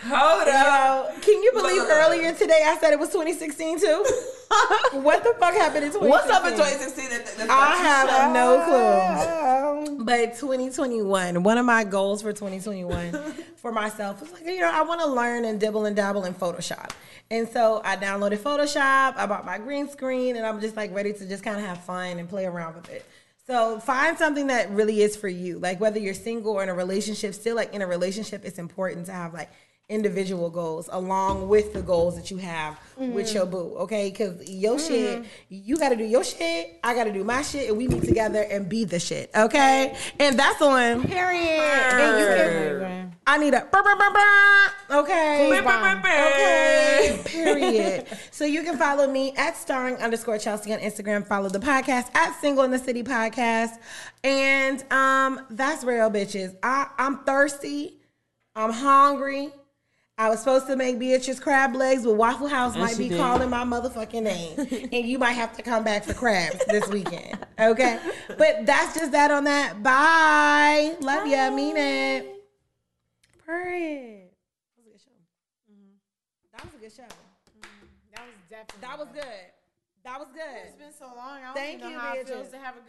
Hold 0.10 0.48
up. 0.48 1.14
Yo, 1.14 1.22
can 1.22 1.44
you 1.44 1.52
believe 1.54 1.84
earlier 1.88 2.34
today 2.34 2.64
I 2.66 2.78
said 2.80 2.94
it 2.94 3.00
was 3.00 3.10
2016 3.10 3.80
too? 3.80 4.06
what 4.94 5.24
the 5.24 5.36
fuck 5.40 5.54
happened 5.54 5.86
in 5.86 5.92
2016? 5.92 6.10
What's 6.10 6.30
up 6.30 6.46
in 6.46 6.54
2016? 6.54 7.10
That, 7.10 7.26
that, 7.38 7.50
I 7.50 7.76
have 7.76 8.34
no 8.34 9.86
clue. 9.86 10.04
But 10.04 10.36
2021, 10.36 11.44
one 11.44 11.58
of 11.60 11.66
my 11.66 11.84
goals 11.84 12.24
for 12.24 12.34
2021 12.34 13.12
for 13.58 13.72
myself 13.72 14.22
was 14.22 14.32
like, 14.32 14.46
you 14.46 14.62
know, 14.62 14.72
I 14.74 14.82
want 14.82 15.02
to 15.02 15.08
learn 15.08 15.46
and 15.46 15.60
dibble 15.60 15.86
and 15.86 15.96
dabble 15.96 16.26
in 16.26 16.34
Photoshop. 16.34 16.90
And 17.30 17.48
so 17.48 17.82
I 17.86 17.96
downloaded 17.96 18.40
Photoshop, 18.40 19.16
I 19.16 19.28
bought 19.28 19.46
my 19.46 19.60
green 19.60 19.88
screen, 19.88 20.36
and 20.36 20.46
I'm 20.46 20.60
just 20.60 20.76
like 20.76 20.94
ready 20.96 21.14
to 21.14 21.28
just 21.28 21.44
kind 21.44 21.58
of 21.58 21.64
have 21.64 21.84
fun 21.84 22.18
and 22.18 22.28
play 22.28 22.46
around 22.46 22.76
with 22.76 22.90
it. 22.90 23.06
So 23.50 23.80
find 23.80 24.16
something 24.16 24.48
that 24.48 24.70
really 24.70 25.02
is 25.02 25.16
for 25.16 25.28
you. 25.28 25.58
Like 25.58 25.80
whether 25.80 25.98
you're 25.98 26.14
single 26.14 26.52
or 26.52 26.62
in 26.62 26.70
a 26.70 26.74
relationship, 26.76 27.34
still 27.34 27.56
like 27.56 27.74
in 27.74 27.82
a 27.82 27.88
relationship, 27.88 28.46
it's 28.46 28.60
important 28.60 29.08
to 29.08 29.12
have 29.12 29.34
like 29.34 29.50
individual 29.90 30.50
goals 30.50 30.88
along 30.92 31.50
with 31.50 31.74
the 31.74 31.82
goals 31.82 32.16
that 32.16 32.30
you 32.30 32.38
have 32.38 32.80
with 32.96 33.34
your 33.34 33.46
boo. 33.46 33.76
Okay, 33.80 34.10
because 34.10 34.48
your 34.50 34.80
shit, 34.80 35.26
you 35.50 35.78
got 35.78 35.90
to 35.90 35.96
do 35.96 36.04
your 36.04 36.24
shit. 36.24 36.80
I 36.84 36.94
got 36.94 37.06
to 37.06 37.12
do 37.12 37.24
my 37.24 37.42
shit, 37.42 37.70
and 37.70 37.78
we 37.78 37.88
meet 37.88 38.04
together 38.04 38.46
and 38.50 38.70
be 38.70 38.86
the 38.86 39.00
shit. 39.00 39.32
Okay, 39.36 39.98
and 40.20 40.38
that's 40.38 40.62
on. 40.62 41.04
Period. 41.04 41.60
And 41.60 42.20
you 42.20 42.26
can, 42.26 43.16
I 43.30 43.38
need 43.38 43.54
a 43.54 43.62
brr, 43.62 43.84
brr, 43.84 43.96
brr, 43.96 44.10
brr. 44.10 45.00
okay. 45.02 45.62
Brr. 45.62 46.00
Okay. 46.00 47.22
Period. 47.26 48.08
so 48.32 48.44
you 48.44 48.64
can 48.64 48.76
follow 48.76 49.08
me 49.08 49.34
at 49.38 49.56
starring 49.56 49.98
underscore 49.98 50.40
Chelsea 50.40 50.74
on 50.74 50.80
Instagram. 50.80 51.28
Follow 51.28 51.48
the 51.48 51.60
podcast 51.60 52.14
at 52.16 52.40
Single 52.42 52.64
in 52.64 52.72
the 52.72 52.80
City 52.80 53.04
Podcast. 53.04 53.74
And 54.24 54.84
um, 54.92 55.46
that's 55.52 55.84
real 55.84 56.10
bitches. 56.10 56.56
I, 56.64 56.88
I'm 56.98 57.20
thirsty. 57.20 58.00
I'm 58.56 58.72
hungry. 58.72 59.52
I 60.20 60.28
was 60.28 60.40
supposed 60.40 60.68
to 60.68 60.76
make 60.76 61.00
Beatrice 61.00 61.40
crab 61.40 61.74
legs, 61.74 62.04
but 62.04 62.16
Waffle 62.16 62.50
House 62.50 62.76
might 62.76 62.98
be 62.98 63.08
did. 63.08 63.18
calling 63.18 63.50
my 63.50 63.64
motherfucking 63.64 64.24
name. 64.24 64.90
and 64.92 65.08
you 65.08 65.18
might 65.18 65.32
have 65.32 65.56
to 65.56 65.64
come 65.64 65.86
back 65.86 66.04
for 66.04 66.14
crabs 66.14 66.60
this 66.66 66.86
weekend. 66.90 67.40
Okay? 67.58 67.98
But 68.38 68.66
that's 68.66 69.00
just 69.00 69.14
that 69.14 69.32
on 69.32 69.46
that. 69.46 69.82
Bye. 69.82 70.98
Love 71.00 71.26
ya. 71.26 71.50
Mean 71.52 71.78
it. 71.78 72.36
Period. 73.46 74.28
That 74.76 74.86
was 74.86 74.86
a 74.86 74.90
good 74.90 75.00
show. 75.00 75.12
That 76.52 76.66
was 76.66 76.74
a 76.74 76.78
good 76.80 76.92
show. 76.92 77.04
Mm-hmm. 77.04 77.86
That 78.14 78.26
was 78.26 78.36
definitely. 78.50 78.82
That 78.82 79.00
was 79.00 79.08
good. 79.14 79.46
That 80.04 80.20
was 80.20 80.28
good. 80.34 80.66
It's 80.66 80.76
been 80.76 80.94
so 81.00 81.06
long. 81.16 81.40
I 81.40 81.46
don't 81.46 81.56
Thank 81.56 81.80
even 81.80 81.92
know 81.92 81.96
you, 81.96 82.00
how 82.00 82.14
it 82.16 82.28
feels 82.28 82.50
to 82.50 82.58
have 82.58 82.76
a 82.76 82.82